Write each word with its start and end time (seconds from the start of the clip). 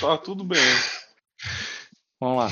Tá 0.00 0.18
tudo 0.18 0.44
bem. 0.44 0.60
Vamos 2.20 2.38
lá. 2.38 2.48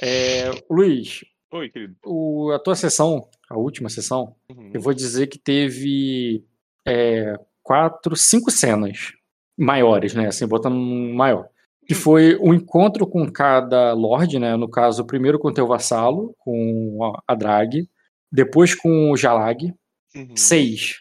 É, 0.00 0.50
Luiz, 0.70 1.24
Oi, 1.52 1.68
querido. 1.68 1.96
o- 2.04 2.50
a 2.52 2.58
tua 2.58 2.74
sessão, 2.76 3.28
a 3.50 3.56
última 3.56 3.88
sessão, 3.88 4.34
Uhum. 4.50 4.70
eu 4.74 4.80
vou 4.80 4.94
dizer 4.94 5.26
que 5.26 5.38
teve 5.38 6.44
é, 6.86 7.34
quatro, 7.62 8.16
cinco 8.16 8.50
cenas 8.50 9.12
maiores, 9.58 10.14
né? 10.14 10.28
Assim, 10.28 10.46
botando 10.46 10.74
um 10.74 11.12
maior. 11.14 11.48
Que 11.86 11.94
foi 11.94 12.34
o 12.36 12.54
encontro 12.54 13.06
com 13.06 13.30
cada 13.30 13.92
lord, 13.92 14.38
né? 14.38 14.56
No 14.56 14.70
caso, 14.70 15.04
primeiro 15.04 15.38
com 15.38 15.48
o 15.48 15.52
teu 15.52 15.66
vassalo, 15.66 16.34
com 16.38 16.98
a- 17.04 17.22
a 17.28 17.34
Drag, 17.34 17.86
depois 18.32 18.74
com 18.74 19.10
o 19.10 19.16
Jalag, 19.18 19.72
Uhum. 20.14 20.34
Seis. 20.36 20.96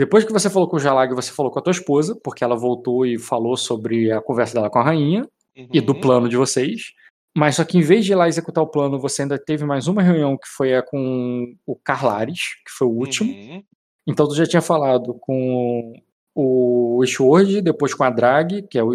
Depois 0.00 0.24
que 0.24 0.32
você 0.32 0.48
falou 0.48 0.66
com 0.66 0.76
o 0.76 0.80
Jalag, 0.80 1.14
você 1.14 1.30
falou 1.30 1.52
com 1.52 1.58
a 1.58 1.62
tua 1.62 1.72
esposa, 1.72 2.18
porque 2.24 2.42
ela 2.42 2.56
voltou 2.56 3.04
e 3.04 3.18
falou 3.18 3.54
sobre 3.54 4.10
a 4.10 4.18
conversa 4.18 4.54
dela 4.54 4.70
com 4.70 4.78
a 4.78 4.82
rainha 4.82 5.28
e 5.54 5.78
do 5.78 5.92
Uhum. 5.92 6.00
plano 6.00 6.26
de 6.26 6.38
vocês. 6.38 6.94
Mas 7.36 7.56
só 7.56 7.64
que 7.64 7.76
em 7.76 7.82
vez 7.82 8.06
de 8.06 8.12
ir 8.12 8.14
lá 8.14 8.26
executar 8.26 8.64
o 8.64 8.66
plano, 8.66 8.98
você 8.98 9.20
ainda 9.20 9.38
teve 9.38 9.62
mais 9.66 9.88
uma 9.88 10.00
reunião 10.00 10.38
que 10.38 10.48
foi 10.48 10.74
a 10.74 10.82
com 10.82 11.54
o 11.66 11.76
Carlares, 11.76 12.54
que 12.64 12.72
foi 12.72 12.88
o 12.88 12.92
último. 12.92 13.30
Uhum. 13.30 13.62
Então 14.06 14.26
tu 14.26 14.34
já 14.34 14.46
tinha 14.46 14.62
falado 14.62 15.12
com 15.20 15.92
o 16.34 17.04
Ishword, 17.04 17.60
depois 17.60 17.92
com 17.92 18.02
a 18.02 18.08
Drag, 18.08 18.62
que 18.70 18.78
é 18.78 18.82
o. 18.82 18.92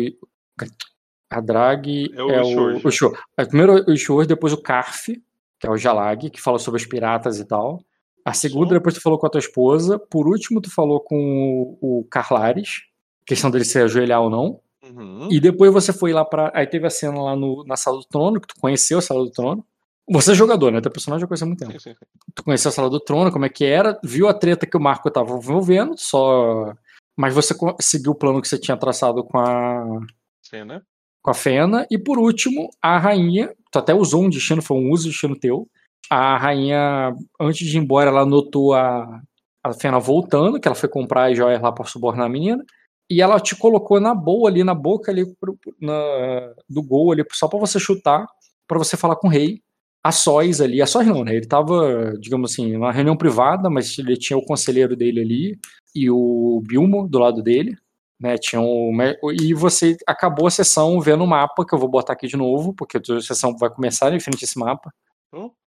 A 1.30 1.40
Drag 1.40 2.12
É 2.16 2.24
o 2.24 2.32
é 2.32 2.42
o, 2.42 2.78
o 2.78 3.46
Primeiro 3.48 3.86
o 3.88 3.94
Ishword, 3.94 4.28
depois 4.28 4.54
o 4.54 4.58
Karf, 4.58 5.22
que 5.60 5.68
é 5.68 5.70
o 5.70 5.78
Jalag, 5.78 6.32
que 6.32 6.42
fala 6.42 6.58
sobre 6.58 6.82
os 6.82 6.88
piratas 6.88 7.40
e 7.40 7.46
tal. 7.46 7.80
A 8.26 8.34
segunda, 8.34 8.66
Isso. 8.66 8.74
depois 8.74 8.96
tu 8.96 9.02
falou 9.02 9.20
com 9.20 9.28
a 9.28 9.30
tua 9.30 9.40
esposa. 9.40 10.00
Por 10.00 10.28
último, 10.28 10.60
tu 10.60 10.74
falou 10.74 11.00
com 11.00 11.78
o, 11.80 12.00
o 12.00 12.04
Carlares, 12.06 12.82
questão 13.26 13.52
dele 13.52 13.64
se 13.64 13.80
ajoelhar 13.80 14.20
ou 14.22 14.30
não. 14.32 14.60
Uhum. 14.84 15.28
E 15.32 15.40
depois 15.40 15.72
você 15.72 15.94
foi 15.94 16.12
lá 16.12 16.26
pra. 16.26 16.52
Aí 16.54 16.66
teve 16.66 16.88
a 16.88 16.90
cena 16.90 17.22
lá 17.22 17.36
no, 17.36 17.64
na 17.66 17.76
sala 17.76 17.98
do 17.98 18.06
trono, 18.06 18.42
que 18.42 18.48
tu 18.48 18.56
conheceu 18.60 18.98
a 18.98 19.02
sala 19.02 19.24
do 19.24 19.32
trono. 19.32 19.64
Você 20.10 20.32
é 20.32 20.36
jogador, 20.36 20.72
né? 20.72 20.82
Teu 20.82 20.92
personagem 20.92 21.24
eu 21.24 21.28
conheci 21.28 21.44
há 21.44 21.48
muito 21.48 21.60
tempo 21.60 21.72
Sim, 21.74 21.80
sim, 21.80 21.94
sim. 21.94 22.06
tu 22.36 22.44
conheceu 22.44 22.70
a 22.70 22.72
sala 22.72 22.90
do 22.90 23.00
trono, 23.00 23.32
como 23.32 23.46
é 23.46 23.50
que 23.50 23.66
era, 23.66 24.00
viu 24.04 24.28
a 24.28 24.34
treta 24.36 24.68
que 24.68 24.78
o 24.78 24.80
Marco 24.80 25.10
tava 25.10 25.36
envolvendo, 25.36 25.96
só. 25.98 26.74
Mas 27.18 27.34
você 27.34 27.56
seguiu 27.80 28.12
o 28.12 28.16
plano 28.16 28.42
que 28.42 28.48
você 28.48 28.58
tinha 28.60 28.78
traçado 28.78 29.24
com 29.24 29.40
a, 29.40 30.02
Sim, 30.44 30.66
né? 30.66 30.82
com 31.22 31.32
a 31.32 31.34
Fena. 31.34 31.88
E 31.90 31.98
por 31.98 32.20
último, 32.20 32.70
a 32.82 32.98
rainha. 32.98 33.54
Tu 33.72 33.80
até 33.80 33.94
usou 33.94 34.24
um 34.24 34.30
destino, 34.30 34.62
foi 34.62 34.78
um 34.78 34.92
uso 34.92 35.04
de 35.04 35.10
destino 35.10 35.38
teu. 35.38 35.68
A 36.10 36.38
rainha, 36.38 37.14
antes 37.40 37.68
de 37.68 37.78
ir 37.78 37.82
embora, 37.82 38.10
ela 38.10 38.26
notou 38.26 38.74
a, 38.74 39.22
a 39.64 39.74
Fena 39.74 40.00
voltando, 40.00 40.60
que 40.60 40.68
ela 40.68 40.76
foi 40.76 40.88
comprar 40.90 41.32
as 41.32 41.38
joias 41.38 41.62
lá 41.62 41.72
pra 41.72 41.86
subornar 41.86 42.28
a 42.28 42.30
menina. 42.30 42.64
E 43.10 43.22
ela 43.22 43.40
te 43.40 43.56
colocou 43.56 44.00
na 44.00 44.14
boa 44.16 44.50
ali, 44.50 44.64
na 44.64 44.74
boca 44.74 45.12
ali 45.12 45.26
pro- 45.40 45.58
na- 45.80 46.54
do 46.70 46.82
gol 46.84 47.12
ali, 47.12 47.24
só 47.34 47.48
pra 47.48 47.60
você 47.60 47.80
chutar, 47.80 48.26
pra 48.68 48.78
você 48.78 48.98
falar 48.98 49.16
com 49.16 49.28
o 49.28 49.32
rei 49.32 49.62
a 50.04 50.12
sós 50.12 50.62
ali, 50.62 50.82
a 50.82 50.86
sós 50.88 51.08
não, 51.08 51.24
né? 51.24 51.36
Ele 51.36 51.48
tava, 51.48 52.14
digamos 52.20 52.52
assim, 52.52 52.74
numa 52.74 52.92
reunião 52.92 53.18
privada, 53.18 53.70
mas 53.70 53.98
ele 53.98 54.16
tinha 54.18 54.38
o 54.38 54.46
conselheiro 54.46 54.96
dele 54.96 55.22
ali 55.22 55.60
e 55.96 56.10
o 56.12 56.62
Bilmo 56.68 57.08
do 57.08 57.18
lado 57.20 57.42
dele, 57.44 57.76
né? 58.20 58.38
Tinha 58.38 58.62
me- 58.62 59.18
e 59.42 59.54
você 59.54 59.98
acabou 60.08 60.48
a 60.48 60.52
sessão 60.52 61.00
vendo 61.02 61.24
o 61.24 61.28
mapa, 61.28 61.66
que 61.66 61.74
eu 61.76 61.80
vou 61.80 61.90
botar 61.90 62.14
aqui 62.14 62.28
de 62.28 62.38
novo, 62.38 62.74
porque 62.76 62.98
a 62.98 63.22
sessão 63.22 63.56
vai 63.58 63.70
começar 63.70 64.14
em 64.14 64.20
frente 64.20 64.44
a 64.44 64.46
esse 64.46 64.60
mapa, 64.60 64.92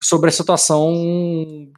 sobre 0.04 0.30
a 0.30 0.34
situação 0.34 0.94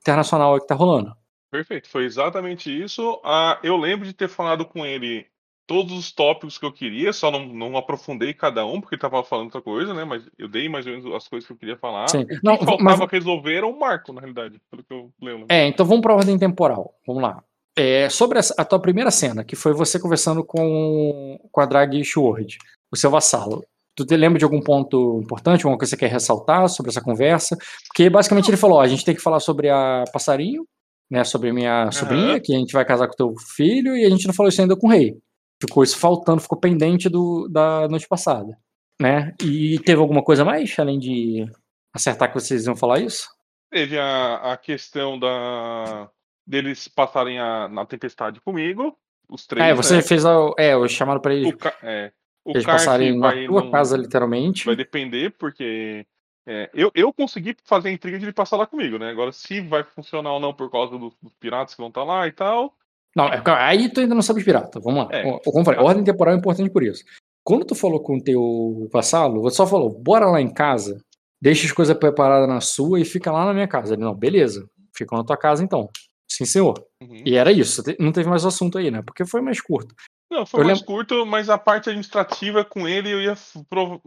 internacional 0.02 0.60
que 0.60 0.68
tá 0.68 0.76
rolando. 0.76 1.14
perfeito. 1.52 1.90
Foi 1.90 2.06
exatamente 2.06 2.70
isso. 2.70 3.20
Ah, 3.24 3.60
eu 3.64 3.76
lembro 3.78 4.06
de 4.06 4.14
ter 4.14 4.28
falado 4.30 4.66
com 4.66 4.86
ele 4.86 5.26
todos 5.68 5.94
os 5.94 6.12
tópicos 6.12 6.58
que 6.58 6.66
eu 6.66 6.74
queria, 6.74 7.14
só 7.14 7.30
não, 7.30 7.46
não 7.46 7.78
aprofundei 7.78 8.34
cada 8.34 8.66
um, 8.66 8.82
porque 8.82 8.96
ele 8.96 9.02
tava 9.02 9.24
falando 9.24 9.46
outra 9.46 9.62
coisa, 9.62 9.94
né? 9.94 10.04
Mas 10.04 10.28
eu 10.38 10.48
dei 10.48 10.68
mais 10.68 10.86
ou 10.88 10.94
menos 10.94 11.14
as 11.14 11.28
coisas 11.28 11.46
que 11.46 11.54
eu 11.54 11.58
queria 11.58 11.78
falar. 11.78 12.08
Sim. 12.10 12.22
O 12.24 12.28
que 12.28 12.40
Não, 12.44 12.58
faltava 12.58 12.98
mas- 12.98 13.12
resolver 13.12 13.56
era 13.58 13.68
o 13.68 13.80
Marco, 13.80 14.12
na 14.12 14.20
realidade, 14.22 14.60
pelo 14.72 14.84
que 14.84 14.92
eu 14.94 15.12
lembro. 15.22 15.46
É, 15.50 15.68
então 15.68 15.86
vamos 15.86 16.02
pra 16.02 16.16
ordem 16.16 16.38
temporal. 16.40 16.96
Vamos 17.06 17.22
lá. 17.22 17.44
É, 17.78 18.10
sobre 18.10 18.40
essa- 18.40 18.56
a 18.58 18.66
tua 18.66 18.80
primeira 18.80 19.12
cena, 19.12 19.44
que 19.44 19.56
foi 19.56 19.72
você 19.74 20.00
conversando 20.00 20.44
com, 20.44 21.40
com 21.52 21.62
a 21.62 21.66
Drag 21.68 22.04
Sword, 22.04 22.58
o 22.92 22.98
seu 22.98 23.12
vassalo. 23.12 23.64
Tu 24.00 24.06
te 24.06 24.16
lembra 24.16 24.40
de 24.40 24.46
algum 24.46 24.62
ponto 24.62 25.20
importante, 25.22 25.66
alguma 25.66 25.78
coisa 25.78 25.94
que 25.94 26.00
você 26.00 26.08
quer 26.08 26.14
ressaltar 26.14 26.70
sobre 26.70 26.90
essa 26.90 27.02
conversa? 27.02 27.58
Porque 27.88 28.10
basicamente 28.10 28.50
ele 28.50 28.56
falou: 28.56 28.78
ó, 28.78 28.82
a 28.82 28.88
gente 28.88 29.04
tem 29.04 29.14
que 29.14 29.22
falar 29.22 29.42
sobre 29.42 29.70
a 29.70 30.06
passarinho, 30.14 30.66
né? 31.12 31.26
Sobre 31.26 31.52
minha 31.52 31.92
sobrinha, 31.92 32.40
que 32.40 32.56
a 32.56 32.58
gente 32.58 32.72
vai 32.72 32.86
casar 32.86 33.08
com 33.08 33.16
teu 33.16 33.34
filho, 33.56 33.98
e 33.98 34.06
a 34.06 34.10
gente 34.10 34.26
não 34.26 34.34
falou 34.34 34.50
isso 34.50 34.62
ainda 34.62 34.78
com 34.78 34.88
o 34.88 34.90
rei. 34.90 35.18
Ficou 35.62 35.84
isso 35.84 35.98
faltando, 35.98 36.40
ficou 36.42 36.58
pendente 36.58 37.10
do, 37.10 37.50
da 37.52 37.88
noite 37.90 38.08
passada. 38.08 38.58
Né? 39.02 39.34
E 39.44 39.80
teve 39.80 40.00
alguma 40.00 40.24
coisa 40.24 40.46
mais, 40.46 40.74
além 40.80 40.98
de 40.98 41.46
acertar 41.94 42.30
que 42.30 42.40
vocês 42.40 42.66
iam 42.66 42.76
falar 42.76 43.00
isso? 43.00 43.28
Teve 43.70 44.00
a, 44.00 44.54
a 44.54 44.58
questão 44.58 45.20
da 45.20 46.10
deles 46.48 46.88
passarem 46.88 47.40
a, 47.40 47.68
na 47.68 47.86
tempestade 47.86 48.42
comigo, 48.42 48.98
os 49.30 49.46
três. 49.46 49.68
É, 49.68 49.74
você 49.74 49.98
né? 49.98 50.02
fez 50.02 50.26
a, 50.26 50.34
é, 50.58 50.76
o 50.76 50.88
chamado 50.88 51.22
pra 51.22 51.34
eles 51.34 51.54
ca- 51.56 51.78
é, 51.84 52.12
o 52.46 52.52
Eles 52.52 52.66
passarem 52.66 53.18
na 53.18 53.46
tua 53.46 53.70
casa, 53.72 53.98
literalmente. 53.98 54.66
vai 54.66 54.76
depender, 54.76 55.32
porque 55.38 56.06
é, 56.48 56.70
eu, 56.74 56.92
eu 56.96 57.14
consegui 57.14 57.56
fazer 57.64 57.90
a 57.90 57.92
intriga 57.92 58.18
de 58.18 58.26
ele 58.26 58.34
passar 58.34 58.58
lá 58.58 58.66
comigo, 58.66 58.98
né? 58.98 59.10
Agora, 59.12 59.32
se 59.32 59.62
vai 59.62 59.84
funcionar 59.84 60.34
ou 60.34 60.40
não 60.40 60.54
por 60.54 60.72
causa 60.72 60.98
dos, 60.98 61.14
dos 61.22 61.34
piratas 61.40 61.76
que 61.76 61.82
vão 61.82 61.90
estar 61.90 62.04
lá 62.04 62.28
e 62.28 62.32
tal. 62.32 62.74
Não, 63.16 63.28
é, 63.28 63.42
aí 63.46 63.88
tu 63.92 64.00
ainda 64.00 64.16
não 64.16 64.22
sabe 64.22 64.40
de 64.40 64.46
pirata. 64.46 64.80
Vamos 64.80 65.06
lá. 65.06 65.16
É. 65.16 65.24
Como 65.44 65.66
falei, 65.66 65.80
ordem 65.80 66.04
temporal 66.04 66.34
é 66.34 66.38
importante 66.38 66.72
por 66.72 66.84
isso. 66.84 67.04
Quando 67.44 67.66
tu 67.66 67.76
falou 67.76 68.02
com 68.02 68.18
o 68.18 68.24
teu 68.24 68.88
vassalo, 68.92 69.42
você 69.42 69.58
só 69.58 69.68
falou, 69.68 69.90
bora 69.90 70.26
lá 70.26 70.42
em 70.42 70.52
casa, 70.52 71.00
deixa 71.42 71.66
as 71.66 71.72
coisas 71.72 71.98
preparadas 71.98 72.48
na 72.48 72.62
sua 72.62 73.00
e 73.00 73.06
fica 73.06 73.32
lá 73.32 73.46
na 73.46 73.54
minha 73.54 73.68
casa. 73.68 73.94
Ele, 73.94 74.04
não, 74.04 74.16
beleza, 74.16 74.68
fica 74.96 75.16
na 75.16 75.24
tua 75.24 75.38
casa 75.38 75.64
então. 75.64 75.90
Sim, 76.28 76.46
senhor. 76.46 76.84
Uhum. 77.02 77.24
E 77.26 77.36
era 77.36 77.52
isso. 77.52 77.82
Não 78.00 78.12
teve 78.12 78.30
mais 78.30 78.46
assunto 78.46 78.78
aí, 78.78 78.92
né? 78.92 79.02
Porque 79.02 79.26
foi 79.26 79.42
mais 79.42 79.60
curto. 79.60 79.96
Não, 80.32 80.46
foi 80.46 80.62
Eu 80.62 80.66
mais 80.66 80.80
lembro- 80.80 80.94
curto, 80.94 81.26
mas 81.26 81.50
a 81.50 81.58
parte 81.58 81.90
administrativa 81.90 82.64
com 82.64 82.88
ele 82.88 83.10
eu 83.12 83.20
ia 83.22 83.34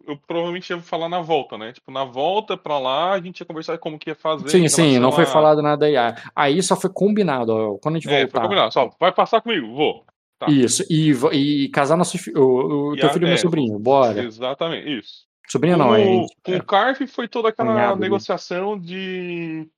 eu 0.06 0.16
provavelmente 0.26 0.70
ia 0.70 0.80
falar 0.80 1.08
na 1.08 1.20
volta, 1.20 1.58
né? 1.58 1.72
Tipo, 1.72 1.90
na 1.90 2.04
volta 2.04 2.56
pra 2.56 2.78
lá 2.78 3.12
a 3.14 3.20
gente 3.20 3.40
ia 3.40 3.46
conversar 3.46 3.76
como 3.78 3.98
que 3.98 4.10
ia 4.10 4.14
fazer. 4.14 4.48
Sim, 4.48 4.68
sim, 4.68 4.98
não 5.00 5.10
foi 5.10 5.24
a- 5.24 5.26
falado 5.26 5.60
nada 5.60 5.86
aí. 5.86 5.94
Aí 6.36 6.62
só 6.62 6.76
foi 6.76 6.90
combinado. 6.90 7.52
ó, 7.52 7.78
Quando 7.78 7.96
a 7.96 7.98
gente 7.98 8.08
É, 8.08 8.20
foi 8.20 8.20
voltar. 8.26 8.42
combinado. 8.42 8.72
Só, 8.72 8.90
vai 9.00 9.10
passar 9.12 9.40
comigo, 9.40 9.74
vou. 9.74 10.04
Tá. 10.38 10.46
Isso. 10.50 10.84
E, 10.90 11.10
e 11.32 11.68
casar 11.70 11.96
nosso 11.96 12.16
fi- 12.18 12.32
o, 12.36 12.92
o 12.92 12.96
teu 12.96 13.08
a- 13.08 13.12
filho 13.12 13.24
e 13.24 13.26
meu 13.26 13.34
é, 13.34 13.38
sobrinho. 13.38 13.78
Bora. 13.78 14.22
Exatamente, 14.22 14.98
isso. 14.98 15.26
Sobrinha 15.48 15.76
com, 15.76 15.82
não, 15.82 15.94
é. 15.94 16.04
o- 16.04 16.26
com 16.44 16.56
o 16.56 16.64
Carf 16.64 17.04
foi 17.08 17.26
toda 17.28 17.48
aquela 17.48 17.72
Cunhado 17.72 17.94
dele. 17.96 18.02
negociação 18.10 18.78
de. 18.78 19.68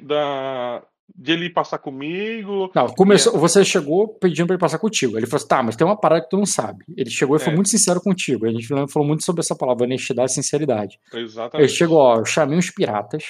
Da, 0.00 0.82
de 1.14 1.32
ele 1.32 1.50
passar 1.50 1.78
comigo. 1.78 2.70
Não, 2.74 2.88
começou, 2.88 3.38
você 3.38 3.64
chegou 3.64 4.08
pedindo 4.08 4.46
pra 4.46 4.54
ele 4.54 4.60
passar 4.60 4.78
contigo. 4.78 5.16
Ele 5.16 5.26
falou 5.26 5.36
assim: 5.38 5.48
tá, 5.48 5.62
mas 5.62 5.76
tem 5.76 5.86
uma 5.86 5.98
parada 5.98 6.22
que 6.22 6.30
tu 6.30 6.36
não 6.36 6.46
sabe. 6.46 6.84
Ele 6.96 7.10
chegou 7.10 7.36
e 7.36 7.40
foi 7.40 7.52
É. 7.52 7.54
muito 7.54 7.68
sincero 7.68 8.00
contigo. 8.00 8.46
A 8.46 8.50
gente 8.50 8.66
falou 8.66 9.06
muito 9.06 9.24
sobre 9.24 9.40
essa 9.40 9.54
palavra, 9.56 9.84
honestidade 9.84 10.30
e 10.32 10.34
sinceridade. 10.34 10.98
Ele 11.12 11.22
Exatamente. 11.24 11.72
chegou, 11.72 11.98
ó, 11.98 12.18
eu 12.18 12.24
chamei 12.24 12.58
uns 12.58 12.70
piratas, 12.70 13.24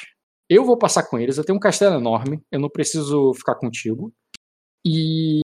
eu 0.49 0.65
vou 0.65 0.77
passar 0.79 1.03
com 1.05 1.19
eles, 1.19 1.37
eu 1.39 1.45
tenho 1.45 1.57
um 1.57 1.61
castelo 1.61 1.97
enorme, 1.97 2.41
eu 2.51 2.61
não 2.61 2.71
preciso 2.71 3.33
ficar 3.35 3.55
contigo. 3.57 4.13
E, 4.87 5.41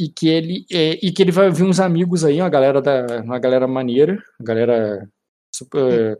e 0.00 0.08
que 0.08 0.28
ele 0.28 0.64
é, 0.72 0.98
e 1.04 1.12
que 1.12 1.20
ele 1.22 1.32
vai 1.32 1.50
vir 1.50 1.64
uns 1.64 1.80
amigos 1.80 2.24
aí, 2.24 2.40
uma 2.40 2.48
galera 2.48 2.80
da 2.80 3.20
uma 3.22 3.38
galera 3.38 3.66
maneira, 3.66 4.12
uma 4.40 4.46
galera 4.46 5.08
super, 5.54 6.18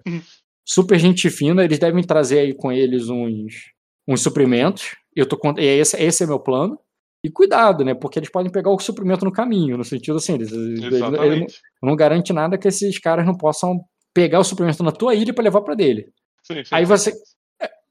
super 0.67 0.99
gente 0.99 1.31
fina, 1.31 1.65
eles 1.65 1.79
devem 1.79 2.03
trazer 2.03 2.41
aí 2.41 2.55
com 2.55 2.71
eles 2.73 3.09
uns 3.09 3.73
uns 4.07 4.21
suprimentos. 4.23 4.95
Eu 5.15 5.27
tô 5.27 5.39
e 5.59 5.65
esse 5.65 5.97
esse 6.03 6.25
é 6.25 6.27
meu 6.27 6.39
plano. 6.41 6.79
E 7.25 7.31
cuidado, 7.31 7.85
né? 7.85 7.95
Porque 7.95 8.19
eles 8.19 8.31
podem 8.31 8.53
pegar 8.53 8.71
o 8.71 8.79
suprimento 8.79 9.25
no 9.25 9.33
caminho, 9.33 9.79
no 9.79 9.85
sentido 9.85 10.17
assim, 10.19 10.35
eles, 10.35 10.53
eles- 10.53 11.01
ele 11.25 11.41
não- 11.83 11.91
não 11.91 11.97
garante 11.97 12.33
nada 12.33 12.59
que 12.59 12.69
esses 12.69 12.99
caras 12.99 13.25
não 13.25 13.35
possam 13.35 13.81
pegar 14.13 14.39
o 14.41 14.45
suprimento 14.45 14.83
na 14.83 14.93
tua 14.93 15.15
ilha 15.15 15.33
para 15.33 15.45
levar 15.45 15.63
para 15.63 15.75
dele. 15.75 16.13
Sim, 16.43 16.63
sim, 16.63 16.75
Aí 16.75 16.85
você- 16.85 17.13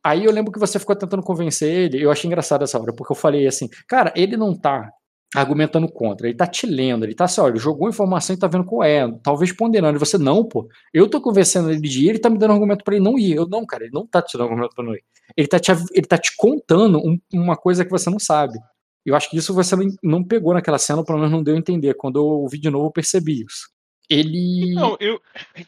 Aí 0.06 0.26
eu 0.26 0.32
lembro 0.34 0.52
que 0.52 0.60
você 0.60 0.78
ficou 0.78 0.96
tentando 0.98 1.24
convencer 1.24 1.74
ele, 1.74 2.02
eu 2.04 2.12
achei 2.12 2.28
engraçado 2.28 2.62
essa 2.64 2.78
hora, 2.78 2.94
porque 2.94 3.14
eu 3.14 3.16
falei 3.16 3.48
assim, 3.48 3.70
cara, 3.88 4.12
ele 4.18 4.36
não 4.36 4.54
tá 4.54 4.90
argumentando 5.36 5.88
contra, 5.92 6.28
ele 6.28 6.36
tá 6.38 6.46
te 6.48 6.66
lendo, 6.66 7.06
ele 7.06 7.16
tá 7.16 7.26
assim, 7.26 7.42
olha, 7.42 7.56
jogou 7.58 7.90
informação 7.90 8.36
e 8.36 8.40
tá 8.40 8.48
vendo 8.48 8.66
qual 8.66 8.84
é, 8.84 9.10
talvez 9.24 9.52
ponderando, 9.52 9.96
e 9.96 10.00
você, 10.00 10.18
não, 10.18 10.44
pô, 10.44 10.68
eu 10.94 11.10
tô 11.10 11.20
convencendo 11.22 11.70
ele 11.72 11.82
de 11.82 12.06
ir, 12.06 12.10
ele 12.10 12.20
tá 12.20 12.30
me 12.30 12.38
dando 12.38 12.54
argumento 12.54 12.84
pra 12.84 12.96
ele 12.96 13.04
não 13.04 13.18
ir, 13.18 13.36
eu, 13.36 13.48
não, 13.48 13.66
cara, 13.66 13.84
ele 13.84 13.94
não 13.94 14.06
tá 14.06 14.22
te 14.22 14.38
dando 14.38 14.50
argumento 14.50 14.76
pra 14.76 14.84
não 14.86 14.94
ir, 14.94 15.04
ele 15.36 15.48
tá 15.48 15.60
te, 15.60 15.72
ele 15.72 16.06
tá 16.08 16.18
te 16.18 16.36
contando 16.38 17.00
um- 17.00 17.20
uma 17.34 17.56
coisa 17.58 17.84
que 17.86 17.92
você 17.92 18.10
não 18.10 18.20
sabe, 18.20 18.58
eu 19.06 19.16
acho 19.16 19.30
que 19.30 19.38
isso 19.38 19.54
você 19.54 19.76
não, 20.02 20.24
pegou 20.24 20.54
naquela 20.54 20.78
cena, 20.78 21.00
ou 21.00 21.06
pelo 21.06 21.18
menos 21.20 21.32
não 21.34 21.44
deu 21.44 21.56
a 21.56 21.58
entender, 21.58 21.94
quando 21.96 22.18
eu 22.20 22.26
ouvi 22.26 22.58
de 22.60 22.70
novo 22.70 22.88
eu 22.88 22.92
percebi 22.92 23.44
isso. 23.44 23.72
Ele, 24.10 24.74
Não, 24.76 24.98
eu. 25.00 25.20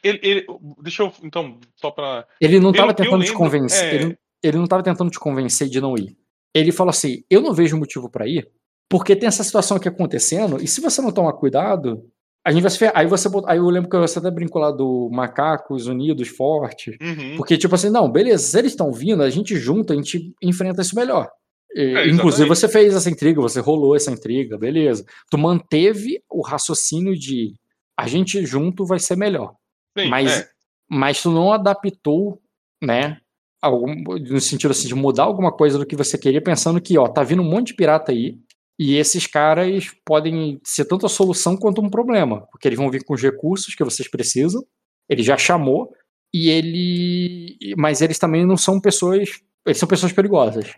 Ele, 0.03 0.19
ele- 0.21 0.45
deixa 0.83 1.03
eu. 1.03 1.11
Então, 1.23 1.57
só 1.77 1.89
pra. 1.89 2.25
ele 2.39 2.59
não 2.59 2.73
tava 2.73 2.91
eu 2.91 2.95
tentando 2.95 3.23
te 3.23 3.27
lembro, 3.29 3.37
convencer, 3.37 3.85
é- 3.85 3.95
ele, 3.95 4.17
ele 4.43 4.57
não 4.57 4.67
tava 4.67 4.83
tentando 4.83 5.09
te 5.09 5.17
convencer 5.19 5.69
de 5.69 5.79
não 5.79 5.95
ir. 5.97 6.17
Ele 6.53 6.71
falou 6.71 6.89
assim: 6.89 7.23
eu 7.29 7.41
não 7.41 7.53
vejo 7.53 7.77
motivo 7.77 8.09
pra 8.09 8.27
ir, 8.27 8.47
porque 8.89 9.15
tem 9.15 9.27
essa 9.27 9.43
situação 9.43 9.77
aqui 9.77 9.87
acontecendo, 9.87 10.61
e 10.61 10.67
se 10.67 10.81
você 10.81 11.01
não 11.01 11.11
tomar 11.11 11.33
cuidado, 11.33 12.03
A 12.47 12.51
gente 12.51 12.61
vai 12.61 12.69
se 12.69 12.77
ferrar. 12.77 12.93
Aí 12.95 13.07
você. 13.07 13.27
Aí 13.47 13.57
eu 13.57 13.67
lembro 13.67 13.89
que 13.89 13.97
você 13.97 14.19
até 14.19 14.29
brincou 14.29 14.61
lá 14.61 14.69
do 14.69 15.09
Macacos 15.11 15.87
Unidos 15.87 16.27
Forte. 16.27 16.95
Uhum. 17.01 17.37
Porque, 17.37 17.57
tipo 17.57 17.73
assim, 17.73 17.89
não, 17.89 18.09
beleza, 18.09 18.43
se 18.43 18.59
eles 18.59 18.73
estão 18.73 18.93
vindo, 18.93 19.23
a 19.23 19.29
gente 19.31 19.55
junta, 19.55 19.93
a 19.93 19.95
gente 19.95 20.31
enfrenta 20.39 20.83
isso 20.83 20.95
melhor. 20.95 21.27
É, 21.75 22.07
inclusive, 22.07 22.47
você 22.47 22.69
fez 22.69 22.93
essa 22.93 23.09
intriga, 23.09 23.41
você 23.41 23.59
rolou 23.59 23.95
essa 23.95 24.11
intriga, 24.11 24.59
beleza. 24.59 25.03
Tu 25.29 25.37
manteve 25.39 26.21
o 26.29 26.41
raciocínio 26.41 27.17
de 27.17 27.55
a 27.97 28.07
gente 28.07 28.45
junto 28.45 28.85
vai 28.85 28.99
ser 28.99 29.17
melhor. 29.17 29.55
Sim, 29.97 30.07
mas, 30.07 30.41
é. 30.41 30.47
mas 30.87 31.21
tu 31.23 31.31
não 31.31 31.51
adaptou, 31.51 32.39
né? 32.81 33.17
Algum, 33.59 33.93
no 33.95 34.39
sentido 34.39 34.69
assim, 34.69 34.87
de 34.87 34.93
mudar 34.93 35.23
alguma 35.23 35.51
coisa 35.51 35.79
do 35.79 35.85
que 35.85 35.95
você 35.95 36.17
queria, 36.17 36.41
pensando 36.41 36.79
que, 36.79 36.95
ó, 36.97 37.07
tá 37.07 37.23
vindo 37.23 37.41
um 37.41 37.49
monte 37.49 37.67
de 37.67 37.73
pirata 37.73 38.11
aí, 38.11 38.37
e 38.77 38.95
esses 38.95 39.25
caras 39.27 39.91
podem 40.05 40.59
ser 40.63 40.85
tanto 40.85 41.05
a 41.05 41.09
solução 41.09 41.55
quanto 41.55 41.81
um 41.81 41.89
problema, 41.89 42.41
porque 42.51 42.67
eles 42.67 42.77
vão 42.77 42.91
vir 42.91 43.03
com 43.03 43.13
os 43.13 43.21
recursos 43.21 43.73
que 43.75 43.83
vocês 43.83 44.09
precisam, 44.09 44.61
ele 45.09 45.23
já 45.23 45.37
chamou, 45.37 45.91
e 46.33 46.49
ele. 46.49 47.57
Mas 47.77 48.01
eles 48.01 48.19
também 48.19 48.45
não 48.45 48.57
são 48.57 48.79
pessoas. 48.81 49.29
Eles 49.65 49.77
são 49.77 49.87
pessoas 49.87 50.11
perigosas. 50.11 50.73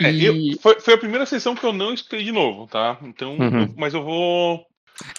É, 0.00 0.12
E- 0.12 0.24
eu- 0.24 0.58
foi, 0.60 0.78
foi 0.80 0.94
a 0.94 0.98
primeira 0.98 1.24
sessão 1.24 1.54
que 1.54 1.64
eu 1.64 1.72
não 1.72 1.94
escutei 1.94 2.22
de 2.24 2.32
novo, 2.32 2.66
tá? 2.66 2.98
Então, 3.02 3.36
Uhum. 3.38 3.62
eu- 3.62 3.74
mas 3.76 3.94
eu 3.94 4.02
vou. 4.02 4.66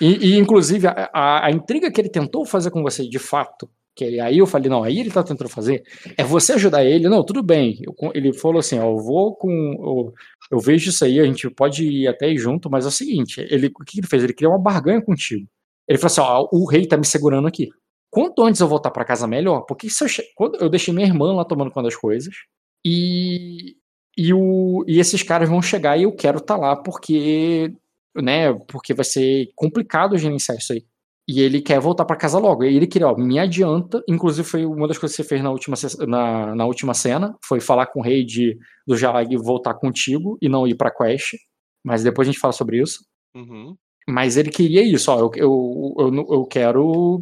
E, 0.01 0.33
e, 0.33 0.37
inclusive, 0.37 0.85
a, 0.87 1.09
a- 1.13 1.45
a 1.47 1.51
intriga 1.51 1.91
que 1.91 1.99
ele 2.01 2.09
tentou 2.09 2.45
fazer 2.45 2.69
com 2.71 2.83
você, 2.83 3.07
de 3.07 3.17
fato, 3.19 3.69
que 3.97 4.03
ele- 4.05 4.19
aí 4.19 4.37
eu 4.37 4.45
falei, 4.47 4.69
não, 4.69 4.83
aí 4.83 4.99
ele 4.99 5.11
tá 5.11 5.23
tentando 5.23 5.49
fazer, 5.49 5.83
é 6.17 6.23
você 6.23 6.53
ajudar 6.53 6.85
ele, 6.85 7.09
não, 7.09 7.23
tudo 7.25 7.43
bem. 7.43 7.79
Eu 7.81 7.93
ele 8.13 8.33
falou 8.33 8.59
assim, 8.59 8.79
ó, 8.79 8.85
eu 8.91 8.97
vou 8.97 9.35
com. 9.35 9.49
Eu, 9.51 10.13
eu 10.51 10.59
vejo 10.59 10.89
isso 10.89 11.03
aí, 11.05 11.19
a 11.19 11.25
gente 11.25 11.49
pode 11.49 11.83
ir 11.85 12.07
até 12.07 12.29
ir 12.31 12.37
junto, 12.37 12.69
mas 12.69 12.85
é 12.85 12.87
o 12.89 12.91
seguinte, 12.91 13.41
ele, 13.49 13.67
o 13.67 13.83
que 13.85 13.99
ele 13.99 14.07
fez? 14.07 14.23
Ele 14.23 14.33
criou 14.33 14.53
uma 14.53 14.59
barganha 14.61 15.01
contigo. 15.01 15.47
Ele 15.87 15.97
falou 15.97 16.07
assim, 16.11 16.21
ó, 16.21 16.47
o 16.51 16.65
rei 16.69 16.85
tá 16.87 16.97
me 16.97 17.05
segurando 17.05 17.47
aqui. 17.47 17.69
Quanto 18.09 18.43
antes 18.43 18.61
eu 18.61 18.67
voltar 18.67 18.91
pra 18.91 19.05
casa, 19.05 19.27
melhor. 19.27 19.61
Porque 19.67 19.89
se 19.89 20.03
eu, 20.03 20.07
quando 20.35 20.55
eu 20.61 20.69
deixei 20.69 20.93
minha 20.93 21.07
irmã 21.07 21.33
lá 21.33 21.45
tomando 21.45 21.71
conta 21.71 21.87
das 21.89 21.95
coisas, 21.95 22.33
e, 22.85 23.75
e, 24.17 24.33
o, 24.33 24.83
e 24.87 24.99
esses 24.99 25.23
caras 25.23 25.49
vão 25.49 25.61
chegar 25.61 25.97
e 25.97 26.03
eu 26.03 26.15
quero 26.15 26.37
estar 26.39 26.57
lá 26.57 26.75
porque 26.75 27.71
né? 28.15 28.51
Porque 28.67 28.93
vai 28.93 29.05
ser 29.05 29.49
complicado 29.55 30.17
gerenciar 30.17 30.57
isso 30.57 30.73
aí. 30.73 30.83
E 31.27 31.41
ele 31.41 31.61
quer 31.61 31.79
voltar 31.79 32.05
para 32.05 32.15
casa 32.15 32.39
logo. 32.39 32.63
E 32.63 32.75
ele 32.75 32.87
queria, 32.87 33.07
ó, 33.07 33.15
me 33.17 33.37
adianta. 33.37 34.01
Inclusive, 34.07 34.47
foi 34.47 34.65
uma 34.65 34.87
das 34.87 34.97
coisas 34.97 35.15
que 35.15 35.23
você 35.23 35.27
fez 35.27 35.43
na 35.43 35.51
última, 35.51 35.75
na, 36.07 36.55
na 36.55 36.65
última 36.65 36.93
cena. 36.93 37.35
Foi 37.43 37.59
falar 37.59 37.87
com 37.87 37.99
o 37.99 38.03
rei 38.03 38.23
de, 38.23 38.57
do 38.85 38.95
Jalag 38.95 39.35
voltar 39.37 39.73
contigo 39.73 40.37
e 40.41 40.47
não 40.47 40.65
ir 40.65 40.75
pra 40.75 40.91
Quest. 40.91 41.35
Mas 41.83 42.01
depois 42.01 42.27
a 42.27 42.31
gente 42.31 42.39
fala 42.39 42.53
sobre 42.53 42.81
isso. 42.81 43.05
Uhum. 43.35 43.75
Mas 44.09 44.37
ele 44.37 44.49
queria 44.49 44.81
isso, 44.83 45.11
ó. 45.11 45.19
Eu, 45.19 45.31
eu, 45.35 45.95
eu, 45.99 46.27
eu 46.31 46.45
quero 46.45 47.21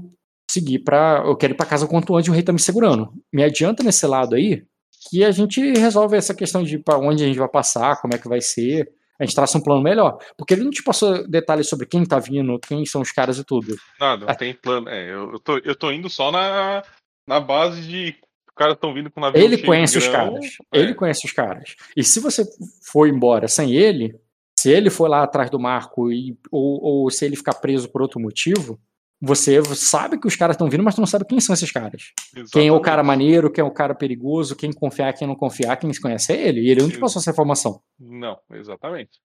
seguir 0.49 0.79
pra. 0.79 1.23
Eu 1.25 1.35
quero 1.35 1.53
ir 1.53 1.57
pra 1.57 1.65
casa 1.65 1.87
quanto 1.87 2.15
antes 2.15 2.29
o 2.29 2.33
rei 2.33 2.43
tá 2.43 2.53
me 2.53 2.59
segurando. 2.59 3.11
Me 3.33 3.43
adianta 3.43 3.83
nesse 3.83 4.05
lado 4.05 4.35
aí 4.35 4.63
que 5.09 5.23
a 5.23 5.31
gente 5.31 5.61
resolve 5.73 6.15
essa 6.15 6.33
questão 6.33 6.63
de 6.63 6.77
para 6.79 6.97
onde 6.97 7.23
a 7.23 7.27
gente 7.27 7.39
vai 7.39 7.49
passar, 7.49 7.99
como 8.01 8.13
é 8.13 8.17
que 8.17 8.27
vai 8.27 8.41
ser. 8.41 8.91
A 9.19 9.25
gente 9.25 9.35
traça 9.35 9.57
um 9.57 9.61
plano 9.61 9.81
melhor. 9.81 10.17
Porque 10.37 10.53
ele 10.53 10.63
não 10.63 10.71
te 10.71 10.83
passou 10.83 11.27
detalhes 11.27 11.69
sobre 11.69 11.85
quem 11.85 12.05
tá 12.05 12.19
vindo, 12.19 12.59
quem 12.59 12.85
são 12.85 13.01
os 13.01 13.11
caras 13.11 13.37
e 13.37 13.43
tudo. 13.43 13.75
Nada, 13.99 14.25
não 14.25 14.31
Ah. 14.31 14.35
tem 14.35 14.53
plano. 14.53 14.89
É, 14.89 15.13
eu, 15.13 15.39
tô, 15.39 15.57
eu 15.59 15.75
tô 15.75 15.91
indo 15.91 16.09
só 16.09 16.31
na, 16.31 16.83
na 17.27 17.39
base 17.39 17.81
de. 17.81 18.15
Os 18.47 18.55
caras 18.55 18.75
estão 18.75 18.93
vindo 18.93 19.09
com 19.11 19.19
navio 19.19 19.41
Ele 19.41 19.57
conhece 19.57 19.97
os 19.97 20.07
caras. 20.07 20.45
é. 20.73 20.79
Ele 20.79 20.93
conhece 20.93 21.25
os 21.25 21.31
caras. 21.33 21.75
E 21.95 22.03
se 22.03 22.19
você 22.19 22.43
for 22.89 23.07
embora 23.07 23.47
sem 23.47 23.73
ele, 23.73 24.17
se 24.57 24.69
ele 24.69 24.89
for 24.89 25.09
lá 25.09 25.23
atrás 25.23 25.49
do 25.49 25.59
Marco 25.59 26.11
e, 26.11 26.37
ou, 26.51 26.81
ou 26.81 27.09
se 27.11 27.25
ele 27.25 27.35
ficar 27.35 27.53
preso 27.55 27.89
por 27.89 28.01
outro 28.01 28.19
motivo, 28.19 28.79
você 29.25 29.61
sabe 29.75 30.19
que 30.19 30.27
os 30.27 30.35
caras 30.35 30.55
estão 30.55 30.69
vindo, 30.69 30.83
mas 30.83 30.95
tu 30.95 30.99
não 31.01 31.07
sabe 31.07 31.25
quem 31.25 31.39
são 31.39 31.53
esses 31.53 31.71
caras. 31.71 32.13
Quem 32.51 32.67
é 32.67 32.71
o 32.71 32.79
cara 32.79 33.01
Exatamente. 33.01 33.05
maneiro, 33.07 33.51
quem 33.51 33.61
é 33.61 33.65
o 33.65 33.71
cara 33.71 33.95
perigoso, 33.95 34.55
quem 34.55 34.71
confiar, 34.71 35.13
quem 35.13 35.27
não 35.27 35.35
confiar, 35.35 35.75
quem 35.77 35.91
se 35.91 35.99
conhece 36.01 36.31
é 36.33 36.47
ele. 36.47 36.61
E 36.61 36.69
ele 36.69 36.81
não 36.81 36.87
te 36.89 36.93
Isso. 36.93 36.99
passou 37.01 37.19
essa 37.19 37.31
informação. 37.31 37.81
Não, 37.99 38.37
exatamente. 38.53 39.19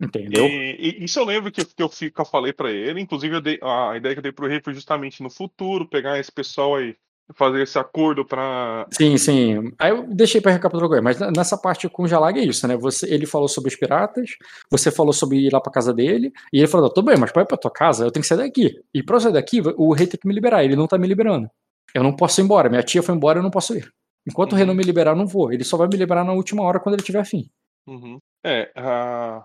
Entendeu? 0.00 0.46
E, 0.46 0.96
e 1.00 1.04
isso 1.04 1.18
eu 1.18 1.24
lembro 1.24 1.50
que, 1.50 1.64
que, 1.64 1.82
eu, 1.82 1.88
que 1.88 2.12
eu 2.16 2.24
falei 2.24 2.52
pra 2.52 2.70
ele. 2.70 3.00
Inclusive, 3.00 3.40
dei- 3.40 3.58
a 3.60 3.96
ideia 3.96 4.14
que 4.14 4.20
eu 4.20 4.22
dei 4.22 4.30
pro 4.32 4.46
rei 4.46 4.60
foi 4.62 4.72
justamente 4.72 5.22
no 5.22 5.28
futuro 5.30 5.88
pegar 5.88 6.18
esse 6.20 6.30
pessoal 6.30 6.76
aí, 6.76 6.94
fazer 7.34 7.62
esse 7.62 7.78
acordo 7.78 8.24
pra. 8.24 8.86
Sim, 8.90 9.16
sim. 9.18 9.72
Aí 9.78 9.90
eu 9.90 10.06
deixei 10.14 10.40
pra 10.40 10.52
recapitular 10.52 10.86
agora, 10.86 11.02
mas 11.02 11.18
nessa 11.36 11.56
parte 11.58 11.88
com 11.88 12.02
o 12.04 12.08
Jalag 12.08 12.38
é 12.38 12.44
isso, 12.44 12.66
né? 12.66 12.76
Você, 12.76 13.12
ele 13.12 13.26
falou 13.26 13.48
sobre 13.48 13.70
os 13.70 13.76
piratas, 13.76 14.30
você 14.70 14.90
falou 14.90 15.12
sobre 15.12 15.38
ir 15.38 15.52
lá 15.52 15.60
pra 15.60 15.72
casa 15.72 15.92
dele, 15.92 16.32
e 16.52 16.58
ele 16.58 16.66
falou: 16.68 16.86
"Não, 16.86 16.94
tudo 16.94 17.06
bem, 17.06 17.16
mas 17.18 17.30
pra 17.32 17.42
ir 17.42 17.46
pra 17.46 17.56
tua 17.56 17.70
casa, 17.70 18.04
eu 18.04 18.10
tenho 18.10 18.22
que 18.22 18.28
sair 18.28 18.38
daqui. 18.38 18.80
E 18.94 19.02
pra 19.02 19.16
eu 19.16 19.20
sair 19.20 19.32
daqui, 19.32 19.60
o 19.76 19.92
rei 19.92 20.06
tem 20.06 20.18
que 20.20 20.26
me 20.28 20.34
liberar. 20.34 20.64
Ele 20.64 20.76
não 20.76 20.86
tá 20.86 20.96
me 20.98 21.06
liberando. 21.06 21.48
Eu 21.94 22.02
não 22.02 22.14
posso 22.14 22.40
ir 22.40 22.44
embora. 22.44 22.68
Minha 22.68 22.82
tia 22.82 23.02
foi 23.02 23.14
embora, 23.14 23.38
eu 23.38 23.42
não 23.42 23.50
posso 23.50 23.74
ir. 23.76 23.90
Enquanto 24.26 24.52
o 24.52 24.56
rei 24.56 24.64
Uhum. 24.64 24.68
não 24.68 24.74
me 24.74 24.82
liberar, 24.84 25.12
eu 25.12 25.16
não 25.16 25.26
vou. 25.26 25.52
Ele 25.52 25.64
só 25.64 25.76
vai 25.76 25.88
me 25.88 25.96
liberar 25.96 26.24
na 26.24 26.32
última 26.32 26.62
hora 26.62 26.78
quando 26.80 26.94
ele 26.96 27.02
tiver 27.02 27.24
fim. 27.24 27.48
Uhum. 27.86 28.18
É, 28.44 28.70
a... 28.76 29.42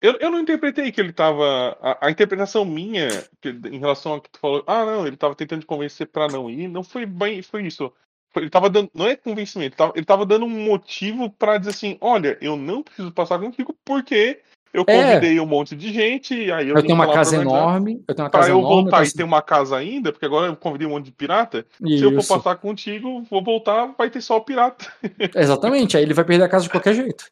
eu, 0.00 0.16
eu 0.20 0.30
não 0.30 0.40
interpretei 0.40 0.92
que 0.92 1.00
ele 1.00 1.12
tava. 1.12 1.76
A, 1.80 2.06
a 2.08 2.10
interpretação 2.10 2.64
minha 2.64 3.28
em 3.44 3.78
relação 3.78 4.12
ao 4.12 4.20
que 4.20 4.30
tu 4.30 4.38
falou, 4.38 4.64
ah, 4.66 4.84
não, 4.84 5.06
ele 5.06 5.16
tava 5.16 5.34
tentando 5.34 5.60
te 5.60 5.66
convencer 5.66 6.06
pra 6.08 6.28
não 6.28 6.50
ir, 6.50 6.68
não 6.68 6.84
foi 6.84 7.06
bem, 7.06 7.42
foi 7.42 7.66
isso. 7.66 7.92
Foi- 8.32 8.42
Ele 8.42 8.50
tava 8.50 8.68
dando, 8.70 8.90
não 8.94 9.06
é 9.06 9.16
convencimento, 9.16 9.72
ele 9.74 9.76
tava, 9.76 9.92
ele 9.96 10.04
tava 10.06 10.26
dando 10.26 10.44
um 10.46 10.50
motivo 10.64 11.30
pra 11.30 11.58
dizer 11.58 11.70
assim: 11.70 11.98
olha, 12.00 12.38
eu 12.40 12.56
não 12.56 12.82
preciso 12.82 13.12
passar 13.12 13.38
contigo 13.38 13.76
porque 13.84 14.42
eu 14.72 14.84
É. 14.86 15.02
convidei 15.14 15.40
um 15.40 15.46
monte 15.46 15.74
de 15.74 15.92
gente, 15.92 16.34
e 16.34 16.52
aí 16.52 16.68
eu, 16.68 16.76
Eu 16.76 16.82
tenho 16.82 16.94
uma 16.94 17.12
casa 17.12 17.36
enorme, 17.36 18.02
eu 18.06 18.14
tenho 18.14 18.24
uma 18.26 18.30
casa 18.30 18.48
eu 18.50 18.58
enorme. 18.58 18.82
voltar 18.82 18.98
eu 19.02 19.04
e 19.08 19.12
ter 19.12 19.22
uma 19.22 19.42
casa 19.42 19.76
ainda, 19.76 20.12
porque 20.12 20.26
agora 20.26 20.48
eu 20.48 20.56
convidei 20.56 20.86
um 20.86 20.90
monte 20.90 21.06
de 21.06 21.12
pirata. 21.12 21.64
tenho- 21.82 21.98
Se 21.98 22.04
eu 22.04 22.10
for 22.12 22.18
Isso. 22.20 22.28
passar 22.34 22.56
contigo, 22.56 23.22
vou 23.30 23.42
voltar, 23.42 23.94
vai 23.96 24.10
ter 24.10 24.20
só 24.20 24.38
pirata. 24.40 24.86
Exatamente, 25.34 25.96
aí 25.96 26.02
ele 26.02 26.14
vai 26.14 26.24
perder 26.24 26.44
a 26.44 26.48
casa 26.48 26.64
de 26.64 26.70
qualquer 26.70 26.94
jeito. 26.94 27.24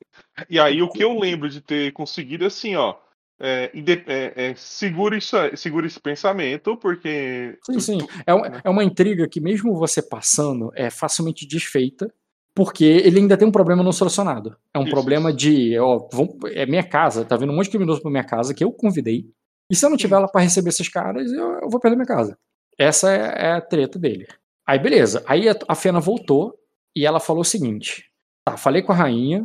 E 0.48 0.58
aí 0.58 0.80
o 0.82 0.88
que 0.88 1.02
eu 1.04 1.18
lembro 1.18 1.48
de 1.48 1.60
ter 1.60 1.92
conseguido 1.92 2.44
é 2.44 2.46
assim, 2.48 2.74
ó. 2.76 2.94
É, 3.40 3.70
é, 4.06 4.32
é, 4.50 4.54
segura, 4.56 5.16
isso, 5.16 5.36
segura 5.56 5.86
esse 5.86 5.98
pensamento, 6.00 6.76
porque. 6.76 7.58
Sim, 7.66 7.80
sim. 7.80 7.98
É, 8.24 8.32
um- 8.32 8.44
é 8.62 8.70
uma 8.70 8.84
intriga 8.84 9.28
que, 9.28 9.40
mesmo 9.40 9.74
você 9.74 10.00
passando, 10.00 10.70
é 10.76 10.88
facilmente 10.88 11.44
desfeita, 11.46 12.08
porque 12.54 12.84
ele 12.84 13.18
ainda 13.18 13.36
tem 13.36 13.46
um 13.48 13.52
problema 13.52 13.82
não 13.82 13.92
solucionado. 13.92 14.56
É 14.72 14.78
um 14.78 14.82
Isso, 14.84 14.90
problema 14.92 15.32
de, 15.32 15.78
ó, 15.78 16.08
vão- 16.12 16.36
é 16.52 16.64
minha 16.66 16.84
casa, 16.84 17.24
tá 17.24 17.36
vindo 17.36 17.52
um 17.52 17.56
monte 17.56 17.64
de 17.66 17.70
criminoso 17.70 18.00
pra 18.00 18.10
minha 18.10 18.24
casa 18.24 18.54
que 18.54 18.62
eu 18.64 18.70
convidei. 18.72 19.26
E 19.70 19.74
se 19.74 19.84
eu 19.84 19.90
não 19.90 19.96
tiver 19.96 20.18
lá 20.18 20.28
pra 20.28 20.40
receber 20.42 20.68
esses 20.68 20.88
caras, 20.88 21.30
eu, 21.32 21.58
eu 21.62 21.68
vou 21.68 21.80
perder 21.80 21.96
minha 21.96 22.06
casa. 22.06 22.36
Essa 22.78 23.12
é, 23.12 23.46
é 23.46 23.52
a 23.52 23.60
treta 23.60 23.98
dele. 23.98 24.26
Aí, 24.66 24.78
beleza. 24.78 25.22
Aí 25.26 25.48
a, 25.48 25.54
a 25.68 25.74
Fena 25.74 26.00
voltou 26.00 26.54
e 26.96 27.04
ela 27.06 27.18
falou 27.20 27.42
o 27.42 27.44
seguinte: 27.44 28.04
tá, 28.44 28.56
falei 28.56 28.82
com 28.82 28.92
a 28.92 28.96
rainha, 28.96 29.44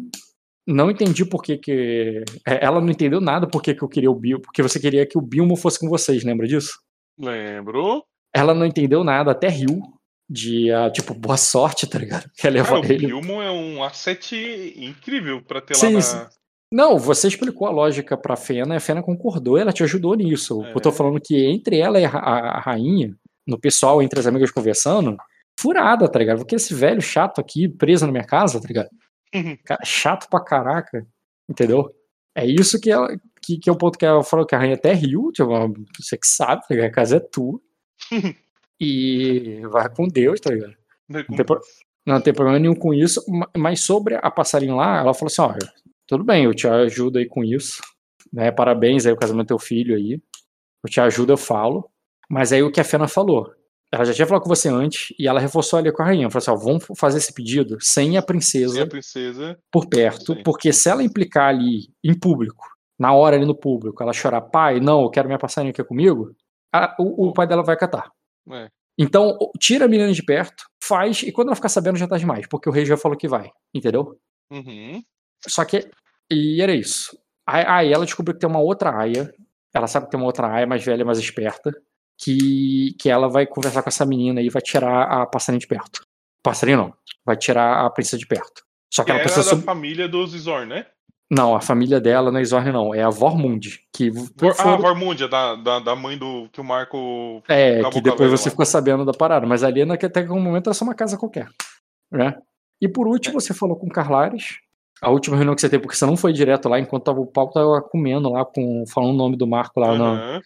não 0.67 0.91
entendi 0.91 1.25
por 1.25 1.41
que 1.41 1.57
que. 1.57 2.23
é, 2.47 2.63
Ela 2.65 2.79
não 2.81 2.89
entendeu 2.89 3.19
nada 3.21 3.47
por 3.47 3.61
que 3.61 3.73
que 3.73 3.81
eu 3.83 3.87
queria 3.89 4.11
o 4.11 4.15
Bilmo, 4.15 4.41
porque 4.43 4.61
você 4.61 4.79
queria 4.79 5.05
que 5.05 5.17
o 5.17 5.21
Bilmo 5.21 5.55
fosse 5.55 5.79
com 5.79 5.89
vocês, 5.89 6.23
lembra 6.23 6.47
disso? 6.47 6.79
Lembro. 7.17 8.03
ela 8.33 8.53
não 8.53 8.65
entendeu 8.65 9.03
nada, 9.03 9.31
até 9.31 9.47
riu 9.49 9.81
de, 10.29 10.71
ah, 10.71 10.89
tipo, 10.91 11.13
boa 11.13 11.37
sorte, 11.37 11.87
tá 11.87 11.97
ligado? 11.97 12.29
Quer 12.37 12.43
Cara, 12.43 12.53
levar 12.53 12.79
o 12.79 12.85
ele. 12.85 13.07
Gilmon 13.07 13.41
é 13.41 13.51
um 13.51 13.83
asset 13.83 14.73
incrível 14.77 15.41
pra 15.41 15.59
ter 15.61 15.75
Sim, 15.75 15.95
lá 15.95 16.01
sim. 16.01 16.15
na. 16.17 16.29
Não, 16.71 16.99
você 16.99 17.27
explicou 17.27 17.67
a 17.67 17.71
lógica 17.71 18.15
pra 18.15 18.35
Fena, 18.35 18.75
e 18.75 18.77
a 18.77 18.79
Fena 18.79 19.01
concordou, 19.01 19.57
ela 19.57 19.73
te 19.73 19.81
ajudou 19.83 20.13
nisso. 20.15 20.63
É. 20.65 20.71
Eu 20.75 20.79
tô 20.79 20.91
falando 20.91 21.19
que 21.19 21.35
entre 21.47 21.79
ela 21.79 21.99
e 21.99 22.05
a, 22.05 22.09
a- 22.11 22.59
rainha, 22.59 23.15
no 23.47 23.59
pessoal, 23.59 24.03
entre 24.03 24.19
as 24.19 24.27
amigas 24.27 24.51
conversando, 24.51 25.17
furada, 25.59 26.07
tá 26.07 26.19
ligado? 26.19 26.37
Porque 26.39 26.55
esse 26.55 26.73
velho 26.75 27.01
chato 27.01 27.41
aqui, 27.41 27.67
preso 27.67 28.05
na 28.05 28.11
minha 28.11 28.23
casa, 28.23 28.61
tá 28.61 28.67
ligado? 28.67 28.89
Cara, 29.65 29.81
chato 29.83 30.29
pra 30.29 30.43
caraca, 30.43 31.07
entendeu? 31.49 31.89
É 32.35 32.45
isso 32.45 32.79
que, 32.79 32.91
ela, 32.91 33.07
que, 33.41 33.57
que 33.57 33.67
é 33.67 33.73
o 33.73 33.77
ponto 33.77 33.97
que 33.97 34.05
ela 34.05 34.23
falou 34.23 34.45
que 34.45 34.53
a 34.53 34.59
rainha 34.59 34.75
até 34.75 34.93
riu, 34.93 35.31
tipo, 35.33 35.49
você 35.99 36.15
que 36.17 36.27
sabe, 36.27 36.61
tá 36.61 36.67
ligado? 36.75 36.87
A 36.89 36.93
casa 36.93 37.17
é 37.17 37.19
tua. 37.19 37.59
e 38.79 39.61
vai 39.69 39.89
com 39.89 40.07
Deus, 40.07 40.39
tá 40.39 40.51
ligado? 40.53 40.73
Não 41.07 41.23
tem, 41.35 41.45
pro- 41.45 41.61
não 42.05 42.21
tem 42.21 42.33
problema 42.33 42.59
nenhum 42.59 42.75
com 42.75 42.93
isso, 42.93 43.23
ma- 43.29 43.49
mas 43.57 43.81
sobre 43.81 44.15
a 44.15 44.29
passarinho 44.31 44.75
lá, 44.75 44.99
ela 44.99 45.13
falou 45.13 45.27
assim: 45.27 45.41
olha, 45.41 45.73
tudo 46.07 46.23
bem, 46.23 46.45
eu 46.45 46.53
te 46.53 46.67
ajudo 46.67 47.17
aí 47.17 47.25
com 47.27 47.43
isso, 47.43 47.81
né? 48.31 48.51
Parabéns 48.51 49.05
aí 49.05 49.11
o 49.11 49.17
casamento 49.17 49.45
do 49.45 49.49
teu 49.49 49.59
filho 49.59 49.95
aí. 49.95 50.21
Eu 50.83 50.89
te 50.89 51.01
ajudo, 51.01 51.33
eu 51.33 51.37
falo. 51.37 51.89
Mas 52.29 52.53
aí 52.53 52.61
o 52.63 52.71
que 52.71 52.79
a 52.79 52.83
Fena 52.83 53.07
falou, 53.07 53.51
ela 53.91 54.05
já 54.05 54.13
tinha 54.13 54.27
falado 54.27 54.43
com 54.43 54.49
você 54.49 54.69
antes 54.69 55.13
e 55.17 55.27
ela 55.27 55.39
reforçou 55.39 55.79
ali 55.79 55.91
com 55.91 56.03
a 56.03 56.05
rainha, 56.05 56.29
falou 56.29 56.37
assim: 56.43 56.51
ó, 56.51 56.55
vamos 56.55 56.85
fazer 56.95 57.17
esse 57.17 57.33
pedido 57.33 57.77
sem 57.81 58.17
a 58.17 58.21
princesa 58.21 58.73
Sem 58.75 58.83
a 58.83 58.87
princesa. 58.87 59.59
por 59.71 59.87
perto, 59.87 60.35
Sim. 60.35 60.43
porque 60.43 60.71
se 60.71 60.87
ela 60.89 61.03
implicar 61.03 61.49
ali 61.49 61.89
em 62.03 62.17
público, 62.17 62.63
na 62.99 63.13
hora 63.13 63.35
ali 63.35 63.45
no 63.47 63.55
público, 63.55 64.03
ela 64.03 64.13
chorar, 64.13 64.41
pai, 64.41 64.79
não, 64.79 65.01
eu 65.01 65.09
quero 65.09 65.27
minha 65.27 65.39
passarinha 65.39 65.71
aqui 65.71 65.83
comigo, 65.83 66.35
a- 66.71 66.95
o, 66.99 67.29
o 67.29 67.33
pai 67.33 67.47
dela 67.47 67.63
vai 67.63 67.75
catar. 67.75 68.11
É. 68.51 68.69
Então, 68.97 69.37
tira 69.57 69.85
a 69.85 69.87
menina 69.87 70.11
de 70.11 70.23
perto, 70.23 70.63
faz, 70.83 71.23
e 71.23 71.31
quando 71.31 71.47
ela 71.47 71.55
ficar 71.55 71.69
sabendo 71.69 71.97
já 71.97 72.07
tá 72.07 72.17
demais, 72.17 72.45
porque 72.47 72.67
o 72.67 72.71
rei 72.71 72.85
já 72.85 72.97
falou 72.97 73.17
que 73.17 73.27
vai, 73.27 73.49
entendeu? 73.73 74.19
Uhum. 74.51 75.01
Só 75.47 75.63
que, 75.63 75.89
e 76.29 76.61
era 76.61 76.73
isso. 76.73 77.17
Aí, 77.47 77.63
aí 77.65 77.93
ela 77.93 78.05
descobriu 78.05 78.33
que 78.35 78.41
tem 78.41 78.49
uma 78.49 78.59
outra 78.59 78.95
aia, 78.97 79.33
ela 79.73 79.87
sabe 79.87 80.05
que 80.07 80.11
tem 80.11 80.19
uma 80.19 80.25
outra 80.27 80.51
aia 80.51 80.67
mais 80.67 80.83
velha, 80.83 81.05
mais 81.05 81.17
esperta, 81.17 81.71
que, 82.17 82.93
que 82.99 83.09
ela 83.09 83.29
vai 83.29 83.47
conversar 83.47 83.81
com 83.81 83.89
essa 83.89 84.05
menina 84.05 84.41
e 84.41 84.49
vai 84.49 84.61
tirar 84.61 85.03
a 85.21 85.25
passarinha 85.25 85.59
de 85.59 85.67
perto. 85.67 86.01
Passarinho 86.43 86.77
não, 86.79 86.93
vai 87.25 87.37
tirar 87.37 87.85
a 87.85 87.89
princesa 87.89 88.17
de 88.17 88.27
perto. 88.27 88.63
Só 88.93 89.03
que, 89.03 89.07
Que 89.07 89.11
ela 89.11 89.19
era 89.21 89.29
precisa. 89.29 89.49
da 89.51 89.55
sub- 89.55 89.65
família 89.65 90.09
dos 90.09 90.31
Zor, 90.31 90.65
né? 90.65 90.85
Não, 91.31 91.55
a 91.55 91.61
família 91.61 92.01
dela 92.01 92.31
não 92.31 92.39
é 92.39 92.43
Zorn, 92.43 92.71
não. 92.71 92.93
É 92.93 93.03
a 93.03 93.09
Vormund. 93.09 93.79
Que 93.93 94.09
Vor... 94.09 94.27
Ah, 94.51 94.53
foram- 94.53 94.77
Vormundia, 94.79 95.27
da, 95.27 95.55
da, 95.55 95.79
da 95.79 95.95
mãe 95.95 96.17
do 96.17 96.49
que 96.51 96.59
o 96.59 96.63
Marco. 96.63 97.43
É, 97.47 97.83
que 97.91 98.01
depois 98.01 98.31
você 98.31 98.49
lá. 98.49 98.51
ficou 98.51 98.65
sabendo 98.65 99.05
da 99.05 99.13
parada. 99.13 99.45
Mas 99.45 99.63
ali, 99.63 99.81
até 99.83 100.23
que 100.23 100.31
um 100.31 100.39
momento, 100.39 100.67
era 100.67 100.73
só 100.73 100.83
uma 100.83 100.95
casa 100.95 101.17
qualquer. 101.17 101.47
Né? 102.11 102.35
E 102.81 102.87
por 102.87 103.07
último, 103.07 103.39
você 103.39 103.53
falou 103.53 103.75
com 103.75 103.85
o 103.87 103.91
Carlares. 103.91 104.57
A 105.01 105.09
última 105.11 105.35
reunião 105.37 105.55
que 105.55 105.61
você 105.61 105.69
teve, 105.69 105.83
porque 105.83 105.95
você 105.95 106.05
não 106.05 106.17
foi 106.17 106.33
direto 106.33 106.67
lá, 106.67 106.77
enquanto 106.79 107.03
tava, 107.05 107.21
o 107.21 107.25
Paulo 107.27 107.51
tava 107.51 107.81
comendo 107.81 108.29
lá, 108.31 108.43
com, 108.43 108.83
falando 108.91 109.11
o 109.13 109.17
nome 109.17 109.37
do 109.37 109.47
Marco 109.47 109.79
lá. 109.79 109.95
na- 109.97 110.11
Aham. 110.13 110.41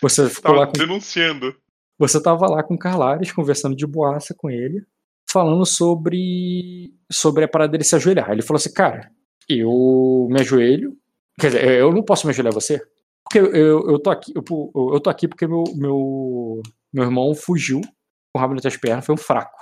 Você 0.00 0.28
ficou 0.30 0.54
lá 0.54 0.66
com 0.66 0.72
denunciando. 0.72 1.54
Você 1.98 2.22
tava 2.22 2.46
lá 2.48 2.62
com 2.62 2.74
o 2.74 2.78
Carlares, 2.78 3.30
conversando 3.32 3.76
de 3.76 3.86
boaça 3.86 4.34
com 4.34 4.48
ele, 4.48 4.82
falando 5.30 5.66
sobre 5.66 6.94
sobre 7.12 7.44
a 7.44 7.48
parada 7.48 7.72
dele 7.72 7.84
se 7.84 7.94
ajoelhar. 7.94 8.30
Ele 8.30 8.40
falou 8.42 8.56
assim, 8.56 8.72
cara, 8.72 9.10
eu 9.58 10.28
me 10.30 10.40
ajoelho, 10.40 10.96
quer 11.38 11.48
dizer, 11.48 11.68
eu 11.78 11.92
não 11.92 12.02
posso 12.02 12.26
me 12.26 12.32
ajoelhar 12.32 12.52
você, 12.52 12.80
porque 13.24 13.38
eu, 13.38 13.90
eu, 13.90 13.98
tô 13.98 14.10
aqui, 14.10 14.32
eu, 14.34 14.42
eu 14.92 15.00
tô 15.00 15.10
aqui 15.10 15.28
porque 15.28 15.46
meu, 15.46 15.64
meu, 15.76 16.62
meu 16.92 17.04
irmão 17.04 17.34
fugiu 17.34 17.80
com 17.80 18.38
o 18.38 18.40
rabo 18.40 18.54
entre 18.54 18.68
as 18.68 18.76
pernas, 18.76 19.04
foi 19.06 19.14
um 19.14 19.18
fraco. 19.18 19.58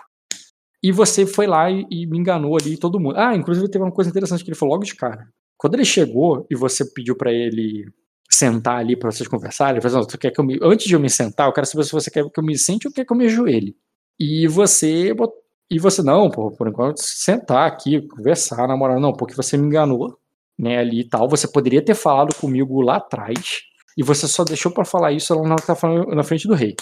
E 0.82 0.92
você 0.92 1.26
foi 1.26 1.46
lá 1.46 1.70
e, 1.70 1.84
e 1.90 2.06
me 2.06 2.18
enganou 2.18 2.56
ali 2.56 2.76
todo 2.76 3.00
mundo. 3.00 3.16
Ah, 3.18 3.34
inclusive 3.34 3.68
teve 3.68 3.84
uma 3.84 3.92
coisa 3.92 4.10
interessante 4.10 4.44
que 4.44 4.50
ele 4.50 4.56
falou 4.56 4.74
logo 4.74 4.84
de 4.84 4.94
cara. 4.94 5.28
Quando 5.56 5.74
ele 5.74 5.84
chegou 5.84 6.46
e 6.50 6.54
você 6.54 6.84
pediu 6.84 7.16
pra 7.16 7.32
ele 7.32 7.84
sentar 8.30 8.76
ali 8.78 8.94
pra 8.96 9.10
vocês 9.10 9.28
conversarem, 9.28 9.74
ele 9.74 9.80
falou 9.80 9.98
assim, 9.98 10.06
"Não, 10.06 10.08
tu 10.08 10.18
quer 10.18 10.30
que 10.30 10.40
eu 10.40 10.44
me... 10.44 10.58
antes 10.62 10.86
de 10.86 10.94
eu 10.94 11.00
me 11.00 11.10
sentar, 11.10 11.48
eu 11.48 11.52
quero 11.52 11.66
saber 11.66 11.82
se 11.84 11.92
você 11.92 12.10
quer 12.10 12.24
que 12.30 12.38
eu 12.38 12.44
me 12.44 12.56
sente 12.56 12.86
ou 12.86 12.92
quer 12.92 13.04
que 13.04 13.12
eu 13.12 13.16
me 13.16 13.26
ajoelhe. 13.26 13.76
E 14.20 14.46
você 14.46 15.12
bot- 15.14 15.34
e 15.70 15.78
você 15.78 16.02
não, 16.02 16.30
pô, 16.30 16.50
por 16.50 16.68
enquanto 16.68 16.98
sentar 16.98 17.66
aqui, 17.66 18.00
conversar, 18.08 18.66
namorar, 18.66 18.98
não, 18.98 19.12
porque 19.12 19.34
você 19.34 19.56
me 19.56 19.66
enganou, 19.66 20.18
né, 20.58 20.78
ali 20.78 21.00
e 21.00 21.08
tal. 21.08 21.28
Você 21.28 21.46
poderia 21.46 21.84
ter 21.84 21.94
falado 21.94 22.34
comigo 22.34 22.80
lá 22.80 22.96
atrás 22.96 23.62
e 23.96 24.02
você 24.02 24.26
só 24.26 24.44
deixou 24.44 24.72
pra 24.72 24.84
falar 24.84 25.12
isso 25.12 25.34
lá 25.34 25.48
na, 25.48 25.56
tá 25.56 25.74
falando 25.74 26.14
na 26.14 26.22
frente 26.22 26.48
do 26.48 26.54
rei. 26.54 26.74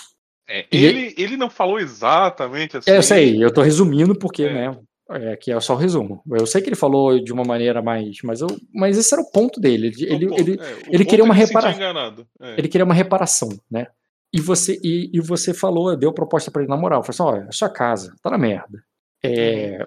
É, 0.49 0.64
E 0.71 0.85
ele, 0.85 1.14
ele 1.19 1.37
não 1.37 1.50
falou 1.50 1.78
exatamente 1.81 2.76
assim. 2.76 2.90
É, 2.90 2.97
eu 2.97 3.02
sei, 3.02 3.43
eu 3.43 3.52
tô 3.52 3.62
resumindo 3.62 4.16
porque, 4.16 4.45
É. 4.45 4.52
né, 4.52 4.78
é, 5.11 5.33
aqui 5.33 5.52
é 5.52 5.59
só 5.61 5.75
o 5.75 5.76
resumo. 5.76 6.23
Eu 6.31 6.47
sei 6.47 6.62
que 6.62 6.69
ele 6.69 6.76
falou 6.76 7.19
de 7.19 7.33
uma 7.33 7.45
maneira 7.45 7.83
mais, 7.83 8.19
mas 8.23 8.40
eu, 8.40 8.49
mas 8.73 8.97
esse 8.97 9.12
era 9.12 9.23
o 9.23 9.31
ponto 9.31 9.61
dele. 9.61 9.88
Ele, 9.88 10.05
ele, 10.14 10.28
Pô, 10.28 10.35
ele, 10.38 10.52
é, 10.61 10.73
ele 10.88 10.99
ponto 10.99 11.07
queria 11.11 11.25
uma 11.25 11.35
é 11.35 11.38
ele 11.38 11.47
sentir 11.47 11.57
reparação. 11.57 12.26
É. 12.40 12.55
ele 12.59 12.69
queria 12.69 12.85
uma 12.85 12.95
reparação, 12.95 13.49
né? 13.71 13.87
E 14.37 14.40
você, 14.40 14.78
e, 14.83 15.11
e 15.14 15.21
você 15.21 15.55
falou, 15.55 15.97
deu 15.97 16.12
proposta 16.12 16.50
pra 16.50 16.62
ele 16.62 16.69
na 16.71 16.76
moral. 16.76 17.02
Falou 17.02 17.33
assim: 17.33 17.38
olha, 17.40 17.49
é 17.49 17.52
sua 17.52 17.71
casa, 17.71 18.14
tá 18.23 18.31
na 18.31 18.38
merda. 18.38 18.83
É, 19.25 19.78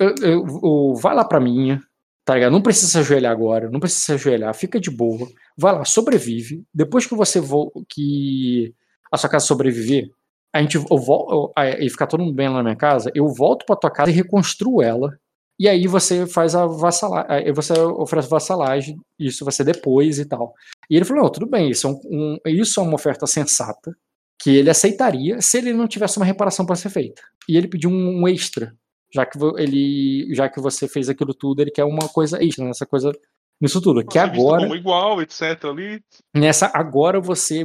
eu- 0.00 0.14
eu- 0.22 0.46
eu- 0.62 0.94
vai 0.96 1.14
lá 1.14 1.24
pra 1.24 1.40
minha, 1.40 1.80
tá 2.24 2.34
ligado? 2.34 2.52
Não 2.52 2.62
precisa 2.62 2.88
se 2.90 2.98
ajoelhar 2.98 3.32
agora, 3.32 3.70
não 3.70 3.80
precisa 3.80 4.04
se 4.04 4.12
ajoelhar, 4.14 4.54
fica 4.54 4.80
de 4.80 4.90
boa. 4.90 5.26
Vai 5.56 5.72
lá, 5.74 5.84
sobrevive. 5.84 6.64
Depois 6.74 7.06
que 7.06 7.14
você 7.14 7.40
vo 7.40 7.70
que 7.88 8.74
a 9.12 9.16
sua 9.16 9.30
casa 9.30 9.46
sobreviver, 9.46 10.10
a 10.52 10.60
gente 10.60 10.76
eu 10.76 10.98
vol- 10.98 11.52
eu- 11.56 11.62
e 11.80 11.88
ficar 11.90 12.06
todo 12.08 12.20
mundo 12.22 12.34
bem 12.34 12.48
lá 12.48 12.56
na 12.56 12.62
minha 12.64 12.76
casa, 12.76 13.10
eu 13.14 13.28
volto 13.28 13.64
pra 13.66 13.76
tua 13.76 13.90
casa 13.90 14.10
e 14.10 14.14
reconstruo 14.14 14.82
ela. 14.82 15.16
E 15.58 15.68
aí 15.68 15.86
você 15.86 16.26
faz 16.26 16.54
a 16.54 16.66
vassalagem, 16.66 17.30
aí 17.30 17.52
você 17.52 17.72
oferece 17.78 18.28
vassalagem, 18.28 18.96
isso 19.18 19.44
vai 19.44 19.52
ser 19.52 19.64
depois 19.64 20.18
e 20.18 20.24
tal. 20.26 20.52
E 20.90 20.96
ele 20.96 21.04
falou: 21.04 21.22
não, 21.24 21.30
tudo 21.30 21.46
bem, 21.46 21.70
isso 21.70 21.86
é, 21.86 21.90
um- 21.90 22.00
um- 22.10 22.38
isso 22.46 22.80
é 22.80 22.82
uma 22.82 22.94
oferta 22.94 23.26
sensata 23.26 23.96
que 24.40 24.50
ele 24.50 24.68
aceitaria 24.68 25.40
se 25.40 25.58
ele 25.58 25.72
não 25.72 25.86
tivesse 25.86 26.16
uma 26.16 26.26
reparação 26.26 26.66
para 26.66 26.74
ser 26.76 26.90
feita. 26.90 27.22
E 27.48 27.56
ele 27.56 27.68
pediu 27.68 27.88
um, 27.88 28.22
um 28.22 28.28
extra, 28.28 28.74
já 29.12 29.24
que 29.24 29.38
ele, 29.56 30.34
já 30.34 30.48
que 30.48 30.60
você 30.60 30.88
fez 30.88 31.08
aquilo 31.08 31.32
tudo, 31.32 31.60
ele 31.62 31.70
quer 31.70 31.84
uma 31.84 32.08
coisa 32.08 32.42
extra 32.44 32.64
nessa 32.64 32.84
coisa, 32.84 33.12
nisso 33.60 33.80
tudo. 33.80 34.04
Que 34.04 34.18
agora, 34.18 34.62
como 34.62 34.74
igual, 34.74 35.22
etc. 35.22 35.64
ali. 35.66 36.00
nessa 36.34 36.68
agora 36.74 37.20
você 37.20 37.64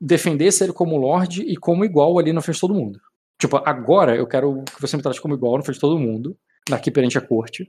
defendesse 0.00 0.64
ele 0.64 0.72
como 0.72 0.96
lorde 0.96 1.42
e 1.42 1.56
como 1.56 1.84
igual 1.84 2.18
ali 2.18 2.32
na 2.32 2.40
frente 2.42 2.56
de 2.56 2.60
todo 2.60 2.74
mundo. 2.74 3.00
Tipo, 3.40 3.56
agora 3.64 4.14
eu 4.16 4.26
quero 4.26 4.62
que 4.64 4.80
você 4.80 4.96
me 4.96 5.02
trate 5.02 5.20
como 5.20 5.34
igual 5.34 5.56
na 5.56 5.62
frente 5.62 5.76
de 5.76 5.80
todo 5.80 5.98
mundo, 5.98 6.36
aqui 6.70 6.90
perante 6.90 7.18
a 7.18 7.20
corte. 7.20 7.68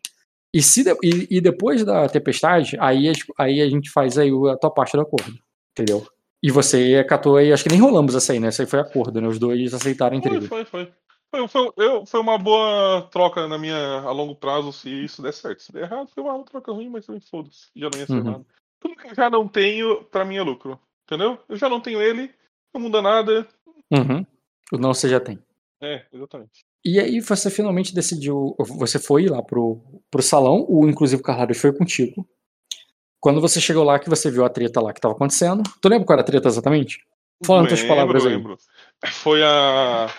E, 0.53 0.61
se 0.61 0.83
de- 0.83 0.97
e, 1.03 1.37
e 1.37 1.41
depois 1.41 1.83
da 1.83 2.07
tempestade, 2.07 2.77
aí, 2.79 3.09
a- 3.09 3.13
aí 3.43 3.61
a 3.61 3.69
gente 3.69 3.89
faz 3.89 4.17
aí 4.17 4.29
a 4.51 4.57
tua 4.57 4.69
parte 4.71 4.93
do 4.95 5.01
acordo. 5.01 5.33
Entendeu? 5.71 6.05
E 6.43 6.51
você 6.51 6.97
acatou 7.03 7.37
aí, 7.37 7.51
acho 7.53 7.63
que 7.63 7.69
nem 7.69 7.79
rolamos 7.79 8.13
essa 8.15 8.33
aí, 8.33 8.39
né? 8.39 8.49
Essa 8.49 8.63
aí 8.63 8.67
foi 8.67 8.79
acordo, 8.79 9.19
né? 9.19 9.27
Os 9.27 9.39
dois 9.39 9.73
aceitaram 9.73 10.15
entre 10.17 10.29
Foi, 10.29 10.37
eles. 10.37 10.49
foi, 10.49 10.65
foi. 10.65 10.93
Foi, 11.35 11.47
foi, 11.47 11.71
eu- 11.77 12.05
foi 12.05 12.19
uma 12.19 12.37
boa 12.37 13.07
troca 13.11 13.47
na 13.47 13.57
minha, 13.57 13.75
a 14.01 14.11
longo 14.11 14.35
prazo, 14.35 14.71
se 14.71 14.87
isso 15.05 15.19
der 15.23 15.33
certo. 15.33 15.63
Se 15.63 15.71
der 15.71 15.83
errado, 15.83 16.07
foi 16.13 16.21
uma 16.23 16.43
troca 16.43 16.71
ruim, 16.71 16.89
mas 16.89 17.05
também 17.07 17.21
foda-se. 17.21 17.69
Já 17.75 17.89
não 17.91 17.99
ia 17.99 18.05
ser 18.05 18.13
Uhum. 18.13 18.23
nada. 18.23 18.45
Tudo 18.79 18.95
que 18.95 19.07
eu 19.07 19.15
já 19.15 19.29
não 19.31 19.47
tenho, 19.47 20.03
pra 20.03 20.23
mim 20.25 20.35
é 20.35 20.43
lucro. 20.43 20.79
Entendeu? 21.07 21.39
Eu 21.49 21.55
já 21.55 21.67
não 21.67 21.81
tenho 21.81 21.99
ele, 21.99 22.29
não 22.73 22.81
muda 22.81 23.01
nada. 23.01 23.47
Uhum. 23.91 24.23
O 24.71 24.77
não 24.77 24.93
você 24.93 25.09
já 25.09 25.19
tem. 25.19 25.39
É, 25.81 26.05
exatamente. 26.13 26.63
E 26.85 26.99
aí 26.99 27.19
você 27.21 27.49
finalmente 27.49 27.95
decidiu, 27.95 28.55
você 28.59 28.99
foi 28.99 29.27
lá 29.27 29.41
pro, 29.41 29.81
pro 30.11 30.21
salão, 30.21 30.65
o 30.67 30.87
inclusive 30.87 31.21
o 31.21 31.23
Carlos 31.23 31.57
foi 31.57 31.71
contigo. 31.71 32.27
Quando 33.21 33.39
você 33.39 33.61
chegou 33.61 33.85
lá, 33.85 33.97
que 33.99 34.09
você 34.09 34.29
viu 34.29 34.43
a 34.43 34.49
treta 34.49 34.81
lá 34.81 34.91
que 34.91 34.99
tava 34.99 35.13
acontecendo. 35.13 35.63
Tu 35.81 35.87
lembra 35.87 36.05
qual 36.05 36.15
era 36.15 36.23
a 36.23 36.25
treta 36.25 36.49
exatamente? 36.49 36.99
Fala 37.45 37.63
em 37.63 37.67
tuas 37.67 37.83
palavras 37.83 38.25
aí. 38.25 38.35
lembro. 38.35 38.57
Foi 39.05 39.41
a 39.43 40.13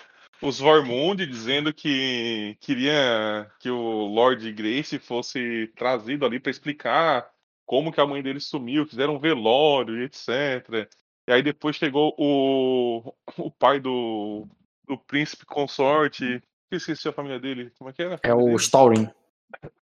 os 0.44 0.58
Vormund 0.58 1.24
dizendo 1.26 1.72
que 1.72 2.56
queria 2.60 3.50
que 3.58 3.70
o 3.70 4.06
Lord 4.06 4.52
Grace 4.52 4.98
fosse 4.98 5.72
trazido 5.74 6.26
ali 6.26 6.38
pra 6.38 6.50
explicar 6.50 7.30
como 7.64 7.90
que 7.90 8.00
a 8.00 8.06
mãe 8.06 8.22
dele 8.22 8.40
sumiu, 8.40 8.86
fizeram 8.86 9.16
um 9.16 9.18
velório 9.18 9.98
e 9.98 10.04
etc. 10.04 10.86
E 11.26 11.32
aí 11.32 11.42
depois 11.42 11.76
chegou 11.76 12.14
o, 12.18 13.14
o 13.38 13.50
pai 13.50 13.80
do, 13.80 14.46
do 14.86 14.98
príncipe 14.98 15.46
consorte, 15.46 16.42
que 16.74 16.76
esqueci 16.76 17.08
a 17.08 17.12
família 17.12 17.38
dele, 17.38 17.70
como 17.78 17.90
é 17.90 17.92
que 17.92 18.02
era? 18.02 18.18
É 18.22 18.34
o? 18.34 18.56
Staurin. 18.58 19.08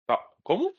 Tá, 0.08 0.18
Como? 0.44 0.74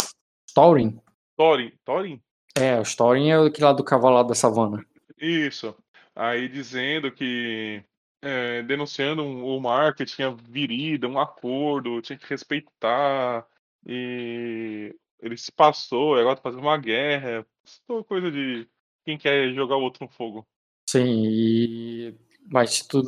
Staurin? 0.49 0.99
Thorin, 1.37 1.73
Thorin? 1.85 2.23
É, 2.57 2.79
o 2.79 2.85
Staurin 2.85 3.29
é 3.29 3.37
aquele 3.37 3.65
lá 3.65 3.73
do 3.73 3.85
cavalo 3.85 4.23
da 4.23 4.35
savana. 4.35 4.85
Isso. 5.19 5.77
Aí 6.15 6.49
dizendo 6.49 7.13
que. 7.13 7.83
é, 8.23 8.63
denunciando 8.63 9.23
o 9.25 9.61
Mark 9.61 9.97
que 9.99 10.05
tinha 10.05 10.31
virido, 10.31 11.09
um 11.09 11.19
acordo, 11.19 12.03
tinha 12.03 12.19
que 12.19 12.29
respeitar. 12.29 13.47
E 13.87 14.95
ele 15.21 15.37
se 15.37 15.53
passou, 15.53 16.17
agora 16.17 16.37
tá 16.37 16.43
fazendo 16.43 16.63
uma 16.63 16.77
guerra. 16.79 17.47
É 17.89 18.03
coisa 18.05 18.31
de 18.31 18.67
quem 19.05 19.17
quer 19.17 19.53
jogar 19.55 19.77
o 19.77 19.83
outro 19.83 20.05
no 20.05 20.11
fogo. 20.11 20.47
Sim, 20.89 21.25
e. 21.27 22.15
Mas 22.51 22.81
tu, 22.87 23.03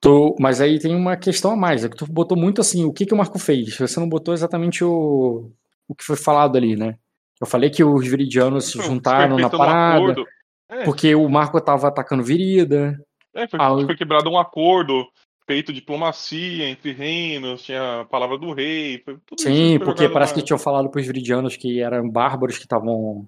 tu. 0.00 0.34
Mas 0.38 0.60
aí 0.60 0.78
tem 0.78 0.94
uma 0.94 1.16
questão 1.16 1.52
a 1.52 1.56
mais, 1.56 1.84
é 1.84 1.88
que 1.88 1.96
tu 1.96 2.06
botou 2.06 2.36
muito 2.36 2.60
assim, 2.60 2.84
o 2.84 2.92
que, 2.92 3.06
que 3.06 3.14
o 3.14 3.16
Marco 3.16 3.38
fez? 3.38 3.76
Você 3.76 4.00
não 4.00 4.08
botou 4.08 4.34
exatamente 4.34 4.84
o, 4.84 5.50
o 5.86 5.94
que 5.94 6.04
foi 6.04 6.16
falado 6.16 6.56
ali, 6.56 6.76
né? 6.76 6.96
Eu 7.40 7.46
falei 7.46 7.70
que 7.70 7.84
os 7.84 8.06
viridianos 8.06 8.66
se 8.66 8.80
juntaram 8.82 9.38
na 9.38 9.46
um 9.46 9.50
parada, 9.50 9.96
acordo. 9.96 10.26
É, 10.68 10.84
porque 10.84 11.14
o 11.14 11.28
Marco 11.28 11.60
tava 11.60 11.88
atacando 11.88 12.22
virida. 12.22 12.98
é, 13.34 13.46
foi, 13.46 13.58
ah, 13.62 13.70
foi 13.86 13.96
quebrado 13.96 14.28
um 14.28 14.38
acordo 14.38 15.06
feito 15.46 15.72
diplomacia 15.72 16.68
entre 16.68 16.92
reinos, 16.92 17.62
tinha 17.62 18.00
a 18.00 18.04
palavra 18.04 18.36
do 18.36 18.52
rei. 18.52 19.00
Foi 19.02 19.16
tudo 19.24 19.38
isso 19.38 19.48
Sim, 19.48 19.78
porque 19.78 20.06
parece 20.08 20.34
na- 20.34 20.40
que 20.40 20.44
tinham 20.44 20.58
falado 20.58 20.90
pros 20.90 21.06
viridianos 21.06 21.56
que 21.56 21.80
eram 21.80 22.08
bárbaros 22.08 22.58
que 22.58 22.64
estavam 22.64 23.26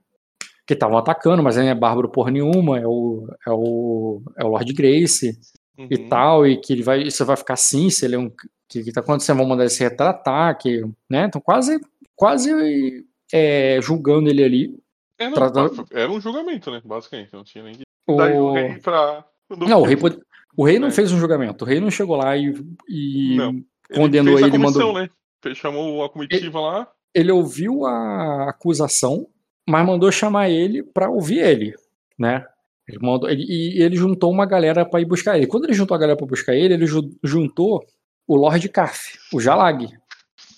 que 0.67 0.75
estavam 0.75 0.99
atacando, 0.99 1.43
mas 1.43 1.57
não 1.57 1.65
é 1.65 1.75
bárbaro 1.75 2.11
porra 2.11 2.31
nenhuma, 2.31 2.79
é 2.79 2.87
o 2.87 3.27
é 3.47 3.51
o 3.51 4.23
é 4.37 4.45
o 4.45 4.49
Lord 4.49 4.73
Grace 4.73 5.33
e 5.89 5.97
Uhum. 5.97 6.09
tal, 6.09 6.47
e 6.47 6.57
que 6.61 6.73
ele 6.73 6.83
vai 6.83 7.03
isso 7.03 7.25
vai 7.25 7.37
ficar 7.37 7.55
assim, 7.55 7.89
se 7.91 8.05
ele 8.05 8.17
é 8.17 8.19
um 8.19 8.31
que, 8.69 8.85
que 8.85 8.93
tá 8.93 9.01
acontecendo, 9.01 9.39
vão 9.39 9.47
mandar 9.47 9.65
ele 9.65 9.71
se 9.71 9.83
retratar, 9.83 10.57
que, 10.59 10.85
né? 11.09 11.25
Então 11.27 11.41
quase 11.41 11.81
quase 12.17 13.05
é, 13.33 13.79
julgando 13.83 14.29
ele 14.29 14.45
ali. 14.45 14.79
É, 15.19 15.27
não, 15.27 15.35
tratando- 15.35 15.87
Era 15.93 16.11
um 16.11 16.21
julgamento, 16.21 16.71
né? 16.71 16.81
Basicamente. 16.85 17.33
Não 17.33 17.45
tinha 17.45 17.65
nem 17.65 17.75
que 17.75 17.83
O... 18.07 18.17
dar 18.17 18.33
o 18.33 18.53
rei 18.53 18.79
pra. 18.79 19.25
Não, 19.57 19.81
o 19.81 19.85
rei 19.85 19.97
pod- 19.97 20.21
o 20.57 20.65
rei 20.65 20.79
não 20.79 20.89
É. 20.89 20.91
fez 20.91 21.13
um 21.13 21.19
julgamento, 21.19 21.65
o 21.65 21.67
rei 21.69 21.81
não 21.81 21.91
chegou 21.91 22.17
lá 22.17 22.37
e, 22.37 22.55
e 22.89 23.37
Não. 23.37 23.63
condenou 23.95 24.39
ele, 24.39 24.51
comissão, 24.51 24.87
mandou- 24.89 25.03
né? 25.03 25.11
Ele 25.45 25.55
chamou 25.55 26.05
a 26.05 26.09
comitiva 26.11 26.61
lá. 26.61 26.89
ele 27.15 27.33
ouviu 27.33 27.85
a 27.87 28.51
acusação, 28.51 29.27
mas 29.69 29.85
mandou 29.87 30.13
chamar 30.13 30.49
ele 30.51 30.83
pra 30.83 31.09
ouvir 31.11 31.39
ele, 31.39 31.75
né? 32.19 32.47
Ele 32.91 32.99
mandou, 33.01 33.29
ele, 33.31 33.45
e 33.49 33.83
ele 33.83 33.97
juntou 33.97 34.31
uma 34.31 34.45
galera 34.47 34.85
pra 34.85 35.01
ir 35.01 35.05
buscar 35.05 35.37
ele. 35.37 35.47
Quando 35.47 35.65
ele 35.65 35.73
juntou 35.75 35.95
a 35.95 35.99
galera 35.99 36.17
pra 36.17 36.27
buscar 36.27 36.55
ele, 36.55 36.75
ele 36.75 36.87
ju- 36.87 37.11
juntou 37.23 37.85
o 38.29 38.37
Lord 38.37 38.69
Kaf, 38.69 39.19
o 39.33 39.41
Jalag, 39.41 39.89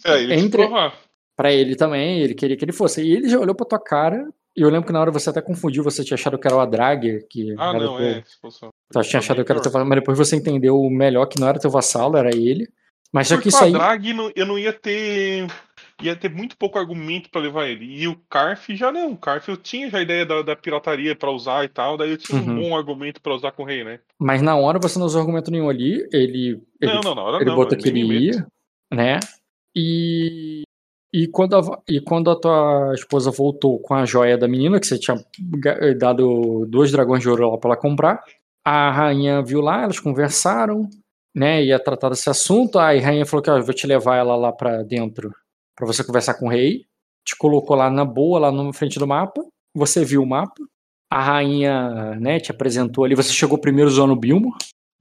É, 0.04 0.20
ele 0.22 0.34
Entre- 0.34 0.62
provar. 0.66 0.94
Pra 1.36 1.52
ele 1.52 1.76
também. 1.76 2.20
Ele 2.20 2.34
queria 2.34 2.56
que 2.56 2.64
ele 2.64 2.72
fosse. 2.72 3.02
E 3.02 3.12
ele 3.12 3.28
já 3.28 3.38
olhou 3.38 3.54
pra 3.54 3.64
tua 3.66 3.78
cara 3.78 4.26
eu 4.54 4.68
lembro 4.68 4.86
que 4.86 4.92
na 4.92 5.00
hora 5.00 5.10
você 5.10 5.30
até 5.30 5.40
confundiu, 5.40 5.82
você 5.82 6.04
tinha 6.04 6.14
achado 6.14 6.38
que 6.38 6.46
era 6.46 6.54
o 6.54 6.60
Adrag, 6.60 7.24
que 7.30 7.54
Ah, 7.56 7.72
não, 7.72 7.96
teu- 7.96 7.98
é. 8.00 8.22
fosse- 8.38 8.60
Tu 8.92 9.00
tinha 9.00 9.18
achado 9.20 9.42
que 9.42 9.50
era 9.50 9.62
teu 9.62 9.70
vassalo, 9.72 9.88
mas 9.88 9.98
depois 10.00 10.18
você 10.18 10.36
entendeu 10.36 10.78
melhor 10.90 11.24
que 11.24 11.40
não 11.40 11.48
era 11.48 11.58
teu 11.58 11.70
vassalo, 11.70 12.18
era 12.18 12.28
ele. 12.36 12.68
Mas 13.10 13.28
só 13.28 13.38
que 13.38 13.46
o 13.46 13.48
isso 13.48 13.64
aí. 13.64 13.72
Drag 13.72 14.12
não- 14.12 14.30
eu 14.36 14.44
não 14.44 14.58
ia 14.58 14.70
ter. 14.74 15.46
Ia 16.02 16.16
ter 16.16 16.30
muito 16.30 16.56
pouco 16.56 16.78
argumento 16.78 17.30
pra 17.30 17.40
levar 17.40 17.66
ele. 17.66 17.85
E 17.85 18.09
o 18.09 18.16
Carf 18.28 18.68
já 18.75 18.90
não. 18.90 19.12
O 19.12 19.16
Carf 19.16 19.49
eu 19.49 19.56
tinha 19.56 19.88
já 19.90 19.99
a 19.99 20.02
ideia 20.02 20.26
da, 20.26 20.42
da 20.42 20.56
pirataria 20.56 21.14
pra 21.14 21.30
usar 21.30 21.64
e 21.64 21.68
tal. 21.68 21.97
Daí 21.97 22.11
eu 22.11 22.18
tinha 22.18 22.40
Uhum. 22.40 22.50
um 22.50 22.62
bom 22.62 22.76
argumento 22.76 23.21
pra 23.21 23.35
usar 23.35 23.52
com 23.52 23.62
o 23.62 23.66
rei, 23.66 23.85
né? 23.85 24.00
Mas 24.18 24.42
na 24.42 24.56
hora 24.56 24.78
você 24.80 24.99
não 24.99 25.06
usou 25.06 25.21
argumento 25.21 25.50
nenhum 25.50 25.68
ali. 25.68 26.06
Ele, 26.12 26.61
ele, 26.80 26.94
não, 26.94 27.00
não, 27.02 27.14
na 27.14 27.23
hora 27.23 27.37
ele 27.37 27.44
não. 27.50 27.61
eu 27.61 27.68
que 27.76 27.88
ele 27.88 28.02
ia, 28.30 28.47
né? 28.92 29.18
E, 29.76 30.62
e, 31.12 31.26
quando 31.28 31.56
a, 31.56 31.82
e 31.88 32.00
quando 32.00 32.30
a 32.30 32.37
tua 32.38 32.92
esposa 32.94 33.30
voltou 33.30 33.78
com 33.80 33.94
a 33.94 34.04
joia 34.04 34.37
da 34.37 34.47
menina, 34.49 34.78
que 34.78 34.87
você 34.87 34.99
tinha 34.99 35.16
dado 35.99 36.66
dois 36.68 36.92
dragões 36.92 37.23
de 37.23 37.28
ouro 37.28 37.50
lá 37.50 37.59
pra 37.59 37.71
ela 37.71 37.76
comprar, 37.76 38.23
a 38.64 38.90
rainha 38.90 39.42
viu 39.42 39.61
lá, 39.61 39.82
elas 39.82 39.99
conversaram, 39.99 40.88
né? 41.35 41.64
Ia 41.64 41.78
tratar 41.78 42.11
desse 42.11 42.28
assunto. 42.28 42.78
Aí 42.78 42.99
a 42.99 43.02
rainha 43.02 43.26
falou 43.26 43.42
que 43.42 43.50
ó, 43.50 43.56
eu 43.59 43.64
vou 43.64 43.75
te 43.75 43.87
levar 43.87 44.16
ela 44.16 44.37
lá 44.37 44.52
pra 44.52 44.82
dentro 44.82 45.32
pra 45.76 45.87
você 45.87 46.05
conversar 46.05 46.35
com 46.35 46.47
o 46.47 46.50
rei. 46.50 46.87
Te 47.25 47.37
colocou 47.37 47.76
lá 47.76 47.91
na 47.91 48.05
boa, 48.05 48.38
lá 48.38 48.52
na 48.52 48.73
frente 48.73 48.99
do 48.99 49.07
mapa. 49.07 49.45
Você 49.75 50.05
viu 50.05 50.23
o 50.23 50.26
mapa. 50.26 50.55
A 51.11 51.23
rainha, 51.23 52.14
né, 52.19 52.41
te 52.41 52.50
apresentou 52.50 53.05
ali. 53.05 53.14
Você 53.14 53.33
chegou 53.33 53.59
primeiro 53.59 53.88
usando 53.88 54.12
o 54.12 54.17
Bilmo. 54.19 54.55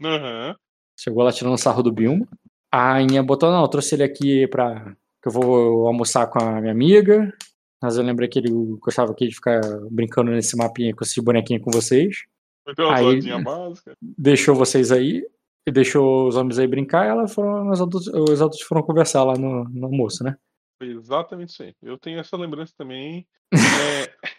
Aham. 0.04 0.56
Chegou 1.00 1.24
lá 1.24 1.32
tirando 1.32 1.58
sarro 1.58 1.82
do 1.82 1.92
Bilmo. 1.92 2.28
A 2.72 2.94
rainha 2.94 3.24
botou, 3.24 3.50
não, 3.52 3.62
eu 3.62 3.68
trouxe 3.68 3.96
ele 3.96 4.04
aqui 4.04 4.48
pra. 4.48 4.94
que 5.22 5.28
eu 5.28 5.32
vou 5.32 5.88
almoçar 5.88 6.28
com 6.28 6.40
a 6.44 6.60
minha 6.62 6.72
amiga. 6.72 7.34
Mas 7.82 7.98
eu 7.98 8.04
lembrei 8.04 8.30
que 8.30 8.38
ele 8.38 8.52
gostava 8.80 9.12
aqui 9.12 9.28
de 9.28 9.34
ficar 9.36 9.60
brincando 9.90 10.32
nesse 10.32 10.56
mapinha 10.56 10.94
com 10.96 11.04
esse 11.04 11.20
bonequinho 11.22 11.60
com 11.60 11.72
vocês. 11.72 12.24
Então, 12.70 12.86
uma 12.90 12.96
Aí- 12.98 13.44
básica. 13.44 13.94
Deixou 14.02 14.54
vocês 14.54 14.92
aí. 14.92 15.26
E 15.68 15.72
deixou 15.72 16.28
os 16.28 16.36
homens 16.36 16.60
aí 16.60 16.68
brincar. 16.68 17.06
E 17.06 17.10
ela 17.10 17.28
foram, 17.28 17.70
os, 17.70 17.82
adultos, 17.82 18.08
os 18.08 18.42
adultos 18.42 18.62
foram 18.62 18.84
conversar 18.84 19.24
lá 19.24 19.34
no, 19.34 19.64
no 19.66 19.86
almoço, 19.88 20.24
né? 20.24 20.36
Foi 20.82 20.90
exatamente 20.90 21.50
isso 21.50 21.62
aí. 21.62 21.76
Eu 21.84 21.96
tenho 21.96 22.20
essa 22.20 22.36
lembrança 22.36 22.74
também. 22.76 23.28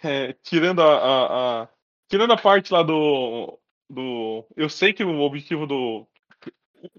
É, 0.02 0.28
é, 0.28 0.32
tirando 0.42 0.82
a, 0.82 0.96
a- 0.96 1.62
a- 1.62 1.68
Tirando 2.10 2.32
a 2.32 2.36
parte 2.36 2.72
lá 2.72 2.82
do. 2.82 3.58
do 3.88 4.44
eu 4.56 4.68
sei 4.68 4.92
que 4.92 5.04
o 5.04 5.20
objetivo 5.20 5.66
do. 5.68 6.04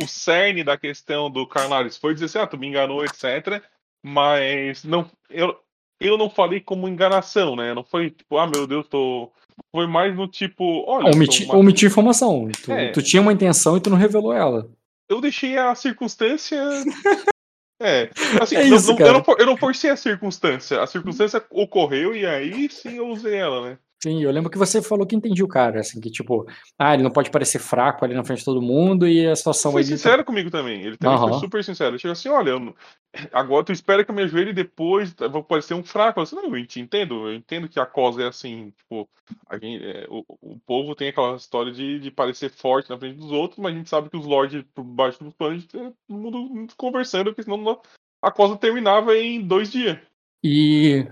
O 0.02 0.08
cerne 0.08 0.64
da 0.64 0.78
questão 0.78 1.30
do 1.30 1.46
Carnares 1.46 1.98
foi 1.98 2.14
dizer 2.14 2.26
assim, 2.28 2.38
ah, 2.40 2.48
tu 2.48 2.58
me 2.58 2.68
enganou, 2.68 3.04
etc. 3.04 3.62
Mas 4.02 4.86
não, 4.86 5.10
eu, 5.30 5.60
eu 6.00 6.18
não 6.18 6.30
falei 6.30 6.62
como 6.62 6.88
enganação, 6.88 7.56
né? 7.58 7.74
Não 7.74 7.84
foi 7.84 8.10
tipo, 8.12 8.38
ah, 8.38 8.48
meu 8.48 8.66
Deus, 8.66 8.88
tô. 8.88 9.30
Foi 9.72 9.86
mais 9.86 10.16
no 10.16 10.26
tipo, 10.28 10.84
olha, 10.88 11.12
Omitir, 11.14 11.54
omitir 11.54 11.90
informação. 11.90 12.48
Tu, 12.64 12.72
É. 12.72 12.92
tu 12.92 13.04
tinha 13.04 13.22
uma 13.22 13.34
intenção 13.34 13.76
e 13.76 13.82
tu 13.82 13.90
não 13.90 13.98
revelou 13.98 14.34
ela. 14.34 14.68
eu 15.10 15.20
deixei 15.22 15.58
a 15.58 15.76
circunstância. 15.76 16.58
É, 17.80 18.10
assim, 18.42 18.56
É 18.58 18.66
não- 18.66 18.78
isso, 18.78 18.92
não- 18.92 18.98
cara. 18.98 19.10
eu, 19.10 19.14
não, 19.14 19.36
eu 19.40 19.46
não 19.46 19.58
forcei 19.58 19.90
a 19.90 19.96
circunstância. 19.96 20.82
A 20.82 20.88
circunstância 20.88 21.44
ocorreu 21.50 22.16
e 22.16 22.26
aí 22.26 22.70
sim 22.70 22.98
eu 22.98 23.08
usei 23.08 23.36
ela, 23.36 23.70
né? 23.70 23.78
Sim, 24.04 24.22
eu 24.22 24.32
lembro 24.32 24.50
que 24.52 24.58
você 24.58 24.82
falou 24.82 25.08
que 25.08 25.16
entendia 25.16 25.46
o 25.46 25.48
cara, 25.48 25.80
assim, 25.80 26.02
que 26.02 26.12
tipo, 26.12 26.46
ah, 26.78 26.94
ele 26.94 27.04
não 27.04 27.10
pode 27.10 27.32
parecer 27.32 27.58
fraco 27.58 28.04
ali 28.04 28.14
na 28.14 28.22
frente 28.26 28.40
de 28.40 28.44
todo 28.46 28.62
mundo 28.62 29.08
e 29.08 29.26
a 29.26 29.34
situação 29.34 29.72
foi 29.72 29.80
aí. 29.80 29.86
de- 29.88 29.92
sincero 29.92 30.26
comigo 30.26 30.52
também. 30.52 30.82
Ele 30.82 30.98
também 30.98 31.16
Aham. 31.16 31.30
foi 31.30 31.40
super 31.40 31.64
sincero. 31.64 31.92
Ele 31.92 32.00
chegou 32.00 32.12
assim: 32.12 32.28
olha, 32.28 32.60
não- 32.60 32.76
agora 33.32 33.64
tu 33.64 33.72
espera 33.72 34.04
que 34.04 34.12
eu 34.12 34.16
me 34.16 34.24
ajoelhe 34.24 34.50
e 34.50 34.54
depois 34.54 35.16
eu 35.22 35.32
vou 35.32 35.42
parecer 35.42 35.74
um 35.74 35.86
fraco. 35.86 36.20
Eu 36.20 36.24
disse, 36.26 36.36
não, 36.36 36.54
eu 36.54 36.68
te 36.68 36.82
entendo. 36.82 37.30
Eu 37.30 37.34
entendo 37.34 37.70
que 37.70 37.80
a 37.80 37.86
cosa 37.86 38.24
é 38.24 38.28
assim. 38.28 38.74
Tipo, 38.78 39.08
gente, 39.62 39.86
é, 39.86 40.06
o, 40.10 40.26
o 40.42 40.60
povo 40.66 40.94
tem 40.96 41.08
aquela 41.08 41.38
história 41.38 41.72
de, 41.72 41.98
de 41.98 42.12
parecer 42.12 42.50
forte 42.50 42.90
na 42.90 43.00
frente 43.00 43.16
dos 43.16 43.32
outros, 43.32 43.58
mas 43.60 43.74
a 43.74 43.78
gente 43.78 43.90
sabe 43.90 44.10
que 44.10 44.18
os 44.18 44.26
lords 44.26 44.66
por 44.76 44.84
baixo 44.84 45.24
dos 45.24 45.34
panos, 45.34 45.64
é 45.74 45.92
todo 46.10 46.18
mundo 46.20 46.74
conversando, 46.76 47.28
porque 47.28 47.44
senão 47.44 47.56
não- 47.56 47.82
a 48.22 48.30
cosa 48.30 48.58
terminava 48.58 49.18
em 49.18 49.42
dois 49.42 49.72
dias. 49.72 49.98
E 50.44 51.08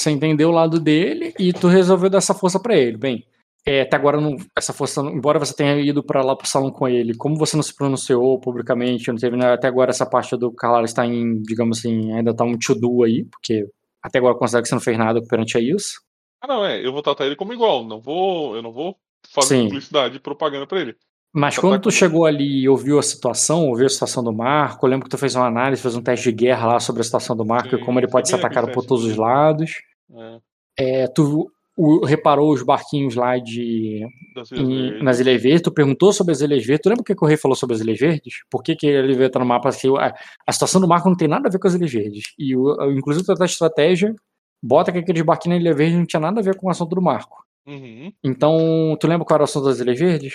você 0.00 0.10
entendeu 0.10 0.48
o 0.48 0.52
lado 0.52 0.80
dele 0.80 1.34
e 1.38 1.52
tu 1.52 1.68
resolveu 1.68 2.10
dar 2.10 2.18
essa 2.18 2.34
força 2.34 2.60
pra 2.60 2.76
ele. 2.76 2.96
Bem, 2.96 3.26
é, 3.64 3.82
até 3.82 3.96
agora 3.96 4.20
não, 4.20 4.36
essa 4.56 4.72
força, 4.72 5.00
embora 5.02 5.38
você 5.38 5.54
tenha 5.54 5.76
ido 5.80 6.02
pra 6.02 6.24
lá 6.24 6.34
pro 6.34 6.48
salão 6.48 6.70
com 6.70 6.88
ele, 6.88 7.14
como 7.14 7.36
você 7.36 7.56
não 7.56 7.62
se 7.62 7.74
pronunciou 7.74 8.40
publicamente, 8.40 9.08
não 9.08 9.16
teve 9.16 9.42
até 9.44 9.68
agora 9.68 9.90
essa 9.90 10.04
parte 10.04 10.36
do 10.36 10.52
Carlos 10.52 10.90
está 10.90 11.06
em, 11.06 11.40
digamos 11.42 11.78
assim, 11.78 12.12
ainda 12.12 12.34
tá 12.34 12.44
um 12.44 12.58
to-do 12.58 13.04
aí, 13.04 13.24
porque 13.24 13.66
até 14.02 14.18
agora 14.18 14.34
eu 14.34 14.38
considero 14.38 14.62
que 14.62 14.68
você 14.68 14.74
não 14.74 14.82
fez 14.82 14.98
nada 14.98 15.22
perante 15.22 15.56
a 15.56 15.60
isso. 15.60 16.00
Ah, 16.40 16.48
não, 16.48 16.64
é. 16.64 16.84
Eu 16.84 16.92
vou 16.92 17.02
tratar 17.02 17.24
ele 17.24 17.36
como 17.36 17.52
igual. 17.52 17.84
Não 17.84 18.00
vou, 18.00 18.56
eu 18.56 18.62
não 18.62 18.72
vou 18.72 18.96
fazer 19.32 19.56
Sim. 19.56 19.64
publicidade 19.66 20.16
e 20.16 20.20
propaganda 20.20 20.66
pra 20.66 20.80
ele. 20.80 20.96
Mas 21.32 21.54
Tá 21.54 21.60
quando 21.62 21.74
tá 21.74 21.78
tu 21.80 21.90
chegou 21.90 22.26
ali 22.26 22.60
e 22.62 22.68
ouviu 22.68 22.98
a 22.98 23.02
situação, 23.02 23.68
ouviu 23.68 23.86
a 23.86 23.88
situação 23.88 24.22
do 24.22 24.32
Marco, 24.32 24.84
eu 24.84 24.90
lembro 24.90 25.04
que 25.04 25.10
tu 25.10 25.16
fez 25.18 25.34
uma 25.34 25.46
análise, 25.46 25.80
fez 25.80 25.94
um 25.96 26.02
teste 26.02 26.30
de 26.30 26.36
guerra 26.36 26.66
lá 26.74 26.80
sobre 26.80 27.00
a 27.00 27.04
situação 27.04 27.34
do 27.34 27.44
Marco 27.44 27.74
e 27.74 27.78
Sim, 27.78 27.84
como 27.84 27.98
ele 27.98 28.08
pode 28.08 28.28
ser 28.28 28.34
atacado 28.34 28.70
por 28.70 28.84
todos 28.84 29.04
os 29.04 29.16
lados. 29.16 29.72
É, 30.14 31.02
É, 31.02 31.06
tu 31.08 31.50
o- 31.76 32.04
reparou 32.04 32.52
os 32.52 32.62
barquinhos 32.62 33.14
lá 33.14 33.38
de 33.38 34.06
Ilhas 34.36 34.52
em- 34.52 35.02
nas 35.02 35.20
Ilhas 35.20 35.42
Verdes, 35.42 35.62
tu 35.62 35.70
perguntou 35.72 36.12
sobre 36.12 36.32
as 36.32 36.40
Ilhas 36.42 36.64
Verdes. 36.66 36.82
Tu 36.82 36.88
lembra 36.90 37.00
o 37.02 37.04
que 37.04 37.14
que 37.14 37.24
o 37.24 37.26
rei 37.26 37.36
falou 37.38 37.54
sobre 37.56 37.76
as 37.76 37.80
Ilhas 37.82 37.98
Verdes? 37.98 38.34
Por 38.50 38.62
que, 38.62 38.76
que 38.76 38.86
ele 38.86 39.14
veio 39.14 39.26
estar 39.28 39.38
no 39.38 39.46
mapa? 39.46 39.68
Assim, 39.70 39.88
a, 39.98 40.14
a 40.46 40.52
situação 40.52 40.80
do 40.82 40.88
Marco 40.88 41.08
não 41.08 41.16
tem 41.16 41.28
nada 41.28 41.48
a 41.48 41.50
ver 41.50 41.58
com 41.58 41.66
as 41.68 41.74
Ilhas 41.74 41.92
Verdes. 41.92 42.24
E 42.38 42.54
o, 42.56 42.90
inclusive 42.92 43.24
a 43.40 43.44
estratégia 43.44 44.14
bota 44.62 44.92
que 44.92 44.98
aqueles 44.98 45.22
barquinhos 45.22 45.56
na 45.58 45.62
Ilha 45.62 45.74
Verde 45.74 45.96
não 45.96 46.04
tinha 46.06 46.20
nada 46.20 46.40
a 46.40 46.42
ver 46.42 46.56
com 46.56 46.66
o 46.66 46.70
assunto 46.70 46.94
do 46.94 47.00
Marco. 47.02 47.42
Uhum. 47.66 48.12
Então, 48.24 48.96
tu 49.00 49.06
lembra 49.06 49.24
qual 49.26 49.36
era 49.36 49.42
o 49.42 49.44
assunto 49.44 49.64
das 49.64 49.78
Ilhas 49.80 49.98
Verdes? 49.98 50.34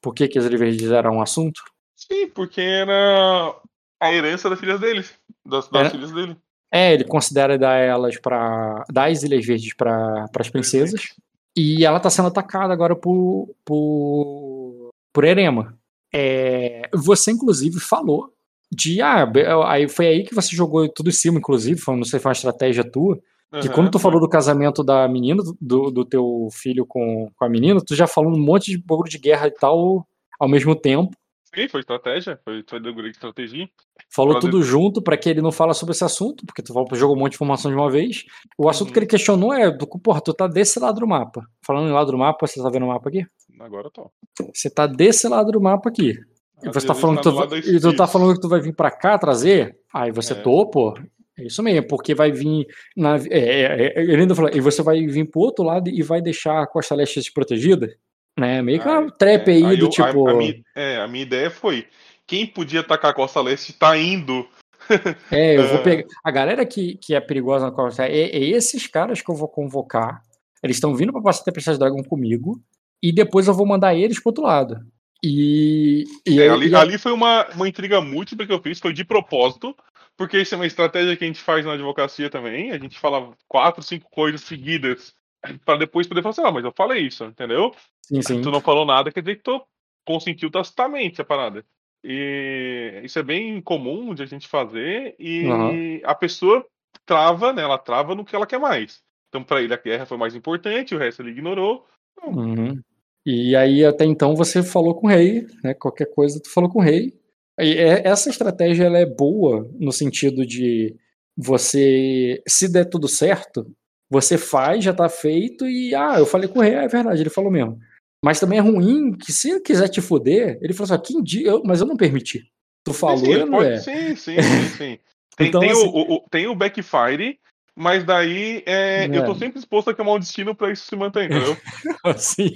Por 0.00 0.14
que, 0.14 0.28
que 0.28 0.38
as 0.38 0.44
Ilhas 0.44 0.60
Verdes 0.60 0.90
eram 0.90 1.16
um 1.16 1.22
assunto? 1.22 1.60
Sim, 1.96 2.28
porque 2.28 2.60
era 2.60 3.54
a 4.00 4.12
herança 4.12 4.48
das 4.48 4.60
filhas 4.60 4.78
dele. 4.80 5.04
Das, 5.44 5.68
das 5.68 5.86
É? 5.88 5.90
filhas 5.90 6.12
dele. 6.12 6.36
É, 6.70 6.92
ele 6.94 7.04
considera 7.04 7.58
dar 7.58 7.76
elas 7.76 8.18
para 8.20 8.84
dar 8.90 9.10
as 9.10 9.22
Ilhas 9.22 9.44
Verdes 9.44 9.74
para 9.74 10.26
as 10.38 10.50
princesas. 10.50 11.14
E 11.56 11.84
ela 11.84 11.98
tá 11.98 12.10
sendo 12.10 12.28
atacada 12.28 12.72
agora 12.72 12.94
por 12.94 13.48
por, 13.64 14.90
por 15.12 15.24
Erema. 15.24 15.76
É, 16.14 16.88
você 16.94 17.32
inclusive 17.32 17.80
falou 17.80 18.32
de 18.70 19.00
ah, 19.00 19.26
aí 19.66 19.88
foi 19.88 20.06
aí 20.06 20.24
que 20.24 20.34
você 20.34 20.54
jogou 20.54 20.88
tudo 20.88 21.08
em 21.08 21.12
cima, 21.12 21.38
inclusive, 21.38 21.80
foi, 21.80 21.96
não 21.96 22.04
sei, 22.04 22.20
foi 22.20 22.28
uma 22.28 22.34
estratégia 22.34 22.84
tua. 22.84 23.18
Que 23.50 23.66
Aham, 23.66 23.74
quando 23.74 23.90
tu 23.90 23.98
falou 23.98 24.20
do 24.20 24.28
casamento 24.28 24.84
da 24.84 25.08
menina, 25.08 25.42
do, 25.60 25.90
do 25.90 26.04
teu 26.04 26.48
filho 26.52 26.84
com, 26.84 27.30
com 27.34 27.44
a 27.44 27.48
menina, 27.48 27.80
tu 27.84 27.94
já 27.94 28.06
falou 28.06 28.30
um 28.30 28.38
monte 28.38 28.70
de 28.70 28.78
bagulho 28.78 29.08
de 29.08 29.18
guerra 29.18 29.46
e 29.46 29.50
tal 29.50 30.06
ao 30.38 30.48
mesmo 30.48 30.76
tempo. 30.76 31.10
Sim, 31.54 31.66
foi 31.66 31.80
estratégia. 31.80 32.38
Foi, 32.44 32.62
foi 32.68 32.78
do 32.78 32.92
de 33.02 33.08
estratégia. 33.08 33.68
Falou 34.14 34.38
tudo 34.38 34.62
junto 34.62 35.00
pra 35.00 35.16
que 35.16 35.28
ele 35.30 35.40
não 35.40 35.50
fala 35.50 35.72
sobre 35.72 35.92
esse 35.92 36.04
assunto, 36.04 36.44
porque 36.44 36.62
tu 36.62 36.74
jogou 36.92 37.16
um 37.16 37.18
monte 37.18 37.32
de 37.32 37.36
informação 37.36 37.70
de 37.70 37.76
uma 37.76 37.90
vez. 37.90 38.24
O 38.56 38.68
assunto 38.68 38.88
Uhum. 38.88 38.92
que 38.92 38.98
ele 39.00 39.06
questionou 39.06 39.52
é, 39.52 39.70
do, 39.70 39.86
porra, 39.86 40.20
tu 40.20 40.34
tá 40.34 40.46
desse 40.46 40.78
lado 40.78 41.00
do 41.00 41.06
mapa. 41.06 41.42
Falando 41.66 41.88
em 41.88 41.92
lado 41.92 42.12
do 42.12 42.18
mapa, 42.18 42.46
você 42.46 42.62
tá 42.62 42.68
vendo 42.68 42.84
o 42.84 42.88
mapa 42.88 43.08
aqui? 43.08 43.26
Agora 43.60 43.86
eu 43.86 43.90
tô. 43.90 44.10
Você 44.54 44.68
tá 44.68 44.86
desse 44.86 45.26
lado 45.26 45.50
do 45.50 45.60
mapa 45.60 45.88
aqui. 45.88 46.18
E 46.62 46.68
Às 46.68 46.74
você 46.74 46.86
tá 46.86 46.94
falando 46.94 47.20
tá 47.22 47.46
que 47.46 47.62
tu, 47.62 47.70
e 47.70 47.80
tu 47.80 47.96
tá 47.96 48.06
falando 48.06 48.34
que 48.34 48.40
tu 48.40 48.48
vai 48.48 48.60
vir 48.60 48.74
pra 48.74 48.90
cá 48.90 49.18
trazer? 49.18 49.78
Aí 49.92 50.12
você 50.12 50.34
É. 50.34 50.36
pô. 50.66 50.94
É 51.38 51.44
isso 51.44 51.62
mesmo, 51.62 51.86
porque 51.86 52.14
vai 52.14 52.32
vir. 52.32 52.66
Na, 52.96 53.16
é, 53.16 53.38
é, 53.38 53.86
é, 53.96 54.02
ele 54.02 54.22
ainda 54.22 54.34
falou, 54.34 54.50
e 54.52 54.60
você 54.60 54.82
vai 54.82 55.06
vir 55.06 55.24
pro 55.30 55.40
outro 55.40 55.64
lado 55.64 55.88
e 55.88 56.02
vai 56.02 56.20
deixar 56.20 56.62
a 56.62 56.66
costa 56.66 56.94
leste 56.94 57.20
desprotegida? 57.20 57.94
Né? 58.38 58.60
Meio 58.62 58.80
que 58.80 58.88
uma 58.88 59.06
é, 59.22 59.50
aí, 59.50 59.64
aí 59.64 59.76
do 59.76 59.84
eu- 59.86 59.88
a- 59.88 59.90
tipo. 59.90 60.28
A, 60.28 60.34
minha, 60.34 60.62
é, 60.76 60.96
a 60.98 61.08
minha 61.08 61.22
ideia 61.22 61.50
foi: 61.50 61.86
quem 62.26 62.46
podia 62.46 62.80
atacar 62.80 63.10
a 63.10 63.14
Costa 63.14 63.40
Leste 63.40 63.72
tá 63.72 63.96
indo. 63.96 64.46
É, 65.30 65.56
eu 65.58 65.66
vou 65.68 65.78
É. 65.78 65.82
pegar. 65.82 66.04
A 66.24 66.30
galera 66.30 66.64
que, 66.64 66.96
que 66.96 67.14
é 67.14 67.20
perigosa 67.20 67.66
na 67.66 67.72
costa 67.72 68.06
é, 68.06 68.20
é 68.22 68.38
esses 68.50 68.86
caras 68.86 69.20
que 69.20 69.30
eu 69.30 69.34
vou 69.34 69.48
convocar. 69.48 70.22
Eles 70.62 70.76
estão 70.76 70.94
vindo 70.94 71.12
pra 71.12 71.20
passar 71.20 71.44
Tempestade 71.44 71.78
Dragon 71.78 72.02
comigo. 72.02 72.58
E 73.02 73.12
depois 73.12 73.46
eu 73.46 73.54
vou 73.54 73.66
mandar 73.66 73.94
eles 73.94 74.18
pro 74.18 74.30
outro 74.30 74.44
lado. 74.44 74.78
E. 75.22 76.04
e, 76.26 76.40
É, 76.40 76.48
ali, 76.48 76.68
e- 76.68 76.74
ali 76.74 76.96
foi 76.98 77.12
uma, 77.12 77.46
uma 77.54 77.68
intriga 77.68 78.00
múltipla 78.00 78.46
que 78.46 78.52
eu 78.52 78.62
fiz, 78.62 78.78
foi 78.78 78.92
de 78.92 79.04
propósito, 79.04 79.74
porque 80.18 80.40
isso 80.40 80.52
é 80.52 80.58
uma 80.58 80.66
estratégia 80.66 81.16
que 81.16 81.22
a 81.22 81.26
gente 81.28 81.40
faz 81.40 81.64
na 81.64 81.74
advocacia 81.74 82.28
também. 82.28 82.72
A 82.72 82.78
gente 82.78 82.98
fala 82.98 83.32
quatro, 83.46 83.80
cinco 83.84 84.10
coisas 84.10 84.40
seguidas 84.40 85.14
para 85.64 85.78
depois 85.78 86.08
poder 86.08 86.22
falar 86.22 86.32
assim, 86.32 86.42
ah, 86.44 86.50
mas 86.50 86.64
eu 86.64 86.72
falei 86.76 87.06
isso, 87.06 87.24
entendeu? 87.24 87.72
Sim, 88.02 88.20
sim. 88.20 88.42
Tu 88.42 88.50
não 88.50 88.60
falou 88.60 88.84
nada, 88.84 89.12
quer 89.12 89.20
dizer 89.20 89.36
que 89.36 89.44
tu 89.44 89.62
consentiu 90.04 90.50
tacitamente 90.50 91.20
a 91.20 91.24
parada. 91.24 91.64
E 92.02 93.00
isso 93.04 93.18
é 93.18 93.22
bem 93.22 93.60
comum 93.60 94.12
de 94.12 94.22
a 94.22 94.26
gente 94.26 94.48
fazer 94.48 95.14
e 95.18 95.46
Aham. 95.46 96.00
a 96.04 96.14
pessoa 96.14 96.66
trava, 97.06 97.52
né? 97.52 97.62
Ela 97.62 97.78
trava 97.78 98.14
no 98.14 98.24
que 98.24 98.34
ela 98.34 98.46
quer 98.46 98.58
mais. 98.58 99.00
Então, 99.28 99.44
para 99.44 99.62
ele, 99.62 99.74
a 99.74 99.76
guerra 99.76 100.06
foi 100.06 100.16
mais 100.16 100.34
importante, 100.34 100.94
o 100.94 100.98
resto 100.98 101.22
ele 101.22 101.30
ignorou. 101.30 101.86
Uhum. 102.24 102.80
E 103.24 103.54
aí, 103.54 103.84
até 103.84 104.04
então, 104.04 104.34
você 104.34 104.62
falou 104.62 104.94
com 104.94 105.06
o 105.06 105.10
rei, 105.10 105.46
né? 105.62 105.74
Qualquer 105.74 106.06
coisa, 106.06 106.40
tu 106.42 106.50
falou 106.50 106.70
com 106.70 106.80
o 106.80 106.82
rei. 106.82 107.12
É- 107.58 108.06
essa 108.08 108.30
estratégia 108.30 108.84
ela 108.84 108.98
é 108.98 109.06
boa 109.06 109.68
no 109.78 109.90
sentido 109.92 110.46
de 110.46 110.94
você, 111.36 112.42
se 112.48 112.70
der 112.70 112.84
tudo 112.86 113.08
certo, 113.08 113.66
Você 114.10 114.38
faz, 114.38 114.82
já 114.82 114.94
tá 114.94 115.06
feito 115.06 115.68
e, 115.68 115.94
ah, 115.94 116.14
eu 116.18 116.24
falei 116.24 116.48
com 116.48 116.60
o 116.60 116.62
rei, 116.62 116.72
é 116.72 116.88
verdade, 116.88 117.20
ele 117.20 117.28
falou 117.28 117.50
mesmo. 117.50 117.78
Mas 118.24 118.40
também 118.40 118.58
é 118.58 118.62
ruim 118.62 119.12
que 119.12 119.30
se 119.34 119.50
ele 119.50 119.60
quiser 119.60 119.86
te 119.88 120.00
fuder, 120.00 120.58
ele 120.62 120.72
falou 120.72 120.94
assim, 120.94 121.02
quem 121.12 121.22
dia, 121.22 121.48
eu, 121.48 121.62
mas 121.62 121.80
eu 121.82 121.86
não 121.86 121.94
permiti. 121.94 122.42
Tu 122.86 122.94
falou, 122.94 123.18
sim, 123.18 123.36
não 123.36 123.50
pode, 123.50 123.68
é? 123.68 123.76
sim, 123.76 124.16
sim, 124.16 124.36
sim, 124.40 124.68
sim. 124.78 124.98
Tem, 125.36 125.48
Então, 125.48 125.60
tem, 125.60 125.70
assim- 125.72 125.86
o, 125.94 126.14
o- 126.14 126.24
tem 126.30 126.46
o 126.46 126.54
backfire, 126.54 127.38
mas 127.76 128.02
daí 128.02 128.62
é, 128.64 129.04
eu 129.14 129.26
tô 129.26 129.32
É. 129.32 129.34
sempre 129.34 129.58
disposto 129.58 129.90
a 129.90 129.94
queimar 129.94 130.14
o 130.14 130.18
destino 130.18 130.54
pra 130.54 130.72
isso 130.72 130.86
se 130.86 130.96
manter, 130.96 131.24
entendeu? 131.26 131.54
Assim. 132.02 132.54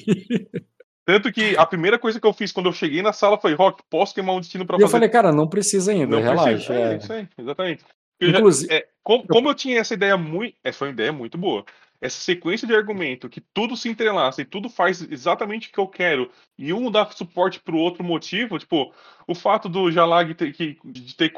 Tanto 1.05 1.33
que 1.33 1.57
a 1.57 1.67
primeira 1.67 1.99
coisa 1.99 2.21
que 2.21 2.27
eu 2.27 2.33
fiz 2.33 2.53
quando 2.53 2.67
eu 2.67 2.73
cheguei 2.73 3.03
na 3.03 3.13
sala 3.13 3.39
foi, 3.39 3.55
Rock, 3.55 3.83
posso 3.91 4.15
queimar 4.15 4.35
um 4.37 4.41
destino 4.41 4.65
pra 4.65 4.77
E 4.77 4.81
eu 4.81 4.87
fazer 4.87 4.93
falei, 4.93 5.09
cara, 5.09 5.33
não 5.33 5.49
precisa 5.49 5.91
ainda, 5.91 6.07
Não 6.17 6.23
relaxa. 6.23 6.53
precisa. 6.53 6.75
É, 6.75 6.93
é. 6.93 6.97
isso 6.97 7.13
aí, 7.13 7.29
exatamente. 7.39 7.85
Eu 8.21 8.31
já- 8.31 8.39
Inclusive, 8.39 8.73
é, 8.73 8.87
como, 9.03 9.27
como 9.27 9.49
eu 9.51 9.55
tinha 9.55 9.81
essa 9.81 9.95
ideia 9.95 10.17
muito. 10.17 10.57
Essa 10.63 10.79
foi 10.79 10.89
uma 10.89 10.93
ideia 10.95 11.13
muito 11.13 11.37
boa. 11.37 11.65
Essa 12.01 12.19
sequência 12.21 12.67
de 12.67 12.75
argumento 12.75 13.29
que 13.29 13.41
tudo 13.41 13.77
se 13.77 13.89
entrelaça 13.89 14.43
e 14.43 14.45
tudo 14.45 14.69
faz 14.69 15.03
exatamente 15.09 15.69
o 15.69 15.73
que 15.73 15.79
eu 15.79 15.87
quero, 15.87 16.31
e 16.59 16.73
um 16.73 16.91
dá 16.91 17.07
suporte 17.07 17.61
pro 17.61 17.77
outro 17.77 18.03
motivo, 18.03 18.59
tipo, 18.59 18.93
o 19.27 19.35
fato 19.37 19.69
do 19.69 19.89
Jalag 19.91 20.35
ter 20.35 20.53
que, 20.53 20.79
de 20.85 21.15
ter, 21.17 21.33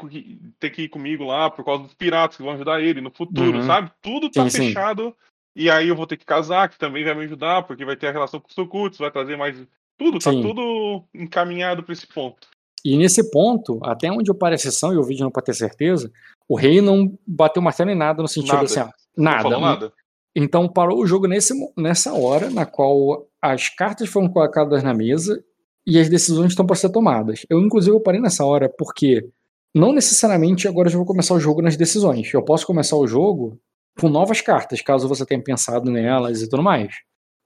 ter 0.59 0.69
que 0.71 0.83
ir 0.83 0.89
comigo 0.89 1.23
lá 1.23 1.51
por 1.51 1.63
causa 1.63 1.83
dos 1.83 1.93
piratas 1.93 2.37
que 2.37 2.43
vão 2.43 2.53
ajudar 2.53 2.81
ele 2.81 2.99
no 2.99 3.11
futuro, 3.11 3.59
Uhum. 3.59 3.65
sabe? 3.65 3.91
Tudo 4.01 4.29
tá 4.31 4.43
Sim, 4.49 4.49
sim. 4.49 4.73
E 5.55 5.69
aí 5.69 5.87
eu 5.87 5.95
vou 5.95 6.05
ter 6.05 6.17
que 6.17 6.25
casar, 6.25 6.67
que 6.69 6.77
também 6.77 7.03
vai 7.03 7.15
me 7.15 7.23
ajudar, 7.23 7.63
porque 7.63 7.85
vai 7.85 7.95
ter 7.95 8.07
a 8.07 8.11
relação 8.11 8.39
com 8.39 8.47
os 8.47 8.53
Sokuts, 8.53 8.99
vai 8.99 9.09
trazer 9.09 9.37
mais. 9.37 9.55
Tudo, 9.97 10.19
tá 10.19 10.31
Sim. 10.31 10.41
tudo 10.41 11.03
encaminhado 11.13 11.81
pra 11.81 11.93
esse 11.93 12.05
ponto. 12.05 12.47
E 12.83 12.97
nesse 12.97 13.31
ponto, 13.31 13.79
até 13.83 14.11
onde 14.11 14.29
eu 14.29 14.35
paro 14.35 14.53
exceção, 14.53 14.93
e 14.93 14.97
o 14.97 15.03
vídeo 15.03 15.23
não 15.23 15.31
pode 15.31 15.45
ter 15.45 15.53
certeza, 15.53 16.11
o 16.47 16.55
rei 16.55 16.81
não 16.81 17.17
bateu 17.25 17.61
martelo 17.61 17.89
em 17.89 17.95
nada 17.95 18.21
no 18.21 18.27
sentido 18.27 18.53
Nada. 18.53 18.65
assim, 18.65 18.79
ó, 18.81 18.89
Não 19.17 19.23
nada. 19.31 19.41
falou 19.41 19.61
nada. 19.61 19.93
Então 20.35 20.67
parou 20.67 20.99
o 20.99 21.07
jogo 21.07 21.27
nesse, 21.27 21.53
nessa 21.77 22.13
hora 22.13 22.49
na 22.49 22.65
qual 22.65 23.25
as 23.41 23.69
cartas 23.69 24.09
foram 24.09 24.27
colocadas 24.27 24.83
na 24.83 24.93
mesa 24.93 25.41
e 25.87 25.97
as 25.97 26.09
decisões 26.09 26.49
estão 26.49 26.65
para 26.65 26.75
ser 26.75 26.89
tomadas. 26.89 27.45
Eu, 27.49 27.61
inclusive, 27.61 27.95
eu 27.95 28.01
parei 28.01 28.19
nessa 28.19 28.43
hora 28.45 28.67
porque 28.67 29.25
não 29.73 29.93
necessariamente 29.93 30.67
agora 30.67 30.87
eu 30.87 30.91
já 30.91 30.97
vou 30.97 31.07
começar 31.07 31.33
o 31.33 31.39
jogo 31.39 31.61
nas 31.61 31.77
decisões. 31.77 32.31
Eu 32.33 32.43
posso 32.43 32.67
começar 32.67 32.97
o 32.97 33.07
jogo 33.07 33.57
com 33.99 34.09
novas 34.09 34.41
cartas, 34.41 34.81
caso 34.81 35.07
você 35.07 35.25
tenha 35.25 35.43
pensado 35.43 35.89
nelas 35.91 36.41
e 36.41 36.49
tudo 36.49 36.63
mais. 36.63 36.93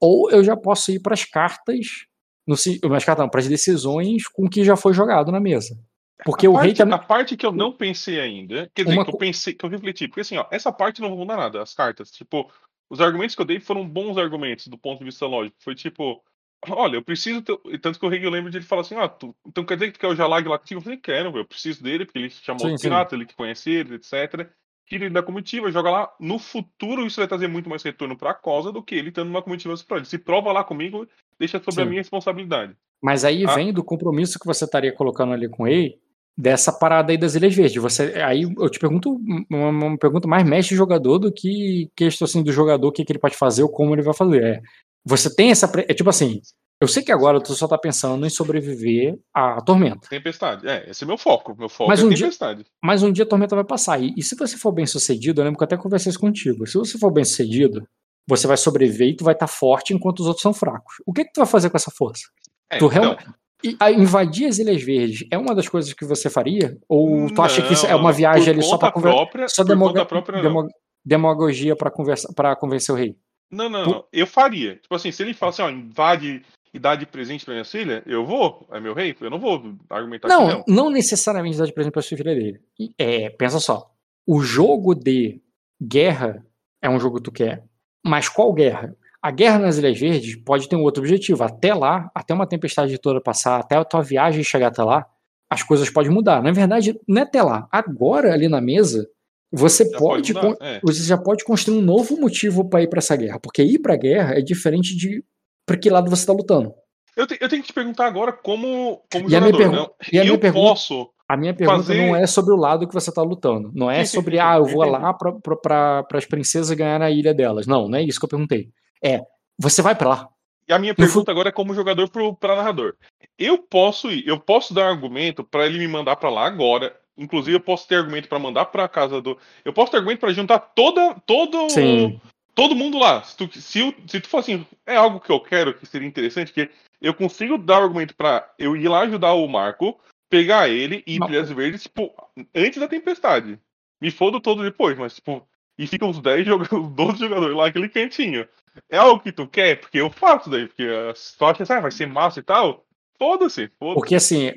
Ou 0.00 0.30
eu 0.30 0.42
já 0.42 0.56
posso 0.56 0.90
ir 0.92 1.00
para 1.00 1.14
as 1.14 1.24
cartas, 1.24 2.06
no, 2.46 2.56
nas 2.88 3.04
cartas 3.04 3.22
não, 3.24 3.30
para 3.30 3.40
as 3.40 3.48
decisões 3.48 4.26
com 4.28 4.46
o 4.46 4.50
que 4.50 4.64
já 4.64 4.76
foi 4.76 4.92
jogado 4.92 5.30
na 5.30 5.40
mesa. 5.40 5.78
Porque 6.24 6.46
a 6.46 6.50
o 6.50 6.52
parte, 6.54 6.66
rei 6.66 6.74
também. 6.74 6.94
A 6.94 6.98
parte 6.98 7.36
que 7.36 7.46
eu 7.46 7.52
não 7.52 7.72
pensei 7.72 8.20
ainda, 8.20 8.70
quer 8.74 8.82
dizer, 8.82 8.94
Uma 8.94 9.04
que 9.04 9.10
eu 9.10 9.18
pensei, 9.18 9.54
que 9.54 9.64
eu 9.64 9.70
refleti, 9.70 10.06
porque 10.08 10.20
assim, 10.20 10.36
ó, 10.36 10.46
essa 10.50 10.72
parte 10.72 11.00
não 11.00 11.08
vai 11.10 11.18
mudar 11.18 11.36
nada, 11.36 11.62
as 11.62 11.72
cartas. 11.74 12.10
Tipo, 12.10 12.50
os 12.90 13.00
argumentos 13.00 13.34
que 13.34 13.40
eu 13.40 13.46
dei 13.46 13.60
foram 13.60 13.88
bons 13.88 14.18
argumentos 14.18 14.66
do 14.68 14.76
ponto 14.76 14.98
de 14.98 15.04
vista 15.06 15.26
lógico. 15.26 15.56
Foi 15.60 15.74
tipo, 15.74 16.22
olha, 16.68 16.96
eu 16.96 17.02
preciso. 17.04 17.40
ter- 17.42 17.78
Tanto 17.80 17.98
que 17.98 18.04
o 18.06 18.08
rei 18.08 18.24
eu 18.24 18.30
lembro 18.30 18.50
de 18.50 18.58
ele 18.58 18.64
falar 18.66 18.82
assim, 18.82 18.96
ah, 18.96 19.08
tu, 19.08 19.34
então 19.46 19.64
quer 19.64 19.74
dizer 19.76 19.86
que 19.88 19.92
tu 19.98 20.00
quer 20.00 20.08
o 20.08 20.14
Jalag 20.16 20.46
lá 20.48 20.58
contigo? 20.58 20.78
Eu 20.80 20.84
falei, 20.84 20.98
quero, 20.98 21.36
eu 21.38 21.44
preciso 21.46 21.82
dele, 21.82 22.04
porque 22.04 22.18
ele 22.18 22.30
chamou 22.30 22.66
Sim, 22.66 22.74
o 22.74 22.78
sim. 22.78 22.82
pirata, 22.84 23.14
ele 23.14 23.24
que 23.26 23.34
conhece 23.34 23.70
ele, 23.70 23.94
etc. 23.94 24.46
Tira 24.90 25.04
ele 25.04 25.14
da 25.14 25.22
comitiva, 25.22 25.70
joga 25.70 25.88
lá. 25.88 26.10
No 26.18 26.36
futuro, 26.36 27.06
isso 27.06 27.20
vai 27.20 27.28
trazer 27.28 27.46
muito 27.46 27.70
mais 27.70 27.80
retorno 27.82 28.18
pra 28.18 28.34
Cosa 28.34 28.72
do 28.72 28.82
que 28.82 28.96
ele 28.96 29.10
estando 29.10 29.28
numa 29.28 29.40
comitiva 29.40 29.72
ele. 29.92 30.04
Se 30.04 30.18
prova 30.18 30.50
lá 30.50 30.64
comigo, 30.64 31.06
deixa 31.38 31.62
sobre 31.62 31.82
a 31.82 31.84
Sim. 31.84 31.90
minha 31.90 32.00
responsabilidade. 32.00 32.74
Mas 33.00 33.24
aí 33.24 33.44
Ah. 33.46 33.54
vem 33.54 33.72
do 33.72 33.84
compromisso 33.84 34.36
que 34.38 34.46
você 34.46 34.64
estaria 34.64 34.92
colocando 34.92 35.32
ali 35.32 35.48
com 35.48 35.66
ele, 35.66 35.96
dessa 36.36 36.72
parada 36.72 37.12
aí 37.12 37.16
das 37.18 37.36
Ilhas 37.36 37.54
Verdes. 37.54 37.80
Você, 37.80 38.14
aí 38.20 38.42
eu 38.42 38.68
te 38.68 38.80
pergunto 38.80 39.16
uma, 39.48 39.68
uma 39.68 39.96
pergunta 39.98 40.26
mais 40.26 40.44
mestre 40.44 40.74
jogador 40.76 41.18
do 41.18 41.32
que 41.32 41.88
questão 41.94 42.24
assim 42.24 42.42
do 42.42 42.50
jogador, 42.52 42.88
o 42.88 42.92
que, 42.92 43.04
que 43.04 43.12
ele 43.12 43.18
pode 43.20 43.36
fazer 43.36 43.62
ou 43.62 43.68
como 43.68 43.94
ele 43.94 44.02
vai 44.02 44.12
fazer. 44.14 44.42
É, 44.42 44.60
você 45.04 45.32
tem 45.34 45.50
essa. 45.52 45.70
É 45.88 45.94
tipo 45.94 46.10
assim, 46.10 46.40
eu 46.80 46.88
sei 46.88 47.02
que 47.02 47.12
agora 47.12 47.40
tu 47.40 47.52
só 47.54 47.68
tá 47.68 47.76
pensando 47.78 48.24
em 48.26 48.30
sobreviver 48.30 49.18
à 49.34 49.60
tormenta. 49.60 50.08
Tempestade. 50.08 50.66
É, 50.68 50.88
esse 50.90 51.04
é 51.04 51.06
meu 51.06 51.18
foco. 51.18 51.54
Meu 51.58 51.68
foco 51.68 51.88
Mas 51.90 52.00
é 52.00 52.04
um 52.04 52.08
dia- 52.08 52.18
tempestade. 52.26 52.64
Mas 52.82 53.02
um 53.02 53.12
dia 53.12 53.24
a 53.24 53.28
tormenta 53.28 53.54
vai 53.54 53.64
passar. 53.64 54.00
E, 54.00 54.14
e 54.16 54.22
se 54.22 54.34
você 54.36 54.56
for 54.56 54.72
bem 54.72 54.86
sucedido, 54.86 55.40
eu 55.40 55.44
lembro 55.44 55.58
que 55.58 55.62
eu 55.62 55.66
até 55.66 55.76
conversei 55.76 56.10
isso 56.10 56.18
contigo. 56.20 56.66
Se 56.66 56.78
você 56.78 56.98
for 56.98 57.10
bem 57.10 57.24
sucedido, 57.24 57.86
você 58.26 58.46
vai 58.46 58.56
sobreviver 58.56 59.08
e 59.08 59.16
tu 59.16 59.24
vai 59.24 59.34
estar 59.34 59.46
forte 59.46 59.92
enquanto 59.92 60.20
os 60.20 60.26
outros 60.26 60.42
são 60.42 60.52
fracos. 60.54 60.94
O 61.06 61.12
que, 61.12 61.24
que 61.24 61.32
tu 61.32 61.38
vai 61.38 61.46
fazer 61.46 61.68
com 61.70 61.76
essa 61.76 61.90
força? 61.90 62.22
É, 62.70 62.78
Tu 62.78 62.86
então, 62.86 62.88
realmente- 62.88 63.24
E 63.62 63.76
invadir 64.00 64.46
as 64.46 64.58
Ilhas 64.58 64.82
Verdes 64.82 65.26
é 65.30 65.36
uma 65.36 65.54
das 65.54 65.68
coisas 65.68 65.92
que 65.92 66.04
você 66.06 66.30
faria? 66.30 66.78
Ou 66.88 67.26
tu 67.34 67.42
acha 67.42 67.60
que 67.60 67.74
isso 67.74 67.84
é 67.86 67.90
Não, 67.90 67.98
uma 67.98 68.10
não. 68.10 68.16
viagem 68.16 68.54
ali 68.54 68.62
só 68.62 68.78
pra 68.78 68.90
conversar? 68.90 69.48
Só 69.48 69.62
demoga- 69.64 70.06
própria, 70.06 70.36
não. 70.42 70.42
demo- 70.48 70.68
demagogia 71.04 71.76
pra 71.76 71.90
conversa, 71.90 72.32
para 72.34 72.54
convencer 72.56 72.94
o 72.94 72.96
rei? 72.98 73.16
Não, 73.50 73.68
não, 73.68 73.84
Por- 73.84 73.92
não. 73.94 74.04
Eu 74.12 74.26
faria. 74.26 74.76
Tipo 74.76 74.94
assim, 74.94 75.10
se 75.10 75.22
ele 75.22 75.34
fala 75.34 75.50
assim, 75.50 75.62
ó, 75.62 75.68
invade 75.70 76.42
e 76.72 76.78
dá 76.78 76.94
de 76.94 77.04
presente 77.06 77.44
pra 77.44 77.54
minha 77.54 77.64
filha, 77.64 78.02
eu 78.06 78.24
vou. 78.24 78.66
É 78.70 78.78
meu 78.80 78.94
rei? 78.94 79.14
Eu 79.20 79.30
não 79.30 79.38
vou 79.38 79.76
argumentar 79.88 80.28
Não, 80.28 80.48
não. 80.48 80.64
não 80.68 80.90
necessariamente 80.90 81.58
dar 81.58 81.66
de 81.66 81.72
presente 81.72 81.92
pra 81.92 82.02
sua 82.02 82.16
filha 82.16 82.34
dele. 82.34 82.60
É, 82.98 83.30
pensa 83.30 83.58
só. 83.58 83.90
O 84.26 84.40
jogo 84.40 84.94
de 84.94 85.40
guerra 85.82 86.44
é 86.82 86.88
um 86.88 87.00
jogo 87.00 87.16
que 87.16 87.22
tu 87.24 87.32
quer. 87.32 87.64
Mas 88.06 88.28
qual 88.28 88.52
guerra? 88.52 88.96
A 89.22 89.30
guerra 89.30 89.58
nas 89.58 89.76
Ilhas 89.78 89.98
Verdes 89.98 90.36
pode 90.36 90.68
ter 90.68 90.76
um 90.76 90.82
outro 90.82 91.02
objetivo. 91.02 91.42
Até 91.44 91.74
lá, 91.74 92.10
até 92.14 92.32
uma 92.32 92.46
tempestade 92.46 92.96
toda 92.98 93.20
passar, 93.20 93.58
até 93.60 93.76
a 93.76 93.84
tua 93.84 94.00
viagem 94.02 94.42
chegar 94.42 94.68
até 94.68 94.82
lá, 94.82 95.06
as 95.50 95.62
coisas 95.62 95.90
podem 95.90 96.10
mudar. 96.10 96.42
Na 96.42 96.52
verdade, 96.52 96.98
não 97.06 97.20
é 97.20 97.24
até 97.24 97.42
lá. 97.42 97.68
Agora, 97.70 98.32
ali 98.32 98.48
na 98.48 98.60
mesa, 98.60 99.06
você 99.52 99.84
Já 99.84 99.98
pode, 99.98 100.32
mudar, 100.32 100.54
con- 100.56 100.64
é. 100.64 100.80
você 100.82 101.02
já 101.02 101.18
pode 101.18 101.44
construir 101.44 101.76
um 101.78 101.82
novo 101.82 102.16
motivo 102.18 102.66
para 102.68 102.82
ir 102.82 102.88
para 102.88 103.00
essa 103.00 103.16
guerra. 103.16 103.38
Porque 103.40 103.62
ir 103.62 103.80
pra 103.80 103.96
guerra 103.96 104.38
é 104.38 104.40
diferente 104.40 104.96
de 104.96 105.22
para 105.70 105.78
que 105.80 105.88
lado 105.88 106.10
você 106.10 106.26
tá 106.26 106.32
lutando. 106.32 106.74
Eu, 107.16 107.26
te- 107.26 107.38
eu 107.40 107.48
tenho 107.48 107.62
que 107.62 107.68
te 107.68 107.72
perguntar 107.74 108.06
agora 108.06 108.32
como, 108.32 109.02
como 109.12 109.30
E 109.30 109.36
a 109.36 109.40
minha 109.40 109.52
jogador. 109.52 109.72
não. 109.76 109.90
e 110.12 110.18
a 110.18 110.22
minha 110.22 110.34
eu 110.34 110.38
pergunta- 110.38 110.68
posso. 110.70 111.08
A 111.28 111.36
minha 111.36 111.54
pergunta 111.54 111.78
Fazer- 111.84 112.06
não 112.08 112.16
é 112.16 112.26
sobre 112.26 112.52
o 112.52 112.56
lado 112.56 112.88
que 112.88 112.94
você 112.94 113.12
tá 113.12 113.22
lutando. 113.22 113.70
Não 113.72 113.88
é 113.88 114.04
sobre, 114.04 114.40
ah, 114.40 114.56
eu 114.56 114.64
vou 114.64 114.84
lá 114.84 115.14
para 115.14 116.04
as 116.14 116.24
princesas 116.26 116.76
ganhar 116.76 117.00
a 117.00 117.08
ilha 117.10 117.32
delas. 117.32 117.68
Não, 117.68 117.86
não 117.88 117.98
é 117.98 118.02
isso 118.02 118.18
que 118.18 118.24
eu 118.24 118.28
perguntei. 118.28 118.68
É, 119.00 119.20
você 119.56 119.80
vai 119.80 119.94
pra 119.94 120.08
lá. 120.08 120.28
E 120.68 120.72
a 120.72 120.78
minha 120.78 120.92
pergunta 120.94 121.30
agora 121.30 121.50
é 121.50 121.52
como 121.52 121.72
jogador 121.74 122.08
pro, 122.10 122.34
pra 122.34 122.56
narrador. 122.56 122.94
Eu 123.38 123.58
posso 123.58 124.10
ir, 124.10 124.26
eu 124.26 124.40
posso 124.40 124.74
dar 124.74 124.88
argumento 124.88 125.44
pra 125.44 125.66
ele 125.66 125.78
me 125.78 125.86
mandar 125.86 126.16
pra 126.16 126.30
lá 126.30 126.46
agora. 126.46 126.96
Inclusive, 127.16 127.56
eu 127.56 127.60
posso 127.60 127.86
ter 127.86 127.96
argumento 127.96 128.28
pra 128.28 128.38
mandar 128.38 128.64
pra 128.66 128.88
casa 128.88 129.20
do. 129.20 129.36
Eu 129.64 129.72
posso 129.72 129.90
ter 129.92 129.98
argumento 129.98 130.20
pra 130.20 130.32
juntar 130.32 130.58
toda, 130.58 131.14
todo, 131.26 131.68
Sim. 131.70 132.20
Todo 132.54 132.74
mundo 132.76 132.98
lá. 132.98 133.22
Se 133.22 133.36
tu, 133.36 133.60
se, 133.60 133.80
eu- 133.80 133.94
se 134.06 134.20
tu 134.20 134.28
for 134.28 134.38
assim, 134.38 134.66
é 134.86 134.96
algo 134.96 135.20
que 135.20 135.30
eu 135.30 135.40
quero, 135.40 135.74
que 135.74 135.86
seria 135.86 136.06
interessante, 136.08 136.52
que 136.52 136.68
eu 137.00 137.14
consigo 137.14 137.56
dar 137.58 137.82
argumento 137.82 138.14
pra 138.14 138.48
eu 138.58 138.76
ir 138.76 138.88
lá 138.88 139.00
ajudar 139.00 139.32
o 139.34 139.46
Marco, 139.48 139.98
pegar 140.28 140.68
ele 140.68 141.02
e 141.06 141.16
ir 141.16 141.22
Ilhas 141.28 141.50
Verdes, 141.50 141.82
tipo, 141.82 142.12
antes 142.54 142.78
da 142.78 142.86
tempestade. 142.88 143.58
Me 144.00 144.10
fodo 144.10 144.40
todo 144.40 144.62
depois, 144.62 144.96
mas, 144.98 145.14
tipo, 145.16 145.46
e 145.78 145.86
ficam 145.86 146.10
os 146.10 146.20
10 146.20 146.46
jogadores, 146.46 146.72
os 146.86 146.94
12 146.94 147.18
jogadores 147.18 147.56
lá 147.56 147.64
naquele 147.64 147.88
cantinho. 147.88 148.46
É 148.88 148.98
algo 148.98 149.22
que 149.22 149.32
tu 149.32 149.46
quer? 149.48 149.80
Porque 149.80 149.98
eu 149.98 150.10
faço 150.10 150.48
daí, 150.48 150.66
porque 150.66 150.82
a 150.84 151.10
história 151.10 151.64
ah, 151.68 151.80
vai 151.80 151.90
ser 151.90 152.06
massa 152.06 152.40
e 152.40 152.42
tal. 152.42 152.84
Foda-se, 153.18 153.70
foda-se. 153.78 153.94
Porque 153.94 154.14
assim, 154.14 154.52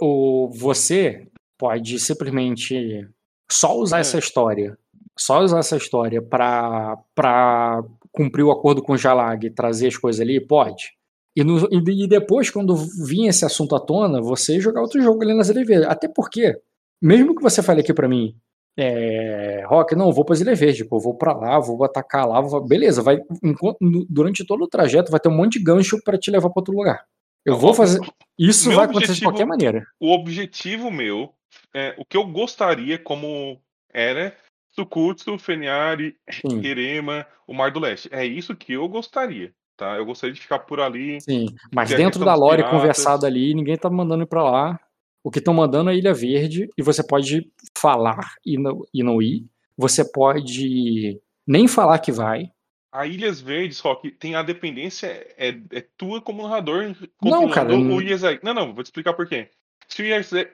o, 0.00 0.50
você 0.54 1.26
pode 1.58 1.98
simplesmente 1.98 3.08
só 3.50 3.74
usar 3.76 3.98
É. 3.98 4.00
essa 4.00 4.18
história, 4.18 4.76
só 5.18 5.40
usar 5.42 5.58
essa 5.60 5.76
história 5.76 6.20
pra, 6.22 6.96
pra 7.14 7.82
cumprir 8.12 8.42
o 8.42 8.50
acordo 8.50 8.82
com 8.82 8.92
o 8.92 8.98
Jalag 8.98 9.46
e 9.46 9.50
trazer 9.50 9.88
as 9.88 9.96
coisas 9.96 10.20
ali, 10.20 10.40
pode. 10.40 10.92
E, 11.34 11.44
no- 11.44 11.68
e- 11.70 12.04
e 12.04 12.06
depois, 12.08 12.50
quando 12.50 12.74
vir 12.76 13.26
esse 13.26 13.44
assunto 13.44 13.74
à 13.76 13.80
tona, 13.80 14.20
você 14.20 14.58
jogar 14.60 14.80
outro 14.80 15.00
jogo 15.02 15.22
ali 15.22 15.34
nas 15.34 15.48
Ilhas 15.48 15.66
Verdes. 15.66 15.88
Até 15.88 16.08
porque, 16.08 16.58
mesmo 17.02 17.34
que 17.34 17.42
você 17.42 17.62
fale 17.62 17.80
aqui 17.80 17.92
pra 17.92 18.08
mim, 18.08 18.34
é, 18.78 19.62
Rock, 19.66 19.94
não, 19.94 20.12
vou 20.12 20.24
para 20.24 20.36
Ilha 20.38 20.54
Verde, 20.54 20.84
pô, 20.84 20.96
eu 20.96 21.00
vou 21.00 21.14
pra 21.14 21.34
lá, 21.34 21.58
vou 21.58 21.82
atacar 21.84 22.26
lá, 22.28 22.40
vou- 22.40 22.66
beleza, 22.66 23.02
vai, 23.02 23.18
durante 24.08 24.44
todo 24.46 24.64
o 24.64 24.68
trajeto 24.68 25.10
vai 25.10 25.20
ter 25.20 25.28
um 25.28 25.36
monte 25.36 25.58
de 25.58 25.64
gancho 25.64 25.98
pra 26.02 26.18
te 26.18 26.30
levar 26.30 26.50
pra 26.50 26.60
outro 26.60 26.74
lugar. 26.76 27.04
Eu 27.44 27.56
vou 27.56 27.72
fazer. 27.72 28.00
Isso 28.38 28.70
vai 28.72 28.84
acontecer 28.86 29.06
de 29.06 29.10
objetivo- 29.12 29.30
qualquer 29.30 29.46
maneira. 29.46 29.84
O 30.00 30.12
objetivo 30.12 30.90
meu, 30.90 31.30
é, 31.74 31.94
o 31.98 32.04
que 32.04 32.16
eu 32.16 32.26
gostaria 32.26 32.98
como 32.98 33.58
era 33.92 34.34
Sukutsu, 34.76 35.38
Feniari, 35.38 36.14
Sim, 36.30 36.64
Erema, 36.64 37.26
o 37.46 37.54
Mar 37.54 37.70
do 37.70 37.80
Leste. 37.80 38.08
É 38.12 38.24
isso 38.24 38.54
que 38.54 38.74
eu 38.74 38.86
gostaria, 38.88 39.52
tá? 39.76 39.96
Eu 39.96 40.04
gostaria 40.04 40.34
de 40.34 40.40
ficar 40.40 40.58
por 40.60 40.80
ali. 40.80 41.20
sim. 41.20 41.46
Mas 41.74 41.88
dentro 41.90 42.24
da 42.24 42.34
lore 42.34 42.58
piratas- 42.58 42.78
conversado 42.78 43.26
ali, 43.26 43.54
ninguém 43.54 43.76
tá 43.76 43.88
mandando 43.88 44.22
ir 44.24 44.26
pra 44.26 44.42
lá. 44.44 44.80
O 45.24 45.30
que 45.30 45.38
estão 45.40 45.54
mandando 45.54 45.90
é 45.90 45.96
Ilha 45.96 46.14
Verde, 46.14 46.68
e 46.78 46.82
você 46.82 47.04
pode 47.04 47.50
falar 47.76 48.34
e 48.44 48.56
não, 48.56 48.82
e 48.94 49.02
não 49.02 49.20
ir. 49.20 49.44
Você 49.76 50.04
pode 50.04 51.20
nem 51.46 51.66
falar 51.66 51.98
que 51.98 52.12
vai. 52.12 52.50
A 52.92 53.06
Ilhas 53.06 53.40
Verdes, 53.40 53.80
Rock, 53.80 54.10
tem 54.10 54.34
a 54.36 54.42
dependência, 54.42 55.06
é, 55.36 55.48
é 55.72 55.80
tua 55.98 56.20
como 56.22 56.42
narrador 56.42 56.94
Não, 57.22 57.50
cara, 57.50 57.76
não- 57.76 57.96
o 57.96 58.00
Iezek. 58.00 58.44
Não, 58.44 58.54
não, 58.54 58.72
vou 58.72 58.82
te 58.82 58.86
explicar 58.86 59.14
por 59.14 59.26
quê. 59.26 59.50
Se 59.88 60.02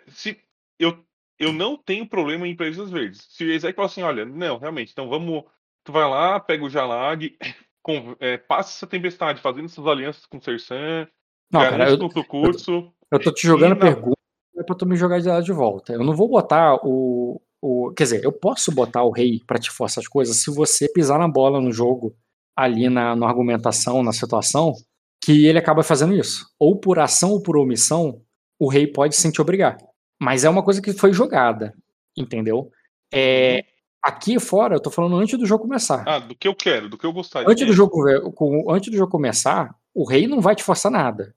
se 0.09 0.37
eu, 0.79 0.99
eu 1.43 1.53
não 1.53 1.77
tenho 1.77 2.07
problema 2.09 2.47
em 2.47 2.53
Ilhas 2.53 2.91
Verdes. 2.91 3.27
Se 3.31 3.45
o 3.45 3.49
Iezek 3.49 3.75
falar 3.75 3.87
assim, 3.87 4.03
olha, 4.03 4.25
não, 4.25 4.59
realmente, 4.59 4.93
então 4.93 5.09
vamos 5.09 5.45
tu 5.85 5.93
vai 5.93 6.09
lá, 6.09 6.39
pega 6.39 6.65
o 6.65 6.71
Jalag, 6.71 7.37
com, 7.83 8.17
é, 8.21 8.37
passa 8.37 8.71
essa 8.71 8.87
tempestade, 8.87 9.41
fazendo 9.41 9.67
essas 9.67 9.87
alianças 9.87 10.25
com 10.27 10.39
o 10.39 10.43
Sersan, 10.43 11.09
Não, 11.51 11.61
cara, 11.61 11.91
eu, 11.91 11.97
o 11.97 12.25
curso. 12.25 12.93
eu 13.11 13.21
tô 13.21 13.33
te 13.33 13.47
jogando 13.47 13.71
na- 13.75 13.81
pergunta 13.81 14.17
é 14.57 14.63
pra 14.63 14.77
tu 14.77 14.87
me 14.87 14.97
jogar 14.97 15.19
de 15.19 15.29
lá 15.29 15.41
de 15.41 15.53
volta. 15.53 15.95
Eu 15.95 16.05
não 16.05 16.15
vou 16.15 16.29
botar 16.29 16.77
o, 16.85 17.41
o. 17.61 17.91
Quer 17.97 18.05
dizer, 18.05 18.25
eu 18.25 18.31
posso 18.31 18.71
botar 18.71 19.03
o 19.03 19.11
rei 19.11 19.41
pra 19.47 19.59
te 19.59 19.71
forçar 19.71 20.03
as 20.03 20.09
coisas 20.09 20.37
se 20.43 20.55
você 20.55 20.89
pisar 20.93 21.19
na 21.19 21.27
bola 21.27 21.59
no 21.59 21.73
jogo, 21.73 22.15
ali 22.55 22.89
na, 22.91 23.17
na 23.17 23.27
argumentação, 23.27 24.03
na 24.03 24.13
situação, 24.13 24.75
que 25.25 25.47
ele 25.47 25.59
acaba 25.59 25.83
fazendo 25.83 26.15
isso. 26.15 26.47
Ou 26.61 26.79
por 26.79 26.99
ação 26.99 27.31
ou 27.31 27.43
por 27.43 27.57
omissão, 27.57 28.21
o 28.61 28.69
rei 28.69 28.87
pode 28.87 29.17
sim 29.17 29.31
te 29.31 29.41
obrigar. 29.41 29.79
Mas 30.23 30.45
é 30.45 30.49
uma 30.49 30.63
coisa 30.63 30.81
que 30.81 30.93
foi 30.93 31.13
jogada, 31.13 31.75
entendeu? 32.17 32.71
É, 33.13 33.65
aqui 34.01 34.39
fora, 34.39 34.77
eu 34.77 34.81
tô 34.81 34.89
falando 34.89 35.17
antes 35.17 35.37
do 35.37 35.45
jogo 35.45 35.65
começar. 35.65 36.05
Ah, 36.07 36.21
do 36.21 36.37
que 36.37 36.47
eu 36.47 36.55
quero, 36.55 36.89
do 36.89 36.97
que 36.97 37.05
eu 37.05 37.13
gostaria. 37.13 37.51
Antes 37.51 37.67
do 37.67 37.73
jogo, 37.73 38.31
com- 38.33 38.71
antes 38.71 38.89
do 38.89 38.97
jogo 38.97 39.11
começar, 39.11 39.75
o 39.93 40.05
rei 40.05 40.29
não 40.29 40.41
vai 40.41 40.55
te 40.55 40.63
forçar 40.63 40.93
nada. 40.93 41.35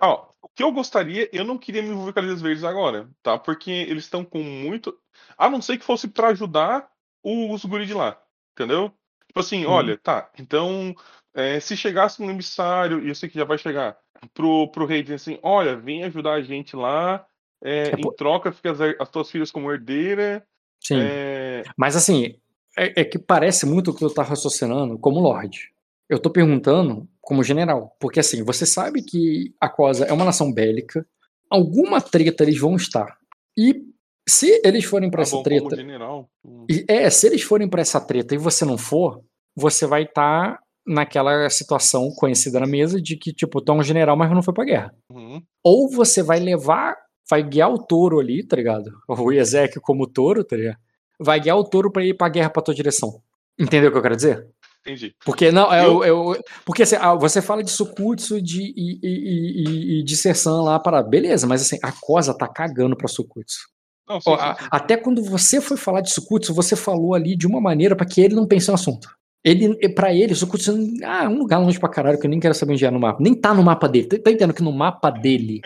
Ó, 0.00 0.28
o 0.40 0.48
que 0.48 0.62
eu 0.62 0.72
gostaria, 0.72 1.28
eu 1.30 1.44
não 1.44 1.58
queria 1.58 1.82
me 1.82 1.90
envolver 1.90 2.14
com 2.14 2.20
a 2.20 2.22
Ilhas 2.22 2.40
Verdes 2.40 2.64
agora, 2.64 3.06
tá? 3.22 3.38
Porque 3.38 3.70
eles 3.70 4.04
estão 4.04 4.24
com 4.24 4.42
muito. 4.42 4.96
A 5.36 5.50
não 5.50 5.60
ser 5.60 5.76
que 5.76 5.84
fosse 5.84 6.08
pra 6.08 6.28
ajudar 6.28 6.88
os 7.22 7.62
guri 7.66 7.84
de 7.84 7.92
lá, 7.92 8.18
entendeu? 8.56 8.90
Tipo 9.26 9.40
assim, 9.40 9.66
Uhum. 9.66 9.72
olha, 9.72 9.98
tá, 9.98 10.30
então, 10.38 10.94
é, 11.34 11.60
se 11.60 11.76
chegasse 11.76 12.22
um 12.22 12.30
emissário, 12.30 13.04
e 13.04 13.08
eu 13.08 13.14
sei 13.14 13.28
que 13.28 13.38
já 13.38 13.44
vai 13.44 13.58
chegar, 13.58 13.96
pro, 14.34 14.68
pro 14.72 14.86
rei 14.86 15.02
dizer 15.02 15.16
assim: 15.16 15.38
olha, 15.42 15.76
vem 15.76 16.02
ajudar 16.04 16.32
a 16.32 16.42
gente 16.42 16.74
lá, 16.74 17.24
é, 17.62 17.90
É 17.90 17.94
em 17.96 18.14
troca 18.16 18.52
fica 18.52 18.72
as, 18.72 18.80
as 19.00 19.08
tuas 19.10 19.30
filhas 19.30 19.50
como 19.50 19.70
herdeira. 19.70 20.44
Sim. 20.82 20.98
é, 21.00 21.62
Mas 21.76 21.94
assim, 21.96 22.34
é, 22.76 23.02
é 23.02 23.04
que 23.04 23.18
parece 23.18 23.66
muito 23.66 23.90
o 23.90 23.94
que 23.94 24.04
eu 24.04 24.12
tá 24.12 24.22
raciocinando 24.22 24.98
como 24.98 25.20
Lorde. 25.20 25.70
Eu 26.08 26.18
tô 26.18 26.28
perguntando 26.30 27.08
como 27.20 27.42
general. 27.44 27.96
Porque 28.00 28.20
assim, 28.20 28.42
você 28.44 28.66
sabe 28.66 29.02
que 29.02 29.54
a 29.60 29.68
Cosa 29.68 30.04
é 30.04 30.12
uma 30.12 30.24
nação 30.24 30.52
bélica, 30.52 31.06
alguma 31.48 32.00
treta 32.00 32.42
eles 32.42 32.58
vão 32.58 32.74
estar. 32.76 33.16
E 33.56 33.82
se 34.28 34.60
eles 34.64 34.84
forem 34.84 35.10
pra 35.10 35.18
tá 35.18 35.22
essa 35.22 35.36
bom, 35.36 35.42
treta. 35.42 35.62
como 35.64 35.76
general. 35.76 36.28
hum, 36.44 36.66
E, 36.70 36.84
é, 36.88 37.08
se 37.10 37.26
eles 37.26 37.42
forem 37.42 37.68
pra 37.68 37.80
essa 37.82 38.00
treta 38.00 38.34
e 38.34 38.38
você 38.38 38.64
não 38.64 38.76
for, 38.78 39.22
você 39.56 39.86
vai 39.86 40.02
estar 40.04 40.58
naquela 40.86 41.48
situação 41.48 42.10
conhecida 42.16 42.58
na 42.58 42.66
mesa 42.66 43.00
de 43.00 43.16
que, 43.16 43.32
tipo, 43.32 43.60
tu 43.60 43.70
é 43.72 43.74
um 43.76 43.82
general, 43.82 44.16
mas 44.16 44.30
não 44.32 44.42
foi 44.42 44.52
pra 44.54 44.64
guerra. 44.64 44.94
uhum. 45.10 45.40
Ou 45.64 45.88
você 45.90 46.22
vai 46.22 46.40
levar, 46.40 46.96
vai 47.28 47.42
guiar 47.42 47.70
o 47.72 47.78
touro 47.78 48.18
ali, 48.20 48.46
tá 48.46 48.56
ligado? 48.56 48.90
O 49.08 49.32
Ezequiel 49.32 49.80
como 49.82 50.06
touro, 50.06 50.44
tá 50.44 50.56
ligado? 50.56 50.76
Vai 51.18 51.40
guiar 51.40 51.56
o 51.56 51.64
touro 51.64 51.90
pra 51.90 52.04
ir 52.04 52.14
pra 52.14 52.28
guerra 52.28 52.50
pra 52.50 52.62
tua 52.62 52.74
direção. 52.74 53.20
Entendeu 53.58 53.88
o 53.90 53.92
que 53.92 53.98
eu 53.98 54.02
quero 54.02 54.16
dizer? 54.16 54.46
Entendi. 54.80 55.14
Porque 55.24 55.52
não, 55.52 55.72
é, 55.72 55.84
Eu- 55.86 56.02
é 56.02 56.12
o- 56.12 56.36
porque 56.64 56.82
assim, 56.82 56.96
ah, 56.98 57.14
você 57.14 57.40
fala 57.40 57.62
de 57.62 57.70
Sukutsu 57.70 58.42
de, 58.42 58.60
e, 58.60 58.98
e, 59.00 59.08
e- 59.08 60.00
e- 60.00 60.02
de 60.04 60.16
Sersan 60.16 60.62
lá 60.62 60.78
para 60.80 61.00
beleza, 61.02 61.46
mas 61.46 61.62
assim, 61.62 61.78
a 61.82 61.92
Cosa 61.92 62.36
tá 62.36 62.48
cagando 62.48 62.96
pra 62.96 63.06
Sukutsu. 63.06 63.60
Não, 64.08 64.20
sim, 64.20 64.30
sim, 64.36 64.36
sim. 64.58 64.68
Até 64.72 64.96
quando 64.96 65.22
você 65.22 65.60
foi 65.60 65.76
falar 65.76 66.00
de 66.00 66.10
Sukutsu, 66.10 66.52
você 66.52 66.74
falou 66.74 67.14
ali 67.14 67.36
de 67.36 67.46
uma 67.46 67.60
maneira 67.60 67.94
pra 67.94 68.04
que 68.04 68.20
ele 68.20 68.34
não 68.34 68.44
pense 68.46 68.66
no 68.68 68.74
assunto. 68.74 69.08
Ele, 69.44 69.88
para 69.92 70.14
ele, 70.14 70.34
Sukutsu 70.36 70.72
ah, 71.02 71.24
é 71.24 71.28
um 71.28 71.38
lugar 71.38 71.58
longe 71.58 71.78
pra 71.80 71.88
caralho 71.88 72.18
que 72.18 72.26
eu 72.26 72.30
nem 72.30 72.38
quero 72.38 72.54
saber 72.54 72.74
onde 72.74 72.84
é 72.86 72.90
no 72.90 73.00
mapa. 73.00 73.20
Nem 73.20 73.34
tá 73.34 73.52
no 73.52 73.62
mapa 73.62 73.88
dele. 73.88 74.06
Tá, 74.06 74.16
tá 74.16 74.30
entendendo 74.30 74.54
que 74.54 74.62
no 74.62 74.70
mapa 74.72 75.10
dele 75.10 75.60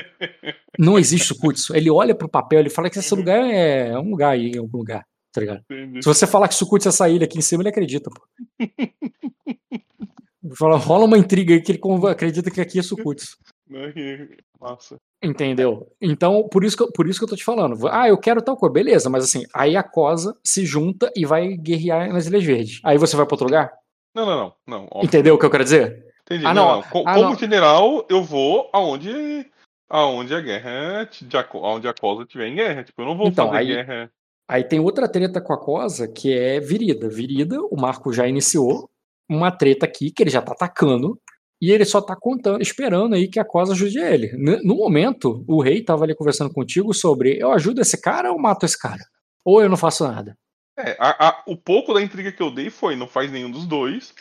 não 0.79 0.99
existe 0.99 1.27
Sukutsu? 1.27 1.77
Ele 1.77 1.91
olha 1.91 2.15
pro 2.15 2.29
papel, 2.29 2.61
ele 2.61 2.71
fala 2.71 2.89
que 2.89 2.99
esse 2.99 3.12
Uhum. 3.12 3.21
lugar 3.21 3.45
é, 3.45 3.89
é 3.89 3.99
um 3.99 4.11
lugar 4.11 4.31
aí, 4.31 4.53
em 4.53 4.59
algum 4.59 4.79
lugar, 4.79 5.05
tá 5.31 5.41
ligado? 5.43 5.61
Entendi. 5.71 6.03
Se 6.03 6.09
você 6.09 6.27
falar 6.27 6.49
que 6.49 6.55
Sukutsu 6.55 6.89
é 6.89 6.91
essa 6.91 7.07
ilha 7.09 7.25
aqui 7.27 7.37
em 7.39 7.43
cima, 7.43 7.62
ele 7.62 7.69
acredita, 7.69 8.09
pô. 8.11 8.23
Fala, 10.57 10.77
rola 10.77 11.05
uma 11.07 11.19
intriga 11.19 11.53
aí 11.55 11.61
que 11.61 11.73
ele 11.73 11.81
acredita 12.09 12.51
que 12.51 12.61
aqui 12.61 12.79
é 12.79 12.83
Sukutsu. 12.83 13.37
Que- 13.69 14.37
Nossa. 14.61 14.97
Entendeu? 15.22 15.90
Então, 16.00 16.46
por 16.48 16.62
isso, 16.64 16.76
que 16.76 16.83
eu, 16.83 16.92
por 16.92 17.09
isso 17.09 17.18
que 17.18 17.24
eu 17.24 17.29
tô 17.29 17.37
te 17.37 17.44
falando. 17.44 17.88
Ah, 17.88 18.09
eu 18.09 18.18
quero 18.18 18.42
tal 18.42 18.57
coisa. 18.57 18.72
Beleza, 18.72 19.09
mas 19.09 19.24
assim, 19.24 19.44
aí 19.55 19.76
a 19.76 19.83
Cosa 19.83 20.37
se 20.44 20.64
junta 20.66 21.11
e 21.16 21.24
vai 21.24 21.57
guerrear 21.57 22.12
nas 22.12 22.26
Ilhas 22.26 22.44
Verdes. 22.44 22.81
Aí 22.85 22.98
você 22.98 23.16
vai 23.16 23.24
pra 23.26 23.35
outro 23.35 23.46
lugar? 23.46 23.72
Não, 24.14 24.26
não, 24.26 24.37
não. 24.37 24.52
não 24.66 24.85
óbvio. 24.85 25.05
Entendeu 25.07 25.35
o 25.35 25.38
que 25.38 25.46
eu 25.46 25.50
quero 25.50 25.64
dizer? 25.64 26.05
Entendi. 26.22 26.44
Ah, 26.46 26.52
não, 26.55 26.66
não, 26.68 26.74
não. 26.76 26.83
Co- 26.83 27.05
ah, 27.07 27.14
Como 27.14 27.31
não. 27.31 27.38
general, 27.38 28.07
eu 28.11 28.22
vou 28.22 28.68
aonde, 28.72 29.46
aonde 29.88 30.35
a 30.35 30.40
guerra, 30.40 31.09
aonde 31.62 31.88
a 31.88 31.94
cosa 31.94 32.22
estiver 32.22 32.48
em 32.48 32.55
guerra. 32.55 32.85
Tipo, 32.85 33.02
eu 33.02 33.07
não 33.07 33.16
vou 33.16 33.29
Então, 33.29 33.46
fazer 33.48 33.59
aí- 33.59 33.66
guerra. 33.66 34.11
Aí 34.48 34.62
tem 34.62 34.79
outra 34.79 35.09
treta 35.09 35.40
com 35.40 35.52
a 35.52 35.59
Cosa, 35.59 36.07
que 36.07 36.33
é 36.33 36.61
Virida. 36.61 37.09
Virida, 37.09 37.61
o 37.62 37.76
Marco 37.81 38.12
já 38.12 38.29
iniciou 38.29 38.88
uma 39.29 39.50
treta 39.50 39.87
aqui 39.87 40.12
que 40.12 40.22
ele 40.22 40.31
já 40.31 40.40
tá 40.40 40.52
atacando. 40.52 41.18
E 41.61 41.71
ele 41.71 41.85
só 41.85 42.01
tá 42.01 42.14
contando, 42.14 42.61
esperando 42.61 43.14
aí 43.14 43.29
que 43.29 43.40
a 43.40 43.45
Cosa 43.45 43.73
ajude 43.73 43.99
ele. 43.99 44.33
No 44.62 44.75
momento, 44.77 45.45
o 45.49 45.62
rei 45.62 45.83
tava 45.83 46.05
ali 46.05 46.14
conversando 46.14 46.53
contigo 46.53 46.92
sobre 46.92 47.38
eu 47.40 47.51
ajudo 47.53 47.81
esse 47.81 48.01
cara 48.01 48.31
ou 48.33 48.38
mato 48.38 48.66
esse 48.66 48.79
cara? 48.79 49.03
Ou 49.45 49.62
eu 49.62 49.69
não 49.69 49.77
faço 49.77 50.07
nada. 50.07 50.37
É, 50.79 50.95
a- 51.01 51.29
a- 51.29 51.42
o 51.47 51.57
pouco 51.57 51.95
da 51.95 52.03
intriga 52.03 52.31
que 52.31 52.42
eu 52.42 52.51
dei 52.51 52.69
foi, 52.69 52.95
não 52.97 53.09
faz 53.09 53.33
nenhum 53.33 53.51
dos 53.51 53.66
dois. 53.66 54.14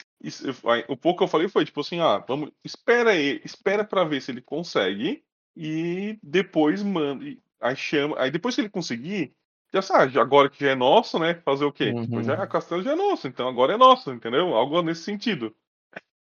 O 0.88 0.96
pouco 0.96 1.18
que 1.20 1.24
eu 1.26 1.28
falei 1.28 1.50
foi, 1.50 1.66
tipo 1.66 1.82
assim, 1.82 2.00
ah, 2.00 2.24
vamos, 2.26 2.50
espera 2.64 3.12
aí, 3.12 3.42
espera 3.44 3.84
pra 3.84 4.06
ver 4.06 4.22
se 4.22 4.32
ele 4.32 4.42
consegue. 4.42 5.22
E 5.58 6.18
depois 6.24 6.82
manda. 6.84 7.26
Aí 7.62 7.76
chama. 7.76 8.16
Aí 8.20 8.32
depois 8.32 8.56
que 8.56 8.62
ele 8.62 8.70
conseguir, 8.70 9.34
já 9.74 9.82
sabe, 9.82 10.14
já- 10.14 10.22
agora 10.22 10.50
que 10.50 10.64
já 10.64 10.72
é 10.72 10.76
nosso, 10.76 11.20
né? 11.20 11.34
Fazer 11.46 11.66
o 11.66 11.72
quê? 11.72 11.94
Tipo, 11.94 12.16
Uhum. 12.18 12.24
já, 12.24 12.34
a 12.36 12.48
castelo 12.48 12.82
já 12.84 12.92
é 12.94 12.96
nosso, 12.96 13.28
então 13.28 13.48
agora 13.48 13.74
é 13.74 13.78
nosso, 13.78 14.12
entendeu? 14.12 14.54
Algo 14.56 14.82
nesse 14.82 15.04
sentido. 15.04 15.54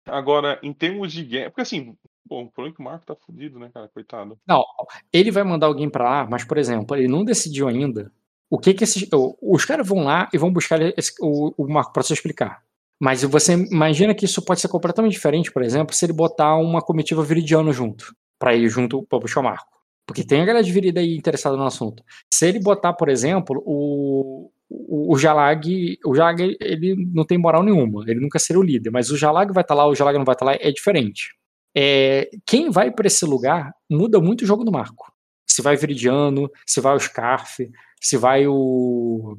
Agora, 0.07 0.59
em 0.63 0.73
termos 0.73 1.11
de 1.11 1.23
guerra. 1.23 1.49
Porque 1.49 1.61
assim, 1.61 1.95
bom, 2.25 2.43
o 2.43 2.51
problema 2.51 2.73
é 2.73 2.75
que 2.75 2.81
o 2.81 2.83
Marco 2.85 3.05
tá 3.05 3.15
fudido, 3.15 3.59
né, 3.59 3.69
cara? 3.73 3.87
Coitado. 3.89 4.37
Não, 4.47 4.63
ele 5.11 5.31
vai 5.31 5.43
mandar 5.43 5.67
alguém 5.67 5.89
pra 5.89 6.03
lá, 6.03 6.27
mas, 6.29 6.43
por 6.43 6.57
exemplo, 6.57 6.95
ele 6.95 7.07
não 7.07 7.23
decidiu 7.23 7.67
ainda 7.67 8.11
o 8.49 8.57
que 8.57 8.73
que 8.73 8.83
esses. 8.83 9.07
Os 9.41 9.65
caras 9.65 9.87
vão 9.87 10.03
lá 10.03 10.29
e 10.33 10.37
vão 10.37 10.51
buscar 10.51 10.81
esse- 10.97 11.13
o, 11.21 11.53
Marco 11.67 11.93
pra 11.93 12.03
se 12.03 12.13
explicar. 12.13 12.63
Mas 12.99 13.21
você 13.23 13.53
imagina 13.53 14.15
que 14.15 14.25
isso 14.25 14.43
pode 14.43 14.59
ser 14.59 14.69
completamente 14.69 15.11
diferente, 15.13 15.51
por 15.51 15.61
exemplo, 15.61 15.93
se 15.93 16.03
ele 16.05 16.13
botar 16.13 16.55
uma 16.57 16.81
comitiva 16.81 17.21
viridiana 17.23 17.71
junto, 17.71 18.15
pra 18.39 18.55
ir 18.55 18.67
junto 18.69 19.03
pra 19.03 19.19
buscar 19.19 19.41
o 19.41 19.43
Marco. 19.43 19.77
Porque 20.07 20.23
tem 20.23 20.41
a 20.41 20.45
galera 20.45 20.63
de 20.63 20.71
virida 20.71 20.99
aí 21.01 21.15
interessada 21.15 21.55
no 21.57 21.65
assunto. 21.65 22.01
Se 22.33 22.47
ele 22.47 22.59
botar, 22.59 22.93
por 22.93 23.09
exemplo, 23.09 23.61
o, 23.65 24.49
o, 24.69 25.13
o 25.13 25.17
Jalag, 25.17 25.97
o 26.05 26.15
Jalag, 26.15 26.57
ele 26.59 26.95
não 27.13 27.25
tem 27.25 27.37
moral 27.37 27.63
nenhuma, 27.63 28.03
ele 28.07 28.19
nunca 28.19 28.39
seria 28.39 28.59
o 28.59 28.63
líder, 28.63 28.89
mas 28.91 29.09
o 29.11 29.17
Jalag 29.17 29.53
vai 29.53 29.61
estar 29.61 29.73
lá, 29.75 29.87
o 29.87 29.95
Jalag 29.95 30.17
não 30.17 30.25
vai 30.25 30.33
estar 30.35 30.45
lá, 30.45 30.53
é 30.59 30.71
diferente. 30.71 31.35
É, 31.75 32.29
quem 32.45 32.69
vai 32.69 32.91
para 32.91 33.07
esse 33.07 33.23
lugar 33.25 33.71
muda 33.89 34.19
muito 34.19 34.41
o 34.41 34.47
jogo 34.47 34.63
do 34.63 34.71
Marco. 34.71 35.11
Se 35.45 35.61
vai 35.61 35.75
Viridiano, 35.75 36.49
se 36.65 36.81
vai 36.81 36.95
o 36.95 36.99
Scarf, 36.99 37.69
se 38.01 38.17
vai 38.17 38.47
o, 38.47 39.37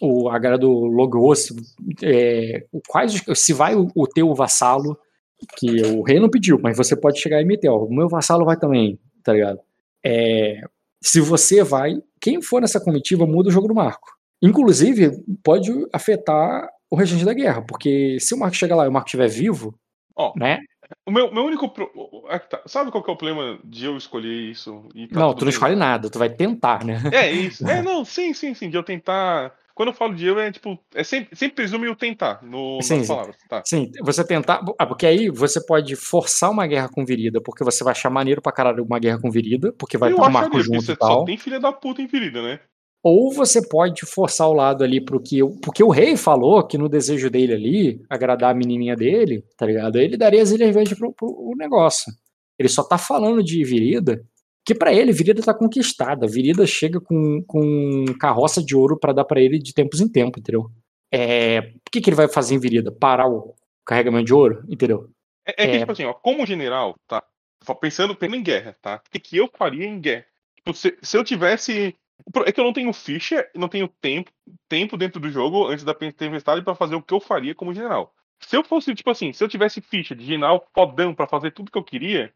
o 0.00 0.28
a 0.28 0.38
galera 0.38 0.58
do 0.58 0.70
Logos, 0.70 1.52
é, 2.02 2.64
o- 2.72 2.80
quais, 2.86 3.22
se 3.34 3.52
vai 3.52 3.74
o, 3.74 3.88
o 3.94 4.06
teu 4.06 4.32
vassalo, 4.34 4.96
que 5.56 5.82
o 5.82 6.02
rei 6.02 6.20
não 6.20 6.28
pediu, 6.30 6.58
mas 6.62 6.76
você 6.76 6.94
pode 6.94 7.18
chegar 7.18 7.40
e 7.40 7.44
meter, 7.44 7.68
ó, 7.68 7.84
o 7.84 7.92
meu 7.94 8.08
vassalo 8.08 8.44
vai 8.44 8.56
também, 8.56 8.98
tá 9.24 9.32
ligado? 9.32 9.60
É, 10.04 10.60
se 11.02 11.20
você 11.20 11.62
vai, 11.62 11.94
quem 12.20 12.42
for 12.42 12.60
nessa 12.60 12.80
comitiva 12.80 13.26
muda 13.26 13.48
o 13.48 13.52
jogo 13.52 13.66
do 13.68 13.74
Marco. 13.74 14.08
Inclusive, 14.42 15.12
pode 15.42 15.70
afetar 15.92 16.68
o 16.90 16.96
restante 16.96 17.24
da 17.24 17.34
guerra, 17.34 17.62
porque 17.62 18.18
se 18.20 18.34
o 18.34 18.38
Marco 18.38 18.56
chegar 18.56 18.74
lá 18.76 18.84
e 18.84 18.88
o 18.88 18.92
Marco 18.92 19.06
estiver 19.08 19.28
vivo, 19.28 19.74
Ó, 20.16 20.32
né? 20.36 20.58
o 21.06 21.10
meu, 21.10 21.32
meu 21.32 21.44
único. 21.44 21.68
Pro... 21.68 21.88
é 22.28 22.38
tá- 22.38 22.62
Sabe 22.66 22.90
qual 22.90 23.02
que 23.02 23.10
é 23.10 23.12
o 23.12 23.16
problema 23.16 23.58
de 23.64 23.84
eu 23.86 23.96
escolher 23.96 24.50
isso? 24.50 24.82
tá 25.12 25.20
não, 25.20 25.32
tu 25.32 25.40
não 25.40 25.44
bem? 25.46 25.48
escolhe 25.50 25.76
nada, 25.76 26.10
tu 26.10 26.18
vai 26.18 26.28
tentar, 26.30 26.84
né? 26.84 27.00
É 27.12 27.30
isso. 27.32 27.66
É, 27.68 27.80
não, 27.82 28.04
sim, 28.04 28.32
sim, 28.34 28.54
sim. 28.54 28.68
De 28.68 28.76
eu 28.76 28.82
tentar. 28.82 29.54
Quando 29.72 29.90
eu 29.90 29.94
falo 29.94 30.14
de 30.14 30.26
eu, 30.26 30.38
é 30.38 30.50
tipo. 30.50 30.78
É 30.94 31.04
sempre, 31.04 31.34
sempre 31.36 31.54
presume 31.54 31.86
eu 31.86 31.94
tentar 31.94 32.42
no, 32.42 32.82
Sim, 32.82 32.98
nas 32.98 33.06
sim. 33.06 33.12
palavras. 33.12 33.36
Tá. 33.48 33.62
Sim, 33.64 33.90
você 34.02 34.24
tentar. 34.26 34.62
Ah, 34.78 34.84
porque 34.84 35.06
aí 35.06 35.30
você 35.30 35.64
pode 35.64 35.94
forçar 35.96 36.50
uma 36.50 36.66
guerra 36.66 36.88
com 36.88 37.04
virida, 37.04 37.40
porque 37.40 37.64
você 37.64 37.82
vai 37.84 37.92
achar 37.92 38.10
maneiro 38.10 38.42
pra 38.42 38.52
caralho 38.52 38.84
uma 38.84 38.98
guerra 38.98 39.18
com 39.20 39.30
virida, 39.30 39.72
porque 39.78 39.96
vai 39.96 40.10
eu 40.10 40.16
estar 40.16 40.26
o 40.26 40.28
acharia, 40.28 40.48
Marco 40.48 40.62
junto 40.62 40.82
você 40.82 40.92
e 40.92 40.96
tal. 40.96 41.20
só 41.20 41.24
tem 41.24 41.38
filha 41.38 41.60
da 41.60 41.72
puta 41.72 42.02
em 42.02 42.08
ferida, 42.08 42.42
né? 42.42 42.60
Ou 43.02 43.32
você 43.32 43.66
pode 43.66 44.04
forçar 44.04 44.48
o 44.48 44.52
lado 44.52 44.84
ali 44.84 45.00
pro 45.00 45.20
que. 45.22 45.42
o- 45.42 45.58
Porque 45.60 45.82
o 45.82 45.88
rei 45.90 46.16
falou 46.16 46.66
que 46.66 46.76
no 46.76 46.88
desejo 46.88 47.30
dele 47.30 47.54
ali, 47.54 48.02
agradar 48.10 48.50
a 48.50 48.54
menininha 48.54 48.94
dele, 48.94 49.42
tá 49.56 49.64
ligado? 49.66 49.96
Ele 49.96 50.16
daria 50.16 50.42
as 50.42 50.50
Ilhas 50.50 50.74
Verdes 50.74 50.98
pro, 50.98 51.12
pro 51.12 51.54
negócio. 51.56 52.12
Ele 52.58 52.68
só 52.68 52.82
tá 52.82 52.98
falando 52.98 53.42
de 53.42 53.64
Virida, 53.64 54.22
que 54.66 54.74
pra 54.74 54.92
ele, 54.92 55.12
Virida 55.12 55.42
tá 55.42 55.54
conquistada. 55.54 56.26
Virida 56.26 56.66
chega 56.66 57.00
com, 57.00 57.42
com 57.46 58.04
carroça 58.20 58.62
de 58.62 58.76
ouro 58.76 58.98
pra 58.98 59.14
dar 59.14 59.24
pra 59.24 59.40
ele 59.40 59.58
de 59.58 59.72
tempos 59.72 60.00
em 60.02 60.08
tempo, 60.08 60.38
entendeu? 60.38 60.66
É, 61.10 61.72
o 61.74 61.90
que, 61.90 62.00
que 62.02 62.10
ele 62.10 62.16
vai 62.16 62.28
fazer 62.28 62.54
em 62.54 62.58
Virida? 62.60 62.92
Parar 62.92 63.28
o 63.28 63.54
carregamento 63.86 64.26
de 64.26 64.34
ouro, 64.34 64.62
entendeu? 64.68 65.08
É, 65.46 65.52
é 65.64 65.66
que, 65.66 65.76
É. 65.76 65.78
tipo 65.80 65.92
assim, 65.92 66.04
ó, 66.04 66.12
como 66.12 66.44
general, 66.46 66.94
tá? 67.08 67.22
Só 67.64 67.74
Pensando, 67.74 68.14
pensando 68.14 68.36
em 68.36 68.42
guerra, 68.42 68.76
tá? 68.82 69.02
O 69.06 69.10
que, 69.10 69.18
que 69.18 69.36
eu 69.38 69.48
faria 69.56 69.86
em 69.86 69.98
guerra? 69.98 70.26
Tipo, 70.56 70.74
se, 70.74 70.96
se 71.02 71.16
eu 71.16 71.24
tivesse 71.24 71.94
É 72.46 72.52
que 72.52 72.60
eu 72.60 72.64
não 72.64 72.72
tenho 72.72 72.92
ficha, 72.92 73.48
não 73.54 73.68
tenho 73.68 73.88
tempo, 74.00 74.30
tempo 74.68 74.96
dentro 74.96 75.20
do 75.20 75.30
jogo 75.30 75.66
antes 75.66 75.84
da 75.84 75.94
tempestade 75.94 76.62
para 76.62 76.74
fazer 76.74 76.94
o 76.94 77.02
que 77.02 77.14
eu 77.14 77.20
faria 77.20 77.54
como 77.54 77.74
general. 77.74 78.14
Se 78.40 78.56
eu 78.56 78.64
fosse, 78.64 78.94
tipo 78.94 79.10
assim, 79.10 79.32
se 79.32 79.44
eu 79.44 79.48
tivesse 79.48 79.80
ficha 79.80 80.14
de 80.14 80.24
general 80.24 80.66
fodão 80.74 81.14
para 81.14 81.26
fazer 81.26 81.50
tudo 81.50 81.70
que 81.70 81.78
eu 81.78 81.84
queria, 81.84 82.32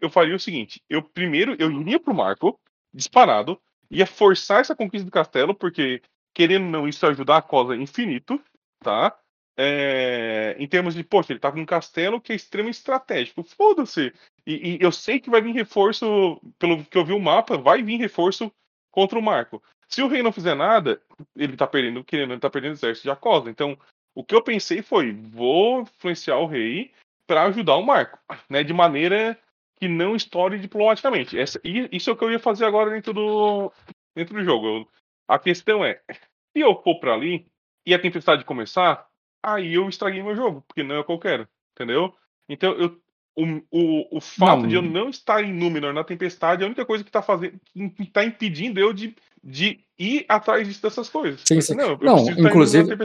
eu 0.00 0.08
faria 0.08 0.34
o 0.34 0.40
seguinte: 0.40 0.82
eu 0.88 1.02
primeiro 1.02 1.56
eu 1.58 1.70
iria 1.70 1.98
pro 2.00 2.14
Marco, 2.14 2.58
disparado, 2.92 3.60
ia 3.90 4.06
forçar 4.06 4.60
essa 4.60 4.74
conquista 4.74 5.04
do 5.04 5.10
castelo, 5.12 5.54
porque 5.54 6.02
querendo 6.32 6.64
ou 6.66 6.70
não, 6.70 6.88
isso 6.88 7.06
ajudar 7.06 7.38
a 7.38 7.42
cosa 7.42 7.76
infinito, 7.76 8.40
tá? 8.80 9.16
É, 9.56 10.56
em 10.58 10.66
termos 10.66 10.94
de, 10.94 11.04
poxa, 11.04 11.32
ele 11.32 11.40
tá 11.40 11.52
com 11.52 11.60
um 11.60 11.66
castelo 11.66 12.20
que 12.20 12.32
é 12.32 12.36
extremamente 12.36 12.76
estratégico. 12.76 13.42
Foda-se. 13.42 14.12
E, 14.46 14.76
e, 14.76 14.78
eu 14.80 14.90
sei 14.90 15.20
que 15.20 15.28
vai 15.28 15.42
vir 15.42 15.52
reforço, 15.52 16.40
pelo 16.58 16.82
que 16.84 16.96
eu 16.96 17.04
vi 17.04 17.12
o 17.12 17.20
mapa, 17.20 17.58
vai 17.58 17.82
vir 17.82 17.98
reforço 17.98 18.50
contra 18.90 19.18
o 19.18 19.22
Marco. 19.22 19.62
Se 19.88 20.02
o 20.02 20.08
rei 20.08 20.22
não 20.22 20.32
fizer 20.32 20.54
nada, 20.54 21.00
ele 21.36 21.56
tá 21.56 21.66
perdendo, 21.66 22.04
querendo, 22.04 22.32
ele 22.32 22.40
tá 22.40 22.50
perdendo 22.50 22.72
o 22.72 22.74
exército 22.74 23.04
de 23.04 23.10
Acosa. 23.10 23.50
Então, 23.50 23.78
o 24.14 24.24
que 24.24 24.34
eu 24.34 24.42
pensei 24.42 24.82
foi, 24.82 25.12
vou 25.12 25.82
influenciar 25.82 26.38
o 26.38 26.46
rei 26.46 26.92
para 27.26 27.44
ajudar 27.44 27.76
o 27.76 27.82
Marco, 27.82 28.18
né, 28.48 28.62
de 28.62 28.72
maneira 28.72 29.38
que 29.76 29.88
não 29.88 30.14
estoure 30.14 30.58
diplomaticamente. 30.58 31.38
Essa, 31.38 31.60
isso 31.64 32.10
é 32.10 32.12
o 32.12 32.16
que 32.16 32.24
eu 32.24 32.30
ia 32.30 32.38
fazer 32.38 32.66
agora 32.66 32.90
dentro 32.90 33.12
do, 33.12 33.72
dentro 34.14 34.34
do 34.34 34.44
jogo. 34.44 34.88
A 35.26 35.38
questão 35.38 35.84
é, 35.84 36.02
se 36.10 36.60
eu 36.60 36.74
for 36.82 36.98
para 37.00 37.14
ali 37.14 37.46
e 37.86 37.94
a 37.94 37.98
tempestade 37.98 38.44
começar, 38.44 39.08
aí 39.42 39.74
eu 39.74 39.88
estraguei 39.88 40.22
meu 40.22 40.36
jogo, 40.36 40.62
porque 40.68 40.82
não 40.82 40.96
é 40.96 40.98
o 40.98 41.04
que 41.04 41.12
eu 41.12 41.18
quero, 41.18 41.48
entendeu? 41.72 42.14
Então, 42.48 42.72
eu, 42.72 43.00
o, 43.36 43.44
o, 43.70 44.18
o 44.18 44.20
fato 44.20 44.62
não. 44.62 44.68
de 44.68 44.74
eu 44.74 44.82
não 44.82 45.08
estar 45.08 45.42
em 45.42 45.52
Númenor 45.52 45.92
na 45.92 46.04
tempestade 46.04 46.62
é 46.62 46.64
a 46.64 46.66
única 46.66 46.84
coisa 46.84 47.04
que 47.04 47.10
está 47.10 47.22
fazendo, 47.22 47.58
que 47.74 48.02
está 48.02 48.24
impedindo 48.24 48.78
eu 48.80 48.92
de, 48.92 49.14
de 49.42 49.80
ir 49.98 50.24
atrás 50.28 50.80
dessas 50.80 51.08
coisas. 51.08 51.42
Sim, 51.44 51.60
sim. 51.60 51.74
Não, 51.74 51.96
não 51.96 52.30
inclusive, 52.30 52.96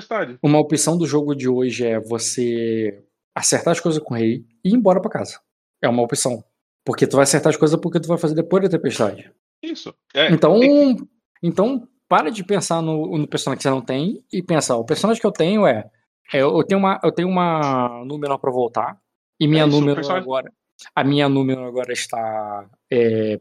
uma 0.41 0.59
opção 0.59 0.97
do 0.97 1.07
jogo 1.07 1.35
de 1.35 1.47
hoje 1.47 1.85
é 1.85 1.99
você 1.99 3.03
acertar 3.33 3.71
as 3.71 3.79
coisas 3.79 4.01
com 4.01 4.13
o 4.13 4.17
rei 4.17 4.45
e 4.63 4.69
ir 4.69 4.75
embora 4.75 5.01
para 5.01 5.11
casa. 5.11 5.39
É 5.81 5.89
uma 5.89 6.03
opção. 6.03 6.43
Porque 6.83 7.07
tu 7.07 7.15
vai 7.15 7.23
acertar 7.23 7.49
as 7.49 7.57
coisas 7.57 7.79
porque 7.79 7.99
tu 7.99 8.07
vai 8.07 8.17
fazer 8.17 8.35
depois 8.35 8.63
da 8.63 8.69
tempestade. 8.69 9.31
Isso. 9.61 9.93
É, 10.13 10.31
então, 10.31 10.61
é 10.61 10.95
então, 11.41 11.87
para 12.07 12.29
de 12.29 12.43
pensar 12.43 12.81
no, 12.81 13.17
no, 13.17 13.27
personagem 13.27 13.57
que 13.57 13.63
você 13.63 13.69
não 13.69 13.81
tem 13.81 14.23
e 14.31 14.41
pensar, 14.41 14.77
o 14.77 14.85
personagem 14.85 15.19
que 15.19 15.27
eu 15.27 15.31
tenho 15.31 15.65
é, 15.65 15.89
é 16.33 16.41
eu 16.41 16.63
tenho 16.63 16.79
uma 16.79 16.99
eu 17.03 17.11
tenho 17.11 17.27
uma 17.27 18.03
número 18.05 18.37
para 18.37 18.51
voltar 18.51 18.99
e 19.39 19.47
minha 19.47 19.63
é 19.63 19.67
isso, 19.67 19.79
número 19.79 20.11
agora 20.11 20.51
a 20.93 21.03
minha 21.03 21.29
número 21.29 21.63
agora 21.63 21.93
está 21.93 22.67
é, 22.91 23.39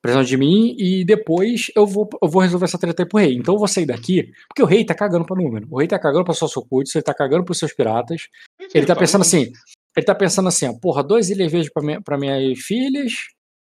precisando 0.00 0.26
de 0.26 0.36
mim 0.36 0.74
e 0.78 1.04
depois 1.04 1.70
eu 1.74 1.86
vou, 1.86 2.08
eu 2.22 2.28
vou 2.28 2.42
resolver 2.42 2.66
essa 2.66 2.78
treta 2.78 3.02
aí 3.02 3.08
pro 3.08 3.18
rei. 3.18 3.34
Então 3.34 3.54
eu 3.54 3.58
vou 3.58 3.68
sair 3.68 3.86
daqui, 3.86 4.30
porque 4.48 4.62
o 4.62 4.66
rei 4.66 4.84
tá 4.84 4.94
cagando 4.94 5.24
pra 5.24 5.36
número. 5.36 5.66
O 5.70 5.78
rei 5.78 5.88
tá 5.88 5.98
cagando 5.98 6.24
pra 6.24 6.34
suas 6.34 6.56
ocultos, 6.56 6.94
ele 6.94 7.02
tá 7.02 7.14
cagando 7.14 7.44
pros 7.44 7.58
seus 7.58 7.72
piratas. 7.72 8.28
Ele 8.74 8.86
tá 8.86 8.94
pensando 8.94 9.22
assim, 9.22 9.50
ele 9.96 10.06
tá 10.06 10.14
pensando 10.14 10.48
assim, 10.48 10.66
ó, 10.66 10.74
porra, 10.74 11.02
dois 11.02 11.30
ilhas 11.30 11.50
verdes 11.50 11.72
pra, 11.72 11.82
minha, 11.82 12.00
pra 12.00 12.18
minhas 12.18 12.58
filhas 12.60 13.12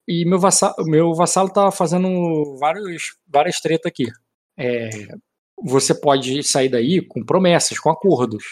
e 0.08 0.26
meu 0.26 0.40
vassalo, 0.40 0.76
meu 0.86 1.14
vassalo 1.14 1.50
tá 1.50 1.72
fazendo 1.72 2.58
vários, 2.58 3.16
várias 3.28 3.60
tretas 3.60 3.90
aqui. 3.90 4.06
É, 4.58 4.90
você 5.62 5.94
pode 5.94 6.44
sair 6.44 6.70
daí 6.70 7.02
com 7.02 7.24
promessas, 7.24 7.80
com 7.80 7.90
acordos. 7.90 8.44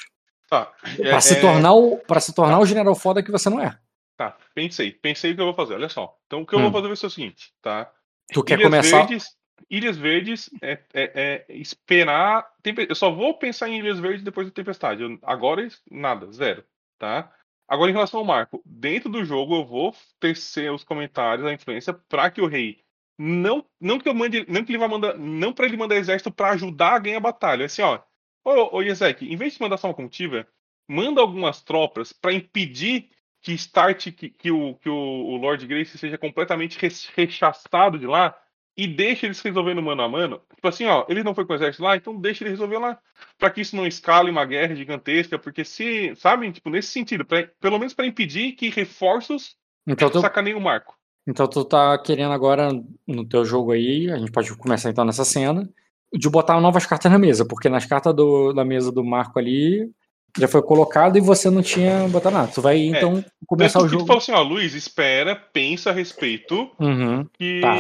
Tá. 0.52 0.70
É, 1.00 1.10
pra, 1.10 1.22
se 1.22 1.36
é... 1.36 1.40
tornar 1.40 1.74
o, 1.74 1.98
pra 1.98 2.20
se 2.20 2.36
tornar 2.36 2.56
tá. 2.56 2.60
o 2.60 2.66
general 2.66 2.94
foda 2.94 3.24
que 3.24 3.32
você 3.32 3.50
não 3.50 3.62
é. 3.62 3.80
Tá, 4.18 4.36
pensei. 4.54 4.92
Pensei 4.92 5.32
o 5.32 5.36
que 5.36 5.40
eu 5.40 5.46
vou 5.46 5.54
fazer. 5.54 5.76
Olha 5.76 5.88
só. 5.88 6.14
Então, 6.28 6.42
o 6.42 6.46
que 6.46 6.54
eu 6.54 6.60
vou 6.60 6.68
hum. 6.68 6.74
fazer 6.74 6.88
vai 6.88 6.98
ser 6.98 7.06
o 7.06 7.10
seguinte, 7.10 7.54
tá? 7.62 7.90
Tu 8.34 8.44
quer 8.44 8.60
Ilhas 8.60 8.70
começar? 8.70 8.98
Verdes, 8.98 9.38
Ilhas 9.70 9.98
Verdes 9.98 10.50
é, 10.62 10.74
é, 10.94 11.12
é, 11.16 11.46
esperar. 11.50 12.52
Eu 12.90 12.96
só 12.96 13.10
vou 13.10 13.34
pensar 13.34 13.70
em 13.70 13.80
Ilhas 13.80 14.00
Verdes 14.00 14.24
depois 14.24 14.46
da 14.46 14.54
tempestade. 14.54 15.02
Eu, 15.02 15.18
agora, 15.24 15.66
nada, 15.90 16.30
zero, 16.34 16.66
tá? 17.00 17.32
Agora, 17.66 17.90
em 17.90 17.94
relação 17.94 18.20
ao 18.20 18.26
Marco, 18.26 18.62
dentro 18.66 19.10
do 19.10 19.24
jogo 19.24 19.56
eu 19.56 19.66
vou 19.66 19.96
tecer 20.20 20.70
os 20.70 20.84
comentários, 20.84 21.48
a 21.48 21.54
influência, 21.54 21.94
para 21.94 22.30
que 22.30 22.42
o 22.42 22.48
rei 22.48 22.84
não, 23.18 23.66
não 23.80 23.98
que 23.98 24.10
eu 24.10 24.14
mande, 24.14 24.46
não 24.50 24.66
que 24.66 24.72
ele 24.72 24.80
vai 24.80 24.90
mandar, 24.90 25.18
não 25.18 25.54
para 25.54 25.66
ele 25.66 25.78
mandar 25.78 25.96
exército 25.96 26.30
para 26.30 26.50
ajudar 26.50 26.96
a 26.96 27.00
ganhar 27.00 27.18
a 27.18 27.22
batalha. 27.22 27.66
Assim, 27.66 27.82
ó, 27.82 28.00
ô, 28.44 28.78
ô 28.78 28.82
Yezek, 28.82 29.26
em 29.26 29.36
vez 29.36 29.54
de 29.54 29.62
mandar 29.62 29.78
só 29.78 29.88
uma 29.88 29.94
comitiva, 29.94 30.48
manda 30.88 31.22
algumas 31.22 31.62
tropas 31.62 32.12
para 32.14 32.34
impedir 32.34 33.10
que 33.42 33.54
start 33.54 34.12
que, 34.12 34.30
que, 34.30 34.52
o, 34.52 34.76
que 34.76 34.90
o, 34.90 34.94
o 34.94 35.38
Lord 35.38 35.66
Grace 35.66 35.98
seja 35.98 36.18
completamente 36.18 36.78
rechaçado 37.16 37.98
de 37.98 38.06
lá 38.06 38.38
e 38.78 38.88
deixa 38.88 39.26
eles 39.26 39.42
resolvendo 39.42 39.82
mano 39.82 40.02
a 40.02 40.08
mano. 40.08 40.42
Tipo 40.56 40.68
assim, 40.68 40.86
ó, 40.86 41.06
ele 41.10 41.24
não 41.24 41.36
foi 41.36 41.46
com 41.46 41.54
o 41.54 41.56
exército 41.56 41.84
lá, 41.84 41.96
então 41.96 42.20
deixa 42.20 42.44
ele 42.44 42.52
resolver 42.52 42.78
lá. 42.78 43.00
para 43.38 43.50
que 43.50 43.62
isso 43.62 43.76
não 43.76 43.86
escale 43.86 44.30
uma 44.30 44.46
guerra 44.46 44.76
gigantesca, 44.76 45.38
porque 45.38 45.66
se, 45.66 46.16
sabe, 46.16 46.52
tipo, 46.52 46.70
nesse 46.70 46.90
sentido, 46.90 47.26
pra, 47.26 47.48
pelo 47.60 47.78
menos 47.78 47.94
para 47.94 48.06
impedir 48.06 48.54
que 48.54 48.70
reforços 48.70 49.56
então, 49.88 50.10
tu, 50.10 50.22
sacaneiem 50.22 50.58
o 50.58 50.62
marco. 50.62 50.98
Então 51.28 51.48
tu 51.48 51.66
tá 51.66 51.98
querendo 51.98 52.32
agora, 52.32 52.70
no 53.06 53.28
teu 53.28 53.44
jogo 53.44 53.72
aí, 53.72 54.10
a 54.10 54.18
gente 54.18 54.32
pode 54.32 54.56
começar 54.58 54.90
então 54.90 55.06
nessa 55.06 55.26
cena, 55.26 55.70
de 56.14 56.30
botar 56.30 56.60
novas 56.60 56.86
cartas 56.86 57.12
na 57.12 57.18
mesa, 57.18 57.46
porque 57.46 57.70
nas 57.70 57.86
cartas 57.86 58.14
do, 58.14 58.54
da 58.54 58.66
mesa 58.66 58.92
do 58.92 59.04
Marco 59.04 59.40
ali, 59.40 59.90
já 60.38 60.48
foi 60.48 60.62
colocado 60.62 61.18
e 61.18 61.22
você 61.22 61.50
não 61.50 61.62
tinha 61.62 62.08
botado 62.08 62.36
nada. 62.36 62.52
Tu 62.52 62.62
vai 62.62 62.78
é, 62.78 62.86
então 62.86 63.18
é, 63.18 63.26
começar 63.46 63.82
o 63.82 63.88
jogo. 63.88 64.04
Tu 64.04 64.08
falou 64.08 64.22
assim, 64.22 64.32
ó, 64.32 64.42
Luiz, 64.42 64.74
espera, 64.74 65.36
pensa 65.36 65.90
a 65.90 65.94
respeito. 65.94 66.72
Uhum, 66.80 67.26
que 67.34 67.62
tá. 67.62 67.76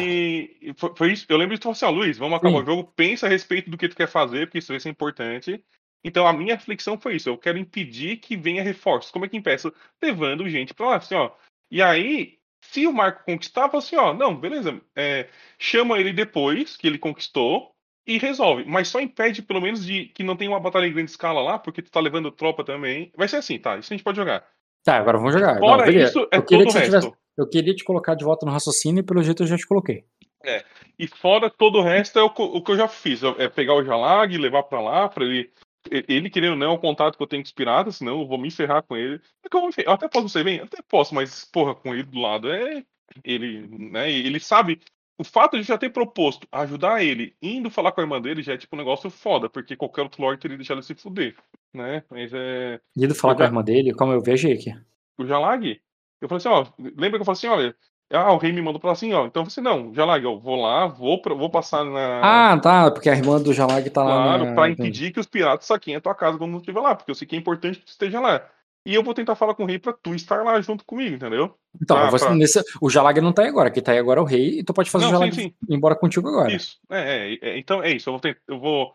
foi, 0.96 1.14
isso. 1.14 1.26
Eu 1.30 1.38
lembro 1.38 1.56
de 1.56 1.60
tu 1.60 1.64
falou 1.64 1.74
assim, 1.74 1.86
ó, 1.86 1.90
Luiz, 1.90 2.18
vamos 2.18 2.38
acabar 2.38 2.58
Sim. 2.58 2.64
o 2.64 2.66
jogo, 2.66 2.92
pensa 2.96 3.26
a 3.26 3.30
respeito 3.30 3.70
do 3.70 3.78
que 3.78 3.88
tu 3.88 3.96
quer 3.96 4.08
fazer, 4.08 4.48
porque 4.48 4.58
isso 4.60 4.74
vai 4.74 4.80
ser 4.80 4.90
importante. 4.90 5.64
Então 6.04 6.26
a 6.26 6.34
minha 6.34 6.56
reflexão 6.56 7.00
foi 7.00 7.16
isso. 7.16 7.30
Eu 7.30 7.38
quero 7.38 7.58
impedir 7.58 8.18
que 8.18 8.36
venha 8.36 8.64
reforços. 8.64 9.12
Como 9.12 9.26
é 9.26 9.30
que 9.30 9.38
impeço? 9.38 9.72
Levando 10.02 10.50
gente 10.50 10.74
pra 10.74 10.88
lá, 10.88 10.96
assim, 10.98 11.16
ó. 11.16 11.32
E 11.70 11.82
aí, 11.82 12.38
se 12.62 12.86
o 12.86 12.92
Marco 12.92 13.24
conquistava, 13.24 13.78
assim, 13.78 13.96
ó, 13.96 14.14
não, 14.14 14.36
beleza. 14.36 14.82
É, 14.96 15.30
chama 15.58 16.00
ele 16.00 16.12
depois 16.12 16.76
que 16.76 16.88
ele 16.88 16.98
conquistou 16.98 17.72
e 18.06 18.18
resolve. 18.18 18.66
Mas 18.66 18.88
só 18.88 19.00
impede, 19.00 19.42
pelo 19.42 19.62
menos, 19.62 19.86
de 19.86 20.06
que 20.06 20.24
não 20.24 20.36
tenha 20.36 20.52
uma 20.52 20.60
batalha 20.60 20.86
em 20.86 20.94
grande 20.94 21.12
escala 21.12 21.42
lá, 21.42 21.60
porque 21.60 21.82
tu 21.82 21.92
tá 21.92 22.00
levando 22.00 22.32
tropa 22.32 22.64
também. 22.64 23.12
Vai 23.16 23.28
ser 23.28 23.38
assim, 23.38 23.58
tá? 23.58 23.78
Isso 23.78 23.94
a 23.94 23.96
gente 23.96 24.04
pode 24.04 24.18
jogar. 24.18 24.46
Tá, 24.84 24.98
agora 24.98 25.18
vamos 25.18 25.34
jogar. 25.34 25.60
Fora 25.60 25.86
não, 25.86 25.94
isso, 25.94 26.28
é 26.32 26.38
eu 26.38 26.42
todo 26.46 26.62
o 26.62 26.72
resto. 26.72 26.82
Tivesse... 26.82 27.14
Eu 27.38 27.48
queria 27.48 27.76
te 27.76 27.84
colocar 27.84 28.16
de 28.16 28.26
volta 28.26 28.46
no 28.46 28.52
raciocínio 28.52 29.02
e 29.02 29.06
pelo 29.06 29.24
jeito 29.24 29.44
eu 29.44 29.48
já 29.48 29.58
te 29.58 29.68
coloquei. 29.68 30.04
É. 30.44 30.64
E 30.98 31.08
fora 31.08 31.50
todo 31.50 31.80
o 31.80 31.84
resto 31.84 32.18
é 32.18 32.24
o, 32.24 32.28
o 32.28 32.64
que 32.64 32.72
eu 32.72 32.78
já 32.78 32.88
fiz. 32.88 33.22
É 33.24 33.48
pegar 33.48 33.76
o 33.76 33.84
Jalag, 33.84 34.38
levar 34.38 34.64
para 34.64 34.82
lá, 34.82 35.10
para 35.10 35.24
ele. 35.24 35.52
Ele 35.90 36.30
querendo 36.30 36.56
não 36.56 36.68
é 36.68 36.70
um 36.70 36.78
contato 36.78 37.18
que 37.18 37.24
eu 37.24 37.28
tenho 37.28 37.42
com 37.42 37.48
os 37.48 37.52
piratas, 37.52 37.96
senão 37.96 38.22
eu 38.22 38.28
vou 38.28 38.38
me 38.38 38.52
ferrar 38.52 38.84
com 38.84 38.96
ele. 38.96 39.20
É 39.44 39.56
eu, 39.56 39.70
eu 39.86 39.92
até 39.92 40.08
posso 40.08 40.30
ser 40.30 40.44
bem, 40.44 40.60
até 40.60 40.78
posso, 40.88 41.16
mas 41.16 41.46
porra, 41.46 41.74
com 41.74 41.94
ele 41.94 42.04
do 42.04 42.20
lado 42.20 42.52
é. 42.52 42.84
Ele, 43.24 43.68
né? 43.92 44.12
Ele 44.12 44.40
sabe 44.40 44.80
o 45.22 45.24
fato 45.24 45.56
de 45.56 45.64
já 45.64 45.78
ter 45.78 45.92
proposto 45.92 46.48
ajudar 46.52 47.04
ele 47.04 47.36
indo 47.40 47.70
falar 47.70 47.92
com 47.92 48.02
a 48.02 48.04
irmã 48.04 48.20
dele 48.20 48.42
já 48.42 48.54
é 48.54 48.58
tipo 48.58 48.76
um 48.76 48.80
negócio 48.80 49.08
foda, 49.08 49.48
porque 49.48 49.76
qualquer 49.76 50.02
outro 50.02 50.20
Lorde 50.20 50.42
teria 50.42 50.58
deixado 50.58 50.78
ele 50.78 50.86
se 50.86 50.96
fuder, 50.96 51.36
né? 51.72 52.04
Mas 52.10 52.32
é. 52.34 52.80
Indo 52.98 53.14
falar 53.14 53.34
eu, 53.34 53.38
com 53.38 53.44
a 53.44 53.46
irmã 53.46 53.64
dele, 53.64 53.94
como 53.94 54.12
eu 54.12 54.20
vejo 54.20 54.52
aqui. 54.52 54.74
O 55.20 55.26
Jalag, 55.26 55.80
eu 56.20 56.28
falei 56.28 56.40
assim, 56.40 56.50
ó, 56.50 56.66
lembra 56.80 57.20
que 57.20 57.22
eu 57.22 57.26
falei 57.26 57.38
assim, 57.38 57.48
olha, 57.48 57.76
ah, 58.12 58.34
o 58.34 58.38
rei 58.38 58.52
me 58.52 58.64
mandou 58.64 58.82
falar 58.82 58.94
assim, 58.94 59.14
ó, 59.14 59.28
então 59.28 59.46
você 59.46 59.62
não, 59.62 59.94
Jalag, 59.94 60.26
eu 60.26 60.40
vou 60.40 60.60
lá, 60.60 60.88
vou, 60.88 61.22
pra, 61.22 61.36
vou 61.36 61.52
passar 61.52 61.86
na. 61.86 62.22
Ah, 62.24 62.60
tá, 62.60 62.90
porque 62.90 63.08
a 63.08 63.16
irmã 63.16 63.40
do 63.40 63.54
Jalag 63.54 63.88
tá 63.92 64.04
lá. 64.04 64.24
Claro, 64.24 64.46
na... 64.46 64.56
pra 64.56 64.70
impedir 64.72 65.12
que 65.12 65.20
os 65.20 65.28
piratas 65.28 65.68
saquem 65.68 65.96
a 65.96 66.02
tua 66.02 66.16
casa 66.16 66.40
quando 66.40 66.50
não 66.50 66.58
estiver 66.58 66.82
lá, 66.82 66.96
porque 66.96 67.12
eu 67.12 67.16
sei 67.16 67.28
que 67.28 67.36
é 67.36 67.40
importante 67.40 67.78
que 67.78 67.86
tu 67.86 67.90
esteja 67.90 68.20
lá. 68.20 68.44
E 68.86 68.96
eu 68.96 69.04
vou 69.04 69.14
tentar 69.14 69.36
falar 69.36 69.54
com 69.54 69.64
o 69.64 69.66
rei 69.66 69.78
pra 69.78 69.94
tu 69.94 70.16
estar 70.16 70.44
lá 70.44 70.60
junto 70.60 70.84
comigo, 70.84 71.16
entendeu? 71.16 71.56
Então, 71.80 71.98
ah, 71.98 72.10
você, 72.10 72.26
pra... 72.26 72.34
nesse, 72.34 72.60
o 72.82 72.90
Jalag 72.90 73.22
não 73.22 73.32
tá 73.32 73.44
aí 73.44 73.48
agora, 73.48 73.70
que 73.70 73.82
tá 73.82 73.92
aí 73.92 74.00
agora 74.00 74.20
é 74.20 74.24
o 74.24 74.26
rei, 74.26 74.60
e 74.60 74.64
tu 74.64 74.74
pode 74.74 74.90
fazer 74.90 75.06
não, 75.06 75.12
o 75.12 75.14
Jalag 75.14 75.36
sim, 75.36 75.42
sim. 75.42 75.56
embora 75.70 75.96
contigo 75.96 76.28
agora. 76.28 76.52
Isso, 76.52 76.80
é, 76.90 77.34
é, 77.34 77.40
é, 77.42 77.58
então 77.60 77.84
é 77.84 77.92
isso, 77.92 78.10
eu 78.10 78.14
vou 78.14 78.20
tentar, 78.20 78.42
eu 78.48 78.60
vou. 78.60 78.94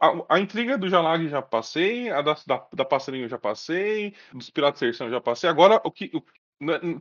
A, 0.00 0.36
a, 0.36 0.38
intriga 0.38 0.78
do 0.78 0.88
Jalag 0.88 1.26
já 1.28 1.40
passei, 1.40 2.10
a 2.10 2.20
da, 2.20 2.36
da, 2.46 2.66
da 2.72 2.84
passarinho 2.84 3.28
já 3.28 3.38
passei, 3.38 4.14
dos 4.32 4.48
Piratas 4.50 4.78
Serção 4.78 5.10
já 5.10 5.20
passei. 5.20 5.48
Agora, 5.50 5.80
o 5.82 5.90
que. 5.90 6.10
O, 6.14 6.22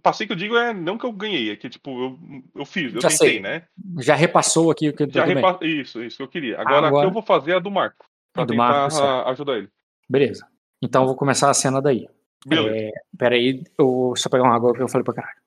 passei 0.02 0.26
que 0.26 0.34
eu 0.34 0.38
digo 0.38 0.56
é 0.56 0.74
não 0.74 0.98
que 0.98 1.06
eu 1.06 1.12
ganhei, 1.12 1.52
é 1.52 1.56
que 1.56 1.70
tipo, 1.70 1.92
eu, 1.92 2.20
eu 2.56 2.66
fiz, 2.66 2.96
eu 2.96 3.02
já 3.02 3.10
tentei, 3.10 3.34
sei. 3.34 3.40
né? 3.40 3.68
Já 4.00 4.16
repassou 4.16 4.72
aqui 4.72 4.90
o 4.90 4.94
que 4.94 5.04
eu 5.04 5.12
Já 5.12 5.26
repa... 5.26 5.60
Isso, 5.62 6.02
isso 6.02 6.18
que 6.18 6.24
eu 6.24 6.28
queria. 6.28 6.60
Agora, 6.60 6.88
agora... 6.88 7.08
eu 7.08 7.12
vou 7.12 7.22
fazer 7.22 7.52
é 7.52 7.56
a 7.58 7.60
do 7.60 7.70
Marco. 7.70 8.06
Pra 8.34 8.46
do 8.46 8.54
tentar 8.54 8.90
Marco, 8.90 9.30
ajudar 9.30 9.58
ele. 9.58 9.70
Beleza. 10.10 10.48
Então 10.82 11.04
eu 11.04 11.08
vou 11.08 11.16
começar 11.16 11.50
a 11.50 11.54
cena 11.54 11.80
daí. 11.80 12.08
Beleza. 12.46 12.76
É, 12.76 12.92
peraí, 13.18 13.64
eu 13.78 14.14
só 14.16 14.30
pegar 14.30 14.44
uma 14.44 14.56
água 14.56 14.74
que 14.74 14.82
eu 14.82 14.88
falei 14.88 15.06
pra 15.06 15.14
caralho. 15.14 15.38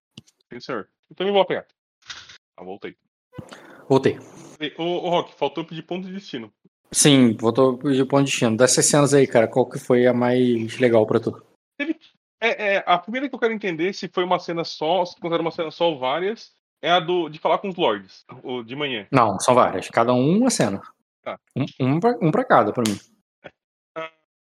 Sim, 0.52 0.60
senhor. 0.60 0.88
Eu 1.10 1.16
também 1.16 1.32
vou 1.32 1.44
pegar. 1.44 1.66
Ah, 2.56 2.64
voltei. 2.64 2.96
Voltei. 3.88 4.18
Ô, 4.78 4.84
ô 4.84 5.10
Rock, 5.10 5.34
faltou 5.34 5.64
pedir 5.64 5.82
ponto 5.82 6.06
de 6.06 6.14
destino. 6.14 6.52
Sim, 6.92 7.36
voltou 7.36 7.76
pedir 7.76 8.06
ponto 8.06 8.24
de 8.24 8.30
destino. 8.30 8.56
Dessas 8.56 8.86
cenas 8.86 9.12
aí, 9.12 9.26
cara, 9.26 9.48
qual 9.48 9.68
que 9.68 9.78
foi 9.78 10.06
a 10.06 10.14
mais 10.14 10.78
legal 10.78 11.06
pra 11.06 11.18
tu? 11.18 11.42
Teve, 11.76 11.98
é, 12.40 12.74
é, 12.74 12.84
a 12.86 12.98
primeira 12.98 13.28
que 13.28 13.34
eu 13.34 13.38
quero 13.38 13.52
entender 13.52 13.92
se 13.92 14.08
foi 14.08 14.22
uma 14.22 14.38
cena 14.38 14.64
só, 14.64 15.04
se 15.04 15.16
considera 15.16 15.42
uma 15.42 15.50
cena 15.50 15.70
só 15.70 15.90
ou 15.90 15.98
várias, 15.98 16.52
é 16.80 16.90
a 16.90 17.00
do, 17.00 17.28
de 17.28 17.38
falar 17.38 17.58
com 17.58 17.68
os 17.68 17.76
lords, 17.76 18.24
o 18.42 18.62
de 18.62 18.76
manhã. 18.76 19.06
Não, 19.10 19.40
são 19.40 19.54
várias. 19.54 19.88
Cada 19.88 20.12
um 20.12 20.38
uma 20.38 20.50
cena. 20.50 20.80
Tá. 21.22 21.38
Um, 21.56 21.64
um, 21.80 22.00
pra, 22.00 22.18
um 22.20 22.30
pra 22.30 22.44
cada, 22.44 22.72
pra 22.72 22.84
mim. 22.86 22.98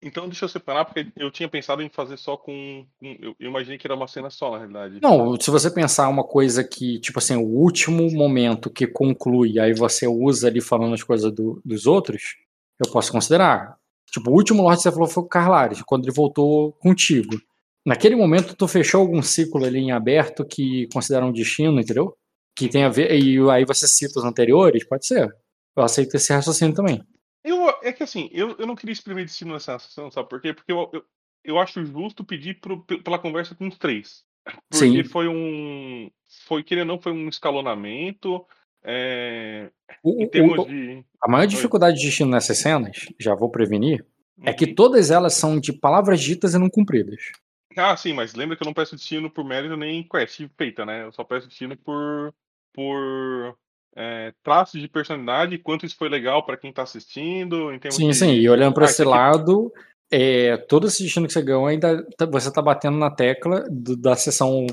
Então 0.05 0.29
deixa 0.29 0.45
eu 0.45 0.49
separar, 0.51 0.85
porque 0.85 1.07
eu 1.17 1.31
tinha 1.31 1.49
pensado 1.49 1.81
em 1.81 1.89
fazer 1.89 2.19
só 2.19 2.37
com. 2.37 2.85
com 3.01 3.17
eu, 3.21 3.35
imaginei 3.41 3.79
que 3.79 3.87
era 3.87 3.97
uma 3.97 4.07
cena 4.07 4.29
só, 4.29 4.51
na 4.51 4.59
realidade. 4.59 4.99
Não, 5.01 5.41
se 5.41 5.51
você 5.51 5.71
pensar 5.71 6.11
uma 6.11 6.23
coisa 6.23 6.63
que, 6.63 7.01
tipo 7.01 7.19
assim, 7.19 7.37
o 7.37 7.47
último 7.47 8.11
momento 8.13 8.69
que 8.69 8.87
conclui, 8.87 9.59
aí 9.59 9.73
você 9.73 10.07
usa 10.07 10.49
ali 10.49 10.61
falando 10.61 10.93
as 10.93 11.03
coisas 11.03 11.33
do, 11.33 11.59
dos 11.65 11.87
outros, 11.87 12.37
eu 12.85 12.93
posso 12.93 13.11
considerar. 13.11 13.79
Tipo, 14.13 14.31
o 14.31 14.35
último 14.35 14.63
Lorde 14.63 14.77
que 14.77 14.83
você 14.83 14.93
falou 14.93 15.09
foi 15.09 15.23
o 15.23 15.27
Carlares, 15.27 15.81
quando 15.83 16.05
ele 16.05 16.13
voltou 16.13 16.73
contigo. 16.75 17.41
Naquele 17.87 18.15
momento, 18.15 18.55
tu 18.55 18.69
fechou 18.69 19.01
algum 19.01 19.23
ciclo 19.23 19.65
ali 19.65 19.79
em 19.79 19.91
aberto 19.91 20.45
que 20.45 20.87
considera 20.93 21.25
um 21.25 21.33
destino, 21.33 21.81
entendeu? 21.81 22.15
Que 22.55 22.69
tem 22.69 22.85
a 22.85 22.91
ver. 22.91 23.11
E 23.19 23.39
aí 23.51 23.65
você 23.65 23.89
cita 23.89 24.19
os 24.19 24.25
anteriores, 24.25 24.87
pode 24.87 25.07
ser. 25.07 25.35
Eu 25.75 25.83
aceito 25.83 26.15
esse 26.15 26.31
raciocínio 26.31 26.75
também. 26.75 27.03
Eu, 27.45 27.69
é 27.83 27.93
que 27.93 28.03
assim, 28.03 28.31
eu, 28.33 28.57
eu 28.59 28.67
não 28.67 28.75
queria 28.75 28.93
exprimir 28.93 29.25
destino 29.25 29.53
nessa 29.53 29.79
sessão, 29.79 30.11
sabe 30.11 30.29
por 30.29 30.41
quê? 30.41 30.55
Porque 30.55 30.73
eu, 30.73 30.89
eu, 30.93 31.05
eu 31.45 31.59
acho 31.59 31.85
justo 31.85 32.25
pedir 32.25 32.59
pro, 32.59 32.83
pela 32.83 33.19
conversa 33.19 33.55
com 33.55 33.69
os 33.69 33.77
três. 33.77 34.25
Porque 34.71 35.05
Sim. 35.05 35.05
foi 35.05 35.29
um. 35.29 36.11
Foi, 36.47 36.63
querendo 36.65 36.91
ou 36.91 36.97
não, 36.97 37.03
foi 37.03 37.13
um 37.13 37.29
escalonamento. 37.29 38.45
É, 38.83 39.71
O- 40.03 40.23
em 40.23 40.29
termos 40.29 40.61
o- 40.61 40.65
de. 40.67 41.05
a 41.23 41.29
maior 41.31 41.47
dificuldade 41.47 41.99
de 41.99 42.05
destino 42.05 42.31
nessas 42.31 42.59
cenas, 42.59 43.07
já 43.19 43.35
vou 43.35 43.51
prevenir, 43.51 44.05
é 44.43 44.53
que 44.53 44.67
Uhum. 44.67 44.75
todas 44.75 45.11
elas 45.11 45.35
são 45.35 45.59
de 45.59 45.73
palavras 45.73 46.21
ditas 46.21 46.55
e 46.55 46.59
não 46.59 46.69
cumpridas. 46.69 47.31
Ah, 47.77 47.97
sim, 47.97 48.13
mas 48.13 48.35
lembra 48.35 48.57
que 48.57 48.63
eu 48.63 48.67
não 48.67 48.75
peço 48.75 48.95
destino 48.95 49.31
por 49.31 49.45
mérito 49.45 49.77
nem 49.77 50.07
quest 50.07 50.47
feita, 50.57 50.85
né? 50.85 51.05
Eu 51.05 51.13
só 51.13 51.25
peço 51.25 51.49
destino 51.49 51.77
por. 51.77 52.35
por. 52.73 53.57
É, 53.97 54.33
traços 54.43 54.81
de 54.81 54.89
personalidade, 54.89 55.59
quanto 55.59 55.87
isso 55.87 55.97
foi 55.97 56.09
legal 56.09 56.45
pra 56.45 56.57
quem 56.57 56.73
tá 56.73 56.83
assistindo, 56.83 57.73
em 57.73 57.79
termos 57.79 57.97
Sim, 57.97 58.09
de. 58.09 58.15
sim. 58.17 58.31
E 58.33 58.49
olhando 58.49 58.75
para 58.75 58.87
Ah, 58.87 58.91
esse 58.91 59.03
aqui- 59.03 59.11
lado, 59.11 59.73
é, 60.11 60.57
todo 60.57 60.87
esse 60.89 61.03
destino 61.03 61.27
que 61.29 61.33
você 61.33 61.43
ganhou 61.43 61.67
ainda 61.67 62.05
tá- 62.17 62.27
você 62.27 62.53
tá 62.53 62.61
batendo 62.61 62.99
na 62.99 63.11
tecla 63.11 63.65
do- 63.71 63.97
da 63.97 64.17
sessão 64.17 64.67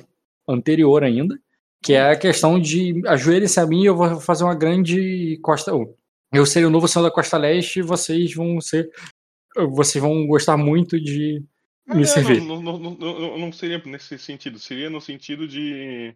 anterior 0.48 1.04
ainda, 1.04 1.40
que 1.84 1.94
é 1.94 2.10
a 2.12 2.16
questão 2.18 2.60
de 2.60 3.00
ajoelhe-se 3.08 3.60
a 3.60 3.66
mim 3.68 3.84
e 3.84 3.86
eu 3.86 3.96
vou 3.96 4.20
fazer 4.20 4.44
uma 4.44 4.56
grande 4.56 5.38
costa. 5.44 5.72
Eu 6.34 6.46
serei 6.46 6.66
o 6.66 6.72
novo 6.72 6.88
senhor 6.88 7.04
da 7.06 7.12
Costa 7.12 7.38
Leste 7.38 7.80
e 7.80 7.84
vocês 7.84 8.34
vão 8.34 8.60
ser. 8.60 8.90
Vocês 9.72 10.02
vão 10.02 10.26
gostar 10.26 10.58
muito 10.58 11.00
de 11.00 11.44
me 11.88 12.04
Ah, 12.04 12.06
servir. 12.06 12.42
Não, 12.42 12.62
não, 12.62 12.80
não, 12.80 12.92
não, 12.96 13.38
não 13.38 13.52
seria 13.52 13.82
nesse 13.86 14.18
sentido, 14.18 14.58
seria 14.58 14.90
no 14.90 15.02
sentido 15.02 15.48
de. 15.48 16.16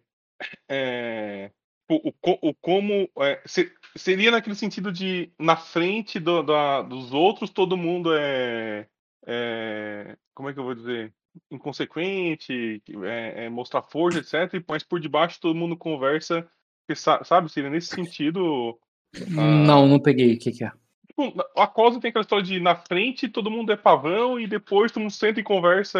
é, 0.68 1.50
o, 1.88 2.08
o, 2.08 2.12
co- 2.12 2.38
o 2.42 2.54
como. 2.54 3.08
é, 3.18 3.42
se- 3.46 3.72
seria 3.96 4.30
naquele 4.30 4.56
sentido 4.56 4.92
de, 4.92 5.30
na 5.38 5.56
frente 5.56 6.18
do- 6.18 6.42
da- 6.42 6.82
dos 6.82 7.12
outros, 7.12 7.50
todo 7.50 7.76
mundo 7.76 8.12
é, 8.14 8.88
é, 9.26 10.16
Como 10.34 10.48
é 10.48 10.52
que 10.52 10.58
eu 10.58 10.64
vou 10.64 10.74
dizer? 10.74 11.12
Inconsequente, 11.50 12.82
é, 13.04 13.44
é 13.44 13.48
mostrar 13.50 13.82
força, 13.82 14.18
etc. 14.18 14.64
Mas 14.68 14.82
por 14.82 14.98
debaixo 14.98 15.40
todo 15.40 15.54
mundo 15.54 15.76
conversa, 15.76 16.48
sabe? 17.24 17.50
Seria 17.50 17.70
nesse 17.70 17.88
sentido. 17.88 18.78
Não, 19.30 19.86
não 19.86 20.00
peguei 20.00 20.34
o 20.34 20.38
que, 20.38 20.50
que 20.52 20.64
é. 20.64 20.72
Tipo, 21.06 21.34
a 21.56 21.66
Cosa 21.66 22.00
tem 22.00 22.10
aquela 22.10 22.22
história 22.22 22.44
de 22.44 22.60
na 22.60 22.74
frente 22.74 23.28
todo 23.28 23.50
mundo 23.50 23.72
é 23.72 23.76
pavão 23.76 24.38
e 24.38 24.46
depois 24.46 24.92
todo 24.92 25.02
mundo 25.02 25.12
senta 25.12 25.40
e 25.40 25.42
conversa 25.42 25.98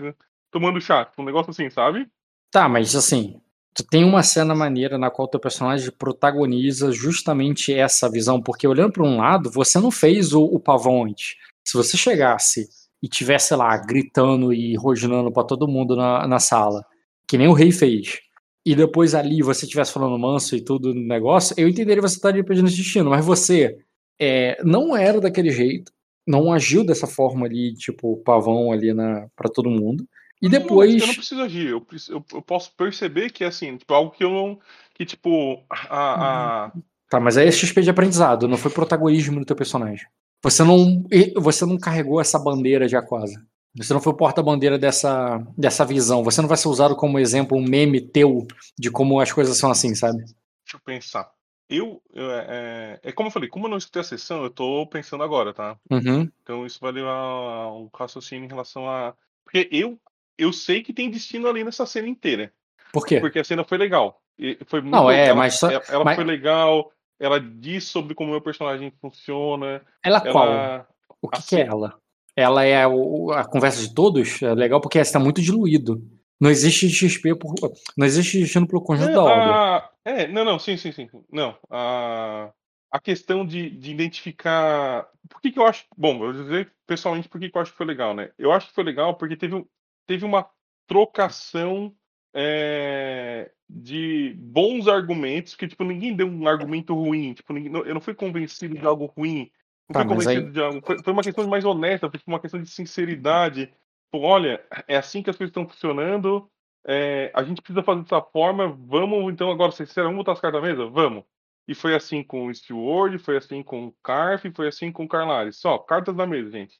eh, 0.00 0.14
tomando 0.50 0.80
chá. 0.80 1.10
Um 1.18 1.24
negócio 1.24 1.50
assim, 1.50 1.68
sabe? 1.68 2.08
Tá, 2.50 2.68
mas 2.68 2.94
assim, 2.94 3.40
tu 3.76 3.84
tem 3.84 4.04
uma 4.04 4.22
cena 4.22 4.54
maneira 4.54 4.96
na 4.96 5.10
qual 5.10 5.28
teu 5.28 5.38
personagem 5.38 5.92
protagoniza 5.92 6.90
justamente 6.90 7.74
essa 7.74 8.10
visão, 8.10 8.40
porque 8.40 8.66
olhando 8.66 8.92
para 8.92 9.04
um 9.04 9.18
lado, 9.18 9.50
você 9.50 9.78
não 9.78 9.90
fez 9.90 10.32
o, 10.32 10.42
o 10.42 10.58
pavão 10.58 11.04
antes. 11.04 11.36
Se 11.62 11.76
você 11.76 11.96
chegasse 11.96 12.68
e 13.02 13.08
tivesse 13.08 13.54
lá 13.54 13.76
gritando 13.76 14.50
e 14.50 14.74
rosnando 14.76 15.30
para 15.30 15.44
todo 15.44 15.68
mundo 15.68 15.94
na, 15.94 16.26
na 16.26 16.38
sala, 16.38 16.82
que 17.28 17.36
nem 17.36 17.48
o 17.48 17.52
rei 17.52 17.70
fez, 17.70 18.20
e 18.64 18.74
depois 18.74 19.14
ali 19.14 19.42
você 19.42 19.66
estivesse 19.66 19.92
falando 19.92 20.18
manso 20.18 20.56
e 20.56 20.64
tudo 20.64 20.94
no 20.94 21.06
negócio, 21.06 21.54
eu 21.58 21.68
entenderia 21.68 22.00
você 22.00 22.16
estaria 22.16 22.42
pedindo 22.42 22.68
esse 22.68 22.78
destino, 22.78 23.10
mas 23.10 23.24
você 23.24 23.76
é, 24.18 24.56
não 24.64 24.96
era 24.96 25.20
daquele 25.20 25.50
jeito, 25.50 25.92
não 26.26 26.50
agiu 26.50 26.82
dessa 26.82 27.06
forma 27.06 27.44
ali, 27.44 27.74
tipo, 27.74 28.16
pavão 28.24 28.72
ali 28.72 28.88
para 29.36 29.50
todo 29.50 29.70
mundo. 29.70 30.08
E 30.42 30.48
Não, 30.48 30.52
não, 30.52 30.58
depois. 30.60 30.92
mas 30.92 31.00
eu 31.02 31.06
não 31.08 31.14
preciso 31.14 31.40
agir. 31.42 31.68
Eu, 31.68 31.86
eu, 32.08 32.24
eu 32.34 32.42
posso 32.42 32.72
perceber 32.76 33.30
que 33.30 33.42
é 33.44 33.46
assim, 33.46 33.76
tipo, 33.76 33.92
algo 33.94 34.10
que 34.10 34.24
eu 34.24 34.30
não. 34.30 34.58
Que, 34.94 35.04
tipo, 35.04 35.64
a. 35.70 36.66
a- 36.66 36.72
Tá, 37.08 37.20
mas 37.20 37.36
aí 37.36 37.46
é 37.46 37.52
XP 37.52 37.82
de 37.82 37.90
aprendizado, 37.90 38.48
não 38.48 38.56
foi 38.56 38.68
protagonismo 38.70 39.38
do 39.38 39.46
teu 39.46 39.54
personagem. 39.54 40.04
Você 40.42 40.64
não, 40.64 41.04
você 41.36 41.64
não 41.64 41.78
carregou 41.78 42.20
essa 42.20 42.36
bandeira 42.36 42.88
de 42.88 42.96
Aquasa. 42.96 43.46
Você 43.76 43.92
não 43.92 44.00
foi 44.00 44.12
o 44.12 44.16
porta-bandeira 44.16 44.76
dessa, 44.76 45.38
dessa 45.56 45.84
visão. 45.84 46.24
Você 46.24 46.40
não 46.40 46.48
vai 46.48 46.56
ser 46.56 46.66
usado 46.68 46.96
como 46.96 47.18
exemplo, 47.18 47.56
um 47.56 47.62
meme 47.62 48.00
teu 48.00 48.44
de 48.76 48.90
como 48.90 49.20
as 49.20 49.30
coisas 49.32 49.56
são 49.56 49.70
assim, 49.70 49.94
sabe? 49.94 50.18
deixa 50.18 50.74
eu 50.74 50.80
pensar. 50.84 51.30
Eu. 51.68 52.02
eu, 52.12 52.30
é, 52.32 52.98
é 53.02 53.12
como 53.12 53.28
eu 53.28 53.32
falei, 53.32 53.48
como 53.48 53.66
eu 53.66 53.70
não 53.70 53.76
escutei 53.78 54.00
a 54.00 54.04
sessão, 54.04 54.42
eu 54.42 54.50
tô 54.50 54.84
pensando 54.88 55.22
agora, 55.22 55.52
tá? 55.54 55.76
Uhum. 55.90 56.28
Então 56.42 56.66
isso 56.66 56.78
vai 56.80 56.90
levar 56.90 57.70
um 57.72 57.88
raciocínio 57.94 58.46
em 58.46 58.48
relação 58.48 58.88
a. 58.88 59.14
Porque 59.44 59.68
eu, 59.70 59.96
eu 60.38 60.52
sei 60.52 60.82
que 60.82 60.92
tem 60.92 61.10
destino 61.10 61.48
ali 61.48 61.64
nessa 61.64 61.86
cena 61.86 62.08
inteira. 62.08 62.52
Por 62.92 63.06
quê? 63.06 63.20
Porque 63.20 63.38
a 63.38 63.44
cena 63.44 63.64
foi 63.64 63.78
legal. 63.78 64.20
Foi 64.66 64.80
muito, 64.80 64.92
Não, 64.94 65.10
é, 65.10 65.26
ela, 65.28 65.36
mas 65.38 65.58
só- 65.58 65.70
ela, 65.70 66.04
mas- 66.04 66.16
foi 66.16 66.24
legal. 66.24 66.92
Ela 67.18 67.40
diz 67.40 67.84
sobre 67.84 68.14
como 68.14 68.28
o 68.28 68.32
meu 68.32 68.42
personagem 68.42 68.92
funciona. 69.00 69.82
Ela 70.02 70.20
qual? 70.20 70.52
Ela. 70.52 70.88
O 71.22 71.28
que, 71.28 71.38
assim- 71.38 71.56
que 71.56 71.62
é 71.62 71.66
ela? 71.66 71.98
Ela 72.36 72.64
é 72.64 72.86
o- 72.86 73.30
a 73.32 73.44
conversa 73.44 73.80
de 73.80 73.94
todos? 73.94 74.42
É 74.42 74.54
legal 74.54 74.80
porque 74.80 74.98
está 74.98 75.18
muito 75.18 75.40
diluído. 75.40 76.02
Não 76.38 76.50
existe 76.50 76.86
XP 76.90 77.34
por. 77.34 77.54
Não 77.96 78.04
existe 78.06 78.38
destino 78.38 78.66
pelo 78.68 78.82
conjunto 78.82 79.08
da 79.08 79.14
Não, 79.14 79.22
obra. 79.24 79.54
a- 79.56 79.90
é, 80.04 80.28
não, 80.28 80.44
não, 80.44 80.58
sim, 80.58 80.76
sim, 80.76 80.92
sim. 80.92 81.08
Não. 81.32 81.56
A, 81.70 82.50
a 82.92 83.00
questão 83.00 83.46
de, 83.46 83.70
de 83.70 83.90
identificar. 83.90 85.06
Por 85.30 85.40
que, 85.40 85.50
que 85.50 85.58
eu 85.58 85.66
acho. 85.66 85.84
Bom, 85.96 86.12
eu 86.12 86.18
vou 86.18 86.32
dizer 86.34 86.70
pessoalmente 86.86 87.28
por 87.28 87.40
que, 87.40 87.48
que 87.48 87.56
eu 87.56 87.62
acho 87.62 87.72
que 87.72 87.78
foi 87.78 87.86
legal, 87.86 88.14
né? 88.14 88.30
Eu 88.38 88.52
acho 88.52 88.68
que 88.68 88.74
foi 88.74 88.84
legal 88.84 89.14
porque 89.16 89.34
teve, 89.36 89.54
um- 89.54 89.64
teve 90.06 90.24
uma 90.24 90.48
trocação 90.86 91.94
é, 92.38 93.50
de 93.68 94.34
bons 94.38 94.86
argumentos, 94.88 95.54
que, 95.54 95.66
tipo, 95.66 95.82
ninguém 95.84 96.14
deu 96.14 96.26
um 96.28 96.46
argumento 96.46 96.94
ruim. 96.94 97.32
Tipo, 97.32 97.52
ninguém- 97.54 97.72
eu 97.84 97.94
não 97.94 98.00
fui 98.00 98.14
convencido 98.14 98.76
de 98.78 98.86
algo 98.86 99.06
ruim. 99.06 99.50
Não 99.88 99.94
Tá, 99.94 100.00
fui 100.00 100.08
convencido 100.10 100.46
aí- 100.46 100.52
de 100.52 100.60
algo. 100.60 100.82
Foi, 100.84 101.02
foi 101.02 101.12
uma 101.12 101.22
questão 101.22 101.46
mais 101.48 101.64
honesta, 101.64 102.10
foi 102.10 102.18
tipo, 102.18 102.30
uma 102.30 102.40
questão 102.40 102.60
de 102.62 102.68
sinceridade. 102.68 103.66
Tipo, 103.66 104.18
olha, 104.24 104.62
é 104.86 104.96
assim 104.96 105.22
que 105.22 105.30
as 105.30 105.36
coisas 105.36 105.50
estão 105.50 105.66
funcionando. 105.68 106.50
é, 106.88 107.32
a 107.34 107.42
gente 107.42 107.60
precisa 107.60 107.82
fazer 107.82 108.02
dessa 108.02 108.22
forma. 108.22 108.68
Vamos, 108.68 109.32
então, 109.32 109.50
agora, 109.50 109.72
sincero, 109.72 110.06
vamos 110.06 110.18
botar 110.18 110.34
as 110.34 110.40
cartas 110.40 110.62
na 110.62 110.68
mesa? 110.68 110.86
Vamos. 110.86 111.24
E 111.66 111.74
foi 111.74 111.96
assim 111.96 112.22
com 112.22 112.46
o 112.46 112.54
Steward, 112.54 113.18
foi 113.18 113.38
assim 113.38 113.60
com 113.60 113.86
o 113.88 113.92
Carf, 114.04 114.44
foi 114.54 114.68
assim 114.68 114.92
com 114.92 115.02
o 115.02 115.08
Carlares. 115.08 115.56
Só, 115.56 115.78
cartas 115.78 116.14
na 116.14 116.24
mesa, 116.26 116.48
gente. 116.52 116.78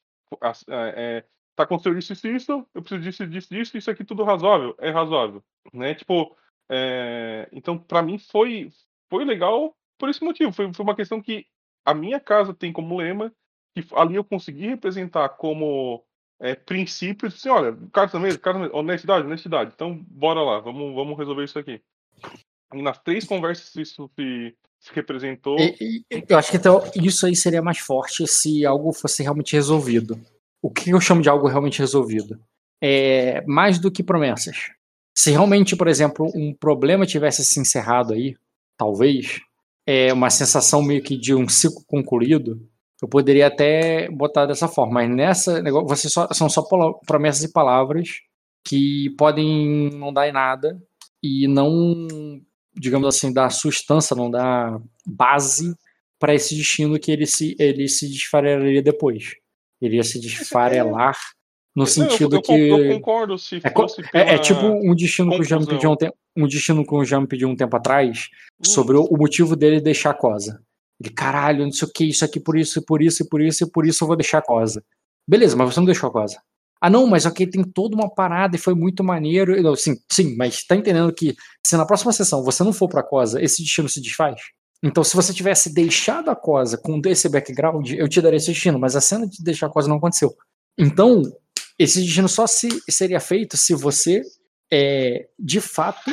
É, 0.68 1.24
tá 1.57 1.63
acontecendo 1.65 1.99
isso, 1.99 2.13
isso, 2.13 2.29
isso, 2.29 2.67
eu 2.75 2.83
preciso 2.83 3.01
disso, 3.03 3.27
disso, 3.27 3.49
disso, 3.55 3.77
isso 3.79 3.91
aqui 3.91 4.05
tudo 4.05 4.23
razoável. 4.23 4.75
É 4.79 4.91
razoável. 4.91 5.43
Né? 5.73 5.95
Tipo, 5.95 6.37
é, 6.71 7.49
então, 7.51 7.79
pra 7.79 8.03
mim 8.03 8.19
foi, 8.19 8.71
foi 9.09 9.25
legal 9.25 9.75
por 9.99 10.09
esse 10.11 10.23
motivo. 10.23 10.53
Foi, 10.53 10.73
foi 10.73 10.85
uma 10.85 10.95
questão 10.95 11.21
que 11.21 11.47
a 11.85 11.95
minha 11.95 12.21
casa 12.21 12.53
tem 12.53 12.73
como 12.73 12.99
lema, 12.99 13.33
que 13.75 13.85
ali 13.95 14.17
eu 14.17 14.25
consegui 14.25 14.67
representar 14.69 15.29
como 15.31 16.05
é, 16.39 16.55
princípios, 16.55 17.35
assim, 17.35 17.49
olha, 17.49 17.73
mesa, 17.73 17.89
cartas 17.91 18.13
na 18.15 18.21
mesa, 18.21 18.77
honestidade, 18.77 19.27
honestidade. 19.27 19.73
Então, 19.75 20.05
bora 20.09 20.43
lá, 20.43 20.61
vamos, 20.61 20.95
vamos 20.95 21.17
resolver 21.17 21.45
isso 21.45 21.59
aqui. 21.59 21.81
E 22.75 22.83
nas 22.83 22.99
três 22.99 23.25
conversas 23.25 23.75
isso 23.77 24.11
se, 24.15 24.55
se 24.79 24.93
representou. 24.93 25.59
E- 25.59 26.05
e- 26.11 26.25
Eu 26.29 26.37
acho 26.37 26.51
que 26.51 26.57
então, 26.57 26.83
isso 26.97 27.25
aí 27.25 27.35
seria 27.35 27.63
mais 27.63 27.79
forte 27.79 28.27
se 28.27 28.67
algo 28.67 28.93
fosse 28.93 29.23
realmente 29.23 29.55
resolvido. 29.55 30.21
O 30.67 30.71
que 30.71 30.91
eu 30.91 31.01
chamo 31.01 31.23
de 31.23 31.29
algo 31.29 31.47
realmente 31.47 31.79
resolvido? 31.79 32.41
É 32.83 33.41
mais 33.47 33.79
do 33.79 33.89
que 33.89 34.03
promessas. 34.03 34.73
Se 35.17 35.31
realmente, 35.31 35.77
por 35.77 35.87
exemplo, 35.87 36.29
um 36.35 36.53
problema 36.53 37.07
tivesse 37.07 37.45
se 37.45 37.61
encerrado 37.61 38.12
aí, 38.12 38.35
talvez, 38.77 39.39
é 39.87 40.12
uma 40.12 40.29
sensação 40.29 40.83
meio 40.83 41.01
que 41.05 41.17
de 41.17 41.33
um 41.33 41.49
ciclo 41.49 41.85
concluído, 41.87 42.69
eu 43.01 43.07
poderia 43.07 43.47
até 43.47 44.11
botar 44.11 44.45
dessa 44.45 44.67
forma. 44.67 44.95
Mas 44.95 45.09
nessa 45.09 45.62
negócio, 45.62 45.87
você 45.87 46.09
só, 46.09 46.27
são 46.33 46.49
só 46.49 46.64
promessas 47.07 47.45
e 47.45 47.53
palavras 47.53 48.23
que 48.67 49.14
podem 49.17 49.91
não 49.91 50.12
dar 50.12 50.29
em 50.29 50.33
nada 50.33 50.83
e 51.23 51.47
não, 51.47 52.09
digamos 52.75 53.07
assim, 53.07 53.33
dar 53.33 53.51
sustância, 53.51 54.17
não 54.17 54.29
dar 54.29 54.83
base 55.07 55.77
para 56.19 56.35
esse 56.35 56.57
destino 56.57 56.99
que 56.99 57.12
ele 57.12 57.25
se, 57.25 57.55
ele 57.57 57.87
se 57.87 58.11
desfarelaria 58.11 58.83
depois. 58.83 59.37
Ele 59.81 59.97
ia 59.97 60.05
se 60.05 60.20
desfarelar 60.20 61.16
No 61.74 61.87
sentido 61.87 62.37
eu, 62.37 62.39
eu, 62.39 62.43
que. 62.43 62.53
eu 62.70 62.95
concordo 62.95 63.39
se 63.39 63.57
É, 64.14 64.18
é- 64.20 64.35
é 64.35 64.39
tipo 64.39 64.66
um 64.66 64.95
destino 64.95 65.31
que 65.31 65.41
o 65.41 65.45
Jam 65.45 65.59
conclusão. 65.59 65.74
pediu 65.74 65.91
um, 65.91 65.97
tempo, 65.97 66.16
um 66.37 66.47
destino 66.49 66.87
que 66.87 66.95
o 66.95 67.05
Jam 67.05 67.27
pediu 67.27 67.49
um 67.49 67.57
tempo 67.57 67.77
atrás 67.77 68.29
Hum, 68.59 68.64
sobre 68.64 68.97
o, 68.97 69.05
o 69.05 69.18
motivo 69.18 69.55
dele 69.55 69.81
deixar 69.81 70.11
a 70.11 70.14
cosa. 70.14 70.62
Ele, 70.99 71.11
caralho, 71.12 71.64
não 71.64 71.72
sei 71.72 71.87
o 71.87 71.93
que, 71.93 72.05
isso 72.07 72.24
aqui 72.24 72.41
por 72.41 72.57
isso, 72.59 72.79
e 72.79 72.83
por 72.85 73.03
isso, 73.03 73.22
e 73.22 73.29
por 73.29 73.41
isso, 73.43 73.64
e 73.64 73.70
por 73.70 73.87
isso 73.87 74.03
eu 74.03 74.09
vou 74.09 74.16
deixar 74.16 74.39
a 74.39 74.43
cosa. 74.43 74.83
Beleza, 75.29 75.55
mas 75.55 75.74
você 75.74 75.81
não 75.81 75.85
deixou 75.85 76.09
a 76.09 76.12
cosa. 76.12 76.41
Ah, 76.81 76.89
não, 76.89 77.07
mas 77.07 77.27
ok, 77.27 77.47
tem 77.47 77.62
toda 77.64 77.95
uma 77.95 78.09
parada 78.09 78.57
e 78.57 78.59
foi 78.59 78.74
muito 78.74 79.05
maneiro. 79.05 79.61
Não, 79.62 79.77
sim, 79.77 79.97
sim, 80.11 80.35
mas 80.37 80.64
tá 80.64 80.74
entendendo 80.77 81.12
que 81.12 81.35
se 81.66 81.77
na 81.77 81.85
próxima 81.87 82.12
sessão 82.12 82.43
você 82.43 82.62
não 82.64 82.72
for 82.72 82.89
pra 82.89 83.03
cosa, 83.03 83.43
esse 83.43 83.62
destino 83.62 83.89
se 83.89 84.01
desfaz? 84.01 84.41
Então, 84.83 85.03
se 85.03 85.16
você 85.16 85.33
tivesse 85.33 85.72
deixado 85.72 86.31
a 86.31 86.37
cosa 86.37 86.77
com 86.77 87.01
esse 87.07 87.29
background, 87.29 87.91
eu 87.93 88.09
te 88.09 88.20
daria 88.20 88.37
esse 88.37 88.49
destino, 88.49 88.79
mas 88.79 88.95
a 88.95 89.01
cena 89.01 89.27
de 89.27 89.43
deixar 89.43 89.66
a 89.66 89.70
cosa 89.70 89.89
não 89.89 89.97
aconteceu. 89.97 90.35
Então, 90.79 91.22
esse 91.79 92.01
destino 92.03 92.29
só 92.29 92.47
se, 92.47 92.68
seria 92.89 93.20
feito 93.20 93.57
se 93.57 93.74
você, 93.74 94.22
é, 94.72 95.27
de 95.39 95.61
fato, 95.61 96.11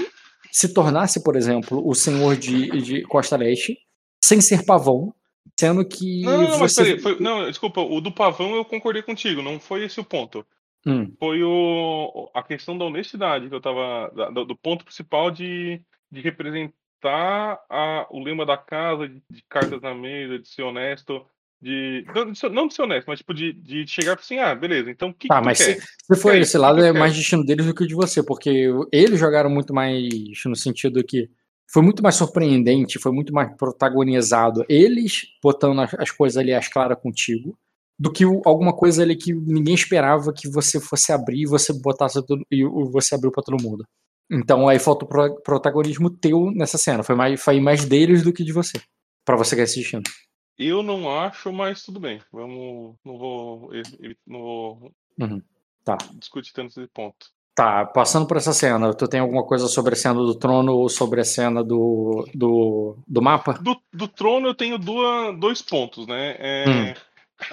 se 0.52 0.74
tornasse, 0.74 1.24
por 1.24 1.36
exemplo, 1.36 1.82
o 1.86 1.94
senhor 1.94 2.36
de, 2.38 2.70
de 2.82 3.02
Costa 3.04 3.36
Leste, 3.36 3.78
sem 4.24 4.40
ser 4.40 4.66
pavão, 4.66 5.14
sendo 5.60 5.86
que 5.86 6.22
Não, 6.22 6.42
não, 6.44 6.50
não, 6.52 6.60
mas 6.60 6.74
você. 6.74 6.84
peraí. 6.84 7.00
Foi, 7.02 7.20
não, 7.20 7.46
desculpa, 7.48 7.82
o 7.82 8.00
do 8.00 8.12
pavão 8.12 8.56
eu 8.56 8.66
concordei 8.66 9.02
contigo, 9.02 9.42
não 9.42 9.60
foi 9.60 9.86
esse 9.86 10.00
o 10.00 10.04
ponto. 10.06 10.46
Hum, 10.86 11.14
Foi 11.18 11.42
o, 11.44 12.30
a 12.34 12.44
questão 12.44 12.78
da 12.78 12.84
honestidade 12.86 13.48
que 13.48 13.56
eu 13.56 13.62
tava. 13.62 14.12
do, 14.34 14.46
do 14.46 14.56
ponto 14.58 14.84
principal 14.84 15.32
de, 15.32 15.82
de 16.12 16.20
representar 16.22 16.74
a, 17.10 18.08
o 18.10 18.24
lema 18.24 18.46
da 18.46 18.58
casa, 18.58 19.08
de, 19.08 19.22
de 19.30 19.44
cartas 19.50 19.82
na 19.82 19.94
mesa, 19.94 20.40
de 20.40 20.48
ser 20.48 20.64
honesto. 20.64 21.26
De, 21.62 22.06
não, 22.14 22.30
de 22.30 22.38
ser, 22.38 22.50
não 22.50 22.68
de 22.68 22.74
ser 22.74 22.82
honesto, 22.82 23.08
mas 23.08 23.20
tipo, 23.20 23.34
de, 23.34 23.54
de 23.54 23.88
chegar 23.88 24.20
assim, 24.20 24.38
ah, 24.38 24.54
beleza, 24.54 24.92
então 24.92 25.10
o 25.10 25.14
que, 25.14 25.30
Tá, 25.30 25.40
que 25.40 25.46
mas 25.46 25.60
se, 25.60 25.80
se 25.80 26.22
for 26.22 26.36
esse 26.36 26.58
lado, 26.58 26.82
que 26.82 26.88
é 26.88 26.92
mais 26.92 27.16
destino 27.16 27.46
deles 27.46 27.66
do 27.66 27.74
que 27.74 27.84
o 27.84 27.88
de 27.88 27.96
você, 27.96 28.22
porque 28.22 28.70
eles 28.92 29.18
jogaram 29.18 29.50
muito 29.50 29.74
mais 29.74 30.10
no 30.46 30.58
sentido 30.58 31.02
que 31.06 31.30
foi 31.72 31.82
muito 31.82 32.04
mais 32.04 32.16
surpreendente, 32.16 33.00
foi 33.00 33.14
muito 33.14 33.34
mais 33.34 33.56
protagonizado. 33.56 34.66
Eles 34.68 35.22
botando 35.42 35.80
as, 35.80 35.94
as 35.94 36.12
coisas 36.12 36.38
ali 36.38 36.54
às 36.54 36.68
claras 36.68 37.00
contigo, 37.02 37.58
do 37.98 38.12
que 38.12 38.26
alguma 38.46 38.76
coisa 38.76 39.02
ali 39.02 39.16
que 39.16 39.34
ninguém 39.34 39.74
esperava 39.74 40.34
que 40.34 40.50
você 40.50 40.82
fosse 40.82 41.14
abrir 41.14 41.44
e 41.44 41.48
você 41.48 41.72
botasse 41.72 42.22
tudo, 42.26 42.46
e 42.52 42.64
você 42.92 43.16
abriu 43.16 43.32
pra 43.32 43.42
todo 43.42 43.64
mundo. 43.64 43.86
Então 44.32 44.68
aí 44.68 44.80
falta 44.80 45.06
o 45.06 45.08
pro- 45.08 45.42
protagonismo 45.42 46.10
teu 46.10 46.52
nessa 46.52 46.78
cena. 46.78 47.04
Foi 47.04 47.16
mais, 47.16 47.42
foi 47.42 47.60
mais 47.60 47.86
deles 47.86 48.24
do 48.24 48.34
que 48.34 48.44
de 48.44 48.52
você. 48.54 48.82
Pra 49.26 49.36
você 49.36 49.56
ganhar 49.56 49.66
esse 49.66 49.80
destino. 49.80 50.04
Eu 50.58 50.84
não 50.84 51.10
acho, 51.20 51.52
mas 51.52 51.84
tudo 51.84 52.00
bem. 52.00 52.20
Vamos. 52.32 52.96
Não 53.04 53.18
vou, 53.18 53.70
não 54.28 54.40
vou 54.40 54.92
Uhum. 55.20 55.42
Tá. 55.84 55.98
discutir 56.14 56.54
tanto 56.54 56.70
esse 56.80 56.88
ponto. 56.94 57.28
Tá, 57.56 57.86
passando 57.86 58.26
por 58.26 58.38
essa 58.38 58.52
cena, 58.52 58.96
tu 58.96 59.08
tem 59.08 59.20
alguma 59.20 59.46
coisa 59.46 59.68
sobre 59.68 59.94
a 59.94 59.96
cena 59.96 60.16
do 60.16 60.34
trono 60.34 60.74
ou 60.76 60.90
sobre 60.90 61.22
a 61.22 61.24
cena 61.24 61.64
do, 61.64 62.28
do, 62.34 62.98
do 63.08 63.22
mapa? 63.22 63.54
Do, 63.54 63.80
do 63.94 64.08
trono 64.08 64.48
eu 64.48 64.56
tenho 64.56 64.80
duas, 64.80 65.38
dois 65.40 65.62
pontos, 65.62 66.08
né? 66.08 66.36
É, 66.40 66.66
Hum. 66.68 66.94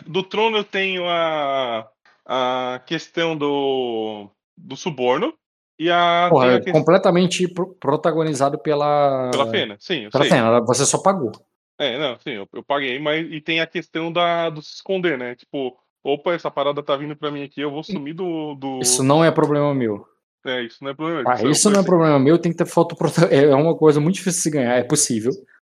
Do 0.07 0.23
trono 0.23 0.57
eu 0.59 0.65
tenho 0.65 1.05
a, 1.07 1.87
a 2.25 2.81
questão 2.87 3.37
do, 3.37 4.31
do 4.57 4.75
suborno 4.77 5.35
e 5.81 5.91
a, 5.91 6.27
Porra, 6.29 6.51
a 6.51 6.53
é 6.57 6.73
completamente 6.73 7.49
pro- 7.49 7.75
protagonizado 7.75 8.59
pela, 8.59 9.31
pela 9.31 9.51
Fena. 9.51 9.77
Sim, 9.81 10.09
pela 10.11 10.25
sei. 10.25 10.31
Fena, 10.33 10.61
você 10.61 10.85
só 10.85 10.99
pagou. 10.99 11.33
É, 11.79 11.99
não, 11.99 12.19
sim, 12.21 12.33
eu, 12.33 12.47
eu 12.53 12.63
paguei, 12.63 12.99
mas 12.99 13.27
e 13.33 13.41
tem 13.41 13.61
a 13.61 13.67
questão 13.67 14.13
da, 14.13 14.51
do 14.51 14.61
se 14.61 14.75
esconder, 14.75 15.17
né? 15.17 15.35
Tipo, 15.35 15.75
opa, 16.05 16.35
essa 16.35 16.51
parada 16.51 16.83
tá 16.83 16.95
vindo 16.95 17.17
pra 17.17 17.31
mim 17.31 17.43
aqui, 17.43 17.63
eu 17.63 17.71
vou 17.71 17.83
sumir 17.83 18.13
do. 18.13 18.55
do... 18.55 18.81
Isso 18.83 19.03
não 19.03 19.25
é 19.25 19.31
problema 19.31 19.75
meu. 19.75 20.07
É, 20.45 20.63
isso 20.63 20.85
não 20.85 20.91
é 20.91 20.95
problema. 20.95 21.23
Ah, 21.27 21.43
eu 21.43 21.51
isso 21.51 21.71
não 21.71 21.81
é 21.81 21.83
problema 21.83 22.19
meu, 22.19 22.39
tem 22.39 22.53
que 22.53 22.59
ter 22.59 22.67
foto 22.67 22.95
prota- 22.95 23.27
É 23.35 23.55
uma 23.55 23.75
coisa 23.75 23.99
muito 24.01 24.17
difícil 24.17 24.39
de 24.39 24.43
se 24.43 24.51
ganhar, 24.51 24.75
é 24.77 24.83
possível. 24.85 25.33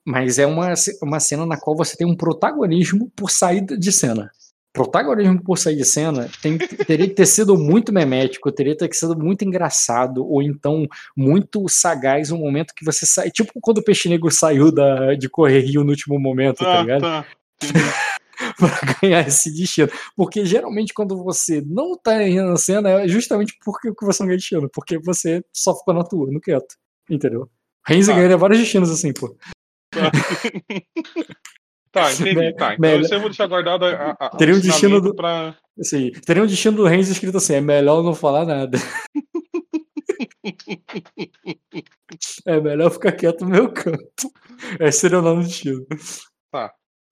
Mas 0.06 0.38
é 0.38 0.46
uma, 0.46 0.74
uma 1.02 1.20
cena 1.22 1.46
na 1.46 1.58
qual 1.58 1.78
você 1.78 1.96
tem 1.96 2.06
um 2.06 2.16
protagonismo 2.18 3.10
por 3.16 3.32
saída 3.32 3.78
de 3.78 3.90
cena. 3.90 4.30
Protagonismo 4.74 5.42
por 5.44 5.58
sair 5.60 5.76
de 5.76 5.86
cena 5.86 6.28
tem, 6.42 6.58
teria 6.58 7.08
que 7.08 7.14
ter 7.14 7.28
sido 7.28 7.56
muito 7.56 7.94
memético, 7.94 8.52
teria 8.52 8.74
que 8.76 8.80
ter 8.88 8.94
sido 8.94 9.16
muito 9.16 9.46
engraçado, 9.46 10.26
ou 10.28 10.42
então 10.42 10.88
muito 11.16 11.70
sagaz 11.70 12.32
um 12.32 12.40
momento 12.40 12.74
que 12.76 12.84
você 12.84 13.06
sai. 13.06 13.30
Tipo 13.30 13.54
quando 13.62 13.78
o 13.78 13.84
Peixe 13.84 14.10
Negro 14.10 14.32
saiu 14.32 14.72
da, 14.72 15.14
de 15.14 15.30
Correr 15.30 15.60
Rio 15.62 15.84
no 15.84 15.92
último 15.92 16.20
momento, 16.20 16.58
tá 16.64 16.80
Ah, 16.80 16.82
ligado? 16.82 17.02
tá. 17.02 17.26
para 18.58 18.98
ganhar 19.00 19.28
esse 19.28 19.54
destino. 19.54 19.90
Porque 20.18 20.44
geralmente 20.46 20.92
quando 20.94 21.24
você 21.24 21.62
não 21.66 21.96
tá 21.96 22.18
na 22.28 22.58
cena 22.58 22.90
é 22.90 23.08
justamente 23.08 23.56
porque 23.64 23.94
que 23.94 24.04
você 24.06 24.24
não 24.24 24.28
ganha 24.28 24.38
destino, 24.38 24.70
porque 24.74 24.98
você 24.98 25.44
só 25.54 25.76
ficou 25.78 25.94
na 25.94 26.04
tua, 26.04 26.32
no 26.32 26.42
quieto. 26.42 26.76
Entendeu? 27.10 27.48
Renzi 27.86 28.10
Tá. 28.10 28.16
ganharia 28.16 28.38
vários 28.38 28.60
destinos 28.60 28.90
assim, 28.90 29.14
pô. 29.14 29.36
Tá, 31.94 32.12
entendi. 32.28 32.54
Tá, 32.56 32.74
então 32.74 33.00
isso 33.02 33.14
eu 33.14 33.20
vou 33.22 33.30
deixar 33.30 33.48
guardado 33.48 33.86
a, 33.86 34.10
a, 34.20 34.30
Teria 34.32 34.56
um 34.56 34.60
destino 34.60 35.00
do- 35.00 35.16
pra. 35.16 35.56
Assim, 35.80 36.12
teria 36.26 36.44
um 36.44 36.48
destino 36.48 36.76
do 36.78 36.86
Renzi 36.86 37.14
escrito 37.14 37.38
assim: 37.38 37.54
é 37.54 37.62
melhor 37.62 38.04
não 38.04 38.14
falar 38.14 38.46
nada. 38.46 38.78
é 42.46 42.60
melhor 42.60 42.92
ficar 42.92 43.12
quieto 43.14 43.46
no 43.46 43.52
meu 43.52 43.72
canto. 43.72 44.32
Esse 44.80 45.00
seria 45.02 45.20
o 45.20 45.22
nome 45.22 45.44
do 45.44 45.48
destino. 45.48 45.86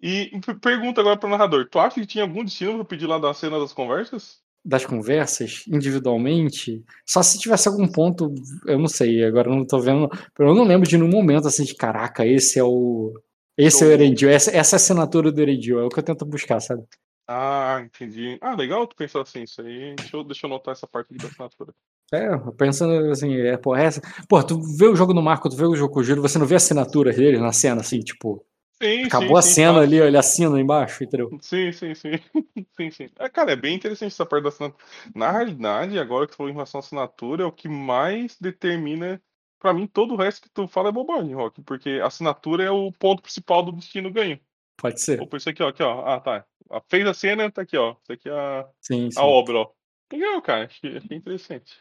E 0.03 0.31
p- 0.43 0.55
pergunta 0.55 0.99
agora 0.99 1.15
pro 1.17 1.29
narrador: 1.29 1.67
tu 1.69 1.77
acha 1.79 1.99
que 1.99 2.07
tinha 2.07 2.23
algum 2.23 2.43
destino 2.43 2.75
pra 2.77 2.85
pedir 2.85 3.05
lá 3.05 3.19
da 3.19 3.33
cena 3.35 3.59
das 3.59 3.71
conversas? 3.71 4.39
Das 4.63 4.85
conversas, 4.85 5.63
individualmente, 5.67 6.83
só 7.07 7.23
se 7.23 7.39
tivesse 7.39 7.67
algum 7.67 7.87
ponto, 7.87 8.31
eu 8.67 8.77
não 8.77 8.87
sei, 8.87 9.23
agora 9.23 9.49
eu 9.49 9.55
não 9.55 9.65
tô 9.65 9.79
vendo. 9.79 10.07
Eu 10.39 10.53
não 10.55 10.63
lembro 10.63 10.87
de 10.87 10.97
nenhum 10.97 11.09
momento 11.09 11.47
assim 11.47 11.63
de 11.63 11.75
caraca, 11.75 12.25
esse 12.25 12.59
é 12.59 12.63
o. 12.63 13.13
Esse 13.57 13.83
é 13.83 13.87
o 13.87 13.91
Show. 13.91 13.91
Erendio, 13.91 14.29
essa, 14.29 14.51
essa 14.51 14.75
é 14.75 14.77
a 14.77 14.81
assinatura 14.81 15.31
do 15.31 15.41
Erendio, 15.41 15.79
é 15.79 15.83
o 15.85 15.89
que 15.89 15.99
eu 15.99 16.03
tento 16.03 16.25
buscar, 16.25 16.59
sabe? 16.59 16.83
Ah, 17.27 17.81
entendi. 17.83 18.37
Ah, 18.41 18.55
legal 18.55 18.85
tu 18.87 18.95
pensar 18.95 19.21
assim, 19.21 19.43
isso 19.43 19.61
aí. 19.61 19.95
Deixa 19.95 20.17
eu, 20.17 20.23
deixa 20.23 20.45
eu 20.45 20.49
anotar 20.51 20.73
essa 20.73 20.87
parte 20.87 21.13
da 21.15 21.27
assinatura. 21.27 21.73
É, 22.13 22.27
pensando 22.57 23.09
assim, 23.09 23.33
é, 23.37 23.55
porra, 23.57 23.83
essa. 23.83 24.01
Porra, 24.27 24.45
tu 24.45 24.59
vê 24.77 24.85
o 24.87 24.95
jogo 24.95 25.13
no 25.13 25.21
Marco, 25.21 25.47
tu 25.49 25.55
vê 25.55 25.65
o 25.65 25.75
jogo 25.75 25.93
com 25.93 26.01
o 26.01 26.03
Giro, 26.03 26.21
você 26.21 26.37
não 26.37 26.45
vê 26.45 26.55
a 26.55 26.57
assinatura 26.57 27.13
dele 27.13 27.39
na 27.39 27.53
cena, 27.53 27.79
assim, 27.81 27.99
tipo, 27.99 28.45
Sim, 28.81 29.05
acabou 29.07 29.37
a 29.37 29.41
sim, 29.41 29.55
sim, 29.55 29.55
cena 29.55 29.81
fácil. 29.81 29.81
ali, 29.81 29.97
ele 29.97 30.17
assina 30.17 30.59
embaixo, 30.59 31.03
entendeu? 31.03 31.35
Sim, 31.41 31.71
sim, 31.71 31.95
sim. 31.95 32.11
sim, 32.77 32.91
sim. 32.91 33.09
É, 33.17 33.29
cara, 33.29 33.51
é 33.53 33.55
bem 33.55 33.75
interessante 33.75 34.11
essa 34.11 34.25
parte 34.25 34.43
da 34.43 34.49
assinatura. 34.49 34.83
Na 35.15 35.31
realidade, 35.31 35.97
agora 35.99 36.25
que 36.27 36.33
tu 36.33 36.37
falou 36.37 36.49
em 36.49 36.53
relação 36.53 36.79
à 36.79 36.83
assinatura, 36.83 37.43
é 37.43 37.45
o 37.45 37.51
que 37.51 37.69
mais 37.69 38.37
determina. 38.39 39.21
Pra 39.61 39.75
mim, 39.75 39.85
todo 39.85 40.15
o 40.15 40.17
resto 40.17 40.41
que 40.41 40.49
tu 40.49 40.67
fala 40.67 40.89
é 40.89 40.91
bobagem, 40.91 41.35
Rock, 41.35 41.61
porque 41.61 41.99
a 42.01 42.07
assinatura 42.07 42.63
é 42.63 42.71
o 42.71 42.91
ponto 42.91 43.21
principal 43.21 43.61
do 43.61 43.71
destino 43.71 44.11
ganho. 44.11 44.39
Pode 44.75 44.99
ser. 44.99 45.21
Opa, 45.21 45.37
isso 45.37 45.47
aqui, 45.47 45.61
ó, 45.61 45.67
aqui, 45.67 45.83
ó. 45.83 46.03
Ah, 46.03 46.19
tá. 46.19 46.43
Fez 46.89 47.05
a 47.05 47.13
cena, 47.13 47.51
tá 47.51 47.61
aqui, 47.61 47.77
ó. 47.77 47.95
Isso 48.01 48.11
aqui 48.11 48.27
é 48.27 48.31
a, 48.31 48.67
Sim, 48.81 49.11
sim. 49.11 49.19
a 49.19 49.23
obra, 49.23 49.59
ó. 49.59 49.71
Legal, 50.11 50.41
cara. 50.41 50.65
Achei, 50.65 50.97
achei 50.97 51.15
interessante. 51.15 51.77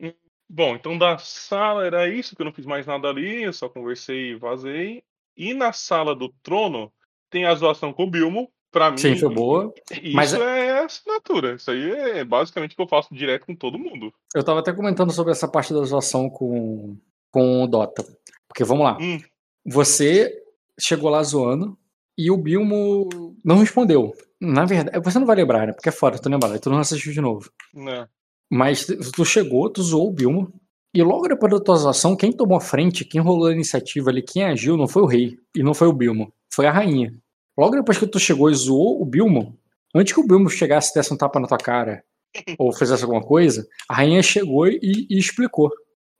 Hum, 0.00 0.12
Bom, 0.48 0.74
então 0.74 0.98
da 0.98 1.16
sala 1.18 1.86
era 1.86 2.08
isso, 2.08 2.34
que 2.34 2.42
eu 2.42 2.46
não 2.46 2.52
fiz 2.52 2.66
mais 2.66 2.86
nada 2.86 3.08
ali, 3.08 3.44
eu 3.44 3.52
só 3.52 3.68
conversei 3.68 4.30
e 4.32 4.36
vazei. 4.36 5.04
E 5.36 5.54
na 5.54 5.72
sala 5.72 6.14
do 6.14 6.28
trono 6.42 6.92
tem 7.30 7.44
a 7.44 7.54
zoação 7.54 7.92
com 7.92 8.04
o 8.04 8.10
Bilmo. 8.10 8.52
Pra 8.76 8.90
mim, 8.90 8.98
Sim, 8.98 9.16
foi 9.16 9.32
boa. 9.34 9.72
isso 10.02 10.14
Mas- 10.14 10.34
é 10.34 10.84
assinatura. 10.84 11.54
Isso 11.54 11.70
aí 11.70 11.90
é 11.92 12.22
basicamente 12.26 12.72
o 12.72 12.76
que 12.76 12.82
eu 12.82 12.86
faço 12.86 13.14
direto 13.14 13.46
com 13.46 13.54
todo 13.56 13.78
mundo. 13.78 14.12
Eu 14.34 14.44
tava 14.44 14.60
até 14.60 14.70
comentando 14.70 15.10
sobre 15.12 15.32
essa 15.32 15.48
parte 15.48 15.72
da 15.72 15.82
zoação 15.82 16.28
com, 16.28 16.94
com 17.30 17.62
o 17.62 17.66
Dota. 17.66 18.04
Porque 18.46 18.64
vamos 18.64 18.84
lá. 18.84 18.98
Hum, 19.00 19.18
Você 19.64 20.30
chegou 20.78 21.08
lá 21.08 21.22
zoando 21.22 21.74
e 22.18 22.30
o 22.30 22.36
Bilmo 22.36 23.08
não 23.42 23.56
respondeu. 23.60 24.12
Na 24.38 24.66
verdade, 24.66 25.00
você 25.02 25.18
não 25.18 25.26
vai 25.26 25.36
lembrar, 25.36 25.66
né? 25.68 25.72
Porque 25.72 25.88
é 25.88 25.92
fora, 25.92 26.18
tu 26.18 26.28
lembra, 26.28 26.58
tu 26.58 26.68
não 26.68 26.78
assistiu 26.78 27.14
de 27.14 27.20
novo. 27.22 27.50
né. 27.72 28.06
Mas 28.52 28.84
tu 29.14 29.24
chegou, 29.24 29.70
tu 29.70 29.82
zoou 29.82 30.08
o 30.08 30.12
Bilmo. 30.12 30.52
E 30.94 31.02
logo 31.02 31.26
depois 31.28 31.50
da 31.50 31.58
tua 31.60 31.76
zoação, 31.76 32.14
quem 32.14 32.30
tomou 32.30 32.58
a 32.58 32.60
frente, 32.60 33.06
quem 33.06 33.22
rolou 33.22 33.46
a 33.46 33.52
iniciativa 33.52 34.10
ali, 34.10 34.20
quem 34.22 34.44
agiu, 34.44 34.76
não 34.76 34.86
foi 34.86 35.00
o 35.02 35.06
rei. 35.06 35.38
E 35.56 35.62
não 35.62 35.72
foi 35.72 35.88
o 35.88 35.92
Bilmo. 35.94 36.30
Foi 36.52 36.66
a 36.66 36.70
rainha. 36.70 37.10
Logo 37.56 37.76
depois 37.76 37.98
que 37.98 38.06
tu 38.06 38.18
chegou 38.18 38.50
e 38.50 38.54
zoou 38.54 39.00
o 39.00 39.04
Bilmo, 39.04 39.58
antes 39.94 40.12
que 40.12 40.20
o 40.20 40.26
Bilmo 40.26 40.50
chegasse 40.50 40.90
e 40.90 40.94
desse 40.94 41.12
um 41.12 41.16
tapa 41.16 41.40
na 41.40 41.46
tua 41.46 41.58
cara, 41.58 42.04
ou 42.58 42.72
fizesse 42.72 43.02
alguma 43.02 43.22
coisa, 43.22 43.66
a 43.88 43.94
rainha 43.94 44.22
chegou 44.22 44.68
e, 44.68 45.06
e 45.08 45.18
explicou. 45.18 45.70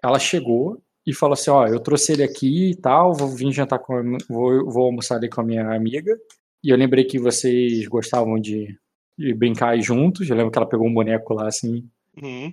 Ela 0.02 0.18
chegou 0.18 0.80
e 1.06 1.12
falou 1.12 1.34
assim: 1.34 1.50
Ó, 1.50 1.66
eu 1.66 1.80
trouxe 1.80 2.12
ele 2.12 2.22
aqui 2.22 2.70
e 2.70 2.74
tal, 2.74 3.14
vou 3.14 3.28
vir 3.28 3.52
jantar 3.52 3.78
com. 3.78 4.18
Vou, 4.28 4.70
vou 4.70 4.84
almoçar 4.86 5.16
ali 5.16 5.28
com 5.28 5.40
a 5.40 5.44
minha 5.44 5.74
amiga. 5.74 6.16
E 6.64 6.70
eu 6.70 6.76
lembrei 6.76 7.04
que 7.04 7.18
vocês 7.18 7.86
gostavam 7.86 8.40
de, 8.40 8.76
de 9.16 9.34
brincar 9.34 9.70
aí 9.70 9.82
juntos. 9.82 10.28
Eu 10.28 10.36
lembro 10.36 10.50
que 10.50 10.58
ela 10.58 10.68
pegou 10.68 10.86
um 10.86 10.94
boneco 10.94 11.34
lá 11.34 11.46
assim. 11.46 11.88
Uhum. 12.20 12.52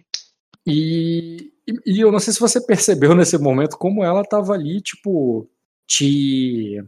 E, 0.68 1.52
e, 1.68 1.98
e 1.98 2.00
eu 2.00 2.12
não 2.12 2.20
sei 2.20 2.34
se 2.34 2.40
você 2.40 2.62
percebeu 2.66 3.16
nesse 3.16 3.38
momento 3.38 3.78
como 3.78 4.04
ela 4.04 4.24
tava 4.24 4.54
ali, 4.54 4.82
tipo, 4.82 5.50
te 5.88 6.82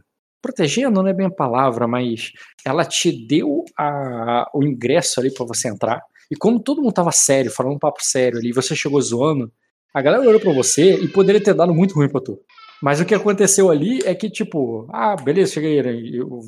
protegendo, 0.46 1.02
não 1.02 1.08
é 1.08 1.12
bem 1.12 1.26
a 1.26 1.30
palavra, 1.30 1.88
mas 1.88 2.32
ela 2.64 2.84
te 2.84 3.10
deu 3.26 3.64
a, 3.76 4.48
o 4.54 4.62
ingresso 4.62 5.18
ali 5.18 5.32
para 5.32 5.44
você 5.44 5.68
entrar. 5.68 6.00
E 6.30 6.36
como 6.36 6.60
todo 6.60 6.80
mundo 6.80 6.92
tava 6.92 7.10
sério, 7.10 7.50
falando 7.50 7.74
um 7.74 7.78
papo 7.78 7.98
sério 8.00 8.38
ali, 8.38 8.52
você 8.52 8.74
chegou 8.76 9.00
zoando, 9.00 9.50
a 9.92 10.00
galera 10.00 10.22
olhou 10.22 10.40
pra 10.40 10.52
você 10.52 10.94
e 10.94 11.08
poderia 11.08 11.42
ter 11.42 11.54
dado 11.54 11.74
muito 11.74 11.94
ruim 11.94 12.08
pra 12.08 12.20
tu. 12.20 12.38
Mas 12.80 13.00
o 13.00 13.04
que 13.04 13.14
aconteceu 13.14 13.70
ali 13.70 14.00
é 14.04 14.14
que, 14.14 14.30
tipo, 14.30 14.86
ah, 14.92 15.16
beleza, 15.16 15.54
cheguei, 15.54 15.82
né? 15.82 15.92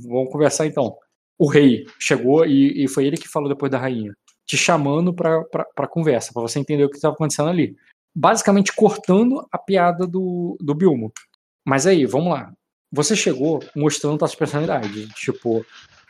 vamos 0.07 0.31
conversar 0.31 0.67
então. 0.67 0.97
O 1.39 1.49
rei 1.49 1.85
chegou 1.99 2.45
e, 2.45 2.85
e, 2.85 2.89
foi 2.89 3.07
ele 3.07 3.17
que 3.17 3.29
falou 3.29 3.49
depois 3.49 3.71
da 3.71 3.79
rainha, 3.79 4.13
te 4.47 4.57
chamando 4.57 5.15
pra, 5.15 5.43
pra, 5.45 5.65
pra 5.75 5.89
conversa, 5.89 6.33
pra 6.33 6.43
você 6.43 6.59
entender 6.59 6.85
o 6.85 6.91
que 6.91 6.97
estava 6.97 7.15
acontecendo 7.15 7.49
ali. 7.49 7.75
Basicamente 8.15 8.75
cortando 8.75 9.47
a 9.51 9.59
piada 9.59 10.07
do, 10.07 10.57
do 10.61 10.75
Bilmo. 10.75 11.13
Mas 11.67 11.87
aí, 11.87 12.05
vamos 12.05 12.33
lá. 12.33 12.53
Você 12.91 13.15
chegou 13.15 13.63
mostrando 13.77 14.25
a 14.25 14.29
sua 14.29 14.39
personalidade, 14.39 15.09
tipo, 15.15 15.65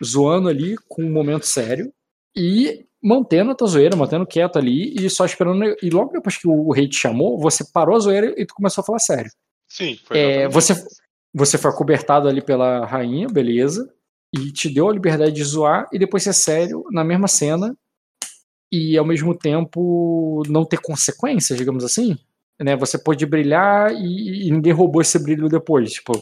zoando 0.04 0.48
ali 0.48 0.76
com 0.88 1.02
um 1.02 1.12
momento 1.12 1.46
sério 1.46 1.92
e 2.36 2.86
mantendo 3.02 3.50
a 3.50 3.54
tua 3.54 3.68
zoeira, 3.68 3.96
mantendo 3.96 4.26
quieto 4.26 4.58
ali 4.58 4.94
e 4.94 5.10
só 5.10 5.24
esperando. 5.24 5.76
E 5.82 5.90
logo 5.90 6.12
depois 6.12 6.36
que 6.36 6.46
o 6.46 6.70
rei 6.72 6.88
te 6.88 6.96
chamou, 6.96 7.38
você 7.38 7.64
parou 7.72 7.96
a 7.96 8.00
zoeira 8.00 8.34
e 8.36 8.46
tu 8.46 8.54
começou 8.54 8.82
a 8.82 8.84
falar 8.84 8.98
sério. 8.98 9.30
Sim, 9.68 9.98
foi 10.04 10.18
é, 10.18 10.48
você, 10.48 10.74
você 11.34 11.58
foi 11.58 11.70
acobertado 11.70 12.28
ali 12.28 12.42
pela 12.42 12.86
rainha, 12.86 13.28
beleza, 13.28 13.92
e 14.34 14.52
te 14.52 14.72
deu 14.72 14.88
a 14.88 14.92
liberdade 14.92 15.32
de 15.32 15.44
zoar 15.44 15.86
e 15.92 15.98
depois 15.98 16.22
ser 16.22 16.32
sério 16.32 16.84
na 16.90 17.04
mesma 17.04 17.28
cena 17.28 17.76
e 18.72 18.96
ao 18.96 19.04
mesmo 19.04 19.36
tempo 19.36 20.42
não 20.48 20.64
ter 20.64 20.80
consequências, 20.80 21.58
digamos 21.58 21.84
assim. 21.84 22.16
Né, 22.60 22.74
você 22.76 22.98
pode 22.98 23.24
brilhar 23.24 23.92
e, 23.92 24.48
e 24.48 24.50
ninguém 24.50 24.72
roubou 24.72 25.00
esse 25.00 25.16
brilho 25.22 25.48
depois. 25.48 25.92
Tipo, 25.92 26.12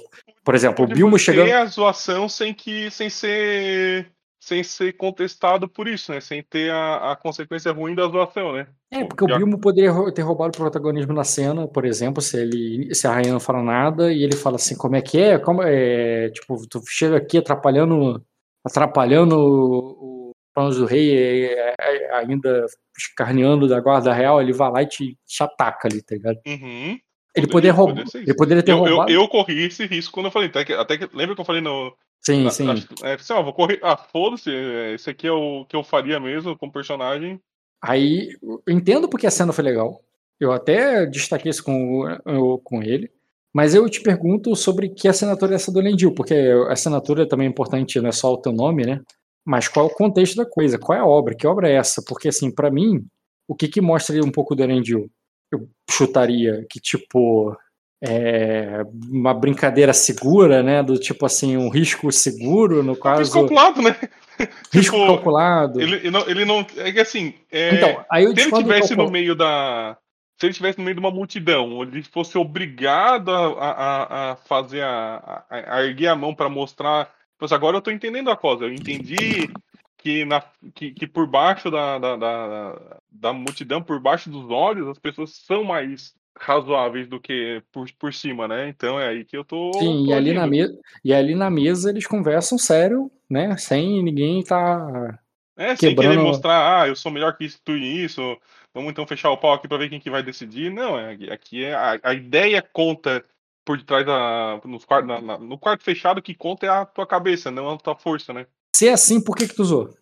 por 0.46 0.54
exemplo, 0.54 0.84
o 0.84 0.88
Bilmo 0.88 1.18
chegando. 1.18 1.50
a 1.50 1.66
zoação 1.66 2.28
sem 2.28 2.54
que 2.54 2.88
sem 2.88 3.10
ser 3.10 4.12
sem 4.38 4.62
ser 4.62 4.92
contestado 4.92 5.68
por 5.68 5.88
isso, 5.88 6.12
né? 6.12 6.20
Sem 6.20 6.40
ter 6.40 6.70
a, 6.70 7.10
a 7.10 7.16
consequência 7.16 7.72
ruim 7.72 7.96
da 7.96 8.06
zoação, 8.06 8.52
né? 8.52 8.68
É, 8.92 9.04
porque 9.04 9.24
o 9.24 9.26
Bilmo 9.26 9.58
poderia 9.58 9.90
ter 10.12 10.22
roubado 10.22 10.50
o 10.50 10.60
protagonismo 10.60 11.12
na 11.12 11.24
cena, 11.24 11.66
por 11.66 11.84
exemplo, 11.84 12.22
se 12.22 12.40
ele 12.40 12.94
se 12.94 13.08
a 13.08 13.12
rainha 13.12 13.32
não 13.32 13.40
fala 13.40 13.60
nada 13.60 14.12
e 14.12 14.22
ele 14.22 14.36
fala 14.36 14.54
assim, 14.54 14.76
como 14.76 14.94
é 14.94 15.02
que 15.02 15.18
é? 15.18 15.36
Como 15.36 15.64
é, 15.64 16.30
tipo, 16.30 16.64
tu 16.68 16.80
chega 16.86 17.16
aqui 17.16 17.38
atrapalhando 17.38 18.24
atrapalhando 18.64 19.36
o 19.36 20.30
planos 20.54 20.76
do 20.76 20.86
rei, 20.86 21.48
é, 21.48 21.74
é, 21.80 22.14
ainda 22.14 22.66
escarneando 22.96 23.66
da 23.66 23.80
guarda 23.80 24.12
real, 24.12 24.40
ele 24.40 24.52
vai 24.52 24.70
lá 24.70 24.82
e 24.82 24.86
te, 24.86 25.18
te 25.26 25.42
ataca 25.42 25.88
ali, 25.88 26.00
tá 26.02 26.14
ligado? 26.14 26.38
Uhum. 26.46 26.96
Ele 27.36 27.46
poderia 27.46 27.72
roubar. 27.72 28.04
Ele 28.14 28.34
poderia 28.34 28.62
ter 28.62 28.72
eu, 28.72 28.78
roubado. 28.78 29.10
Eu, 29.10 29.20
eu, 29.22 29.28
corri 29.28 29.64
esse 29.66 29.86
risco 29.86 30.12
quando 30.12 30.26
eu 30.26 30.32
falei. 30.32 30.48
Até 30.48 30.64
que, 30.64 30.72
até 30.72 30.98
que 30.98 31.08
lembra 31.14 31.34
que 31.34 31.40
eu 31.40 31.44
falei 31.44 31.60
no, 31.60 31.94
Sim, 32.26 32.42
na, 32.42 32.50
sim. 32.50 32.66
é, 33.04 33.14
assim, 33.14 33.32
ó, 33.32 33.42
vou 33.42 33.52
correr. 33.52 33.78
Ah, 33.82 33.96
foda-se, 33.96 34.50
é, 34.50 34.94
esse 34.94 35.08
aqui 35.08 35.28
é 35.28 35.32
o 35.32 35.64
que 35.64 35.76
eu 35.76 35.84
faria 35.84 36.18
mesmo 36.18 36.56
com 36.58 36.66
o 36.66 36.72
personagem. 36.72 37.40
Aí, 37.80 38.30
eu 38.42 38.60
entendo 38.68 39.08
porque 39.08 39.28
a 39.28 39.30
cena 39.30 39.52
foi 39.52 39.62
legal. 39.62 40.02
Eu 40.40 40.50
até 40.50 41.06
destaquei 41.06 41.50
isso 41.50 41.62
com, 41.62 42.04
eu, 42.24 42.60
com 42.64 42.82
ele. 42.82 43.10
Mas 43.54 43.74
eu 43.74 43.88
te 43.88 44.02
pergunto 44.02 44.54
sobre 44.56 44.88
que 44.88 45.08
assinatura 45.08 45.52
é 45.52 45.54
essa 45.54 45.72
do 45.72 45.80
Lendil, 45.80 46.12
porque 46.12 46.34
a 46.34 46.72
assinatura 46.72 47.28
também 47.28 47.46
é 47.46 47.50
importante, 47.50 48.00
não 48.00 48.08
é 48.08 48.12
só 48.12 48.32
o 48.32 48.40
teu 48.40 48.52
nome, 48.52 48.84
né? 48.84 49.00
Mas 49.44 49.68
qual 49.68 49.86
é 49.86 49.88
o 49.88 49.94
contexto 49.94 50.36
da 50.36 50.44
coisa? 50.44 50.78
Qual 50.78 50.98
é 50.98 51.00
a 51.00 51.06
obra? 51.06 51.34
Que 51.34 51.46
obra 51.46 51.70
é 51.70 51.74
essa? 51.76 52.02
Porque, 52.06 52.28
assim, 52.28 52.50
para 52.50 52.68
lmim, 52.68 53.06
o 53.46 53.54
que 53.54 53.68
que 53.68 53.80
mostra 53.80 54.16
um 54.22 54.32
pouco 54.32 54.54
do 54.56 54.62
Elendil? 54.62 55.08
Eu 55.52 55.68
chutaria 55.88 56.66
que, 56.68 56.80
tipo, 56.80 57.56
é, 58.02 58.84
uma 59.10 59.32
brincadeira 59.32 59.92
segura, 59.92 60.62
né? 60.62 60.82
Do 60.82 60.98
tipo 60.98 61.24
assim, 61.24 61.56
um 61.56 61.68
risco 61.68 62.10
seguro, 62.12 62.82
no 62.82 62.96
caso. 62.96 63.20
Risco 63.20 63.40
calculado, 63.40 63.82
né? 63.82 63.96
Risco 64.72 64.96
tipo, 64.96 65.06
calculado. 65.06 65.80
Ele, 65.80 65.96
ele, 65.96 66.10
não, 66.10 66.28
ele 66.28 66.44
não. 66.44 66.66
É 66.76 66.92
que 66.92 67.00
assim. 67.00 67.34
É, 67.50 67.74
então, 67.74 68.04
aí 68.10 68.24
eu 68.24 68.34
se 68.34 68.42
ele 68.42 68.52
tivesse 68.52 68.94
no 68.94 69.10
meio 69.10 69.34
da. 69.34 69.96
Se 70.38 70.44
ele 70.44 70.50
estivesse 70.50 70.76
no 70.76 70.84
meio 70.84 70.94
de 70.94 71.00
uma 71.00 71.10
multidão, 71.10 71.82
ele 71.82 72.02
fosse 72.02 72.36
obrigado 72.36 73.30
a, 73.30 73.70
a, 73.70 74.32
a 74.32 74.36
fazer 74.36 74.82
a, 74.82 75.44
a, 75.48 75.76
a 75.78 75.84
erguer 75.84 76.08
a 76.08 76.16
mão 76.16 76.34
para 76.34 76.50
mostrar. 76.50 77.10
Mas 77.40 77.52
agora 77.52 77.78
eu 77.78 77.80
tô 77.80 77.90
entendendo 77.90 78.30
a 78.30 78.36
coisa. 78.36 78.64
Eu 78.64 78.72
entendi 78.72 79.48
que, 79.96 80.24
na, 80.26 80.42
que, 80.74 80.90
que 80.92 81.06
por 81.06 81.26
baixo 81.26 81.70
da, 81.70 81.98
da, 81.98 82.16
da, 82.16 82.98
da 83.20 83.32
multidão, 83.32 83.82
por 83.82 84.00
baixo 84.00 84.30
dos 84.30 84.50
olhos, 84.50 84.88
as 84.88 84.98
pessoas 84.98 85.30
são 85.30 85.64
mais 85.64 86.14
razoáveis 86.38 87.08
do 87.08 87.18
que 87.18 87.62
por, 87.72 87.88
por 87.98 88.12
cima, 88.12 88.46
né? 88.46 88.68
Então 88.68 89.00
é 89.00 89.08
aí 89.08 89.24
que 89.24 89.36
eu 89.36 89.44
tô. 89.44 89.72
Sim, 89.74 90.04
tô 90.04 90.10
e, 90.10 90.12
ali 90.12 90.32
na 90.32 90.46
mesa, 90.46 90.78
e 91.04 91.12
ali 91.12 91.34
na 91.34 91.50
mesa 91.50 91.90
eles 91.90 92.06
conversam 92.06 92.58
sério, 92.58 93.10
né? 93.28 93.56
Sem 93.56 94.02
ninguém 94.02 94.42
tá. 94.42 95.18
É, 95.56 95.74
sem 95.74 95.90
quebrando... 95.90 96.10
querer 96.10 96.22
mostrar, 96.22 96.82
ah, 96.82 96.88
eu 96.88 96.94
sou 96.94 97.10
melhor 97.10 97.36
que 97.36 97.44
isso, 97.44 97.58
tu 97.64 97.72
e 97.72 98.04
isso, 98.04 98.36
vamos 98.74 98.90
então 98.90 99.06
fechar 99.06 99.30
o 99.30 99.38
pau 99.38 99.54
aqui 99.54 99.66
pra 99.66 99.78
ver 99.78 99.88
quem 99.88 99.98
que 99.98 100.10
vai 100.10 100.22
decidir. 100.22 100.70
Não, 100.70 100.98
é, 100.98 101.14
aqui 101.32 101.64
é 101.64 101.74
a, 101.74 101.98
a 102.02 102.14
ideia 102.14 102.60
conta 102.60 103.24
por 103.64 103.78
detrás 103.78 104.04
da. 104.04 104.60
Nos 104.64 104.84
quarto, 104.84 105.06
na, 105.06 105.20
na, 105.20 105.38
no 105.38 105.58
quarto 105.58 105.82
fechado 105.82 106.22
que 106.22 106.34
conta 106.34 106.66
é 106.66 106.68
a 106.68 106.84
tua 106.84 107.06
cabeça, 107.06 107.50
não 107.50 107.70
a 107.70 107.78
tua 107.78 107.96
força, 107.96 108.32
né? 108.32 108.46
Se 108.74 108.88
é 108.88 108.92
assim, 108.92 109.22
por 109.22 109.34
que, 109.34 109.48
que 109.48 109.54
tu 109.54 109.62
usou? 109.62 109.94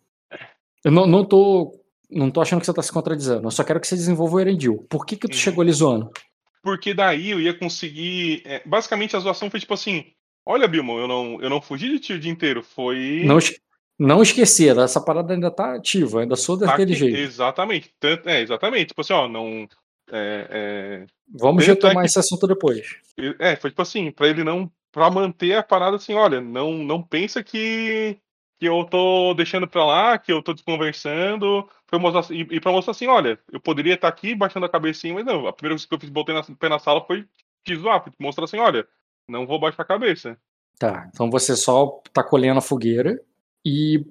Eu 0.85 0.91
não, 0.91 1.07
não 1.07 1.25
tô 1.25 1.84
não 2.15 2.31
tô 2.31 2.41
achando 2.41 2.61
que 2.61 2.67
você 2.67 2.73
tá 2.73 2.83
se 2.83 2.93
contradizendo. 2.93 3.47
Eu 3.47 3.51
só 3.51 3.65
quero 3.65 3.81
que 3.81 3.87
você 3.87 3.97
desenvolva 3.97 4.37
o 4.37 4.41
Erendil. 4.41 4.87
Por 4.89 5.05
que 5.05 5.17
que 5.17 5.29
tu 5.29 5.35
uhum. 5.35 5.39
chegou 5.39 5.63
ali 5.63 5.73
zoando? 5.73 6.11
Porque 6.63 6.95
daí 6.95 7.31
eu 7.31 7.41
ia 7.41 7.53
conseguir. 7.53 8.43
É, 8.45 8.63
basicamente 8.65 9.17
a 9.17 9.21
zoação 9.21 9.51
foi 9.51 9.61
tipo 9.61 9.75
assim: 9.75 10.07
olha, 10.47 10.67
Bilmo, 10.67 10.99
eu 10.99 11.07
não, 11.07 11.43
eu 11.43 11.51
não 11.51 11.61
fugi 11.61 11.91
de 11.91 11.99
ti 11.99 12.13
o 12.15 12.19
dia 12.19 12.33
inteiro. 12.33 12.63
Foi. 12.63 13.23
Não, 13.27 13.39
não 13.99 14.23
esquecer, 14.23 14.77
essa 14.79 15.01
parada 15.01 15.35
ainda 15.35 15.51
tá 15.51 15.75
ativa, 15.75 16.23
ainda 16.23 16.37
sou 16.37 16.57
daquele 16.57 16.93
tá 16.93 16.99
jeito. 16.99 17.17
Exatamente. 17.17 17.91
Tanto, 18.01 18.29
é, 18.29 18.41
exatamente. 18.41 18.89
Tipo 18.89 19.03
assim, 19.03 19.13
ó, 19.13 19.29
não. 19.29 19.69
É, 20.11 20.49
é... 20.51 21.07
Vamos 21.39 21.67
retomar 21.67 22.01
que... 22.01 22.07
esse 22.07 22.19
assunto 22.19 22.47
depois. 22.47 22.97
É, 23.39 23.57
foi 23.57 23.71
tipo 23.71 23.83
assim, 23.83 24.11
pra 24.11 24.29
ele 24.29 24.43
não. 24.43 24.71
Pra 24.91 25.11
manter 25.11 25.57
a 25.57 25.63
parada 25.63 25.97
assim, 25.97 26.15
olha, 26.15 26.41
não, 26.41 26.73
não 26.73 27.03
pensa 27.03 27.43
que 27.43 28.17
que 28.65 28.69
eu 28.69 28.83
tô 28.85 29.35
deixando 29.35 29.69
pra 29.69 29.85
lá, 29.85 30.19
que 30.19 30.33
eu 30.33 30.43
tô 30.43 30.55
desconversando, 30.55 31.69
foi 31.87 31.99
mostrar, 31.99 32.35
e, 32.35 32.41
e 32.51 32.61
pra 32.61 32.73
mostrar 32.73 32.93
assim, 32.93 33.07
olha, 33.07 33.39
eu 33.53 33.61
poderia 33.61 33.93
estar 33.93 34.09
aqui 34.09 34.35
baixando 34.35 34.65
a 34.65 34.71
cabecinha, 34.71 35.13
mas 35.13 35.27
não, 35.27 35.47
a 35.47 35.53
primeira 35.53 35.75
coisa 35.75 35.87
que 35.87 35.95
eu 35.95 36.01
fiz, 36.01 36.09
botei 36.09 36.35
na, 36.35 36.43
pé 36.43 36.71
na 36.71 36.79
sala 36.79 37.05
foi 37.05 37.27
te 37.63 37.77
zoar, 37.77 38.03
mostrar 38.19 38.45
assim, 38.45 38.59
olha, 38.59 38.87
não 39.29 39.47
vou 39.47 39.61
baixar 39.61 39.83
a 39.83 39.87
cabeça. 39.87 40.39
Tá, 40.79 41.07
então 41.13 41.31
você 41.31 41.55
só 41.55 42.01
tá 42.11 42.25
colhendo 42.25 42.59
a 42.59 42.63
fogueira 42.63 43.21
e 43.67 44.03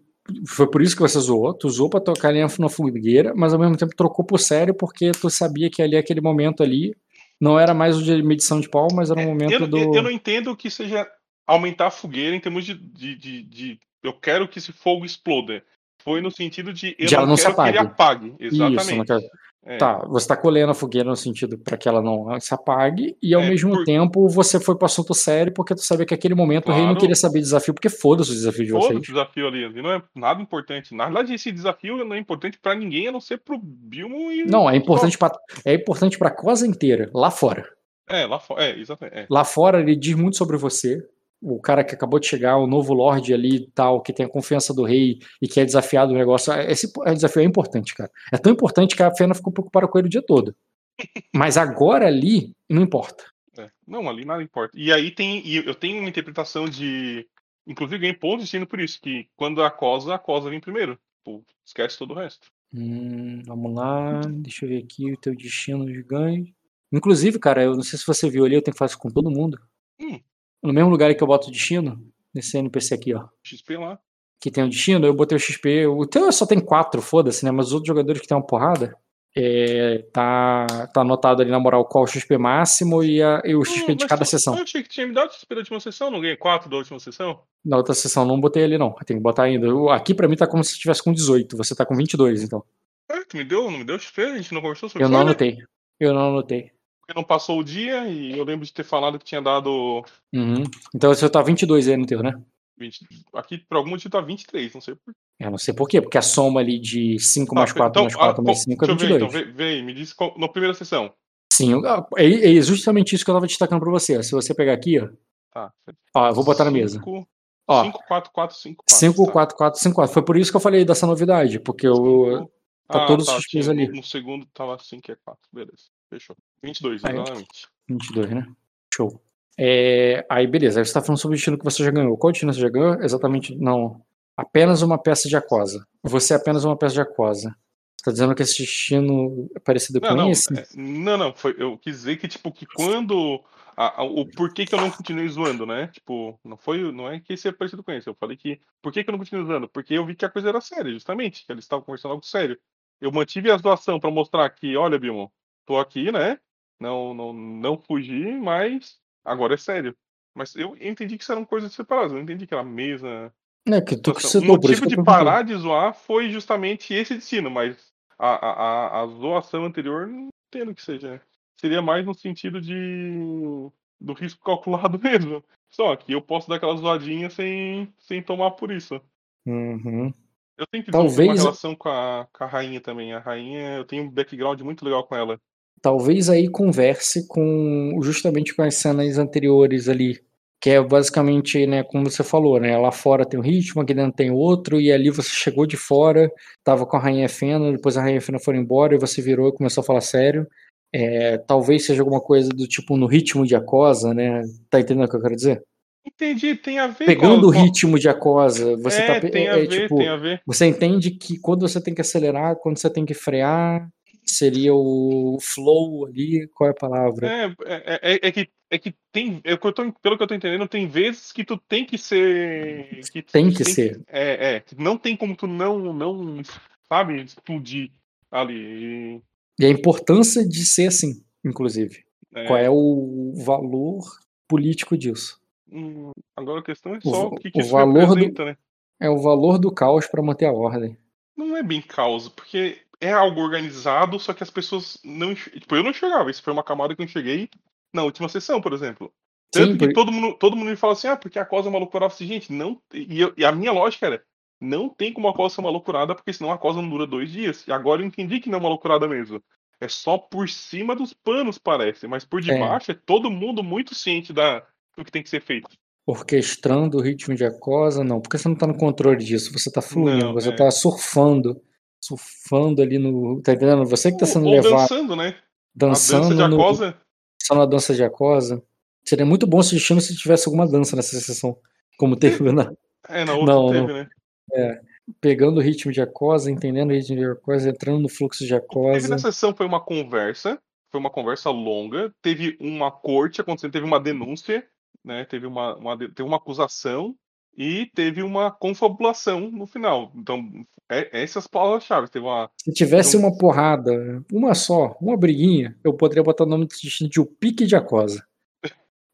foi 0.47 0.69
por 0.69 0.83
isso 0.83 0.95
que 0.95 1.01
você 1.01 1.19
zoou, 1.19 1.51
tu 1.51 1.67
zoou 1.67 1.89
pra 1.89 1.99
tocar 1.99 2.29
lenha 2.29 2.47
na 2.59 2.69
fogueira, 2.69 3.33
mas 3.35 3.53
ao 3.53 3.59
mesmo 3.59 3.75
tempo 3.75 3.95
trocou 3.95 4.23
por 4.23 4.39
sério 4.39 4.75
porque 4.75 5.11
tu 5.13 5.31
sabia 5.31 5.69
que 5.69 5.81
ali, 5.81 5.97
aquele 5.97 6.21
momento 6.21 6.61
ali, 6.61 6.95
não 7.41 7.59
era 7.59 7.73
mais 7.73 7.97
o 7.97 8.03
de 8.03 8.21
medição 8.21 8.59
de 8.59 8.69
pau, 8.69 8.87
mas 8.93 9.09
era 9.09 9.19
um 9.19 9.23
é, 9.23 9.25
momento 9.25 9.51
eu, 9.53 9.67
do... 9.67 9.77
Eu, 9.79 9.95
eu 9.95 10.03
não 10.03 10.11
entendo 10.11 10.55
que 10.55 10.69
seja 10.69 11.09
aumentar 11.47 11.87
a 11.87 11.91
fogueira 11.91 12.35
em 12.35 12.39
termos 12.39 12.63
de, 12.63 12.75
de, 12.75 13.15
de, 13.15 13.43
de 13.43 13.79
eu 14.03 14.13
quero 14.13 14.47
que 14.47 14.59
esse 14.59 14.71
fogo 14.71 15.05
exploda. 15.05 15.63
Foi 16.03 16.21
no 16.21 16.29
sentido 16.29 16.73
de 16.73 16.95
eu 16.99 17.07
de 17.07 17.15
não, 17.15 17.27
não 17.27 17.35
quero 17.35 17.55
que 17.55 17.61
ele 17.61 17.77
apague. 17.77 18.35
Exatamente. 18.39 19.13
Isso, 19.13 19.29
é. 19.65 19.77
Tá, 19.77 19.99
você 19.99 20.25
está 20.25 20.35
colhendo 20.35 20.71
a 20.71 20.75
fogueira 20.75 21.09
no 21.09 21.15
sentido 21.15 21.57
para 21.57 21.77
que 21.77 21.87
ela 21.87 22.01
não 22.01 22.37
se 22.39 22.53
apague, 22.53 23.15
e 23.21 23.33
ao 23.33 23.41
é, 23.41 23.49
mesmo 23.49 23.71
por... 23.71 23.85
tempo 23.85 24.27
você 24.27 24.59
foi 24.59 24.77
para 24.77 24.87
assunto 24.87 25.13
sério 25.13 25.53
porque 25.53 25.73
tu 25.73 25.81
sabia 25.81 26.05
que 26.05 26.13
aquele 26.13 26.35
momento 26.35 26.65
claro. 26.65 26.81
o 26.81 26.83
rei 26.83 26.93
não 26.93 26.99
queria 26.99 27.15
saber 27.15 27.39
desafio, 27.39 27.73
porque 27.73 27.87
foda-se 27.87 28.31
o 28.31 28.33
desafio 28.33 28.65
de 28.65 28.71
vocês. 28.73 28.87
Foda-se 28.87 29.11
o 29.11 29.13
desafio 29.13 29.47
ali, 29.47 29.81
não 29.81 29.93
é 29.93 30.03
nada 30.13 30.41
importante. 30.41 30.93
Na 30.93 31.05
verdade, 31.05 31.33
esse 31.33 31.49
desafio 31.49 32.03
não 32.03 32.13
é 32.13 32.19
importante 32.19 32.59
para 32.61 32.75
ninguém, 32.75 33.07
a 33.07 33.11
não 33.13 33.21
ser 33.21 33.37
pro 33.37 33.57
Bilmo 33.57 34.29
e. 34.33 34.43
Não, 34.43 34.69
é 34.69 34.75
importante 34.75 35.17
para 35.17 35.33
é 35.63 35.73
importante 35.75 36.17
para 36.17 36.27
a 36.27 36.35
cosa 36.35 36.67
inteira, 36.67 37.09
lá 37.13 37.31
fora. 37.31 37.65
É, 38.09 38.25
lá 38.25 38.39
fora, 38.39 38.65
é, 38.65 38.77
exatamente. 38.77 39.17
É. 39.17 39.27
Lá 39.29 39.45
fora 39.45 39.79
ele 39.79 39.95
diz 39.95 40.13
muito 40.13 40.35
sobre 40.35 40.57
você, 40.57 41.01
o 41.43 41.59
cara 41.59 41.83
que 41.83 41.93
acabou 41.93 42.19
de 42.19 42.27
chegar, 42.27 42.57
o 42.57 42.65
novo 42.65 42.93
Lorde 42.93 43.33
ali 43.33 43.67
tal, 43.75 44.01
que 44.01 44.13
tem 44.13 44.25
a 44.25 44.29
confiança 44.29 44.73
do 44.73 44.83
rei 44.83 45.19
e 45.41 45.47
que 45.47 45.59
é 45.59 45.65
desafiado 45.65 46.13
no 46.13 46.17
negócio, 46.17 46.53
esse 46.53 46.91
desafio 47.13 47.41
é 47.41 47.45
importante, 47.45 47.93
cara. 47.93 48.09
É 48.31 48.37
tão 48.37 48.53
importante 48.53 48.95
que 48.95 49.03
a 49.03 49.13
Fena 49.13 49.35
ficou 49.35 49.51
preocupada 49.51 49.87
com 49.87 49.99
ele 49.99 50.07
o 50.07 50.11
dia 50.11 50.21
todo. 50.25 50.55
Mas 51.35 51.57
agora 51.57 52.07
ali, 52.07 52.55
não 52.69 52.81
importa. 52.81 53.25
É, 53.57 53.69
não, 53.85 54.09
ali 54.09 54.23
nada 54.23 54.41
importa. 54.41 54.77
E 54.77 54.91
aí 54.91 55.11
tem. 55.11 55.45
E 55.45 55.57
eu 55.57 55.75
tenho 55.75 55.99
uma 55.99 56.09
interpretação 56.09 56.65
de. 56.65 57.27
Inclusive 57.67 57.99
ganhei 57.99 58.15
pontos 58.15 58.45
dizendo 58.45 58.65
por 58.65 58.79
isso, 58.79 58.99
que 59.01 59.27
quando 59.35 59.63
a 59.63 59.69
cosa, 59.69 60.15
a 60.15 60.19
cosa 60.19 60.49
vem 60.49 60.59
primeiro. 60.59 60.97
Pô, 61.23 61.43
esquece 61.65 61.97
todo 61.97 62.11
o 62.11 62.17
resto. 62.17 62.47
Hum, 62.73 63.41
vamos 63.45 63.73
lá, 63.75 64.21
deixa 64.21 64.65
eu 64.65 64.69
ver 64.69 64.83
aqui 64.83 65.11
o 65.11 65.17
teu 65.17 65.35
destino 65.35 65.87
gigante. 65.87 66.53
Inclusive, 66.91 67.39
cara, 67.39 67.63
eu 67.63 67.73
não 67.73 67.83
sei 67.83 67.97
se 67.97 68.05
você 68.05 68.29
viu 68.29 68.45
ali, 68.45 68.55
eu 68.55 68.61
tenho 68.61 68.73
que 68.73 68.79
fazer 68.79 68.93
isso 68.93 68.99
com 68.99 69.09
todo 69.09 69.31
mundo. 69.31 69.59
Hum 69.99 70.19
no 70.63 70.73
mesmo 70.73 70.89
lugar 70.89 71.13
que 71.13 71.21
eu 71.23 71.27
boto 71.27 71.49
o 71.49 71.51
destino, 71.51 71.99
nesse 72.33 72.57
NPC 72.57 72.93
aqui, 72.95 73.13
ó. 73.13 73.25
XP 73.43 73.77
lá. 73.77 73.99
Que 74.39 74.51
tem 74.51 74.63
o 74.63 74.69
destino, 74.69 75.05
eu 75.05 75.13
botei 75.13 75.35
o 75.35 75.39
XP. 75.39 75.87
O 75.87 76.05
teu 76.05 76.31
só 76.31 76.45
tem 76.45 76.59
quatro, 76.59 77.01
foda-se, 77.01 77.45
né? 77.45 77.51
Mas 77.51 77.67
os 77.67 77.73
outros 77.73 77.87
jogadores 77.87 78.21
que 78.21 78.27
tem 78.27 78.35
uma 78.35 78.45
porrada, 78.45 78.95
é, 79.35 80.05
tá, 80.13 80.67
tá 80.93 81.01
anotado 81.01 81.41
ali 81.41 81.49
na 81.49 81.59
moral 81.59 81.85
qual 81.85 82.03
o 82.03 82.07
XP 82.07 82.37
máximo 82.37 83.03
e, 83.03 83.23
a, 83.23 83.41
e 83.45 83.55
o 83.55 83.63
XP 83.63 83.95
de 83.95 84.05
cada 84.05 84.25
sessão. 84.25 84.55
Eu 84.55 84.63
achei 84.63 84.83
que 84.83 84.89
tinha 84.89 85.07
me 85.07 85.13
dado 85.13 85.31
XP 85.33 85.55
da 85.55 85.59
última 85.61 85.79
sessão, 85.79 86.11
não 86.11 86.19
ganhei 86.21 86.35
4 86.35 86.69
da 86.69 86.75
última 86.77 86.99
sessão? 86.99 87.39
Na 87.65 87.77
outra 87.77 87.93
sessão 87.93 88.25
não 88.25 88.39
botei 88.39 88.63
ali, 88.63 88.77
não. 88.77 88.91
Tem 89.05 89.17
que 89.17 89.23
botar 89.23 89.43
ainda. 89.43 89.65
Eu, 89.65 89.89
aqui 89.89 90.13
pra 90.13 90.27
mim 90.27 90.35
tá 90.35 90.45
como 90.45 90.63
se 90.63 90.73
estivesse 90.73 91.01
com 91.01 91.11
18, 91.13 91.55
você 91.57 91.73
tá 91.73 91.85
com 91.85 91.95
22, 91.95 92.43
então. 92.43 92.63
É, 93.09 93.23
Tu 93.23 93.37
me 93.37 93.43
deu? 93.43 93.71
Não 93.71 93.79
me 93.79 93.83
deu 93.85 93.97
XP? 93.97 94.21
A 94.23 94.37
gente 94.37 94.53
não 94.53 94.61
conversou 94.61 94.89
sobre 94.89 95.03
Eu 95.03 95.07
isso? 95.07 95.13
não 95.13 95.21
anotei. 95.21 95.57
Eu 95.99 96.13
não 96.13 96.29
anotei. 96.29 96.71
Porque 97.05 97.13
não 97.19 97.23
passou 97.23 97.59
o 97.59 97.63
dia 97.63 98.07
e 98.07 98.37
eu 98.37 98.45
lembro 98.45 98.65
de 98.65 98.71
ter 98.73 98.83
falado 98.83 99.19
que 99.19 99.25
tinha 99.25 99.41
dado. 99.41 100.03
Uhum. 100.33 100.63
Então 100.95 101.13
você 101.13 101.29
tá 101.29 101.41
22 101.41 101.89
aí 101.89 101.97
no 101.97 102.05
teu, 102.05 102.23
né? 102.23 102.31
20... 102.77 103.05
Aqui 103.33 103.57
por 103.57 103.75
algum 103.77 103.89
motivo 103.89 104.09
tá 104.09 104.21
23, 104.21 104.73
não 104.73 104.81
sei 104.81 104.95
por 104.95 105.13
Eu 105.39 105.51
não 105.51 105.57
sei 105.57 105.73
por 105.73 105.87
quê, 105.87 106.01
porque 106.01 106.17
a 106.17 106.21
soma 106.21 106.61
ali 106.61 106.79
de 106.79 107.19
5 107.19 107.53
Tá, 107.53 107.59
mais 107.59 107.71
4 107.73 107.89
então, 107.89 108.03
mais 108.03 108.15
4 108.15 108.41
ah, 108.41 108.43
mais 108.45 108.57
qual- 108.57 108.63
5 108.63 108.85
é 108.85 108.87
Deixa 108.87 109.03
eu 109.03 109.07
ver 109.09 109.13
22. 109.19 109.21
então, 109.21 109.29
vê, 109.29 109.51
vê 109.51 109.63
aí, 109.75 109.83
me 109.83 109.93
diz 109.93 110.13
qual, 110.13 110.33
na 110.39 110.47
primeira 110.47 110.73
sessão. 110.73 111.13
Sim, 111.51 111.85
ah, 111.85 112.05
é, 112.17 112.57
é 112.57 112.61
justamente 112.61 113.13
isso 113.13 113.23
que 113.25 113.29
eu 113.29 113.35
tava 113.35 113.45
destacando 113.47 113.81
pra 113.81 113.91
você. 113.91 114.23
Se 114.23 114.31
você 114.31 114.55
pegar 114.55 114.73
aqui, 114.73 114.99
ó, 114.99 115.09
Tá. 115.51 115.71
ó 116.15 116.29
eu 116.29 116.33
vou 116.33 116.43
botar 116.43 116.63
na 116.65 116.71
mesa. 116.71 116.97
5, 116.99 117.27
Ó, 117.67 117.83
5, 117.83 118.03
4, 118.07 118.31
4, 118.33 118.57
5, 118.57 118.83
5, 118.89 119.31
4, 119.31 119.55
4, 119.57 119.79
5, 119.79 119.95
4. 119.95 120.13
Foi 120.13 120.23
por 120.23 120.35
isso 120.35 120.51
que 120.51 120.57
eu 120.57 120.61
falei 120.61 120.83
dessa 120.83 121.05
novidade, 121.05 121.59
porque 121.59 121.87
eu, 121.87 122.49
tá 122.87 123.05
todos 123.05 123.27
os 123.27 123.43
tinha- 123.45 123.61
X's 123.61 123.69
ali. 123.69 123.87
No, 123.87 123.95
no 123.97 124.03
segundo 124.03 124.45
tava 124.53 124.77
5 124.79 125.11
e 125.11 125.15
4, 125.15 125.41
beleza. 125.53 125.83
Fechou. 126.09 126.35
22, 126.63 127.03
Aí. 127.03 127.13
exatamente. 127.13 127.67
22, 127.87 128.29
né? 128.31 128.47
Show. 128.93 129.21
É, 129.57 130.25
aí, 130.29 130.47
beleza. 130.47 130.79
Aí 130.79 130.85
você 130.85 130.93
tá 130.93 131.01
falando 131.01 131.19
sobre 131.19 131.35
o 131.35 131.37
destino 131.37 131.57
que 131.57 131.63
você 131.65 131.83
já 131.83 131.91
ganhou. 131.91 132.17
Qual 132.17 132.31
destino 132.31 132.53
você 132.53 132.59
já 132.61 132.69
ganhou? 132.69 132.95
Exatamente, 133.03 133.55
não. 133.55 134.01
Apenas 134.35 134.81
uma 134.81 134.97
peça 134.97 135.27
de 135.29 135.35
aquosa. 135.35 135.85
Você 136.01 136.33
é 136.33 136.37
apenas 136.37 136.63
uma 136.63 136.75
peça 136.75 136.95
de 136.95 137.01
aquosa. 137.01 137.55
Você 137.95 138.05
tá 138.05 138.11
dizendo 138.11 138.33
que 138.35 138.41
esse 138.41 138.57
destino 138.63 139.49
é 139.55 139.59
parecido 139.59 139.99
Não, 140.01 140.09
com 140.09 140.15
não, 140.15 140.29
esse? 140.31 140.51
é, 140.57 140.65
não, 140.75 141.17
não, 141.17 141.33
foi, 141.33 141.55
eu 141.57 141.77
quis 141.77 141.97
dizer 141.97 142.17
que, 142.17 142.27
tipo, 142.27 142.51
que 142.51 142.65
quando. 142.65 143.43
a- 143.77 144.01
a- 144.01 144.03
o 144.03 144.25
porquê 144.25 144.65
que 144.65 144.73
eu 144.75 144.81
não 144.81 144.89
continuei 144.91 145.27
zoando, 145.29 145.65
né? 145.65 145.87
Tipo, 145.87 146.39
não 146.43 146.57
foi. 146.57 146.91
Não 146.91 147.07
é 147.09 147.19
que 147.19 147.33
esse 147.33 147.47
é 147.47 147.51
parecido 147.51 147.83
com 147.83 147.91
esse. 147.91 148.07
Eu 148.09 148.15
falei 148.15 148.35
que. 148.35 148.59
Por 148.81 148.91
que, 148.91 149.03
que 149.03 149.09
eu 149.09 149.11
não 149.13 149.19
continuei 149.19 149.45
zoando? 149.45 149.67
Porque 149.69 149.93
eu 149.93 150.05
vi 150.05 150.15
que 150.15 150.25
a 150.25 150.29
coisa 150.29 150.49
era 150.49 150.59
séria, 150.61 150.91
justamente. 150.91 151.45
Que 151.45 151.51
eles 151.51 151.63
estavam 151.65 151.83
conversando 151.85 152.11
algo 152.11 152.25
sério. 152.25 152.57
Eu 152.99 153.11
mantive 153.11 153.51
a 153.51 153.57
zoação 153.57 153.99
pra 153.99 154.09
mostrar 154.11 154.49
que, 154.49 154.75
olha, 154.75 154.97
Bilmo, 154.99 155.31
tô 155.65 155.77
aqui, 155.77 156.11
né? 156.11 156.39
Não, 156.79 157.13
não, 157.13 157.33
não 157.33 157.77
fugi, 157.77 158.31
mas 158.37 158.97
agora 159.23 159.53
é 159.53 159.57
sério. 159.57 159.95
Mas 160.35 160.55
eu 160.55 160.75
entendi 160.81 161.17
que 161.17 161.23
isso 161.23 161.31
eram 161.31 161.45
coisas 161.45 161.71
separadas. 161.73 162.11
Eu 162.11 162.17
não 162.17 162.23
entendi 162.23 162.47
que 162.47 162.53
era 162.53 162.61
a 162.61 162.65
mesma. 162.65 163.33
É 163.67 163.79
que 163.79 163.95
tu 163.95 164.13
que 164.13 164.23
citou, 164.23 164.41
o 164.41 164.61
motivo 164.61 164.87
de 164.87 165.01
parar 165.01 165.43
de 165.43 165.55
zoar 165.55 165.93
foi 165.93 166.29
justamente 166.29 166.93
esse 166.93 167.15
destino, 167.15 167.49
mas 167.49 167.77
a, 168.17 168.27
a, 168.27 169.01
a, 169.01 169.07
zoação 169.07 169.63
anterior 169.63 170.07
não 170.07 170.27
entendo 170.49 170.75
que 170.75 170.81
seja. 170.81 171.11
né? 171.11 171.21
Seria 171.59 171.81
mais 171.81 172.05
no 172.05 172.13
sentido 172.13 172.59
de 172.59 173.69
do 174.01 174.13
risco 174.13 174.43
calculado 174.43 174.99
mesmo. 175.01 175.43
Só 175.69 175.95
que 175.95 176.11
eu 176.11 176.21
posso 176.21 176.49
dar 176.49 176.57
aquela 176.57 176.75
zoadinha 176.75 177.29
sem, 177.29 177.91
sem 177.97 178.21
tomar 178.21 178.51
por 178.51 178.71
isso. 178.71 178.99
Uhum. 179.45 180.13
Eu 180.57 180.67
tenho 180.67 180.83
que 180.83 180.91
Talvez- 180.91 181.17
uma 181.17 181.33
relação 181.33 181.75
com 181.75 181.89
a, 181.89 182.27
com 182.31 182.43
a 182.43 182.47
rainha 182.47 182.79
também. 182.79 183.13
A 183.13 183.19
rainha, 183.19 183.77
eu 183.77 183.85
tenho 183.85 184.03
um 184.03 184.09
background 184.09 184.59
muito 184.61 184.85
legal 184.85 185.03
com 185.03 185.15
ela. 185.15 185.39
Talvez 185.83 186.29
aí 186.29 186.47
converse 186.47 187.27
com 187.27 187.99
justamente 188.01 188.55
com 188.55 188.63
as 188.63 188.75
cenas 188.75 189.17
anteriores 189.19 189.87
ali. 189.89 190.19
Que 190.61 190.69
é 190.69 190.81
basicamente, 190.81 191.67
né, 191.67 191.83
como 191.83 192.09
você 192.09 192.23
falou, 192.23 192.57
né? 192.57 192.77
Lá 192.77 192.89
fora 192.89 193.25
tem 193.25 193.37
um 193.37 193.43
ritmo, 193.43 193.81
aqui 193.81 193.93
dentro 193.93 194.13
tem 194.13 194.31
outro, 194.31 194.79
e 194.79 194.93
ali 194.93 195.09
você 195.09 195.29
chegou 195.29 195.65
de 195.65 195.75
fora, 195.75 196.31
tava 196.63 196.85
com 196.85 196.95
a 196.95 196.99
Rainha 197.01 197.27
Fena, 197.27 197.69
depois 197.73 197.97
a 197.97 198.01
Rainha 198.01 198.21
Fena 198.21 198.39
foi 198.39 198.55
embora 198.55 198.95
e 198.95 198.97
você 198.97 199.21
virou 199.21 199.49
e 199.49 199.53
começou 199.53 199.81
a 199.81 199.85
falar 199.85 199.99
sério. 199.99 200.47
É, 200.95 201.37
talvez 201.37 201.85
seja 201.85 202.01
alguma 202.01 202.21
coisa 202.21 202.47
do 202.49 202.65
tipo 202.65 202.95
no 202.95 203.07
ritmo 203.07 203.45
de 203.45 203.55
Acosa, 203.57 204.13
né? 204.13 204.41
Tá 204.69 204.79
entendendo 204.79 205.05
o 205.05 205.09
que 205.09 205.17
eu 205.17 205.21
quero 205.21 205.35
dizer? 205.35 205.61
Entendi, 206.07 206.55
tem 206.55 206.79
a 206.79 206.87
ver 206.87 207.05
Pegando 207.05 207.49
o 207.49 207.51
com 207.51 207.59
a- 207.59 207.61
ritmo 207.61 207.99
de 207.99 208.07
Acosa, 208.07 208.77
você 208.77 209.01
é, 209.01 209.19
tá. 209.19 209.27
tem 209.29 209.47
é, 209.47 209.49
a 209.51 209.55
ver, 209.55 209.67
tipo, 209.67 209.97
tem 209.97 210.07
a 210.07 210.15
ver. 210.15 210.41
Você 210.45 210.65
entende 210.65 211.11
que 211.11 211.37
quando 211.39 211.67
você 211.67 211.81
tem 211.81 211.93
que 211.93 212.01
acelerar, 212.01 212.55
quando 212.55 212.77
você 212.77 212.89
tem 212.89 213.05
que 213.05 213.13
frear, 213.13 213.85
seria 214.25 214.73
o 214.73 215.37
flow 215.41 216.05
ali, 216.05 216.47
qual 216.53 216.69
é 216.69 216.71
a 216.71 216.75
palavra? 216.75 217.27
É, 217.27 217.45
é, 217.65 217.99
é, 218.13 218.19
é 218.27 218.31
que, 218.31 218.49
é 218.69 218.77
que 218.77 218.95
tem. 219.11 219.41
É, 219.43 219.53
o 219.53 219.57
que 219.57 219.67
eu 219.67 219.73
tô- 219.73 219.91
pelo 220.01 220.17
que 220.17 220.23
eu 220.23 220.27
tô 220.27 220.35
entendendo, 220.35 220.67
tem 220.67 220.87
vezes 220.87 221.31
que 221.31 221.43
tu 221.43 221.57
tem 221.57 221.85
que 221.85 221.97
ser. 221.97 223.01
Que 223.11 223.21
Tem 223.21 223.51
que 223.51 223.63
ser. 223.65 224.01
É, 224.07 224.55
é. 224.55 224.59
que 224.59 224.75
Não 224.75 224.97
tem 224.97 225.15
como 225.15 225.35
tu 225.35 225.47
não, 225.47 225.93
não 225.93 226.41
sabe, 226.87 227.21
explodir 227.21 227.91
ali. 228.31 229.21
E 229.59 229.65
a 229.65 229.69
importância 229.69 230.47
de 230.47 230.65
ser 230.65 230.87
assim, 230.87 231.23
inclusive. 231.45 232.03
É, 232.35 232.47
Qual 232.47 232.57
é 232.57 232.69
o 232.69 233.33
valor 233.45 234.01
político 234.47 234.97
disso? 234.97 235.39
hum, 235.71 236.11
agora 236.35 236.59
a 236.59 236.63
questão 236.63 236.95
é 236.95 236.99
O 237.03 237.09
só 237.09 237.29
va- 237.29 237.35
o 237.35 237.35
que, 237.35 237.51
que 237.51 237.61
o 237.61 237.65
valor 237.65 238.15
do- 238.15 238.45
né? 238.45 238.57
É 238.99 239.09
o 239.09 239.17
valor 239.21 239.57
do 239.59 239.71
caos 239.71 240.07
para 240.07 240.21
manter 240.21 240.45
a 240.45 240.51
ordem. 240.51 240.97
Não 241.35 241.55
é 241.57 241.63
bem 241.63 241.81
causa, 241.81 242.29
porque 242.29 242.77
é 243.03 243.11
algo 243.11 243.41
organizado, 243.41 244.19
só 244.19 244.33
que 244.33 244.43
as 244.43 244.49
pessoas 244.49 244.97
não. 245.03 245.33
Tipo, 245.35 245.75
eu 245.75 245.83
não 245.83 245.91
enxergava. 245.91 246.31
Isso 246.31 246.41
foi 246.43 246.53
uma 246.53 246.63
camada 246.63 246.95
que 246.95 247.01
eu 247.01 247.05
enxerguei 247.05 247.49
na 247.93 248.03
última 248.03 248.29
sessão, 248.29 248.61
por 248.61 248.73
exemplo. 248.73 249.11
Tanto 249.51 249.73
Sim, 249.73 249.77
que 249.77 249.85
por- 249.87 249.93
todo 249.93 250.11
mundo, 250.11 250.35
todo 250.37 250.55
mundo 250.55 250.69
me 250.69 250.75
fala 250.75 250.93
assim, 250.93 251.07
ah, 251.07 251.15
porque 251.17 251.37
a 251.37 251.45
cosa 251.45 251.67
é 251.67 251.69
uma 251.69 251.79
loucurada. 251.79 252.11
Falei, 252.13 252.27
Gente, 252.33 252.51
não. 252.51 252.81
E, 252.93 253.21
eu- 253.21 253.33
e 253.37 253.45
a 253.45 253.51
minha 253.51 253.71
lógica 253.71 254.07
era, 254.07 254.23
não 254.59 254.89
tem 254.89 255.13
como 255.13 255.27
a 255.27 255.33
cosa 255.33 255.55
ser 255.55 255.61
uma 255.61 255.69
loucurada, 255.69 256.15
porque 256.15 256.33
senão 256.33 256.51
a 256.51 256.57
cosa 256.57 256.81
não 256.81 256.89
dura 256.89 257.05
dois 257.05 257.31
dias. 257.31 257.67
E 257.67 257.71
agora 257.71 258.01
eu 258.01 258.05
entendi 258.07 258.39
que 258.39 258.49
não 258.49 258.57
é 258.57 258.61
uma 258.61 258.69
loucurada 258.69 259.07
mesmo. 259.07 259.43
É 259.79 259.87
só 259.87 260.17
por 260.17 260.47
cima 260.49 260.95
dos 260.95 261.13
panos, 261.13 261.57
parece. 261.57 262.07
Mas 262.07 262.23
por 262.25 262.41
debaixo 262.41 262.91
é, 262.91 262.93
todo 262.95 263.29
mundo 263.29 263.61
muito 263.61 263.93
ciente 263.93 264.31
da, 264.31 264.65
do 264.97 265.03
que 265.03 265.11
tem 265.11 265.21
que 265.21 265.29
ser 265.29 265.41
feito. 265.41 265.69
Orquestrando 266.05 266.97
o 266.97 267.01
ritmo 267.01 267.35
de 267.35 267.45
Acosa, 267.45 268.03
não, 268.03 268.19
porque 268.19 268.37
você 268.37 268.47
não 268.49 268.55
tá 268.55 268.67
no 268.67 268.77
controle 268.77 269.23
disso, 269.23 269.51
você 269.53 269.71
tá 269.71 269.81
fluindo, 269.81 270.25
Não, 270.25 270.33
você 270.33 270.49
é. 270.49 270.55
tá 270.55 270.69
surfando, 270.71 271.61
surfando 272.03 272.81
ali 272.81 272.97
no. 272.97 273.41
Tá 273.41 273.53
entendendo? 273.53 273.85
Você 273.85 274.11
que 274.11 274.17
tá 274.17 274.25
sendo 274.25 274.45
Ou 274.45 274.51
levado, 274.51 274.71
dançando, 274.73 275.15
né? 275.15 275.35
dançando, 275.73 276.25
a 276.25 276.29
dança 276.29 276.43
de 276.43 276.49
no, 276.49 276.61
acosa. 276.61 276.97
dançando 277.39 277.61
a 277.61 277.65
dança 277.65 277.95
de 277.95 278.03
Acosa. 278.03 278.63
Seria 279.05 279.25
muito 279.25 279.47
bom 279.47 279.61
se 279.61 279.75
destino 279.75 279.99
se 280.01 280.15
tivesse 280.15 280.47
alguma 280.47 280.67
dança 280.69 280.95
nessa 280.95 281.19
sessão, 281.19 281.57
como 281.97 282.15
teve 282.15 282.51
na, 282.51 282.71
É, 283.09 283.25
na 283.25 283.33
outra 283.33 283.53
Não, 283.53 283.67
teve, 283.71 283.87
não. 283.87 283.93
né? 283.93 284.81
pegando 285.19 285.57
o 285.57 285.61
ritmo 285.61 285.91
de 285.91 286.01
Acosa, 286.01 286.49
entendendo 286.49 286.91
o 286.91 286.93
ritmo 286.93 287.17
de 287.17 287.25
Acosa, 287.25 287.69
entrando 287.69 287.99
no 287.99 288.09
fluxo 288.09 288.45
de 288.45 288.53
O 288.53 288.61
que 288.61 288.67
teve 288.67 288.87
Acosa. 288.89 289.09
na 289.09 289.17
sessão 289.17 289.53
foi 289.55 289.65
uma 289.65 289.81
conversa, 289.81 290.57
foi 290.91 290.99
uma 290.99 291.09
conversa 291.09 291.49
longa, 291.49 292.13
teve 292.21 292.57
uma 292.61 292.91
corte 292.91 293.41
acontecendo, 293.41 293.71
teve 293.73 293.85
uma 293.85 293.99
denúncia, 293.99 294.65
né? 295.03 295.25
Teve 295.25 295.45
uma, 295.47 295.75
uma, 295.75 295.97
teve 295.97 296.23
uma 296.23 296.37
acusação 296.37 297.15
e 297.57 297.85
teve 297.93 298.21
uma 298.23 298.51
confabulação 298.51 299.49
no 299.51 299.65
final. 299.65 300.11
Então, 300.15 300.43
é, 300.89 301.21
essas 301.23 301.47
palavras-chave. 301.47 302.09
Teve 302.09 302.25
uma. 302.25 302.49
Se 302.63 302.71
tivesse 302.73 303.17
Não- 303.17 303.27
uma 303.29 303.37
porrada, 303.37 304.23
uma 304.31 304.53
só, 304.53 304.95
uma 305.01 305.15
briguinha, 305.17 305.75
eu 305.83 305.93
poderia 305.93 306.23
botar 306.23 306.43
o 306.43 306.47
nome 306.47 306.65
desse 306.67 306.83
destino 306.83 307.09
de 307.09 307.19
o 307.21 307.25
pique 307.25 307.65
de 307.65 307.75
Acosa. 307.75 308.25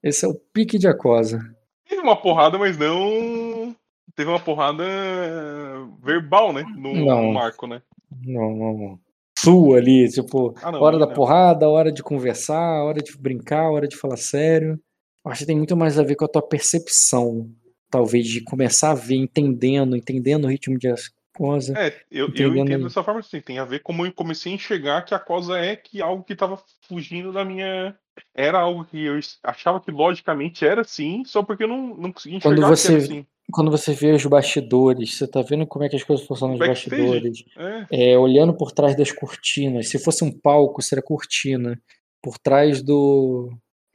Esse 0.02 0.26
é 0.26 0.28
o 0.30 0.34
pique 0.36 0.78
de 0.80 0.88
Acosa. 0.88 1.40
Teve 1.88 2.02
uma 2.02 2.16
porrada, 2.16 2.58
mas 2.58 2.78
não. 2.78 3.76
Teve 4.16 4.30
uma 4.30 4.40
porrada 4.40 4.84
verbal, 6.04 6.54
né? 6.54 6.64
No, 6.76 6.94
Não. 6.94 7.24
no 7.24 7.34
marco, 7.34 7.68
né? 7.68 7.82
Não, 8.26 8.56
não. 8.56 9.00
Sua 9.38 9.78
ali, 9.78 10.10
tipo, 10.10 10.54
Ah, 10.62 10.72
não, 10.72 10.82
hora 10.82 10.96
aí 10.98 11.00
da 11.00 11.06
não. 11.08 11.14
porrada, 11.14 11.70
hora 11.70 11.92
de 11.92 12.04
conversar, 12.04 12.84
hora 12.84 13.02
de 13.02 13.16
brincar, 13.18 13.70
hora 13.72 13.88
de 13.88 13.96
falar 13.96 14.18
sério. 14.18 14.80
Acho 15.26 15.40
que 15.42 15.46
tem 15.48 15.56
muito 15.58 15.78
mais 15.78 15.98
a 16.00 16.04
ver 16.04 16.16
com 16.16 16.26
a 16.26 16.28
tua 16.28 16.42
percepção, 16.42 17.50
talvez, 17.90 18.28
de 18.28 18.42
começar 18.44 18.92
a 18.92 18.96
ver, 18.96 19.16
entendendo, 19.16 19.96
entendendo 19.96 20.46
o 20.46 20.48
ritmo 20.48 20.78
de 20.78 20.88
Acosa. 21.36 21.74
É, 21.78 21.88
eu, 22.12 22.26
eu 22.26 22.28
Entendendo 22.30 22.58
entendo 22.60 22.78
aí. 22.78 22.84
dessa 22.84 23.04
forma 23.04 23.20
assim. 23.22 23.40
Tem 23.40 23.60
a 23.60 23.66
ver 23.66 23.80
como 23.80 24.06
eu 24.06 24.12
comecei 24.14 24.52
a 24.52 24.56
enxergar 24.56 25.04
que 25.04 25.14
a 25.14 25.20
cosa 25.20 25.58
é 25.58 25.76
que 25.76 26.02
algo 26.02 26.24
que 26.24 26.34
estava 26.34 26.62
fugindo 26.88 27.32
da 27.32 27.46
minha. 27.46 27.96
Era 28.36 28.60
algo 28.60 28.84
que 28.84 29.02
eu 29.06 29.18
achava 29.44 29.80
que 29.80 29.90
logicamente 29.92 30.66
era 30.66 30.82
assim, 30.82 31.24
só 31.26 31.42
porque 31.42 31.64
eu 31.64 31.70
não, 31.70 31.96
não 31.96 32.12
conseguia 32.12 32.40
Quando 32.42 32.56
enxergar 32.58 32.76
você- 32.76 32.88
que 32.90 32.94
era 32.94 33.04
assim. 33.04 33.26
Quando 33.52 33.72
você 33.72 33.94
vê 33.94 34.12
os 34.12 34.24
bastidores, 34.28 35.16
você 35.18 35.26
tá 35.28 35.42
vendo 35.42 35.66
como 35.66 35.84
é 35.84 35.90
que 35.90 35.96
as 35.96 36.04
coisas 36.04 36.24
funcionam 36.28 36.56
nos 36.56 36.68
Backstage. 36.68 37.02
bastidores. 37.02 37.44
É, 37.90 38.12
é, 38.12 38.18
olhando 38.18 38.54
por 38.54 38.72
trás 38.72 38.96
das 38.96 39.12
cortinas. 39.12 39.88
Se 39.90 39.98
fosse 39.98 40.24
um 40.24 40.32
palco, 40.32 40.82
seria 40.84 41.02
cortina. 41.02 41.82
Por 42.22 42.38
trás 42.38 42.84
do 42.84 43.50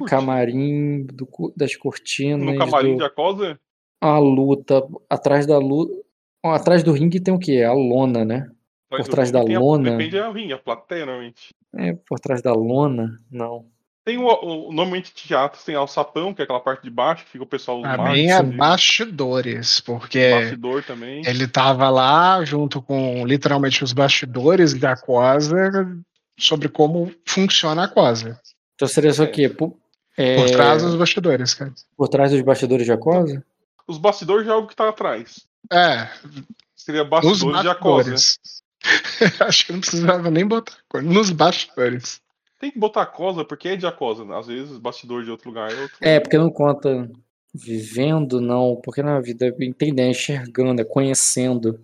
camarim, 0.08 1.04
do 1.06 1.28
das 1.56 1.76
cortinas, 1.76 2.44
no 2.44 2.56
camarim 2.58 2.92
do- 2.92 2.98
de 2.98 3.04
Acosa, 3.04 3.60
a 4.08 4.18
luta. 4.18 4.82
Atrás 5.08 5.46
da 5.46 5.58
luta. 5.58 5.92
Atrás 6.44 6.82
do 6.82 6.92
ringue 6.92 7.20
tem 7.20 7.32
o 7.32 7.38
quê? 7.38 7.62
A 7.62 7.72
lona, 7.72 8.24
né? 8.24 8.48
Por 8.90 9.02
trás 9.08 9.30
da 9.30 9.42
tem 9.42 9.56
a- 9.56 9.60
lona? 9.60 9.90
Depende 9.92 10.16
da 10.18 10.30
ringue, 10.30 10.52
a 10.52 10.58
plateia, 10.58 11.06
normalmente. 11.06 11.48
É, 11.76 11.94
por 12.08 12.20
trás 12.20 12.40
da 12.42 12.52
lona, 12.52 13.18
não. 13.30 13.64
Tem 14.04 14.18
o, 14.18 14.26
o- 14.26 14.72
normalmente 14.72 15.14
teatro 15.14 15.58
tem 15.64 15.74
alçapão, 15.74 16.34
que 16.34 16.42
é 16.42 16.44
aquela 16.44 16.60
parte 16.60 16.82
de 16.82 16.90
baixo, 16.90 17.24
que 17.24 17.30
fica 17.30 17.42
o 17.44 17.46
pessoal 17.46 17.80
embaixo, 17.80 18.12
mim 18.12 18.26
é 18.26 18.42
bastidores, 18.42 19.80
porque 19.80 20.30
bastidor 20.30 20.82
também. 20.84 21.22
ele 21.26 21.48
tava 21.48 21.88
lá 21.88 22.44
junto 22.44 22.82
com 22.82 23.26
literalmente 23.26 23.82
os 23.82 23.92
bastidores 23.94 24.74
da 24.74 24.92
Aquosa 24.92 25.96
sobre 26.38 26.68
como 26.68 27.10
funciona 27.26 27.82
a 27.82 27.84
Aquosa. 27.86 28.38
Então 28.74 28.86
seria 28.86 29.12
só 29.12 29.22
o 29.22 29.26
É. 29.26 29.30
quê? 29.30 29.48
Por, 29.48 29.74
é, 30.16 30.36
Por 30.36 30.50
trás 30.50 30.82
dos 30.82 30.94
bastidores, 30.94 31.54
cara. 31.54 31.72
por 31.96 32.08
trás 32.08 32.30
dos 32.30 32.42
bastidores 32.42 32.84
de 32.84 32.92
Acosa? 32.92 33.42
Os 33.86 33.98
bastidores 33.98 34.46
já 34.46 34.52
é 34.52 34.54
algo 34.54 34.68
que 34.68 34.76
tá 34.76 34.88
atrás. 34.88 35.46
É, 35.72 36.08
Seria 36.76 37.02
os 37.02 37.08
bastidores 37.08 37.62
de 37.62 37.68
Acosa. 37.68 38.10
bastidores. 38.10 38.62
Acho 39.40 39.66
que 39.66 39.72
não 39.72 39.80
precisava 39.80 40.30
nem 40.30 40.46
botar 40.46 40.76
coisa. 40.88 41.08
Nos 41.08 41.30
bastidores. 41.30 42.20
Tem 42.60 42.70
que 42.70 42.78
botar 42.78 43.06
cosa, 43.06 43.44
porque 43.44 43.68
é 43.68 43.76
de 43.76 43.86
acosa. 43.86 44.24
Às 44.36 44.46
vezes, 44.46 44.78
bastidor 44.78 45.24
de 45.24 45.30
outro 45.30 45.48
lugar 45.48 45.70
é 45.70 45.80
outro. 45.80 45.96
É, 46.00 46.20
porque 46.20 46.38
não 46.38 46.50
conta 46.50 47.10
vivendo, 47.54 48.40
não. 48.40 48.80
Porque 48.82 49.02
na 49.02 49.20
vida 49.20 49.46
é 49.46 49.64
entendendo, 49.64 50.06
é 50.06 50.10
enxergando, 50.10 50.80
é 50.80 50.84
conhecendo. 50.84 51.80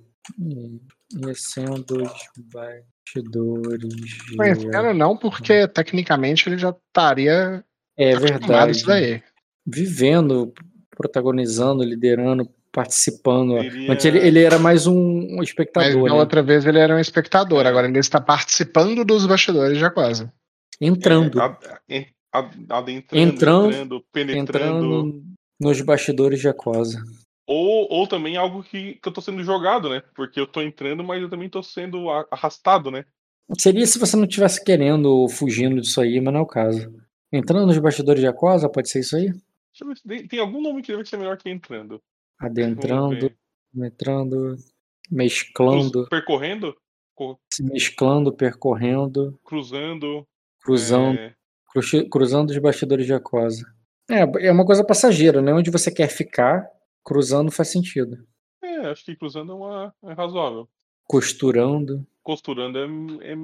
Conhecendo 1.12 2.02
os 2.02 2.12
bastidores. 2.52 3.94
Conhecendo 4.36 4.94
não, 4.94 5.16
porque 5.16 5.66
tecnicamente 5.68 6.48
ele 6.48 6.58
já 6.58 6.70
estaria 6.70 7.64
É 7.96 8.16
verdade. 8.16 8.72
isso 8.72 8.86
daí. 8.86 9.22
Vivendo, 9.66 10.52
protagonizando, 10.96 11.82
liderando, 11.82 12.48
participando. 12.72 13.58
Seria- 13.60 13.92
Antes 13.92 14.04
ele, 14.04 14.18
ele 14.18 14.42
era 14.42 14.58
mais 14.58 14.86
um, 14.86 15.36
Mas 15.36 15.48
espectador, 15.48 16.08
na 16.08 16.14
né? 16.14 16.20
outra 16.20 16.42
vez 16.42 16.64
ele 16.66 16.78
era 16.78 16.94
um 16.94 16.98
espectador, 17.00 17.66
agora 17.66 17.88
ele 17.88 17.98
está 17.98 18.20
participando 18.20 19.04
dos 19.04 19.26
bastidores 19.26 19.78
de 19.78 19.84
Aquasa. 19.84 20.32
entrando. 20.80 21.38
É, 21.88 22.06
ad- 22.32 22.66
adentrando, 22.68 23.22
Entrando- 23.32 23.68
entrando, 23.70 24.04
penetrando. 24.12 24.46
entrando 24.86 25.22
nos 25.60 25.80
bastidores 25.82 26.40
de 26.40 26.48
Aquosa. 26.48 27.02
Ou, 27.46 27.86
ou 27.90 28.06
também 28.06 28.36
algo 28.36 28.62
que, 28.62 28.94
que 28.94 29.08
eu 29.08 29.12
tô 29.12 29.20
sendo 29.20 29.42
jogado, 29.42 29.88
né? 29.90 30.02
Porque 30.14 30.38
eu 30.40 30.46
tô 30.46 30.62
entrando, 30.62 31.02
mas 31.02 31.20
eu 31.20 31.28
também 31.28 31.48
tô 31.48 31.62
sendo 31.62 32.08
arrastado, 32.30 32.90
né? 32.90 33.04
Seria 33.58 33.84
se 33.84 33.98
você 33.98 34.16
não 34.16 34.24
estivesse 34.24 34.62
querendo 34.64 35.06
ou 35.06 35.28
fugindo 35.28 35.80
disso 35.80 36.00
aí, 36.00 36.20
mas 36.20 36.32
não 36.32 36.40
é 36.40 36.42
o 36.44 36.46
caso. 36.46 36.94
Entrando 37.32 37.66
nos 37.66 37.76
bastidores 37.78 38.20
de 38.20 38.28
Aquosa, 38.28 38.68
pode 38.68 38.88
ser 38.88 39.00
isso 39.00 39.16
aí? 39.16 39.32
Tem, 40.28 40.38
algum 40.38 40.60
nome 40.60 40.82
que 40.82 40.92
deve 40.92 41.04
ser 41.04 41.16
melhor 41.16 41.36
que 41.36 41.48
entrando. 41.48 42.02
Adentrando, 42.38 43.30
entrando, 43.74 44.56
mesclando, 45.10 46.08
percorrendo, 46.08 46.76
se 47.52 47.62
mesclando, 47.62 48.32
percorrendo, 48.32 49.38
cruzando. 49.44 50.26
cruzando, 50.60 51.18
é, 51.18 51.34
cruzando 52.10 52.50
os 52.50 52.58
bastidores 52.58 53.06
de 53.06 53.12
Aquosa. 53.12 53.64
É, 54.08 54.46
é 54.46 54.52
uma 54.52 54.66
coisa 54.66 54.84
passageira, 54.84 55.40
né? 55.40 55.52
Onde 55.52 55.70
você 55.70 55.90
quer 55.90 56.08
ficar, 56.08 56.68
cruzando 57.04 57.50
faz 57.50 57.68
sentido. 57.68 58.26
é, 58.62 58.86
acho 58.86 59.04
que 59.04 59.16
cruzando 59.16 59.52
é, 59.52 59.54
uma, 59.54 59.94
é 60.04 60.12
razoável. 60.12 60.68
Costurando. 61.04 62.06
Costurando 62.22 62.78
é, 62.78 62.84
é- 63.32 63.36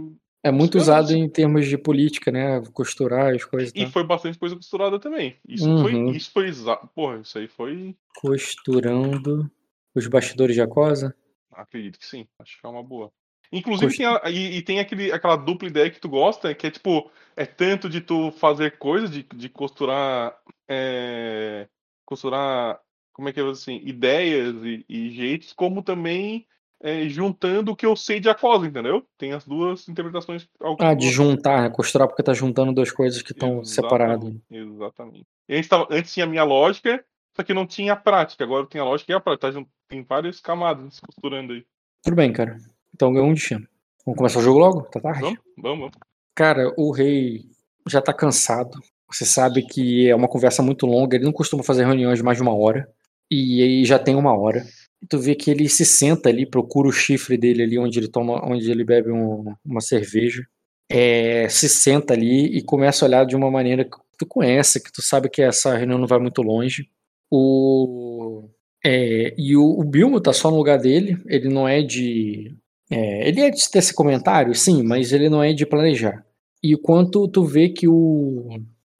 É 0.43 0.51
muito 0.51 0.79
usado 0.79 1.13
em 1.13 1.29
termos 1.29 1.67
de 1.67 1.77
política, 1.77 2.31
né? 2.31 2.63
Costurar 2.73 3.35
as 3.35 3.45
coisas. 3.45 3.73
e 3.75 3.83
tal. 3.83 3.91
foi 3.91 4.05
bastante 4.05 4.39
coisa 4.39 4.55
costurada 4.55 4.99
também. 5.01 5.37
Isso 5.49 5.69
Uhum. 5.69 5.83
foi. 5.83 6.17
Isso 6.17 6.31
foi. 6.31 6.53
Porra, 6.95 7.19
isso 7.19 7.37
aí 7.39 7.49
foi. 7.49 7.97
Costurando 8.15 9.51
os 9.95 10.07
bastidores 10.07 10.55
de 10.55 10.61
Aquosa. 10.63 11.15
Acredito 11.53 11.99
que 11.99 12.07
sim. 12.07 12.27
Acho 12.39 12.61
que 12.61 12.67
é 12.67 12.69
uma 12.69 12.83
boa. 12.83 13.11
Inclusive, 13.53 13.87
Costu- 13.87 13.99
tem 13.99 14.07
a- 14.07 14.23
e, 14.31 14.57
e 14.59 14.63
tem 14.63 14.79
aquele, 14.81 15.11
aquela 15.13 15.37
dupla 15.37 15.69
ideia 15.69 15.91
que 15.91 16.01
tu 16.01 16.09
gosta, 16.09 16.55
que 16.55 16.67
é 16.67 16.71
tipo, 16.71 17.11
é 17.37 17.47
tanto 17.47 17.89
de 17.89 18.01
tu 18.01 18.31
fazer 18.33 18.77
coisas, 18.79 19.11
de, 19.11 19.23
de 19.35 19.49
costurar. 19.49 20.37
é, 20.69 21.69
costurar. 22.05 22.81
Como 23.13 23.29
é 23.29 23.33
que 23.33 23.41
eu 23.41 23.45
vou 23.45 23.53
dizer 23.53 23.63
assim? 23.73 23.81
Ideias 23.87 24.55
e, 24.65 24.85
e 24.89 25.11
jeitos, 25.11 25.53
como 25.53 25.83
também 25.83 26.47
é, 26.83 27.09
juntando 27.09 27.73
o 27.73 27.77
que 27.77 27.87
eu 27.87 27.97
sei 27.97 28.21
de 28.21 28.29
Aquosa, 28.29 28.67
entendeu? 28.67 29.05
Tem 29.19 29.33
as 29.33 29.45
duas 29.45 29.89
interpretações. 29.89 30.47
Ah, 30.79 30.95
de 30.95 31.09
juntar, 31.11 31.63
né? 31.63 31.71
Costurar 31.71 32.07
porque 32.09 32.23
tá 32.23 32.33
juntando 32.35 32.73
duas 32.73 32.91
coisas 32.91 33.23
que 33.23 33.33
estão 33.33 33.65
separadas. 33.65 34.35
Exatamente, 34.51 35.27
tava- 35.69 35.87
antes 35.91 36.13
tinha 36.13 36.27
a 36.27 36.29
minha 36.29 36.45
lógica, 36.45 37.05
só 37.35 37.43
que 37.43 37.55
não 37.55 37.67
tinha 37.67 37.93
a 37.93 37.97
prática. 37.97 38.45
Agora 38.45 38.67
tem 38.67 38.81
a 38.81 38.85
lógica 38.85 39.13
e 39.13 39.15
a 39.15 39.21
prática. 39.21 39.53
Tá 39.53 39.65
Tem 39.89 40.03
várias 40.03 40.41
camadas 40.41 40.99
costurando 41.01 41.53
aí. 41.53 41.65
Tudo 42.03 42.17
bem, 42.17 42.33
cara. 42.33 42.57
Então 42.95 43.13
ganhou 43.13 43.29
um 43.29 43.35
destino. 43.35 43.67
Vamos 44.05 44.19
começar 44.19 44.39
o 44.39 44.43
jogo 44.43 44.59
logo? 44.59 44.83
Tá 44.83 45.01
tarde? 45.01 45.21
Vamos? 45.21 45.39
Vamos, 45.57 45.79
vamos. 45.79 45.93
Cara, 46.35 46.73
o 46.77 46.91
rei 46.93 47.45
já 47.87 48.01
tá 48.01 48.13
cansado. 48.13 48.79
Você 49.11 49.25
sabe 49.25 49.63
que 49.63 50.09
é 50.09 50.15
uma 50.15 50.29
conversa 50.29 50.63
muito 50.63 50.87
longa. 50.87 51.17
Ele 51.17 51.25
não 51.25 51.33
costuma 51.33 51.63
fazer 51.63 51.85
reuniões 51.85 52.19
de 52.19 52.25
mais 52.25 52.37
de 52.37 52.43
uma 52.43 52.55
hora. 52.55 52.89
E 53.31 53.63
aí 53.63 53.85
já 53.85 53.99
tem 53.99 54.15
uma 54.17 54.37
hora. 54.37 54.65
Tu 55.09 55.19
vê 55.19 55.35
que 55.35 55.51
ele 55.51 55.69
se 55.69 55.85
senta 55.85 56.29
ali, 56.29 56.47
procura 56.47 56.89
o 56.89 56.93
chifre 56.93 57.37
dele 57.37 57.63
ali 57.63 57.79
onde 57.79 57.99
ele 57.99 58.09
toma, 58.09 58.45
onde 58.45 58.71
ele 58.71 58.85
bebe 58.85 59.11
um- 59.13 59.55
uma 59.65 59.81
cerveja. 59.81 60.45
É, 60.91 61.49
se 61.49 61.69
senta 61.69 62.15
ali 62.15 62.47
e 62.57 62.63
começa 62.63 63.05
a 63.05 63.09
olhar 63.09 63.27
de 63.27 63.37
uma 63.37 63.51
maneira 63.51 63.85
que 63.85 63.97
tu 64.19 64.27
conhece, 64.27 64.83
que 64.83 64.91
tu 64.93 65.03
sabe 65.03 65.29
que 65.29 65.43
essa 65.43 65.77
reunião 65.77 65.99
não 65.99 66.07
vai 66.07 66.19
muito 66.19 66.43
longe. 66.43 66.89
O 67.31 68.49
é, 68.85 69.35
e 69.37 69.57
o, 69.57 69.65
o 69.81 69.85
Bilmo 69.85 70.21
tá 70.21 70.33
só 70.33 70.51
no 70.51 70.57
lugar 70.57 70.79
dele. 70.79 71.19
Ele 71.27 71.49
não 71.49 71.67
é 71.69 71.83
de 71.83 72.57
é, 72.91 73.29
ele 73.29 73.41
é 73.41 73.51
de 73.51 73.69
ter 73.71 73.81
esse 73.81 73.93
comentário, 73.95 74.55
sim, 74.55 74.83
mas 74.83 75.13
ele 75.13 75.29
não 75.29 75.43
é 75.43 75.53
de 75.53 75.67
planejar. 75.67 76.25
E 76.63 76.77
quanto 76.77 77.27
tu 77.29 77.45
vê 77.45 77.69
que 77.69 77.89
o, 77.89 78.49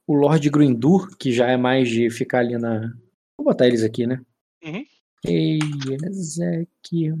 o 0.05 0.13
Lord 0.13 0.49
Grindur, 0.49 1.09
que 1.17 1.31
já 1.31 1.47
é 1.49 1.57
mais 1.57 1.89
de 1.89 2.09
ficar 2.09 2.39
ali 2.39 2.57
na. 2.57 2.93
Vou 3.37 3.45
botar 3.45 3.67
eles 3.67 3.83
aqui, 3.83 4.05
né? 4.05 4.19
Uhum. 4.63 4.83
Ei, 5.27 5.59
que 6.83 7.13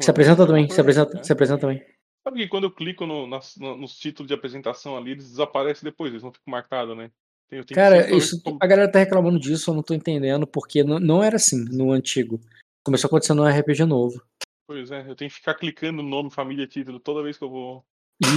Se 0.00 0.10
apresenta 0.10 0.46
também, 0.46 0.66
Por 0.66 0.74
se 0.74 0.80
apresenta, 0.80 1.24
se 1.24 1.32
apresenta 1.32 1.60
também. 1.60 1.84
Sabe 2.24 2.38
que 2.38 2.48
quando 2.48 2.64
eu 2.64 2.70
clico 2.70 3.04
no, 3.04 3.26
nas- 3.26 3.56
no- 3.56 3.76
nos 3.76 3.98
títulos 3.98 4.28
de 4.28 4.34
apresentação 4.34 4.96
ali, 4.96 5.10
eles 5.10 5.28
desaparecem 5.28 5.82
depois, 5.84 6.12
eles 6.12 6.22
não 6.22 6.32
ficam 6.32 6.50
marcados, 6.52 6.96
né? 6.96 7.10
Tem- 7.48 7.58
eu 7.58 7.64
tenho 7.64 7.66
que 7.66 7.74
Cara, 7.74 8.00
sempre 8.02 8.16
isso, 8.16 8.42
como- 8.42 8.58
a 8.60 8.66
galera 8.66 8.90
tá 8.90 9.00
reclamando 9.00 9.40
disso, 9.40 9.70
eu 9.70 9.74
não 9.74 9.82
tô 9.82 9.92
entendendo, 9.92 10.46
porque 10.46 10.84
não, 10.84 11.00
não 11.00 11.22
era 11.22 11.36
assim 11.36 11.64
no 11.64 11.90
antigo. 11.90 12.40
Começou 12.84 13.06
a 13.06 13.08
acontecer 13.08 13.34
no 13.34 13.44
RPG 13.44 13.84
novo. 13.84 14.22
Pois 14.66 14.90
é, 14.92 15.00
eu 15.08 15.16
tenho 15.16 15.30
que 15.30 15.36
ficar 15.36 15.54
clicando 15.54 16.02
nome, 16.02 16.30
família, 16.30 16.66
título 16.66 17.00
toda 17.00 17.22
vez 17.22 17.36
que 17.36 17.44
eu 17.44 17.50
vou. 17.50 17.84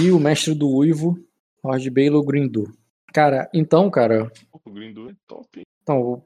E 0.02 0.10
o 0.10 0.18
mestre 0.18 0.52
do 0.52 0.68
Uivo, 0.68 1.16
Lord 1.64 1.88
Bailo 1.90 2.24
Grindur. 2.24 2.74
Cara, 3.12 3.48
então, 3.54 3.88
cara, 3.88 4.30
O 4.64 4.70
Grindu 4.70 5.08
é 5.08 5.14
top. 5.28 5.62
Então, 5.82 6.24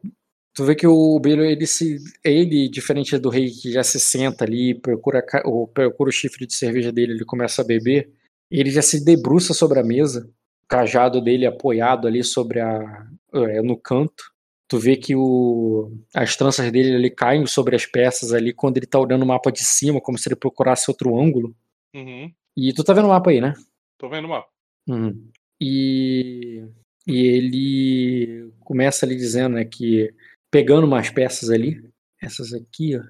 tu 0.55 0.65
vê 0.65 0.75
que 0.75 0.87
o 0.87 1.19
Baylor, 1.21 1.47
ele 1.47 1.67
se. 1.67 1.99
Ele, 2.25 2.69
diferente 2.69 3.17
do 3.19 3.29
rei 3.29 3.51
que 3.51 3.73
já 3.73 3.83
se 3.83 4.01
senta 4.01 4.45
ali, 4.45 4.75
procura, 4.75 5.25
ou 5.45 5.67
procura 5.67 6.11
o 6.11 6.13
chifre 6.13 6.47
de 6.47 6.55
cerveja 6.55 6.93
dele, 6.93 7.13
ele 7.13 7.25
começa 7.25 7.63
a 7.63 7.65
beber, 7.65 8.13
ele 8.51 8.71
já 8.71 8.83
se 8.83 9.05
debruça 9.05 9.55
sobre 9.55 9.79
a 9.79 9.85
mesa, 9.85 10.29
o 10.65 10.67
cajado 10.67 11.21
dele 11.21 11.47
apoiado 11.47 12.07
ali 12.07 12.23
sobre 12.25 12.61
a. 12.61 13.07
é, 13.35 13.63
no 13.63 13.77
canto. 13.77 14.31
Tu 14.69 14.79
vê 14.79 14.97
que 14.97 15.17
o, 15.17 15.91
as 16.15 16.37
tranças 16.37 16.71
dele 16.71 16.95
ali 16.95 17.11
caem 17.11 17.45
sobre 17.45 17.75
as 17.75 17.87
peças 17.87 18.33
ali 18.33 18.53
quando 18.53 18.77
ele 18.77 18.87
tá 18.87 19.01
olhando 19.01 19.25
o 19.25 19.27
mapa 19.27 19.51
de 19.51 19.65
cima, 19.65 20.01
como 20.01 20.17
se 20.17 20.29
ele 20.29 20.37
procurasse 20.37 20.89
outro 20.89 21.19
ângulo. 21.21 21.53
Uhum. 21.93 22.33
E 22.57 22.73
tu 22.73 22.85
tá 22.85 22.93
vendo 22.93 23.07
o 23.07 23.09
mapa 23.09 23.31
aí, 23.31 23.41
né? 23.41 23.55
Tô 23.99 24.09
vendo 24.09 24.27
o 24.27 24.29
mapa. 24.29 24.49
Uhum. 24.89 25.29
E, 25.61 26.65
e 27.05 27.19
ele 27.19 28.53
começa 28.61 29.05
ali 29.05 29.17
dizendo 29.17 29.57
né, 29.57 29.65
que 29.65 30.15
pegando 30.51 30.87
umas 30.87 31.11
peças 31.11 31.51
ali, 31.51 31.83
essas 32.21 32.53
aqui, 32.53 32.97
ó, 32.97 33.03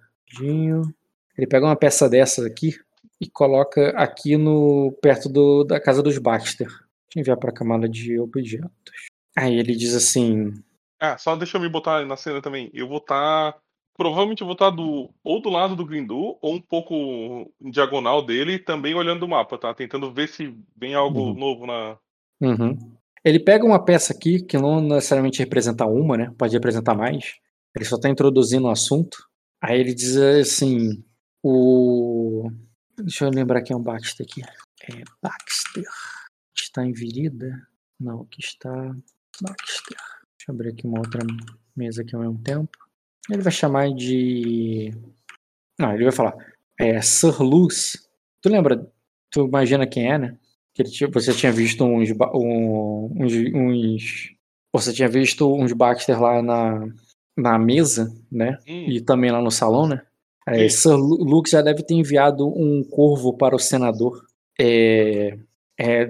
ele 1.36 1.47
pega 1.47 1.66
uma 1.66 1.76
peça 1.76 2.09
dessas 2.09 2.45
aqui 2.45 2.78
e 3.20 3.28
coloca 3.28 3.91
aqui 3.91 4.36
no 4.36 4.93
perto 5.03 5.28
do, 5.28 5.64
da 5.64 5.80
casa 5.80 6.03
dos 6.03 6.18
Baxter. 6.18 6.68
Deixa 6.68 6.84
eu 7.16 7.20
enviar 7.20 7.36
para 7.36 7.51
a 7.51 7.55
camada 7.55 7.88
de 7.88 8.18
objetos. 8.20 8.70
Aí 9.36 9.59
ele 9.59 9.74
diz 9.74 9.95
assim: 9.95 10.53
Ah, 11.01 11.16
só 11.18 11.34
deixa 11.36 11.57
eu 11.57 11.61
me 11.61 11.68
botar 11.68 12.05
na 12.05 12.16
cena 12.16 12.41
também. 12.43 12.70
Eu 12.72 12.88
vou 12.88 12.99
estar. 12.99 13.57
Provavelmente 13.97 14.41
eu 14.41 14.47
vou 14.47 14.55
estar 14.55 14.70
do, 14.70 15.11
ou 15.22 15.43
do 15.43 15.51
lado 15.51 15.76
do 15.76 15.84
Grindu, 15.84 16.38
ou 16.41 16.55
um 16.55 16.61
pouco 16.61 16.95
em 17.61 17.70
diagonal 17.70 18.24
dele, 18.24 18.59
também 18.59 18.95
olhando 18.95 19.24
o 19.24 19.28
mapa, 19.28 19.59
tá? 19.59 19.74
Tentando 19.74 20.11
ver 20.11 20.28
se 20.28 20.55
vem 20.76 20.95
algo 20.95 21.20
Uhum. 21.20 21.34
novo 21.34 21.66
na. 21.66 21.99
Uhum. 22.41 22.78
Ele 23.25 23.39
pega 23.39 23.64
uma 23.64 23.85
peça 23.85 24.12
aqui, 24.12 24.43
que 24.43 24.57
não 24.57 24.81
necessariamente 24.81 25.39
representa 25.39 25.85
uma, 25.87 26.16
né? 26.16 26.35
Pode 26.39 26.55
representar 26.55 26.95
mais. 26.95 27.35
Ele 27.77 27.85
só 27.85 27.97
está 27.97 28.09
introduzindo 28.09 28.66
o 28.66 28.71
assunto. 28.71 29.18
Aí 29.61 29.79
ele 29.79 29.95
diz 29.95 30.16
assim: 30.16 31.05
o. 31.43 32.51
Deixa 32.99 33.27
eu 33.27 33.31
lembrar 33.31 33.62
quem 33.62 33.75
é 33.75 33.77
o 33.77 33.83
Baxter 33.83 34.27
aqui. 34.27 34.43
É 34.43 35.03
Baxter. 35.23 35.85
Está 36.57 36.85
em 36.85 36.93
Virida? 36.93 37.51
Não, 37.99 38.23
aqui 38.23 38.41
está 38.41 38.71
Baxter. 39.41 39.97
Deixa 40.39 40.49
eu 40.49 40.55
abrir 40.55 40.71
aqui 40.71 40.87
uma 40.87 40.99
outra 40.99 41.21
mesa 41.77 42.03
aqui 42.03 42.14
ao 42.14 42.23
mesmo 42.23 42.43
tempo. 42.43 42.77
Ele 43.29 43.43
vai 43.43 43.53
chamar 43.53 43.91
de. 43.95 44.91
Não, 45.79 45.93
ele 45.93 46.05
vai 46.05 46.12
falar. 46.12 46.35
É 46.79 47.01
Sir 47.03 47.43
Luz. 47.43 48.09
Tu 48.41 48.49
lembra? 48.49 48.91
Tu 49.31 49.47
imagina 49.47 49.87
quem 49.87 50.11
é, 50.11 50.18
né? 50.18 50.39
Que 50.85 51.07
você 51.07 51.33
tinha 51.33 51.53
visto 51.53 51.85
uns, 51.85 52.11
um- 52.35 53.12
uns, 53.18 53.33
uns- 53.55 54.31
você 54.72 54.93
tinha 54.93 55.09
visto 55.09 55.53
uns 55.55 55.72
Baxter 55.72 56.20
lá 56.20 56.41
na, 56.43 56.87
na 57.37 57.59
mesa, 57.59 58.12
né? 58.31 58.59
Hum, 58.68 58.87
E 58.89 59.01
também 59.01 59.31
lá 59.31 59.41
no 59.41 59.51
salão, 59.51 59.87
né? 59.89 60.03
É. 60.49 60.68
Sir 60.68 60.95
Lu- 60.97 61.22
Luke 61.24 61.51
já 61.51 61.61
deve 61.62 61.83
ter 61.83 61.95
enviado 61.95 62.47
um 62.49 62.83
corvo 62.85 63.37
para 63.37 63.55
o 63.55 63.59
senador. 63.59 64.20
É, 64.61 65.37
é, 65.78 66.03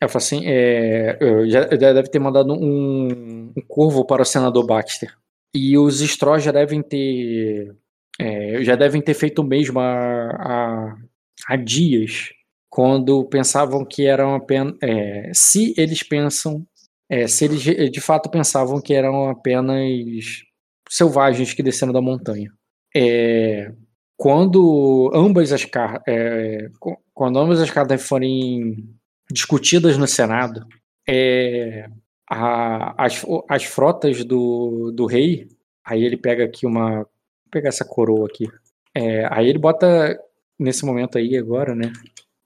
eu 0.00 0.08
falo 0.08 0.16
assim, 0.22 0.42
é, 0.44 1.18
já, 1.48 1.64
deve 1.92 2.08
ter 2.08 2.18
mandado 2.18 2.52
um, 2.54 3.52
um 3.56 3.62
corvo 3.66 4.04
para 4.04 4.22
o 4.22 4.24
senador 4.24 4.64
Baxter. 4.66 5.12
E 5.54 5.76
os 5.78 6.00
Straw 6.00 6.38
já 6.38 6.52
devem 6.52 6.82
ter 6.82 7.74
é, 8.20 8.62
já 8.64 8.74
devem 8.76 9.00
ter 9.00 9.14
feito 9.14 9.40
o 9.40 9.44
mesmo 9.44 9.78
há 9.80 11.56
dias, 11.56 12.30
quando 12.70 13.24
pensavam 13.24 13.84
que 13.84 14.06
eram 14.06 14.34
apenas. 14.34 14.74
É, 14.82 15.30
se 15.34 15.74
eles 15.76 16.02
pensam. 16.02 16.66
É, 17.10 17.26
se 17.26 17.44
eles 17.44 17.62
de 17.90 18.00
fato 18.00 18.28
pensavam 18.30 18.80
que 18.80 18.92
eram 18.92 19.30
apenas 19.30 20.42
selvagens 20.88 21.54
que 21.54 21.62
desceram 21.62 21.92
da 21.92 22.02
montanha. 22.02 22.52
É, 22.94 23.72
quando 24.16 25.10
ambas 25.14 25.52
as 25.52 25.66
é, 26.06 26.70
quando 27.14 27.38
ambas 27.38 27.60
as 27.60 27.70
cartas 27.70 28.02
forem 28.02 28.84
discutidas 29.30 29.96
no 29.96 30.06
Senado, 30.06 30.66
é, 31.08 31.88
a, 32.28 33.04
as, 33.04 33.24
as 33.48 33.64
frotas 33.64 34.24
do, 34.24 34.90
do 34.92 35.06
rei, 35.06 35.48
aí 35.84 36.04
ele 36.04 36.16
pega 36.16 36.44
aqui 36.44 36.66
uma, 36.66 36.96
vou 36.96 37.08
pegar 37.50 37.68
essa 37.68 37.84
coroa 37.84 38.26
aqui, 38.26 38.46
é, 38.94 39.26
aí 39.32 39.48
ele 39.48 39.58
bota 39.58 40.18
nesse 40.58 40.84
momento 40.84 41.18
aí 41.18 41.36
agora, 41.36 41.74
né? 41.74 41.92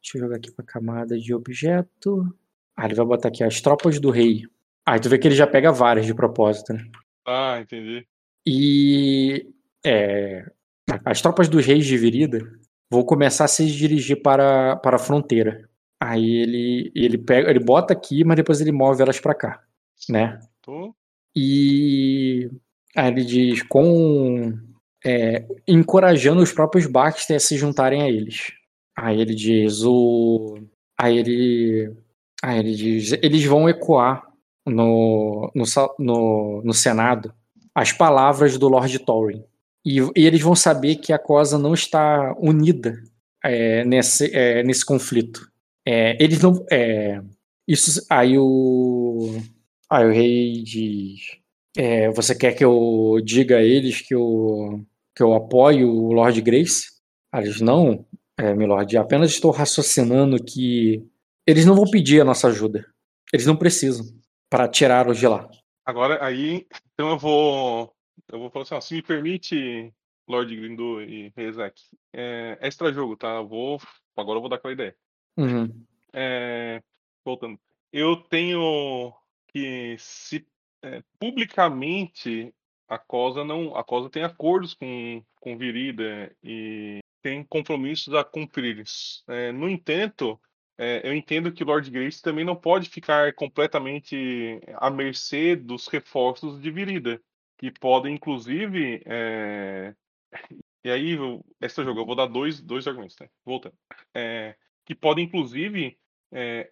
Deixa 0.02 0.16
eu 0.16 0.20
jogar 0.22 0.36
aqui 0.36 0.50
para 0.50 0.64
camada 0.64 1.16
de 1.16 1.32
objeto. 1.32 2.26
Ah, 2.76 2.86
ele 2.86 2.94
vai 2.94 3.06
botar 3.06 3.28
aqui 3.28 3.44
as 3.44 3.60
tropas 3.60 4.00
do 4.00 4.10
rei. 4.10 4.42
Aí 4.84 4.98
tu 4.98 5.08
vê 5.08 5.18
que 5.18 5.28
ele 5.28 5.34
já 5.34 5.46
pega 5.46 5.70
várias 5.70 6.06
de 6.06 6.14
propósito, 6.14 6.72
né? 6.72 6.84
Ah, 7.26 7.60
entendi. 7.60 8.04
E 8.44 9.46
é, 9.86 10.44
as 11.04 11.22
tropas 11.22 11.48
dos 11.48 11.64
reis 11.64 11.86
de 11.86 11.96
Virida 11.96 12.40
vão 12.90 13.04
começar 13.04 13.44
a 13.44 13.48
se 13.48 13.64
dirigir 13.66 14.20
para, 14.22 14.76
para 14.76 14.96
a 14.96 14.98
fronteira. 14.98 15.68
Aí 16.00 16.42
ele, 16.42 16.92
ele 16.96 17.16
pega, 17.16 17.48
ele 17.48 17.60
bota 17.60 17.92
aqui, 17.92 18.24
mas 18.24 18.36
depois 18.36 18.60
ele 18.60 18.72
move 18.72 19.00
elas 19.00 19.20
para 19.20 19.34
cá, 19.34 19.62
né? 20.08 20.40
Tô. 20.60 20.92
E 21.34 22.50
aí 22.96 23.08
ele 23.08 23.24
diz 23.24 23.62
com 23.62 24.52
é, 25.04 25.46
encorajando 25.66 26.42
os 26.42 26.52
próprios 26.52 26.86
Baxter 26.86 27.36
a 27.36 27.40
se 27.40 27.56
juntarem 27.56 28.02
a 28.02 28.08
eles. 28.08 28.52
Aí 28.96 29.20
ele 29.20 29.34
diz 29.34 29.82
o, 29.82 30.58
aí 30.98 31.18
ele, 31.18 31.92
aí 32.42 32.58
ele 32.58 32.74
diz, 32.74 33.12
eles 33.22 33.44
vão 33.44 33.68
ecoar 33.68 34.26
no, 34.66 35.50
no, 35.54 35.64
no, 35.98 36.62
no 36.62 36.72
Senado 36.72 37.34
as 37.74 37.92
palavras 37.92 38.58
do 38.58 38.68
Lord 38.68 38.98
Thorin. 39.00 39.42
E, 39.84 39.98
e, 39.98 40.26
eles 40.26 40.40
vão 40.40 40.54
saber 40.54 40.96
que 40.96 41.12
a 41.12 41.18
Cosa 41.18 41.58
não 41.58 41.74
está 41.74 42.34
unida 42.38 43.02
é, 43.42 43.84
nesse, 43.84 44.30
é, 44.34 44.62
nesse 44.62 44.84
conflito. 44.84 45.50
É, 45.86 46.22
eles 46.22 46.40
não. 46.40 46.64
É, 46.70 47.20
isso 47.66 48.04
aí 48.08 48.38
o. 48.38 49.40
Aí 49.90 50.06
o 50.06 50.12
rei 50.12 50.62
diz. 50.62 51.20
É, 51.76 52.10
você 52.10 52.34
quer 52.34 52.52
que 52.52 52.64
eu 52.64 53.20
diga 53.24 53.56
a 53.56 53.62
eles 53.62 54.02
que 54.02 54.14
eu, 54.14 54.84
que 55.16 55.22
eu 55.22 55.32
apoio 55.34 55.90
o 55.90 56.12
Lord 56.12 56.40
Grace? 56.42 56.84
Aí 57.32 57.44
eles 57.44 57.60
não, 57.60 58.04
é, 58.42 58.54
Milord. 58.54 58.96
Apenas 58.96 59.30
estou 59.30 59.50
raciocinando 59.50 60.42
que 60.42 61.08
eles 61.46 61.64
não 61.64 61.74
vão 61.74 61.88
pedir 61.88 62.20
a 62.20 62.24
nossa 62.24 62.48
ajuda. 62.48 62.84
Eles 63.32 63.46
não 63.46 63.56
precisam 63.56 64.04
para 64.50 64.68
tirar-os 64.68 65.18
de 65.18 65.26
lá. 65.26 65.48
Agora 65.84 66.24
aí, 66.24 66.66
então 66.92 67.10
eu 67.10 67.18
vou 67.18 67.92
eu 68.30 68.38
vou 68.38 68.50
falar 68.50 68.64
assim, 68.64 68.74
ó, 68.74 68.80
se 68.80 68.94
me 68.94 69.02
permite, 69.02 69.92
Lord 70.28 70.54
Grindu 70.54 71.02
e 71.02 71.32
Rezak, 71.36 71.80
é, 72.12 72.58
extra 72.60 72.92
jogo, 72.92 73.16
tá? 73.16 73.36
Eu 73.36 73.48
vou, 73.48 73.80
agora 74.16 74.36
eu 74.36 74.40
vou 74.40 74.50
dar 74.50 74.56
aquela 74.56 74.72
ideia. 74.72 74.96
Uhum. 75.36 75.84
É, 76.12 76.82
voltando, 77.24 77.58
eu 77.92 78.16
tenho 78.16 79.12
que 79.48 79.96
se 79.98 80.46
é, 80.82 81.02
publicamente 81.18 82.54
a 82.88 82.98
Cosa 82.98 83.44
não, 83.44 83.76
a 83.76 83.84
Cosa 83.84 84.10
tem 84.10 84.24
acordos 84.24 84.74
com 84.74 85.22
com 85.42 85.58
Virida 85.58 86.34
e 86.42 87.01
tem 87.22 87.44
compromissos 87.44 88.14
a 88.14 88.24
cumprir. 88.24 88.82
É, 89.28 89.52
no 89.52 89.68
entanto, 89.68 90.40
é, 90.76 91.06
eu 91.08 91.14
entendo 91.14 91.52
que 91.52 91.64
Lord 91.64 91.90
Grace 91.90 92.20
também 92.20 92.44
não 92.44 92.56
pode 92.56 92.88
ficar 92.88 93.32
completamente 93.34 94.60
à 94.74 94.90
mercê 94.90 95.56
dos 95.56 95.86
reforços 95.86 96.60
de 96.60 96.70
Virida 96.70 97.22
que 97.62 97.70
podem, 97.70 98.14
inclusive. 98.14 99.00
É... 99.06 99.94
E 100.84 100.90
aí, 100.90 101.16
esse 101.60 101.84
jogo, 101.84 102.00
eu 102.00 102.06
vou 102.06 102.16
dar 102.16 102.26
dois, 102.26 102.60
dois 102.60 102.88
argumentos, 102.88 103.16
né? 103.20 103.28
Voltando. 103.44 103.76
É... 104.12 104.56
Que 104.84 104.96
podem, 104.96 105.26
inclusive, 105.26 105.96
é... 106.32 106.68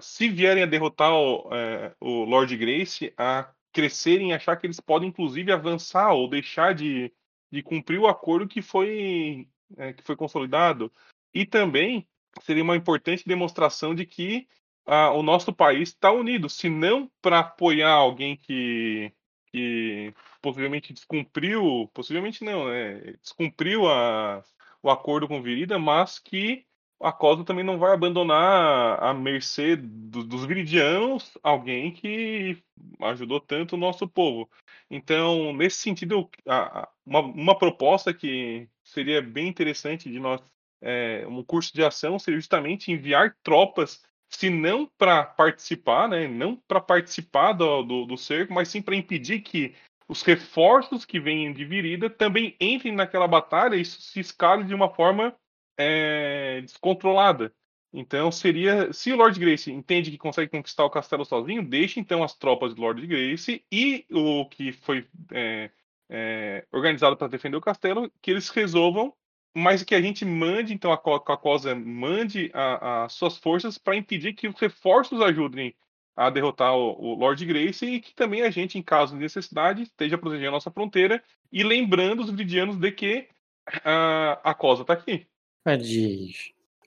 se 0.00 0.28
vierem 0.28 0.62
a 0.62 0.66
derrotar 0.66 1.12
o, 1.12 1.52
é, 1.52 1.92
o 2.00 2.24
Lord 2.24 2.56
Grace, 2.56 3.12
a 3.18 3.52
crescerem 3.72 4.32
achar 4.32 4.56
que 4.56 4.68
eles 4.68 4.78
podem, 4.78 5.08
inclusive, 5.08 5.50
avançar 5.50 6.12
ou 6.12 6.30
deixar 6.30 6.76
de, 6.76 7.12
de 7.50 7.60
cumprir 7.60 7.98
o 7.98 8.06
acordo 8.06 8.46
que 8.46 8.62
foi, 8.62 9.48
é, 9.76 9.92
que 9.92 10.02
foi 10.02 10.16
consolidado. 10.16 10.92
E 11.32 11.46
também 11.46 12.06
seria 12.42 12.62
uma 12.62 12.76
importante 12.76 13.26
demonstração 13.26 13.94
de 13.94 14.06
que 14.06 14.46
ah, 14.86 15.12
o 15.12 15.22
nosso 15.22 15.52
país 15.52 15.90
está 15.90 16.10
unido, 16.10 16.48
se 16.48 16.68
não 16.68 17.10
para 17.22 17.40
apoiar 17.40 17.92
alguém 17.92 18.36
que 18.36 19.12
que 19.52 20.14
possivelmente 20.40 20.92
descumpriu, 20.92 21.90
possivelmente 21.92 22.44
não, 22.44 22.68
né? 22.68 23.14
Descumpriu 23.20 23.88
a, 23.88 24.44
o 24.82 24.90
acordo 24.90 25.26
com 25.26 25.42
Virida, 25.42 25.78
mas 25.78 26.18
que 26.18 26.64
a 27.00 27.10
COSA 27.10 27.44
também 27.44 27.64
não 27.64 27.78
vai 27.78 27.92
abandonar 27.92 29.02
a 29.02 29.14
mercê 29.14 29.74
do, 29.74 30.22
dos 30.22 30.44
viridianos 30.44 31.36
alguém 31.42 31.90
que 31.90 32.62
ajudou 33.00 33.40
tanto 33.40 33.74
o 33.74 33.78
nosso 33.78 34.06
povo. 34.06 34.48
Então, 34.90 35.52
nesse 35.54 35.78
sentido, 35.78 36.28
a, 36.46 36.82
a, 36.82 36.88
uma, 37.06 37.20
uma 37.20 37.58
proposta 37.58 38.12
que 38.12 38.68
seria 38.90 39.22
bem 39.22 39.48
interessante 39.48 40.10
de 40.10 40.18
nós, 40.18 40.40
é, 40.82 41.24
um 41.28 41.42
curso 41.42 41.72
de 41.72 41.82
ação, 41.82 42.18
seria 42.18 42.38
justamente 42.38 42.90
enviar 42.90 43.36
tropas 43.42 44.02
se 44.28 44.48
não 44.48 44.86
para 44.86 45.24
participar, 45.24 46.08
né, 46.08 46.28
não 46.28 46.56
para 46.56 46.80
participar 46.80 47.52
do, 47.52 47.82
do, 47.82 48.06
do, 48.06 48.16
cerco, 48.16 48.54
mas 48.54 48.68
sim 48.68 48.80
para 48.80 48.94
impedir 48.94 49.40
que 49.40 49.74
os 50.08 50.22
reforços 50.22 51.04
que 51.04 51.18
vêm 51.18 51.52
de 51.52 51.64
Virida 51.64 52.08
também 52.08 52.56
entrem 52.60 52.94
naquela 52.94 53.26
batalha 53.26 53.76
e 53.76 53.84
se 53.84 54.20
escale 54.20 54.64
de 54.64 54.74
uma 54.74 54.88
forma 54.88 55.34
é, 55.76 56.60
descontrolada. 56.62 57.52
Então 57.92 58.30
seria, 58.30 58.92
se 58.92 59.12
o 59.12 59.16
Lord 59.16 59.38
Grace 59.38 59.70
entende 59.70 60.12
que 60.12 60.18
consegue 60.18 60.50
conquistar 60.50 60.84
o 60.84 60.90
castelo 60.90 61.24
sozinho, 61.24 61.62
deixe 61.66 61.98
então 61.98 62.22
as 62.22 62.36
tropas 62.36 62.72
do 62.72 62.82
Lord 62.82 63.04
Grace 63.04 63.64
e 63.70 64.06
o 64.10 64.46
que 64.46 64.72
foi 64.72 65.08
é, 65.32 65.70
é, 66.10 66.66
organizado 66.72 67.16
para 67.16 67.28
defender 67.28 67.56
o 67.56 67.60
castelo, 67.60 68.10
que 68.20 68.30
eles 68.30 68.48
resolvam 68.50 69.14
mas 69.54 69.82
que 69.82 69.94
a 69.94 70.00
gente 70.00 70.24
mande, 70.24 70.72
então, 70.72 70.92
a, 70.92 70.96
COSA 70.96 71.74
mande 71.74 72.50
as 72.54 73.12
suas 73.12 73.36
forças 73.36 73.78
para 73.78 73.96
impedir 73.96 74.32
que 74.34 74.48
os 74.48 74.58
reforços 74.58 75.20
ajudem 75.20 75.74
a 76.16 76.30
derrotar 76.30 76.76
o, 76.76 76.92
o, 76.98 77.14
Lord 77.14 77.44
Grace 77.44 77.84
e 77.84 78.00
que 78.00 78.14
também 78.14 78.42
a 78.42 78.50
gente, 78.50 78.78
em 78.78 78.82
caso 78.82 79.14
de 79.14 79.20
necessidade, 79.20 79.82
esteja 79.82 80.18
protegendo 80.18 80.48
a 80.48 80.52
nossa 80.52 80.70
fronteira 80.70 81.22
e 81.50 81.64
lembrando 81.64 82.22
os 82.22 82.30
vidianos 82.30 82.76
de 82.76 82.92
que 82.92 83.28
a, 83.84 84.38
a 84.44 84.54
COSA 84.54 84.82
está 84.82 84.92
aqui. 84.94 85.26
É. 85.66 85.76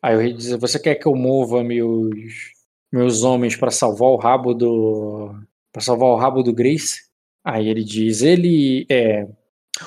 Aí 0.01 0.15
eu 0.15 0.21
ia 0.21 0.33
dizer, 0.33 0.57
você 0.57 0.79
quer 0.79 0.95
que 0.95 1.07
eu 1.07 1.15
mova 1.15 1.63
meus, 1.63 2.53
meus 2.91 3.23
homens 3.23 3.55
para 3.55 3.71
salvar 3.71 4.09
o 4.09 4.17
rabo 4.17 4.53
do. 4.53 5.33
para 5.71 5.81
salvar 5.81 6.09
o 6.09 6.15
rabo 6.15 6.43
do 6.43 6.53
Grace? 6.53 7.01
Aí 7.43 7.67
ele 7.67 7.83
diz, 7.83 8.21
ele 8.21 8.85
é 8.89 9.27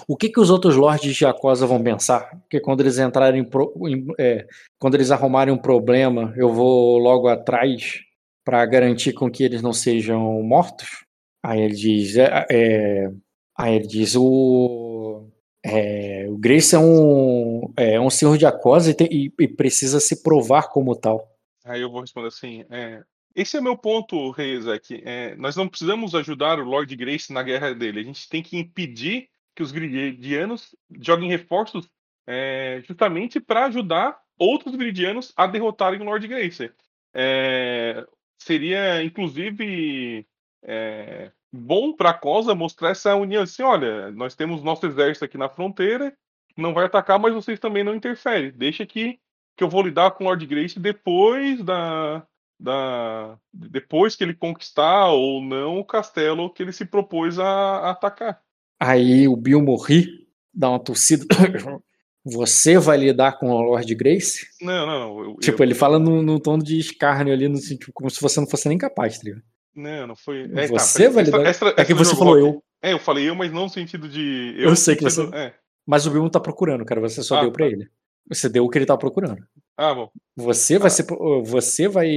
o 0.08 0.16
que, 0.16 0.28
que 0.28 0.40
os 0.40 0.50
outros 0.50 0.76
lords 0.76 1.14
de 1.14 1.24
Acosa 1.24 1.66
vão 1.66 1.82
pensar? 1.82 2.30
Porque 2.40 2.60
quando 2.60 2.80
eles 2.80 2.98
entrarem 2.98 3.44
pro, 3.44 3.72
em, 3.86 4.06
é, 4.18 4.46
quando 4.78 4.94
eles 4.94 5.10
arrumarem 5.10 5.54
um 5.54 5.58
problema, 5.58 6.34
eu 6.36 6.52
vou 6.52 6.98
logo 6.98 7.28
atrás 7.28 8.00
para 8.44 8.64
garantir 8.66 9.12
com 9.12 9.30
que 9.30 9.44
eles 9.44 9.62
não 9.62 9.72
sejam 9.72 10.42
mortos? 10.42 11.04
Aí 11.42 11.60
ele 11.60 11.74
diz, 11.74 12.16
é, 12.16 12.46
é, 12.50 13.10
aí 13.56 13.76
ele 13.76 13.86
diz 13.86 14.16
o 14.16 15.28
é, 15.64 16.26
o 16.28 16.36
Grace 16.36 16.76
é 16.76 16.78
um, 16.78 17.72
é 17.76 18.00
um 18.00 18.10
senhor 18.10 18.38
de 18.38 18.46
Acosa 18.46 18.90
e, 18.90 18.96
e, 19.10 19.32
e, 19.40 19.48
precisa 19.48 19.98
se 19.98 20.22
provar 20.22 20.68
como 20.68 20.94
tal. 20.94 21.28
Aí 21.64 21.80
eu 21.80 21.90
vou 21.90 22.00
responder 22.00 22.28
assim, 22.28 22.64
é, 22.70 23.02
esse 23.36 23.58
é 23.58 23.60
meu 23.60 23.76
ponto, 23.76 24.30
Reis, 24.30 24.64
é 24.66 25.36
nós 25.36 25.54
não 25.54 25.68
precisamos 25.68 26.14
ajudar 26.14 26.58
o 26.58 26.64
Lord 26.64 26.96
Grace 26.96 27.30
na 27.32 27.42
guerra 27.42 27.74
dele, 27.74 28.00
a 28.00 28.02
gente 28.02 28.28
tem 28.30 28.42
que 28.42 28.56
impedir 28.56 29.28
que 29.54 29.62
os 29.62 29.70
gridianos 29.70 30.74
joguem 31.00 31.28
reforços 31.28 31.86
é, 32.26 32.82
justamente 32.86 33.38
para 33.38 33.66
ajudar 33.66 34.18
outros 34.38 34.74
gridianos 34.74 35.34
a 35.36 35.46
derrotarem 35.46 36.00
o 36.00 36.04
Lord 36.04 36.26
Grace. 36.26 36.72
É, 37.14 38.06
seria, 38.38 39.02
inclusive, 39.02 40.26
é, 40.62 41.30
bom 41.52 41.92
para 41.92 42.10
a 42.10 42.14
Cosa 42.14 42.54
mostrar 42.54 42.90
essa 42.90 43.14
união. 43.14 43.42
Assim, 43.42 43.62
olha, 43.62 44.10
nós 44.12 44.34
temos 44.34 44.62
nosso 44.62 44.86
exército 44.86 45.24
aqui 45.24 45.38
na 45.38 45.48
fronteira, 45.48 46.16
não 46.56 46.74
vai 46.74 46.86
atacar, 46.86 47.18
mas 47.18 47.34
vocês 47.34 47.60
também 47.60 47.84
não 47.84 47.94
interferem. 47.94 48.50
Deixa 48.50 48.86
que, 48.86 49.18
que 49.56 49.62
eu 49.62 49.68
vou 49.68 49.82
lidar 49.82 50.10
com 50.12 50.24
o 50.24 50.26
Lord 50.26 50.44
Grace 50.46 50.78
depois 50.78 51.62
da, 51.62 52.26
da 52.58 53.38
depois 53.52 54.16
que 54.16 54.24
ele 54.24 54.34
conquistar 54.34 55.08
ou 55.10 55.42
não 55.42 55.78
o 55.78 55.84
castelo 55.84 56.52
que 56.52 56.62
ele 56.62 56.72
se 56.72 56.84
propôs 56.84 57.38
a, 57.38 57.46
a 57.46 57.90
atacar. 57.90 58.40
Aí 58.80 59.26
o 59.28 59.36
Bill 59.36 59.62
morri, 59.62 60.26
dá 60.54 60.70
uma 60.70 60.78
tossida. 60.80 61.24
Você 62.24 62.76
vai 62.78 62.96
lidar 62.96 63.38
com 63.38 63.50
o 63.50 63.62
Lord 63.62 63.94
Grace? 63.94 64.46
Não, 64.60 64.84
não, 64.86 64.98
não. 64.98 65.24
eu- 65.24 65.36
Tipo, 65.36 65.62
eu- 65.62 65.66
ele 65.66 65.74
fala 65.74 65.98
num 65.98 66.22
num 66.22 66.40
tom 66.40 66.58
de 66.58 66.78
escárnio 66.78 67.32
ali, 67.32 67.48
no 67.48 67.56
sentido, 67.56 67.92
como 67.94 68.10
se 68.10 68.20
você 68.20 68.40
não 68.40 68.48
fosse 68.48 68.68
nem 68.68 68.76
capaz, 68.76 69.18
tá? 69.20 69.30
Não, 69.74 70.06
não 70.08 70.16
foi. 70.16 70.50
É, 70.54 70.66
Você 70.66 71.04
tá, 71.04 71.10
vai 71.10 71.22
essa- 71.22 71.36
lidar- 71.38 71.46
essa- 71.46 71.74
É 71.76 71.84
que 71.84 71.94
você 71.94 72.16
falou 72.16 72.34
rock. 72.34 72.46
eu. 72.56 72.64
É, 72.82 72.92
eu 72.94 72.98
falei 72.98 73.28
eu, 73.28 73.34
mas 73.36 73.52
não 73.52 73.64
no 73.64 73.68
sentido 73.68 74.08
de. 74.08 74.54
Eu 74.58 74.70
no 74.70 74.76
sei 74.76 74.96
que 74.96 75.08
sentido- 75.08 75.30
você- 75.30 75.36
É. 75.36 75.54
Mas 75.86 76.04
o 76.04 76.10
Bill 76.10 76.22
não 76.22 76.30
tá 76.30 76.40
procurando, 76.40 76.84
cara. 76.84 77.00
Você 77.00 77.22
só 77.22 77.36
Ah, 77.38 77.40
deu 77.42 77.52
pra 77.52 77.66
tá. 77.66 77.72
ele. 77.72 77.88
Você 78.28 78.48
deu 78.48 78.64
o 78.64 78.68
que 78.68 78.76
ele 78.78 78.86
tá 78.86 78.96
procurando. 78.96 79.46
Ah, 79.76 79.94
bom. 79.94 80.10
Você 80.34 80.78
vai 80.78 80.90
ser. 80.90 81.06
Você 81.44 81.88
vai. 81.88 82.08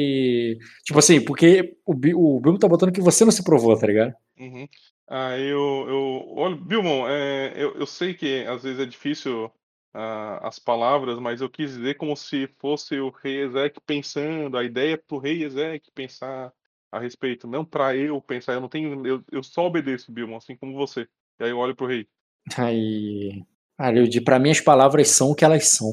Tipo 0.84 1.00
assim, 1.00 1.24
porque 1.24 1.78
o, 1.86 1.94
o 1.94 2.40
Bill 2.40 2.58
tá 2.58 2.68
botando 2.68 2.92
que 2.92 3.02
você 3.02 3.26
não 3.26 3.32
se 3.32 3.44
provou, 3.44 3.78
tá 3.78 3.88
ligado? 3.88 4.14
Uhum. 4.40 4.68
Ah, 5.08 5.38
eu, 5.38 5.86
eu. 5.90 6.24
Olha, 6.38 6.56
Bilmon, 6.56 7.08
é, 7.08 7.54
eu, 7.56 7.76
eu 7.76 7.86
sei 7.86 8.14
que 8.14 8.46
às 8.46 8.64
vezes 8.64 8.80
é 8.80 8.86
difícil 8.86 9.52
ah, 9.94 10.48
as 10.48 10.60
palavras, 10.60 11.20
mas 11.20 11.42
eu 11.42 11.50
quis 11.50 11.72
dizer 11.72 11.98
como 11.98 12.16
se 12.16 12.48
fosse 12.60 13.00
o 13.00 13.10
rei 13.10 13.42
Ezek 13.42 13.80
pensando, 13.86 14.58
a 14.58 14.64
ideia 14.64 14.98
pro 14.98 15.18
rei 15.18 15.44
Ezek 15.44 15.92
pensar 15.94 16.54
a 16.92 17.00
respeito, 17.00 17.48
não 17.48 17.66
pra 17.66 17.96
eu 17.96 18.22
pensar. 18.22 18.54
Eu 18.54 18.62
não 18.62 18.70
tenho. 18.70 19.06
Eu, 19.06 19.24
eu 19.32 19.44
só 19.44 19.66
obedeço, 19.66 20.12
Bilmon, 20.12 20.38
assim 20.38 20.56
como 20.56 20.78
você. 20.78 21.08
E 21.40 21.44
aí 21.44 21.50
eu 21.50 21.58
olho 21.58 21.76
pro 21.76 21.88
rei. 21.88 22.08
Aí. 22.58 23.44
Aí 23.78 23.98
eu 23.98 24.24
pra 24.24 24.40
mim 24.40 24.52
as 24.52 24.62
palavras 24.62 25.10
são 25.10 25.32
o 25.32 25.36
que 25.36 25.46
elas 25.46 25.68
são. 25.68 25.92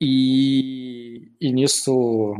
E, 0.00 1.30
e 1.40 1.52
nisso. 1.52 2.34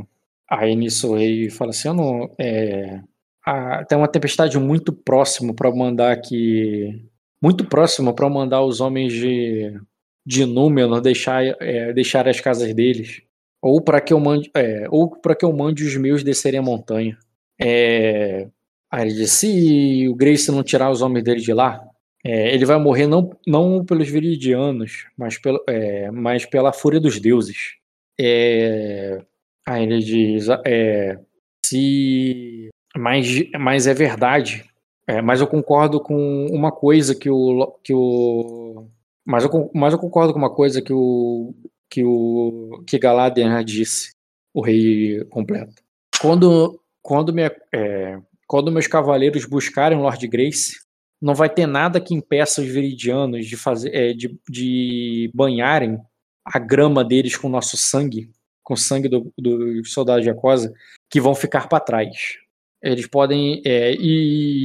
Aí 0.51 0.75
nisso 0.77 1.15
rei 1.15 1.51
fala 1.51 1.71
assim: 1.71 1.89
eu 1.89 1.95
não. 1.95 2.35
É, 2.39 3.01
ah, 3.47 3.85
tem 3.85 3.97
uma 3.99 4.09
tempestade 4.09 4.59
muito 4.59 4.93
próximo 4.93 5.55
pra 5.55 5.71
mandar 5.71 6.13
aqui. 6.13 7.05
Muito 7.43 7.65
próximo 7.65 8.15
pra 8.15 8.29
mandar 8.29 8.63
os 8.63 8.81
homens 8.81 9.13
de, 9.13 9.81
de 10.27 10.45
Númenor 10.45 11.01
deixar, 11.01 11.45
é, 11.61 11.93
deixar 11.93 12.29
as 12.29 12.41
casas 12.41 12.75
deles. 12.75 13.23
Ou 13.63 13.81
para 13.83 14.01
que 14.01 14.13
eu 14.13 14.21
mande. 14.21 14.51
É, 14.55 14.87
ou 14.91 15.11
para 15.11 15.35
que 15.35 15.45
eu 15.45 15.53
mande 15.53 15.85
os 15.85 15.97
meus 15.97 16.23
descerem 16.23 16.61
a 16.61 16.63
montanha. 16.63 17.19
É, 17.61 18.49
aí 18.91 19.09
ele 19.09 19.15
disse: 19.15 19.37
se 19.39 20.09
o 20.09 20.15
Grace 20.15 20.51
não 20.51 20.63
tirar 20.63 20.91
os 20.91 21.03
homens 21.03 21.25
dele 21.25 21.41
de 21.41 21.53
lá, 21.53 21.88
é, 22.25 22.53
ele 22.55 22.65
vai 22.65 22.79
morrer 22.79 23.07
não, 23.07 23.31
não 23.47 23.85
pelos 23.85 24.09
viridianos, 24.09 25.07
mas, 25.17 25.39
pelo, 25.39 25.63
é, 25.69 26.11
mas 26.11 26.45
pela 26.45 26.73
fúria 26.73 27.01
dos 27.01 27.21
deuses. 27.21 27.77
É, 28.21 29.23
aí 29.67 29.85
ele 29.85 29.99
diz: 30.01 30.49
é, 30.67 31.19
se. 31.65 32.69
Mas, 32.97 33.27
mas 33.59 33.87
é 33.87 33.95
verdade. 33.95 34.65
É, 35.07 35.23
mas 35.23 35.41
eu 35.41 35.47
concordo 35.47 36.01
com 36.01 36.47
uma 36.51 36.73
coisa 36.73 37.15
que 37.15 37.31
o. 37.31 37.79
Que 37.83 37.95
o 37.95 38.89
mas, 39.25 39.45
eu, 39.45 39.71
mas 39.75 39.93
eu 39.93 39.99
concordo 39.99 40.33
com 40.33 40.39
uma 40.39 40.55
coisa 40.55 40.83
que 40.83 40.93
o. 40.93 41.55
Que 41.89 42.03
o. 42.05 42.83
Que 42.87 42.99
Galadriel 42.99 43.63
disse. 43.63 44.11
O 44.53 44.61
rei 44.61 45.25
completo. 45.27 45.83
Quando. 46.21 46.81
Quando, 47.01 47.33
minha, 47.33 47.51
é, 47.73 48.19
quando 48.47 48.73
meus 48.73 48.87
cavaleiros 48.87 49.47
buscarem 49.47 49.99
Lord 49.99 50.27
Grace, 50.29 50.79
não 51.21 51.35
vai 51.35 51.49
ter 51.49 51.67
nada 51.67 52.01
que 52.01 52.15
impeça 52.15 52.61
os 52.61 52.69
viridianos 52.69 53.47
de 53.47 53.57
fazer 53.57 53.95
é, 53.95 54.13
de, 54.13 54.39
de 54.49 55.31
banharem 55.35 55.99
a 56.45 56.59
grama 56.59 57.05
deles 57.05 57.37
com 57.37 57.49
nosso 57.49 57.77
sangue, 57.77 58.31
com 58.63 58.75
o 58.75 58.77
sangue 58.77 59.09
do, 59.09 59.33
do 59.37 59.85
soldado 59.85 60.23
de 60.23 60.31
Acosa, 60.31 60.73
que 61.11 61.21
vão 61.21 61.35
ficar 61.35 61.69
para 61.69 61.81
trás. 61.81 62.39
Eles 62.83 63.07
podem 63.07 63.61
é, 63.67 63.95
e 63.95 64.65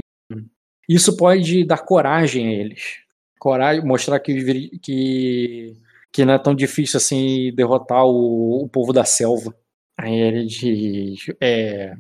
isso 0.87 1.17
pode 1.17 1.65
dar 1.65 1.79
coragem 1.79 2.47
a 2.47 2.51
eles, 2.51 2.99
coragem, 3.39 3.83
mostrar 3.83 4.19
que 4.19 4.69
que 4.79 5.73
que 6.11 6.23
não 6.23 6.35
é 6.35 6.39
tão 6.39 6.53
difícil 6.53 6.97
assim 6.97 7.51
derrotar 7.55 8.05
o, 8.05 8.63
o 8.63 8.69
povo 8.69 8.93
da 8.93 9.03
selva. 9.03 9.55
Aí 9.97 10.13
ele 10.13 10.45
diz, 10.45 11.25
é, 11.41 11.95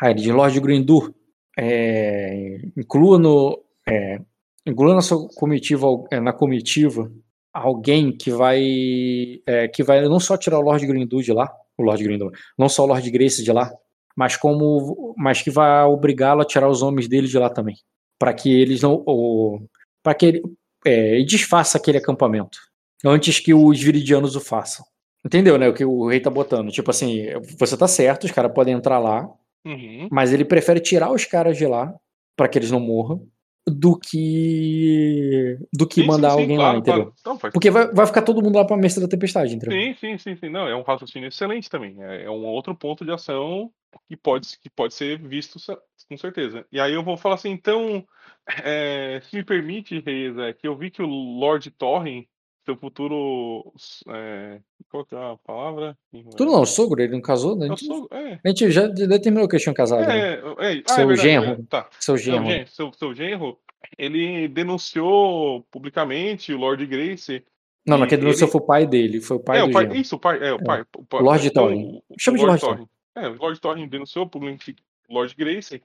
aí 0.00 0.12
ele 0.12 0.22
diz, 0.22 0.32
Lord 0.32 0.58
Grindur, 0.60 1.14
é, 1.58 2.60
inclua 2.76 3.18
no 3.18 3.62
é, 3.88 4.20
inclua 4.66 4.94
na 4.94 5.00
sua 5.02 5.28
comitiva 5.34 5.86
é, 6.10 6.20
na 6.20 6.32
comitiva 6.32 7.10
alguém 7.52 8.12
que 8.12 8.30
vai 8.30 8.62
é, 9.46 9.68
que 9.68 9.82
vai 9.82 10.02
não 10.02 10.20
só 10.20 10.36
tirar 10.36 10.58
o 10.58 10.62
Lord 10.62 10.86
Grindu 10.86 11.22
de 11.22 11.32
lá, 11.32 11.50
o 11.76 11.82
Lord 11.82 12.02
Grindu, 12.04 12.30
não 12.58 12.68
só 12.68 12.84
o 12.84 12.86
Lord 12.86 13.10
Grace 13.10 13.42
de 13.42 13.52
lá, 13.52 13.72
mas 14.16 14.36
como 14.36 15.14
mas 15.16 15.42
que 15.42 15.50
vai 15.50 15.84
obrigá-lo 15.84 16.42
a 16.42 16.44
tirar 16.44 16.68
os 16.68 16.82
homens 16.82 17.08
dele 17.08 17.26
de 17.26 17.38
lá 17.38 17.48
também, 17.50 17.76
para 18.18 18.32
que 18.34 18.50
eles 18.60 18.82
não 18.82 19.04
para 20.02 20.14
que 20.14 20.26
ele 20.26 20.42
é, 20.86 21.22
desfaça 21.22 21.78
aquele 21.78 21.98
acampamento 21.98 22.58
antes 23.04 23.40
que 23.40 23.54
os 23.54 23.80
viridianos 23.80 24.36
o 24.36 24.40
façam. 24.40 24.84
Entendeu, 25.24 25.58
né? 25.58 25.68
O 25.68 25.74
que 25.74 25.84
o 25.84 26.08
rei 26.08 26.20
tá 26.20 26.30
botando. 26.30 26.70
Tipo 26.70 26.90
assim, 26.90 27.26
você 27.58 27.76
tá 27.76 27.88
certo, 27.88 28.24
os 28.24 28.30
caras 28.30 28.52
podem 28.52 28.74
entrar 28.74 28.98
lá, 28.98 29.28
Uhum. 29.64 30.08
mas 30.10 30.32
ele 30.32 30.44
prefere 30.44 30.80
tirar 30.80 31.12
os 31.12 31.24
caras 31.24 31.56
de 31.56 31.66
lá 31.66 31.92
para 32.36 32.48
que 32.48 32.56
eles 32.58 32.70
não 32.70 32.78
morram 32.80 33.26
do 33.66 33.98
que 33.98 35.58
do 35.72 35.86
que 35.86 35.96
Sim, 35.96 36.02
sim, 36.02 36.06
mandar 36.06 36.30
sim, 36.30 36.40
alguém 36.40 36.56
claro, 36.56 36.72
lá, 36.72 36.78
entendeu? 36.78 37.02
claro. 37.02 37.14
Não, 37.24 37.38
faz 37.38 37.52
Porque 37.52 37.70
vai, 37.70 37.92
vai 37.92 38.06
ficar 38.06 38.22
todo 38.22 38.42
mundo 38.42 38.56
lá 38.56 38.64
pra 38.64 38.76
mestre 38.76 39.02
da 39.02 39.08
tempestade, 39.08 39.54
entendeu? 39.54 39.78
Sim, 39.78 39.94
sim, 39.94 40.18
sim, 40.18 40.36
sim. 40.36 40.48
Não, 40.48 40.66
é 40.66 40.74
um 40.74 40.82
raciocínio 40.82 41.28
excelente 41.28 41.68
também. 41.68 41.96
É, 42.02 42.24
é 42.24 42.30
um 42.30 42.44
outro 42.44 42.74
ponto 42.74 43.04
de 43.04 43.12
ação 43.12 43.70
que 44.08 44.16
pode, 44.16 44.58
que 44.58 44.70
pode 44.70 44.94
ser 44.94 45.18
visto 45.18 45.58
com 46.08 46.16
certeza. 46.16 46.66
E 46.72 46.80
aí 46.80 46.94
eu 46.94 47.02
vou 47.02 47.16
falar 47.16 47.34
assim, 47.34 47.50
então, 47.50 48.04
é, 48.64 49.20
se 49.22 49.36
me 49.36 49.44
permite, 49.44 50.02
é, 50.06 50.52
que 50.52 50.66
eu 50.66 50.76
vi 50.76 50.90
que 50.90 51.02
o 51.02 51.06
Lord 51.06 51.70
Torren, 51.72 52.26
seu 52.68 52.76
futuro. 52.76 53.72
É, 54.08 54.60
qual 54.90 55.04
que 55.06 55.14
é 55.14 55.18
a 55.18 55.36
palavra? 55.44 55.96
Tu 56.36 56.44
não, 56.44 56.60
o 56.60 56.66
sogro, 56.66 57.00
ele 57.00 57.12
não 57.12 57.20
casou, 57.22 57.56
né? 57.56 57.64
A 57.66 57.68
Eu 57.68 57.76
gente, 57.76 57.86
sou. 57.86 58.08
É, 58.12 58.38
a 58.44 58.48
gente 58.48 58.70
já 58.70 58.86
determinou 58.86 59.48
que 59.48 59.54
eles 59.56 59.62
tinham 59.62 59.74
casado, 59.74 60.02
é, 60.10 60.34
é, 60.34 60.42
ah, 60.58 60.66
é 60.74 60.82
Seu 60.94 61.16
genro. 61.16 61.46
é. 61.52 61.58
Tá. 61.68 61.88
Seu 61.98 62.16
Seu 62.18 62.32
genro. 62.42 62.68
seu, 62.68 62.92
seu 62.92 63.14
genro, 63.14 63.58
ele 63.96 64.48
denunciou 64.48 65.62
publicamente 65.70 66.52
o 66.52 66.58
Lord 66.58 66.84
Grace. 66.86 67.42
Não, 67.86 67.96
não, 67.96 68.06
quem 68.06 68.18
denunciou 68.18 68.46
ele- 68.46 68.52
foi 68.52 68.60
o 68.60 68.64
pai 68.66 68.86
dele, 68.86 69.20
foi 69.20 69.36
o 69.38 69.40
pai 69.40 69.58
é, 69.58 69.62
do 69.62 69.68
o 69.68 69.72
pai, 69.72 69.84
genro. 69.86 69.96
isso, 69.96 70.16
o 70.16 70.18
pai, 70.18 70.38
é, 70.46 70.52
o 70.52 70.62
pai. 70.62 70.84
O 70.96 71.04
pai 71.06 71.22
Lord 71.22 71.46
então, 71.46 72.02
o 72.08 72.14
Chama 72.18 72.36
de 72.38 72.44
Lord 72.44 72.60
Torren. 72.60 72.86
É, 73.16 73.28
o 73.28 73.34
Lord 73.36 73.60
Torren 73.60 73.88
denunciou 73.88 74.28
publicamente 74.28 74.76
o 75.08 75.14
Lord 75.14 75.34
Grace. 75.34 75.82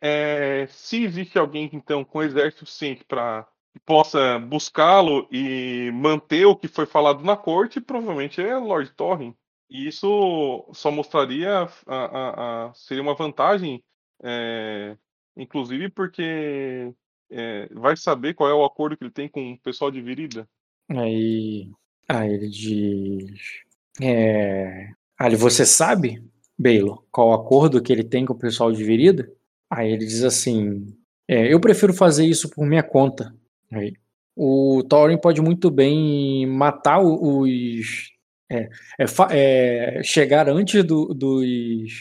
É, 0.00 0.66
se 0.68 1.02
existe 1.02 1.38
alguém, 1.38 1.68
então, 1.72 2.04
com 2.04 2.22
exército 2.22 2.66
suficiente 2.66 3.02
para 3.04 3.48
possa 3.84 4.38
buscá-lo 4.38 5.28
e 5.30 5.90
manter 5.92 6.44
o 6.46 6.56
que 6.56 6.68
foi 6.68 6.86
falado 6.86 7.22
na 7.24 7.36
corte, 7.36 7.80
provavelmente 7.80 8.40
é 8.40 8.56
Lord 8.56 8.90
Torren. 8.94 9.34
E 9.68 9.86
isso 9.86 10.68
só 10.72 10.90
mostraria, 10.90 11.68
a, 11.86 11.96
a- 11.96 12.66
a- 12.70 12.74
seria 12.74 13.02
uma 13.02 13.14
vantagem, 13.14 13.82
é, 14.22 14.96
inclusive 15.36 15.88
porque 15.90 16.92
é, 17.30 17.68
vai 17.72 17.96
saber 17.96 18.34
qual 18.34 18.50
é 18.50 18.54
o 18.54 18.64
acordo 18.64 18.96
que 18.96 19.04
ele 19.04 19.12
tem 19.12 19.28
com 19.28 19.52
o 19.52 19.58
pessoal 19.60 19.90
de 19.90 20.00
Virida. 20.02 20.48
Aí, 20.88 21.70
aí 22.08 22.32
ele 22.34 22.48
diz. 22.48 23.62
É, 24.02 24.90
aí 25.18 25.36
você 25.36 25.64
sabe, 25.64 26.22
Baylor, 26.58 27.04
qual 27.10 27.28
o 27.28 27.34
acordo 27.34 27.80
que 27.82 27.92
ele 27.92 28.02
tem 28.04 28.26
com 28.26 28.32
o 28.32 28.38
pessoal 28.38 28.72
de 28.72 28.82
Virida? 28.82 29.30
Aí 29.70 29.92
ele 29.92 30.04
diz 30.04 30.24
assim: 30.24 30.96
é, 31.28 31.52
Eu 31.52 31.60
prefiro 31.60 31.94
fazer 31.94 32.26
isso 32.26 32.50
por 32.50 32.66
minha 32.66 32.82
conta. 32.82 33.32
Aí, 33.72 33.92
o 34.36 34.82
Thorin 34.88 35.18
pode 35.18 35.40
muito 35.40 35.70
bem 35.70 36.46
matar 36.46 37.00
os. 37.00 38.10
é, 38.50 38.68
é 38.98 39.04
é, 39.30 40.02
chegar 40.02 40.48
antes 40.48 40.82
do- 40.84 41.12
dos, 41.14 41.92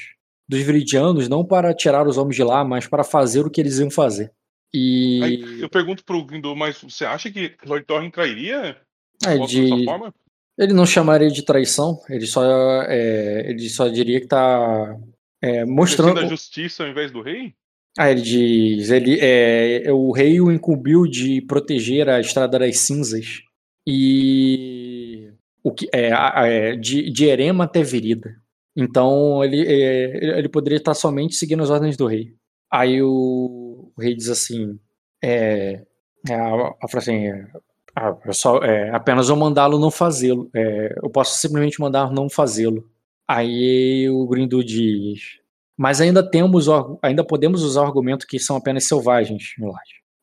dos 0.48 0.62
Viridianos, 0.62 1.28
não 1.30 1.46
para 1.46 1.74
tirar 1.74 2.08
os 2.08 2.18
homens 2.18 2.36
de 2.36 2.44
lá, 2.44 2.64
mas 2.64 2.88
para 2.88 3.04
fazer 3.04 3.46
o 3.46 3.50
que 3.50 3.62
eles 3.62 3.80
iam 3.80 3.92
fazer. 3.92 4.32
E. 4.74 5.20
Aí 5.24 5.62
eu 5.62 5.70
pergunto 5.70 6.04
pro 6.04 6.24
Grindu, 6.24 6.56
mas 6.56 6.82
você 6.82 7.06
acha 7.06 7.32
que 7.32 7.56
Lord 7.66 7.86
Torren 7.86 8.10
trairia? 8.10 8.78
Dessa 9.22 9.46
de- 9.48 9.86
forma? 9.86 10.14
Ele 10.58 10.74
não 10.74 10.86
chamaria 10.86 11.32
de 11.32 11.42
traição, 11.44 12.02
ele 12.10 12.26
só, 12.28 12.44
é, 12.84 13.50
ele 13.50 13.70
só 13.70 13.88
diria 13.88 14.20
que 14.20 14.28
tá 14.28 14.98
é, 15.42 15.64
mostrando. 15.66 16.10
Mostrando 16.10 16.20
a 16.26 16.30
justiça 16.30 16.84
ao 16.84 16.90
invés 16.90 17.12
do 17.12 17.22
rei? 17.22 17.54
Ah, 17.98 18.12
ele 18.12 18.22
diz, 18.22 18.90
ele 18.92 19.18
é, 19.20 19.92
o 19.92 20.12
rei 20.12 20.40
o 20.40 20.52
incumbiu 20.52 21.06
de 21.06 21.42
proteger 21.42 22.08
a 22.08 22.20
Estrada 22.20 22.60
das 22.60 22.80
Cinzas 22.80 23.42
e 23.86 25.32
o 25.64 25.72
que 25.74 25.90
é, 25.94 26.12
é, 26.12 26.76
de, 26.76 27.10
de 27.10 27.26
Erema 27.26 27.66
até 27.66 27.84
Virida. 27.84 28.36
Então 28.76 29.44
ele, 29.44 29.66
é, 29.68 30.38
ele 30.38 30.48
poderia 30.48 30.78
estar 30.78 30.94
somente 30.94 31.36
seguindo 31.36 31.64
as 31.64 31.70
ordens 31.70 31.98
do 31.98 32.08
rei. 32.08 32.34
Aí 32.72 33.02
o, 33.02 33.92
o 33.98 34.02
rei 34.02 34.16
diz 34.16 34.30
assim, 34.30 34.80
é, 35.22 35.84
é, 36.28 36.34
a, 36.34 36.76
a, 36.82 36.88
frase 36.88 37.12
assim, 37.12 37.28
é, 37.28 37.48
ah, 37.96 38.16
só, 38.32 38.58
é, 38.60 38.90
apenas 38.92 39.30
eu 39.30 39.36
mandá-lo 39.36 39.80
não 39.80 39.92
fazê-lo. 39.92 40.50
É, 40.56 40.96
eu 41.04 41.10
posso 41.10 41.38
simplesmente 41.40 41.82
mandar 41.82 42.12
não 42.12 42.30
fazê-lo. 42.30 42.90
Aí 43.28 44.10
o 44.10 44.26
Grindu 44.28 44.64
diz, 44.64 45.40
mas 45.80 46.02
ainda 46.02 46.22
temos, 46.22 46.68
ainda 47.02 47.24
podemos 47.24 47.64
usar 47.64 47.84
o 47.84 47.86
argumento 47.86 48.28
que 48.28 48.38
são 48.38 48.58
apenas 48.58 48.86
selvagens. 48.86 49.54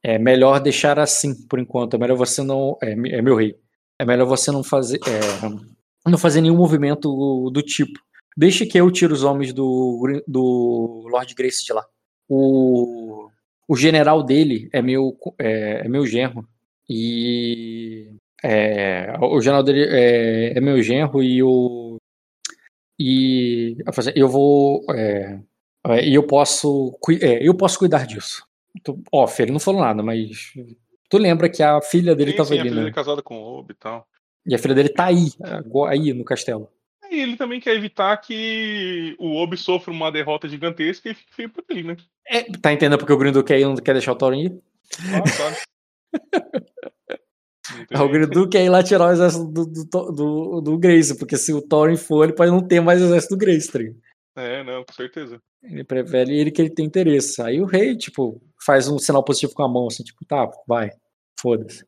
É 0.03 0.19
melhor 0.19 0.61
deixar 0.61 0.99
assim 0.99 1.35
por 1.49 1.59
enquanto. 1.59 1.95
É 1.95 1.99
melhor 1.99 2.15
você 2.15 2.43
não, 2.43 2.77
é, 2.83 2.93
é 2.93 3.23
meu 3.23 3.35
rei. 3.35 3.57
é 3.99 4.05
melhor 4.05 4.27
você 4.27 4.53
não 4.53 4.63
fazer, 4.63 5.01
é, 5.07 6.11
não 6.11 6.19
fazer 6.19 6.43
nenhum 6.43 6.57
movimento 6.57 7.51
do 7.51 7.63
tipo. 7.63 7.99
Deixa 8.37 8.67
que 8.67 8.79
eu 8.79 8.91
tire 8.91 9.15
os 9.15 9.25
homens 9.25 9.55
do, 9.55 10.23
do 10.29 11.09
Lord 11.11 11.35
Grace 11.35 11.65
de 11.65 11.73
lá. 11.73 11.87
O, 12.29 13.31
o 13.67 13.75
general 13.75 14.23
dele 14.23 14.69
é 14.75 14.83
meu, 14.83 15.17
é, 15.39 15.87
é 15.87 15.89
meu 15.89 16.07
genro. 16.07 16.47
E 16.87 18.11
é, 18.45 19.17
o 19.23 19.41
general 19.41 19.63
dele 19.63 19.87
é, 19.89 20.59
é, 20.59 20.61
meu 20.61 20.83
genro 20.83 21.23
e 21.23 21.43
o. 21.43 21.97
E 22.99 23.77
eu 24.15 24.29
vou. 24.29 24.85
É, 24.91 25.39
é, 25.87 26.09
e 26.09 26.15
eu 26.15 26.23
posso. 26.23 26.99
É, 27.21 27.47
eu 27.47 27.55
posso 27.55 27.79
cuidar 27.79 28.07
disso. 28.07 28.47
Off, 29.13 29.41
ele 29.41 29.53
não 29.53 29.61
falou 29.61 29.81
nada, 29.81 30.03
mas. 30.03 30.53
Tu 31.09 31.19
lembra 31.19 31.49
que 31.49 31.63
a 31.63 31.81
filha 31.81 32.17
dele 32.17 32.33
sim, 32.33 32.37
tava 32.37 32.49
sim, 32.49 32.55
ali, 32.55 32.61
a 32.61 32.65
filha 32.65 32.75
né? 32.75 32.81
dele 32.81 32.91
é 32.91 32.95
casada 32.95 33.23
com 33.23 33.37
o 33.37 33.59
Obi 33.59 33.73
e 33.73 33.77
tal. 33.77 34.07
E 34.47 34.55
a 34.55 34.59
filha 34.59 34.75
dele 34.75 34.89
tá 34.89 35.07
aí, 35.07 35.29
aí 35.89 36.13
no 36.13 36.25
castelo. 36.25 36.69
E 37.11 37.21
ele 37.21 37.37
também 37.37 37.61
quer 37.61 37.75
evitar 37.75 38.17
que 38.17 39.15
o 39.19 39.37
Obi 39.37 39.57
sofra 39.57 39.93
uma 39.93 40.11
derrota 40.11 40.49
gigantesca 40.49 41.09
e 41.09 41.15
fique 41.15 41.35
feio 41.35 41.51
por 41.51 41.65
ele, 41.69 41.85
né? 41.85 41.97
É, 42.27 42.43
tá 42.43 42.73
entendendo 42.73 42.99
porque 42.99 43.13
o 43.13 43.17
Grindu 43.17 43.45
quer 43.45 43.61
ir 43.61 43.65
não 43.65 43.77
quer 43.77 43.93
deixar 43.93 44.13
o 44.13 44.17
Thorin 44.17 44.47
ir? 44.47 44.61
Ah, 45.15 45.23
claro. 45.37 45.57
o 47.95 48.09
Grindu 48.09 48.49
quer 48.49 48.65
ir 48.65 48.69
lá 48.69 48.83
tirar 48.83 49.09
o 49.09 49.13
exército 49.13 49.45
do, 49.47 49.67
do, 49.67 50.13
do, 50.13 50.61
do 50.61 50.79
Grace, 50.79 51.17
porque 51.17 51.37
se 51.37 51.53
o 51.53 51.63
Thorin 51.63 51.97
for, 51.97 52.25
ele 52.25 52.33
pode 52.33 52.51
não 52.51 52.61
ter 52.61 52.81
mais 52.81 53.01
o 53.01 53.07
exército 53.07 53.35
do 53.35 53.39
Grace, 53.39 53.71
tá 53.71 53.79
É, 54.43 54.65
não, 54.65 54.85
com 54.85 54.93
certeza. 54.93 55.41
Ele 55.63 55.85
prefere 55.85 56.39
ele 56.39 56.51
que 56.51 56.63
ele 56.63 56.71
tem 56.71 56.87
interesse. 56.87 57.43
Aí 57.43 57.61
o 57.61 57.65
rei, 57.65 57.97
tipo, 57.97 58.41
faz 58.65 58.89
um 58.89 58.99
sinal 58.99 59.25
positivo 59.25 59.55
com 59.55 59.63
a 59.63 59.69
mão, 59.69 59.87
assim, 59.87 60.05
tipo, 60.05 60.25
tá, 60.25 60.49
vai, 60.67 60.91
foda-se. 61.39 61.85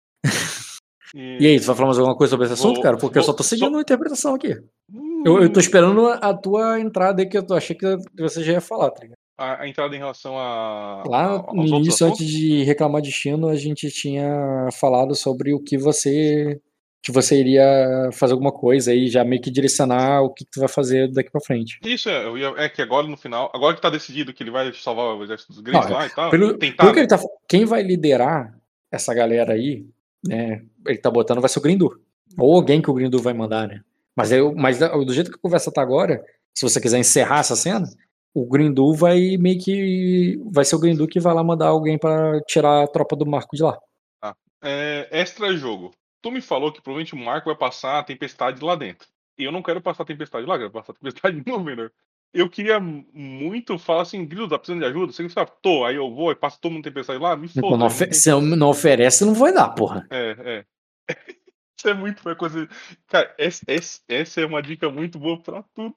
E... 1.14 1.38
e... 1.40 1.46
aí, 1.46 1.60
tu 1.60 1.66
vai 1.66 1.74
falar 1.74 1.86
mais 1.88 1.98
alguma 1.98 2.16
coisa 2.16 2.30
sobre 2.32 2.46
esse 2.46 2.54
assunto, 2.54 2.74
vou, 2.74 2.82
cara? 2.82 2.96
Porque 2.96 3.14
vou, 3.14 3.22
eu 3.22 3.26
só 3.26 3.32
tô 3.32 3.42
seguindo 3.42 3.72
só... 3.72 3.78
a 3.78 3.80
interpretação 3.80 4.34
aqui. 4.34 4.54
Hum... 4.92 5.22
Eu, 5.24 5.42
eu 5.42 5.52
tô 5.52 5.58
esperando 5.58 6.06
a 6.06 6.34
tua 6.34 6.78
entrada 6.80 7.22
aí, 7.22 7.28
que 7.28 7.38
eu 7.38 7.46
tô, 7.46 7.54
achei 7.54 7.74
que 7.74 7.96
você 8.18 8.42
já 8.42 8.52
ia 8.52 8.60
falar, 8.60 8.90
tá 8.90 9.02
ligado? 9.02 9.18
A, 9.38 9.62
a 9.62 9.68
entrada 9.68 9.94
em 9.94 9.98
relação 9.98 10.36
a. 10.36 11.04
Lá 11.06 11.44
no 11.52 11.64
início, 11.64 12.06
antes 12.06 12.26
de 12.26 12.64
reclamar 12.64 13.00
de 13.00 13.12
Chino, 13.12 13.48
a 13.48 13.54
gente 13.54 13.88
tinha 13.90 14.68
falado 14.72 15.14
sobre 15.14 15.54
o 15.54 15.60
que 15.60 15.78
você. 15.78 16.60
que 17.00 17.12
você 17.12 17.38
iria 17.38 18.10
fazer 18.12 18.32
alguma 18.32 18.50
coisa 18.50 18.92
e 18.92 19.06
já 19.06 19.24
meio 19.24 19.40
que 19.40 19.50
direcionar 19.50 20.22
o 20.22 20.34
que, 20.34 20.44
que 20.44 20.50
tu 20.50 20.60
vai 20.60 20.68
fazer 20.68 21.08
daqui 21.12 21.30
pra 21.30 21.40
frente. 21.40 21.78
Isso, 21.84 22.08
é, 22.10 22.24
é 22.64 22.68
que 22.68 22.82
agora 22.82 23.06
no 23.06 23.16
final, 23.16 23.48
agora 23.54 23.76
que 23.76 23.80
tá 23.80 23.88
decidido 23.88 24.34
que 24.34 24.42
ele 24.42 24.50
vai 24.50 24.72
salvar 24.72 25.16
o 25.16 25.22
exército 25.22 25.52
dos 25.52 25.62
Greys 25.62 25.88
lá 25.88 26.06
e 26.06 26.10
tal, 26.10 26.30
pelo, 26.30 26.58
tentar. 26.58 26.82
Pelo 26.82 26.92
que 26.92 26.98
ele 26.98 27.08
tá, 27.08 27.20
quem 27.48 27.64
vai 27.64 27.82
liderar 27.82 28.58
essa 28.90 29.14
galera 29.14 29.52
aí, 29.52 29.86
né? 30.26 30.62
Ele 30.86 30.98
tá 30.98 31.10
botando 31.10 31.40
vai 31.40 31.48
ser 31.48 31.60
o 31.60 31.62
Grindu. 31.62 32.00
Ou 32.36 32.56
alguém 32.56 32.82
que 32.82 32.90
o 32.90 32.94
Grindu 32.94 33.20
vai 33.20 33.34
mandar, 33.34 33.68
né? 33.68 33.82
Mas, 34.16 34.32
eu, 34.32 34.52
mas 34.52 34.78
do 34.78 35.14
jeito 35.14 35.30
que 35.30 35.36
a 35.36 35.40
conversa 35.40 35.70
tá 35.70 35.80
agora, 35.80 36.24
se 36.52 36.62
você 36.62 36.80
quiser 36.80 36.98
encerrar 36.98 37.38
essa 37.38 37.54
cena, 37.54 37.88
o 38.34 38.46
Grindu 38.46 38.94
vai 38.94 39.36
meio 39.38 39.58
que. 39.60 40.40
Vai 40.50 40.64
ser 40.64 40.76
o 40.76 40.78
Grindu 40.78 41.06
que 41.06 41.20
vai 41.20 41.34
lá 41.34 41.42
mandar 41.42 41.68
alguém 41.68 41.98
para 41.98 42.40
tirar 42.42 42.84
a 42.84 42.88
tropa 42.88 43.16
do 43.16 43.26
Marco 43.26 43.56
de 43.56 43.62
lá. 43.62 43.78
Ah, 44.22 44.34
é, 44.62 45.08
extra 45.10 45.56
jogo. 45.56 45.92
Tu 46.22 46.30
me 46.30 46.40
falou 46.40 46.72
que 46.72 46.82
provavelmente 46.82 47.14
o 47.14 47.18
Marco 47.18 47.48
vai 47.48 47.56
passar 47.56 47.98
a 47.98 48.04
tempestade 48.04 48.62
lá 48.64 48.74
dentro. 48.74 49.08
E 49.38 49.44
eu 49.44 49.52
não 49.52 49.62
quero 49.62 49.80
passar 49.80 50.02
a 50.02 50.06
tempestade 50.06 50.46
lá, 50.46 50.54
eu 50.54 50.58
quero 50.58 50.72
passar 50.72 50.92
a 50.92 50.96
tempestade 50.96 51.42
no 51.46 51.60
menor. 51.60 51.90
Eu 52.34 52.50
queria 52.50 52.78
muito 52.78 53.78
falar 53.78 54.02
assim, 54.02 54.26
Grilo, 54.26 54.48
tá 54.48 54.58
precisando 54.58 54.80
de 54.80 54.86
ajuda? 54.86 55.12
Você 55.12 55.28
sabe, 55.30 55.50
tô, 55.62 55.84
aí 55.84 55.96
eu 55.96 56.12
vou 56.14 56.30
e 56.30 56.34
passo 56.34 56.60
todo 56.60 56.72
mundo 56.72 56.84
tempestade 56.84 57.18
lá, 57.18 57.36
me 57.36 57.48
foda. 57.48 57.76
Não 57.76 57.86
ofe 57.86 58.12
se 58.12 58.30
não 58.30 58.68
oferece, 58.68 59.24
não 59.24 59.32
vai 59.32 59.52
dar, 59.52 59.70
porra. 59.70 60.06
É, 60.10 60.36
é. 60.38 60.64
Isso 61.78 61.88
é 61.88 61.94
muito 61.94 62.20
uma 62.26 62.34
coisa. 62.34 62.68
Cara, 63.06 63.32
essa, 63.38 63.62
essa, 63.68 64.00
essa 64.08 64.40
é 64.40 64.46
uma 64.46 64.60
dica 64.60 64.90
muito 64.90 65.18
boa 65.18 65.40
pra 65.40 65.62
tudo. 65.74 65.94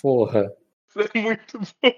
Porra. 0.00 0.50
É 1.14 1.18
muito 1.20 1.58
bom. 1.58 1.90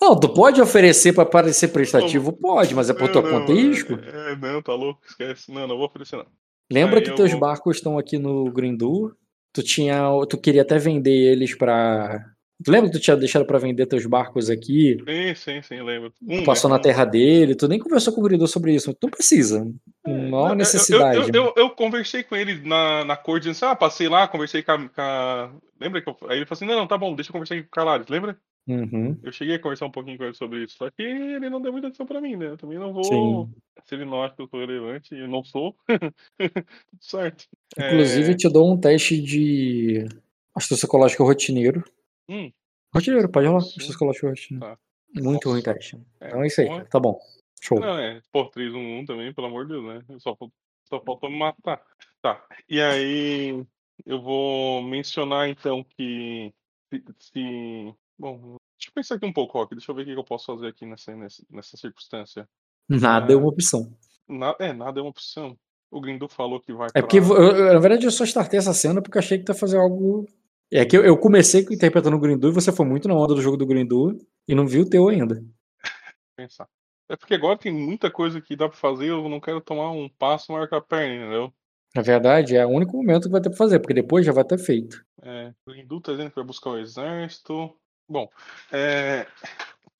Não, 0.00 0.18
tu 0.18 0.28
pode 0.28 0.60
oferecer 0.60 1.12
para 1.12 1.24
parecer 1.24 1.68
prestativo? 1.68 2.32
Não, 2.32 2.38
pode, 2.38 2.74
mas 2.74 2.90
é 2.90 2.94
por 2.94 3.08
tua 3.10 3.22
não, 3.22 3.30
conta 3.30 3.52
e 3.52 3.68
risco? 3.68 3.94
É, 3.94 4.32
é, 4.32 4.36
não, 4.36 4.60
tá 4.60 4.74
louco, 4.74 5.00
esquece. 5.06 5.52
Não, 5.52 5.66
não 5.66 5.76
vou 5.76 5.86
oferecer 5.86 6.16
não. 6.16 6.26
Lembra 6.70 6.98
Aí 6.98 7.04
que 7.04 7.12
teus 7.12 7.30
vou... 7.30 7.40
barcos 7.40 7.76
estão 7.76 7.96
aqui 7.96 8.18
no 8.18 8.50
Grindu? 8.50 9.16
Tu 9.52 9.62
tinha, 9.62 10.02
tu 10.28 10.36
queria 10.36 10.62
até 10.62 10.78
vender 10.78 11.32
eles 11.32 11.56
para 11.56 12.33
lembra 12.70 12.90
que 12.90 12.98
tu 12.98 13.02
tinha 13.02 13.16
deixado 13.16 13.44
para 13.44 13.58
vender 13.58 13.86
teus 13.86 14.06
barcos 14.06 14.50
aqui? 14.50 14.98
Sim, 15.06 15.34
sim, 15.34 15.62
sim, 15.62 15.82
lembro. 15.82 16.12
Um, 16.26 16.44
passou 16.44 16.70
é, 16.70 16.72
na 16.72 16.78
terra 16.78 17.04
dele, 17.04 17.54
tu 17.54 17.68
nem 17.68 17.78
conversou 17.78 18.12
com 18.12 18.20
o 18.20 18.24
Gridor 18.24 18.48
sobre 18.48 18.74
isso. 18.74 18.92
Tu 18.94 19.04
não 19.04 19.10
precisa. 19.10 19.66
Não 20.06 20.46
há 20.46 20.54
necessidade. 20.54 21.18
Eu, 21.18 21.26
eu, 21.26 21.34
eu, 21.34 21.54
eu, 21.56 21.70
conversei 21.70 22.22
com 22.22 22.36
ele 22.36 22.66
na, 22.66 23.04
na 23.04 23.16
corte, 23.16 23.48
disse, 23.48 23.64
ah, 23.64 23.74
passei 23.74 24.08
lá, 24.08 24.28
conversei 24.28 24.62
com 24.62 24.72
a. 24.72 24.78
Com 24.88 25.00
a... 25.00 25.50
Lembra 25.80 26.00
que 26.00 26.08
eu... 26.08 26.16
Aí 26.28 26.38
ele 26.38 26.46
falou 26.46 26.56
assim: 26.56 26.66
não, 26.66 26.76
não, 26.76 26.86
tá 26.86 26.96
bom, 26.96 27.14
deixa 27.14 27.30
eu 27.30 27.32
conversar 27.32 27.56
com 27.56 27.62
o 27.62 27.70
Calares, 27.70 28.08
lembra? 28.08 28.36
Uhum. 28.66 29.18
Eu 29.22 29.30
cheguei 29.30 29.56
a 29.56 29.58
conversar 29.58 29.86
um 29.86 29.90
pouquinho 29.90 30.16
com 30.16 30.24
ele 30.24 30.34
sobre 30.34 30.64
isso, 30.64 30.76
só 30.78 30.90
que 30.90 31.02
ele 31.02 31.50
não 31.50 31.60
deu 31.60 31.70
muita 31.70 31.88
atenção 31.88 32.06
pra 32.06 32.20
mim, 32.20 32.36
né? 32.36 32.46
Eu 32.46 32.56
também 32.56 32.78
não 32.78 32.92
vou. 32.92 33.04
Sim. 33.04 33.54
Se 33.84 33.94
ele 33.94 34.06
não 34.06 34.22
acha 34.22 34.34
que 34.34 34.42
eu 34.42 34.48
sou 34.48 34.60
relevante, 34.60 35.14
eu 35.14 35.28
não 35.28 35.44
sou. 35.44 35.76
Tudo 35.88 36.64
certo. 36.98 37.44
Inclusive, 37.76 38.32
é... 38.32 38.36
te 38.36 38.48
dou 38.48 38.72
um 38.72 38.80
teste 38.80 39.20
de 39.20 40.06
astúcia 40.54 40.86
psicológica 40.86 41.22
rotineiro. 41.22 41.84
Hum. 42.28 42.52
Rotineiro, 42.92 43.28
pode 43.28 43.46
rolar. 43.46 43.58
Astúcia 43.58 43.88
psicológica 43.88 44.28
rotineiro. 44.28 44.66
Tá. 44.66 44.78
Muito 45.14 45.48
Nossa. 45.48 45.48
ruim 45.50 45.62
teste. 45.62 45.96
É, 46.20 46.28
então 46.28 46.42
é 46.42 46.46
isso 46.46 46.60
aí, 46.60 46.84
tá 46.86 46.98
bom. 46.98 47.18
Show. 47.60 47.80
Não, 47.80 47.98
é, 47.98 48.20
pô, 48.32 48.50
3-1-1 48.50 49.06
também, 49.06 49.32
pelo 49.32 49.46
amor 49.46 49.66
de 49.66 49.72
Deus, 49.72 49.84
né? 49.84 50.18
Só, 50.18 50.36
só 50.84 51.00
faltou 51.00 51.30
me 51.30 51.38
matar. 51.38 51.82
Tá. 52.20 52.44
E 52.68 52.80
aí, 52.80 53.64
eu 54.04 54.20
vou 54.20 54.82
mencionar 54.82 55.48
então 55.48 55.84
que 55.84 56.52
se, 56.90 57.04
se 57.18 57.94
Bom, 58.18 58.56
deixa 58.78 58.88
eu 58.88 58.94
pensar 58.94 59.14
aqui 59.16 59.26
um 59.26 59.32
pouco, 59.32 59.58
Rock. 59.58 59.74
Deixa 59.74 59.90
eu 59.90 59.94
ver 59.94 60.02
o 60.02 60.04
que 60.04 60.12
eu 60.12 60.24
posso 60.24 60.46
fazer 60.46 60.68
aqui 60.68 60.86
nessa, 60.86 61.14
nessa, 61.50 61.76
circunstância. 61.76 62.48
Nada 62.88 63.32
é, 63.32 63.34
é 63.34 63.38
uma 63.38 63.48
opção. 63.48 63.92
Na, 64.28 64.54
é, 64.58 64.72
nada 64.72 65.00
é 65.00 65.02
uma 65.02 65.10
opção. 65.10 65.56
O 65.90 66.00
Grindu 66.00 66.28
falou 66.28 66.60
que 66.60 66.72
vai. 66.72 66.88
É 66.94 67.00
porque, 67.00 67.18
eu, 67.18 67.72
na 67.72 67.78
verdade, 67.78 68.06
eu 68.06 68.10
só 68.10 68.24
startei 68.24 68.58
essa 68.58 68.72
cena 68.72 69.02
porque 69.02 69.18
achei 69.18 69.38
que 69.38 69.50
ia 69.50 69.54
fazer 69.54 69.78
algo. 69.78 70.26
É 70.72 70.84
que 70.84 70.96
eu, 70.96 71.04
eu 71.04 71.16
comecei 71.16 71.62
interpretando 71.62 72.16
o 72.16 72.20
Grindu 72.20 72.48
e 72.48 72.52
você 72.52 72.72
foi 72.72 72.86
muito 72.86 73.06
na 73.08 73.14
onda 73.14 73.34
do 73.34 73.42
jogo 73.42 73.56
do 73.56 73.66
Grindu 73.66 74.18
e 74.48 74.54
não 74.54 74.66
viu 74.66 74.82
o 74.82 74.88
teu 74.88 75.08
ainda. 75.08 75.44
Pensar. 76.36 76.68
É 77.08 77.16
porque 77.16 77.34
agora 77.34 77.58
tem 77.58 77.72
muita 77.72 78.10
coisa 78.10 78.40
que 78.40 78.56
dá 78.56 78.68
pra 78.68 78.76
fazer, 78.76 79.10
eu 79.10 79.28
não 79.28 79.40
quero 79.40 79.60
tomar 79.60 79.90
um 79.90 80.08
passo 80.08 80.50
maior 80.52 80.66
que 80.66 80.74
a 80.74 80.80
perna, 80.80 81.14
entendeu? 81.14 81.52
Na 81.94 82.02
verdade, 82.02 82.56
é 82.56 82.66
o 82.66 82.70
único 82.70 82.96
momento 82.96 83.24
que 83.24 83.32
vai 83.32 83.40
ter 83.40 83.50
pra 83.50 83.58
fazer, 83.58 83.78
porque 83.78 83.94
depois 83.94 84.26
já 84.26 84.32
vai 84.32 84.42
ter 84.42 84.58
feito. 84.58 85.04
É, 85.22 85.52
o 85.66 85.70
Grindu 85.70 86.00
tá 86.00 86.12
dizendo 86.12 86.30
que 86.30 86.36
vai 86.36 86.44
buscar 86.44 86.70
o 86.70 86.78
exército. 86.78 87.76
Bom, 88.08 88.28
é, 88.72 89.26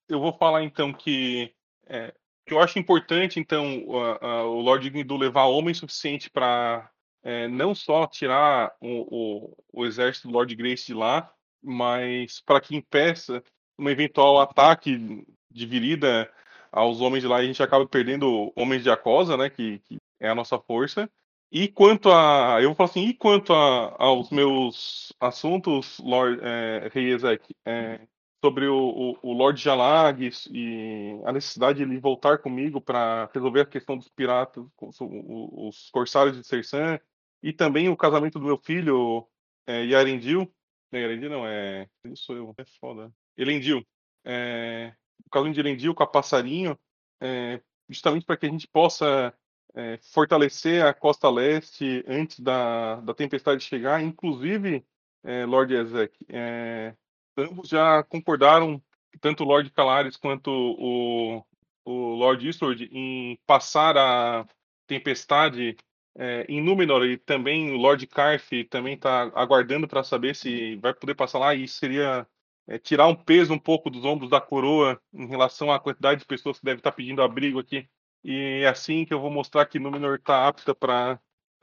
eu 0.08 0.18
vou 0.18 0.32
falar 0.32 0.64
então 0.64 0.92
que, 0.92 1.54
é, 1.86 2.12
eu 2.46 2.58
acho 2.58 2.78
importante 2.78 3.38
então 3.38 3.84
a, 4.20 4.26
a, 4.26 4.44
o 4.44 4.60
Lord 4.60 4.88
Grindu 4.90 5.16
levar 5.16 5.44
homem 5.44 5.72
suficiente 5.72 6.28
para 6.28 6.90
é, 7.24 7.48
não 7.48 7.74
só 7.74 8.06
tirar 8.06 8.72
o, 8.80 9.46
o, 9.50 9.56
o, 9.72 9.86
exército 9.86 10.28
do 10.28 10.34
Lord 10.34 10.54
Grace 10.54 10.86
de 10.86 10.94
lá, 10.94 11.32
mas 11.62 12.40
para 12.40 12.60
que 12.60 12.76
impeça 12.76 13.42
um 13.78 13.88
eventual 13.88 14.38
ataque 14.40 15.26
de 15.50 15.66
virida 15.66 16.30
aos 16.70 17.00
homens 17.00 17.22
de 17.22 17.28
lá 17.28 17.36
a 17.36 17.44
gente 17.44 17.62
acaba 17.62 17.86
perdendo 17.86 18.52
homens 18.54 18.82
de 18.82 18.90
Acosa, 18.90 19.36
né, 19.36 19.48
que, 19.48 19.78
que 19.80 19.96
é 20.20 20.28
a 20.28 20.34
nossa 20.34 20.58
força. 20.58 21.10
E 21.50 21.68
quanto 21.68 22.10
a. 22.10 22.58
Eu 22.60 22.70
vou 22.70 22.74
falar 22.74 22.90
assim, 22.90 23.06
e 23.06 23.14
quanto 23.14 23.52
a, 23.52 23.94
aos 23.98 24.30
meus 24.30 25.12
assuntos, 25.20 25.98
Lord, 26.00 26.40
é, 26.42 26.90
Rei 26.92 27.12
Ezek, 27.12 27.54
é, 27.64 28.00
sobre 28.44 28.66
o, 28.66 29.16
o, 29.22 29.30
o 29.30 29.32
Lord 29.32 29.58
Jalag 29.62 30.30
e 30.50 31.18
a 31.24 31.32
necessidade 31.32 31.78
de 31.78 31.84
ele 31.84 31.98
voltar 31.98 32.38
comigo 32.38 32.80
para 32.80 33.30
resolver 33.32 33.60
a 33.62 33.66
questão 33.66 33.96
dos 33.96 34.08
piratas, 34.08 34.64
os, 34.82 34.98
os 35.00 35.90
corsários 35.90 36.36
de 36.36 36.46
Sersan, 36.46 36.98
e 37.44 37.52
também 37.52 37.90
o 37.90 37.96
casamento 37.96 38.38
do 38.38 38.46
meu 38.46 38.56
filho, 38.56 39.28
é, 39.66 39.84
Yarendil. 39.84 40.50
Não, 40.90 40.98
Yarendil 40.98 41.28
não, 41.28 41.46
é. 41.46 41.86
Isso 42.06 42.32
eu, 42.32 42.54
é 42.56 42.64
foda. 42.80 43.12
Elendil. 43.36 43.86
É, 44.24 44.94
o 45.26 45.30
casamento 45.30 45.54
de 45.54 45.60
Elendil 45.60 45.94
com 45.94 46.02
a 46.02 46.06
Passarinho, 46.06 46.78
é, 47.20 47.60
justamente 47.86 48.24
para 48.24 48.38
que 48.38 48.46
a 48.46 48.48
gente 48.48 48.66
possa 48.66 49.34
é, 49.74 49.98
fortalecer 50.10 50.86
a 50.86 50.94
costa 50.94 51.28
leste 51.28 52.02
antes 52.08 52.40
da, 52.40 52.96
da 53.02 53.12
tempestade 53.12 53.62
chegar, 53.62 54.02
inclusive, 54.02 54.82
é, 55.22 55.44
Lord 55.44 55.74
Ezek, 55.74 56.16
é, 56.30 56.94
ambos 57.36 57.68
já 57.68 58.02
concordaram, 58.04 58.82
tanto 59.20 59.44
o 59.44 59.46
Lord 59.46 59.70
Calares 59.70 60.16
quanto 60.16 60.50
o, 60.50 61.44
o 61.84 62.14
Lord 62.14 62.46
Eastward, 62.46 62.88
em 62.90 63.38
passar 63.46 63.98
a 63.98 64.48
tempestade 64.86 65.76
é, 66.16 66.46
em 66.48 66.62
Númenor, 66.62 67.04
e 67.06 67.16
também 67.16 67.72
o 67.72 67.76
Lord 67.76 68.06
Carf 68.06 68.50
também 68.70 68.94
está 68.94 69.30
aguardando 69.34 69.88
para 69.88 70.04
saber 70.04 70.34
se 70.34 70.76
vai 70.76 70.94
poder 70.94 71.14
passar 71.14 71.38
lá, 71.38 71.54
e 71.54 71.66
seria 71.66 72.26
é, 72.68 72.78
tirar 72.78 73.06
um 73.08 73.14
peso 73.14 73.52
um 73.52 73.58
pouco 73.58 73.90
dos 73.90 74.04
ombros 74.04 74.30
da 74.30 74.40
coroa 74.40 75.00
em 75.12 75.26
relação 75.26 75.72
à 75.72 75.80
quantidade 75.80 76.20
de 76.20 76.26
pessoas 76.26 76.58
que 76.58 76.64
devem 76.64 76.78
estar 76.78 76.90
tá 76.90 76.96
pedindo 76.96 77.22
abrigo 77.22 77.58
aqui 77.58 77.88
e 78.24 78.62
é 78.62 78.68
assim 78.68 79.04
que 79.04 79.12
eu 79.12 79.20
vou 79.20 79.30
mostrar 79.30 79.66
que 79.66 79.78
Númenor 79.78 80.16
está 80.16 80.48
apta 80.48 80.74
para 80.74 81.20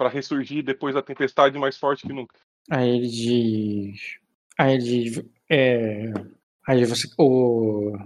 ressurgir 0.09 0.63
depois 0.63 0.93
da 0.93 1.01
tempestade 1.01 1.57
mais 1.57 1.75
forte 1.75 2.05
que 2.05 2.13
nunca. 2.13 2.35
Aí 2.69 2.87
ele 2.87 3.07
diz. 3.07 3.99
Aí 4.57 4.75
ele 4.75 4.83
diz. 4.83 5.23
É, 5.49 6.13
aí 6.67 6.85
você. 6.85 7.09
O, 7.17 7.97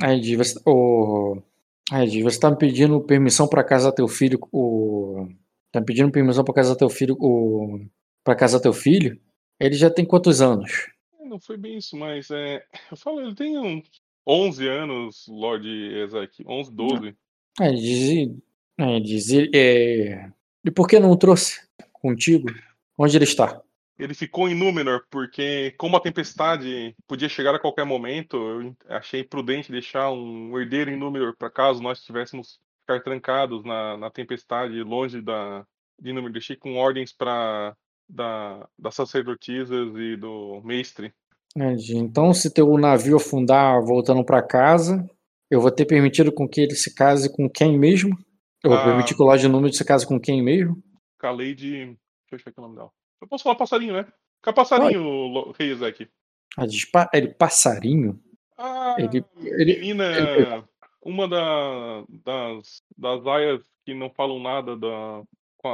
aí 0.00 0.20
diz. 0.20 0.54
O, 0.64 1.42
aí 1.90 2.08
diz, 2.08 2.22
você 2.22 2.38
tá 2.38 2.48
me 2.48 2.56
pedindo 2.56 3.00
permissão 3.00 3.48
para 3.48 3.64
casar 3.64 3.90
teu 3.90 4.06
filho. 4.06 4.38
O, 4.52 5.26
tá 5.72 5.80
pedindo 5.80 6.10
permissão 6.10 6.44
para 6.44 6.54
casar 6.54 6.76
teu 6.76 6.90
filho. 6.90 7.16
O, 7.20 7.80
para 8.24 8.34
casar 8.34 8.60
teu 8.60 8.72
filho? 8.72 9.20
Ele 9.58 9.74
já 9.74 9.90
tem 9.90 10.04
quantos 10.04 10.40
anos? 10.40 10.88
Não 11.24 11.38
foi 11.38 11.56
bem 11.56 11.78
isso, 11.78 11.96
mas 11.96 12.30
é, 12.30 12.64
eu 12.90 12.96
falo, 12.96 13.20
ele 13.20 13.34
tem 13.34 13.58
uns 13.58 13.88
11 14.26 14.68
anos, 14.68 15.26
Lord 15.28 15.68
Ezek, 15.68 16.44
11, 16.46 16.72
12. 16.72 17.16
Aí 17.60 17.68
ele 17.68 17.80
diz. 17.80 18.36
Ele 18.78 19.00
diz. 19.00 19.30
É, 19.54 20.30
e 20.64 20.70
por 20.70 20.88
que 20.88 20.98
não 20.98 21.10
o 21.10 21.16
trouxe 21.16 21.60
contigo? 21.92 22.48
Onde 22.96 23.16
ele 23.16 23.24
está? 23.24 23.60
Ele 23.98 24.14
ficou 24.14 24.48
em 24.48 24.54
Númenor, 24.54 25.04
porque 25.10 25.74
como 25.76 25.96
a 25.96 26.00
tempestade 26.00 26.96
podia 27.06 27.28
chegar 27.28 27.54
a 27.54 27.58
qualquer 27.58 27.84
momento, 27.84 28.36
eu 28.36 28.76
achei 28.88 29.22
prudente 29.22 29.70
deixar 29.70 30.10
um 30.10 30.58
herdeiro 30.58 30.90
em 30.90 30.96
Númenor 30.96 31.36
para 31.36 31.50
caso 31.50 31.82
nós 31.82 32.02
tivéssemos 32.02 32.58
ficar 32.98 33.00
trancados 33.02 33.64
na, 33.64 33.96
na 33.96 34.10
tempestade, 34.10 34.82
longe 34.82 35.20
da, 35.20 35.64
de. 36.00 36.12
Deixei 36.32 36.56
com 36.56 36.76
ordens 36.76 37.12
para 37.12 37.74
da, 38.08 38.66
das 38.78 38.94
sacerdotisas 38.94 39.94
e 39.96 40.16
do 40.16 40.60
mestre. 40.64 41.12
Então, 41.56 42.32
se 42.32 42.52
teu 42.52 42.66
navio 42.78 43.16
afundar 43.16 43.80
voltando 43.82 44.24
para 44.24 44.42
casa, 44.42 45.08
eu 45.50 45.60
vou 45.60 45.70
ter 45.70 45.84
permitido 45.84 46.32
com 46.32 46.48
que 46.48 46.60
ele 46.60 46.74
se 46.74 46.94
case 46.94 47.32
com 47.34 47.48
quem 47.48 47.78
mesmo? 47.78 48.16
Eu 48.62 48.70
vou 48.70 48.78
Ah. 48.78 48.84
permitir 48.84 49.14
que 49.14 49.22
o 49.22 49.26
Lorde 49.26 49.48
Númenor 49.48 49.72
se 49.72 49.84
case 49.84 50.06
com 50.06 50.20
quem 50.20 50.42
mesmo? 50.42 50.76
Calei 51.18 51.54
de. 51.54 51.96
Deixa 52.30 52.48
eu 52.48 52.52
ver 52.52 52.58
o 52.58 52.62
nome 52.62 52.76
dela. 52.76 52.90
Eu 53.20 53.28
posso 53.28 53.42
falar 53.44 53.56
passarinho, 53.56 53.94
né? 53.94 54.04
Fica 54.38 54.52
passarinho, 54.52 55.02
Lo- 55.02 55.52
Rei 55.58 55.70
Ezek. 55.72 56.08
Ah, 56.56 56.66
diz, 56.66 56.86
ele 57.12 57.28
passarinho? 57.34 58.18
Ah, 58.56 58.96
Ele- 58.98 59.24
ele- 59.42 59.74
menina, 59.80 60.04
ele- 60.04 60.64
uma 61.02 61.28
da, 61.28 62.04
das, 62.08 62.82
das 62.96 63.26
aias 63.26 63.62
que 63.84 63.94
não 63.94 64.10
falam 64.10 64.40
nada 64.40 64.76
da, 64.76 65.22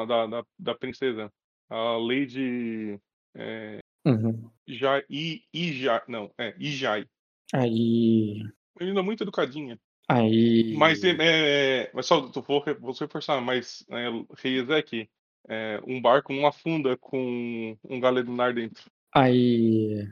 da, 0.06 0.26
da, 0.26 0.46
da 0.58 0.74
princesa. 0.74 1.32
A 1.68 1.96
Lady 1.96 3.00
é, 3.34 3.80
Uhum. 4.06 4.48
Jai, 4.68 5.02
I, 5.10 5.42
Ijai, 5.52 6.00
não, 6.06 6.30
é, 6.38 6.54
Ijai. 6.60 7.06
Aí. 7.52 8.40
Menina 8.78 9.02
muito 9.02 9.24
educadinha. 9.24 9.76
Aí. 10.08 10.74
Mas, 10.76 11.02
é, 11.02 11.16
é, 11.18 11.90
mas 11.92 12.06
só 12.06 12.20
vou, 12.20 12.64
vou 12.80 12.92
reforçar, 12.92 13.40
mas 13.40 13.84
é, 13.90 14.06
Rei 14.38 14.60
Ezek, 14.60 15.08
é, 15.48 15.80
um 15.84 16.00
barco 16.00 16.32
não 16.32 16.46
afunda 16.46 16.96
com 16.96 17.76
um 17.82 17.98
galeronar 17.98 18.54
dentro. 18.54 18.88
Aí. 19.12 20.08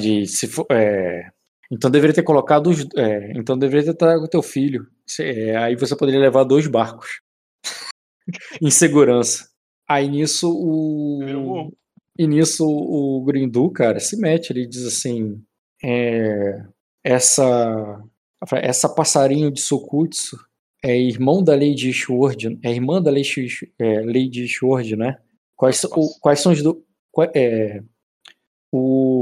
Diz, 0.00 0.38
se 0.38 0.46
for, 0.46 0.64
é, 0.70 1.32
então 1.70 1.90
deveria 1.90 2.14
ter 2.14 2.22
colocado 2.22 2.68
os. 2.70 2.86
é, 2.96 3.32
então 3.36 3.58
deveria 3.58 3.84
ter 3.92 3.94
trago 3.94 4.24
o 4.24 4.28
teu 4.28 4.42
filho. 4.42 4.86
É, 5.20 5.56
aí 5.56 5.76
você 5.76 5.96
poderia 5.96 6.20
levar 6.20 6.44
dois 6.44 6.66
barcos. 6.66 7.20
em 8.60 8.70
segurança. 8.70 9.48
Aí 9.88 10.08
nisso 10.08 10.50
o. 10.52 11.72
E 12.18 12.26
nisso 12.26 12.64
o 12.66 13.22
Grindu, 13.24 13.70
cara, 13.70 14.00
se 14.00 14.16
mete, 14.16 14.50
ele 14.50 14.66
diz 14.66 14.84
assim: 14.86 15.42
é, 15.84 16.62
essa 17.04 18.02
essa 18.54 18.88
passarinho 18.88 19.50
de 19.50 19.60
Sokutsu 19.60 20.36
é 20.84 20.96
irmão 20.98 21.42
da 21.42 21.52
Lady 21.54 21.88
Ishward, 21.90 22.58
é 22.62 22.70
irmã 22.70 23.02
da 23.02 23.10
Lady, 23.10 23.46
é, 23.78 24.00
Lady 24.02 24.44
Ishward, 24.44 24.94
né? 24.96 25.16
Quais, 25.56 25.76
são- 25.78 25.90
o- 25.96 26.18
quais 26.20 26.40
são 26.40 26.52
os 26.52 26.62
do, 26.62 26.84
qua- 27.10 27.30
é, 27.34 27.82
o, 28.70 29.15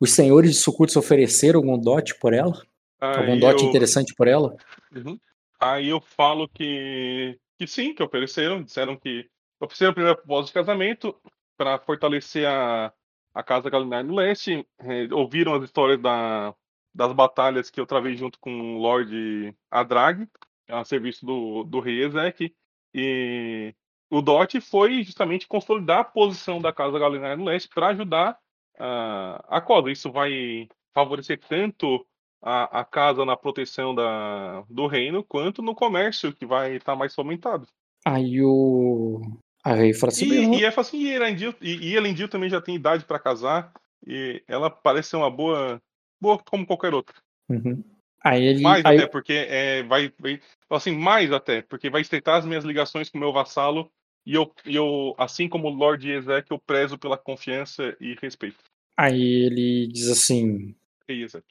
os 0.00 0.12
senhores 0.12 0.50
de 0.52 0.56
Sokutsu 0.56 0.98
ofereceram 0.98 1.60
algum 1.60 1.78
dote 1.78 2.14
por 2.18 2.32
ela? 2.32 2.52
algum 3.00 3.32
Aí 3.32 3.40
dote 3.40 3.62
eu- 3.62 3.68
interessante 3.68 4.14
por 4.14 4.26
ela? 4.28 4.56
Uhum. 4.94 5.18
Aí 5.60 5.88
eu 5.88 6.00
falo 6.00 6.48
que, 6.48 7.38
que 7.58 7.66
sim, 7.66 7.94
que 7.94 8.02
ofereceram. 8.02 8.62
Disseram 8.62 8.96
que 8.96 9.28
ofereceram 9.60 9.90
a 9.90 9.94
primeira 9.94 10.16
proposta 10.16 10.46
de 10.48 10.52
casamento 10.52 11.16
para 11.56 11.78
fortalecer 11.78 12.46
a, 12.46 12.92
a 13.34 13.42
Casa 13.42 13.70
Galinar 13.70 14.04
no 14.04 14.14
Leste. 14.14 14.66
eh, 14.80 15.08
ouviram 15.12 15.54
as 15.54 15.64
histórias 15.64 16.00
da, 16.00 16.54
das 16.94 17.12
batalhas 17.14 17.70
que 17.70 17.80
eu 17.80 17.86
travei 17.86 18.16
junto 18.16 18.38
com 18.38 18.76
o 18.76 18.78
Lord 18.78 19.54
Adrag, 19.70 20.28
a 20.68 20.84
serviço 20.84 21.24
do, 21.24 21.64
do 21.64 21.80
rei 21.80 22.02
Ezek. 22.04 22.54
E 22.94 23.74
o 24.10 24.20
dote 24.20 24.60
foi 24.60 25.02
justamente 25.02 25.46
consolidar 25.48 26.00
a 26.00 26.04
posição 26.04 26.60
da 26.60 26.72
Casa 26.72 26.98
Galinar 26.98 27.36
no 27.38 27.44
Leste 27.44 27.68
para 27.74 27.88
ajudar 27.88 28.38
a 28.78 29.44
a 29.48 29.60
Cosa. 29.60 29.90
Isso 29.90 30.10
vai 30.10 30.68
favorecer 30.94 31.38
tanto 31.48 32.06
a, 32.42 32.80
a 32.80 32.84
casa 32.84 33.24
na 33.24 33.36
proteção 33.36 33.94
da, 33.94 34.62
do 34.68 34.86
reino, 34.86 35.22
quanto 35.24 35.62
no 35.62 35.74
comércio, 35.74 36.32
que 36.32 36.46
vai 36.46 36.76
estar 36.76 36.94
mais 36.96 37.14
fomentado. 37.14 37.66
Aí 38.04 38.40
o. 38.42 39.20
A 39.64 39.74
rei 39.74 39.92
fala 39.92 40.12
assim: 40.12 40.28
"Bem, 40.28 40.54
E, 40.54 40.60
e 40.60 40.64
é 40.64 40.68
assim, 40.68 40.98
e 40.98 41.08
Elendil, 41.10 41.54
e, 41.60 41.88
e 41.90 41.96
Elendil 41.96 42.28
também 42.28 42.48
já 42.48 42.60
tem 42.60 42.76
idade 42.76 43.04
para 43.04 43.18
casar, 43.18 43.72
e 44.06 44.42
ela 44.46 44.70
parece 44.70 45.10
ser 45.10 45.16
uma 45.16 45.30
boa, 45.30 45.82
boa 46.20 46.38
como 46.38 46.66
qualquer 46.66 46.94
outra. 46.94 47.16
Uhum. 47.48 47.82
Aí 48.22 48.44
ele. 48.44 48.62
Mais 48.62 48.84
aí- 48.84 48.98
até, 48.98 49.06
porque 49.06 49.32
é, 49.32 49.82
vai, 49.82 50.12
vai. 50.18 50.40
Assim, 50.70 50.92
mais 50.96 51.32
até, 51.32 51.62
porque 51.62 51.90
vai 51.90 52.00
estreitar 52.00 52.36
as 52.36 52.46
minhas 52.46 52.64
ligações 52.64 53.10
com 53.10 53.18
o 53.18 53.20
meu 53.20 53.32
vassalo, 53.32 53.90
e 54.26 54.34
eu, 54.34 54.52
eu 54.66 55.14
assim 55.16 55.48
como 55.48 55.68
o 55.68 55.74
Lord 55.74 56.10
Ezek, 56.10 56.50
eu 56.50 56.58
prezo 56.58 56.98
pela 56.98 57.16
confiança 57.16 57.96
e 58.00 58.16
respeito. 58.20 58.58
aí 58.96 59.46
ele 59.46 59.86
diz 59.86 60.08
assim: 60.08 60.74
Rei 61.08 61.22
Ezek. 61.22 61.46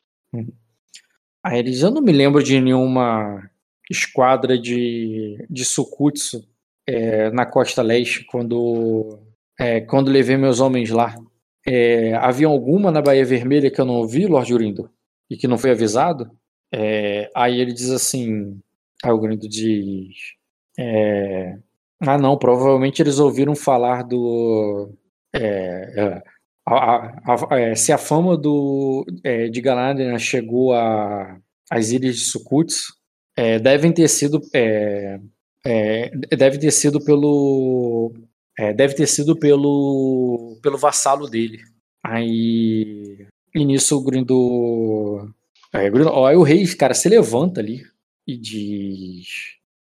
Aí 1.41 1.59
eles, 1.59 1.81
eu 1.81 1.91
não 1.91 2.01
me 2.01 2.11
lembro 2.11 2.43
de 2.43 2.59
nenhuma 2.59 3.49
esquadra 3.89 4.59
de, 4.59 5.45
de 5.49 5.63
Sukutsu 5.63 6.43
é, 6.87 7.29
na 7.29 7.45
costa 7.45 7.81
leste 7.81 8.23
quando, 8.25 9.19
é, 9.59 9.79
quando 9.81 10.11
levei 10.11 10.37
meus 10.37 10.59
homens 10.59 10.89
lá. 10.89 11.15
É, 11.65 12.13
havia 12.15 12.47
alguma 12.47 12.91
na 12.91 13.01
Baía 13.01 13.23
Vermelha 13.23 13.71
que 13.71 13.79
eu 13.79 13.85
não 13.85 13.95
ouvi, 13.95 14.25
Lord 14.25 14.53
Urindo? 14.53 14.89
E 15.29 15.37
que 15.37 15.47
não 15.47 15.57
foi 15.57 15.71
avisado? 15.71 16.29
É, 16.71 17.31
aí 17.35 17.59
ele 17.59 17.73
diz 17.73 17.89
assim. 17.89 18.59
Aí 19.03 19.11
o 19.11 19.17
Urindo 19.17 19.47
diz. 19.47 20.33
é, 20.77 21.57
ah, 22.01 22.17
não, 22.17 22.37
provavelmente 22.37 23.01
eles 23.01 23.19
ouviram 23.19 23.55
falar 23.55 24.03
do. 24.03 24.89
é, 25.33 25.39
é, 25.97 26.23
a- 26.67 26.95
a- 27.33 27.55
a- 27.55 27.59
é, 27.59 27.75
se 27.75 27.91
a 27.91 27.97
fama 27.97 28.35
do, 28.37 29.05
é, 29.23 29.47
de 29.49 29.61
Galadriel 29.61 30.17
chegou 30.19 30.73
às 31.69 31.91
ilhas 31.91 32.15
de 32.15 32.21
Sukutsu, 32.21 32.93
é, 33.37 33.59
devem 33.59 33.91
ter 33.93 34.07
sido 34.07 34.39
deve 36.37 36.57
ter 36.59 36.71
sido 36.71 37.03
pelo 37.03 38.13
deve 38.75 38.93
ter 38.95 39.07
sido 39.07 39.35
pelo 39.37 40.57
pelo 40.61 40.77
vassalo 40.77 41.27
dele. 41.29 41.59
Aí 42.03 43.27
e 43.53 43.65
nisso 43.65 43.97
o 43.97 44.03
Grindo, 44.03 45.33
é, 45.73 45.89
ó, 46.09 46.25
aí 46.27 46.35
o 46.35 46.43
rei, 46.43 46.65
cara, 46.75 46.93
se 46.93 47.07
levanta 47.09 47.61
ali 47.61 47.81
e 48.27 48.37
diz 48.37 49.27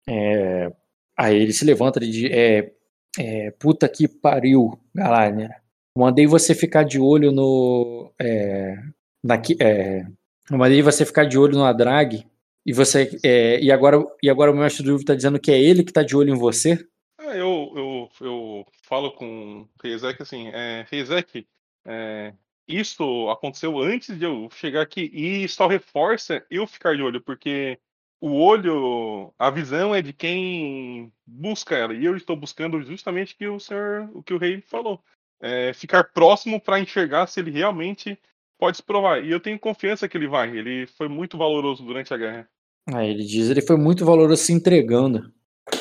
é, 0.10 0.72
aí 1.18 1.36
ele 1.36 1.54
se 1.54 1.66
levanta 1.66 2.04
e 2.04 2.10
diz 2.10 2.32
é, 2.32 2.72
é, 3.18 3.52
puta 3.52 3.90
que 3.90 4.08
pariu, 4.08 4.80
Galadriel. 4.94 5.50
Mandei 5.98 6.28
você 6.28 6.54
ficar 6.54 6.84
de 6.84 7.00
olho 7.00 7.32
no. 7.32 8.14
É, 8.22 8.76
naqui, 9.24 9.58
é, 9.60 10.06
mandei 10.52 10.82
você 10.82 11.04
ficar 11.04 11.26
de 11.26 11.38
olho 11.38 11.58
no 11.58 11.66
Adrag. 11.66 12.24
E 12.66 12.74
você. 12.74 13.18
é, 13.24 13.60
e, 13.60 13.72
agora, 13.72 13.98
e 14.22 14.30
agora 14.30 14.52
o 14.52 14.56
mestre 14.56 14.84
do 14.84 14.96
está 14.96 15.16
dizendo 15.16 15.40
que 15.40 15.52
é 15.52 15.60
ele 15.60 15.84
que 15.84 15.92
tá 15.92 16.04
de 16.04 16.16
olho 16.16 16.34
em 16.34 16.38
você? 16.38 16.78
Ah, 17.18 17.36
eu, 17.36 17.74
eu, 17.76 18.10
eu 18.22 18.66
falo 18.84 19.12
com 19.14 19.62
o 19.62 19.68
Rezek 19.82 20.22
assim, 20.22 20.50
é, 20.50 20.86
Rezek, 20.92 21.48
é, 21.86 22.34
isso 22.68 23.30
aconteceu 23.30 23.80
antes 23.80 24.18
de 24.18 24.26
eu 24.26 24.50
chegar 24.52 24.82
aqui 24.82 25.10
e 25.14 25.48
só 25.48 25.68
reforça 25.68 26.46
eu 26.52 26.68
ficar 26.68 26.96
de 26.96 27.02
olho, 27.02 27.22
porque 27.22 27.80
o 28.20 28.32
olho, 28.34 29.34
a 29.38 29.50
visão 29.50 29.94
é 29.94 30.02
de 30.02 30.14
quem 30.14 31.12
busca 31.26 31.76
ela, 31.76 31.94
e 31.94 32.04
eu 32.04 32.16
estou 32.16 32.36
buscando 32.36 32.82
justamente 32.82 33.36
que 33.36 33.48
o 33.48 33.60
senhor, 33.60 34.10
o 34.14 34.24
que 34.24 34.34
o 34.34 34.38
rei 34.38 34.62
falou, 34.62 35.00
é, 35.42 35.72
ficar 35.74 36.04
próximo 36.06 36.60
para 36.60 36.80
enxergar 36.80 37.28
se 37.28 37.40
ele 37.40 37.52
realmente 37.52 38.18
pode 38.58 38.78
se 38.78 38.84
provar. 38.84 39.24
E 39.24 39.32
eu 39.32 39.40
tenho 39.40 39.60
confiança 39.60 40.08
que 40.08 40.18
ele 40.18 40.28
vai, 40.28 40.56
ele 40.56 40.88
foi 40.88 41.08
muito 41.08 41.38
valoroso 41.38 41.84
durante 41.84 42.14
a 42.14 42.18
guerra. 42.18 42.50
Aí 42.92 43.10
ele 43.10 43.24
diz, 43.24 43.50
ele 43.50 43.62
foi 43.62 43.78
muito 43.78 44.06
valoroso 44.06 44.44
se 44.44 44.54
entregando. 44.54 45.32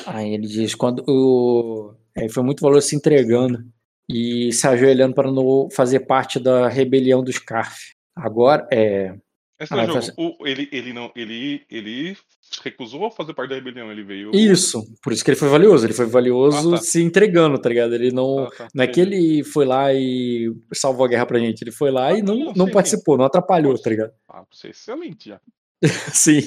Aí 0.06 0.34
ele 0.34 0.46
diz, 0.46 0.74
quando 0.74 1.04
o. 1.08 1.94
Aí 2.16 2.28
foi 2.28 2.42
muito 2.42 2.60
valoroso 2.60 2.88
se 2.88 2.96
entregando 2.96 3.64
e 4.08 4.52
se 4.52 4.66
ajoelhando 4.66 5.14
para 5.14 5.30
não 5.30 5.68
fazer 5.70 6.00
parte 6.00 6.40
da 6.40 6.68
rebelião 6.68 7.22
dos 7.22 7.36
Scarf. 7.36 7.92
Agora, 8.14 8.66
é. 8.72 9.16
Esse 9.58 9.72
é 9.72 9.80
Ah, 9.80 9.84
o 9.84 10.00
jogo. 10.00 10.12
O- 10.18 10.46
ele, 10.46 10.68
ele 10.70 10.92
não. 10.92 11.10
Ele, 11.16 11.62
ele 11.70 12.16
recusou 12.62 13.10
fazer 13.10 13.32
parte 13.34 13.50
da 13.50 13.54
rebelião. 13.56 13.90
Ele 13.90 14.02
veio. 14.04 14.30
Isso, 14.34 14.82
por 15.02 15.12
isso 15.12 15.24
que 15.24 15.30
ele 15.30 15.38
foi 15.38 15.48
valioso. 15.48 15.86
Ele 15.86 15.94
foi 15.94 16.06
valioso 16.06 16.74
Ah, 16.74 16.78
tá. 16.78 16.82
se 16.84 17.02
entregando, 17.02 17.58
tá 17.58 17.68
ligado? 17.68 17.94
Ele 17.94 18.10
não. 18.12 18.40
Ah, 18.44 18.50
tá, 18.50 18.68
Não 18.74 18.84
é 18.84 18.86
que 18.86 19.00
ele 19.00 19.42
foi 19.44 19.64
lá 19.64 19.92
e 19.94 20.52
salvou 20.74 21.06
a 21.06 21.08
guerra 21.08 21.24
pra 21.26 21.38
gente. 21.38 21.62
Ele 21.62 21.72
foi 21.72 21.90
lá 21.90 22.08
Ah, 22.08 22.18
e 22.18 22.22
não, 22.22 22.36
não, 22.36 22.52
não 22.52 22.70
participou, 22.70 23.16
não 23.16 23.24
atrapalhou, 23.24 23.72
Poxa. 23.72 23.84
tá 23.84 23.90
ligado? 23.90 24.12
Ah, 24.28 24.44
você 24.50 24.66
é 24.66 24.70
excelente 24.70 25.30
já. 25.30 25.40
Sim. 26.14 26.40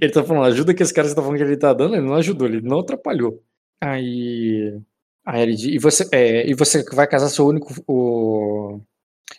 Ele 0.00 0.10
tá 0.10 0.24
falando, 0.24 0.44
ajuda 0.46 0.74
que 0.74 0.82
esse 0.82 0.92
cara 0.92 1.06
que 1.06 1.10
você 1.10 1.16
tá 1.16 1.22
falando 1.22 1.36
que 1.38 1.44
ele 1.44 1.56
tá 1.56 1.72
dando, 1.72 1.94
ele 1.94 2.04
não 2.06 2.14
ajudou, 2.14 2.48
ele 2.48 2.60
não 2.62 2.80
atrapalhou. 2.80 3.42
Aí. 3.80 4.76
Aí 5.24 5.42
ele 5.42 5.54
diz, 5.54 5.66
e 5.74 5.78
você, 5.78 6.08
é, 6.10 6.48
e 6.50 6.54
você 6.54 6.82
vai 6.94 7.06
casar 7.06 7.28
seu 7.28 7.46
único. 7.46 7.72
O, 7.86 8.80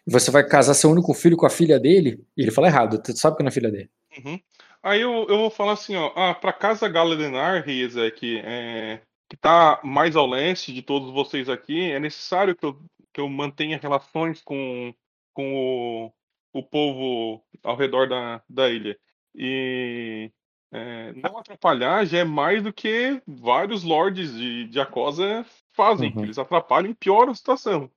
você 0.06 0.32
vai 0.32 0.44
casar 0.48 0.74
seu 0.74 0.90
único 0.90 1.14
filho 1.14 1.38
com 1.38 1.46
a 1.46 1.50
filha 1.50 1.80
dele? 1.80 2.24
E 2.38 2.42
ele 2.44 2.52
fala 2.52 2.68
errado, 2.68 3.02
tu 3.02 3.16
sabe 3.18 3.38
que 3.38 3.44
não 3.44 3.50
é 3.50 3.52
filha 3.52 3.72
dele. 3.72 3.90
Uhum. 4.24 4.40
Aí 4.82 5.02
eu, 5.02 5.26
eu 5.28 5.38
vou 5.38 5.50
falar 5.50 5.74
assim, 5.74 5.96
ó, 5.96 6.12
ah, 6.16 6.34
pra 6.34 6.54
casa 6.54 6.88
Galadenar, 6.88 7.64
Riezek, 7.66 8.42
é, 8.44 9.02
que 9.30 9.36
tá 9.36 9.80
mais 9.84 10.16
ao 10.16 10.26
leste 10.28 10.72
de 10.74 10.82
todos 10.82 11.12
vocês 11.14 11.50
aqui, 11.50 11.92
é 11.92 12.00
necessário 12.00 12.56
que 12.56 12.66
eu, 12.66 12.80
que 13.14 13.20
eu 13.22 13.28
mantenha 13.28 13.78
relações 13.82 14.42
com, 14.42 14.94
com 15.34 15.54
o, 16.54 16.60
o 16.60 16.64
povo 16.64 17.44
ao 17.64 17.76
redor 17.76 18.08
da, 18.08 18.42
da 18.50 18.70
ilha. 18.70 18.98
E 19.36 20.32
é, 20.72 21.14
não 21.14 21.38
atrapalhar 21.38 22.06
já 22.06 22.20
é 22.20 22.24
mais 22.24 22.64
do 22.64 22.72
que 22.72 23.22
vários 23.28 23.84
lords 23.84 24.34
de, 24.34 24.66
de 24.66 24.80
Acosa 24.80 25.46
fazem, 25.74 26.14
Uhum. 26.16 26.24
eles 26.24 26.38
atrapalham 26.38 26.92
e 26.92 26.96
pioram 26.96 27.32
a 27.32 27.36
situação. 27.36 27.90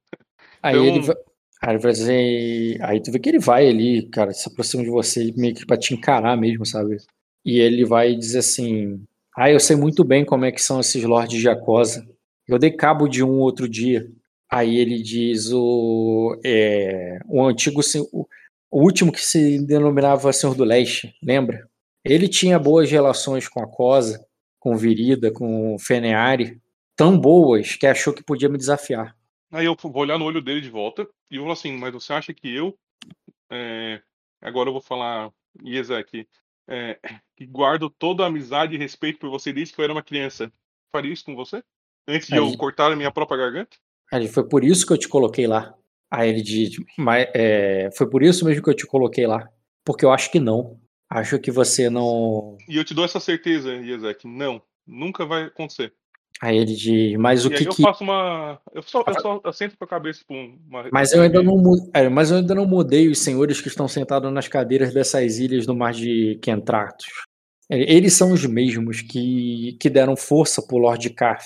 Aí 0.62 0.74
Então- 0.76 0.84
ele. 1.14 1.31
Aí 1.62 1.76
ele 1.76 1.92
dizer. 1.92 2.78
Aí 2.82 3.00
tu 3.00 3.12
vê 3.12 3.20
que 3.20 3.28
ele 3.28 3.38
vai 3.38 3.68
ali, 3.68 4.08
cara, 4.08 4.32
se 4.32 4.48
aproxima 4.48 4.82
de 4.82 4.90
você 4.90 5.32
meio 5.36 5.54
que 5.54 5.64
pra 5.64 5.76
te 5.76 5.94
encarar 5.94 6.36
mesmo, 6.36 6.66
sabe? 6.66 6.96
E 7.44 7.60
ele 7.60 7.84
vai 7.84 8.16
dizer 8.16 8.40
assim: 8.40 9.00
Ah, 9.36 9.50
eu 9.50 9.60
sei 9.60 9.76
muito 9.76 10.02
bem 10.04 10.24
como 10.24 10.44
é 10.44 10.50
que 10.50 10.60
são 10.60 10.80
esses 10.80 11.02
lords 11.04 11.40
de 11.40 11.48
Acosa. 11.48 12.04
Eu 12.48 12.58
dei 12.58 12.72
cabo 12.72 13.06
de 13.06 13.22
um 13.22 13.38
outro 13.38 13.68
dia. 13.68 14.10
Aí 14.50 14.76
ele 14.76 15.00
diz 15.00 15.52
o. 15.52 16.36
É, 16.44 17.20
o 17.28 17.44
antigo. 17.44 17.80
O, 18.12 18.26
o 18.70 18.82
último 18.82 19.12
que 19.12 19.20
se 19.20 19.64
denominava 19.64 20.32
Senhor 20.32 20.56
do 20.56 20.64
Leste, 20.64 21.14
lembra? 21.22 21.68
Ele 22.04 22.26
tinha 22.26 22.58
boas 22.58 22.90
relações 22.90 23.46
com 23.46 23.62
Acosa, 23.62 24.24
com 24.58 24.76
Virida, 24.76 25.30
com 25.30 25.76
Feneari, 25.78 26.58
tão 26.96 27.16
boas 27.18 27.76
que 27.76 27.86
achou 27.86 28.12
que 28.12 28.24
podia 28.24 28.48
me 28.48 28.58
desafiar. 28.58 29.14
Aí 29.52 29.66
eu 29.66 29.76
vou 29.78 29.98
olhar 29.98 30.18
no 30.18 30.24
olho 30.24 30.40
dele 30.40 30.62
de 30.62 30.70
volta 30.70 31.06
e 31.30 31.36
eu 31.36 31.42
vou 31.42 31.52
assim, 31.52 31.76
mas 31.76 31.92
você 31.92 32.12
acha 32.14 32.32
que 32.32 32.48
eu, 32.48 32.74
é, 33.50 34.00
agora 34.40 34.70
eu 34.70 34.72
vou 34.72 34.80
falar 34.80 35.30
Iezek, 35.62 36.26
é, 36.66 36.98
que 37.36 37.44
guardo 37.46 37.90
toda 37.90 38.24
a 38.24 38.28
amizade 38.28 38.74
e 38.74 38.78
respeito 38.78 39.18
por 39.18 39.28
você 39.28 39.52
desde 39.52 39.74
que 39.74 39.80
eu 39.80 39.84
era 39.84 39.92
uma 39.92 40.02
criança, 40.02 40.50
faria 40.90 41.12
isso 41.12 41.24
com 41.24 41.36
você? 41.36 41.62
Antes 42.08 42.28
de 42.28 42.36
eu 42.36 42.46
Aí- 42.46 42.56
cortar 42.56 42.90
a 42.90 42.96
minha 42.96 43.12
própria 43.12 43.36
garganta? 43.36 43.76
Aí 44.10 44.22
ele, 44.22 44.28
foi 44.28 44.48
por 44.48 44.64
isso 44.64 44.86
que 44.86 44.92
eu 44.92 44.98
te 44.98 45.08
coloquei 45.08 45.46
lá. 45.46 45.74
Aí 46.10 46.28
ele 46.28 46.42
diz, 46.42 46.76
mas 46.98 47.28
é, 47.34 47.90
foi 47.96 48.08
por 48.08 48.22
isso 48.22 48.44
mesmo 48.44 48.62
que 48.62 48.70
eu 48.70 48.76
te 48.76 48.86
coloquei 48.86 49.26
lá. 49.26 49.48
Porque 49.84 50.04
eu 50.04 50.12
acho 50.12 50.30
que 50.30 50.40
não. 50.40 50.80
Acho 51.10 51.38
que 51.38 51.50
você 51.50 51.90
não. 51.90 52.56
E 52.68 52.76
eu 52.76 52.84
te 52.84 52.94
dou 52.94 53.04
essa 53.04 53.20
certeza, 53.20 53.74
Iezek, 53.74 54.26
não, 54.26 54.62
nunca 54.86 55.26
vai 55.26 55.44
acontecer. 55.44 55.94
Aí 56.40 56.56
ele 56.56 56.74
diz, 56.74 57.16
mas 57.18 57.44
o 57.44 57.52
e 57.52 57.56
que 57.56 57.68
eu 57.68 57.72
que. 57.72 57.82
faço 57.82 58.02
uma. 58.02 58.60
Eu 58.72 58.82
só, 58.82 59.04
eu 59.06 59.20
só 59.20 59.40
assento 59.44 59.76
com 59.76 59.84
a 59.84 59.88
cabeça 59.88 60.24
pra 60.26 60.36
uma. 60.36 60.88
Mas 60.92 61.12
eu 61.12 61.22
ainda 61.22 61.42
não, 61.42 61.62
é, 61.94 62.08
mas 62.08 62.30
eu 62.30 62.38
ainda 62.38 62.54
não 62.54 62.66
mudei 62.66 63.08
os 63.08 63.20
senhores 63.20 63.60
que 63.60 63.68
estão 63.68 63.86
sentados 63.86 64.32
nas 64.32 64.48
cadeiras 64.48 64.92
dessas 64.92 65.38
ilhas 65.38 65.66
no 65.66 65.74
mar 65.74 65.92
de 65.92 66.38
Kentratos. 66.42 67.06
É, 67.70 67.78
Eles 67.92 68.14
são 68.14 68.32
os 68.32 68.44
mesmos 68.44 69.02
que, 69.02 69.76
que 69.80 69.88
deram 69.88 70.16
força 70.16 70.60
pro 70.60 70.78
Lord 70.78 71.08
Carf 71.10 71.44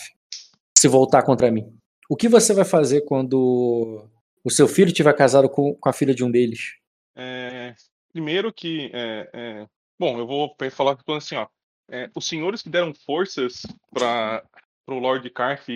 se 0.79 0.89
voltar 0.89 1.23
contra 1.23 1.51
mim. 1.51 1.71
O 2.09 2.17
que 2.17 2.29
você 2.29 2.55
vai 2.55 2.65
fazer 2.65 3.03
quando 3.03 4.09
o 4.43 4.51
seu 4.51 4.67
filho 4.67 4.89
estiver 4.89 5.13
casado 5.15 5.49
com, 5.49 5.75
com 5.75 5.89
a 5.89 5.93
filha 5.93 6.15
de 6.15 6.25
um 6.25 6.31
deles? 6.31 6.77
É, 7.15 7.75
primeiro 8.13 8.53
que. 8.53 8.91
é, 8.95 9.29
é, 9.33 9.67
bom, 9.99 10.19
eu 10.19 10.27
vou 10.27 10.57
falar 10.71 10.97
falando 11.05 11.19
assim, 11.19 11.37
ó. 11.37 11.47
é, 11.91 12.09
os 12.15 12.27
senhores 12.27 12.63
que 12.63 12.71
deram 12.71 12.95
forças 12.95 13.63
para 13.93 14.43
o 14.87 14.99
Lord 14.99 15.29
Carf 15.31 15.69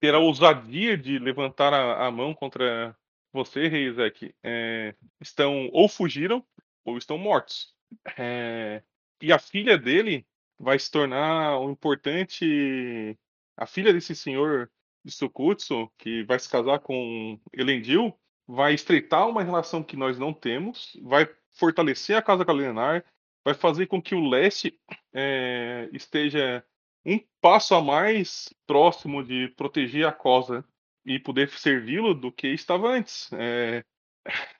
ter 0.00 0.14
a 0.14 0.18
ousadia 0.18 0.96
de 0.96 1.18
levantar 1.18 1.72
a, 1.72 2.06
a 2.06 2.10
mão 2.10 2.34
contra 2.34 2.96
você, 3.32 3.66
Rei 3.68 3.88
Ezek, 3.88 4.34
é, 4.42 4.94
estão 5.20 5.68
ou 5.72 5.88
fugiram 5.88 6.44
ou 6.84 6.98
estão 6.98 7.16
mortos. 7.16 7.74
É, 8.18 8.82
e 9.20 9.32
a 9.32 9.38
filha 9.38 9.78
dele 9.78 10.26
vai 10.58 10.78
se 10.78 10.90
tornar 10.90 11.58
um 11.60 11.70
importante. 11.70 13.18
A 13.56 13.66
filha 13.66 13.92
desse 13.92 14.14
senhor 14.14 14.70
Sukutsu, 15.06 15.90
que 15.98 16.22
vai 16.24 16.38
se 16.38 16.48
casar 16.48 16.78
com 16.78 17.38
Elendil, 17.52 18.16
vai 18.46 18.74
estreitar 18.74 19.28
uma 19.28 19.42
relação 19.42 19.82
que 19.82 19.96
nós 19.96 20.18
não 20.18 20.32
temos, 20.32 20.96
vai 21.02 21.28
fortalecer 21.52 22.16
a 22.16 22.22
Casa 22.22 22.44
Galenar, 22.44 23.04
vai 23.44 23.54
fazer 23.54 23.86
com 23.86 24.00
que 24.00 24.14
o 24.14 24.28
leste 24.28 24.78
é, 25.12 25.88
esteja 25.92 26.64
um 27.04 27.20
passo 27.40 27.74
a 27.74 27.82
mais 27.82 28.52
próximo 28.66 29.22
de 29.24 29.48
proteger 29.56 30.06
a 30.06 30.12
Cosa 30.12 30.64
e 31.04 31.18
poder 31.18 31.50
servi-lo 31.50 32.14
do 32.14 32.30
que 32.30 32.48
estava 32.48 32.88
antes. 32.88 33.30
É, 33.32 33.84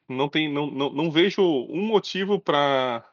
não, 0.09 0.29
tem, 0.29 0.53
não, 0.53 0.71
não, 0.71 0.93
não 0.93 1.11
vejo 1.11 1.43
um 1.43 1.87
motivo 1.87 2.41
para. 2.41 3.05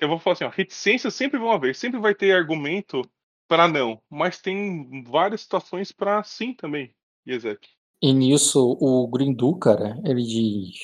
eu 0.00 0.08
vou 0.08 0.18
falar 0.18 0.34
assim: 0.34 0.44
ó, 0.44 0.48
reticências 0.48 1.14
sempre 1.14 1.38
vão 1.38 1.50
haver, 1.50 1.74
sempre 1.74 1.98
vai 1.98 2.14
ter 2.14 2.32
argumento 2.32 3.02
para 3.48 3.66
não, 3.66 4.00
mas 4.10 4.40
tem 4.40 5.02
várias 5.04 5.40
situações 5.40 5.90
para 5.90 6.22
sim 6.22 6.52
também, 6.52 6.94
Iezek. 7.26 7.66
E 8.00 8.12
nisso, 8.12 8.76
o 8.78 9.08
Grindu, 9.08 9.58
cara, 9.58 9.98
ele 10.04 10.22
diz. 10.22 10.78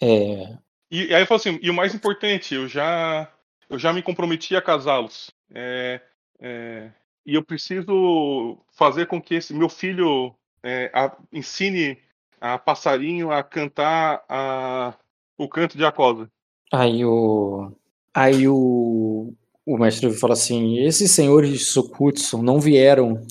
É, 0.00 0.56
E, 0.90 1.06
e 1.06 1.14
aí 1.14 1.22
eu 1.22 1.26
falo 1.26 1.40
assim, 1.40 1.58
e 1.60 1.68
o 1.68 1.74
mais 1.74 1.94
importante, 1.94 2.54
eu 2.54 2.68
já 2.68 3.30
eu 3.68 3.78
já 3.78 3.92
me 3.92 4.02
comprometi 4.02 4.54
a 4.54 4.62
casá-los. 4.62 5.30
É, 5.52 6.00
é, 6.40 6.90
e 7.26 7.34
eu 7.34 7.42
preciso 7.44 8.58
fazer 8.72 9.06
com 9.06 9.20
que 9.20 9.34
esse 9.34 9.52
meu 9.54 9.68
filho 9.68 10.34
é, 10.62 10.90
a- 10.94 11.16
ensine 11.32 11.98
a 12.40 12.58
passarinho 12.58 13.30
a 13.30 13.42
cantar 13.42 14.22
a, 14.28 14.94
o 15.38 15.48
canto 15.48 15.76
de 15.76 15.84
Acosa. 15.84 16.30
aí 16.72 17.04
o. 17.04 17.72
Aí 18.14 18.46
o. 18.48 19.34
O 19.66 19.78
mestre 19.78 20.12
fala 20.12 20.34
assim: 20.34 20.78
esses 20.80 21.10
senhores 21.10 21.50
de 21.50 21.58
Sukutsu 21.58 22.42
não 22.42 22.60
vieram 22.60 23.26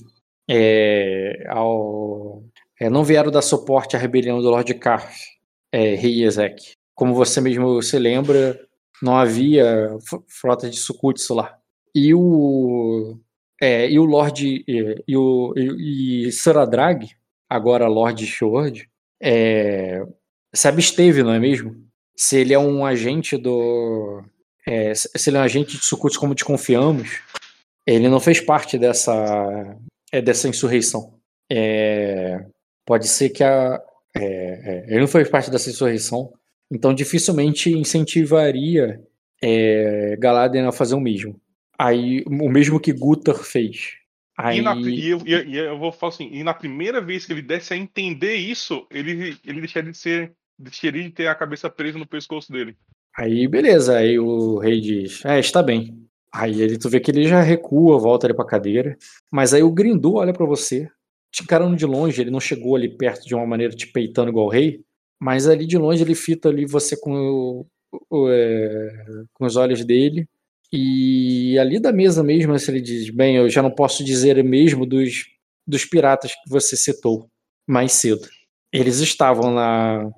é, 0.49 1.45
ao. 1.49 2.43
é, 2.79 2.89
não 2.89 3.03
vieram 3.03 3.31
dar 3.31 3.41
suporte 3.41 3.95
à 3.95 3.99
rebelião 3.99 4.41
do 4.41 4.49
Lord 4.49 4.73
Karf, 4.75 5.15
é, 5.71 5.95
Rei 5.95 6.23
Ezek. 6.23 6.73
Como 6.95 7.13
você 7.13 7.39
mesmo 7.41 7.81
se 7.81 7.97
lembra, 7.97 8.59
não 9.01 9.15
havia 9.17 9.89
frota 10.27 10.69
de 10.69 10.77
Sukutsu 10.77 11.33
lá. 11.35 11.57
E 11.95 12.13
o. 12.13 13.17
É, 13.61 13.89
e 13.89 13.99
o 13.99 14.05
Lord. 14.05 14.63
E, 14.67 15.03
e 15.07 15.17
o 15.17 15.53
e, 15.55 16.27
e 16.27 16.31
Saradrag, 16.31 17.09
agora 17.49 17.87
Lord 17.87 18.25
Shord, 18.25 18.89
é, 19.21 20.05
se 20.53 20.67
absteve, 20.67 21.23
não 21.23 21.33
é 21.33 21.39
mesmo? 21.39 21.75
Se 22.15 22.37
ele 22.37 22.53
é 22.53 22.59
um 22.59 22.85
agente 22.85 23.37
do. 23.37 24.23
é, 24.67 24.93
se 24.93 25.29
ele 25.29 25.37
é 25.37 25.39
um 25.39 25.43
agente 25.43 25.77
de 25.77 25.85
Sukutsu 25.85 26.19
como 26.19 26.35
desconfiamos, 26.35 27.21
ele 27.85 28.09
não 28.09 28.19
fez 28.19 28.39
parte 28.39 28.77
dessa, 28.77 29.77
é, 30.11 30.21
dessa 30.21 30.47
insurreição. 30.47 31.13
É, 31.51 32.45
pode 32.85 33.07
ser 33.07 33.29
que 33.29 33.43
a. 33.43 33.81
é, 34.15 34.23
é, 34.23 34.85
ele 34.87 35.01
não 35.01 35.07
fez 35.07 35.29
parte 35.29 35.49
dessa 35.49 35.69
insurreição, 35.69 36.33
então 36.71 36.93
dificilmente 36.93 37.71
incentivaria 37.71 39.01
é, 39.41 40.15
Galadriel 40.17 40.67
a 40.69 40.71
fazer 40.71 40.95
o 40.95 40.99
mesmo. 40.99 41.39
Aí, 41.83 42.23
o 42.27 42.49
mesmo 42.49 42.79
que 42.79 42.93
Guthar 42.93 43.35
fez. 43.35 43.91
Aí, 44.37 44.59
E, 44.59 44.61
na- 44.61 44.75
e 44.75 45.09
eu, 45.09 45.19
e- 45.25 45.57
eu 45.57 45.77
vou 45.77 45.91
falar 45.91 46.11
assim, 46.13 46.29
e 46.31 46.43
na 46.43 46.53
primeira 46.53 47.01
vez 47.01 47.25
que 47.25 47.33
ele 47.33 47.41
desse 47.41 47.73
a 47.73 47.77
entender 47.77 48.35
isso, 48.35 48.87
ele, 48.89 49.37
ele 49.45 49.59
deixaria 49.59 49.91
de 49.91 49.97
ser. 49.97 50.33
deixaria 50.57 51.03
de 51.03 51.09
ter 51.09 51.27
a 51.27 51.35
cabeça 51.35 51.69
presa 51.69 51.97
no 51.99 52.07
pescoço 52.07 52.51
dele. 52.51 52.75
Aí, 53.17 53.47
beleza. 53.47 53.97
Aí 53.97 54.17
o 54.19 54.57
rei 54.59 54.79
diz: 54.79 55.23
É, 55.25 55.39
está 55.39 55.61
bem. 55.61 55.99
Aí 56.31 56.61
ele, 56.61 56.77
tu 56.77 56.89
vê 56.89 56.99
que 56.99 57.11
ele 57.11 57.27
já 57.27 57.41
recua, 57.41 57.99
volta 57.99 58.25
ali 58.27 58.33
pra 58.35 58.45
cadeira. 58.45 58.97
Mas 59.31 59.53
aí 59.53 59.61
o 59.61 59.71
Grindu 59.71 60.13
olha 60.15 60.31
pra 60.33 60.45
você, 60.45 60.89
te 61.31 61.43
encarando 61.43 61.75
de 61.75 61.85
longe. 61.85 62.21
Ele 62.21 62.31
não 62.31 62.39
chegou 62.39 62.75
ali 62.75 62.89
perto 62.89 63.25
de 63.27 63.35
uma 63.35 63.45
maneira 63.45 63.75
te 63.75 63.87
peitando 63.87 64.29
igual 64.29 64.45
o 64.45 64.49
rei. 64.49 64.81
Mas 65.19 65.47
ali 65.47 65.65
de 65.67 65.77
longe 65.77 66.01
ele 66.03 66.15
fita 66.15 66.49
ali 66.49 66.65
você 66.65 66.95
com, 66.99 67.11
o- 67.13 67.65
o, 68.09 68.29
é, 68.29 69.05
com 69.33 69.45
os 69.45 69.55
olhos 69.55 69.83
dele. 69.85 70.27
E 70.75 71.55
ali 71.59 71.79
da 71.79 71.93
mesa 71.93 72.23
mesmo, 72.23 72.55
ele 72.55 72.81
diz: 72.81 73.11
Bem, 73.11 73.35
eu 73.35 73.47
já 73.47 73.61
não 73.61 73.69
posso 73.69 74.03
dizer 74.03 74.43
mesmo 74.43 74.87
dos, 74.87 75.27
dos 75.67 75.85
piratas 75.85 76.33
que 76.33 76.49
você 76.49 76.75
citou 76.75 77.29
mais 77.67 77.91
cedo. 77.91 78.27
Eles 78.71 78.97
estavam 78.97 79.53
na. 79.53 80.09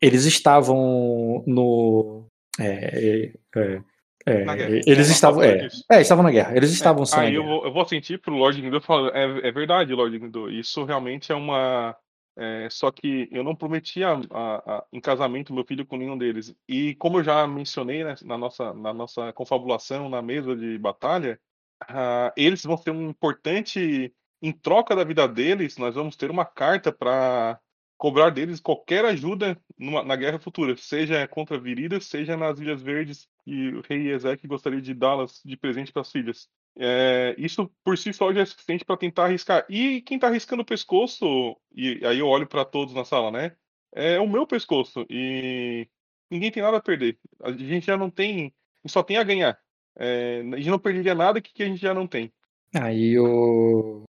eles 0.00 0.24
estavam 0.24 1.42
no. 1.48 2.28
É, 2.60 3.32
é, 3.56 3.82
é, 4.24 4.44
eles 4.86 5.08
estavam. 5.10 5.42
É, 5.42 5.66
é, 5.90 6.00
estavam 6.00 6.22
na 6.22 6.30
guerra. 6.30 6.56
Eles 6.56 6.70
estavam 6.70 7.02
é, 7.02 7.18
Aí 7.18 7.34
eu 7.34 7.44
vou, 7.44 7.64
eu 7.64 7.72
vou 7.72 7.84
sentir 7.88 8.20
pro 8.20 8.36
Lord 8.36 8.62
Guindo 8.62 8.80
falando. 8.80 9.16
É, 9.16 9.48
é 9.48 9.50
verdade, 9.50 9.92
Lord 9.92 10.16
Guindo. 10.16 10.48
Isso 10.48 10.84
realmente 10.84 11.32
é 11.32 11.34
uma. 11.34 11.96
É, 12.38 12.68
só 12.70 12.90
que 12.90 13.28
eu 13.32 13.42
não 13.42 13.56
prometi 13.56 14.04
a, 14.04 14.20
a, 14.30 14.76
a, 14.76 14.86
em 14.92 15.00
casamento 15.00 15.54
meu 15.54 15.64
filho 15.64 15.86
com 15.86 15.96
nenhum 15.96 16.18
deles. 16.18 16.54
E 16.68 16.94
como 16.96 17.18
eu 17.18 17.24
já 17.24 17.46
mencionei 17.46 18.04
né, 18.04 18.14
na, 18.22 18.36
nossa, 18.36 18.74
na 18.74 18.92
nossa 18.92 19.32
confabulação, 19.32 20.08
na 20.10 20.20
mesa 20.20 20.54
de 20.54 20.78
batalha, 20.78 21.40
uh, 21.84 22.32
eles 22.36 22.62
vão 22.62 22.76
ser 22.76 22.90
um 22.90 23.08
importante. 23.08 24.14
Em 24.42 24.52
troca 24.52 24.94
da 24.94 25.02
vida 25.02 25.26
deles, 25.26 25.78
nós 25.78 25.94
vamos 25.94 26.14
ter 26.14 26.30
uma 26.30 26.44
carta 26.44 26.92
para 26.92 27.58
cobrar 27.96 28.30
deles 28.30 28.60
qualquer 28.60 29.04
ajuda 29.06 29.58
numa, 29.78 30.02
na 30.02 30.14
guerra 30.14 30.38
futura, 30.38 30.76
seja 30.76 31.26
contra 31.26 31.58
Viridas, 31.58 32.04
seja 32.04 32.36
nas 32.36 32.60
Ilhas 32.60 32.82
Verdes, 32.82 33.28
e 33.46 33.68
o 33.70 33.80
rei 33.80 34.12
Ezek 34.12 34.46
gostaria 34.46 34.82
de 34.82 34.92
dá-las 34.92 35.40
de 35.44 35.56
presente 35.56 35.90
para 35.92 36.02
as 36.02 36.12
filhas. 36.12 36.48
É, 36.78 37.34
isso 37.38 37.70
por 37.82 37.96
si 37.96 38.12
só 38.12 38.32
já 38.32 38.42
é 38.42 38.44
suficiente 38.44 38.84
para 38.84 38.96
tentar 38.96 39.24
arriscar. 39.24 39.64
E 39.68 40.02
quem 40.02 40.16
está 40.16 40.26
arriscando 40.26 40.62
o 40.62 40.66
pescoço, 40.66 41.56
e 41.74 42.04
aí 42.04 42.18
eu 42.18 42.28
olho 42.28 42.46
para 42.46 42.64
todos 42.64 42.94
na 42.94 43.04
sala, 43.04 43.30
né? 43.30 43.52
É 43.92 44.20
o 44.20 44.28
meu 44.28 44.46
pescoço. 44.46 45.06
E 45.08 45.88
ninguém 46.30 46.50
tem 46.50 46.62
nada 46.62 46.76
a 46.76 46.82
perder. 46.82 47.18
A 47.42 47.50
gente 47.50 47.86
já 47.86 47.96
não 47.96 48.10
tem. 48.10 48.52
só 48.86 49.02
tem 49.02 49.16
a 49.16 49.24
ganhar. 49.24 49.58
É, 49.98 50.42
a 50.52 50.56
gente 50.56 50.68
não 50.68 50.78
perderia 50.78 51.14
nada 51.14 51.40
que, 51.40 51.52
que 51.52 51.62
a 51.62 51.66
gente 51.66 51.80
já 51.80 51.94
não 51.94 52.06
tem. 52.06 52.30
Aí 52.74 53.18
o. 53.18 54.04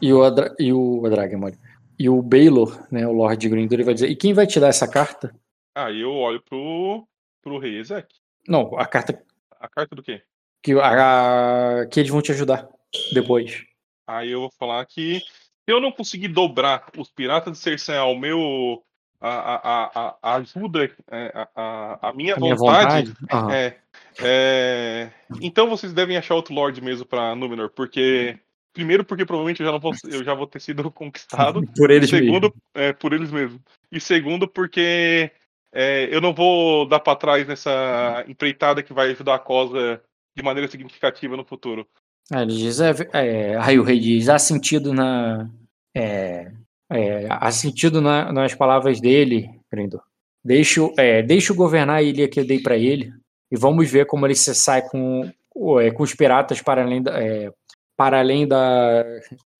E 0.00 0.12
o, 0.12 0.22
Adra... 0.22 0.54
e 0.58 0.72
o 0.72 1.04
Adragamore. 1.04 1.58
E 1.98 2.08
o 2.08 2.22
Baylor, 2.22 2.86
né, 2.90 3.06
o 3.06 3.12
Lord 3.12 3.48
Grindor, 3.48 3.74
ele 3.74 3.84
vai 3.84 3.94
dizer: 3.94 4.10
e 4.10 4.16
quem 4.16 4.32
vai 4.32 4.46
te 4.46 4.58
dar 4.58 4.68
essa 4.68 4.88
carta? 4.88 5.34
Aí 5.74 6.00
eu 6.00 6.12
olho 6.12 6.42
pro, 6.42 7.06
pro 7.42 7.58
rei 7.58 7.78
Ezek. 7.78 8.08
Não, 8.48 8.78
a 8.78 8.86
carta. 8.86 9.22
A 9.60 9.68
carta 9.68 9.94
do 9.94 10.02
quê? 10.02 10.22
Que, 10.62 10.72
a, 10.72 11.86
que 11.90 12.00
eles 12.00 12.10
vão 12.10 12.22
te 12.22 12.32
ajudar 12.32 12.68
depois. 13.12 13.64
Aí 14.06 14.30
eu 14.30 14.40
vou 14.40 14.52
falar 14.58 14.84
que 14.86 15.20
se 15.20 15.24
eu 15.68 15.80
não 15.80 15.92
conseguir 15.92 16.28
dobrar 16.28 16.86
os 16.96 17.10
piratas 17.10 17.52
de 17.52 17.58
Cersei 17.58 17.96
ao 17.96 18.16
meu. 18.16 18.82
A, 19.18 19.30
a, 19.30 20.16
a, 20.22 20.34
ajuda, 20.36 20.90
é, 21.10 21.32
a, 21.34 21.48
a, 21.56 22.08
a 22.10 22.12
minha 22.12 22.34
a 22.34 22.38
vontade. 22.38 23.06
Minha 23.06 23.16
vontade? 23.30 23.54
É, 23.54 23.76
é, 24.20 25.10
então 25.40 25.70
vocês 25.70 25.94
devem 25.94 26.18
achar 26.18 26.34
outro 26.34 26.54
Lorde 26.54 26.82
mesmo 26.82 27.06
pra 27.06 27.34
Númenor, 27.34 27.70
porque 27.70 28.38
Primeiro, 28.76 29.06
porque 29.06 29.24
provavelmente 29.24 29.60
eu 29.60 29.66
já, 29.66 29.72
não 29.72 29.80
vou, 29.80 29.94
eu 30.04 30.22
já 30.22 30.34
vou 30.34 30.46
ter 30.46 30.60
sido 30.60 30.90
conquistado. 30.92 31.62
por 31.74 31.90
eles 31.90 32.10
segundo, 32.10 32.42
mesmo. 32.42 32.62
É, 32.74 32.92
por 32.92 33.14
eles 33.14 33.30
mesmos. 33.30 33.58
E 33.90 33.98
segundo, 33.98 34.46
porque 34.46 35.30
é, 35.72 36.14
eu 36.14 36.20
não 36.20 36.34
vou 36.34 36.86
dar 36.86 37.00
para 37.00 37.16
trás 37.16 37.48
nessa 37.48 38.22
empreitada 38.28 38.82
que 38.82 38.92
vai 38.92 39.12
ajudar 39.12 39.36
a 39.36 39.38
Cosa 39.38 40.02
de 40.36 40.42
maneira 40.42 40.70
significativa 40.70 41.36
no 41.36 41.44
futuro. 41.44 41.86
É, 42.32 42.42
ele 42.42 42.56
diz, 42.56 42.80
é, 42.80 42.92
é, 43.12 43.56
aí 43.56 43.78
o 43.78 43.82
rei 43.82 43.98
diz, 43.98 44.28
há 44.28 44.38
sentido 44.38 44.92
na. 44.92 45.48
É, 45.96 46.52
é, 46.92 47.26
há 47.30 47.50
sentido 47.50 48.00
na, 48.00 48.32
nas 48.32 48.54
palavras 48.54 49.00
dele, 49.00 49.48
Grindor. 49.72 50.02
Deixa, 50.44 50.80
é, 50.98 51.22
deixa 51.22 51.52
eu 51.52 51.56
governar 51.56 51.96
a 51.96 52.02
ilha 52.02 52.28
que 52.28 52.38
eu 52.38 52.46
dei 52.46 52.60
para 52.60 52.76
ele 52.76 53.12
e 53.50 53.56
vamos 53.56 53.90
ver 53.90 54.06
como 54.06 54.26
ele 54.26 54.34
se 54.34 54.54
sai 54.54 54.82
com, 54.82 55.28
é, 55.80 55.90
com 55.90 56.02
os 56.02 56.14
piratas 56.14 56.60
para 56.60 56.82
além 56.82 57.02
da, 57.02 57.20
é, 57.20 57.50
para 57.96 58.20
além 58.20 58.46
da 58.46 59.04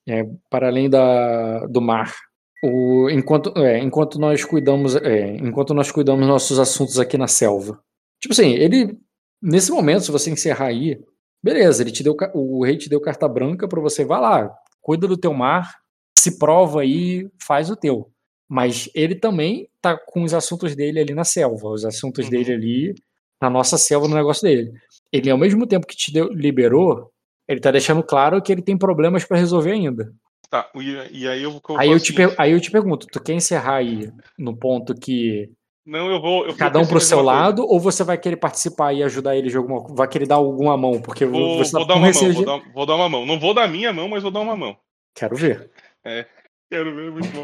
é, 0.09 0.25
para 0.49 0.69
além 0.69 0.89
da, 0.89 1.67
do 1.67 1.81
mar. 1.81 2.15
O, 2.63 3.09
enquanto, 3.11 3.53
enquanto 3.83 4.19
nós 4.19 4.45
cuidamos 4.45 4.97
enquanto 5.41 5.75
nós 5.75 5.91
cuidamos 5.91 6.27
nossos 6.27 6.59
assuntos 6.59 6.99
aqui 6.99 7.19
na 7.19 7.29
selva. 7.29 7.81
Tipo 8.21 8.33
assim, 8.33 8.55
ele 8.55 8.97
nesse 9.43 9.71
momento, 9.71 10.05
se 10.05 10.11
você 10.11 10.31
encerrar 10.31 10.67
aí, 10.67 11.01
beleza, 11.43 11.83
ele 11.83 11.93
te 11.93 12.03
deu 12.03 12.17
o 12.35 12.65
rei 12.65 12.77
te 12.77 12.89
deu 12.89 13.01
carta 13.01 13.29
branca 13.29 13.69
para 13.69 13.81
você 13.81 14.05
vai 14.05 14.21
lá, 14.21 14.55
cuida 14.81 15.07
do 15.07 15.17
teu 15.17 15.33
mar, 15.33 15.77
se 16.17 16.39
prova 16.39 16.83
aí, 16.83 17.29
faz 17.41 17.71
o 17.71 17.77
teu. 17.77 18.11
Mas 18.49 18.89
ele 18.95 19.15
também 19.15 19.69
tá 19.81 19.97
com 19.97 20.23
os 20.23 20.33
assuntos 20.33 20.75
dele 20.77 21.01
ali 21.01 21.15
na 21.15 21.25
selva, 21.25 21.69
os 21.69 21.85
assuntos 21.85 22.27
uhum. 22.27 22.31
dele 22.31 22.53
ali 22.53 22.95
na 23.41 23.51
nossa 23.51 23.77
selva, 23.77 24.09
no 24.09 24.15
negócio 24.15 24.43
dele. 24.43 24.73
Ele, 25.13 25.31
ao 25.31 25.39
mesmo 25.39 25.67
tempo 25.67 25.87
que 25.87 25.97
te 25.97 26.13
deu, 26.13 26.29
liberou, 26.33 27.11
ele 27.49 27.61
tá 27.61 27.71
deixando 27.71 28.03
claro 28.03 28.41
que 28.43 28.53
ele 28.53 28.63
tem 28.63 28.77
problemas 28.77 29.25
para 29.25 29.37
resolver 29.37 29.73
ainda. 29.73 30.13
Tá, 30.51 30.71
e, 30.77 31.23
e 31.23 31.29
aí 31.29 31.43
eu 31.43 31.51
vou. 31.51 31.61
Aí 31.77 31.91
eu, 31.91 31.99
te 31.99 32.15
aí 32.39 32.53
eu 32.53 32.61
te 32.61 32.71
pergunto, 32.71 33.07
tu 33.07 33.21
quer 33.21 33.33
encerrar 33.33 33.77
aí 33.77 34.11
no 34.39 34.57
ponto 34.57 34.95
que. 34.95 35.51
Não, 35.87 36.11
eu 36.11 36.21
vou. 36.21 36.47
Eu 36.47 36.57
cada 36.57 36.81
um 36.81 36.87
pro 36.87 37.01
seu 37.01 37.23
lado, 37.23 37.63
coisa. 37.63 37.73
ou 37.73 37.81
você 37.81 38.03
vai 38.03 38.19
querer 38.19 38.37
participar 38.37 38.93
e 38.93 39.03
ajudar 39.05 39.37
ele 39.37 39.49
de 39.49 39.57
alguma 39.57 39.87
Vai 39.95 40.09
querer 40.09 40.27
dar 40.27 40.35
alguma 40.35 40.77
mão? 40.77 41.01
Porque 41.01 41.25
vou, 41.25 41.59
você 41.59 41.71
tá 41.71 41.79
vou 41.79 41.87
dar 41.87 41.95
uma 41.95 42.11
mão, 42.11 42.33
vou 42.33 42.45
dar, 42.45 42.73
vou 42.73 42.87
dar, 42.87 42.97
uma 42.97 43.09
mão. 43.09 43.27
Não 43.27 43.39
vou 43.39 43.55
dar 43.55 43.69
minha 43.69 43.93
mão, 43.93 44.09
mas 44.09 44.23
vou 44.23 44.33
dar 44.33 44.41
uma 44.41 44.57
mão. 44.57 44.77
Quero 45.15 45.37
ver. 45.37 45.71
É, 46.05 46.27
quero 46.69 46.95
ver, 46.95 47.13
muito 47.13 47.29
bom. 47.29 47.43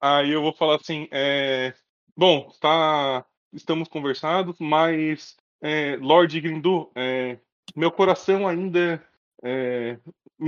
Aí 0.00 0.30
eu 0.30 0.40
vou 0.40 0.52
falar 0.52 0.76
assim, 0.76 1.08
é, 1.10 1.74
bom, 2.16 2.48
tá, 2.60 3.24
estamos 3.52 3.88
conversados, 3.88 4.56
mas 4.58 5.36
é, 5.60 5.98
Lord 6.00 6.40
Grindu, 6.40 6.90
é, 6.94 7.36
meu 7.76 7.90
coração 7.90 8.48
ainda 8.48 9.04
é, 9.42 9.98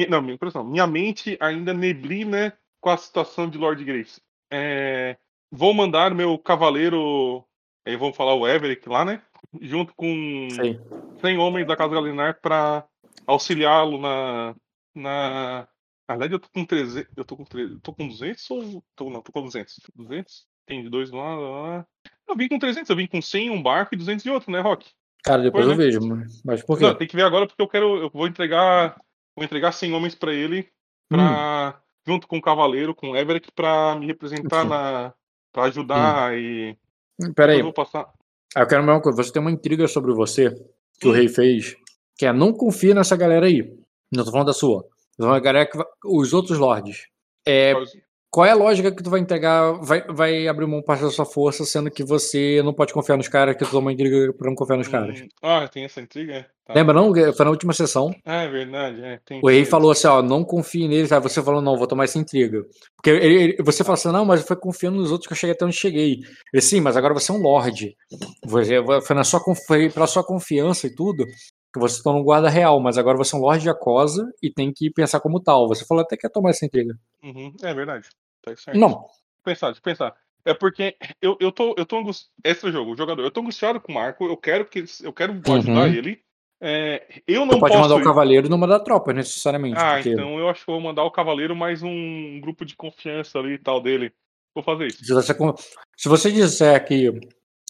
não, 0.08 0.22
minha 0.22 0.34
impressão. 0.34 0.64
Minha 0.64 0.86
mente 0.86 1.36
ainda 1.40 1.74
neblina 1.74 2.56
com 2.80 2.90
a 2.90 2.96
situação 2.96 3.48
de 3.48 3.58
Lord 3.58 3.84
Grace. 3.84 4.20
É, 4.50 5.16
vou 5.52 5.74
mandar 5.74 6.14
meu 6.14 6.38
cavaleiro, 6.38 7.44
aí 7.86 7.94
vamos 7.94 8.16
falar 8.16 8.34
o 8.34 8.48
Everett 8.48 8.88
lá, 8.88 9.04
né? 9.04 9.22
Junto 9.60 9.94
com 9.94 10.48
Sim. 10.50 10.80
100 11.20 11.38
homens 11.38 11.66
da 11.66 11.76
Casa 11.76 11.94
Galinar 11.94 12.40
para 12.40 12.86
auxiliá-lo 13.26 14.00
na, 14.00 14.56
na. 14.94 15.68
Na 16.08 16.16
verdade, 16.16 16.34
eu 16.34 16.40
tô 16.40 16.48
com 16.48 16.64
300. 16.64 17.10
Eu 17.16 17.24
tô 17.24 17.36
com, 17.36 17.44
300, 17.44 17.80
tô 17.82 17.92
com 17.92 18.08
200 18.08 18.50
ou. 18.50 18.84
Tô, 18.96 19.10
não, 19.10 19.20
tô 19.20 19.30
com 19.30 19.42
200. 19.42 19.78
200? 19.94 20.46
Tem 20.66 20.82
de 20.82 20.88
dois 20.88 21.10
lá, 21.10 21.34
lá. 21.36 21.86
Eu 22.26 22.34
vim 22.34 22.48
com 22.48 22.58
300, 22.58 22.88
eu 22.88 22.96
vim 22.96 23.06
com 23.06 23.20
100 23.20 23.50
um 23.50 23.62
barco 23.62 23.94
e 23.94 23.98
200 23.98 24.22
de 24.22 24.30
outro, 24.30 24.50
né, 24.50 24.60
Rock? 24.60 24.90
Cara, 25.22 25.42
depois 25.42 25.66
eu 25.66 25.72
né? 25.72 25.76
vejo, 25.76 26.00
mas 26.44 26.64
por 26.64 26.78
quê? 26.78 26.84
Não, 26.84 26.94
tem 26.94 27.06
que 27.06 27.14
ver 27.14 27.24
agora 27.24 27.46
porque 27.46 27.62
eu 27.62 27.68
quero. 27.68 27.96
Eu 28.02 28.10
vou 28.10 28.26
entregar. 28.26 28.96
Vou 29.36 29.44
entregar 29.44 29.72
100 29.72 29.92
homens 29.92 30.14
para 30.14 30.32
ele. 30.32 30.68
Pra, 31.08 31.74
hum. 31.76 31.82
Junto 32.06 32.26
com 32.26 32.38
o 32.38 32.42
Cavaleiro, 32.42 32.94
com 32.94 33.10
o 33.10 33.16
Everett, 33.16 33.50
pra 33.52 33.94
me 33.94 34.06
representar 34.06 34.62
Sim. 34.62 34.68
na. 34.70 35.14
Pra 35.52 35.64
ajudar 35.64 36.32
hum. 36.32 36.36
e. 36.36 36.78
Pera 37.34 37.52
aí. 37.52 37.58
Eu 37.58 37.64
vou 37.64 37.72
passar. 37.72 38.10
Ah, 38.54 38.60
eu 38.60 38.66
quero 38.66 38.82
uma 38.82 39.00
coisa. 39.00 39.22
Você 39.22 39.32
tem 39.32 39.40
uma 39.40 39.50
intriga 39.50 39.86
sobre 39.86 40.12
você 40.12 40.50
que 40.98 41.06
hum. 41.06 41.10
o 41.10 41.14
rei 41.14 41.28
fez. 41.28 41.76
Que 42.16 42.26
é 42.26 42.32
não 42.32 42.52
confia 42.52 42.94
nessa 42.94 43.16
galera 43.16 43.46
aí. 43.46 43.62
Não 44.10 44.24
tô 44.24 44.30
falando 44.30 44.48
da 44.48 44.52
sua. 44.52 44.82
Tô 45.16 45.24
falando 45.24 45.34
da 45.34 45.40
galera 45.40 45.66
que. 45.66 45.78
Os 46.04 46.32
outros 46.32 46.58
lords. 46.58 47.06
É, 47.46 47.74
qual 48.32 48.46
é 48.46 48.50
a 48.50 48.54
lógica 48.54 48.90
que 48.90 49.02
tu 49.02 49.10
vai 49.10 49.20
entregar, 49.20 49.72
vai, 49.72 50.02
vai 50.08 50.48
abrir 50.48 50.66
mão 50.66 50.82
parte 50.82 51.02
da 51.02 51.10
sua 51.10 51.26
força, 51.26 51.66
sendo 51.66 51.90
que 51.90 52.02
você 52.02 52.62
não 52.64 52.72
pode 52.72 52.90
confiar 52.90 53.18
nos 53.18 53.28
caras, 53.28 53.54
que 53.54 53.62
tu 53.62 53.70
toma 53.70 53.92
intriga 53.92 54.32
pra 54.32 54.48
não 54.48 54.56
confiar 54.56 54.78
nos 54.78 54.88
caras? 54.88 55.20
Hum, 55.20 55.28
ah, 55.42 55.68
tem 55.68 55.84
essa 55.84 56.00
intriga? 56.00 56.32
É. 56.32 56.46
Tá. 56.64 56.72
Lembra 56.74 56.94
não? 56.94 57.12
Foi 57.12 57.44
na 57.44 57.50
última 57.50 57.74
sessão. 57.74 58.14
Ah, 58.24 58.44
é 58.44 58.48
verdade. 58.48 59.02
É, 59.02 59.20
o 59.42 59.48
rei 59.48 59.66
falou 59.66 59.90
assim, 59.90 60.06
ó, 60.06 60.22
não 60.22 60.44
confie 60.44 60.88
neles. 60.88 61.12
Aí 61.12 61.20
você 61.20 61.42
falou, 61.42 61.60
não, 61.60 61.76
vou 61.76 61.86
tomar 61.86 62.04
essa 62.04 62.18
intriga. 62.18 62.64
Porque 62.96 63.10
ele, 63.10 63.42
ele, 63.42 63.56
você 63.62 63.84
falou 63.84 63.94
assim, 63.94 64.10
não, 64.10 64.24
mas 64.24 64.42
foi 64.42 64.56
confiando 64.56 64.96
nos 64.96 65.10
outros 65.10 65.26
que 65.26 65.34
eu 65.34 65.36
cheguei 65.36 65.54
até 65.54 65.66
onde 65.66 65.76
cheguei. 65.76 66.20
Ele, 66.54 66.62
sim, 66.62 66.80
mas 66.80 66.96
agora 66.96 67.12
você 67.12 67.32
é 67.32 67.34
um 67.34 67.42
lord. 67.42 67.94
Você, 68.46 68.76
foi 69.02 69.16
na 69.16 69.24
sua, 69.24 69.40
foi 69.66 69.90
pela 69.90 70.06
sua 70.06 70.24
confiança 70.24 70.86
e 70.86 70.94
tudo 70.94 71.26
que 71.26 71.80
você 71.80 71.96
está 71.96 72.12
no 72.12 72.22
guarda 72.22 72.50
real, 72.50 72.78
mas 72.80 72.98
agora 72.98 73.16
você 73.16 73.34
é 73.34 73.38
um 73.38 73.42
lord 73.42 73.62
de 73.62 73.70
Acosa 73.70 74.30
e 74.42 74.50
tem 74.50 74.70
que 74.72 74.90
pensar 74.90 75.20
como 75.20 75.40
tal. 75.40 75.66
Você 75.68 75.84
falou 75.86 76.02
até 76.02 76.16
que 76.16 76.26
ia 76.26 76.30
tomar 76.30 76.50
essa 76.50 76.66
intriga. 76.66 76.94
Uhum, 77.22 77.52
é 77.62 77.74
verdade. 77.74 78.08
Tá 78.42 78.56
certo. 78.56 78.78
Não. 78.78 79.06
Pensar, 79.44 79.74
pensar. 79.80 80.14
É 80.44 80.52
porque 80.52 80.96
eu, 81.20 81.36
eu 81.40 81.52
tô, 81.52 81.74
eu 81.78 81.86
tô 81.86 81.98
angustiado. 81.98 82.32
Esse 82.44 82.66
é 82.66 82.68
o 82.68 82.72
jogo, 82.72 82.92
o 82.92 82.96
jogador. 82.96 83.22
Eu 83.22 83.30
tô 83.30 83.40
angustiado 83.40 83.80
com 83.80 83.92
o 83.92 83.94
Marco, 83.94 84.24
eu 84.24 84.36
quero 84.36 84.64
que 84.64 84.84
eu 85.02 85.12
quero 85.12 85.32
ajudar 85.32 85.72
uhum. 85.72 85.86
ele. 85.86 86.20
É, 86.60 87.22
eu 87.26 87.44
não 87.44 87.54
tu 87.54 87.60
pode 87.60 87.76
mandar 87.76 87.96
ir. 87.96 88.00
o 88.00 88.04
cavaleiro 88.04 88.46
e 88.46 88.50
não 88.50 88.58
mandar 88.58 88.80
tropa, 88.80 89.12
necessariamente. 89.12 89.76
Ah, 89.76 89.94
porque... 89.94 90.10
então 90.10 90.38
eu 90.38 90.48
acho 90.48 90.64
que 90.64 90.70
vou 90.70 90.80
mandar 90.80 91.02
o 91.04 91.10
cavaleiro 91.10 91.56
mais 91.56 91.82
um 91.82 92.40
grupo 92.40 92.64
de 92.64 92.76
confiança 92.76 93.38
ali 93.38 93.54
e 93.54 93.58
tal 93.58 93.80
dele. 93.80 94.12
Vou 94.54 94.62
fazer 94.62 94.88
isso. 94.88 95.04
Se 95.04 95.12
você, 95.12 95.34
se 95.96 96.08
você 96.08 96.30
disser 96.30 96.84
que, 96.84 97.10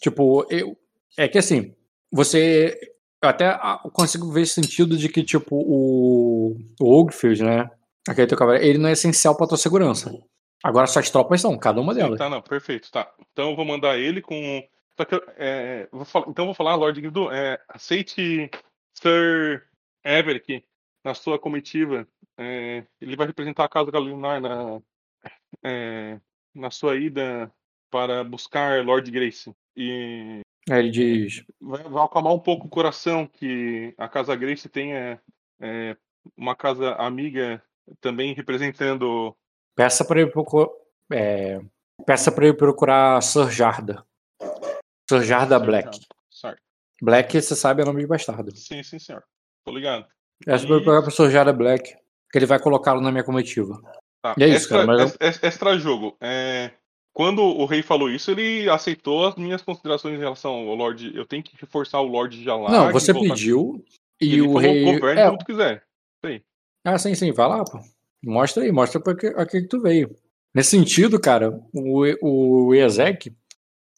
tipo, 0.00 0.46
eu. 0.50 0.76
É 1.16 1.28
que 1.28 1.38
assim, 1.38 1.74
você. 2.10 2.78
Eu 3.22 3.28
até 3.28 3.58
consigo 3.92 4.30
ver 4.30 4.46
sentido 4.46 4.96
de 4.96 5.08
que, 5.08 5.22
tipo, 5.22 5.56
o, 5.56 6.56
o 6.80 7.00
Ogfield, 7.00 7.44
né? 7.44 7.70
Aquele 8.08 8.26
teu 8.26 8.36
cavaleiro, 8.36 8.66
ele 8.66 8.78
não 8.78 8.88
é 8.88 8.92
essencial 8.92 9.36
pra 9.36 9.46
tua 9.46 9.56
segurança. 9.56 10.12
Agora 10.62 10.86
suas 10.86 11.10
tropas 11.10 11.40
são, 11.40 11.58
cada 11.58 11.80
uma 11.80 11.94
delas. 11.94 12.18
Tá, 12.18 12.28
não, 12.28 12.40
perfeito, 12.40 12.90
tá. 12.90 13.12
Então 13.32 13.50
eu 13.50 13.56
vou 13.56 13.64
mandar 13.64 13.98
ele 13.98 14.20
com. 14.20 14.62
Que, 15.08 15.20
é, 15.36 15.88
vou 15.90 16.04
falar, 16.04 16.26
então 16.28 16.44
eu 16.44 16.46
vou 16.46 16.54
falar, 16.54 16.76
Lord 16.76 17.00
Guido, 17.00 17.32
é, 17.32 17.60
aceite 17.68 18.48
Sir 18.94 19.66
Everett 20.04 20.64
na 21.04 21.14
sua 21.14 21.38
comitiva. 21.38 22.06
É, 22.38 22.84
ele 23.00 23.16
vai 23.16 23.26
representar 23.26 23.64
a 23.64 23.68
Casa 23.68 23.90
Galinar 23.90 24.40
na, 24.40 24.80
é, 25.64 26.20
na 26.54 26.70
sua 26.70 26.96
ida 26.96 27.52
para 27.90 28.22
buscar 28.22 28.84
Lord 28.84 29.10
Grace. 29.10 29.52
E 29.76 30.42
Aí 30.70 30.78
ele 30.78 30.90
diz: 30.90 31.44
vai, 31.60 31.82
vai 31.82 32.04
acalmar 32.04 32.32
um 32.32 32.38
pouco 32.38 32.66
o 32.66 32.70
coração 32.70 33.26
que 33.26 33.94
a 33.98 34.08
Casa 34.08 34.36
Grace 34.36 34.68
tenha 34.68 35.20
é, 35.60 35.96
uma 36.36 36.54
casa 36.54 36.94
amiga 36.94 37.62
também 38.00 38.34
representando. 38.34 39.36
Peça 39.74 40.04
pra 40.04 40.20
ele 40.20 40.30
procurar. 40.30 40.70
É, 41.12 41.60
peça 42.06 42.30
pra 42.32 42.46
ele 42.46 42.56
procurar 42.56 43.20
Sir 43.22 43.50
Jarda. 43.50 44.04
Sir 45.08 45.22
Jarda 45.22 45.58
Black. 45.58 46.00
Certo. 46.30 46.60
Black, 47.00 47.40
você 47.40 47.54
sabe, 47.56 47.82
é 47.82 47.84
nome 47.84 48.00
de 48.00 48.06
bastardo. 48.06 48.54
Sim, 48.56 48.82
sim, 48.82 48.98
senhor. 48.98 49.22
Tô 49.64 49.72
ligado. 49.72 50.06
Peça 50.44 50.66
pra 50.66 50.76
ele 50.76 50.84
procurar 50.84 51.02
pro 51.02 51.10
Sir 51.10 51.30
Jarda 51.30 51.52
Black, 51.52 51.94
que 52.30 52.38
ele 52.38 52.46
vai 52.46 52.58
colocá-lo 52.58 53.00
na 53.00 53.10
minha 53.10 53.24
comitiva. 53.24 53.80
Tá. 54.22 54.34
E 54.38 54.44
é 54.44 54.48
isso, 54.48 54.56
extra, 54.58 54.76
cara, 54.78 54.86
mas 54.86 55.00
ex- 55.00 55.16
ex- 55.20 55.42
extra 55.42 55.76
jogo. 55.78 56.16
É, 56.20 56.70
quando 57.12 57.42
o 57.42 57.66
rei 57.66 57.82
falou 57.82 58.08
isso, 58.08 58.30
ele 58.30 58.68
aceitou 58.70 59.26
as 59.26 59.34
minhas 59.34 59.62
considerações 59.62 60.14
em 60.14 60.18
relação 60.20 60.52
ao 60.52 60.74
Lorde. 60.74 61.14
Eu 61.16 61.26
tenho 61.26 61.42
que 61.42 61.56
reforçar 61.60 62.00
o 62.00 62.06
Lorde 62.06 62.42
Jalag. 62.42 62.72
Não, 62.72 62.92
você 62.92 63.12
pediu 63.12 63.84
e 64.20 64.32
Ele 64.34 64.42
o 64.42 64.46
falou, 64.46 64.60
rei. 64.60 64.84
governe 64.84 65.20
É, 65.20 65.26
como 65.26 65.38
tu 65.38 65.44
quiser. 65.44 65.84
Ah, 66.84 66.98
sim, 66.98 67.14
sim, 67.14 67.32
vai 67.32 67.48
lá, 67.48 67.64
pô. 67.64 67.80
Mostra 68.24 68.62
aí, 68.62 68.72
mostra 68.72 69.00
pra 69.00 69.16
que, 69.16 69.26
a 69.26 69.44
que 69.46 69.62
que 69.62 69.68
tu 69.68 69.80
veio. 69.80 70.14
Nesse 70.54 70.70
sentido, 70.70 71.18
cara, 71.18 71.58
o, 71.72 72.04
o 72.20 72.74
Ezek, 72.74 73.32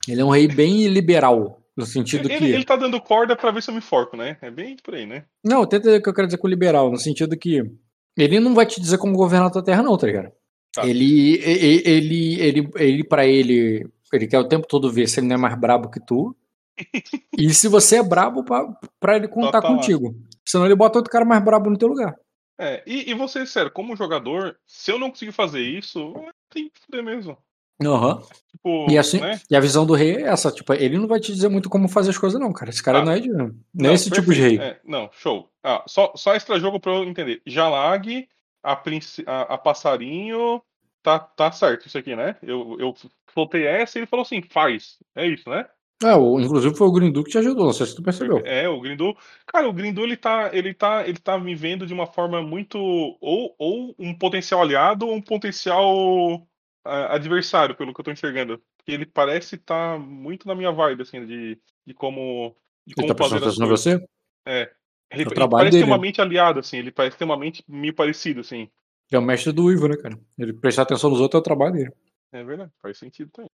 ele 0.09 0.21
é 0.21 0.25
um 0.25 0.31
rei 0.31 0.47
bem 0.49 0.87
liberal. 0.89 1.61
No 1.77 1.85
sentido 1.85 2.31
Ele, 2.31 2.39
que. 2.39 2.45
ele 2.45 2.65
tá 2.65 2.77
dando 2.77 3.01
corda 3.01 3.35
pra 3.35 3.51
ver 3.51 3.61
se 3.61 3.69
eu 3.69 3.75
me 3.75 3.81
forco, 3.81 4.17
né? 4.17 4.37
É 4.41 4.49
bem 4.49 4.77
por 4.77 4.95
aí, 4.95 5.05
né? 5.05 5.25
Não, 5.45 5.67
tenta 5.67 5.97
o 5.97 6.01
que 6.01 6.09
eu 6.09 6.15
quero 6.15 6.29
dizer 6.29 6.39
com 6.39 6.47
liberal, 6.47 6.89
no 6.89 6.97
sentido 6.97 7.37
que 7.37 7.69
ele 8.17 8.39
não 8.39 8.55
vai 8.55 8.65
te 8.65 8.81
dizer 8.81 8.97
como 8.97 9.17
governar 9.17 9.49
a 9.49 9.51
tua 9.51 9.65
terra, 9.65 9.83
não, 9.83 9.99
tá 9.99 10.07
ligado? 10.07 10.31
Tá. 10.73 10.87
Ele, 10.87 11.35
ele, 11.43 11.83
ele, 11.85 12.41
ele, 12.41 12.71
ele, 12.77 13.05
pra 13.05 13.27
ele, 13.27 13.89
ele 14.13 14.27
quer 14.29 14.39
o 14.39 14.49
tempo 14.49 14.69
todo 14.69 14.93
ver 14.93 15.09
se 15.09 15.19
ele 15.19 15.27
não 15.27 15.35
é 15.35 15.39
mais 15.39 15.59
brabo 15.59 15.91
que 15.91 15.99
tu. 15.99 16.37
e 17.37 17.53
se 17.53 17.67
você 17.67 17.97
é 17.97 18.03
brabo, 18.05 18.45
pra, 18.45 18.67
pra 19.01 19.17
ele 19.17 19.27
contar 19.27 19.61
tá 19.61 19.69
lá. 19.69 19.75
contigo. 19.75 20.15
Senão 20.47 20.67
ele 20.67 20.77
bota 20.77 20.99
outro 20.99 21.11
cara 21.11 21.25
mais 21.25 21.45
brabo 21.45 21.71
no 21.71 21.79
teu 21.79 21.89
lugar. 21.89 22.15
É, 22.59 22.83
e, 22.87 23.11
e 23.11 23.15
você, 23.15 23.45
sério, 23.47 23.71
como 23.71 23.97
jogador, 23.97 24.57
se 24.67 24.91
eu 24.93 24.99
não 24.99 25.11
conseguir 25.11 25.33
fazer 25.33 25.61
isso, 25.61 26.15
tem 26.51 26.69
que 26.69 26.81
fuder 26.81 27.03
mesmo. 27.03 27.37
Aham. 27.83 28.23
Tipo, 28.53 28.89
E 28.89 28.97
assim, 28.97 29.21
né? 29.21 29.41
E 29.51 29.57
a 29.57 29.61
visão 29.61 29.85
do 29.85 29.95
rei 29.95 30.17
é 30.19 30.29
essa, 30.29 30.53
tipo, 30.53 30.73
ele 30.73 30.97
não 30.97 31.09
vai 31.09 31.19
te 31.19 31.33
dizer 31.33 31.49
muito 31.49 31.69
como 31.69 31.89
fazer 31.89 32.11
as 32.11 32.19
coisas, 32.19 32.41
não, 32.41 32.53
cara. 32.53 32.71
Esse 32.71 32.83
cara 32.83 33.01
Tá. 33.01 33.05
não 33.07 33.13
é 33.13 33.19
de. 33.19 33.29
Não, 33.29 33.47
é 33.47 33.53
Não, 33.75 33.93
esse 33.95 34.09
tipo 34.11 34.33
de 34.33 34.41
rei. 34.41 34.59
perfeito. 34.59 34.79
É, 34.87 34.89
não, 34.89 35.11
show. 35.13 35.51
Ah, 35.63 35.83
só, 35.89 36.13
só 36.15 36.35
extra 36.35 36.61
jogo 36.61 36.79
pra 36.79 36.93
eu 36.93 37.05
entender. 37.05 37.43
Jalag, 37.45 38.29
a, 38.63 38.77
princ- 38.77 39.25
a, 39.27 39.43
a 39.55 39.59
passarinho, 39.59 40.63
tá, 41.03 41.19
tá 41.19 41.51
certo 41.51 41.89
isso 41.89 41.99
aqui, 41.99 42.15
né? 42.15 42.37
Eu, 42.43 42.77
eu 42.79 42.95
soltei 43.35 43.67
essa 43.67 43.99
e 43.99 44.01
ele 44.01 44.07
falou 44.07 44.23
assim, 44.23 44.41
faz. 44.43 44.99
É 45.17 45.27
isso, 45.27 45.51
né? 45.51 45.67
É, 46.05 46.15
o, 46.15 46.39
inclusive 46.41 46.75
foi 46.77 46.87
o 46.87 46.93
Grindu 46.93 47.25
que 47.25 47.31
te 47.31 47.39
ajudou, 47.39 47.67
não 47.67 47.73
sei 47.73 47.87
se 47.87 47.95
tu 47.97 48.03
percebeu. 48.03 48.39
É, 48.45 48.69
o 48.69 48.81
Grindu. 48.81 49.17
Cara, 49.47 49.69
o 49.69 49.73
Grindu 49.73 50.03
ele 50.03 50.17
tá, 50.17 50.51
ele 50.53 50.75
tá, 50.75 51.07
ele 51.09 51.19
tá 51.19 51.39
me 51.39 51.55
vendo 51.55 51.87
de 51.87 51.95
uma 51.95 52.07
forma 52.07 52.43
muito 52.43 52.79
ou, 52.79 53.55
ou 53.59 53.95
um 53.99 54.17
potencial 54.17 54.61
aliado 54.63 55.07
ou 55.07 55.15
um 55.15 55.23
potencial 55.23 56.47
ah, 56.85 57.15
adversário, 57.15 57.75
pelo 57.77 57.95
que 57.95 58.01
eu 58.01 58.05
tô 58.05 58.11
enxergando. 58.11 58.59
Porque 58.77 58.93
ele 58.93 59.07
parece 59.07 59.55
estar 59.57 59.99
muito 59.99 60.47
na 60.47 60.55
minha 60.55 60.73
vibe 60.73 61.03
assim 61.03 61.25
de, 61.27 61.61
de 61.87 61.95
como 61.95 62.57
de 62.87 62.95
Ele 62.97 63.07
como 63.07 63.09
tá 63.09 63.15
fazer 63.15 63.41
prestando 63.41 63.47
as 63.47 63.59
atenção 63.59 63.67
em 63.67 63.69
coisas. 63.69 63.83
você? 63.83 64.07
É. 64.47 64.75
Ele, 65.11 65.25
É 65.25 65.29
o 65.29 65.33
ele 65.33 65.35
trabalho 65.35 65.55
parece 65.57 65.79
ter 65.79 65.85
dele. 65.85 65.87
uma 65.87 65.99
mente 65.99 66.21
aliada 66.21 66.61
assim, 66.61 66.79
ele 66.79 66.93
parece 66.93 67.17
ter 67.19 67.25
uma 67.25 67.39
mente 67.39 67.65
meio 67.69 67.95
parecida 67.95 68.41
assim. 68.41 68.71
Ele 69.11 69.17
é 69.17 69.19
o 69.19 69.23
mestre 69.23 69.53
do 69.53 69.71
Ivo, 69.73 69.89
né, 69.89 69.97
cara? 69.97 70.19
Ele 70.39 70.53
prestar 70.53 70.83
atenção 70.83 71.09
nos 71.11 71.21
outros 71.21 71.39
é 71.39 71.41
o 71.41 71.43
trabalho 71.43 71.73
dele. 71.75 71.93
É 72.33 72.43
verdade, 72.45 72.73
faz 72.83 72.99
sentido 72.99 73.31
também. 73.31 73.51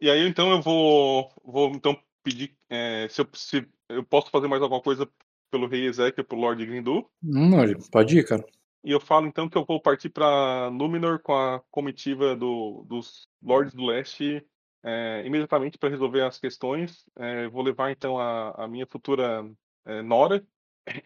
E 0.00 0.10
aí 0.10 0.26
então 0.26 0.50
eu 0.50 0.60
vou 0.60 1.30
vou 1.44 1.70
então 1.70 1.96
pedir 2.22 2.56
é, 2.68 3.06
se, 3.08 3.20
eu, 3.20 3.28
se 3.34 3.68
eu 3.88 4.04
posso 4.04 4.30
fazer 4.30 4.48
mais 4.48 4.62
alguma 4.62 4.80
coisa 4.80 5.08
pelo 5.50 5.66
Rei 5.66 5.86
Ezequiel, 5.86 6.24
pelo 6.24 6.42
Lord 6.42 6.64
Grindu. 6.64 7.08
Não, 7.22 7.58
pode 7.90 8.18
ir, 8.18 8.24
cara. 8.24 8.44
E 8.82 8.90
eu 8.90 9.00
falo 9.00 9.26
então 9.26 9.48
que 9.48 9.58
eu 9.58 9.64
vou 9.64 9.80
partir 9.80 10.08
para 10.08 10.70
Númenor 10.70 11.20
com 11.20 11.34
a 11.34 11.60
comitiva 11.70 12.34
do, 12.34 12.84
dos 12.88 13.28
Lords 13.42 13.74
do 13.74 13.84
Leste 13.84 14.44
é, 14.82 15.22
imediatamente 15.26 15.78
para 15.78 15.90
resolver 15.90 16.22
as 16.22 16.38
questões. 16.38 17.04
É, 17.16 17.48
vou 17.48 17.62
levar 17.62 17.90
então 17.90 18.18
a, 18.18 18.64
a 18.64 18.68
minha 18.68 18.86
futura 18.86 19.48
é, 19.84 20.02
Nora 20.02 20.44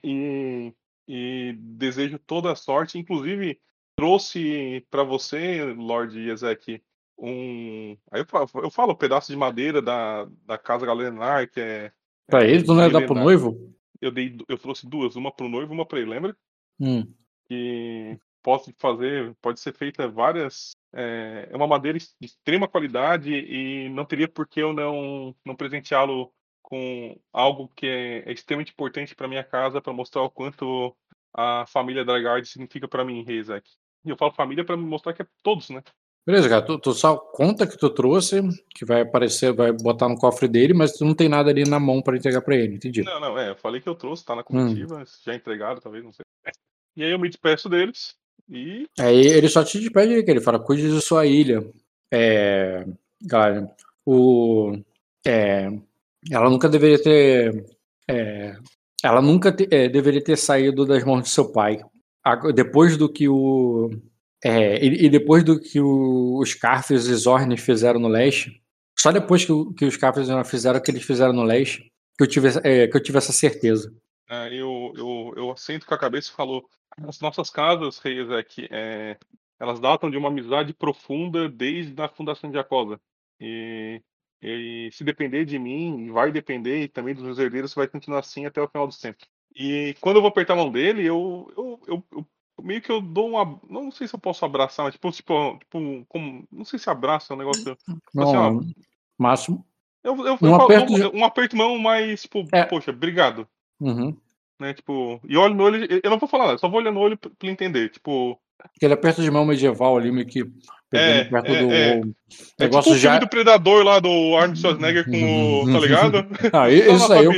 e, 0.03 0.73
e 1.09 1.55
desejo 1.59 2.19
toda 2.21 2.53
a 2.53 2.57
sorte. 2.57 2.99
Inclusive, 2.99 3.61
trouxe 3.97 4.87
para 4.91 5.03
você, 5.03 5.65
Lord 5.73 6.19
Ezek, 6.19 6.83
um. 7.19 7.97
Aí 8.11 8.21
eu 8.21 8.27
falo, 8.27 8.49
eu 8.57 8.71
falo 8.71 8.97
pedaço 8.97 9.31
de 9.31 9.37
madeira 9.37 9.81
da, 9.81 10.29
da 10.45 10.59
Casa 10.59 10.87
Galenar, 10.87 11.51
que 11.51 11.61
é. 11.61 11.93
Pra 12.27 12.45
ele, 12.45 12.65
tu 12.65 12.75
não 12.75 12.83
ia 12.83 12.91
dar 12.91 13.07
pro 13.07 13.15
noivo? 13.15 13.75
Eu, 14.01 14.11
dei, 14.11 14.37
eu 14.49 14.59
trouxe 14.59 14.89
duas, 14.89 15.17
uma 15.17 15.33
pro 15.33 15.49
noivo 15.49 15.73
e 15.73 15.77
uma 15.77 15.87
para 15.87 16.01
ele, 16.01 16.11
lembra? 16.11 16.37
Hum. 16.81 17.07
que 17.47 18.19
pode 18.43 18.75
fazer, 18.79 19.35
pode 19.41 19.61
ser 19.61 19.75
feita 19.75 20.09
várias. 20.09 20.73
É, 20.93 21.49
é 21.51 21.57
uma 21.57 21.67
madeira 21.67 21.99
de 21.99 22.07
extrema 22.21 22.69
qualidade 22.69 23.33
e 23.33 23.89
não 23.89 24.05
teria 24.05 24.29
por 24.29 24.47
que 24.47 24.61
eu 24.61 24.73
não, 24.73 25.35
não 25.45 25.57
presenteá-lo 25.57 26.33
com 26.63 27.19
algo 27.33 27.69
que 27.75 27.87
é, 27.87 28.19
é 28.29 28.33
extremamente 28.33 28.73
importante 28.73 29.15
para 29.15 29.29
minha 29.29 29.45
casa, 29.45 29.81
para 29.81 29.93
mostrar 29.93 30.23
o 30.23 30.31
quanto 30.31 30.97
a 31.33 31.67
família 31.67 32.05
Dragard 32.05 32.47
significa 32.47 32.87
para 32.87 33.05
mim, 33.05 33.25
Reisek. 33.25 33.69
E 34.05 34.11
eu 34.11 34.17
falo 34.17 34.33
família 34.33 34.65
para 34.65 34.77
mostrar 34.77 35.13
que 35.15 35.23
é 35.23 35.27
todos, 35.43 35.71
né? 35.71 35.83
Beleza, 36.27 36.49
cara. 36.49 36.63
Tu, 36.63 36.79
tu 36.79 36.93
só 36.95 37.17
conta 37.17 37.67
que 37.67 37.77
tu 37.77 37.91
trouxe, 37.91 38.41
que 38.75 38.85
vai 38.85 39.03
aparecer, 39.03 39.53
vai 39.53 39.73
botar 39.73 40.09
no 40.09 40.17
cofre 40.17 40.49
dele, 40.49 40.73
mas 40.73 40.93
tu 40.93 41.05
não 41.05 41.15
tem 41.15 41.29
nada 41.29 41.51
ali 41.51 41.65
na 41.69 41.79
mão 41.79 42.01
pra 42.01 42.17
entregar 42.17 42.41
pra 42.41 42.57
ele, 42.57 42.77
entendi. 42.77 43.03
Não, 43.03 43.21
não, 43.21 43.39
é, 43.39 43.51
eu 43.51 43.57
falei 43.57 43.81
que 43.81 43.89
eu 43.89 43.95
trouxe, 43.95 44.23
Hum. 44.23 44.27
tá 44.27 44.37
na 44.37 44.43
comitiva, 44.43 45.05
já 45.25 45.35
entregaram, 45.35 45.81
talvez, 45.81 46.03
não 46.03 46.13
sei. 46.13 46.25
E 46.97 47.03
aí 47.05 47.11
eu 47.11 47.19
me 47.19 47.29
despeço 47.29 47.69
deles 47.69 48.15
e 48.49 48.87
Aí 48.99 49.27
ele 49.27 49.49
só 49.49 49.63
te 49.65 49.79
despede, 49.79 50.23
que 50.23 50.31
ele 50.31 50.41
fala, 50.41 50.59
cuide 50.61 50.89
de 50.89 51.01
sua 51.01 51.27
ilha. 51.27 51.63
É, 52.13 52.87
galera, 53.23 53.69
o, 54.07 54.79
é, 55.27 55.69
ela 56.31 56.49
nunca 56.49 56.69
deveria 56.69 57.03
ter, 57.03 57.67
é, 58.09 58.57
ela 59.03 59.21
nunca 59.21 59.51
te- 59.53 59.69
é, 59.71 59.89
deveria 59.89 60.23
ter 60.23 60.37
saído 60.39 60.87
das 60.87 61.05
mãos 61.05 61.23
de 61.25 61.31
seu 61.31 61.51
pai. 61.53 61.81
A- 62.25 62.37
Depois 62.53 62.97
do 62.97 63.09
que 63.13 63.29
o, 63.29 63.91
é, 64.45 64.85
e, 64.85 65.07
e 65.07 65.09
depois 65.09 65.43
do 65.43 65.59
que 65.59 65.81
o, 65.81 66.39
os 66.39 66.51
Scarfes 66.51 67.07
e 67.07 67.15
Zorn 67.15 67.57
fizeram 67.57 67.99
no 67.99 68.09
leste, 68.09 68.63
só 68.97 69.11
depois 69.11 69.45
que, 69.45 69.53
que 69.77 69.85
os 69.87 69.95
Scarfes 69.95 70.25
e 70.25 70.27
Zorn 70.27 70.45
fizeram 70.45 70.79
o 70.79 70.83
que 70.83 70.91
eles 70.91 71.03
fizeram 71.03 71.33
no 71.33 71.43
leste, 71.43 71.91
que 72.17 72.25
eu 72.25 72.29
tive, 72.29 72.49
é, 72.63 72.87
que 72.87 72.97
eu 72.97 73.03
tive 73.03 73.19
essa 73.19 73.33
certeza. 73.33 73.93
Ah, 74.29 74.49
eu, 74.49 74.93
eu, 74.97 75.33
eu 75.37 75.51
assento 75.51 75.87
com 75.87 75.95
a 75.95 75.99
cabeça 75.99 76.31
e 76.31 76.35
falo: 76.35 76.69
as 77.03 77.21
nossas 77.21 77.51
casas, 77.51 77.99
Reis, 77.99 78.29
é 78.31 78.45
é, 78.71 79.19
elas 79.59 79.81
datam 79.81 80.11
de 80.11 80.17
uma 80.17 80.29
amizade 80.29 80.73
profunda 80.75 81.49
desde 81.49 82.01
a 82.01 82.09
fundação 82.09 82.51
de 82.51 82.57
Jacosa. 82.57 83.01
E, 83.41 84.01
e 84.43 84.91
se 84.93 85.05
depender 85.05 85.45
de 85.45 85.59
mim, 85.59 86.11
vai 86.11 86.31
depender, 86.31 86.83
e 86.85 86.89
também 86.89 87.15
dos 87.15 87.23
meus 87.25 87.39
herdeiros, 87.39 87.75
vai 87.75 87.89
continuar 87.89 88.21
assim 88.21 88.47
até 88.47 88.61
o 88.61 88.69
final 88.69 88.87
dos 88.87 88.99
tempos. 88.99 89.27
E 89.55 89.95
quando 90.01 90.17
eu 90.17 90.23
vou 90.23 90.29
apertar 90.29 90.55
a 90.55 90.57
mão 90.57 90.71
dele, 90.71 91.05
eu, 91.07 91.53
eu, 91.57 91.81
eu, 91.87 92.05
eu- 92.13 92.27
meio 92.63 92.81
que 92.83 92.91
eu 92.93 93.01
dou 93.01 93.31
uma. 93.31 93.59
Não 93.69 93.91
sei 93.91 94.07
se 94.07 94.15
eu 94.15 94.19
posso 94.21 94.45
abraçar, 94.45 94.85
mas 94.85 94.95
tipo, 94.95 95.11
tipo, 95.11 95.59
tipo 95.59 96.05
como, 96.09 96.45
não 96.53 96.65
sei 96.65 96.79
se 96.79 96.89
abraço 96.91 97.33
é 97.33 97.37
um 97.37 97.39
negócio. 97.39 97.77
Assim, 97.89 98.37
ó, 98.37 98.51
Não, 98.53 98.61
máximo. 99.19 99.65
Eu, 100.03 100.17
eu, 100.19 100.27
eu 100.27 100.33
Um 100.35 100.37
falo- 100.39 100.63
aperto 100.65 100.95
de- 100.95 101.07
um 101.17 101.25
aperto 101.25 101.57
mão, 101.57 101.79
mas, 101.79 102.23
tipo, 102.23 102.47
É. 102.53 102.65
poxa, 102.65 102.91
obrigado 102.91 103.49
Uhum. 103.81 104.15
né? 104.61 104.75
Tipo, 104.75 105.19
e 105.27 105.37
olho 105.37 105.55
no 105.55 105.65
olho, 105.65 105.87
eu 106.03 106.11
não 106.11 106.19
vou 106.19 106.29
falar 106.29 106.47
nada, 106.47 106.59
só 106.59 106.69
vou 106.69 106.79
olhar 106.81 106.93
no 106.93 107.01
olho 107.01 107.17
pra 107.17 107.31
pra 107.39 107.49
entender. 107.51 107.89
Tipo, 107.91 108.39
Aquele 108.77 108.95
aperto 108.95 109.21
de 109.23 109.31
mão 109.31 109.45
medieval 109.45 109.97
ali, 109.97 110.11
meio 110.13 110.27
que 110.27 110.45
pegando 110.89 111.19
É, 111.19 111.25
perto 111.25 111.47
é, 111.53 111.63
do 111.63 111.73
é. 111.73 111.89
é 111.91 112.01
tipo 112.01 112.15
negócio 112.61 112.93
o 112.93 112.95
filme 112.95 113.01
já. 113.01 113.19
do 113.19 113.29
Predador 113.29 113.83
lá 113.85 113.99
do 113.99 114.09
Arnold 114.37 114.59
Schwarzenegger 114.61 115.05
com 115.05 115.63
o. 115.65 115.73
tá 115.73 115.79
ligado? 115.81 116.17
Ah, 116.55 116.71
isso 116.71 117.13
aí, 117.13 117.25
eu, 117.25 117.33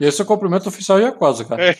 esse 0.00 0.20
é 0.20 0.24
o 0.24 0.26
cumprimento 0.26 0.68
oficial 0.68 0.98
de 1.00 1.06
Aquosa, 1.06 1.44
cara. 1.44 1.70
É. 1.70 1.76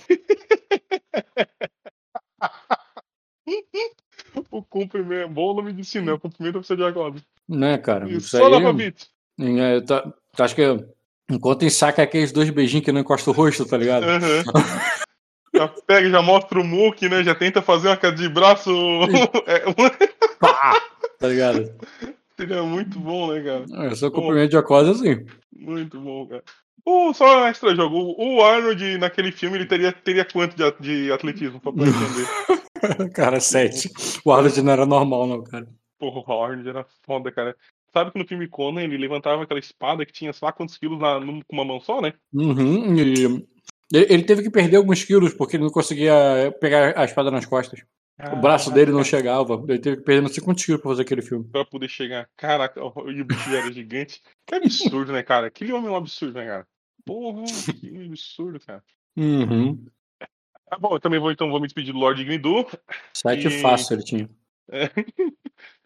O 4.50 4.62
cumprimento, 4.62 5.28
bom 5.28 5.54
nome 5.54 5.72
de 5.72 5.84
cinema, 5.84 6.18
cumprimento 6.18 6.58
oficial 6.58 6.76
de 6.76 6.84
agora. 6.84 7.14
Né, 7.48 7.78
cara? 7.78 8.06
Isso, 8.06 8.18
Isso 8.18 8.38
só 8.38 8.54
aí. 8.54 8.62
Fabit. 8.62 9.06
é, 9.40 9.80
tá, 9.80 10.12
tá, 10.36 10.44
acho 10.44 10.54
que 10.54 10.62
enquanto 11.30 11.64
ensaca 11.64 12.02
aqueles 12.02 12.32
dois 12.32 12.50
beijinhos 12.50 12.84
que 12.84 12.92
não 12.92 13.00
encosta 13.00 13.30
o 13.30 13.32
rosto, 13.32 13.66
tá 13.66 13.76
ligado? 13.76 14.04
Aham. 14.04 14.42
Já 15.54 15.68
pega, 15.68 16.08
já 16.08 16.22
mostra 16.22 16.58
o 16.58 16.64
Mook, 16.64 17.06
né? 17.08 17.22
Já 17.22 17.34
tenta 17.34 17.60
fazer 17.60 17.88
uma 17.88 17.96
cara 17.96 18.14
de 18.14 18.28
braço. 18.28 18.70
É, 19.46 19.60
Pá! 20.40 20.80
Tá 21.18 21.28
ligado? 21.28 21.70
seria 22.36 22.62
muito 22.62 22.98
bom, 22.98 23.32
né, 23.32 23.40
cara? 23.42 23.64
É 23.86 24.06
o 24.06 24.10
cumprimento 24.10 24.50
de 24.50 24.56
Aquosa, 24.56 24.92
assim. 24.92 25.24
Muito 25.54 26.00
bom, 26.00 26.26
cara. 26.26 26.42
O, 26.84 27.12
só 27.14 27.42
um 27.42 27.46
extra 27.46 27.76
jogo. 27.76 27.96
O, 27.96 28.38
o 28.38 28.44
Arnold, 28.44 28.98
naquele 28.98 29.30
filme, 29.30 29.56
ele 29.56 29.66
teria, 29.66 29.92
teria 29.92 30.24
quanto 30.24 30.56
de, 30.56 30.72
de 30.80 31.12
atletismo, 31.12 31.60
pra 31.60 31.72
poder 31.72 31.90
entender? 31.94 32.62
cara, 33.14 33.40
sete. 33.40 33.90
O 34.24 34.32
Arnold 34.32 34.62
não 34.62 34.72
era 34.72 34.86
normal, 34.86 35.26
não, 35.26 35.42
cara. 35.42 35.68
Porra, 35.98 36.34
o 36.34 36.42
Arnold 36.42 36.68
era 36.68 36.86
foda, 37.04 37.30
cara. 37.30 37.56
sabe 37.92 38.10
que 38.10 38.18
no 38.18 38.26
filme 38.26 38.48
Conan 38.48 38.82
ele 38.82 38.96
levantava 38.98 39.42
aquela 39.42 39.60
espada 39.60 40.04
que 40.04 40.12
tinha 40.12 40.32
sei 40.32 40.46
lá 40.46 40.52
quantos 40.52 40.76
quilos 40.76 40.98
na, 40.98 41.20
num- 41.20 41.40
com 41.42 41.54
uma 41.56 41.64
mão 41.64 41.80
só, 41.80 42.00
né? 42.00 42.12
Uhum, 42.32 42.96
e 42.96 43.46
ele 43.94 44.22
teve 44.24 44.42
que 44.42 44.50
perder 44.50 44.76
alguns 44.76 45.04
quilos 45.04 45.34
porque 45.34 45.56
ele 45.56 45.64
não 45.64 45.70
conseguia 45.70 46.14
pegar 46.60 46.98
a 46.98 47.04
espada 47.04 47.30
nas 47.30 47.44
costas. 47.44 47.80
O 48.32 48.36
braço 48.36 48.70
dele 48.70 48.92
não 48.92 49.02
chegava. 49.02 49.62
Ele 49.68 49.78
teve 49.78 49.96
que 49.96 50.02
perder 50.04 50.22
não 50.22 50.28
sei 50.28 50.42
quantos 50.42 50.64
quilos 50.64 50.80
pra 50.80 50.90
fazer 50.90 51.02
aquele 51.02 51.22
filme. 51.22 51.44
Pra 51.50 51.64
poder 51.64 51.88
chegar. 51.88 52.28
Caraca, 52.36 52.80
e 52.80 53.20
o 53.20 53.24
bicho 53.24 53.50
era 53.50 53.70
gigante. 53.72 54.22
Que 54.46 54.54
absurdo, 54.54 55.12
né, 55.12 55.22
cara? 55.22 55.48
Aquele 55.48 55.72
homem 55.72 55.88
é 55.88 55.90
um 55.92 55.96
absurdo, 55.96 56.34
né, 56.38 56.46
cara? 56.46 56.66
Porra, 57.04 57.42
que 57.80 58.04
absurdo, 58.06 58.60
cara. 58.60 58.82
Uhum. 59.16 59.84
Ah, 60.72 60.78
bom, 60.78 60.94
eu 60.94 61.00
também 61.00 61.20
vou, 61.20 61.30
então, 61.30 61.50
vou 61.50 61.60
me 61.60 61.66
despedir 61.66 61.92
do 61.92 61.98
Lord 61.98 62.24
Grindu. 62.24 62.66
Sete 63.12 63.48
E- 63.48 63.60
fácil 63.60 63.94
ele 63.94 64.02
tinha. 64.04 64.30
É. 64.70 64.88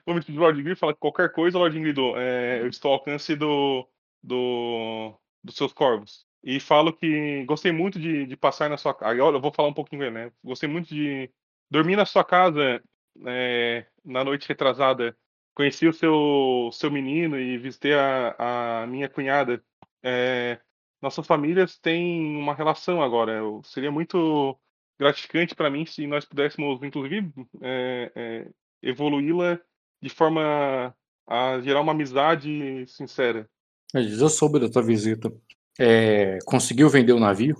Vou 0.06 0.14
me 0.14 0.20
despedir 0.20 0.38
do 0.38 0.42
Lord 0.42 0.62
Grindu 0.62 0.78
falar 0.78 0.92
que 0.94 1.00
qualquer 1.00 1.32
coisa, 1.32 1.58
Lord 1.58 1.76
Grindu, 1.76 2.16
é, 2.16 2.60
eu 2.60 2.68
estou 2.68 2.92
ao 2.92 2.98
alcance 2.98 3.34
do, 3.34 3.84
do, 4.22 5.12
dos 5.42 5.56
seus 5.56 5.72
corvos. 5.72 6.24
E 6.44 6.60
falo 6.60 6.92
que 6.92 7.44
gostei 7.46 7.72
muito 7.72 7.98
de, 7.98 8.26
de 8.26 8.36
passar 8.36 8.70
na 8.70 8.76
sua 8.76 8.94
casa. 8.94 9.20
Olha, 9.20 9.34
eu 9.38 9.40
vou 9.40 9.52
falar 9.52 9.68
um 9.68 9.74
pouquinho, 9.74 10.08
né? 10.08 10.30
Gostei 10.44 10.68
muito 10.68 10.94
de 10.94 11.28
dormir 11.68 11.96
na 11.96 12.06
sua 12.06 12.22
casa 12.22 12.80
é, 13.26 13.86
na 14.04 14.22
noite 14.22 14.48
retrasada. 14.48 15.16
Conheci 15.52 15.88
o 15.88 15.92
seu, 15.92 16.70
seu 16.72 16.92
menino 16.92 17.36
e 17.40 17.58
visitei 17.58 17.94
a, 17.94 18.82
a 18.82 18.86
minha 18.86 19.08
cunhada. 19.08 19.60
É, 20.00 20.60
nossas 21.02 21.26
famílias 21.26 21.76
têm 21.76 22.36
uma 22.36 22.54
relação 22.54 23.02
agora. 23.02 23.32
Eu- 23.32 23.60
seria 23.64 23.90
muito 23.90 24.56
gratificante 24.98 25.54
para 25.54 25.70
mim 25.70 25.84
se 25.86 26.06
nós 26.06 26.24
pudéssemos, 26.24 26.82
inclusive, 26.82 27.32
é, 27.60 28.12
é, 28.14 28.50
evoluí-la 28.82 29.58
de 30.00 30.08
forma 30.08 30.94
a 31.26 31.60
gerar 31.60 31.80
uma 31.80 31.92
amizade 31.92 32.86
sincera. 32.86 33.48
Diz, 33.92 34.20
eu 34.20 34.28
soube 34.28 34.60
da 34.60 34.68
tua 34.68 34.82
visita. 34.82 35.32
É, 35.78 36.38
conseguiu 36.44 36.88
vender 36.88 37.12
o 37.12 37.20
navio? 37.20 37.56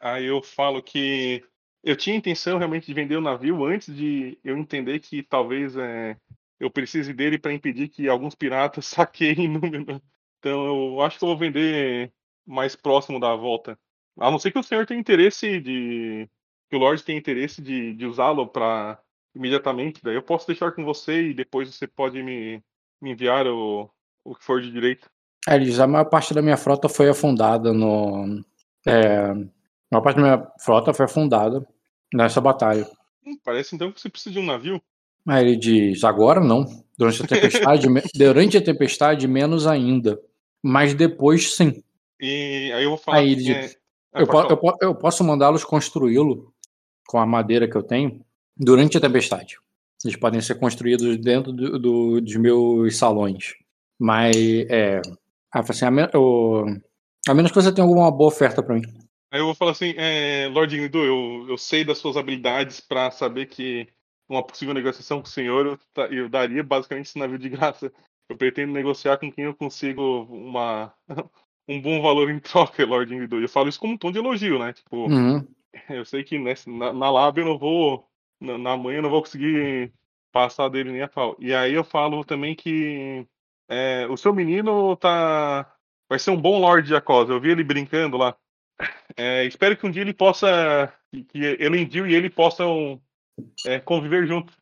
Aí 0.00 0.26
eu 0.26 0.42
falo 0.42 0.82
que 0.82 1.42
eu 1.82 1.96
tinha 1.96 2.16
intenção 2.16 2.58
realmente 2.58 2.86
de 2.86 2.94
vender 2.94 3.16
o 3.16 3.20
navio 3.20 3.64
antes 3.64 3.94
de 3.94 4.38
eu 4.42 4.56
entender 4.56 4.98
que 5.00 5.22
talvez 5.22 5.76
é, 5.76 6.16
eu 6.58 6.70
precise 6.70 7.12
dele 7.12 7.38
para 7.38 7.52
impedir 7.52 7.88
que 7.88 8.08
alguns 8.08 8.34
piratas 8.34 8.86
saqueiem. 8.86 9.60
Então 10.38 10.66
eu 10.66 11.00
acho 11.02 11.18
que 11.18 11.24
eu 11.24 11.28
vou 11.28 11.38
vender 11.38 12.12
mais 12.46 12.74
próximo 12.76 13.20
da 13.20 13.34
volta. 13.34 13.78
A 14.18 14.30
não 14.30 14.38
ser 14.38 14.52
que 14.52 14.58
o 14.58 14.62
senhor 14.62 14.86
tenha 14.86 15.00
interesse 15.00 15.60
de. 15.60 16.28
Que 16.74 16.76
o 16.76 16.80
Lorde 16.80 17.04
tenha 17.04 17.16
interesse 17.16 17.62
de, 17.62 17.94
de 17.94 18.04
usá-lo 18.04 18.48
para 18.48 18.98
imediatamente. 19.34 20.00
Daí 20.02 20.16
eu 20.16 20.22
posso 20.22 20.44
deixar 20.48 20.72
com 20.72 20.84
você 20.84 21.28
e 21.28 21.34
depois 21.34 21.72
você 21.72 21.86
pode 21.86 22.20
me, 22.20 22.60
me 23.00 23.12
enviar 23.12 23.46
o, 23.46 23.88
o 24.24 24.34
que 24.34 24.44
for 24.44 24.60
de 24.60 24.72
direito. 24.72 25.08
Aí 25.46 25.56
ele 25.58 25.66
diz, 25.66 25.78
a 25.78 25.86
maior 25.86 26.06
parte 26.06 26.34
da 26.34 26.42
minha 26.42 26.56
frota 26.56 26.88
foi 26.88 27.08
afundada 27.08 27.72
no. 27.72 28.42
É, 28.86 29.26
a 29.26 29.34
maior 29.92 30.02
parte 30.02 30.16
da 30.16 30.22
minha 30.22 30.52
frota 30.58 30.92
foi 30.92 31.04
afundada 31.04 31.64
nessa 32.12 32.40
batalha. 32.40 32.88
Hum, 33.24 33.38
parece 33.44 33.76
então 33.76 33.92
que 33.92 34.00
você 34.00 34.08
precisa 34.08 34.32
de 34.32 34.40
um 34.40 34.46
navio. 34.46 34.82
Aí 35.28 35.46
ele 35.46 35.56
diz, 35.56 36.02
agora 36.02 36.40
não. 36.40 36.64
Durante 36.98 37.22
a 37.22 37.26
tempestade, 37.26 37.86
durante 38.16 38.56
a 38.56 38.64
tempestade, 38.64 39.28
menos 39.28 39.66
ainda. 39.66 40.20
Mas 40.62 40.92
depois 40.92 41.54
sim. 41.54 41.82
E 42.20 42.72
aí 42.74 42.82
eu 42.82 42.90
vou 42.90 42.98
falar. 42.98 43.18
Aí 43.18 43.30
ele 43.32 43.42
diz, 43.42 43.74
é, 43.74 43.76
ah, 44.14 44.20
Eu, 44.20 44.26
po- 44.26 44.40
eu 44.42 44.56
po- 44.56 44.78
eu 44.80 44.94
posso 44.94 45.24
mandá-los 45.24 45.64
construí-lo 45.64 46.53
com 47.06 47.18
a 47.18 47.26
madeira 47.26 47.68
que 47.68 47.76
eu 47.76 47.82
tenho 47.82 48.20
durante 48.56 48.96
a 48.96 49.00
tempestade. 49.00 49.56
Eles 50.04 50.16
podem 50.16 50.40
ser 50.40 50.56
construídos 50.56 51.16
dentro 51.18 51.52
do- 51.52 51.78
do- 51.78 52.20
dos 52.20 52.36
meus 52.36 52.96
salões. 52.96 53.54
Mas, 53.98 54.36
é. 54.68 55.00
Ah, 55.52 55.60
assim, 55.60 55.84
a, 55.86 56.18
o- 56.18 56.64
a 57.28 57.34
menos 57.34 57.50
que 57.50 57.60
você 57.60 57.72
tenha 57.72 57.86
alguma 57.86 58.10
boa 58.10 58.28
oferta 58.28 58.62
pra 58.62 58.74
mim. 58.74 58.82
Aí 59.32 59.40
eu 59.40 59.46
vou 59.46 59.54
falar 59.54 59.70
assim, 59.72 59.94
é, 59.96 60.48
Lord 60.52 60.76
Grindu, 60.76 60.98
eu, 61.04 61.46
eu 61.48 61.58
sei 61.58 61.84
das 61.84 61.98
suas 61.98 62.16
habilidades 62.16 62.80
para 62.80 63.10
saber 63.10 63.46
que 63.46 63.88
uma 64.28 64.42
possível 64.46 64.72
negociação 64.74 65.20
com 65.20 65.26
o 65.26 65.30
senhor 65.30 65.66
eu, 65.96 66.06
eu 66.10 66.28
daria 66.28 66.62
basicamente 66.62 67.06
esse 67.06 67.18
navio 67.18 67.38
de 67.38 67.48
graça. 67.48 67.92
Eu 68.28 68.36
pretendo 68.36 68.72
negociar 68.72 69.18
com 69.18 69.30
quem 69.30 69.44
eu 69.44 69.54
consigo 69.54 70.22
uma, 70.30 70.92
um 71.68 71.80
bom 71.80 72.00
valor 72.00 72.30
em 72.30 72.38
troca, 72.40 72.84
Lord 72.86 73.14
Grindu. 73.14 73.40
Eu 73.40 73.48
falo 73.48 73.68
isso 73.68 73.78
como 73.80 73.94
um 73.94 73.98
tom 73.98 74.12
de 74.12 74.18
elogio, 74.18 74.58
né? 74.58 74.72
Tipo, 74.72 75.08
Uhum. 75.08 75.46
eu 75.90 76.04
sei 76.04 76.24
que 76.24 76.38
nessa, 76.38 76.70
na, 76.70 76.92
na 76.92 77.10
lábia 77.10 77.42
eu 77.42 77.46
não 77.46 77.58
vou, 77.58 78.08
na, 78.40 78.58
na 78.58 78.76
manhã 78.76 78.98
eu 78.98 79.02
não 79.02 79.10
vou 79.10 79.22
conseguir 79.22 79.92
passar 80.32 80.68
dele 80.68 80.92
nem 80.92 81.02
a 81.02 81.08
pau. 81.08 81.36
E 81.38 81.54
aí 81.54 81.74
eu 81.74 81.84
falo 81.84 82.24
também 82.24 82.54
que 82.54 83.26
é, 83.68 84.06
o 84.08 84.16
seu 84.16 84.34
menino 84.34 84.96
tá, 84.96 85.72
vai 86.08 86.18
ser 86.18 86.30
um 86.30 86.40
bom 86.40 86.58
Lord 86.58 86.86
de 86.86 86.94
Acosa. 86.94 87.32
Eu 87.32 87.40
vi 87.40 87.50
ele 87.50 87.64
brincando 87.64 88.16
lá. 88.16 88.36
É, 89.16 89.44
espero 89.44 89.76
que 89.76 89.86
um 89.86 89.90
dia 89.92 90.02
ele 90.02 90.12
possa, 90.12 90.92
que, 91.28 91.38
Elendil 91.60 92.04
e 92.08 92.14
ele 92.16 92.28
possam 92.28 93.00
é, 93.64 93.78
conviver 93.78 94.26
juntos. 94.26 94.56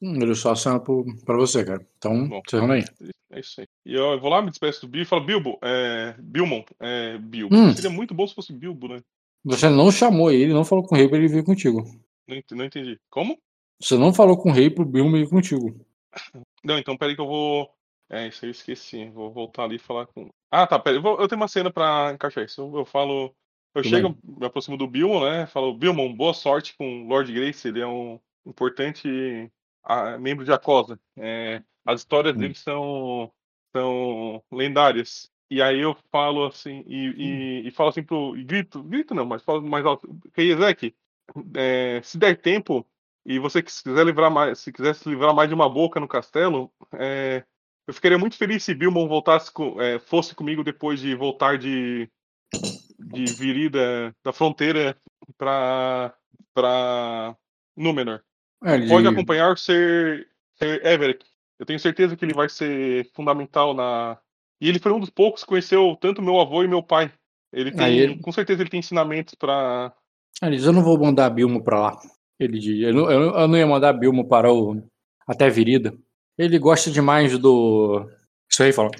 Hum, 0.00 0.14
Ele 0.22 0.34
só 0.34 0.52
assina 0.52 0.80
pra 0.80 1.36
você, 1.36 1.62
cara. 1.62 1.86
Então, 1.98 2.28
Bom. 2.28 2.40
você 2.46 2.56
aí. 2.56 2.84
É 3.30 3.40
isso 3.40 3.60
aí. 3.60 3.66
E 3.84 3.94
eu, 3.94 4.12
eu 4.12 4.20
vou 4.20 4.30
lá, 4.30 4.40
me 4.40 4.50
despeço 4.50 4.82
do 4.82 4.88
Bilbo 4.88 5.02
e 5.02 5.08
falo, 5.08 5.24
Bilbo, 5.24 5.58
é, 5.62 6.14
Bilmon, 6.18 6.62
é, 6.80 7.18
Bilbo. 7.18 7.54
Hum. 7.54 7.72
Seria 7.74 7.90
muito 7.90 8.14
bom 8.14 8.26
se 8.26 8.34
fosse 8.34 8.52
Bilbo, 8.52 8.88
né? 8.88 9.02
Você 9.46 9.68
não 9.68 9.92
chamou 9.92 10.32
ele, 10.32 10.52
não 10.52 10.64
falou 10.64 10.84
com 10.84 10.94
o 10.96 10.98
rei 10.98 11.08
pra 11.08 11.16
ele 11.16 11.28
vir 11.28 11.44
contigo. 11.44 11.84
Não, 12.26 12.42
não 12.50 12.64
entendi. 12.64 12.98
Como? 13.08 13.38
Você 13.80 13.96
não 13.96 14.12
falou 14.12 14.36
com 14.36 14.50
o 14.50 14.52
rei 14.52 14.68
pro 14.68 14.84
Bilmo 14.84 15.16
ir 15.16 15.28
contigo. 15.28 15.86
Não, 16.64 16.76
então 16.78 16.96
peraí 16.96 17.14
que 17.14 17.20
eu 17.20 17.26
vou. 17.26 17.70
É, 18.10 18.26
isso 18.26 18.44
aí 18.44 18.48
eu 18.48 18.52
esqueci. 18.52 19.08
Vou 19.10 19.32
voltar 19.32 19.64
ali 19.64 19.76
e 19.76 19.78
falar 19.78 20.06
com. 20.06 20.28
Ah, 20.50 20.66
tá, 20.66 20.78
peraí. 20.78 21.00
Eu, 21.02 21.28
tenho 21.28 21.40
uma 21.40 21.46
cena 21.46 21.70
pra 21.70 22.10
encaixar 22.12 22.44
isso. 22.44 22.60
Eu, 22.60 22.78
eu 22.78 22.84
falo. 22.84 23.34
Eu 23.74 23.82
Tudo 23.82 23.90
chego, 23.90 24.18
me 24.24 24.46
aproximo 24.46 24.76
do 24.76 24.88
Bilmon, 24.88 25.22
né? 25.24 25.46
Falo, 25.46 25.76
Bilmon, 25.76 26.12
boa 26.12 26.32
sorte 26.32 26.74
com 26.76 27.06
Lord 27.06 27.32
Grace. 27.32 27.68
Ele 27.68 27.80
é 27.80 27.86
um 27.86 28.18
importante 28.46 29.08
membro 30.18 30.44
de 30.44 30.52
Acosa. 30.52 30.98
É, 31.16 31.62
as 31.84 32.00
histórias 32.00 32.34
Hum. 32.34 32.38
dele 32.38 32.54
são, 32.54 33.30
são 33.74 34.42
lendárias. 34.50 35.30
E 35.50 35.62
aí 35.62 35.80
eu 35.80 35.96
falo 36.10 36.44
assim, 36.46 36.82
e, 36.86 37.62
e, 37.64 37.68
e 37.68 37.70
falo 37.70 37.90
assim 37.90 38.02
pro. 38.02 38.36
E 38.36 38.44
grito, 38.44 38.82
grito 38.82 39.14
não, 39.14 39.24
mas 39.24 39.42
falo 39.42 39.62
mais 39.62 39.84
alto. 39.86 40.08
Keyezek, 40.34 40.94
é, 41.54 42.00
se 42.02 42.18
der 42.18 42.40
tempo, 42.40 42.86
e 43.24 43.38
você 43.38 43.62
que 43.62 43.70
se 43.72 43.82
quiser 43.82 44.04
livrar 44.04 44.30
mais, 44.30 44.58
se 44.58 44.72
quiser 44.72 44.94
se 44.94 45.08
livrar 45.08 45.34
mais 45.34 45.48
de 45.48 45.54
uma 45.54 45.68
boca 45.68 46.00
no 46.00 46.08
castelo, 46.08 46.72
é, 46.94 47.44
eu 47.86 47.94
ficaria 47.94 48.18
muito 48.18 48.36
feliz 48.36 48.64
se 48.64 48.74
Bilmon 48.74 49.06
voltasse 49.08 49.52
com, 49.52 49.80
é, 49.80 49.98
fosse 50.00 50.34
comigo 50.34 50.64
depois 50.64 51.00
de 51.00 51.14
voltar 51.14 51.58
de, 51.58 52.10
de 52.98 53.32
virida 53.32 54.14
da 54.24 54.32
fronteira 54.32 55.00
para 55.38 56.14
para 56.54 57.36
Númenor. 57.76 58.22
É, 58.64 58.74
ele- 58.74 58.88
Pode 58.88 59.06
acompanhar 59.08 59.56
ser, 59.58 60.28
ser 60.54 60.84
Everett. 60.84 61.24
Eu 61.58 61.66
tenho 61.66 61.78
certeza 61.78 62.16
que 62.16 62.24
ele 62.24 62.34
vai 62.34 62.48
ser 62.48 63.10
fundamental 63.14 63.74
na. 63.74 64.18
E 64.60 64.68
ele 64.68 64.78
foi 64.78 64.92
um 64.92 65.00
dos 65.00 65.10
poucos 65.10 65.42
que 65.42 65.48
conheceu 65.48 65.96
tanto 66.00 66.22
meu 66.22 66.40
avô 66.40 66.62
e 66.64 66.68
meu 66.68 66.82
pai. 66.82 67.12
Ele 67.52 67.70
tem, 67.70 67.84
Aí 67.86 67.98
ele- 67.98 68.20
com 68.20 68.32
certeza 68.32 68.62
ele 68.62 68.70
tem 68.70 68.80
ensinamentos 68.80 69.34
para 69.34 69.92
Ele 70.42 70.56
diz, 70.56 70.64
eu 70.66 70.72
não 70.72 70.82
vou 70.82 70.98
mandar 70.98 71.30
Bilmo 71.30 71.62
pra 71.62 71.80
lá. 71.80 72.00
Ele 72.38 72.58
diz, 72.58 72.82
eu 72.82 72.92
não, 72.92 73.10
eu 73.10 73.20
não- 73.20 73.40
eu 73.40 73.48
não 73.48 73.56
ia 73.58 73.66
mandar 73.66 73.92
Bilmo 73.94 74.28
para 74.28 74.52
o 74.52 74.82
até 75.26 75.46
a 75.46 75.50
Virida. 75.50 75.94
Ele 76.38 76.58
gosta 76.58 76.90
demais 76.90 77.38
do. 77.38 78.06
Isso 78.50 78.62
aí 78.62 78.72
fala. 78.72 78.90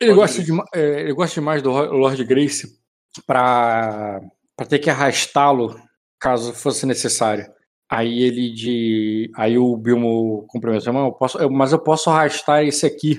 Ele 0.00 0.12
Lord 0.12 0.14
gosta, 0.20 0.36
Grace. 0.38 0.50
dema- 0.50 0.64
é, 0.74 1.00
ele 1.02 1.12
gosta 1.12 1.34
demais 1.34 1.62
do 1.62 1.70
Ro- 1.70 1.92
Lord 1.96 2.24
Grace 2.24 2.66
pra, 3.26 4.20
pra 4.56 4.66
ter 4.66 4.78
que 4.78 4.90
arrastá-lo 4.90 5.78
caso 6.20 6.52
fosse 6.52 6.84
necessário. 6.86 7.46
Aí 7.90 8.22
ele 8.22 8.50
de. 8.52 9.30
Aí 9.36 9.56
o 9.56 9.76
Bilmo 9.76 10.44
cumprimenta, 10.48 10.88
"Irmão, 10.88 11.06
eu 11.06 11.12
posso, 11.12 11.38
eu- 11.38 11.50
mas 11.50 11.72
eu 11.72 11.78
posso 11.78 12.10
arrastar 12.10 12.64
esse 12.64 12.84
aqui. 12.86 13.18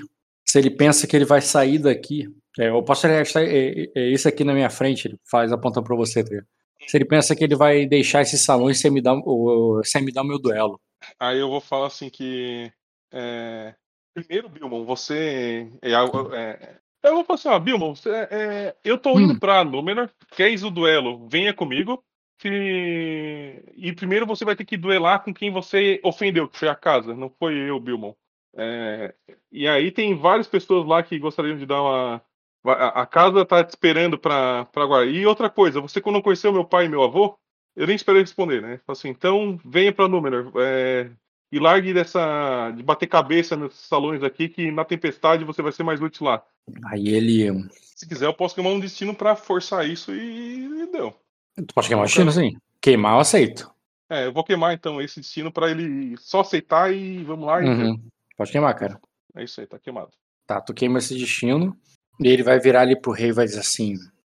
Se 0.50 0.58
ele 0.58 0.70
pensa 0.70 1.06
que 1.06 1.14
ele 1.16 1.24
vai 1.24 1.40
sair 1.40 1.78
daqui. 1.78 2.26
É, 2.58 2.68
eu 2.70 2.82
posso 2.82 3.06
arrastar 3.06 3.44
é, 3.44 3.86
é, 3.94 4.10
esse 4.10 4.26
aqui 4.26 4.42
na 4.42 4.52
minha 4.52 4.68
frente, 4.70 5.06
ele 5.06 5.16
faz 5.30 5.52
apontando 5.52 5.86
pra 5.86 5.94
você, 5.96 6.24
tá? 6.24 6.44
Se 6.88 6.96
ele 6.96 7.04
pensa 7.04 7.36
que 7.36 7.44
ele 7.44 7.54
vai 7.54 7.86
deixar 7.86 8.22
esse 8.22 8.36
salão 8.38 8.72
sem 8.74 8.90
me 8.90 9.00
dar, 9.00 9.14
o- 9.14 9.80
sem 9.84 10.02
me 10.04 10.10
dar 10.12 10.22
o 10.22 10.26
meu 10.26 10.38
duelo. 10.40 10.80
Aí 11.20 11.38
eu 11.38 11.48
vou 11.48 11.60
falar 11.60 11.86
assim 11.86 12.08
que. 12.10 12.70
é, 13.12 13.74
Primeiro, 14.12 14.48
Bilmon, 14.48 14.84
você. 14.84 15.68
É, 15.80 15.92
é, 15.92 16.76
Eu 17.04 17.14
vou 17.14 17.24
falar 17.24 17.38
assim, 17.38 17.48
ó, 17.48 17.58
Bilmon, 17.60 17.94
você, 17.94 18.10
é, 18.10 18.74
eu 18.84 18.98
tô 18.98 19.18
indo 19.20 19.34
Hum. 19.34 19.38
pra 19.38 19.62
Númenor, 19.64 20.10
queres 20.36 20.62
o 20.64 20.70
duelo? 20.70 21.28
Venha 21.28 21.54
comigo. 21.54 22.02
Se- 22.42 23.62
E 23.76 23.92
primeiro 23.92 24.26
você 24.26 24.44
vai 24.44 24.56
ter 24.56 24.64
que 24.64 24.76
duelar 24.76 25.22
com 25.22 25.32
quem 25.32 25.50
você 25.50 26.00
ofendeu, 26.02 26.48
que 26.48 26.58
foi 26.58 26.68
a 26.68 26.74
casa, 26.74 27.14
não 27.14 27.30
foi 27.38 27.54
eu, 27.54 27.78
Bilmon. 27.78 28.12
É, 28.56 29.14
E 29.52 29.66
aí 29.68 29.90
tem 29.90 30.14
várias 30.14 30.46
pessoas 30.46 30.86
lá 30.86 31.02
que 31.02 31.18
gostariam 31.18 31.56
de 31.56 31.66
dar 31.66 31.82
uma. 31.82 32.22
A 32.64 33.02
a 33.02 33.06
casa 33.06 33.44
tá 33.44 33.64
te 33.64 33.70
esperando 33.70 34.18
pra, 34.18 34.66
pra 34.66 34.82
agora. 34.82 35.06
E 35.06 35.24
outra 35.24 35.48
coisa, 35.48 35.80
você 35.80 36.00
quando 36.00 36.16
não 36.16 36.22
conheceu 36.22 36.52
meu 36.52 36.64
pai 36.64 36.84
e 36.86 36.88
meu 36.88 37.02
avô, 37.02 37.38
eu 37.74 37.86
nem 37.86 37.96
esperei 37.96 38.20
responder, 38.20 38.60
né? 38.60 38.80
Falei 38.86 38.98
assim, 38.98 39.08
então 39.08 39.58
venha 39.64 39.92
pra 39.92 40.08
Númenor. 40.08 40.52
É, 40.56 41.10
e 41.52 41.58
largue 41.58 41.94
dessa. 41.94 42.70
de 42.76 42.82
bater 42.82 43.06
cabeça 43.06 43.56
nesses 43.56 43.80
salões 43.80 44.22
aqui, 44.22 44.48
que 44.48 44.70
na 44.70 44.84
tempestade 44.84 45.44
você 45.44 45.62
vai 45.62 45.72
ser 45.72 45.82
mais 45.82 46.00
útil 46.00 46.26
lá. 46.26 46.42
Aí 46.86 47.08
ele. 47.08 47.48
Se 47.96 48.06
quiser, 48.06 48.26
eu 48.26 48.34
posso 48.34 48.54
queimar 48.54 48.72
um 48.72 48.80
destino 48.80 49.14
pra 49.14 49.34
forçar 49.34 49.88
isso 49.88 50.12
e, 50.14 50.82
e 50.82 50.86
deu. 50.92 51.14
Tu 51.56 51.74
pode 51.74 51.88
queimar 51.88 52.04
o 52.04 52.06
destino, 52.06 52.30
sim. 52.30 52.56
Queimar 52.80 53.14
eu 53.14 53.20
aceito. 53.20 53.70
É, 54.08 54.26
eu 54.26 54.32
vou 54.32 54.44
queimar 54.44 54.74
então 54.74 55.00
esse 55.00 55.20
destino 55.20 55.52
pra 55.52 55.70
ele 55.70 56.16
só 56.18 56.40
aceitar 56.40 56.92
e 56.92 57.22
vamos 57.24 57.46
lá. 57.46 57.64
então. 57.64 58.00
Pode 58.40 58.52
queimar, 58.52 58.74
cara. 58.74 58.98
É 59.36 59.44
isso 59.44 59.60
aí, 59.60 59.66
tá 59.66 59.78
queimado. 59.78 60.12
Tá, 60.46 60.62
tu 60.62 60.72
queima 60.72 60.98
esse 60.98 61.14
destino. 61.14 61.76
E 62.18 62.26
ele 62.26 62.42
vai 62.42 62.58
virar 62.58 62.80
ali 62.80 62.98
pro 62.98 63.12
rei 63.12 63.28
e 63.28 63.32
vai 63.32 63.44
dizer 63.44 63.60
assim. 63.60 63.96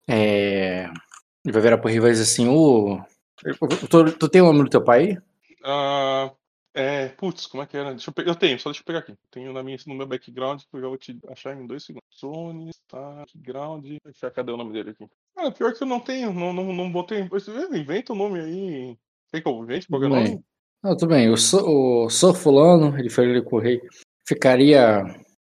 É. 0.08 0.86
Ele 1.44 1.52
vai 1.52 1.62
virar 1.62 1.78
pro 1.78 1.86
rei 1.86 1.98
e 1.98 2.00
vai 2.00 2.10
dizer 2.10 2.24
assim, 2.24 2.48
ô. 2.48 3.00
Tu, 3.88 4.18
tu 4.18 4.28
tem 4.28 4.42
o 4.42 4.46
nome 4.46 4.64
do 4.64 4.70
teu 4.70 4.82
pai? 4.82 5.10
aí? 5.10 5.18
Ah, 5.62 6.32
é, 6.74 7.10
putz, 7.10 7.46
como 7.46 7.62
é 7.62 7.66
que 7.68 7.76
era? 7.76 7.90
Deixa 7.90 8.10
eu, 8.10 8.12
pe- 8.12 8.28
eu 8.28 8.34
tenho, 8.34 8.58
só 8.58 8.70
deixa 8.70 8.80
eu 8.80 8.84
pegar 8.84 8.98
aqui. 8.98 9.14
Tenho 9.30 9.52
na 9.52 9.62
minha, 9.62 9.78
no 9.86 9.94
meu 9.94 10.06
background, 10.08 10.62
que 10.62 10.76
eu 10.76 10.80
já 10.80 10.88
vou 10.88 10.98
te 10.98 11.16
achar 11.28 11.56
em 11.56 11.64
dois 11.64 11.84
segundos. 11.84 12.02
Sony, 12.10 12.72
tá, 12.88 13.24
background. 13.32 13.86
Deixa 14.04 14.26
eu 14.26 14.32
Cadê 14.32 14.50
o 14.50 14.56
nome 14.56 14.72
dele 14.72 14.90
aqui? 14.90 15.06
Ah, 15.36 15.52
pior 15.52 15.72
que 15.72 15.84
eu 15.84 15.86
não 15.86 16.00
tenho, 16.00 16.32
não, 16.32 16.52
não, 16.52 16.72
não 16.72 16.90
botei. 16.90 17.20
É, 17.20 17.78
Inventa 17.78 18.12
o 18.12 18.16
nome 18.16 18.40
aí. 18.40 18.98
Que 19.32 19.48
eu 19.48 19.62
invente 19.62 19.86
qualquer 19.86 20.08
nome. 20.08 20.42
Não, 20.82 20.96
tudo 20.96 21.10
bem. 21.10 21.30
O 21.30 21.36
Sr. 21.36 21.62
o 21.64 22.10
Sr. 22.10 22.34
Fulano, 22.34 22.98
ele 22.98 23.08
foi 23.08 23.40
o 23.40 23.58
rei, 23.58 23.80
ficaria. 24.26 25.04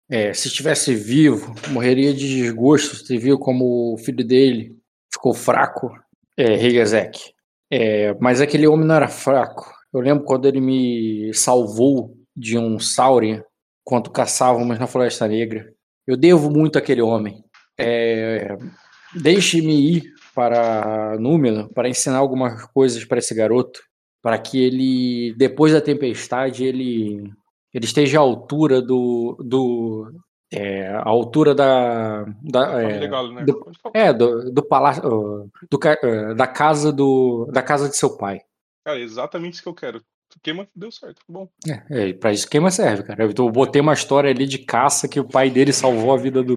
é, 0.08 0.32
se 0.32 0.48
estivesse 0.48 0.94
vivo, 0.94 1.54
morreria 1.70 2.12
de 2.14 2.28
desgosto. 2.42 2.96
Você 2.96 3.18
viu 3.18 3.38
como 3.38 3.94
o 3.94 3.98
filho 3.98 4.24
dele 4.24 4.76
ficou 5.12 5.34
fraco, 5.34 5.90
é, 6.36 6.54
Ezek. 6.54 7.32
É, 7.70 8.14
mas 8.20 8.40
aquele 8.40 8.66
homem 8.66 8.86
não 8.86 8.94
era 8.94 9.08
fraco. 9.08 9.72
Eu 9.92 10.00
lembro 10.00 10.24
quando 10.24 10.46
ele 10.46 10.60
me 10.60 11.32
salvou 11.34 12.16
de 12.36 12.58
um 12.58 12.78
Saurian 12.78 13.42
quando 13.84 14.10
caçávamos 14.10 14.78
na 14.78 14.86
Floresta 14.86 15.28
Negra. 15.28 15.72
Eu 16.06 16.16
devo 16.16 16.50
muito 16.50 16.78
àquele 16.78 17.02
homem. 17.02 17.44
É, 17.78 18.56
Deixe-me 19.14 19.92
ir 19.92 20.14
para 20.34 21.16
Númenor 21.18 21.68
para 21.72 21.88
ensinar 21.88 22.18
algumas 22.18 22.64
coisas 22.66 23.04
para 23.04 23.18
esse 23.18 23.32
garoto, 23.34 23.80
para 24.24 24.38
que 24.38 24.58
ele, 24.58 25.34
depois 25.36 25.70
da 25.74 25.82
tempestade, 25.82 26.64
ele, 26.64 27.30
ele 27.74 27.84
esteja 27.84 28.18
à 28.18 28.22
altura 28.22 28.80
do, 28.80 29.36
do 29.38 30.10
é, 30.50 30.88
à 30.88 31.06
altura 31.06 31.54
da, 31.54 32.24
da, 32.42 32.82
é, 32.82 33.06
Galo, 33.06 33.34
né? 33.34 33.44
do- 33.44 33.70
é, 33.92 34.14
do, 34.14 34.50
do 34.50 34.62
palácio, 34.66 35.02
do, 35.02 35.78
eh, 36.02 36.34
da 36.34 36.46
casa 36.46 36.90
do, 36.90 37.50
da 37.52 37.62
casa 37.62 37.86
de 37.86 37.98
seu 37.98 38.16
pai. 38.16 38.40
Cara, 38.82 38.98
é 38.98 39.02
exatamente 39.02 39.54
isso 39.54 39.62
que 39.62 39.68
eu 39.68 39.74
quero. 39.74 40.00
Queima, 40.42 40.66
deu 40.74 40.90
certo. 40.90 41.20
Bom. 41.28 41.46
É, 41.68 42.08
é, 42.08 42.12
pra 42.14 42.32
isso 42.32 42.48
queima 42.48 42.70
serve, 42.70 43.02
cara. 43.02 43.24
Eu 43.36 43.50
botei 43.50 43.82
uma 43.82 43.92
história 43.92 44.30
ali 44.30 44.46
de 44.46 44.58
caça 44.58 45.06
que 45.06 45.20
o 45.20 45.28
pai 45.28 45.50
dele 45.50 45.72
salvou 45.72 46.14
a 46.14 46.16
vida 46.16 46.42
do, 46.42 46.56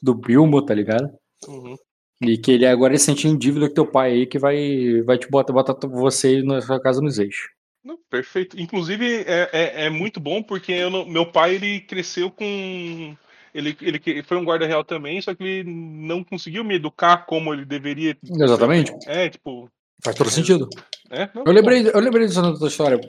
do 0.00 0.14
Bilmo, 0.14 0.64
tá 0.64 0.72
ligado? 0.72 1.10
Uhum. 1.48 1.76
E 2.20 2.36
que 2.36 2.50
ele 2.52 2.66
agora 2.66 2.92
ele 2.92 2.98
sentiu 2.98 3.30
em 3.30 3.38
dívida 3.38 3.68
com 3.68 3.74
teu 3.74 3.86
pai 3.86 4.12
aí 4.12 4.26
que 4.26 4.38
vai, 4.38 5.02
vai 5.02 5.18
te 5.18 5.28
botar, 5.28 5.52
botar 5.52 5.74
você 5.86 6.42
na 6.42 6.60
sua 6.60 6.80
casa 6.80 7.00
nos 7.00 7.18
eixos. 7.18 7.48
Não, 7.84 7.96
perfeito. 8.10 8.60
Inclusive, 8.60 9.22
é, 9.26 9.48
é, 9.52 9.86
é 9.86 9.90
muito 9.90 10.18
bom 10.20 10.42
porque 10.42 10.88
não- 10.90 11.06
meu 11.06 11.24
pai 11.24 11.54
ele 11.54 11.80
cresceu 11.80 12.30
com. 12.30 13.16
Ele, 13.54 13.76
ele 13.80 14.22
foi 14.22 14.36
um 14.36 14.44
guarda 14.44 14.66
real 14.66 14.84
também, 14.84 15.20
só 15.22 15.34
que 15.34 15.42
ele 15.42 15.70
não 15.70 16.22
conseguiu 16.22 16.62
me 16.64 16.74
educar 16.74 17.24
como 17.24 17.52
ele 17.52 17.64
deveria. 17.64 18.16
Exatamente. 18.22 18.92
É, 19.06 19.28
tipo. 19.30 19.70
Faz 20.02 20.16
todo 20.16 20.30
sentido. 20.30 20.68
É, 21.10 21.28
não, 21.34 21.42
Eu 21.44 21.52
lembrei, 21.52 21.90
eu 21.92 22.00
lembrei 22.00 22.26
disso 22.26 22.40
na 22.40 22.56
tua 22.56 22.68
história. 22.68 23.00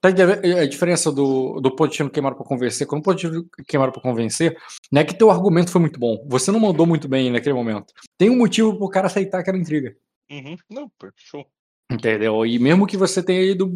Tá 0.00 0.08
a 0.08 0.66
diferença 0.66 1.10
do, 1.10 1.60
do 1.60 1.74
Potino 1.74 2.10
queimado 2.10 2.36
pra 2.36 2.44
convencer? 2.44 2.86
Quando 2.86 3.00
o 3.00 3.04
Potino 3.04 3.46
queimado 3.66 3.92
pra 3.92 4.02
convencer, 4.02 4.56
não 4.92 5.00
é 5.00 5.04
que 5.04 5.16
teu 5.16 5.30
argumento 5.30 5.70
foi 5.70 5.80
muito 5.80 5.98
bom. 5.98 6.22
Você 6.28 6.50
não 6.50 6.60
mandou 6.60 6.86
muito 6.86 7.08
bem 7.08 7.30
naquele 7.30 7.54
momento. 7.54 7.94
Tem 8.18 8.28
um 8.28 8.36
motivo 8.36 8.76
pro 8.76 8.90
cara 8.90 9.06
aceitar 9.06 9.40
aquela 9.40 9.56
intriga. 9.56 9.96
Uhum. 10.30 10.56
Não, 10.70 10.90
show. 11.16 11.46
Entendeu? 11.90 12.44
E 12.44 12.58
mesmo 12.58 12.86
que 12.86 12.98
você 12.98 13.22
tenha 13.22 13.42
ido. 13.42 13.66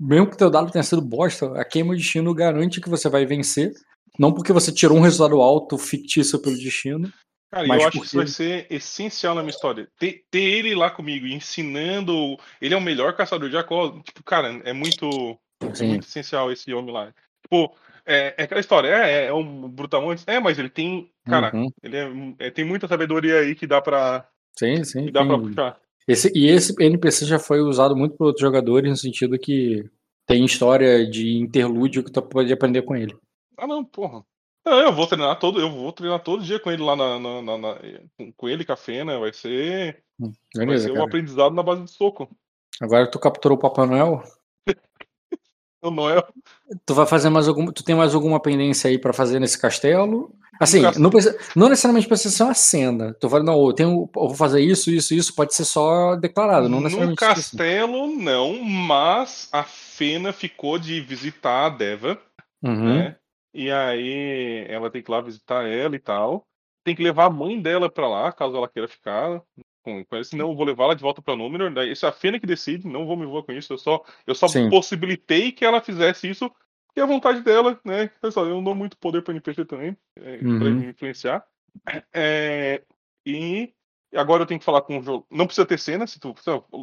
Mesmo 0.00 0.30
que 0.30 0.38
teu 0.38 0.50
dado 0.50 0.72
tenha 0.72 0.82
sido 0.82 1.02
bosta, 1.02 1.60
a 1.60 1.64
queima 1.64 1.94
de 1.94 2.00
destino 2.00 2.34
garante 2.34 2.80
que 2.80 2.88
você 2.88 3.10
vai 3.10 3.26
vencer. 3.26 3.72
Não 4.18 4.32
porque 4.32 4.52
você 4.52 4.72
tirou 4.72 4.96
um 4.96 5.02
resultado 5.02 5.40
alto 5.40 5.76
fictício 5.76 6.40
pelo 6.40 6.56
destino. 6.56 7.12
Cara, 7.52 7.66
Mas 7.66 7.82
eu 7.82 7.88
acho 7.88 7.98
que 8.00 8.06
isso 8.06 8.16
vai 8.16 8.26
ser 8.26 8.66
essencial 8.70 9.34
na 9.34 9.42
minha 9.42 9.50
história. 9.50 9.86
Ter, 9.98 10.24
ter 10.30 10.40
ele 10.40 10.74
lá 10.74 10.90
comigo, 10.90 11.26
ensinando. 11.26 12.38
Ele 12.60 12.72
é 12.72 12.76
o 12.76 12.80
melhor 12.80 13.14
caçador 13.14 13.48
de 13.48 13.52
Jacó. 13.54 13.90
Tipo, 14.02 14.22
cara, 14.24 14.60
é 14.64 14.72
muito, 14.72 15.38
é 15.60 15.84
muito 15.84 16.06
essencial 16.06 16.50
esse 16.50 16.72
homem 16.72 16.94
lá. 16.94 17.12
Tipo, 17.42 17.74
é, 18.06 18.34
é 18.38 18.42
aquela 18.44 18.60
história. 18.60 18.88
É, 18.88 19.26
é 19.26 19.32
um 19.34 19.68
brutamontes. 19.68 20.24
É, 20.26 20.40
mas 20.40 20.58
ele 20.58 20.70
tem. 20.70 21.10
Cara, 21.26 21.54
Uhum. 21.54 21.70
ele 21.82 21.96
é, 21.96 22.46
é- 22.46 22.50
tem 22.50 22.64
muita 22.64 22.88
sabedoria 22.88 23.40
aí 23.40 23.54
que 23.54 23.66
dá 23.66 23.82
pra, 23.82 24.26
Sim, 24.58 24.82
sim. 24.82 25.04
que 25.06 25.12
dá 25.12 25.24
pra 25.24 25.38
puxar. 25.38 25.78
Esse, 26.08 26.32
e 26.34 26.46
esse 26.48 26.74
NPC 26.82 27.26
já 27.26 27.38
foi 27.38 27.60
usado 27.60 27.94
muito 27.94 28.16
por 28.16 28.28
outros 28.28 28.40
jogadores, 28.40 28.90
no 28.90 28.96
sentido 28.96 29.38
que 29.38 29.84
tem 30.26 30.44
história 30.44 31.08
de 31.08 31.36
interlúdio 31.36 32.02
que 32.02 32.10
tu 32.10 32.22
pode 32.22 32.52
aprender 32.52 32.82
com 32.82 32.96
ele. 32.96 33.14
Ah, 33.58 33.66
não, 33.68 33.84
porra. 33.84 34.24
Não, 34.64 34.78
eu 34.80 34.92
vou 34.92 35.06
treinar 35.06 35.38
todo, 35.38 35.60
eu 35.60 35.70
vou 35.70 35.90
treinar 35.92 36.20
todo 36.20 36.42
dia 36.44 36.60
com 36.60 36.70
ele 36.70 36.82
lá 36.82 36.94
na, 36.94 37.18
na- 37.18 37.42
na- 37.42 37.58
na- 37.58 37.78
com, 38.36 38.48
ele, 38.48 38.64
com 38.64 38.72
a 38.72 38.76
Fena, 38.76 39.18
vai 39.18 39.32
ser, 39.32 40.02
vai 40.18 40.30
Beleza, 40.66 40.84
ser 40.84 40.90
um 40.92 40.94
cara. 40.94 41.06
aprendizado 41.06 41.54
na 41.54 41.62
base 41.62 41.82
de 41.82 41.90
soco. 41.90 42.28
Agora 42.80 43.10
tu 43.10 43.18
capturou 43.18 43.58
o 43.58 43.60
Papai 43.60 43.86
Noel. 43.86 44.22
O 45.84 45.90
Noel. 45.90 46.24
Tu 46.86 46.94
vai 46.94 47.04
fazer 47.06 47.28
mais 47.28 47.48
alguma. 47.48 47.72
Tu 47.72 47.82
tem 47.82 47.96
mais 47.96 48.14
alguma 48.14 48.38
pendência 48.40 48.88
aí 48.88 48.96
pra 49.00 49.12
fazer 49.12 49.40
nesse 49.40 49.58
castelo? 49.60 50.32
Assim, 50.60 50.76
No 50.78 50.84
castelo. 50.84 51.02
não, 51.02 51.10
precisa, 51.10 51.38
não 51.56 51.68
necessariamente 51.68 52.06
precisa 52.06 52.36
ser 52.36 52.42
uma 52.44 52.54
cena. 52.54 53.14
Tu 53.14 53.28
vai, 53.28 53.42
não, 53.42 53.66
eu, 53.66 53.72
tenho, 53.72 53.90
eu 53.90 54.28
vou 54.28 54.34
fazer 54.36 54.60
isso, 54.60 54.92
isso, 54.92 55.12
isso. 55.12 55.34
Pode 55.34 55.52
ser 55.56 55.64
só 55.64 56.14
declarado, 56.14 56.68
não 56.68 56.76
No 56.78 56.84
necessariamente. 56.84 57.20
isso. 57.20 57.34
castelo, 57.34 58.06
não, 58.16 58.62
mas 58.62 59.48
a 59.50 59.64
Fena 59.64 60.32
ficou 60.32 60.78
de 60.78 61.00
visitar 61.00 61.66
a 61.66 61.68
Deva, 61.68 62.16
Uhum. 62.62 62.94
né? 62.98 63.16
E 63.54 63.70
aí 63.70 64.64
ela 64.68 64.90
tem 64.90 65.02
que 65.02 65.10
ir 65.10 65.12
lá 65.12 65.20
visitar 65.20 65.66
ela 65.66 65.94
e 65.94 65.98
tal. 65.98 66.46
Tem 66.84 66.94
que 66.94 67.02
levar 67.02 67.26
a 67.26 67.30
mãe 67.30 67.60
dela 67.60 67.90
pra 67.90 68.08
lá, 68.08 68.32
caso 68.32 68.56
ela 68.56 68.68
queira 68.68 68.88
ficar 68.88 69.42
com, 69.82 70.04
com 70.04 70.16
ele. 70.16 70.24
Senão 70.24 70.50
eu 70.50 70.56
vou 70.56 70.64
levar 70.64 70.84
ela 70.84 70.96
de 70.96 71.02
volta 71.02 71.20
pra 71.20 71.36
Númenor. 71.36 71.72
Daí, 71.72 71.92
isso 71.92 72.06
é 72.06 72.08
a 72.08 72.12
Fena 72.12 72.40
que 72.40 72.46
decide, 72.46 72.88
não 72.88 73.06
vou 73.06 73.16
me 73.16 73.24
envolver 73.24 73.46
com 73.46 73.52
isso. 73.52 73.72
Eu 73.72 73.78
só, 73.78 74.02
eu 74.26 74.34
só 74.34 74.48
Sim. 74.48 74.70
possibilitei 74.70 75.52
que 75.52 75.64
ela 75.64 75.80
fizesse 75.80 76.28
isso, 76.28 76.50
porque 76.86 77.00
é 77.00 77.02
a 77.02 77.06
vontade 77.06 77.40
dela, 77.40 77.78
né? 77.84 78.08
Pessoal, 78.20 78.46
eu 78.46 78.54
não 78.54 78.64
dou 78.64 78.74
muito 78.74 78.96
poder 78.96 79.22
pra 79.22 79.32
NPC 79.32 79.64
também, 79.64 79.96
é, 80.16 80.38
pra 80.38 80.68
Uhum. 80.68 80.74
me 80.74 80.86
influenciar. 80.90 81.44
É, 82.12 82.82
e 83.26 83.72
agora 84.14 84.42
eu 84.42 84.46
tenho 84.46 84.60
que 84.60 84.66
falar 84.66 84.82
com 84.82 84.98
o 84.98 85.02
jogo. 85.02 85.26
Não 85.30 85.46
precisa 85.46 85.66
ter 85.66 85.78
cena, 85.78 86.06
se 86.06 86.20
tu. 86.20 86.34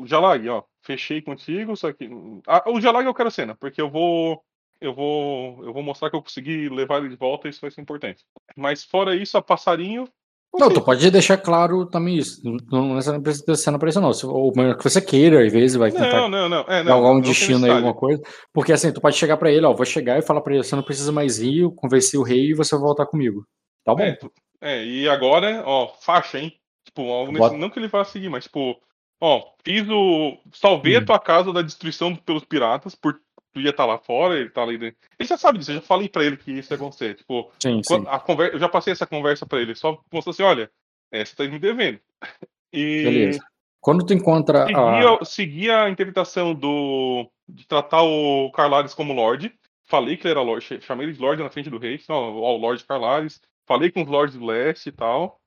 Jalag, 0.06 0.48
ó, 0.50 0.64
fechei 0.84 1.22
contigo, 1.22 1.76
só 1.76 1.91
que. 1.94 2.10
Ah, 2.48 2.64
o 2.70 2.82
Jalag 2.82 3.06
eu 3.06 3.14
quero 3.14 3.32
cena, 3.32 3.56
porque 3.56 3.82
eu 3.82 3.90
vou. 3.90 4.44
Eu 4.81 4.93
vou. 4.93 5.64
Eu 5.65 5.73
vou 5.73 5.84
mostrar 5.84 6.10
que 6.10 6.15
eu 6.15 6.22
consegui 6.22 6.69
levar 6.69 6.97
ele 6.99 7.10
de 7.10 7.15
volta 7.15 7.47
e 7.47 7.51
isso 7.51 7.61
vai 7.61 7.69
ser 7.72 7.81
importante. 7.81 8.23
Mas 8.56 8.84
fora 8.84 9.15
isso, 9.15 9.38
a 9.38 9.41
passarinho. 9.41 10.07
Não, 10.51 10.68
sei. 10.68 10.76
tu 10.76 10.81
pode 10.84 11.11
deixar 11.11 11.38
claro 11.38 11.85
também 11.85 12.18
isso. 12.18 12.41
Não- 12.72 12.93
necessariamente 12.95 13.23
precisa 13.23 13.45
ter 13.45 13.56
cena 13.57 13.77
pra 13.77 13.89
isso, 13.89 14.01
não. 14.01 14.11
Ou 14.34 14.51
melhor 14.56 14.76
que 14.77 14.84
você 14.84 14.99
queira, 14.99 15.45
às 15.45 15.51
vezes, 15.53 15.76
vai 15.77 15.91
tentar 15.91 16.22
Não, 16.22 16.27
não, 16.30 16.49
não. 16.49 16.61
É, 16.68 16.81
não, 16.81 16.99
um 16.99 17.14
não 17.15 17.22
destino 17.22 17.65
aí, 17.65 17.72
alguma 17.72 17.93
coisa. 17.93 18.22
Porque 18.51 18.73
assim, 18.73 18.91
tu 18.91 18.99
pode 18.99 19.15
chegar 19.15 19.38
pra 19.38 19.51
ele, 19.51 19.65
ó, 19.65 19.73
vou 19.73 19.85
chegar 19.85 20.18
e 20.18 20.23
falar 20.23 20.41
pra 20.41 20.53
ele, 20.56 20.64
você 20.64 20.76
não 20.76 20.81
precisa 20.84 21.11
mais 21.11 21.39
ir, 21.39 21.60
eu 21.60 21.72
convenci 21.72 22.18
o 22.18 22.23
rei 22.23 22.49
e 22.51 22.53
você 22.56 22.73
vai 22.76 22.84
voltar 22.84 23.06
comigo. 23.06 23.45
Tá 23.85 23.93
bom. 23.93 24.01
É, 24.01 24.18
é, 24.61 24.84
e 24.85 25.07
agora, 25.07 25.61
ó, 25.65 25.89
faixa, 26.01 26.39
hein? 26.39 26.51
Tipo, 26.84 27.03
algo 27.11 27.31
nesse- 27.31 27.56
não 27.57 27.69
que 27.69 27.77
ele 27.77 27.88
vá 27.88 28.03
seguir, 28.03 28.30
mas 28.30 28.45
tipo, 28.45 28.76
ó, 29.22 29.43
fiz 29.64 29.88
o. 29.88 30.35
Salvei 30.51 30.95
a 30.95 30.99
Hum. 30.99 31.06
tua 31.06 31.19
casa 31.19 31.53
da 31.53 31.61
destruição 31.61 32.15
pelos 32.15 32.43
piratas, 32.43 32.95
por 32.95 33.19
tu 33.53 33.59
ia 33.59 33.69
estar 33.71 33.85
lá 33.85 33.97
fora, 33.97 34.38
ele 34.39 34.49
tá 34.49 34.61
ali 34.63 34.77
dentro. 34.77 34.97
Ele 35.17 35.27
já 35.27 35.38
sabe 35.38 35.57
disso, 35.57 35.71
eu 35.71 35.76
já 35.76 35.81
falei 35.81 36.09
pra 36.09 36.23
ele 36.23 36.38
que 36.38 36.51
isso 36.51 36.73
ia 36.73 36.77
acontecer. 36.77 37.15
Tipo, 37.15 37.51
Sim, 37.59 37.81
sim. 37.84 38.03
a 38.07 38.19
conversa, 38.19 38.55
eu 38.55 38.59
já 38.59 38.69
passei 38.69 38.93
essa 38.93 39.07
conversa 39.07 39.45
pra 39.45 39.59
ele, 39.59 39.76
só 39.76 40.01
mostrou 40.11 40.31
assim, 40.31 40.43
olha, 40.43 40.71
é, 41.11 41.26
você 41.26 41.35
tá 41.35 41.43
me 41.45 41.59
devendo. 41.59 41.99
E 42.71 43.03
Beleza. 43.03 43.39
Quando 43.81 44.05
tu 44.05 44.13
encontra 44.13 44.65
a. 44.65 44.67
segui, 44.67 45.07
a, 45.07 45.26
segui 45.26 45.71
a 45.71 45.89
interpretação 45.89 46.53
do. 46.53 47.27
de 47.47 47.65
tratar 47.65 48.03
o 48.03 48.51
Carlares 48.51 48.93
como 48.93 49.11
Lorde. 49.11 49.51
Falei 49.85 50.15
que 50.15 50.27
ele 50.27 50.34
era 50.34 50.41
Lorde, 50.43 50.80
chamei 50.81 51.07
ele 51.07 51.13
de 51.13 51.19
Lorde 51.19 51.41
na 51.41 51.49
frente 51.49 51.67
do 51.67 51.80
rei, 51.80 51.99
não, 52.07 52.38
ó, 52.38 52.55
o 52.55 52.57
Lorde 52.57 52.84
Carlares. 52.85 53.41
Falei 53.65 53.89
com 53.89 54.03
os 54.03 54.07
Lords 54.07 54.35
do 54.35 54.45
Leste 54.45 54.89
e 54.89 54.91
tal. 54.91 55.39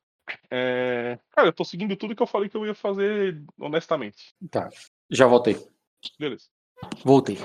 É, 0.50 1.18
Cara, 1.30 1.48
eu 1.48 1.52
tô 1.52 1.64
seguindo 1.64 1.96
tudo 1.96 2.14
que 2.16 2.22
eu 2.22 2.26
falei 2.26 2.48
que 2.48 2.56
eu 2.56 2.66
ia 2.66 2.74
fazer 2.74 3.42
honestamente. 3.58 4.34
Tá. 4.50 4.68
Já 5.10 5.26
voltei. 5.26 5.56
Beleza. 6.18 6.46
Voltei. 7.04 7.38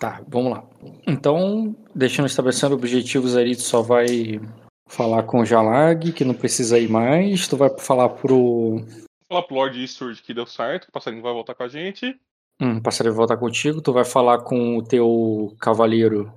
Tá, 0.00 0.22
vamos 0.26 0.52
lá. 0.52 0.64
Então, 1.06 1.76
deixando 1.94 2.26
estabelecendo 2.26 2.74
objetivos 2.74 3.36
ali, 3.36 3.54
tu 3.54 3.62
só 3.62 3.82
vai 3.82 4.40
falar 4.88 5.24
com 5.24 5.40
o 5.40 5.46
Jalag, 5.46 6.12
que 6.12 6.24
não 6.24 6.34
precisa 6.34 6.78
ir 6.78 6.88
mais. 6.88 7.46
Tu 7.46 7.56
vai 7.56 7.68
falar 7.78 8.08
pro. 8.08 8.82
Falar 9.28 9.42
pro 9.42 9.54
Lord 9.54 9.80
Eastward 9.80 10.20
que 10.22 10.34
deu 10.34 10.46
certo, 10.46 10.84
que 10.84 10.88
o 10.88 10.92
passarinho 10.92 11.22
vai 11.22 11.32
voltar 11.32 11.54
com 11.54 11.62
a 11.62 11.68
gente. 11.68 12.18
Hum, 12.60 12.78
o 12.78 12.82
passarinho 12.82 13.14
vai 13.14 13.18
voltar 13.18 13.36
contigo, 13.36 13.80
tu 13.80 13.92
vai 13.92 14.04
falar 14.04 14.38
com 14.38 14.78
o 14.78 14.82
teu 14.82 15.54
cavaleiro 15.60 16.32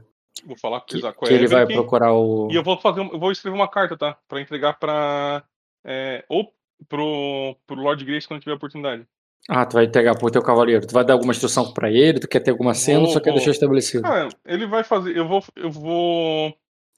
Vou 0.45 0.57
falar 0.57 0.81
com, 0.81 0.99
com 0.99 1.07
a 1.07 1.13
que 1.13 1.33
ele 1.33 1.47
vai 1.47 1.65
procurar 1.65 2.13
o. 2.13 2.49
E 2.51 2.55
eu 2.55 2.63
vou 2.63 2.77
fazer, 2.77 2.99
eu 3.01 3.19
vou 3.19 3.31
escrever 3.31 3.55
uma 3.55 3.67
carta, 3.67 3.97
tá? 3.97 4.17
Pra 4.27 4.41
entregar 4.41 4.73
pra. 4.77 5.43
é, 5.85 6.25
ou 6.27 6.51
pro, 6.89 7.55
pro 7.65 7.81
Lord 7.81 8.03
Grace 8.03 8.27
quando 8.27 8.41
tiver 8.41 8.55
oportunidade. 8.55 9.07
Ah, 9.49 9.65
tu 9.65 9.73
vai 9.73 9.85
entregar 9.85 10.17
pro 10.17 10.31
teu 10.31 10.41
cavaleiro. 10.41 10.85
Tu 10.87 10.93
vai 10.93 11.03
dar 11.03 11.13
alguma 11.13 11.31
instrução 11.33 11.73
pra 11.73 11.91
ele? 11.91 12.19
Tu 12.19 12.27
quer 12.27 12.39
ter 12.39 12.51
alguma 12.51 12.73
cena 12.73 12.99
ou 12.99 13.05
Vou, 13.05 13.13
só 13.13 13.19
quer 13.19 13.31
vou. 13.31 13.37
deixar 13.37 13.51
estabelecido? 13.51 14.05
Ah, 14.07 14.29
ele 14.45 14.65
vai 14.65 14.83
fazer. 14.83 15.15
Eu 15.17 15.27
vou. 15.27 15.43
Eu 15.55 15.69
vou. 15.69 16.49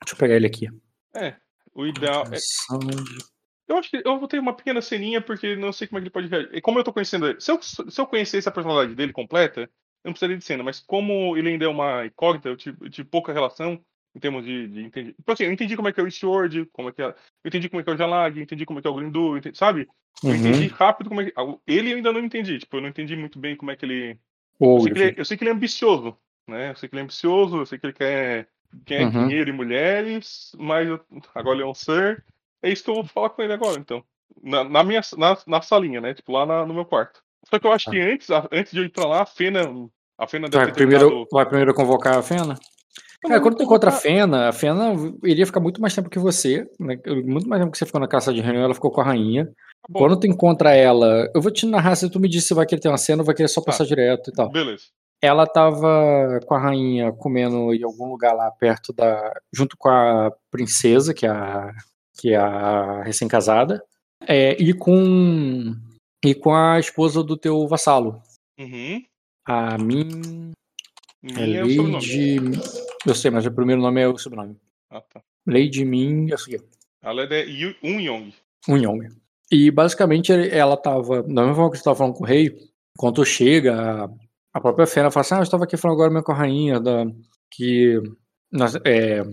Deixa 0.04 0.14
eu 0.14 0.18
pegar 0.18 0.36
ele 0.36 0.46
aqui. 0.48 0.68
É. 1.16 1.36
O 1.74 1.86
ideal. 1.86 2.24
é- 2.32 2.38
eu 3.68 3.78
acho 3.78 3.90
que 3.90 4.02
eu 4.06 4.20
vou 4.20 4.28
ter 4.28 4.40
uma 4.40 4.56
pequena 4.56 4.80
ceninha, 4.82 5.20
porque 5.20 5.56
não 5.56 5.74
sei 5.74 5.88
como 5.88 5.98
é 5.98 6.02
que 6.02 6.06
ele 6.06 6.12
pode 6.14 6.28
reagir. 6.28 6.50
E 6.54 6.62
como 6.62 6.78
eu 6.80 6.84
tô 6.84 6.94
conhecendo 6.94 7.28
ele. 7.28 7.42
Se 7.42 7.52
eu, 7.52 7.60
se 7.62 8.00
eu 8.00 8.06
conhecesse 8.06 8.48
a 8.48 8.52
personalidade 8.52 8.96
dele 8.96 9.12
completa, 9.12 9.62
eu 9.62 9.70
não 10.06 10.12
precisaria 10.14 10.38
de 10.38 10.44
cena. 10.46 10.64
Mas 10.64 10.80
como 10.80 11.36
ele 11.36 11.50
ainda 11.50 11.66
é 11.66 11.68
uma 11.68 12.06
incógnita, 12.06 12.48
eu 12.50 12.56
tive, 12.56 12.78
eu 12.86 12.90
tive 12.92 13.10
pouca 13.10 13.34
relação 13.34 13.82
em 14.16 14.20
termos 14.20 14.46
de, 14.46 14.68
de 14.68 14.82
entender. 14.84 15.14
Tipo 15.14 15.32
assim, 15.32 15.44
eu 15.44 15.52
entendi 15.52 15.76
como 15.76 15.88
é 15.90 15.92
que 15.92 16.00
é 16.00 16.04
o 16.04 16.10
Sword, 16.12 16.66
como 16.72 16.90
é 16.90 16.92
que 16.92 17.02
é. 17.02 17.06
Eu 17.08 17.14
entendi 17.48 17.68
como 17.70 17.82
é 17.82 17.84
que 17.84 17.90
é 17.90 17.94
o 17.94 17.98
Jalag, 17.98 18.40
entendi 18.42 18.66
como 18.66 18.80
é 18.80 18.82
que 18.82 18.88
é 18.88 18.92
o 18.92 18.96
Grindu, 18.96 19.38
entendi- 19.38 19.58
sabe? 19.58 19.88
Eu 20.24 20.30
Uhum. 20.30 20.36
entendi 20.38 20.68
rápido 20.68 21.10
como 21.10 21.22
é 21.22 21.26
que. 21.26 21.34
Ele 21.68 21.92
eu 21.92 21.98
ainda 21.98 22.14
não 22.14 22.22
entendi. 22.22 22.58
Tipo, 22.60 22.78
eu 22.78 22.82
não 22.82 22.90
entendi 22.90 23.16
muito 23.16 23.38
bem 23.38 23.56
como 23.56 23.72
é 23.72 23.76
que 23.76 23.86
ele. 23.86 24.18
Eu 24.60 24.80
sei 24.80 24.92
que 24.94 24.98
ele, 25.00 25.10
é- 25.10 25.14
eu 25.18 25.26
sei 25.26 25.38
que 25.38 25.44
ele 25.44 25.50
é 25.52 25.54
ambicioso, 25.54 26.18
né? 26.48 26.72
Eu 26.72 26.76
sei 26.78 26.88
que 26.88 26.96
ele 26.96 27.02
é 27.02 27.04
ambicioso, 27.04 27.58
eu 27.58 27.66
sei 27.66 27.78
que 27.78 27.86
ele 27.88 27.94
quer, 27.94 28.48
quer 28.86 29.04
Uhum. 29.04 29.28
dinheiro 29.28 29.50
e 29.50 29.54
mulheres, 29.54 30.56
mas 30.58 30.88
eu- 30.88 31.00
agora 31.36 31.58
ele 31.58 31.64
é 31.64 31.68
um 31.68 31.74
Sir. 31.74 32.24
É 32.64 32.72
isso 32.72 32.84
que 32.86 32.90
eu 32.90 32.96
vou 32.96 33.04
falar 33.06 33.30
com 33.32 33.42
ele 33.42 33.52
agora, 33.54 33.78
então. 33.80 34.02
Na, 34.42 34.64
na 34.64 34.84
minha 34.84 35.02
na, 35.18 35.38
na 35.46 35.62
salinha, 35.62 36.00
né? 36.00 36.14
Tipo, 36.14 36.32
lá 36.32 36.46
na- 36.46 36.66
no 36.66 36.74
meu 36.74 36.86
quarto. 36.86 37.22
Só 37.50 37.60
que 37.60 37.68
eu 37.68 37.72
acho 37.74 37.86
Tá. 37.86 37.92
que 37.92 38.00
antes, 38.00 38.32
a- 38.32 38.48
antes 38.52 38.72
de 38.72 38.80
eu 38.80 38.86
ir 38.86 38.90
pra 38.90 39.06
lá, 39.06 39.22
a 39.22 39.26
Fena. 39.26 39.62
A 40.18 40.26
Fena 40.26 40.48
deve 40.48 40.64
vai 40.64 40.74
ter 40.74 40.78
primeiro, 40.78 41.28
vai 41.30 41.46
primeiro 41.46 41.74
convocar 41.74 42.18
a 42.18 42.24
Fena? 42.24 42.58
Cara, 43.22 43.42
quando 43.42 43.58
tu 43.58 43.64
encontra 43.64 43.90
a 43.90 43.94
Fena, 43.94 44.50
a 44.50 44.52
Fena 44.54 44.94
iria 45.24 45.46
ficar 45.46 45.60
muito 45.60 45.82
mais 45.82 45.94
tempo 45.96 46.10
que 46.10 46.20
você. 46.20 46.68
né? 46.80 46.98
Muito 47.24 47.48
mais 47.48 47.62
tempo 47.62 47.72
que 47.72 47.78
você 47.78 47.86
ficou 47.86 48.00
na 48.02 48.08
caça 48.08 48.34
de 48.34 48.42
reunião, 48.42 48.64
ela 48.64 48.74
ficou 48.74 48.92
com 48.92 49.02
a 49.02 49.06
rainha. 49.06 49.46
Tá 49.46 49.52
bom, 49.90 50.00
Quando 50.00 50.20
tu 50.20 50.28
encontra 50.28 50.74
ela, 50.76 51.30
eu 51.34 51.42
vou 51.42 51.52
te 51.52 51.66
narrar 51.66 51.96
se 51.96 52.10
tu 52.10 52.20
me 52.20 52.28
diz 52.30 52.44
se 52.46 52.54
vai 52.54 52.66
querer 52.66 52.82
ter 52.82 52.90
uma 52.90 52.98
cena 52.98 53.22
ou 53.22 53.26
vai 53.26 53.34
querer 53.36 53.48
só 53.48 53.62
Tá. 53.62 53.68
passar 53.68 53.86
direto 53.86 54.30
e 54.30 54.34
tal. 54.34 54.52
Beleza. 54.52 54.84
Ela 55.22 55.48
tava 55.48 56.40
com 56.46 56.54
a 56.54 56.60
rainha 56.60 57.12
comendo 57.14 57.74
em 57.74 57.84
algum 57.84 58.08
lugar 58.10 58.34
lá 58.34 58.52
perto 58.52 58.94
da. 58.94 59.34
junto 59.52 59.76
com 59.78 59.90
a 59.90 60.32
princesa, 60.52 61.14
que 61.14 61.26
é 61.26 61.30
a, 61.30 61.72
que 62.20 62.34
é 62.34 62.38
a 62.38 63.02
recém-casada, 63.02 63.82
é, 64.28 64.52
e 64.62 64.74
com. 64.74 65.74
e 66.24 66.36
com 66.36 66.54
a 66.54 66.80
esposa 66.80 67.24
do 67.24 67.36
teu 67.38 67.66
vassalo. 67.68 68.22
Uhum. 68.60 69.02
A 69.48 69.78
Min. 69.78 70.52
Minha 71.24 71.58
é 71.60 71.64
o 71.64 71.70
sobrenome. 71.70 72.60
Eu 73.06 73.16
sei, 73.16 73.30
mas 73.32 73.46
o 73.46 73.52
primeiro 73.52 73.82
nome 73.82 74.02
é 74.02 74.08
o 74.08 74.18
sobrenome. 74.18 74.58
Ah, 74.90 75.02
tá. 75.02 75.22
Lady 75.48 75.86
Min. 75.86 76.28
Eu 76.30 76.38
sei. 76.38 76.60
Ela 77.04 77.24
é 77.24 77.28
de 77.28 77.52
Yu- 77.52 77.76
Um 77.84 78.00
Yong. 78.00 78.34
Um 78.68 78.78
Yong. 78.78 79.08
E 79.52 79.70
basicamente 79.70 80.32
ela 80.32 80.76
tava. 80.76 81.22
Da 81.24 81.42
mesma 81.42 81.56
forma 81.56 81.72
que 81.72 81.78
você 81.78 81.84
tava 81.84 81.96
falando 81.98 82.14
com 82.16 82.24
o 82.24 82.28
rei, 82.28 82.56
quando 82.98 83.24
chega, 83.26 84.06
a- 84.54 84.62
própria 84.62 84.88
Fena 84.88 85.12
fala 85.12 85.22
assim: 85.22 85.36
Ah, 85.36 85.38
eu 85.40 85.44
estava 85.44 85.64
aqui 85.66 85.78
falando 85.78 85.98
agora 85.98 86.10
mesmo 86.12 86.24
com 86.26 86.32
a 86.32 86.36
rainha, 86.36 86.80
da, 86.80 87.06
que 87.52 88.02
nós, 88.52 88.76
é, 88.86 89.24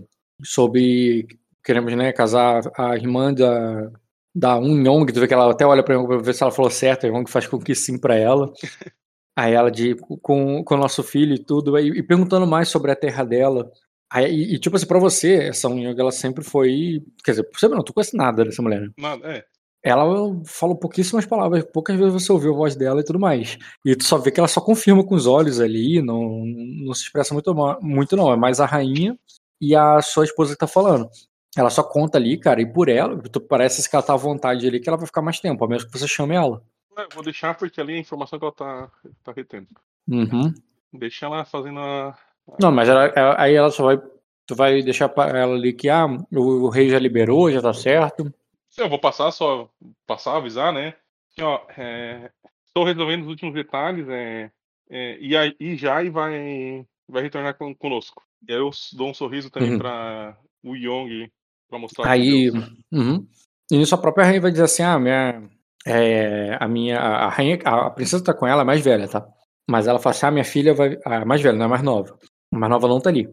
sobre. 0.44 1.26
Queremos, 1.64 1.94
né, 1.96 2.12
casar 2.12 2.62
a 2.76 2.96
irmã 2.96 3.32
da. 3.32 3.90
Da 4.34 4.58
Um 4.58 4.82
Yong, 4.82 5.12
tu 5.12 5.20
vê 5.20 5.28
que 5.28 5.34
ela 5.34 5.50
até 5.52 5.64
olha 5.66 5.82
pra 5.82 5.98
mim 5.98 6.06
pra 6.06 6.16
ver 6.16 6.32
se 6.34 6.42
ela 6.42 6.50
falou 6.50 6.70
certo, 6.70 7.04
a 7.04 7.08
Yong 7.08 7.30
faz 7.30 7.46
com 7.46 7.58
que 7.60 7.74
sim 7.74 7.98
pra 7.98 8.16
ela. 8.16 8.50
Aí 9.36 9.54
ela 9.54 9.70
de 9.70 9.94
com, 10.20 10.62
com 10.62 10.74
o 10.74 10.78
nosso 10.78 11.02
filho 11.02 11.34
e 11.34 11.38
tudo, 11.38 11.78
e, 11.78 11.98
e 11.98 12.02
perguntando 12.02 12.46
mais 12.46 12.68
sobre 12.68 12.90
a 12.90 12.96
terra 12.96 13.24
dela. 13.24 13.70
Aí, 14.12 14.30
e, 14.30 14.54
e, 14.54 14.58
tipo 14.58 14.76
assim, 14.76 14.86
pra 14.86 14.98
você, 14.98 15.34
essa 15.44 15.68
Yong, 15.68 15.98
ela 15.98 16.12
sempre 16.12 16.44
foi. 16.44 17.02
Quer 17.24 17.32
dizer, 17.32 17.48
você 17.52 17.66
não, 17.68 17.82
tu 17.82 17.94
conhece 17.94 18.16
nada 18.16 18.44
dessa 18.44 18.60
mulher, 18.60 18.82
né? 18.82 18.88
Nada, 18.98 19.26
é. 19.26 19.44
ela 19.82 20.04
falou 20.44 20.76
pouquíssimas 20.76 21.24
palavras, 21.24 21.64
poucas 21.72 21.96
vezes 21.96 22.12
você 22.12 22.30
ouviu 22.30 22.52
a 22.52 22.56
voz 22.56 22.76
dela 22.76 23.00
e 23.00 23.04
tudo 23.04 23.18
mais. 23.18 23.56
E 23.86 23.96
tu 23.96 24.04
só 24.04 24.18
vê 24.18 24.30
que 24.30 24.38
ela 24.38 24.48
só 24.48 24.60
confirma 24.60 25.04
com 25.04 25.14
os 25.14 25.26
olhos 25.26 25.60
ali, 25.60 26.02
não, 26.02 26.44
não 26.84 26.92
se 26.94 27.04
expressa 27.04 27.32
muito, 27.32 27.54
muito 27.80 28.16
não. 28.16 28.30
É 28.32 28.36
mais 28.36 28.60
a 28.60 28.66
rainha 28.66 29.18
e 29.60 29.74
a 29.74 30.02
sua 30.02 30.24
esposa 30.24 30.52
que 30.52 30.58
tá 30.58 30.66
falando. 30.66 31.08
Ela 31.56 31.70
só 31.70 31.82
conta 31.82 32.18
ali, 32.18 32.38
cara, 32.38 32.60
e 32.60 32.66
por 32.70 32.88
ela, 32.88 33.16
tu 33.30 33.40
parece 33.40 33.88
que 33.88 33.96
ela 33.96 34.02
tá 34.02 34.14
à 34.14 34.16
vontade 34.16 34.66
ali 34.66 34.80
que 34.80 34.88
ela 34.88 34.98
vai 34.98 35.06
ficar 35.06 35.22
mais 35.22 35.40
tempo, 35.40 35.64
a 35.64 35.68
menos 35.68 35.84
que 35.84 35.92
você 35.92 36.06
chame 36.08 36.34
ela. 36.34 36.62
É, 36.98 37.06
Vou 37.14 37.22
deixar 37.22 37.54
porque 37.56 37.80
ali 37.80 37.94
é 37.94 37.96
a 37.96 38.00
informação 38.00 38.38
que 38.38 38.44
ela 38.44 38.52
tá, 38.54 38.90
tá 39.22 39.32
retendo. 39.32 39.68
Uhum. 40.08 40.52
Deixa 40.92 41.26
ela 41.26 41.44
fazendo 41.44 41.80
a. 41.80 42.16
Não, 42.60 42.70
mas 42.72 42.88
ela- 42.88 43.06
ela- 43.14 43.36
aí 43.40 43.54
ela 43.54 43.70
só 43.70 43.84
vai. 43.84 43.98
Tu 44.46 44.54
vai 44.56 44.82
deixar 44.82 45.08
pra 45.08 45.28
ela 45.38 45.54
ali 45.54 45.72
que 45.72 45.88
ah, 45.88 46.06
o, 46.32 46.40
o 46.64 46.68
rei 46.68 46.90
já 46.90 46.98
liberou, 46.98 47.50
já 47.50 47.62
tá 47.62 47.72
certo. 47.72 48.32
Eu 48.76 48.88
vou 48.88 48.98
passar, 48.98 49.30
só 49.30 49.70
passar, 50.06 50.36
avisar, 50.36 50.72
né? 50.72 50.94
Assim, 51.30 51.42
ó, 51.42 51.60
é, 51.78 52.30
estou 52.66 52.84
resolvendo 52.84 53.22
os 53.22 53.28
últimos 53.28 53.54
detalhes, 53.54 54.06
é, 54.08 54.50
é, 54.90 55.18
e 55.20 55.36
aí 55.36 55.54
e 55.60 55.76
Jai 55.76 56.10
vai, 56.10 56.84
vai 57.08 57.22
retornar 57.22 57.56
con- 57.56 57.74
conosco. 57.74 58.22
E 58.48 58.52
aí 58.52 58.58
eu 58.58 58.70
dou 58.94 59.10
um 59.10 59.14
sorriso 59.14 59.48
também 59.50 59.72
Uhum. 59.72 59.78
para 59.78 60.36
o 60.64 60.74
Yong 60.74 61.30
para 61.70 61.78
mostrar. 61.78 62.10
Aí, 62.10 62.50
uhum. 62.92 63.26
e 63.70 63.76
nisso 63.78 63.94
a 63.94 63.98
própria 63.98 64.24
rainha 64.26 64.40
vai 64.40 64.50
dizer 64.50 64.64
assim, 64.64 64.82
ah, 64.82 64.98
minha, 64.98 65.48
é, 65.86 66.56
a 66.60 66.68
minha, 66.68 66.98
a 66.98 67.28
rainha, 67.28 67.58
a, 67.64 67.86
a 67.86 67.90
princesa 67.90 68.24
tá 68.24 68.34
com 68.34 68.46
ela, 68.46 68.62
a 68.62 68.64
mais 68.64 68.82
velha, 68.82 69.08
tá? 69.08 69.26
Mas 69.68 69.86
ela 69.86 69.98
fala 69.98 70.14
assim, 70.14 70.26
ah, 70.26 70.30
minha 70.30 70.44
filha 70.44 70.74
vai, 70.74 70.98
a 71.04 71.24
mais 71.24 71.40
velha, 71.40 71.56
não 71.56 71.64
é 71.64 71.66
a 71.66 71.70
mais 71.70 71.82
nova. 71.82 72.18
A 72.52 72.58
mais 72.58 72.70
nova 72.70 72.88
não 72.88 73.00
tá 73.00 73.10
ali. 73.10 73.24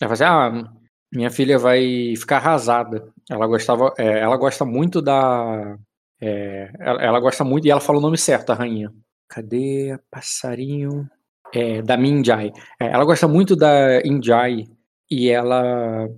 Ela 0.00 0.14
fala 0.16 0.52
assim, 0.52 0.66
ah, 0.66 0.72
minha 1.12 1.30
filha 1.30 1.58
vai 1.58 2.14
ficar 2.16 2.38
arrasada. 2.38 3.12
Ela 3.30 3.46
gostava, 3.46 3.92
é, 3.98 4.20
ela 4.20 4.36
gosta 4.36 4.64
muito 4.64 5.00
da, 5.02 5.76
é, 6.20 6.70
ela, 6.78 7.02
ela 7.02 7.20
gosta 7.20 7.44
muito, 7.44 7.66
e 7.66 7.70
ela 7.70 7.80
fala 7.80 7.98
o 7.98 8.02
nome 8.02 8.18
certo, 8.18 8.50
a 8.50 8.54
rainha. 8.54 8.92
Cadê 9.28 9.98
passarinho? 10.10 11.08
É, 11.54 11.80
da 11.82 11.96
Minjai. 11.96 12.52
É, 12.80 12.86
ela 12.86 13.04
gosta 13.04 13.28
muito 13.28 13.56
da 13.56 14.00
Injai, 14.04 14.66
e 15.10 15.28
ela 15.28 16.08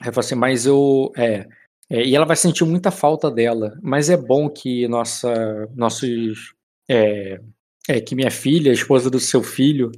Aí 0.00 0.10
fala 0.12 0.20
assim, 0.20 0.34
mas 0.34 0.64
eu. 0.64 1.12
É, 1.16 1.46
é, 1.90 2.04
e 2.04 2.14
ela 2.14 2.24
vai 2.24 2.36
sentir 2.36 2.64
muita 2.64 2.90
falta 2.90 3.30
dela. 3.30 3.76
Mas 3.82 4.08
é 4.08 4.16
bom 4.16 4.48
que 4.48 4.86
nossa, 4.88 5.68
nossos. 5.74 6.54
É, 6.88 7.40
é, 7.88 8.00
que 8.00 8.14
minha 8.14 8.30
filha, 8.30 8.70
a 8.70 8.74
esposa 8.74 9.10
do 9.10 9.18
seu 9.20 9.42
filho, 9.42 9.90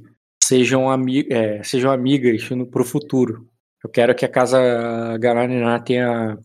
sejam, 0.43 0.89
ami 0.89 1.27
é, 1.29 1.61
sejam 1.63 1.91
amigas 1.91 2.49
no, 2.49 2.65
pro 2.65 2.83
futuro. 2.83 3.47
Eu 3.83 3.89
quero 3.89 4.15
que 4.15 4.25
a 4.25 4.29
casa 4.29 5.17
Garanina 5.19 5.79
tenha. 5.79 6.37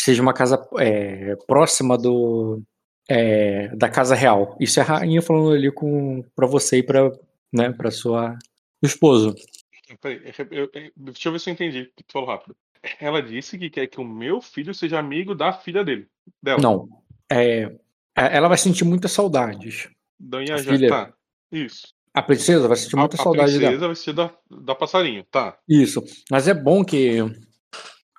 seja 0.00 0.22
uma 0.22 0.32
casa 0.32 0.58
é, 0.78 1.36
próxima 1.46 1.96
do. 1.98 2.62
é, 3.08 3.68
da 3.76 3.88
casa 3.88 4.14
real. 4.14 4.56
Isso 4.60 4.80
é 4.80 4.82
a 4.82 4.86
rainha 4.86 5.22
falando 5.22 5.52
ali 5.52 5.70
com, 5.70 6.24
pra 6.34 6.46
você 6.46 6.78
e 6.78 6.82
pra, 6.82 7.10
né, 7.52 7.70
pra 7.72 7.90
sua 7.90 8.36
esposo. 8.82 9.34
Peraí, 10.00 10.20
eu- 10.50 10.68
eu- 10.74 10.90
deixa 10.96 11.28
eu 11.28 11.32
ver 11.32 11.38
se 11.40 11.50
eu 11.50 11.54
entendi 11.54 11.80
o 11.82 11.86
tu 11.86 12.04
falou 12.12 12.28
rápido. 12.28 12.56
Ela 13.00 13.22
disse 13.22 13.58
que 13.58 13.70
quer 13.70 13.86
que 13.86 14.00
o 14.00 14.04
meu 14.04 14.40
filho 14.40 14.74
seja 14.74 14.98
amigo 14.98 15.34
da 15.34 15.52
filha 15.52 15.84
dele. 15.84 16.06
Dela. 16.42 16.60
Não. 16.60 16.88
É, 17.30 17.62
é, 18.16 18.36
ela 18.36 18.48
vai 18.48 18.58
sentir 18.58 18.84
muitas 18.84 19.12
saudades. 19.12 19.88
Da 20.18 20.38
A 20.38 20.42
Inhajá. 20.44 20.72
filha. 20.72 20.88
Tá. 20.88 21.12
Isso. 21.50 21.88
A 22.14 22.22
princesa 22.22 22.66
vai 22.66 22.76
sentir 22.76 22.96
A, 22.96 23.00
muita 23.00 23.16
a 23.16 23.22
saudade 23.22 23.52
princesa 23.52 23.70
dela. 23.72 23.86
vai 23.86 23.96
ser 23.96 24.12
da, 24.12 24.30
da 24.50 24.74
passarinho. 24.74 25.24
Tá. 25.24 25.58
Isso. 25.68 26.02
Mas 26.30 26.48
é 26.48 26.54
bom 26.54 26.84
que, 26.84 27.18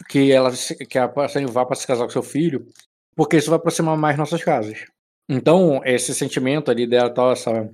que, 0.10 0.31
ela, 0.31 0.52
que 0.89 0.98
a 0.99 1.07
passarinho 1.07 1.52
vá 1.52 1.65
para 1.65 1.76
se 1.76 1.88
casar 1.88 2.03
com 2.06 2.11
seu 2.11 2.23
filho, 2.23 2.68
porque 3.15 3.38
isso 3.38 3.49
vai 3.49 3.57
aproximar 3.57 3.98
mais 3.98 4.18
nossas 4.18 4.44
casas. 4.44 4.85
Então, 5.27 5.81
esse 5.84 6.14
sentimento 6.14 6.69
ali 6.72 6.88
dela, 6.88 7.10
tal, 7.10 7.31
essa 7.31 7.69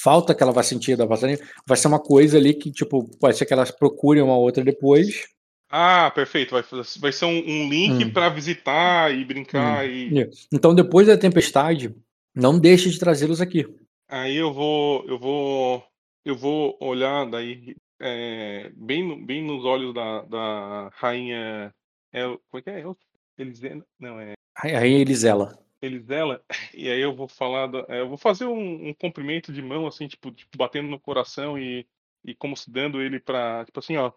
falta 0.00 0.34
que 0.34 0.42
ela 0.42 0.52
vai 0.52 0.64
sentir 0.64 0.96
da 0.96 1.06
passarinho, 1.06 1.38
vai 1.66 1.76
ser 1.76 1.88
uma 1.88 2.00
coisa 2.00 2.36
ali 2.38 2.54
que, 2.54 2.70
tipo, 2.70 3.08
pode 3.18 3.36
ser 3.36 3.46
que 3.46 3.52
elas 3.52 3.70
procurem 3.70 4.22
uma 4.22 4.36
outra 4.36 4.62
depois. 4.64 5.28
Ah, 5.68 6.10
perfeito. 6.10 6.52
Vai, 6.52 6.62
vai 6.98 7.12
ser 7.12 7.24
um, 7.26 7.38
um 7.38 7.68
link 7.68 8.04
Hum. 8.04 8.12
pra 8.12 8.28
visitar 8.28 9.12
e 9.14 9.24
brincar. 9.24 9.86
E 9.88 10.12
Então, 10.52 10.74
depois 10.74 11.06
da 11.06 11.18
tempestade, 11.18 11.94
não 12.34 12.58
deixe 12.58 12.90
de 12.90 12.98
trazê-los 12.98 13.40
aqui. 13.40 13.66
aí 14.08 14.36
eu 14.36 14.52
vou, 14.52 15.04
eu 15.06 15.18
vou, 15.18 15.84
eu 16.24 16.34
vou 16.36 16.76
olhar 16.80 17.28
daí 17.28 17.76
é, 18.00 18.70
bem, 18.76 19.02
no- 19.06 19.24
bem 19.26 19.42
nos 19.44 19.64
olhos 19.64 19.92
da, 19.92 20.22
da 20.22 20.88
rainha. 20.94 21.74
El, 22.12 22.38
como 22.48 22.60
é 22.60 22.62
que 22.62 22.70
é? 22.70 22.80
El, 22.80 22.96
Elisena? 23.36 23.84
Não 23.98 24.18
é. 24.20 24.32
Aí 24.56 24.94
Elisela. 24.94 25.58
Elisela, 25.80 26.42
e 26.74 26.88
aí 26.90 27.00
eu 27.00 27.14
vou 27.14 27.28
falar, 27.28 27.68
da- 27.68 27.84
é, 27.88 28.00
eu 28.00 28.08
vou 28.08 28.16
fazer 28.18 28.46
um, 28.46 28.88
um 28.88 28.94
cumprimento 28.94 29.52
de 29.52 29.62
mão, 29.62 29.86
assim, 29.86 30.08
tipo, 30.08 30.32
tipo, 30.32 30.56
batendo 30.58 30.88
no 30.88 30.98
coração 30.98 31.56
e, 31.56 31.86
e 32.24 32.34
como 32.34 32.56
se 32.56 32.68
dando 32.68 33.00
ele 33.00 33.20
pra, 33.20 33.64
tipo 33.64 33.78
assim, 33.78 33.96
ó, 33.96 34.10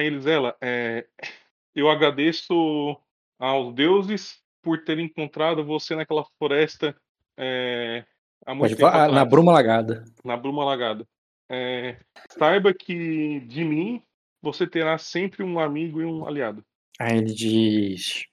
a 0.00 0.04
Elisela, 0.04 0.56
é, 0.60 1.06
eu 1.74 1.90
agradeço 1.90 2.96
aos 3.38 3.74
deuses 3.74 4.38
por 4.62 4.84
terem 4.84 5.06
encontrado 5.06 5.64
você 5.64 5.96
naquela 5.96 6.24
floresta 6.38 6.94
é, 7.36 8.04
na 9.12 9.24
bruma 9.24 9.52
lagada. 9.52 10.04
na 10.24 10.36
Bruma 10.36 10.64
Lagada. 10.64 11.06
é, 11.50 11.96
saiba 12.30 12.72
que 12.72 13.40
de 13.40 13.64
mim 13.64 14.02
você 14.40 14.66
terá 14.66 14.96
sempre 14.98 15.42
um 15.42 15.58
amigo 15.58 16.00
e 16.00 16.04
um 16.04 16.26
aliado. 16.26 16.64
Aí 16.98 17.18
ele 17.18 17.34
diz. 17.34 18.24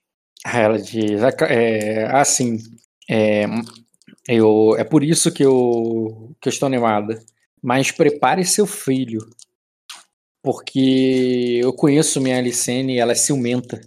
Aí 0.44 0.62
ela 0.62 0.78
diz. 0.78 1.20
É, 1.48 2.06
assim. 2.06 2.58
É, 3.10 3.44
eu, 4.28 4.76
é 4.78 4.84
por 4.84 5.02
isso 5.02 5.32
que 5.32 5.44
eu, 5.44 6.34
que 6.40 6.48
eu 6.48 6.50
estou 6.50 6.66
animada. 6.66 7.20
Mas 7.62 7.90
prepare 7.90 8.44
seu 8.44 8.66
filho. 8.66 9.20
Porque 10.46 11.58
eu 11.60 11.72
conheço 11.72 12.20
minha 12.20 12.38
Alicene 12.38 12.94
e 12.94 12.98
ela 13.00 13.10
é 13.10 13.16
ciumenta. 13.16 13.80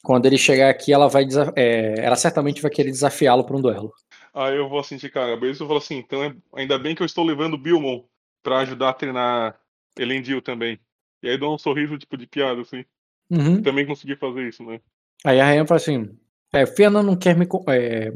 Quando 0.00 0.26
ele 0.26 0.38
chegar 0.38 0.70
aqui, 0.70 0.92
ela 0.92 1.08
vai 1.08 1.26
é, 1.56 1.94
ela 1.98 2.14
certamente 2.14 2.62
vai 2.62 2.70
querer 2.70 2.92
desafiá-lo 2.92 3.42
para 3.42 3.56
um 3.56 3.60
duelo. 3.60 3.92
Aí 4.32 4.56
eu 4.56 4.68
vou 4.68 4.78
assim 4.78 4.96
de 4.96 5.10
cara, 5.10 5.36
beleza? 5.36 5.64
Eu 5.64 5.66
falo 5.66 5.80
assim, 5.80 5.96
então 5.96 6.22
é, 6.22 6.32
ainda 6.54 6.78
bem 6.78 6.94
que 6.94 7.02
eu 7.02 7.04
estou 7.04 7.24
levando 7.24 7.54
o 7.54 7.58
Bilmon 7.58 8.04
para 8.44 8.60
ajudar 8.60 8.90
a 8.90 8.92
treinar 8.92 9.58
Elendil 9.98 10.40
também. 10.40 10.78
E 11.20 11.30
aí 11.30 11.36
dou 11.36 11.52
um 11.52 11.58
sorriso 11.58 11.98
tipo 11.98 12.16
de 12.16 12.28
piada, 12.28 12.60
assim. 12.60 12.84
Uhum. 13.28 13.60
Também 13.60 13.84
consegui 13.84 14.14
fazer 14.14 14.48
isso, 14.48 14.62
né? 14.62 14.80
Aí 15.24 15.40
a 15.40 15.46
Rainha 15.46 15.66
fala 15.66 15.80
assim: 15.80 16.16
é, 16.52 16.64
Fena 16.64 17.02
não 17.02 17.16
quer 17.16 17.36
me. 17.36 17.44
É, 17.70 18.12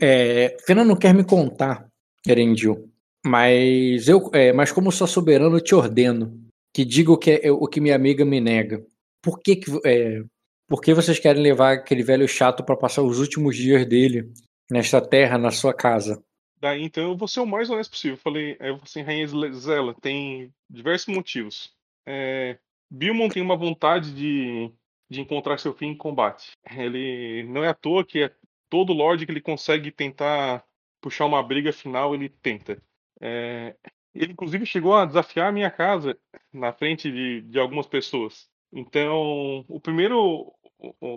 é, 0.00 0.56
Fena 0.64 0.84
não 0.84 0.94
quer 0.94 1.12
me 1.12 1.24
contar, 1.24 1.90
Erendil. 2.24 2.88
Mas 3.26 4.06
eu, 4.06 4.30
é, 4.32 4.52
mas 4.52 4.70
como 4.70 4.92
sou 4.92 5.08
soberano, 5.08 5.56
eu 5.56 5.60
te 5.60 5.74
ordeno 5.74 6.39
que 6.72 6.84
diga 6.84 7.12
o 7.12 7.18
que, 7.18 7.40
é, 7.42 7.50
o 7.50 7.66
que 7.66 7.80
minha 7.80 7.94
amiga 7.94 8.24
me 8.24 8.40
nega. 8.40 8.84
Por 9.22 9.40
que, 9.40 9.56
que, 9.56 9.70
é, 9.84 10.22
por 10.68 10.80
que 10.80 10.94
vocês 10.94 11.18
querem 11.18 11.42
levar 11.42 11.72
aquele 11.72 12.02
velho 12.02 12.26
chato 12.28 12.64
para 12.64 12.76
passar 12.76 13.02
os 13.02 13.18
últimos 13.18 13.56
dias 13.56 13.86
dele 13.86 14.32
nesta 14.70 15.00
terra, 15.00 15.36
na 15.36 15.50
sua 15.50 15.74
casa? 15.74 16.22
Daí 16.60 16.82
então 16.82 17.02
eu 17.04 17.16
vou 17.16 17.26
ser 17.26 17.40
o 17.40 17.46
mais 17.46 17.70
honesto 17.70 17.92
possível. 17.92 18.16
Falei, 18.18 18.52
eu 18.52 18.76
falei 18.76 18.80
assim, 18.82 19.02
Rainha 19.02 19.26
Zela, 19.52 19.94
tem 20.00 20.52
diversos 20.68 21.12
motivos. 21.12 21.72
É, 22.06 22.58
Bilmon 22.90 23.28
tem 23.28 23.42
uma 23.42 23.56
vontade 23.56 24.14
de, 24.14 24.70
de 25.08 25.20
encontrar 25.20 25.58
seu 25.58 25.74
fim 25.74 25.88
em 25.88 25.96
combate. 25.96 26.52
Ele 26.76 27.44
não 27.44 27.64
é 27.64 27.68
à 27.68 27.74
toa 27.74 28.04
que 28.04 28.22
é 28.24 28.34
todo 28.68 28.92
Lorde 28.92 29.26
que 29.26 29.32
ele 29.32 29.40
consegue 29.40 29.90
tentar 29.90 30.64
puxar 31.00 31.24
uma 31.26 31.42
briga 31.42 31.72
final, 31.72 32.14
ele 32.14 32.28
tenta. 32.28 32.80
É, 33.20 33.74
ele, 34.14 34.32
inclusive, 34.32 34.66
chegou 34.66 34.94
a 34.94 35.04
desafiar 35.04 35.48
a 35.48 35.52
minha 35.52 35.70
casa 35.70 36.18
na 36.52 36.72
frente 36.72 37.10
de, 37.10 37.42
de 37.42 37.58
algumas 37.58 37.86
pessoas. 37.86 38.48
Então, 38.72 39.64
o 39.68 39.80
primeiro. 39.80 40.52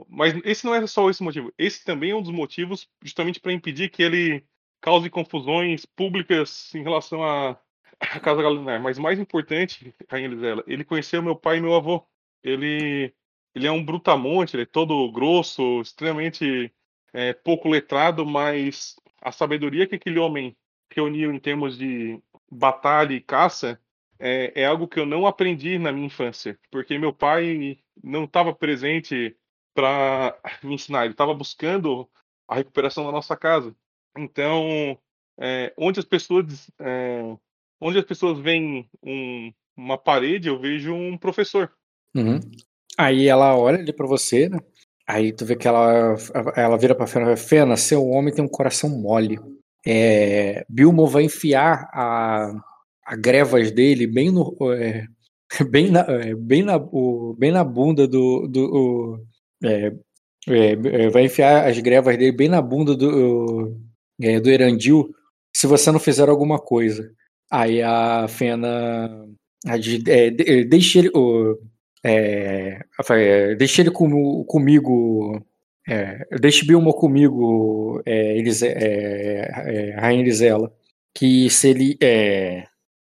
Mas 0.10 0.36
esse 0.44 0.66
não 0.66 0.76
é 0.76 0.86
só 0.88 1.10
esse 1.10 1.24
motivo. 1.24 1.54
Esse 1.58 1.86
também 1.86 2.12
é 2.12 2.16
um 2.16 2.22
dos 2.22 2.32
motivos 2.32 2.90
justamente 3.02 3.40
para 3.40 3.54
impedir 3.54 3.90
que 3.90 4.04
ele 4.04 4.44
cause 4.82 5.10
confusões 5.10 5.86
públicas 5.86 6.74
em 6.76 6.84
relação 6.84 7.24
à, 7.24 7.58
Casa 8.22 8.42
Galinar. 8.44 8.82
Mas 8.82 9.00
mais 9.00 9.20
importante, 9.20 9.94
Rainha 10.10 10.28
Elisela, 10.28 10.64
ele 10.68 10.84
conheceu 10.84 11.22
meu 11.22 11.36
pai 11.36 11.58
e 11.58 11.62
meu 11.62 11.74
avô. 11.74 12.06
Ele, 12.44 13.14
ele 13.56 13.68
é 13.68 13.72
um 13.72 13.84
brutamonte, 13.84 14.56
ele 14.56 14.64
é 14.64 14.66
todo 14.66 15.10
grosso, 15.12 15.82
extremamente 15.82 16.74
é, 17.14 17.32
pouco 17.34 17.70
letrado, 17.70 18.26
mas 18.26 18.96
a 19.22 19.32
sabedoria 19.32 19.88
que 19.88 19.96
aquele 19.96 20.20
homem 20.20 20.56
reuniu 20.94 21.34
em 21.34 21.40
termos 21.40 21.78
de 21.78 22.22
batalha 22.54 23.14
e 23.14 23.22
caça 23.22 23.80
é, 24.20 24.62
é, 24.62 24.66
algo 24.66 24.88
que 24.88 25.00
eu 25.00 25.06
não 25.06 25.26
aprendi 25.26 25.78
na 25.78 25.92
minha 25.92 26.08
infância, 26.08 26.58
porque 26.72 26.98
meu 26.98 27.14
pai 27.14 27.78
não 28.02 28.24
estava 28.24 28.54
presente 28.54 29.36
para 29.74 30.38
me 30.64 30.76
ensinar, 30.76 31.06
ele 31.06 31.14
estava 31.14 31.34
buscando 31.34 32.10
a 32.48 32.56
recuperação 32.56 33.06
da 33.06 33.12
nossa 33.12 33.36
casa. 33.36 33.76
Então, 34.18 34.98
é, 35.40 35.74
onde 35.78 36.00
as 36.00 36.06
pessoas 36.06 36.72
é, 36.80 37.36
onde 37.82 37.98
as 37.98 38.06
pessoas 38.06 38.40
veem 38.40 38.90
um, 39.04 39.52
uma 39.76 39.98
parede, 39.98 40.48
eu 40.48 40.60
vejo 40.60 40.94
um 40.94 41.18
professor. 41.18 41.72
Uhum. 42.16 42.40
Aí 42.98 43.28
ela 43.28 43.58
olha 43.58 43.80
ali 43.80 43.92
para 43.92 44.08
você, 44.08 44.48
né? 44.48 44.60
Aí 45.06 45.34
tu 45.34 45.46
vê 45.46 45.56
que 45.56 45.68
ela, 45.68 46.16
ela 46.56 46.78
vira 46.78 46.96
pra 46.96 47.08
Fena 47.08 47.34
e 47.34 47.38
Fena, 47.38 47.76
seu 47.76 48.06
homem 48.06 48.34
tem 48.34 48.44
um 48.44 48.48
coração 48.48 48.90
mole. 48.90 49.38
É, 49.86 50.66
Bilmo 50.70 51.08
vai 51.08 51.24
enfiar 51.24 51.90
a, 51.94 52.54
a 53.06 53.16
grevas 53.16 53.72
dele 53.72 54.08
bem 54.08 54.32
no. 54.32 54.56
É, 54.74 55.06
bem, 55.70 55.92
na, 55.92 56.02
é, 56.02 56.36
bem, 56.36 56.64
na, 56.64 56.78
o, 56.78 57.36
bem 57.38 57.52
na 57.52 57.64
bunda 57.64 58.08
do. 58.08 58.48
do 58.48 58.66
o, 58.66 59.20
é, 59.66 59.94
é, 60.48 60.72
é, 60.72 61.10
vai 61.10 61.26
enfiar 61.26 61.68
as 61.68 61.80
grevas 61.80 62.18
dele 62.18 62.32
bem 62.34 62.50
na 62.50 62.62
bunda 62.62 62.96
do, 62.96 63.78
do 64.20 64.50
Erandil 64.50 65.14
se 65.56 65.68
você 65.68 65.92
não 65.92 66.00
fizer 66.00 66.28
alguma 66.30 66.60
coisa. 66.60 67.12
Aí 67.52 67.82
a 67.82 68.28
Fena. 68.28 69.08
A, 69.66 69.76
é, 70.08 70.32
deixa 70.64 71.00
ele. 71.00 71.10
O, 71.14 71.58
é, 72.04 72.80
deixa 73.58 73.82
ele 73.82 73.92
com, 73.92 74.44
comigo. 74.46 75.42
É, 75.88 76.26
deixe 76.40 76.66
Bilmo 76.66 76.94
comigo, 76.94 78.02
é, 78.06 78.38
Elise, 78.38 78.68
é, 78.68 79.52
é, 79.52 80.00
Rainha 80.00 80.22
Elisela, 80.22 80.72
que 81.14 81.50
se 81.50 81.70
ele, 81.70 81.98
é, 82.02 82.66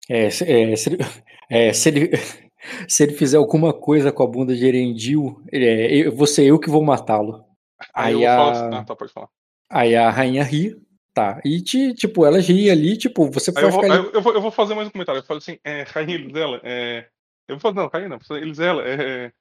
é, 0.08 0.30
se, 0.30 0.44
é, 0.44 0.76
se, 0.76 0.90
ele, 0.90 0.98
é, 1.50 1.72
se, 1.72 1.88
ele, 1.88 2.10
se 2.88 3.02
ele 3.02 3.12
fizer 3.12 3.38
alguma 3.38 3.72
coisa 3.72 4.12
com 4.12 4.22
a 4.22 4.26
bunda 4.26 4.54
de 4.54 4.66
Erendil, 4.66 5.42
é, 5.50 6.08
vou 6.10 6.26
ser 6.26 6.44
eu 6.44 6.58
que 6.58 6.70
vou 6.70 6.84
matá-lo. 6.84 7.44
Aí, 7.94 8.16
aí, 8.16 8.26
a, 8.26 8.50
assim, 8.50 8.74
ah, 8.74 8.84
tá, 8.84 9.28
aí 9.70 9.96
a 9.96 10.10
rainha 10.10 10.42
ri, 10.42 10.76
tá, 11.14 11.40
e 11.44 11.62
te, 11.62 11.94
tipo, 11.94 12.24
ela 12.26 12.38
ri 12.38 12.70
ali, 12.70 12.96
tipo, 12.96 13.30
você 13.30 13.52
pode 13.52 13.66
eu 13.66 13.72
vou, 13.72 13.82
ali... 13.82 14.10
eu, 14.12 14.22
vou, 14.22 14.34
eu 14.34 14.40
vou 14.40 14.50
fazer 14.50 14.74
mais 14.74 14.88
um 14.88 14.90
comentário, 14.90 15.20
eu 15.20 15.24
falo 15.24 15.38
assim, 15.38 15.58
é, 15.64 15.82
rainha 15.82 16.14
Elisela, 16.14 16.60
é, 16.62 17.06
eu 17.48 17.56
vou 17.56 17.60
fazer, 17.60 17.76
não, 17.76 17.88
rainha 17.88 18.08
não, 18.08 18.36
Elisela, 18.36 18.82
é, 18.86 19.32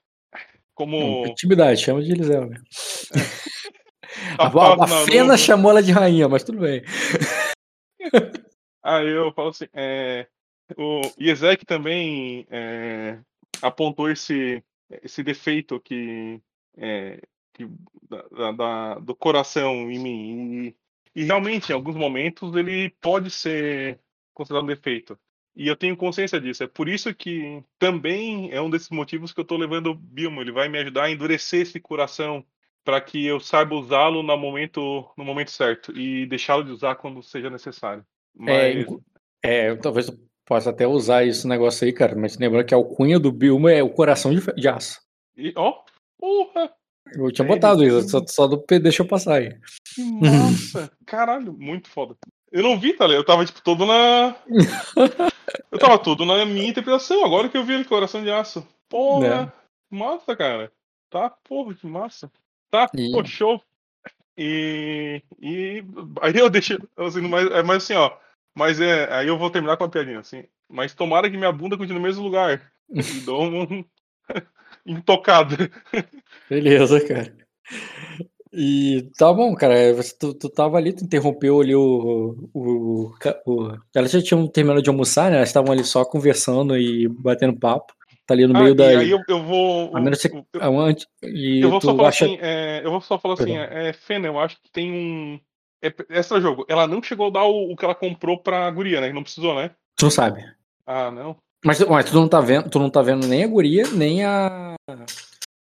como... 0.76 1.00
Não, 1.00 1.26
intimidade, 1.28 1.82
chama 1.82 2.04
de 2.04 2.12
Elisela 2.12 2.46
mesmo. 2.48 2.66
É. 3.16 3.46
A, 4.38 4.48
a, 4.48 4.84
a 4.84 4.88
Fena 5.06 5.30
não... 5.30 5.38
chamou 5.38 5.72
ela 5.72 5.82
de 5.82 5.92
rainha, 5.92 6.28
mas 6.30 6.44
tudo 6.44 6.60
bem. 6.60 6.84
Aí 8.84 9.08
eu 9.08 9.34
falo 9.34 9.50
assim, 9.50 9.68
é, 9.74 10.28
o 10.78 11.02
Iezek 11.20 11.66
também 11.66 12.46
é, 12.50 13.20
apontou 13.62 14.10
esse, 14.10 14.64
esse 15.02 15.24
defeito 15.24 15.80
que, 15.80 16.40
é, 16.78 17.20
que 17.54 17.68
da, 18.32 18.52
da, 18.52 19.00
do 19.00 19.16
coração 19.16 19.90
em 19.92 20.00
mim. 20.00 20.76
E, 21.16 21.22
e, 21.22 21.24
realmente, 21.24 21.72
em 21.72 21.74
alguns 21.74 21.96
momentos, 21.96 22.56
ele 22.56 22.90
pode 23.02 23.32
ser 23.32 24.00
considerado 24.34 24.66
um 24.66 24.68
defeito. 24.68 25.18
E 25.56 25.68
eu 25.68 25.76
tenho 25.76 25.96
consciência 25.96 26.40
disso. 26.40 26.64
É 26.64 26.68
por 26.68 26.90
isso 26.90 27.14
que 27.16 27.64
também 27.80 28.52
é 28.52 28.62
um 28.62 28.70
desses 28.70 28.90
motivos 28.90 29.32
que 29.32 29.40
eu 29.40 29.44
estou 29.44 29.58
levando 29.58 29.88
o 29.88 29.96
Bilmo. 29.96 30.42
Ele 30.42 30.52
vai 30.52 30.68
me 30.68 30.78
ajudar 30.80 31.04
a 31.04 31.12
endurecer 31.12 31.62
esse 31.62 31.80
coração 31.80 32.46
para 32.84 33.00
que 33.02 33.26
eu 33.26 33.40
saiba 33.40 33.74
usá-lo 33.74 34.22
no 34.22 34.38
momento, 34.38 35.10
no 35.18 35.24
momento 35.24 35.52
certo 35.52 35.98
e 35.98 36.26
deixá-lo 36.28 36.64
de 36.64 36.72
usar 36.72 36.96
quando 36.96 37.24
seja 37.24 37.50
necessário. 37.50 38.06
É, 38.48 38.76
mas... 38.76 38.88
É, 39.44 39.68
é, 39.68 39.76
talvez 39.76 40.10
eu 40.10 40.20
possa 40.46 40.70
até 40.70 40.86
usar 40.86 41.26
esse 41.26 41.48
negócio 41.48 41.86
aí, 41.86 41.94
cara, 41.94 42.16
mas 42.16 42.38
lembrando 42.38 42.66
que 42.66 42.74
a 42.74 42.78
alcunha 42.78 43.20
do 43.20 43.32
Bilmo 43.32 43.68
é 43.68 43.82
o 43.82 43.90
coração 43.90 44.34
de, 44.34 44.42
de 44.56 44.68
aço. 44.68 45.02
E, 45.36 45.52
ó, 45.56 45.80
porra! 46.20 46.72
Eu 47.14 47.32
tinha 47.32 47.46
é 47.46 47.48
botado 47.48 47.84
isso, 47.84 48.10
só, 48.10 48.24
só 48.28 48.48
do 48.48 48.64
deixa 48.82 49.04
eu 49.04 49.08
passar 49.08 49.36
aí. 49.36 49.56
Nossa, 49.98 50.92
caralho, 51.06 51.54
muito 51.54 51.90
foda. 51.90 52.16
Eu 52.52 52.64
não 52.64 52.80
vi, 52.80 52.94
tá 52.94 53.06
ligado? 53.06 53.22
Eu 53.22 53.26
tava, 53.26 53.46
tipo, 53.46 53.62
todo 53.62 53.86
na. 53.86 54.36
eu 55.72 55.80
tava 55.80 56.00
todo 56.00 56.26
na 56.26 56.46
minha 56.46 56.70
interpretação, 56.70 57.24
agora 57.26 57.50
que 57.50 57.58
eu 57.58 57.64
vi 57.64 57.74
ele, 57.74 57.86
coração 57.86 58.24
de 58.24 58.32
aço. 58.32 58.68
Porra, 58.90 59.54
é. 59.92 59.96
massa, 59.96 60.36
cara. 60.36 60.72
Tá, 61.10 61.30
porra, 61.30 61.74
que 61.74 61.88
massa. 61.88 62.32
Tá, 62.70 62.90
e... 62.94 63.12
pô, 63.12 63.24
show. 63.26 63.62
E, 64.38 65.22
e 65.40 65.84
aí 66.22 66.36
eu 66.36 66.50
deixo, 66.50 66.78
assim, 66.98 67.22
mas, 67.22 67.50
é 67.52 67.64
mais 67.64 67.84
assim, 67.84 67.94
ó. 67.94 68.12
Mas 68.54 68.80
é, 68.80 69.12
aí 69.14 69.28
eu 69.28 69.38
vou 69.38 69.50
terminar 69.50 69.78
com 69.78 69.84
uma 69.84 69.90
piadinha, 69.90 70.20
assim. 70.20 70.46
Mas 70.70 70.94
tomara 70.94 71.30
que 71.30 71.38
minha 71.38 71.52
bunda 71.52 71.78
continue 71.78 72.00
no 72.00 72.06
mesmo 72.06 72.24
lugar. 72.24 72.72
E 72.90 73.02
dou 73.22 73.44
um 73.44 73.86
intocado. 74.86 75.56
Beleza, 76.50 77.06
cara. 77.06 77.36
E 78.56 79.10
tá 79.18 79.34
bom, 79.34 79.54
cara. 79.54 79.94
Você, 79.94 80.16
tu, 80.18 80.34
tu 80.34 80.50
tava 80.50 80.78
ali, 80.78 80.94
tu 80.94 81.04
interrompeu 81.04 81.60
ali 81.60 81.76
o, 81.76 82.50
o, 82.54 83.12
o. 83.46 83.78
Elas 83.94 84.12
já 84.12 84.22
tinham 84.22 84.48
terminado 84.48 84.82
de 84.82 84.90
almoçar, 84.90 85.30
né? 85.30 85.38
Elas 85.38 85.50
estavam 85.50 85.74
ali 85.74 85.84
só 85.84 86.06
conversando 86.06 86.78
e 86.78 87.08
batendo 87.08 87.60
papo. 87.60 87.94
Tá 88.26 88.34
ali 88.34 88.48
no 88.48 88.58
ah, 88.58 88.64
meio 88.64 88.74
da. 88.74 88.88
Aí 88.88 89.12
eu, 89.12 89.20
eu 89.28 89.44
vou. 89.44 89.96
A 89.96 90.00
menos 90.00 90.22
que, 90.22 90.30
eu, 90.30 90.44
e 91.24 91.62
eu 91.62 91.70
vou 91.70 91.82
só 91.82 91.96
falar 91.96 92.10
acha... 92.10 92.26
assim, 92.26 92.38
é, 92.42 92.82
eu 92.84 92.92
vou 92.92 93.02
só 93.02 93.20
falar 93.20 93.34
assim, 93.36 93.58
é, 93.58 93.90
é, 93.90 93.94
Fena, 93.94 94.28
eu 94.28 94.40
acho 94.40 94.56
que 94.56 94.72
tem 94.72 94.92
um. 94.92 95.40
É, 95.84 95.94
extra 96.10 96.40
jogo. 96.40 96.66
Ela 96.68 96.88
não 96.88 97.04
chegou 97.04 97.28
a 97.28 97.32
dar 97.32 97.44
o, 97.44 97.74
o 97.74 97.76
que 97.76 97.86
ela 97.86 97.94
comprou 97.94 98.40
pra 98.40 98.72
guria, 98.72 99.02
né? 99.02 99.12
Não 99.12 99.22
precisou, 99.22 99.54
né? 99.56 99.72
Tu 99.98 100.06
não 100.06 100.12
sabe. 100.12 100.44
Ah, 100.88 101.12
não. 101.12 101.36
Mas, 101.64 101.80
mas 101.82 102.10
tu 102.10 102.16
não 102.16 102.28
tá 102.28 102.42
vendo, 102.42 102.70
tu 102.70 102.80
não 102.80 102.90
tá 102.90 103.02
vendo 103.02 103.28
nem 103.28 103.44
a 103.44 103.48
guria, 103.48 103.84
nem 103.92 104.24
a. 104.24 104.76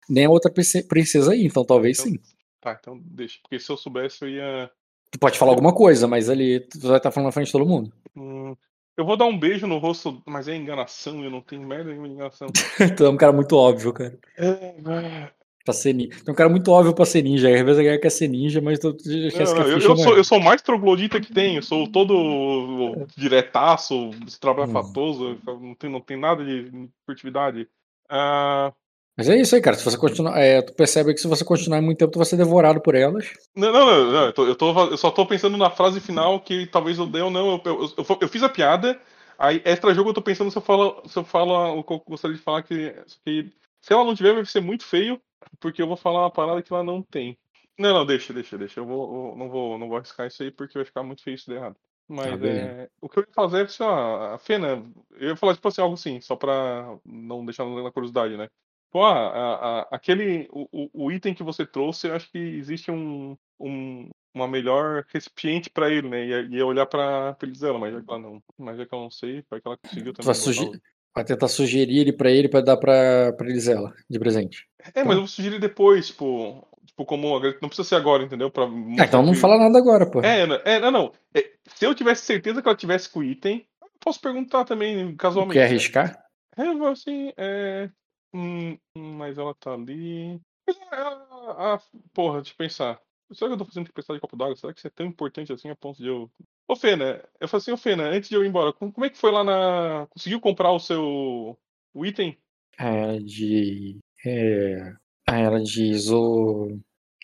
Nem 0.10 0.26
a 0.26 0.30
outra 0.30 0.52
princesa 0.52 1.32
aí, 1.32 1.46
então 1.46 1.64
talvez 1.64 2.00
então, 2.00 2.12
sim. 2.12 2.20
Tá, 2.64 2.78
então 2.80 2.98
deixa. 3.04 3.40
Porque 3.42 3.60
se 3.60 3.70
eu 3.70 3.76
soubesse, 3.76 4.24
eu 4.24 4.30
ia. 4.30 4.72
Tu 5.12 5.20
pode 5.20 5.38
falar 5.38 5.52
alguma 5.52 5.76
coisa, 5.76 6.08
mas 6.08 6.30
ali 6.30 6.62
tu 6.62 6.80
vai 6.80 6.96
estar 6.96 7.10
tá 7.10 7.12
falando 7.12 7.28
na 7.28 7.32
frente 7.34 7.48
de 7.48 7.52
todo 7.52 7.66
mundo. 7.66 7.92
Hum, 8.16 8.56
Eu 8.96 9.06
vou 9.06 9.18
dar 9.18 9.26
um 9.26 9.38
beijo 9.38 9.68
no 9.68 9.80
rosto, 9.80 10.24
mas 10.26 10.48
é 10.48 10.56
enganação, 10.56 11.22
eu 11.26 11.30
não 11.30 11.42
tenho 11.42 11.68
merda 11.68 11.90
nenhuma 11.90 12.08
de 12.08 12.14
enganação. 12.14 12.48
tu 12.98 13.06
é 13.06 13.10
um 13.10 13.18
cara 13.18 13.34
muito 13.34 13.58
óbvio, 13.58 13.92
cara. 13.92 14.18
É, 14.38 14.48
é. 14.48 15.32
Pra 15.66 15.74
ser 15.74 15.92
ninja. 15.92 16.18
Tu 16.24 16.30
é 16.30 16.32
um 16.32 16.36
cara 16.36 16.50
muito 16.50 16.72
óbvio 16.72 16.96
pra 16.96 17.04
ser 17.04 17.22
ninja. 17.22 17.50
Às 17.50 17.62
vezes 17.62 17.80
a 17.80 17.84
galera 17.84 18.02
quer 18.02 18.10
ser 18.10 18.30
ninja, 18.30 18.62
mas 18.62 18.80
tu 18.80 18.96
esquece 18.96 19.54
Não, 19.54 19.54
que 19.54 19.60
não, 19.60 19.68
eu, 19.68 19.80
eu 19.80 19.98
sou, 19.98 20.16
é. 20.16 20.20
eu 20.20 20.24
sou 20.24 20.38
o 20.38 20.44
mais 20.44 20.62
troglodita 20.62 21.20
que 21.20 21.34
tem, 21.34 21.58
eu 21.58 21.64
sou 21.64 21.86
todo 21.92 23.06
diretaço, 23.18 24.12
trabalhafatoso, 24.40 25.38
não 25.46 25.76
tem, 25.76 25.90
não 25.90 26.00
tem 26.00 26.18
nada 26.18 26.46
de 26.46 26.90
furtividade. 27.06 27.68
Ah, 28.10 28.74
Mas 29.16 29.30
é 29.30 29.36
isso 29.40 29.56
aí, 29.56 29.62
cara. 29.62 29.76
Se 29.76 29.86
você 29.86 29.98
continuar. 29.98 30.40
é, 30.40 30.62
tu 30.62 30.74
percebe 30.74 31.14
que 31.14 31.20
se 31.20 31.28
você 31.28 31.46
continuar 31.46 31.82
muito 31.82 31.98
tempo, 32.00 32.12
tu 32.12 32.18
vai 32.20 32.26
ser 32.26 32.38
devorado 32.38 32.82
por 32.82 32.96
elas. 32.96 33.32
não, 33.56 33.72
não, 33.72 33.86
não, 33.86 34.12
não, 34.12 34.26
eu, 34.26 34.34
tô- 34.34 34.48
eu, 34.48 34.56
tô- 34.56 34.90
eu 34.92 34.98
só 34.98 35.12
tô 35.12 35.26
pensando 35.26 35.58
na 35.58 35.70
frase 35.70 36.00
final 36.00 36.40
que 36.40 36.66
talvez 36.68 36.98
eu 36.98 37.06
dê 37.06 37.22
ou 37.22 37.30
não. 37.30 37.62
Eu, 37.66 37.84
eu, 37.98 38.18
eu- 38.22 38.30
fiz 38.30 38.42
a 38.44 38.50
piada, 38.50 39.00
aí 39.38 39.62
extra 39.66 39.94
jogo 39.94 40.10
eu 40.10 40.14
tô 40.14 40.22
pensando 40.22 40.50
se 40.52 40.58
eu 40.58 40.62
falo, 40.62 41.02
se 41.08 41.18
eu 41.18 41.24
falo 41.24 41.78
o 41.80 41.84
que 41.84 41.94
eu 41.94 42.00
gostaria 42.08 42.36
de 42.36 42.42
falar, 42.44 42.64
que, 42.64 42.92
que 43.24 43.52
se 43.82 43.94
ela 43.94 44.04
não 44.04 44.16
tiver 44.16 44.34
vai 44.34 44.46
ser 44.46 44.62
muito 44.62 44.84
feio, 44.86 45.22
porque 45.60 45.82
eu 45.82 45.88
vou 45.88 45.98
falar 45.98 46.22
uma 46.22 46.32
parada 46.32 46.62
que 46.62 46.74
ela 46.74 46.84
não 46.84 47.02
tem. 47.02 47.38
Não, 47.78 47.94
não, 47.94 48.06
deixa, 48.06 48.34
deixa, 48.34 48.58
deixa. 48.58 48.80
Eu 48.80 48.86
vou, 48.86 49.32
eu 49.32 49.36
não 49.38 49.50
vou, 49.50 49.78
não 49.78 49.88
vou 49.88 49.98
arriscar 49.98 50.28
isso 50.28 50.44
aí 50.44 50.52
porque 50.52 50.78
vai 50.78 50.86
ficar 50.86 51.04
muito 51.04 51.24
feio 51.24 51.38
se 51.38 51.48
der 51.48 51.58
errado. 51.58 51.76
Mas 52.08 52.40
beleza. 52.40 52.68
é, 52.68 52.90
o 53.02 53.10
que 53.10 53.20
eu 53.20 53.24
ia 53.24 53.34
fazer 53.34 53.60
é 53.60 53.64
assim, 53.64 53.84
ó, 53.84 54.34
a 54.34 54.38
Fena, 54.38 54.84
eu 55.12 55.30
ia 55.30 55.36
falar 55.36 55.56
tipo 55.56 55.68
assim, 55.68 55.82
algo 55.82 55.94
assim, 55.96 56.20
só 56.22 56.36
pra 56.36 56.98
não 57.06 57.46
deixar 57.46 57.66
na 57.66 57.92
curiosidade, 57.92 58.38
né? 58.38 58.48
Pô, 58.94 59.04
ah, 59.04 59.28
a- 59.28 59.80
a- 59.82 59.88
aquele, 59.92 60.48
o, 60.52 60.88
o- 60.94 61.12
item 61.12 61.34
que 61.34 61.42
você 61.42 61.66
trouxe, 61.66 62.08
eu 62.08 62.14
acho 62.16 62.30
que 62.32 62.38
existe 62.38 62.92
um, 62.92 63.36
um- 63.60 64.08
uma 64.36 64.48
melhor 64.48 65.04
recipiente 65.12 65.68
pra 65.68 65.90
ele, 65.90 66.08
né? 66.08 66.24
E 66.24 66.56
ia 66.58 66.64
olhar 66.66 66.86
pra 66.86 67.34
pra 67.34 67.48
Elisela, 67.48 67.80
mas 67.80 67.92
já 67.92 68.02
que 68.02 68.06
ela 68.08 68.20
não, 68.20 68.44
mas 68.56 68.78
já 68.78 68.86
que 68.86 68.94
ela 68.94 69.04
não 69.04 69.10
sei, 69.10 69.44
vai 69.50 69.60
que 69.60 69.68
ela 69.68 69.78
conseguiu 69.78 70.14
também. 70.14 70.32
vai, 70.32 70.80
vai 71.16 71.24
tentar 71.26 71.48
sugerir 71.48 71.98
ele 72.02 72.14
pra 72.14 72.30
ele 72.30 72.48
pra 72.48 72.62
dar 72.62 72.78
pra, 72.78 73.34
pra 73.34 73.50
Elisela 73.50 73.92
de 74.08 74.20
presente. 74.20 74.68
É, 74.94 75.04
mas 75.04 75.14
eu 75.14 75.20
vou 75.22 75.28
sugerir 75.28 75.60
depois, 75.60 76.08
tipo, 76.10 76.64
tipo 76.86 77.04
como 77.04 77.40
não 77.40 77.70
precisa 77.70 77.84
ser 77.88 77.96
agora, 77.96 78.22
entendeu? 78.22 78.52
Pra 78.52 78.66
Ah, 78.66 78.68
mostrar 78.68 79.06
então 79.08 79.24
não 79.24 79.34
que- 79.34 79.40
fala 79.40 79.58
nada 79.58 79.76
agora, 79.80 80.06
pô. 80.06 80.22
É, 80.22 80.46
não- 80.46 80.62
é, 80.64 80.80
não, 80.80 80.92
não. 80.92 81.12
É, 81.34 81.50
se 81.76 81.84
eu 81.84 81.96
tivesse 81.96 82.26
certeza 82.26 82.62
que 82.62 82.68
ela 82.68 82.78
tivesse 82.78 83.10
com 83.10 83.22
o 83.22 83.24
item, 83.24 83.66
posso 84.00 84.22
perguntar 84.22 84.66
também, 84.66 85.16
casualmente. 85.16 85.54
Quer 85.58 85.64
arriscar? 85.66 86.24
É, 86.56 86.68
eu 86.68 86.78
vou 86.78 86.90
assim, 86.90 87.34
é. 87.36 87.90
Hum, 88.34 88.78
hum, 88.96 89.14
mas 89.18 89.38
ela 89.38 89.54
tá 89.56 89.74
ali. 89.74 90.40
Mas, 90.68 90.78
ah, 90.92 91.76
ah, 91.76 91.82
porra, 92.14 92.38
deixa 92.42 92.54
eu 92.54 92.58
pensar. 92.58 93.02
Será 93.32 93.50
que 93.50 93.54
eu 93.54 93.58
tô 93.58 93.66
fazendo 93.66 93.88
tempestade 93.88 94.18
de 94.18 94.22
copo 94.22 94.38
d'água? 94.38 94.56
Será 94.56 94.74
que 94.74 94.80
isso 94.80 94.88
é 94.88 94.92
tão 94.92 95.06
importante 95.06 95.52
assim 95.52 95.70
a 95.70 95.76
ponto 95.76 95.98
de 96.02 96.08
eu. 96.08 96.30
Ô, 96.68 96.76
Fena, 96.76 97.24
eu 97.40 97.48
falei 97.48 97.62
assim, 97.62 97.72
ô, 97.72 97.78
Fena, 97.78 98.04
antes 98.10 98.30
de 98.30 98.36
eu 98.36 98.44
ir 98.44 98.48
embora, 98.48 98.72
como, 98.74 98.94
é 99.06 99.10
que 99.10 99.18
foi 99.18 99.32
lá 99.32 99.44
na. 99.44 100.08
Conseguiu 100.08 100.40
comprar 100.40 100.72
o 100.72 100.80
seu. 100.80 101.58
o 101.94 102.06
item? 102.06 102.38
É, 102.78 103.20
de. 103.20 104.00
É, 104.26 104.94
ah, 105.28 105.40
ela 105.40 105.62
diz 105.62 106.10
o. 106.10 106.78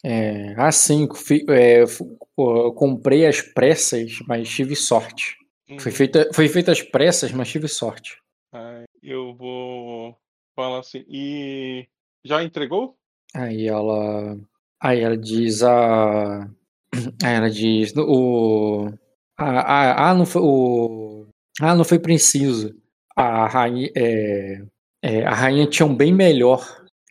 É, 0.03 0.53
ah, 0.57 0.72
sim, 0.72 1.07
fi- 1.14 1.45
é, 1.49 1.84
eu 1.84 2.73
comprei 2.73 3.26
às 3.26 3.41
pressas, 3.41 4.19
mas 4.27 4.49
tive 4.49 4.76
sorte. 4.76 5.38
Foi 5.80 5.91
feita, 5.91 6.30
foi 6.34 6.48
feita 6.48 6.72
às 6.72 6.81
pressas, 6.81 7.31
mas 7.31 7.49
tive 7.49 7.68
sorte. 7.68 8.18
Aí 8.52 8.86
eu 9.03 9.36
vou 9.36 10.18
falar 10.60 10.80
assim, 10.80 11.06
e. 11.07 11.88
Já 12.26 12.44
entregou? 12.44 12.98
Aí 13.34 13.65
ela. 13.65 14.38
Aí 14.81 14.99
ela 14.99 15.18
diz 15.18 15.64
a. 15.64 16.49
Aí 17.23 17.34
ela 17.34 17.49
diz. 17.49 17.94
O. 17.95 18.91
Ah, 19.38 20.10
ah, 20.10 20.14
não 20.14 20.26
foi. 20.26 20.41
O, 20.41 21.27
ah, 21.61 21.76
não 21.76 21.86
foi 21.86 21.98
preciso. 21.98 22.76
A 23.15 23.48
rainha. 23.48 23.90
É, 23.95 24.61
é, 25.02 25.26
a 25.26 25.34
rainha 25.34 25.65
tinha 25.65 25.86
um 25.86 25.95
bem 25.95 26.14
melhor. 26.14 26.61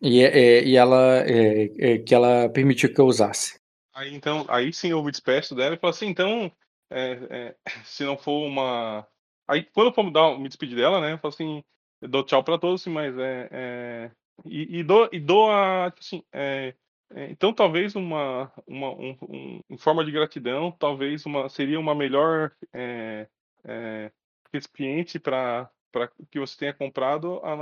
E, 0.03 0.23
é, 0.23 0.63
e 0.65 0.77
ela. 0.77 1.25
é, 1.27 1.71
é, 1.79 1.99
que 1.99 2.15
ela 2.15 2.51
permitiu 2.51 2.93
que 2.93 3.01
eu 3.01 3.07
usasse. 3.07 3.59
Aí 3.95 4.15
então, 4.15 4.45
aí 4.49 4.73
sim 4.73 4.91
eu 4.91 5.03
me 5.03 5.11
despeço 5.11 5.55
dela 5.55 5.75
e 5.75 5.79
falo 5.79 5.91
assim, 5.91 6.07
então, 6.07 6.53
é, 6.91 7.55
se 7.85 8.05
não 8.05 8.19
for 8.19 8.47
uma. 8.47 9.07
Aí 9.49 9.65
quando 9.73 9.89
eu 9.89 9.95
for 9.95 10.11
dar, 10.11 10.39
me 10.39 10.49
despedir 10.49 10.77
dela, 10.77 11.01
né? 11.01 11.15
Eu 11.15 11.19
falo 11.19 11.33
assim, 11.33 11.65
eu 12.01 12.09
dou 12.09 12.23
tchau 12.25 12.43
pra 12.43 12.59
todos, 12.59 12.87
mas 12.87 13.17
é. 13.19 13.49
é- 13.51 14.11
E, 14.47 14.79
e 14.79 14.83
dou, 14.85 15.09
e 15.13 15.19
dou 15.19 15.51
a. 15.51 15.91
tipo 15.91 16.01
Assim, 16.01 16.23
é, 16.33 16.73
é, 17.13 17.31
então 17.31 17.53
talvez 17.53 17.97
uma, 17.97 18.53
uma 18.69 18.91
um, 18.91 19.17
um- 19.23 19.61
em 19.69 19.77
forma 19.79 20.05
de 20.05 20.13
gratidão, 20.13 20.71
talvez 20.79 21.27
uma 21.27 21.49
seria 21.49 21.81
uma 21.81 21.93
melhor 21.95 22.53
é, 22.73 23.27
é, 23.67 24.11
recipiente 24.53 25.19
para 25.19 25.69
para 25.91 26.09
que 26.31 26.39
você 26.39 26.57
tenha 26.57 26.73
comprado. 26.75 27.41
A, 27.43 27.53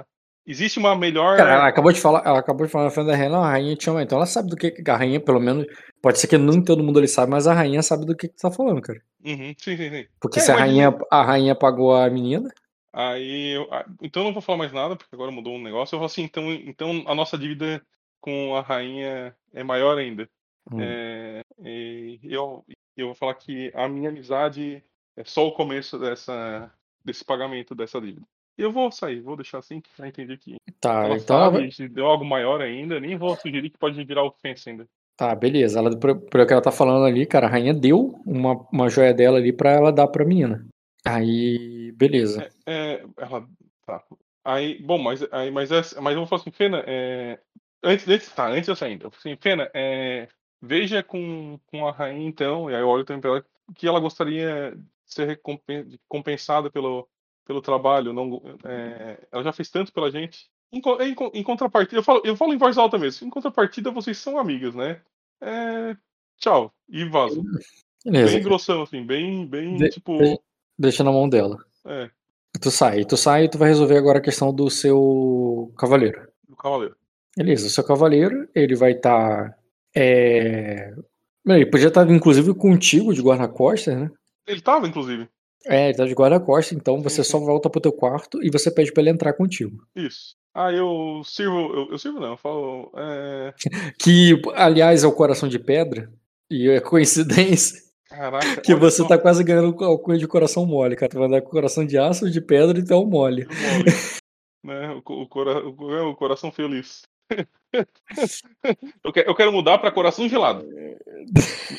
a- 0.00 0.04
existe 0.46 0.78
uma 0.78 0.94
melhor. 0.94 1.36
Cara, 1.38 1.52
ela 1.54 1.68
acabou 1.68 1.90
de 1.92 2.00
falar, 2.00 2.22
ela 2.26 2.38
acabou 2.40 2.66
de 2.66 2.72
falar 2.72 2.84
na 2.86 2.90
frente 2.90 3.06
da 3.06 3.16
rainha, 3.16 3.30
não, 3.30 3.42
a 3.42 3.50
rainha 3.50 3.76
tinha 3.76 3.92
uma. 3.92 4.02
Então 4.02 4.18
ela 4.18 4.26
sabe 4.26 4.50
do 4.50 4.56
que 4.56 4.74
a 4.86 4.96
rainha, 4.96 5.20
pelo 5.20 5.40
menos. 5.40 5.64
Pode 6.02 6.18
ser 6.18 6.26
que 6.26 6.36
nem 6.36 6.62
todo 6.62 6.82
mundo 6.84 6.98
ali 6.98 7.08
sabe, 7.08 7.30
mas 7.30 7.46
a 7.46 7.54
rainha 7.54 7.82
sabe 7.82 8.04
do 8.04 8.14
que, 8.16 8.28
que 8.28 8.34
tu 8.34 8.42
tá 8.42 8.50
falando, 8.50 8.82
cara. 8.82 9.00
Uhum, 9.24 9.54
sim, 9.56 9.76
sim, 9.76 9.90
sim. 9.90 10.06
Porque 10.20 10.38
É, 10.38 10.42
se 10.42 10.50
a 10.50 10.54
mas- 10.54 10.62
rainha, 10.64 10.98
a 11.10 11.22
rainha 11.22 11.54
pagou 11.54 11.94
a 11.94 12.10
menina. 12.10 12.50
Aí, 12.92 13.56
eu, 13.56 13.68
ah, 13.72 13.86
então 14.02 14.22
eu 14.22 14.26
não 14.26 14.32
vou 14.32 14.42
falar 14.42 14.58
mais 14.58 14.72
nada, 14.72 14.96
porque 14.96 15.14
agora 15.14 15.30
mudou 15.30 15.54
um 15.54 15.62
negócio. 15.62 15.94
Eu 15.94 15.98
falo 15.98 16.06
assim, 16.06 16.22
então, 16.22 16.52
então 16.52 17.04
a 17.06 17.14
nossa 17.14 17.38
dívida 17.38 17.84
com 18.20 18.54
a 18.56 18.60
rainha 18.60 19.34
é 19.52 19.62
maior 19.62 19.96
ainda. 19.96 20.28
Hum. 20.70 20.78
É, 20.80 21.42
e 21.64 22.18
eu, 22.22 22.64
eu 22.96 23.06
vou 23.06 23.14
falar 23.14 23.34
que 23.34 23.70
a 23.74 23.88
minha 23.88 24.10
amizade 24.10 24.82
é 25.16 25.24
só 25.24 25.46
o 25.46 25.52
começo 25.52 25.98
dessa, 25.98 26.70
desse 27.04 27.24
pagamento 27.24 27.74
dessa 27.74 28.00
dívida. 28.00 28.26
Eu 28.58 28.70
vou 28.70 28.90
sair, 28.92 29.20
vou 29.20 29.36
deixar 29.36 29.58
assim, 29.58 29.80
que 29.80 29.90
já 29.96 30.06
entendi 30.06 30.36
que 30.36 30.56
Tá, 30.80 31.04
ela 31.04 31.16
então 31.16 31.36
sabe, 31.36 31.88
deu 31.88 32.06
algo 32.06 32.24
maior 32.24 32.60
ainda, 32.60 32.98
nem 33.00 33.16
vou 33.16 33.36
sugerir 33.36 33.70
que 33.70 33.78
pode 33.78 34.02
virar 34.04 34.24
ofensa 34.24 34.70
ainda. 34.70 34.86
Tá, 35.16 35.34
beleza. 35.34 35.78
Ela, 35.78 35.94
pelo 35.98 36.46
que 36.46 36.52
ela 36.52 36.62
tá 36.62 36.72
falando 36.72 37.04
ali, 37.04 37.26
cara, 37.26 37.46
a 37.46 37.50
rainha 37.50 37.74
deu 37.74 38.18
uma, 38.24 38.54
uma 38.72 38.88
joia 38.88 39.12
dela 39.12 39.36
ali 39.36 39.52
pra 39.52 39.70
ela 39.70 39.92
dar 39.92 40.08
pra 40.08 40.24
menina. 40.24 40.66
Aí, 41.04 41.92
beleza. 41.92 42.50
É, 42.66 43.04
ela. 43.16 43.48
Tá. 43.86 44.04
Aí, 44.44 44.82
bom, 44.82 44.98
mas, 44.98 45.22
aí, 45.32 45.50
mas, 45.50 45.70
é- 45.70 46.00
mas 46.00 46.14
eu 46.14 46.20
vou 46.20 46.26
falar 46.26 46.40
assim, 46.40 46.50
Fena, 46.50 46.82
é, 46.86 47.38
antes, 47.82 48.08
antes, 48.08 48.32
tá, 48.32 48.48
antes 48.48 48.68
eu 48.68 48.76
sair, 48.76 48.94
eu 48.94 49.10
falo 49.10 49.14
assim, 49.18 49.36
Fena, 49.40 49.70
é, 49.74 50.28
veja 50.60 51.02
com, 51.02 51.58
com 51.66 51.86
a 51.86 51.92
rainha 51.92 52.28
então, 52.28 52.70
e 52.70 52.74
aí 52.74 52.80
eu 52.80 52.88
olho 52.88 53.04
também 53.04 53.20
pra 53.20 53.30
ela, 53.30 53.46
que 53.74 53.86
ela 53.86 54.00
gostaria 54.00 54.72
de 54.76 55.14
ser 55.14 55.40
compensada 56.08 56.70
pelo, 56.70 57.08
pelo 57.44 57.60
trabalho. 57.60 58.12
Não, 58.12 58.40
é, 58.64 59.26
ela 59.30 59.42
já 59.42 59.52
fez 59.52 59.70
tanto 59.70 59.92
pela 59.92 60.10
gente. 60.10 60.48
Em, 60.72 60.78
em, 60.78 61.40
em 61.40 61.42
contrapartida, 61.42 61.98
eu 61.98 62.04
falo, 62.04 62.22
eu 62.24 62.36
falo 62.36 62.54
em 62.54 62.58
voz 62.58 62.78
alta 62.78 62.96
mesmo, 62.96 63.26
em 63.26 63.30
contrapartida 63.30 63.90
vocês 63.90 64.16
são 64.18 64.38
amigas, 64.38 64.74
né? 64.74 65.02
É, 65.40 65.96
tchau, 66.38 66.72
e 66.88 67.04
vazo. 67.04 67.42
Beleza. 68.04 68.32
Bem 68.32 68.42
grossão, 68.42 68.82
assim, 68.82 69.04
bem, 69.04 69.46
bem, 69.46 69.76
De- 69.76 69.90
tipo, 69.90 70.42
Deixa 70.80 71.04
na 71.04 71.12
mão 71.12 71.28
dela. 71.28 71.58
é, 71.86 72.08
Tu 72.58 72.70
sai. 72.70 73.04
Tu 73.04 73.16
sai 73.16 73.44
e 73.44 73.48
tu 73.50 73.58
vai 73.58 73.68
resolver 73.68 73.96
agora 73.98 74.18
a 74.18 74.22
questão 74.22 74.52
do 74.52 74.70
seu 74.70 75.70
cavaleiro. 75.76 76.26
do 76.48 76.56
cavaleiro. 76.56 76.96
Beleza, 77.36 77.66
o 77.66 77.70
seu 77.70 77.84
cavaleiro, 77.84 78.48
ele 78.54 78.74
vai 78.74 78.92
estar. 78.92 79.56
Ele 79.94 81.66
podia 81.66 81.88
estar, 81.88 82.08
inclusive, 82.10 82.54
contigo 82.54 83.12
de 83.14 83.20
guarda-costas, 83.22 83.96
né? 83.96 84.10
Ele 84.46 84.60
tava, 84.60 84.88
inclusive. 84.88 85.28
É, 85.66 85.88
ele 85.88 85.96
tá 85.96 86.06
de 86.06 86.14
guarda-costas, 86.14 86.76
então 86.76 87.02
você 87.02 87.22
Sim, 87.22 87.30
só 87.30 87.38
sim. 87.38 87.44
volta 87.44 87.68
pro 87.68 87.80
teu 87.80 87.92
quarto 87.92 88.42
e 88.42 88.50
você 88.50 88.70
pede 88.70 88.90
pra 88.92 89.02
ele 89.02 89.10
entrar 89.10 89.32
contigo. 89.34 89.84
Isso. 89.94 90.34
Ah, 90.54 90.72
eu 90.72 91.22
sirvo. 91.24 91.72
Eu, 91.74 91.90
eu 91.92 91.98
sirvo 91.98 92.18
não, 92.18 92.30
eu 92.30 92.36
falo. 92.36 92.90
É... 92.96 93.54
Que, 94.00 94.40
aliás, 94.54 95.04
é 95.04 95.06
o 95.06 95.12
coração 95.12 95.48
de 95.48 95.58
pedra. 95.58 96.10
E 96.50 96.68
é 96.68 96.80
coincidência 96.80 97.80
Caraca. 98.10 98.60
que 98.60 98.74
você 98.74 99.06
tá 99.06 99.16
quase 99.16 99.42
ganhando 99.44 99.84
alcunha 99.84 100.18
de 100.18 100.26
coração 100.26 100.66
mole, 100.66 100.96
cara. 100.96 101.08
Tu 101.10 101.16
vai 101.18 101.28
andar 101.28 101.40
com 101.42 101.50
coração 101.50 101.86
de 101.86 101.96
aço, 101.96 102.28
de 102.28 102.40
pedra 102.40 102.78
e 102.78 102.84
tu 102.84 102.92
é 102.92 102.96
mole. 103.06 103.46
mole, 103.46 103.84
né? 104.64 105.00
o, 105.06 105.28
cora- 105.28 105.60
é 105.60 106.02
o 106.02 106.14
coração 106.16 106.50
feliz. 106.50 107.02
eu, 109.04 109.12
que- 109.12 109.24
eu 109.26 109.34
quero 109.34 109.52
mudar 109.52 109.78
pra 109.78 109.90
coração 109.90 110.28
gelado. 110.28 110.66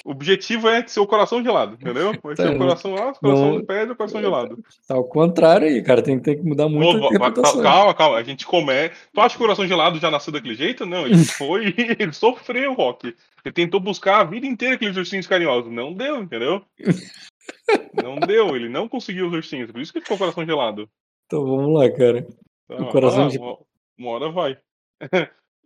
O 0.05 0.11
objetivo 0.11 0.69
é 0.69 0.85
ser 0.87 0.99
o 1.01 1.07
coração 1.07 1.43
gelado, 1.43 1.73
entendeu? 1.73 2.13
Vai 2.23 2.35
ser 2.35 2.47
Tá, 2.47 2.51
o 2.53 2.57
coração 2.57 2.95
aço, 2.95 3.19
coração 3.19 3.51
não- 3.51 3.57
de 3.59 3.65
pedra, 3.65 3.95
coração 3.95 4.21
gelado. 4.21 4.63
Tá 4.87 4.93
ao 4.95 5.03
contrário 5.03 5.67
aí, 5.67 5.81
cara. 5.83 6.01
Tem, 6.01 6.17
tem 6.19 6.37
que 6.37 6.43
mudar 6.43 6.69
muito 6.69 6.97
Ô, 7.03 7.07
a 7.23 7.31
calma, 7.61 7.93
calma. 7.93 8.17
A 8.17 8.23
gente 8.23 8.45
começa. 8.45 8.93
Tu 9.13 9.19
acha 9.19 9.35
que 9.35 9.41
o 9.41 9.45
coração 9.45 9.67
gelado 9.67 9.99
já 9.99 10.09
nasceu 10.09 10.31
daquele 10.31 10.55
jeito? 10.55 10.85
Não, 10.85 11.05
ele 11.05 11.17
foi. 11.25 11.73
Ele 11.99 12.13
sofreu, 12.13 12.73
Rock. 12.73 13.13
Ele 13.43 13.53
tentou 13.53 13.79
buscar 13.79 14.21
a 14.21 14.23
vida 14.23 14.45
inteira 14.47 14.75
aqueles 14.75 14.95
ursinhos 14.95 15.27
carinhosos. 15.27 15.71
Não 15.71 15.93
deu, 15.93 16.21
entendeu? 16.21 16.61
Não 18.01 18.15
deu, 18.19 18.55
ele 18.55 18.69
não 18.69 18.87
conseguiu 18.87 19.27
os 19.27 19.33
ursinhos. 19.33 19.71
Por 19.71 19.81
isso 19.81 19.91
que 19.91 19.99
ficou 20.01 20.15
o 20.15 20.19
coração 20.19 20.45
gelado. 20.45 20.87
Então 21.25 21.43
vamos 21.45 21.73
lá, 21.73 21.89
cara. 21.91 22.25
Tá, 22.67 22.75
O 22.75 22.87
coração 22.89 23.25
ah, 23.25 23.29
de- 23.29 23.37
uma, 23.39 23.57
uma 23.97 24.09
hora 24.11 24.29
vai. 24.31 24.57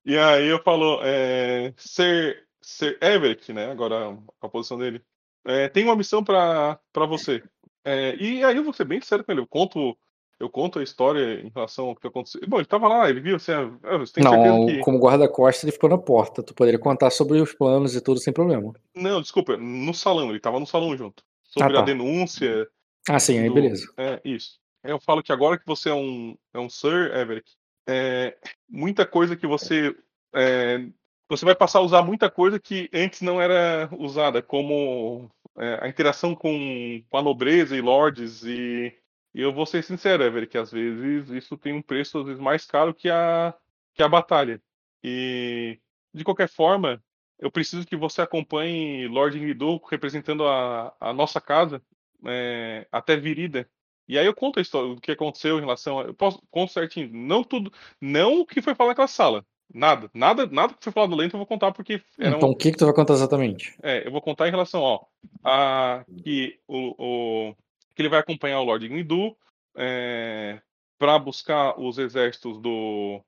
E 0.06 0.18
aí 0.18 0.48
eu 0.48 0.62
falo, 0.64 1.00
é, 1.04 1.74
ser, 1.78 2.46
ser 2.62 2.98
Everett, 3.02 3.52
né? 3.54 3.72
Agora 3.72 4.18
a 4.42 4.50
posição 4.50 4.78
dele. 4.78 5.02
É, 5.46 5.68
tem 5.70 5.84
uma 5.86 5.96
missão 5.96 6.24
pra, 6.24 6.80
pra 6.92 7.06
você. 7.06 7.44
É, 7.84 8.16
e 8.16 8.44
aí 8.44 8.56
eu 8.58 8.64
vou 8.64 8.74
ser 8.74 8.86
bem 8.86 9.00
sério 9.02 9.24
com 9.24 9.32
ele. 9.32 9.42
Eu 9.42 9.48
conto, 9.48 9.96
eu 10.40 10.50
conto 10.50 10.80
a 10.80 10.84
história 10.84 11.42
em 11.42 11.52
relação 11.54 11.88
ao 11.88 11.96
que 11.96 12.08
aconteceu. 12.08 12.42
Bom, 12.48 12.58
ele 12.58 12.66
tava 12.66 12.88
lá, 12.88 13.10
ele 13.10 13.20
viu 13.22 13.36
assim, 13.36 13.52
ah, 13.52 13.98
você 13.98 14.14
tem 14.14 14.24
Não, 14.24 14.32
certeza 14.32 14.66
que. 14.66 14.80
como 14.84 15.00
guarda-costas 15.00 15.64
ele 15.64 15.72
ficou 15.72 15.90
na 15.90 15.98
porta. 15.98 16.42
Tu 16.42 16.54
poderia 16.54 16.80
contar 16.80 17.12
sobre 17.12 17.40
os 17.40 17.54
planos 17.54 17.96
e 17.96 18.02
tudo 18.02 18.20
sem 18.20 18.34
problema. 18.34 18.74
Não, 18.96 19.22
desculpa, 19.22 19.56
no 19.58 19.94
salão, 19.94 20.30
ele 20.30 20.40
tava 20.40 20.60
no 20.60 20.66
salão 20.66 20.96
junto. 20.98 21.24
Sobre 21.44 21.74
Ah, 21.78 21.82
a 21.82 21.84
tá. 21.84 21.86
denúncia. 21.86 22.68
Ah, 23.08 23.20
sim, 23.20 23.38
aí 23.40 23.48
do- 23.48 23.54
beleza. 23.54 23.86
É, 23.98 24.20
isso. 24.26 24.60
Aí 24.84 24.92
Eu 24.92 25.00
falo 25.00 25.22
que 25.24 25.32
agora 25.32 25.58
que 25.60 25.66
você 25.66 25.90
é 25.90 25.94
um, 25.94 26.36
é 26.54 26.60
um 26.60 26.70
Sir 26.70 27.12
Everett, 27.16 27.52
é, 27.88 28.38
muita 28.70 29.06
coisa 29.06 29.36
que 29.36 29.48
você. 29.48 29.96
é, 30.34 30.88
você 31.28 31.44
vai 31.46 31.56
passar 31.56 31.80
a 31.80 31.84
usar 31.84 32.04
muita 32.04 32.30
coisa 32.30 32.60
que 32.60 32.90
antes 32.94 33.22
não 33.22 33.42
era 33.42 33.90
usada, 33.98 34.42
como 34.42 35.32
é, 35.58 35.80
a 35.82 35.88
interação 35.88 36.36
com, 36.36 37.04
com 37.10 37.18
a 37.18 37.22
nobreza 37.22 37.76
e 37.76 37.82
lords. 37.82 38.44
E, 38.44 38.94
e 39.34 39.42
eu 39.42 39.54
vou 39.54 39.66
ser 39.66 39.84
sincero, 39.84 40.24
Everett, 40.24 40.52
que 40.52 40.58
às 40.58 40.72
vezes 40.72 41.30
isso 41.30 41.58
tem 41.58 41.74
um 41.74 41.82
preço 41.82 42.20
às 42.20 42.26
vezes 42.26 42.42
mais 42.42 42.66
caro 42.66 42.94
que 42.94 43.10
a, 43.10 43.54
que 43.94 44.04
a 44.04 44.10
batalha. 44.10 44.62
E 45.04 45.80
de 46.14 46.24
qualquer 46.24 46.48
forma, 46.50 47.04
eu 47.40 47.52
preciso 47.52 47.86
que 47.88 47.96
você 47.96 48.22
acompanhe 48.22 49.08
Lord 49.08 49.38
Ingridu 49.38 49.78
representando 49.90 50.48
a, 50.48 50.96
a 51.00 51.14
nossa 51.14 51.42
casa 51.42 51.82
é, 52.26 52.88
até 52.92 53.16
Virida. 53.18 53.70
E 54.08 54.18
aí 54.20 54.26
eu 54.26 54.34
conto 54.36 54.60
a 54.60 54.62
história 54.62 54.94
do 54.94 55.02
que 55.02 55.12
aconteceu 55.12 55.58
em 55.58 55.62
relação 55.62 56.00
a. 56.00 56.04
Eu 56.04 56.14
posso 56.14 56.42
conto 56.52 56.72
certinho. 56.72 57.10
Não 57.12 57.44
tudo. 57.44 57.72
Não 58.00 58.42
o 58.42 58.46
que 58.46 58.62
foi 58.62 58.76
falado 58.76 58.92
naquela 58.92 59.08
sala. 59.08 59.46
Nada. 59.74 60.10
Nada, 60.14 60.46
nada 60.46 60.74
que 60.76 60.84
foi 60.84 60.94
falado 60.94 61.16
lento 61.16 61.34
eu 61.34 61.40
vou 61.40 61.48
contar 61.48 61.72
porque 61.72 62.00
era 62.20 62.36
Então 62.38 62.50
o 62.52 62.56
que, 62.56 62.72
que 62.72 62.78
tu 62.78 62.86
vai 62.86 62.94
contar 62.94 63.14
exatamente? 63.14 63.76
é, 63.82 64.06
eu 64.06 64.12
vou 64.12 64.22
contar 64.22 64.48
em 64.48 64.52
relação, 64.52 64.82
ó, 64.82 65.06
a 65.44 66.06
que 66.24 66.60
o, 66.68 67.50
o- 67.50 67.56
que 67.96 68.02
ele 68.02 68.10
vai 68.10 68.20
acompanhar 68.20 68.60
o 68.60 68.64
Lord 68.64 68.88
Grindu 68.88 69.36
é, 69.76 70.62
para 71.00 71.18
buscar 71.18 71.80
os 71.80 71.98
exércitos 71.98 72.60
do 72.62 73.22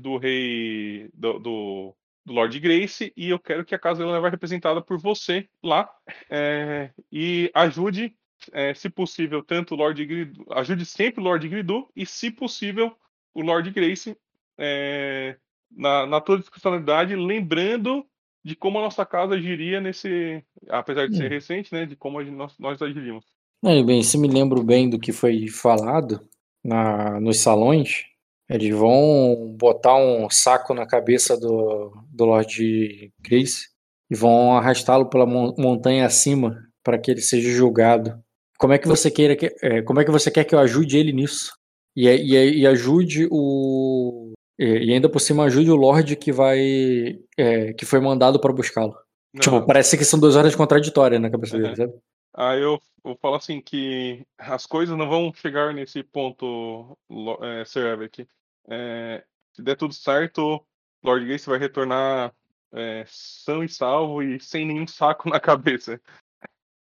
do 0.00 0.16
rei 0.16 1.08
do, 1.14 1.38
do, 1.38 1.94
do 2.24 2.32
Lord 2.32 2.58
Grace 2.58 3.12
e 3.16 3.28
eu 3.30 3.38
quero 3.38 3.64
que 3.64 3.74
a 3.74 3.78
casa 3.78 4.02
dela 4.04 4.18
vai 4.20 4.30
representada 4.32 4.80
por 4.82 4.98
você 4.98 5.46
lá 5.62 5.88
é, 6.28 6.90
e 7.12 7.50
ajude, 7.54 8.16
é, 8.52 8.74
se 8.74 8.88
possível, 8.90 9.42
tanto 9.42 9.74
o 9.74 9.76
Lord 9.76 10.04
Grindu, 10.04 10.44
ajude 10.52 10.84
sempre 10.84 11.20
o 11.20 11.24
Lord 11.24 11.48
Grindu 11.48 11.88
e, 11.94 12.04
se 12.04 12.30
possível, 12.30 12.92
o 13.34 13.42
Lord 13.42 13.70
Grace 13.70 14.16
é, 14.58 15.36
na, 15.70 16.06
na 16.06 16.20
toda 16.20 16.40
discricionalidade, 16.40 17.16
lembrando 17.16 18.04
de 18.44 18.54
como 18.54 18.78
a 18.78 18.82
nossa 18.82 19.06
casa 19.06 19.34
agiria 19.34 19.80
nesse, 19.80 20.44
apesar 20.68 21.08
de 21.08 21.16
ser 21.16 21.26
Hum. 21.26 21.28
recente, 21.30 21.72
né, 21.72 21.86
de 21.86 21.96
como 21.96 22.22
nós, 22.22 22.54
nós 22.58 22.80
agiríamos. 22.82 23.24
Aí, 23.64 23.82
bem, 23.82 24.02
se 24.02 24.18
me 24.18 24.28
lembro 24.28 24.62
bem 24.62 24.90
do 24.90 24.98
que 24.98 25.12
foi 25.12 25.48
falado 25.48 26.20
na, 26.62 27.18
nos 27.18 27.40
salões, 27.40 28.04
eles 28.48 28.70
vão 28.76 29.56
botar 29.58 29.96
um 29.96 30.28
saco 30.28 30.74
na 30.74 30.86
cabeça 30.86 31.38
do, 31.40 31.90
do 32.10 32.26
Lord 32.26 33.12
Grace 33.20 33.68
e 34.10 34.14
vão 34.14 34.54
arrastá-lo 34.54 35.06
pela 35.06 35.24
mon- 35.24 35.54
montanha 35.56 36.04
acima 36.04 36.62
para 36.82 36.98
que 36.98 37.10
ele 37.10 37.22
seja 37.22 37.50
julgado. 37.50 38.22
Como 38.58 38.72
é 38.72 38.78
que 38.78 38.88
você 38.88 39.10
queira 39.10 39.36
que, 39.36 39.54
é, 39.62 39.82
como 39.82 40.00
é 40.00 40.04
que 40.04 40.10
você 40.10 40.30
quer 40.30 40.44
que 40.44 40.54
eu 40.54 40.58
ajude 40.58 40.96
ele 40.96 41.12
nisso? 41.12 41.52
E, 41.96 42.08
e, 42.08 42.60
e 42.60 42.66
ajude 42.66 43.28
o 43.30 44.32
e, 44.58 44.92
ainda 44.92 45.08
por 45.08 45.20
cima 45.20 45.44
ajude 45.44 45.70
o 45.70 45.76
Lorde 45.76 46.16
que 46.16 46.32
vai 46.32 47.18
é, 47.36 47.72
que 47.72 47.84
foi 47.84 48.00
mandado 48.00 48.40
para 48.40 48.52
buscá-lo. 48.52 48.96
Tipo, 49.40 49.66
parece 49.66 49.98
que 49.98 50.04
são 50.04 50.18
duas 50.18 50.36
horas 50.36 50.54
contraditórias 50.54 51.20
na 51.20 51.30
cabeça 51.30 51.56
dele, 51.56 51.70
Uhum. 51.70 51.76
sabe? 51.76 51.92
Aí 52.36 52.60
eu, 52.60 52.80
eu 53.04 53.16
falo 53.20 53.36
assim 53.36 53.60
que 53.60 54.24
as 54.38 54.66
coisas 54.66 54.96
não 54.96 55.08
vão 55.08 55.32
chegar 55.34 55.72
nesse 55.72 56.02
ponto, 56.02 56.96
é, 57.42 57.64
Sir 57.64 57.86
Everett. 57.86 58.28
É, 58.68 59.24
se 59.52 59.62
der 59.62 59.76
tudo 59.76 59.94
certo, 59.94 60.64
Lord 61.02 61.26
Grace 61.26 61.46
vai 61.46 61.58
retornar 61.58 62.32
é, 62.72 63.04
são 63.06 63.62
e 63.62 63.68
salvo 63.68 64.22
e 64.22 64.40
sem 64.40 64.66
nenhum 64.66 64.86
saco 64.86 65.28
na 65.28 65.38
cabeça. 65.38 66.00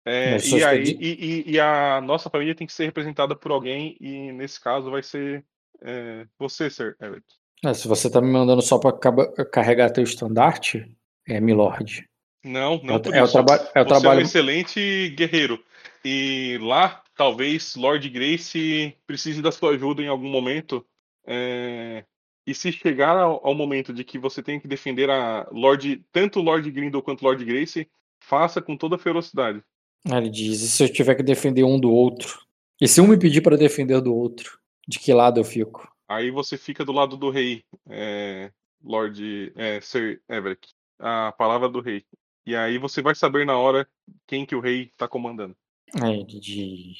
É, 0.06 0.36
e 0.38 0.64
aí 0.64 0.96
e, 1.00 1.44
e- 1.52 1.60
a 1.60 2.00
nossa 2.00 2.30
família 2.30 2.54
tem 2.54 2.66
que 2.66 2.72
ser 2.72 2.84
representada 2.84 3.34
por 3.34 3.50
alguém 3.50 3.96
e 4.00 4.30
nesse 4.32 4.60
caso 4.60 4.88
vai 4.90 5.02
ser 5.02 5.44
é, 5.82 6.26
você, 6.38 6.70
Sir 6.70 6.94
Everett. 7.00 7.26
É, 7.64 7.74
se 7.74 7.88
você 7.88 8.08
tá 8.08 8.20
me 8.20 8.30
mandando 8.30 8.62
só 8.62 8.78
caba- 8.92 9.32
carregar 9.52 9.90
teu 9.90 10.04
estandarte, 10.04 10.88
é 11.26 11.40
Milord. 11.40 12.08
Não, 12.44 12.80
não 12.84 12.94
É 12.94 12.98
o- 12.98 13.24
é 13.24 13.26
traba- 13.32 13.54
é 13.54 13.56
o 13.56 13.58
Você 13.58 13.70
é 13.78 13.82
um 13.82 13.86
trabalho- 13.86 14.20
excelente 14.20 15.08
guerreiro. 15.16 15.62
E 16.04 16.56
lá, 16.62 17.02
talvez 17.16 17.74
Lord 17.74 18.08
Grace 18.08 18.96
precise 19.06 19.42
da 19.42 19.50
sua 19.50 19.72
ajuda 19.72 20.02
em 20.02 20.06
algum 20.08 20.28
momento. 20.28 20.86
É, 21.26 22.04
E 22.48 22.54
se 22.54 22.70
chegar 22.70 23.16
ao, 23.16 23.44
ao 23.44 23.54
momento 23.56 23.92
de 23.92 24.04
que 24.04 24.20
você 24.20 24.40
tem 24.40 24.60
que 24.60 24.68
defender 24.68 25.10
a 25.10 25.48
Lord, 25.50 26.00
tanto 26.12 26.40
Lord 26.40 26.70
Grindel 26.70 27.02
quanto 27.02 27.24
Lord 27.24 27.44
Grace, 27.44 27.88
faça 28.22 28.62
com 28.62 28.76
toda 28.76 28.96
ferocidade. 28.96 29.60
Ele 30.04 30.28
diz: 30.30 30.62
e 30.62 30.68
se 30.68 30.84
eu 30.84 30.92
tiver 30.92 31.14
que 31.14 31.22
defender 31.22 31.64
um 31.64 31.78
do 31.78 31.90
outro? 31.90 32.40
E 32.80 32.86
se 32.86 33.00
um 33.00 33.06
me 33.06 33.18
pedir 33.18 33.40
para 33.40 33.56
defender 33.56 34.00
do 34.00 34.14
outro? 34.14 34.58
De 34.86 34.98
que 34.98 35.12
lado 35.12 35.40
eu 35.40 35.44
fico? 35.44 35.88
Aí 36.08 36.30
você 36.30 36.56
fica 36.56 36.84
do 36.84 36.92
lado 36.92 37.16
do 37.16 37.30
rei, 37.30 37.64
é, 37.88 38.52
Lord 38.82 39.52
é, 39.56 39.80
Sir 39.80 40.20
Everett. 40.28 40.68
A 40.98 41.32
palavra 41.32 41.68
do 41.68 41.80
rei. 41.80 42.04
E 42.46 42.54
aí 42.54 42.78
você 42.78 43.02
vai 43.02 43.14
saber 43.14 43.44
na 43.44 43.58
hora 43.58 43.88
quem 44.26 44.46
que 44.46 44.54
o 44.54 44.60
rei 44.60 44.82
está 44.84 45.08
comandando. 45.08 45.56
Aí 46.00 46.20
ele 46.20 46.40
diz: 46.40 46.98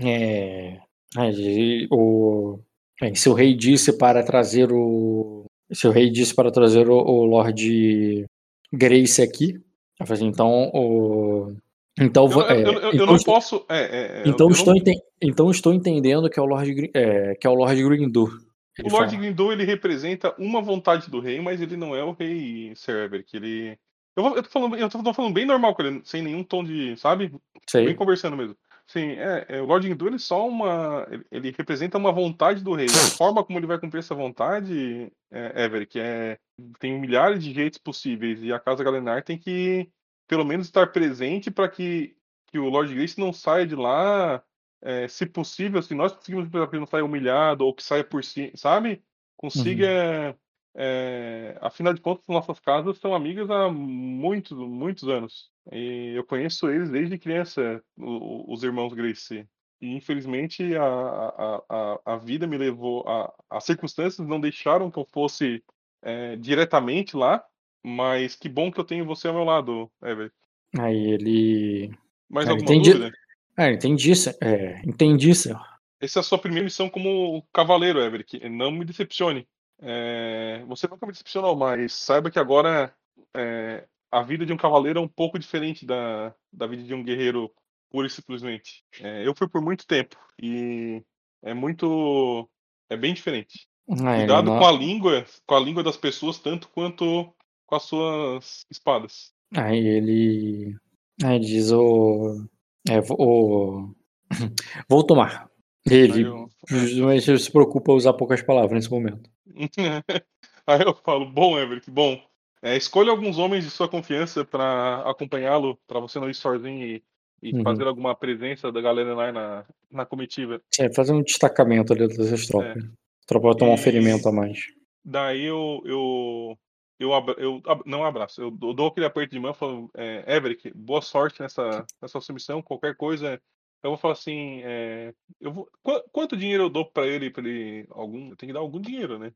é, 0.00 0.80
aí 1.16 1.86
o, 1.90 2.58
bem, 3.00 3.14
se 3.14 3.28
o 3.28 3.34
rei 3.34 3.54
disse 3.54 3.96
para 3.96 4.24
trazer 4.24 4.72
o. 4.72 5.46
Se 5.72 5.86
o 5.86 5.90
rei 5.90 6.10
disse 6.10 6.34
para 6.34 6.50
trazer 6.50 6.88
o, 6.88 6.96
o 6.96 7.24
Lord 7.24 8.26
Grace 8.72 9.22
aqui, 9.22 9.54
eu 10.00 10.06
falei 10.06 10.22
assim, 10.22 10.26
então 10.26 10.70
o. 10.74 11.54
Então, 12.02 12.24
Eu, 12.30 12.40
eu- 12.40 12.46
é, 12.48 12.60
eu- 12.62 12.72
eu 12.80 12.92
então 12.94 13.06
não 13.06 13.16
estou- 13.16 13.34
posso. 13.34 13.66
é, 13.68 13.78
é, 13.78 14.18
é, 14.18 14.22
Então 14.26 14.46
eu 14.46 14.50
não- 14.50 14.56
estou, 14.56 14.76
enten- 14.76 15.00
então 15.20 15.50
estou 15.50 15.72
entendendo 15.72 16.28
que 16.28 16.38
é 16.38 16.42
o 16.42 16.46
Lord, 16.46 16.90
é, 16.94 17.34
que 17.34 17.46
é 17.46 17.50
o 17.50 17.54
Lord 17.54 17.82
Grindu. 17.82 18.24
O 18.24 18.88
Lord 18.88 19.10
fala. 19.10 19.22
Grindu, 19.22 19.52
ele 19.52 19.64
representa 19.64 20.34
uma 20.38 20.60
vontade 20.62 21.10
do 21.10 21.20
rei, 21.20 21.40
mas 21.40 21.60
ele 21.60 21.76
não 21.76 21.94
é 21.94 22.02
o 22.02 22.12
rei 22.12 22.72
Sir 22.74 23.04
Everett. 23.04 23.36
Ele... 23.36 23.78
Eu, 24.16 24.22
vou- 24.22 24.36
eu, 24.36 24.42
tô 24.42 24.48
falando, 24.50 24.76
eu 24.76 24.88
tô 24.88 25.12
falando 25.14 25.32
bem 25.34 25.44
normal 25.46 25.74
com 25.74 25.82
ele, 25.82 26.00
sem 26.04 26.22
nenhum 26.22 26.42
tom 26.42 26.62
de, 26.64 26.96
sabe? 26.96 27.28
Bem 27.28 27.40
Sei. 27.68 27.94
conversando 27.94 28.36
mesmo. 28.36 28.56
Sim, 28.86 29.12
é, 29.12 29.46
é, 29.48 29.62
o 29.62 29.64
Lord 29.66 29.86
Grindu, 29.86 30.06
ele 30.06 30.18
só 30.18 30.46
uma... 30.46 31.06
Ele, 31.10 31.24
ele 31.30 31.54
representa 31.56 31.96
uma 31.96 32.12
vontade 32.12 32.62
do 32.64 32.74
rei. 32.74 32.86
A 32.86 33.16
forma 33.16 33.42
como 33.44 33.58
ele 33.58 33.66
vai 33.66 33.78
cumprir 33.78 34.00
essa 34.00 34.14
vontade, 34.14 35.10
é, 35.30 35.64
Everett, 35.64 35.86
que 35.92 35.98
é... 36.00 36.36
Tem 36.78 36.98
milhares 37.00 37.42
de 37.42 37.52
jeitos 37.52 37.78
possíveis, 37.78 38.42
e 38.42 38.52
a 38.52 38.58
Casa 38.58 38.84
Galenar 38.84 39.22
tem 39.22 39.38
que, 39.38 39.88
pelo 40.32 40.46
menos, 40.46 40.66
estar 40.66 40.90
presente 40.90 41.50
para 41.50 41.68
que, 41.68 42.16
que 42.46 42.58
o 42.58 42.70
Lord 42.70 42.94
Grace 42.94 43.20
não 43.20 43.34
saia 43.34 43.66
de 43.66 43.76
lá 43.76 44.42
é, 44.80 45.06
se 45.06 45.26
possível, 45.26 45.82
se 45.82 45.94
nós 45.94 46.10
conseguimos 46.14 46.48
que 46.48 46.56
ele 46.56 46.80
não 46.80 46.86
saia 46.86 47.04
humilhado 47.04 47.66
ou 47.66 47.74
que 47.74 47.82
saia 47.82 48.02
por 48.02 48.24
si, 48.24 48.50
sabe? 48.54 49.04
Consiga. 49.36 50.34
é, 50.74 51.58
afinal 51.60 51.92
de 51.92 52.00
contas, 52.00 52.26
nossas 52.28 52.58
casas 52.58 52.96
são 52.96 53.14
amigas 53.14 53.50
há 53.50 53.70
muitos, 53.70 54.56
muitos 54.56 55.06
anos. 55.06 55.50
E 55.70 56.14
eu 56.16 56.24
conheço 56.24 56.70
eles 56.70 56.88
desde 56.88 57.18
criança, 57.18 57.84
os 57.94 58.62
irmãos 58.62 58.94
Grace. 58.94 59.46
E 59.82 59.94
infelizmente 59.94 60.74
a, 60.74 60.82
a, 60.86 61.62
a, 61.68 62.00
a 62.06 62.16
vida 62.16 62.46
me 62.46 62.56
levou. 62.56 63.06
A, 63.06 63.30
as 63.50 63.64
circunstâncias 63.64 64.26
não 64.26 64.40
deixaram 64.40 64.90
que 64.90 64.98
eu 64.98 65.04
fosse 65.04 65.62
é, 66.00 66.36
diretamente 66.36 67.18
lá, 67.18 67.44
mas 67.84 68.34
que 68.36 68.48
bom 68.48 68.70
que 68.70 68.78
eu 68.80 68.84
tenho 68.84 69.04
você 69.04 69.28
ao 69.28 69.34
meu 69.34 69.44
lado, 69.44 69.90
Everett. 70.02 70.34
Aí 70.78 71.10
ele. 71.12 71.90
Mais 72.28 72.46
Ah, 72.46 72.50
alguma 72.52 72.70
entendi. 72.72 72.92
dúvida? 72.92 73.16
Ah, 73.56 73.70
entendi, 73.70 74.16
se- 74.16 74.36
é, 74.40 74.80
entendi, 74.86 75.34
senhor. 75.34 75.60
Essa 76.00 76.18
é 76.18 76.20
a 76.20 76.22
sua 76.22 76.38
primeira 76.38 76.64
missão 76.64 76.88
como 76.88 77.46
cavaleiro, 77.52 78.00
Everett. 78.00 78.48
Não 78.48 78.70
me 78.70 78.84
decepcione. 78.84 79.46
É, 79.80 80.64
você 80.66 80.86
nunca 80.88 81.06
me 81.06 81.12
decepcionou, 81.12 81.56
mas 81.56 81.92
saiba 81.92 82.30
que 82.30 82.38
agora 82.38 82.94
é, 83.34 83.86
a 84.10 84.22
vida 84.22 84.46
de 84.46 84.52
um 84.52 84.56
cavaleiro 84.56 84.98
é 84.98 85.02
um 85.02 85.08
pouco 85.08 85.38
diferente 85.38 85.84
da, 85.84 86.34
da 86.52 86.66
vida 86.66 86.82
de 86.82 86.94
um 86.94 87.02
guerreiro 87.04 87.52
pura 87.90 88.06
e 88.06 88.10
simplesmente. 88.10 88.84
É, 89.00 89.26
eu 89.26 89.34
fui 89.34 89.48
por 89.48 89.60
muito 89.60 89.86
tempo 89.86 90.16
e 90.40 91.02
é 91.42 91.52
muito. 91.52 92.48
É 92.88 92.96
bem 92.96 93.12
diferente. 93.14 93.66
Ah, 93.90 94.16
Cuidado 94.16 94.46
não- 94.50 94.58
com 94.58 94.66
a 94.66 94.72
língua, 94.72 95.26
com 95.46 95.54
a 95.54 95.60
língua 95.60 95.82
das 95.82 95.96
pessoas, 95.96 96.38
tanto 96.38 96.68
quanto 96.70 97.34
com 97.72 97.76
as 97.76 97.82
suas 97.84 98.66
espadas. 98.70 99.32
Aí 99.56 99.78
ele. 99.78 100.76
Aí 101.24 101.36
ele 101.36 101.44
diz 101.46 101.72
o. 101.72 102.46
É, 102.86 102.98
o. 103.18 103.94
Vou 104.90 105.02
tomar. 105.02 105.48
Ele 105.90 106.22
eu, 106.22 106.48
justamente 106.68 107.38
se 107.38 107.50
preocupa 107.50 107.90
em 107.92 107.94
usar 107.96 108.12
poucas 108.12 108.42
palavras 108.42 108.72
nesse 108.74 108.90
momento. 108.90 109.30
Aí 110.66 110.82
eu 110.82 110.94
falo, 110.94 111.24
bom, 111.24 111.58
Everett, 111.58 111.90
bom. 111.90 112.20
É, 112.62 112.76
escolha 112.76 113.10
alguns 113.10 113.38
homens 113.38 113.64
de 113.64 113.70
sua 113.70 113.88
confiança 113.88 114.44
para 114.44 115.02
acompanhá-lo, 115.10 115.76
para 115.88 115.98
você 115.98 116.20
não 116.20 116.28
ir 116.28 116.34
sozinho 116.34 116.86
e 116.86 117.02
e 117.44 117.52
Uhum. 117.56 117.64
fazer 117.64 117.88
alguma 117.88 118.14
presença 118.14 118.70
da 118.70 118.80
galera 118.80 119.14
lá 119.16 119.32
na, 119.32 119.64
na 119.90 120.06
comitiva. 120.06 120.60
É, 120.78 120.88
fazer 120.94 121.12
um 121.12 121.22
destacamento 121.24 121.92
ali 121.92 122.06
dessas 122.06 122.46
tropas. 122.46 122.84
A 122.84 123.26
tropa 123.26 123.48
vai 123.48 123.56
tomar 123.56 123.72
um 123.72 123.74
É. 123.74 123.78
E- 123.78 123.82
ferimento 123.82 124.28
a 124.28 124.32
mais. 124.32 124.60
Daí 125.04 125.42
eu, 125.42 125.82
eu, 125.84 126.56
eu, 127.02 127.12
abra- 127.12 127.34
eu 127.38 127.60
ab- 127.66 127.82
não 127.84 128.04
abraço, 128.04 128.40
eu 128.40 128.50
dou 128.50 128.86
aquele 128.86 129.06
aperto 129.06 129.32
de 129.32 129.40
mão 129.40 129.50
e 129.50 129.54
falo, 129.54 129.90
é, 129.94 130.36
Everick, 130.36 130.72
boa 130.74 131.02
sorte 131.02 131.40
nessa, 131.40 131.86
nessa 132.00 132.20
submissão, 132.20 132.62
qualquer 132.62 132.96
coisa. 132.96 133.40
Eu 133.82 133.90
vou 133.90 133.98
falar 133.98 134.14
assim, 134.14 134.60
é, 134.62 135.12
eu 135.40 135.52
vou, 135.52 135.68
qu- 135.82 136.04
quanto 136.12 136.36
dinheiro 136.36 136.64
eu 136.64 136.70
dou 136.70 136.86
pra 136.86 137.06
ele, 137.06 137.30
pra 137.30 137.42
ele, 137.42 137.86
algum, 137.90 138.30
eu 138.30 138.36
tenho 138.36 138.50
que 138.50 138.52
dar 138.52 138.60
algum 138.60 138.80
dinheiro, 138.80 139.18
né? 139.18 139.32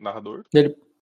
Narrador. 0.00 0.44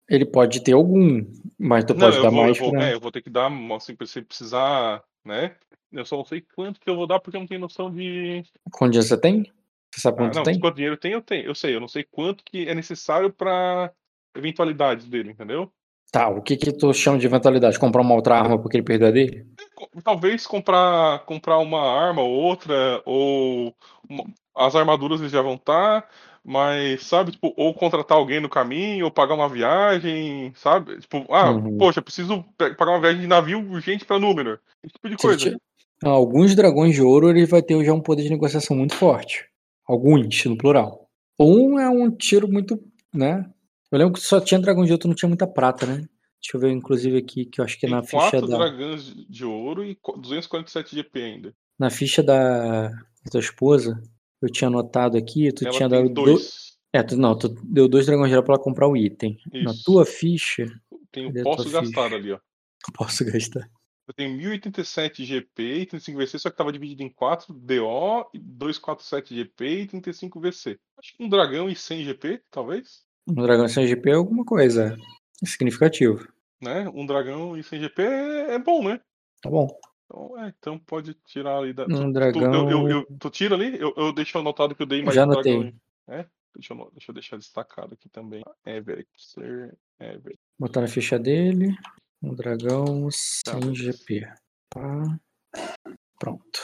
Ele 0.08 0.26
pode 0.26 0.62
ter 0.62 0.72
algum, 0.72 1.24
mas 1.58 1.84
tu 1.84 1.94
Não, 1.94 2.00
pode 2.02 2.16
eu 2.16 2.22
dar 2.22 2.30
vou, 2.30 2.40
eu 2.40 2.46
mais 2.46 2.58
vou, 2.58 2.70
pra... 2.70 2.88
é, 2.88 2.94
eu 2.94 3.00
vou 3.00 3.10
ter 3.10 3.22
que 3.22 3.30
dar, 3.30 3.50
assim, 3.74 3.96
se 4.04 4.22
precisar, 4.22 5.02
né? 5.24 5.56
Eu 5.90 6.04
só 6.04 6.16
não 6.16 6.24
sei 6.24 6.42
quanto 6.54 6.80
que 6.80 6.90
eu 6.90 6.96
vou 6.96 7.06
dar 7.06 7.20
porque 7.20 7.36
eu 7.36 7.40
não 7.40 7.46
tenho 7.46 7.60
noção 7.60 7.90
de. 7.90 8.42
Quanto 8.70 8.92
dinheiro 8.92 9.08
você 9.08 9.18
tem? 9.18 9.50
Você 9.94 10.00
sabe 10.00 10.18
Ah, 10.18 10.20
quanto 10.24 10.34
não, 10.34 10.42
tem? 10.44 10.58
quanto 10.60 10.74
dinheiro 10.74 10.96
tem, 10.96 11.12
eu 11.12 11.22
tenho. 11.22 11.46
Eu 11.46 11.54
sei, 11.54 11.74
eu 11.74 11.80
não 11.80 11.88
sei 11.88 12.04
quanto 12.04 12.44
que 12.44 12.66
é 12.68 12.74
necessário 12.74 13.32
pra 13.32 13.92
eventualidades 14.34 15.08
dele, 15.08 15.30
entendeu? 15.30 15.72
Tá, 16.12 16.28
o 16.28 16.42
que 16.42 16.58
que 16.58 16.70
tu 16.72 16.92
chama 16.92 17.18
de 17.18 17.26
eventualidade? 17.26 17.78
Comprar 17.78 18.02
uma 18.02 18.14
outra 18.14 18.36
arma 18.36 18.60
porque 18.60 18.76
ele 18.76 18.84
perdeu 18.84 19.08
a 19.08 19.10
dele? 19.10 19.46
Talvez 20.04 20.46
comprar, 20.46 21.20
comprar 21.24 21.58
uma 21.58 21.80
arma 21.80 22.20
ou 22.20 22.30
outra, 22.30 23.02
ou 23.06 23.74
uma- 24.08 24.24
as 24.54 24.76
armaduras 24.76 25.20
eles 25.20 25.32
já 25.32 25.40
vão 25.40 25.54
estar, 25.54 26.06
mas, 26.44 27.02
sabe, 27.06 27.32
tipo, 27.32 27.54
ou 27.56 27.72
contratar 27.72 28.18
alguém 28.18 28.40
no 28.40 28.48
caminho, 28.50 29.06
ou 29.06 29.10
pagar 29.10 29.34
uma 29.34 29.48
viagem, 29.48 30.52
sabe? 30.54 30.98
Tipo, 31.00 31.24
ah, 31.30 31.52
Uhum. 31.52 31.78
poxa, 31.78 32.02
preciso 32.02 32.44
pagar 32.58 32.90
uma 32.92 33.00
viagem 33.00 33.22
de 33.22 33.26
navio 33.26 33.58
urgente 33.70 34.04
pra 34.04 34.18
número. 34.18 34.58
Esse 34.84 34.92
tipo 34.92 35.08
de 35.08 35.16
Se 35.18 35.26
coisa. 35.26 35.56
Ah, 36.04 36.10
Alguns 36.10 36.54
dragões 36.54 36.94
de 36.94 37.00
ouro 37.00 37.30
ele 37.30 37.46
vai 37.46 37.62
ter 37.62 37.82
já 37.84 37.94
um 37.94 38.00
poder 38.02 38.24
de 38.24 38.30
negociação 38.30 38.76
muito 38.76 38.94
forte. 38.94 39.46
Alguns, 39.88 40.44
no 40.44 40.58
plural. 40.58 41.08
Um 41.38 41.78
é 41.80 41.88
um 41.88 42.10
tiro 42.10 42.46
muito, 42.48 42.78
né? 43.14 43.48
Eu 43.92 43.98
lembro 43.98 44.14
que 44.14 44.20
só 44.20 44.40
tinha 44.40 44.58
dragão 44.60 44.84
de 44.84 44.92
ouro, 44.92 45.06
não 45.08 45.14
tinha 45.14 45.28
muita 45.28 45.46
prata, 45.46 45.86
né? 45.86 45.96
Deixa 46.40 46.56
eu 46.56 46.60
ver, 46.60 46.70
inclusive, 46.72 47.18
aqui, 47.18 47.44
que 47.44 47.60
eu 47.60 47.64
acho 47.64 47.74
que 47.76 47.82
Tem 47.82 47.90
na 47.90 48.02
ficha 48.02 48.16
quatro 48.30 48.48
da. 48.48 48.56
dragões 48.58 49.04
de- 49.28 49.44
ouro 49.44 49.84
e 49.84 49.94
co- 49.94 50.16
247 50.16 50.96
GP 50.96 51.22
ainda. 51.22 51.54
Na 51.78 51.90
ficha 51.90 52.22
da, 52.22 52.88
da 52.88 53.30
tua 53.30 53.40
esposa, 53.40 54.02
eu 54.40 54.48
tinha 54.50 54.68
anotado 54.68 55.16
aqui, 55.16 55.52
tu 55.52 55.64
Ela 55.64 55.76
tinha 55.76 55.88
tem 55.88 56.02
dado 56.04 56.14
dois. 56.14 56.30
dois. 56.40 56.72
É, 56.92 57.02
tu, 57.02 57.16
não, 57.16 57.38
tu 57.38 57.48
deu 57.48 57.86
dois 57.88 58.06
dragões 58.06 58.28
de 58.30 58.34
ouro 58.34 58.44
pra 58.44 58.54
ela 58.56 58.62
comprar 58.64 58.88
o 58.88 58.96
item. 58.96 59.38
Na 59.52 59.70
Isso. 59.72 59.84
tua 59.84 60.04
ficha, 60.04 60.66
Cadê 61.12 61.40
a 61.40 61.44
posso 61.44 61.70
gastar 61.70 62.04
ficha? 62.04 62.16
ali, 62.16 62.32
ó. 62.32 62.38
posso 62.96 63.24
gastar. 63.24 63.68
Eu 64.08 64.14
tenho 64.14 64.36
1087 64.36 65.24
GP 65.24 65.62
e 65.62 65.86
35 65.86 66.18
VC, 66.18 66.38
só 66.38 66.50
que 66.50 66.56
tava 66.56 66.72
dividido 66.72 67.02
em 67.04 67.08
4 67.08 67.54
DO, 67.54 68.28
247 68.34 69.34
GP 69.34 69.64
e 69.82 69.86
35 69.86 70.40
VC. 70.40 70.78
Acho 70.98 71.16
que 71.16 71.22
um 71.22 71.28
dragão 71.28 71.70
e 71.70 71.76
100 71.76 72.04
GP, 72.04 72.42
talvez. 72.50 73.04
Um 73.28 73.34
dragão 73.34 73.68
sem 73.68 73.86
GP 73.86 74.10
é 74.10 74.14
alguma 74.14 74.44
coisa 74.44 74.96
significativo. 75.44 76.26
Né? 76.60 76.88
Um 76.94 77.06
dragão 77.06 77.56
e 77.56 77.62
100 77.62 77.80
GP 77.80 78.02
é, 78.02 78.54
é 78.54 78.58
bom, 78.58 78.84
né? 78.84 79.00
Tá 79.40 79.50
bom. 79.50 79.68
Então, 80.06 80.38
é, 80.38 80.54
então 80.58 80.78
pode 80.78 81.14
tirar 81.26 81.58
ali 81.58 81.72
da. 81.72 81.84
Um 81.84 81.86
tu, 81.88 81.94
tu- 82.02 82.12
dragão- 82.12 82.70
eu, 82.70 82.88
eu, 82.88 82.88
eu- 82.88 83.06
tu 83.18 83.30
tira 83.30 83.54
ali? 83.54 83.78
Eu, 83.80 83.92
eu 83.96 84.12
deixo 84.12 84.38
anotado 84.38 84.74
que 84.74 84.82
eu 84.82 84.86
dei 84.86 85.02
mais 85.02 85.14
Já 85.14 85.24
um 85.24 85.30
dragão. 85.30 85.52
anotei. 85.60 85.74
É? 86.08 86.26
Deixa 86.54 86.74
eu, 86.74 86.90
deixa 86.92 87.10
eu 87.10 87.14
deixar 87.14 87.36
destacado 87.38 87.94
aqui 87.94 88.08
também. 88.10 88.42
Everett, 88.66 89.08
Sir 89.16 89.74
Everett. 89.98 90.38
Botar 90.58 90.82
na 90.82 90.88
ficha 90.88 91.18
dele. 91.18 91.74
Um 92.22 92.34
dragão 92.34 93.08
sem 93.10 93.60
Tá. 93.60 93.72
GP. 93.72 94.28
Pá. 94.70 95.18
Pronto. 96.18 96.60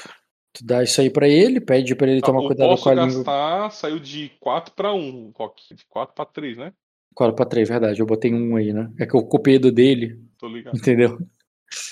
Tu 0.59 0.65
dá 0.65 0.83
isso 0.83 1.01
aí 1.01 1.09
pra 1.09 1.29
ele, 1.29 1.61
pede 1.61 1.95
pra 1.95 2.09
ele 2.09 2.19
Ah, 2.21 2.27
tomar 2.27 2.45
cuidado 2.45 2.77
com 2.81 2.89
a 2.89 2.95
língua. 2.95 3.07
gastar 3.25 3.71
saiu 3.71 4.01
de 4.01 4.29
4 4.41 4.75
para 4.75 4.93
1, 4.93 5.31
Rock. 5.37 5.73
De 5.73 5.87
4 5.87 6.15
para 6.17 6.25
3, 6.25 6.57
né? 6.59 6.73
4 7.15 7.37
pra 7.37 7.47
3, 7.47 7.69
verdade. 7.69 8.01
Eu 8.01 8.07
botei 8.07 8.35
um 8.35 8.57
aí, 8.57 8.73
né? 8.73 8.93
É 8.99 9.07
que 9.07 9.15
eu 9.15 9.23
copiei 9.25 9.59
do 9.61 9.71
dele, 9.71 10.21
Tô 10.37 10.49
ligado. 10.49 10.77
entendeu? 10.77 11.19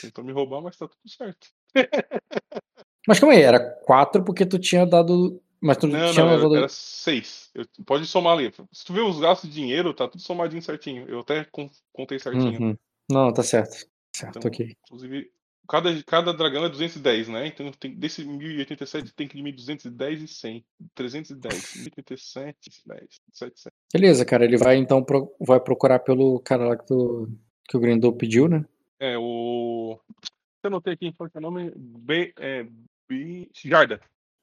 Tentou 0.01 0.25
me 0.25 0.33
roubar, 0.33 0.61
mas 0.61 0.77
tá 0.77 0.89
tudo 0.89 1.09
certo. 1.09 1.47
Mas 3.07 3.21
calma 3.21 3.35
aí, 3.37 3.43
era 3.43 3.61
4 3.61 4.25
porque 4.25 4.45
tu 4.45 4.59
tinha 4.59 4.85
dado. 4.85 5.41
Mas 5.61 5.77
tu 5.77 5.87
Não, 5.87 6.13
tinha 6.13 6.25
não, 6.25 6.33
era, 6.33 6.59
era 6.59 6.69
6. 6.69 7.51
Pode 7.87 8.05
somar 8.07 8.37
ali. 8.37 8.53
Se 8.73 8.85
tu 8.85 8.93
vê 8.93 9.01
os 9.01 9.21
gastos 9.21 9.49
de 9.49 9.55
dinheiro, 9.55 9.95
tá 9.95 10.09
tudo 10.09 10.21
somadinho 10.21 10.61
certinho. 10.61 11.07
Eu 11.09 11.21
até 11.21 11.45
con- 11.45 11.71
contei 11.93 12.19
certinho. 12.19 12.61
Uhum. 12.61 12.77
Não, 13.11 13.33
tá 13.33 13.43
certo. 13.43 13.87
Certo, 14.15 14.39
Então, 14.39 14.49
ok. 14.51 14.77
Inclusive, 14.87 15.31
cada, 15.69 16.03
cada 16.05 16.33
dragão 16.33 16.65
é 16.65 16.69
210, 16.69 17.29
né? 17.29 17.47
Então 17.47 17.71
tem, 17.73 17.95
desse 17.95 18.25
1087 18.25 19.13
tem 19.15 19.27
que 19.29 19.37
diminuir 19.37 19.57
210 19.57 20.23
e 20.23 20.29
100. 20.29 20.65
310, 20.95 21.75
1087, 21.77 22.83
10, 22.87 23.21
700. 23.33 23.73
Beleza, 23.93 24.25
cara. 24.25 24.45
Ele 24.45 24.57
vai 24.57 24.77
então 24.77 25.03
pro- 25.03 25.35
vai 25.41 25.61
procurar 25.61 25.99
pelo 26.01 26.41
cara 26.41 26.69
lá 26.69 26.77
que, 26.77 26.87
tu, 26.87 27.29
que 27.69 27.77
o 27.77 27.81
Grindel 27.81 28.13
pediu, 28.13 28.49
né? 28.49 28.65
É, 28.99 29.17
o. 29.19 29.99
Eu 30.63 30.69
anotei 30.69 30.95
aqui, 30.95 31.13
qual 31.13 31.29
que 31.29 31.37
é 31.37 31.41
o 31.41 31.43
nome? 31.43 31.73
B, 31.77 32.33
é, 32.39 32.67
B, 33.09 33.49
Jarda. 33.65 34.01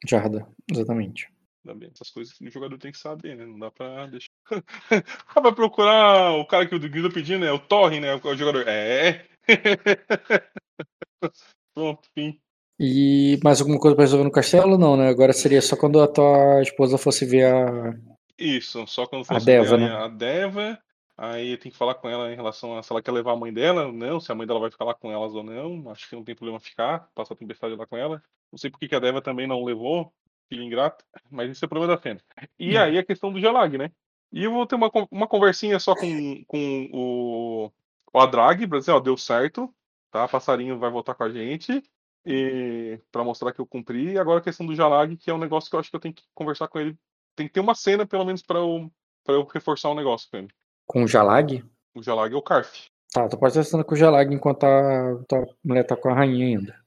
Jarda, 0.08 0.48
exatamente. 0.72 1.28
Também. 1.66 1.90
Essas 1.94 2.10
coisas 2.10 2.34
que 2.34 2.46
o 2.46 2.52
jogador 2.52 2.78
tem 2.78 2.92
que 2.92 2.98
saber, 2.98 3.38
né? 3.38 3.46
Não 3.46 3.58
dá 3.58 3.72
pra 3.72 4.06
deixar. 4.08 4.30
ah, 5.34 5.40
vai 5.42 5.54
procurar 5.54 6.34
o 6.34 6.46
cara 6.46 6.68
que 6.68 6.76
o 6.76 6.80
Guido 6.80 7.10
pediu, 7.12 7.40
né? 7.40 7.52
O 7.52 7.60
Torre, 7.60 8.00
né? 8.00 8.14
O 8.16 8.36
jogador. 8.36 8.68
É. 8.68 9.26
Pronto, 11.76 12.08
fim. 12.14 12.40
E 12.80 13.40
mais 13.44 13.62
alguma 13.62 13.80
coisa 13.80 13.96
pra 13.96 14.04
resolver 14.04 14.24
no 14.24 14.32
castelo? 14.32 14.78
Não, 14.78 14.98
né? 14.98 15.08
Agora 15.08 15.32
seria 15.34 15.62
só 15.62 15.76
quando 15.76 16.02
a 16.02 16.08
tua 16.08 16.62
esposa 16.62 16.98
fosse 16.98 17.26
ver 17.26 17.46
a. 17.46 17.94
Isso, 18.38 18.86
só 18.88 19.06
quando 19.06 19.26
A 19.26 19.36
fosse 19.36 19.46
Deva, 19.46 19.78
ver 19.78 19.80
né? 19.80 19.92
a 19.92 20.08
Deva, 20.08 20.80
aí 21.18 21.56
tem 21.58 21.72
que 21.72 21.78
falar 21.78 21.96
com 21.96 22.10
ela 22.10 22.32
em 22.32 22.36
relação 22.36 22.78
a 22.78 22.84
se 22.84 22.92
ela 22.92 23.02
quer 23.02 23.12
levar 23.12 23.34
a 23.34 23.38
mãe 23.38 23.54
dela 23.54 23.92
não, 23.92 24.20
se 24.20 24.32
a 24.32 24.36
mãe 24.36 24.48
dela 24.48 24.60
vai 24.60 24.72
ficar 24.72 24.86
lá 24.86 24.94
com 24.94 25.12
elas 25.12 25.34
ou 25.34 25.44
não. 25.44 25.90
Acho 25.92 26.10
que 26.10 26.16
não 26.16 26.24
tem 26.24 26.36
problema 26.36 26.60
ficar, 26.60 27.08
passar 27.14 27.36
a 27.36 27.38
tempestade 27.38 27.76
lá 27.76 27.86
com 27.86 27.96
ela. 27.96 28.22
Não 28.52 28.58
sei 28.58 28.70
por 28.70 28.80
que 28.80 28.94
a 28.96 29.00
Deva 29.00 29.22
também 29.22 29.48
não 29.48 29.64
levou, 29.64 30.12
filho 30.50 30.64
ingrato, 30.64 31.06
mas 31.30 31.52
isso 31.52 31.64
é 31.64 31.68
problema 31.68 31.96
da 31.96 32.02
Fena. 32.02 32.20
E 32.60 32.76
Hum. 32.76 32.82
aí 32.82 32.98
a 32.98 33.06
questão 33.06 33.32
do 33.32 33.40
Gelag, 33.40 33.78
né? 33.78 33.92
E 34.32 34.44
eu 34.44 34.52
vou 34.52 34.66
ter 34.66 34.76
uma, 34.76 34.92
uma 35.12 35.28
conversinha 35.28 35.80
só 35.80 35.94
com, 35.96 36.44
com 36.48 36.90
o, 36.92 37.72
o 38.14 38.20
Adrag, 38.20 38.68
pra 38.68 38.80
dizer, 38.80 38.92
ó, 38.92 39.00
deu 39.00 39.18
certo, 39.18 39.74
tá? 40.12 40.28
Passarinho 40.28 40.78
vai 40.78 40.90
voltar 40.90 41.16
com 41.16 41.24
a 41.24 41.30
gente. 41.30 41.84
E 42.26 42.98
para 43.12 43.24
mostrar 43.24 43.52
que 43.52 43.60
eu 43.60 43.66
cumpri. 43.66 44.12
E 44.12 44.18
agora 44.18 44.40
a 44.40 44.44
questão 44.44 44.66
do 44.66 44.74
Jalag, 44.76 45.18
que 45.18 45.30
é 45.30 45.34
um 45.34 45.38
negócio 45.40 45.70
que 45.70 45.76
eu 45.76 45.80
acho 45.82 45.90
que 45.90 45.96
eu 45.96 46.00
tenho 46.00 46.14
que 46.14 46.24
conversar 46.34 46.70
com 46.70 46.80
ele. 46.80 46.98
Tem 47.36 47.48
que 47.48 47.54
ter 47.54 47.60
uma 47.60 47.76
cena, 47.76 48.06
pelo 48.06 48.24
menos, 48.24 48.42
para 48.42 48.60
eu, 48.60 48.90
pra 49.26 49.36
eu 49.36 49.44
reforçar 49.44 49.90
um 49.90 49.96
negócio 49.96 50.30
com 50.32 50.38
ele. 50.38 50.48
Com 50.88 51.04
o 51.04 51.08
Jalag? 51.08 51.66
O 51.94 52.02
Jalag 52.02 52.34
é 52.34 52.38
o 52.38 52.42
Carf. 52.42 52.86
Tá, 53.12 53.28
pode 53.28 53.48
estar 53.52 53.64
sendo 53.64 53.84
com 53.84 53.94
o 53.94 53.98
Jalag 53.98 54.34
enquanto 54.34 54.64
a 54.64 55.22
tua 55.28 55.46
mulher 55.64 55.84
tá 55.86 55.98
com 55.98 56.10
a 56.10 56.14
rainha 56.14 56.46
ainda. 56.46 56.82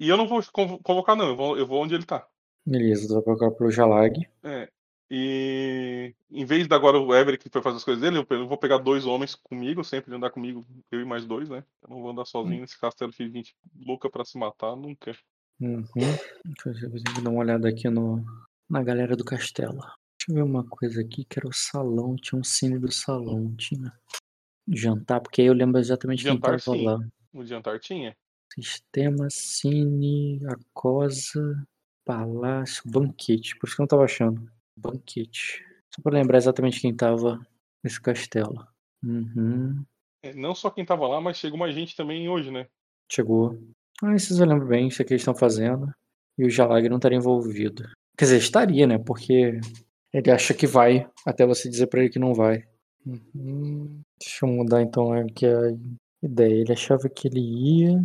E 0.00 0.08
eu 0.08 0.16
não 0.16 0.26
vou 0.26 0.42
convo- 0.52 0.78
convocar, 0.82 1.16
não. 1.16 1.28
Eu 1.28 1.36
vou, 1.36 1.58
eu 1.58 1.66
vou 1.66 1.82
onde 1.82 1.94
ele 1.94 2.04
tá. 2.04 2.26
Beleza, 2.66 3.08
tu 3.08 3.14
vai 3.14 3.22
procurar 3.22 3.50
pelo 3.52 3.70
Jalag. 3.70 4.26
É. 4.42 4.68
E 5.08 6.14
em 6.30 6.44
vez 6.44 6.66
de 6.66 6.74
agora 6.74 6.98
o 6.98 7.14
Everett 7.14 7.44
que 7.44 7.50
foi 7.50 7.62
fazer 7.62 7.76
as 7.76 7.84
coisas 7.84 8.02
dele, 8.02 8.26
eu 8.28 8.48
vou 8.48 8.58
pegar 8.58 8.78
dois 8.78 9.06
homens 9.06 9.36
comigo, 9.36 9.84
sempre 9.84 10.14
andar 10.14 10.30
comigo, 10.30 10.66
eu 10.90 11.00
e 11.00 11.04
mais 11.04 11.24
dois, 11.24 11.48
né? 11.48 11.64
Eu 11.82 11.90
não 11.90 12.02
vou 12.02 12.10
andar 12.10 12.24
sozinho 12.24 12.60
nesse 12.60 12.78
castelo 12.78 13.12
de 13.12 13.30
gente 13.30 13.56
louca 13.86 14.10
pra 14.10 14.24
se 14.24 14.36
matar, 14.36 14.74
nunca. 14.74 15.16
Uhum. 15.60 15.84
Deixa 16.64 16.86
eu 16.86 17.22
dar 17.22 17.30
uma 17.30 17.40
olhada 17.40 17.68
aqui 17.68 17.88
no, 17.88 18.24
na 18.68 18.82
galera 18.82 19.16
do 19.16 19.24
castelo. 19.24 19.78
Deixa 19.78 20.30
eu 20.30 20.34
ver 20.34 20.42
uma 20.42 20.64
coisa 20.64 21.00
aqui, 21.00 21.24
que 21.24 21.38
era 21.38 21.48
o 21.48 21.52
salão. 21.52 22.16
Tinha 22.16 22.40
um 22.40 22.44
cine 22.44 22.78
do 22.78 22.90
salão, 22.90 23.54
tinha. 23.56 23.92
Jantar, 24.68 25.20
porque 25.20 25.40
aí 25.40 25.46
eu 25.46 25.54
lembro 25.54 25.78
exatamente 25.78 26.24
Jantar, 26.24 26.60
quem 26.60 26.74
tava 26.74 26.98
lá. 26.98 27.08
O 27.32 27.44
jantar 27.44 27.78
tinha. 27.78 28.16
Sistema, 28.52 29.28
cine, 29.30 30.40
acosa, 30.46 31.64
palácio, 32.04 32.82
banquete. 32.90 33.56
Por 33.58 33.66
isso 33.66 33.76
que 33.76 33.82
eu 33.82 33.84
não 33.84 33.88
tava 33.88 34.04
achando. 34.04 34.50
Banquete. 34.76 35.64
Só 35.94 36.02
pra 36.02 36.12
lembrar 36.12 36.38
exatamente 36.38 36.80
quem 36.80 36.94
tava 36.94 37.40
nesse 37.82 38.00
castelo. 38.00 38.66
Uhum. 39.02 39.84
É, 40.22 40.34
Não 40.34 40.54
só 40.54 40.70
quem 40.70 40.84
tava 40.84 41.06
lá, 41.06 41.20
mas 41.20 41.38
chegou 41.38 41.58
mais 41.58 41.74
gente 41.74 41.96
também 41.96 42.28
hoje, 42.28 42.50
né? 42.50 42.66
Chegou. 43.10 43.58
Ah, 44.02 44.14
esses 44.14 44.38
eu 44.38 44.46
lembro 44.46 44.66
bem, 44.66 44.88
isso 44.88 45.00
aqui 45.00 45.12
eles 45.12 45.22
estão 45.22 45.34
fazendo. 45.34 45.92
E 46.38 46.44
o 46.44 46.50
Jalag 46.50 46.88
não 46.88 46.96
estaria 46.96 47.16
envolvido. 47.16 47.88
Quer 48.16 48.26
dizer, 48.26 48.38
estaria, 48.38 48.86
né? 48.86 48.98
Porque 48.98 49.58
ele 50.12 50.30
acha 50.30 50.52
que 50.52 50.66
vai, 50.66 51.08
até 51.26 51.46
você 51.46 51.68
dizer 51.68 51.86
pra 51.86 52.00
ele 52.00 52.10
que 52.10 52.18
não 52.18 52.34
vai. 52.34 52.64
Uhum. 53.06 54.02
Deixa 54.20 54.44
eu 54.44 54.48
mudar 54.50 54.82
então 54.82 55.12
aqui 55.12 55.46
a 55.46 55.76
ideia. 56.22 56.54
Ele 56.54 56.72
achava 56.72 57.08
que 57.08 57.28
ele 57.28 57.40
ia, 57.40 58.04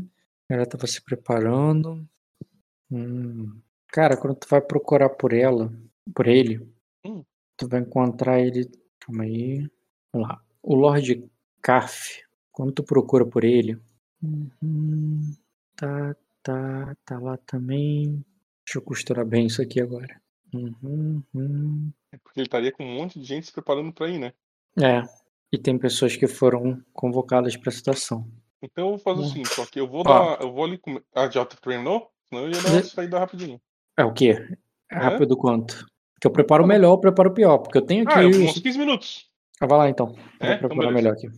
ela 0.50 0.66
tava 0.66 0.88
se 0.88 1.02
preparando. 1.02 2.08
Hum. 2.92 3.60
Cara, 3.88 4.16
quando 4.16 4.36
tu 4.36 4.48
vai 4.50 4.62
procurar 4.62 5.10
por 5.10 5.34
ela, 5.34 5.72
por 6.14 6.28
ele, 6.28 6.60
Hum. 7.06 7.24
tu 7.58 7.68
vai 7.68 7.80
encontrar 7.82 8.40
ele. 8.40 8.70
Calma 9.00 9.24
aí. 9.24 9.68
Vamos 10.14 10.28
lá. 10.28 10.42
O 10.62 10.76
Lord 10.76 11.30
Carf, 11.62 12.22
quando 12.52 12.72
tu 12.72 12.84
procura 12.84 13.26
por 13.26 13.44
ele, 13.44 13.80
Uhum. 14.24 15.36
Tá, 15.76 16.16
tá, 16.44 16.96
tá 17.04 17.20
lá 17.20 17.38
também. 17.38 18.24
Deixa 18.64 18.78
eu 18.78 18.82
costurar 18.84 19.26
bem 19.26 19.48
isso 19.48 19.62
aqui 19.64 19.82
agora. 19.82 20.22
Uhum, 20.54 21.24
uhum. 21.34 21.92
É 22.12 22.18
porque 22.18 22.40
ele 22.40 22.46
estaria 22.46 22.72
com 22.72 22.84
um 22.86 22.94
monte 23.00 23.20
de 23.20 23.26
gente 23.26 23.48
se 23.48 23.52
preparando 23.52 23.92
pra 23.92 24.08
ir, 24.08 24.20
né? 24.20 24.32
É, 24.80 25.02
e 25.52 25.58
tem 25.58 25.78
pessoas 25.80 26.16
que 26.16 26.28
foram 26.28 26.84
convocadas 26.94 27.58
pra 27.58 27.72
situação. 27.72 28.28
Então 28.62 28.86
eu 28.86 28.90
vou 28.92 29.00
fazer 29.00 29.22
o 29.22 29.24
Hum. 29.24 29.28
seguinte, 29.30 29.50
só 29.56 29.66
que 29.66 29.80
eu 29.80 29.88
vou 29.88 30.02
Ó. 30.02 30.04
dar. 30.04 30.42
Eu 30.44 30.54
vou 30.54 30.66
ali. 30.66 30.78
com- 30.78 31.02
Ah, 31.16 31.28
já 31.30 31.44
terminou? 31.46 32.12
Senão 32.30 32.44
eu 32.46 32.52
ia 32.52 32.62
dar 32.62 32.70
uma 32.70 32.76
Né? 32.78 32.84
saída 32.84 33.18
rapidinho. 33.18 33.60
É 33.98 34.04
o 34.06 34.14
quê? 34.14 34.56
É 34.92 34.96
rápido 34.98 35.38
quanto? 35.38 35.86
Que 36.20 36.28
eu 36.28 36.32
preparo 36.32 36.64
o 36.64 36.68
melhor, 36.68 36.92
eu 36.94 37.00
preparo 37.00 37.30
o 37.30 37.34
pior, 37.34 37.58
porque 37.60 37.78
eu 37.78 37.82
tenho 37.86 38.04
aqui. 38.08 38.20
Ah, 38.20 38.28
os- 38.28 38.38
uns 38.38 38.60
15 38.60 38.78
minutos. 38.78 39.30
Ah, 39.60 39.66
vai 39.68 39.78
lá 39.78 39.90
então. 39.90 40.16
Eu 40.40 40.48
É? 40.48 40.48
Vou 40.48 40.56
Então 40.58 40.70
preparar 40.70 40.94
beleza. 40.94 40.94
melhor 40.94 41.14
aqui. 41.14 41.32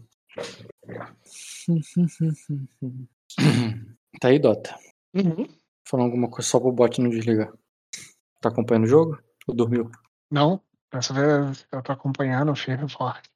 Tá 4.22 4.28
aí, 4.28 4.38
Dota. 4.40 4.76
Uhum. 5.14 5.48
Falando 5.88 6.06
alguma 6.08 6.30
coisa 6.30 6.48
só 6.48 6.60
pro 6.60 6.72
bot 6.72 7.02
não 7.02 7.10
desligar. 7.10 7.52
Tá 8.42 8.50
acompanhando 8.50 8.84
o 8.86 8.88
jogo? 8.88 9.20
Ou 9.48 9.56
dormiu? 9.56 9.90
Não, 10.32 10.62
dessa 10.92 11.14
vez 11.14 11.66
eu 11.72 11.82
tô 11.82 11.92
acompanhando 11.92 12.56
firme 12.56 12.86
e 12.86 12.90
forte. 12.92 13.30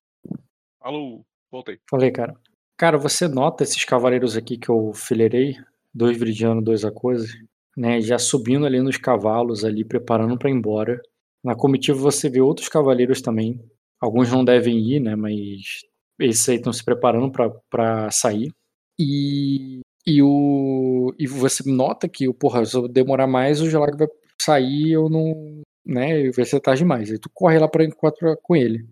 Alô, 0.81 1.25
voltei. 1.51 1.79
Falei, 1.89 2.11
cara. 2.11 2.35
Cara, 2.77 2.97
você 2.97 3.27
nota 3.27 3.63
esses 3.63 3.83
cavaleiros 3.83 4.37
aqui 4.37 4.57
que 4.57 4.69
eu 4.69 4.93
fileirei? 4.93 5.55
Dois 5.93 6.15
viridianos, 6.17 6.63
dois 6.63 6.85
aquose, 6.85 7.43
né? 7.77 8.01
Já 8.01 8.19
subindo 8.19 8.65
ali 8.65 8.81
nos 8.81 8.97
cavalos, 8.97 9.63
ali, 9.63 9.85
preparando 9.85 10.37
pra 10.37 10.49
ir 10.49 10.53
embora. 10.53 10.99
Na 11.43 11.55
comitiva 11.55 11.99
você 11.99 12.29
vê 12.29 12.41
outros 12.41 12.69
cavaleiros 12.69 13.21
também. 13.21 13.61
Alguns 14.01 14.31
não 14.31 14.43
devem 14.43 14.79
ir, 14.79 14.99
né? 14.99 15.15
Mas 15.15 15.83
esses 16.19 16.49
aí 16.49 16.57
estão 16.57 16.73
se 16.73 16.83
preparando 16.83 17.31
pra 17.69 18.11
sair. 18.11 18.51
E, 18.99 19.81
e, 20.05 20.21
o, 20.23 21.13
e 21.19 21.27
você 21.27 21.63
nota 21.69 22.09
que, 22.09 22.31
porra, 22.33 22.65
se 22.65 22.75
eu 22.75 22.87
demorar 22.87 23.27
mais, 23.27 23.61
o 23.61 23.69
Gelag 23.69 23.97
vai 23.97 24.07
sair 24.41 24.91
eu 24.93 25.09
não. 25.09 25.61
né? 25.85 26.29
Vai 26.31 26.45
ser 26.45 26.59
tarde 26.59 26.79
demais. 26.81 27.11
Aí 27.11 27.19
tu 27.19 27.29
corre 27.33 27.59
lá 27.59 27.67
pra 27.67 27.85
encontrar 27.85 28.35
com 28.41 28.55
ele. 28.55 28.85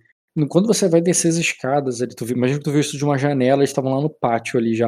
Quando 0.50 0.68
você 0.68 0.90
vai 0.90 1.02
descer 1.02 1.30
as 1.30 1.36
escadas 1.36 2.02
ali, 2.02 2.14
tu 2.16 2.26
imagina 2.30 2.60
que 2.60 2.66
tu 2.66 2.72
viu 2.72 2.82
isso 2.82 2.98
de 2.98 3.06
uma 3.06 3.18
janela, 3.18 3.62
eles 3.62 3.70
estavam 3.70 3.94
lá 3.96 4.02
no 4.02 4.10
pátio 4.10 4.60
ali 4.60 4.76
já, 4.76 4.88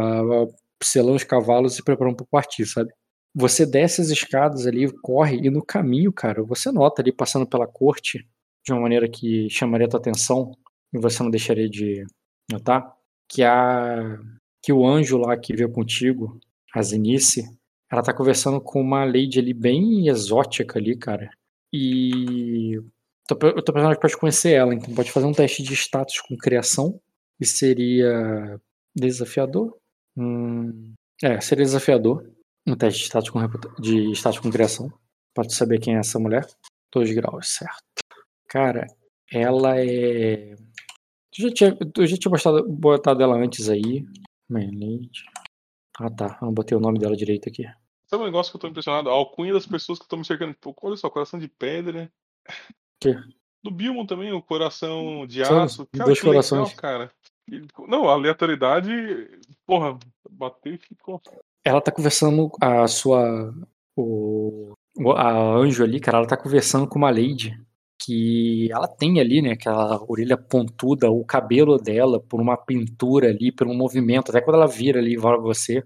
selando 0.84 1.15
os 1.15 1.24
cavalos 1.24 1.80
e 1.80 1.84
preparando 1.84 2.18
para 2.18 2.26
partir, 2.30 2.65
sabe? 2.65 2.91
Você 3.39 3.68
desce 3.68 4.01
as 4.01 4.09
escadas 4.09 4.65
ali, 4.65 4.91
corre, 4.91 5.38
e 5.38 5.49
no 5.51 5.64
caminho, 5.64 6.11
cara, 6.11 6.41
você 6.41 6.72
nota 6.72 7.03
ali 7.03 7.11
passando 7.11 7.45
pela 7.45 7.68
corte 7.68 8.27
de 8.65 8.73
uma 8.73 8.81
maneira 8.81 9.07
que 9.07 9.47
chamaria 9.47 9.88
tua 9.88 9.99
atenção, 9.99 10.57
e 10.91 10.97
você 10.97 11.22
não 11.22 11.30
deixaria 11.30 11.69
de 11.69 12.03
notar, 12.51 12.91
que 13.30 13.43
a 13.43 14.19
que 14.59 14.73
o 14.73 14.88
anjo 14.88 15.18
lá 15.19 15.38
que 15.38 15.55
veio 15.55 15.72
contigo, 15.72 16.39
a 16.73 16.81
Zenice, 16.81 17.43
ela 17.91 18.01
tá 18.01 18.11
conversando 18.11 18.59
com 18.59 18.81
uma 18.81 19.05
lady 19.05 19.39
ali 19.39 19.53
bem 19.53 20.07
exótica 20.07 20.80
ali, 20.80 20.97
cara. 20.97 21.30
E 21.72 22.77
o 23.31 23.61
teu 23.61 23.73
personagem 23.73 24.01
pode 24.01 24.18
conhecer 24.18 24.53
ela, 24.53 24.73
então 24.73 24.95
pode 24.95 25.11
fazer 25.11 25.27
um 25.27 25.31
teste 25.31 25.61
de 25.61 25.73
status 25.76 26.19
com 26.22 26.35
criação, 26.35 26.99
e 27.39 27.45
seria 27.45 28.59
desafiador. 28.95 29.77
Hum, 30.18 30.95
é, 31.23 31.39
seria 31.39 31.64
desafiador. 31.64 32.27
Um 32.68 32.76
teste 32.76 32.99
de 32.99 33.06
status 33.06 33.30
com, 33.30 33.39
de 33.80 34.11
status 34.11 34.39
com 34.39 34.52
criação. 34.52 34.91
Pode 35.34 35.56
saber 35.56 35.80
quem 35.80 35.95
é 35.95 35.99
essa 35.99 36.19
mulher. 36.19 36.45
Dois 36.94 37.11
graus, 37.14 37.48
certo. 37.48 37.84
Cara, 38.49 38.85
ela 39.31 39.80
é. 39.80 40.53
Tu 41.31 41.44
já 41.44 41.49
tinha, 41.52 41.76
tu 41.76 42.06
já 42.06 42.18
tinha 42.18 42.31
botado, 42.31 42.68
botado 42.68 43.23
ela 43.23 43.38
antes 43.38 43.69
aí. 43.69 44.06
Manlade. 44.49 45.23
Ah 45.99 46.10
tá, 46.10 46.38
eu 46.41 46.48
não 46.48 46.53
botei 46.53 46.77
o 46.77 46.81
nome 46.81 46.99
dela 46.99 47.15
direito 47.15 47.48
aqui. 47.48 47.64
Sabe 48.07 48.23
um 48.23 48.26
negócio 48.26 48.52
que 48.52 48.57
eu 48.57 48.61
tô 48.61 48.68
impressionado? 48.68 49.10
A 49.10 49.14
alcunha 49.14 49.53
das 49.53 49.65
pessoas 49.65 49.98
que 49.98 50.06
estão 50.06 50.19
me 50.19 50.26
cercando. 50.26 50.56
Olha 50.81 50.95
só, 50.95 51.10
coração 51.10 51.39
de 51.39 51.48
pedra. 51.48 52.11
Quê? 52.99 53.15
Do 53.64 53.72
Bilmon 53.72 54.06
também, 54.06 54.31
o 54.31 54.41
coração 54.41 55.26
de 55.26 55.41
aço. 55.41 55.88
Cara, 55.88 56.06
dois 56.06 56.19
que 56.19 56.26
legal, 56.27 56.44
corações. 56.44 56.73
cara. 56.73 57.11
Não, 57.88 58.10
a 58.10 58.14
aleatoriedade. 58.14 58.91
Porra, 59.65 59.98
bateu 60.30 60.73
e 60.73 60.77
ficou. 60.77 61.22
Ela 61.68 61.81
tá 61.81 61.91
conversando 61.91 62.49
a 62.61 62.88
sua 62.88 63.53
o 63.95 64.73
a 65.15 65.31
anjo 65.56 65.84
ali, 65.84 65.99
cara, 65.99 66.18
ela 66.19 66.27
tá 66.27 66.38
conversando 66.38 66.88
com 66.88 66.98
uma 66.98 67.11
lady 67.11 67.53
que 68.03 68.69
ela 68.72 68.88
tem 68.88 69.19
ali, 69.19 69.41
né, 69.41 69.52
aquela 69.53 69.99
orelha 70.07 70.38
pontuda, 70.38 71.10
o 71.11 71.26
cabelo 71.26 71.77
dela 71.77 72.19
por 72.19 72.39
uma 72.41 72.56
pintura 72.57 73.30
ali, 73.30 73.52
por 73.52 73.68
um 73.68 73.76
movimento, 73.76 74.30
até 74.30 74.41
quando 74.41 74.56
ela 74.57 74.68
vira 74.68 74.99
ali 74.99 75.14
e 75.14 75.18
vai 75.18 75.38
você, 75.38 75.80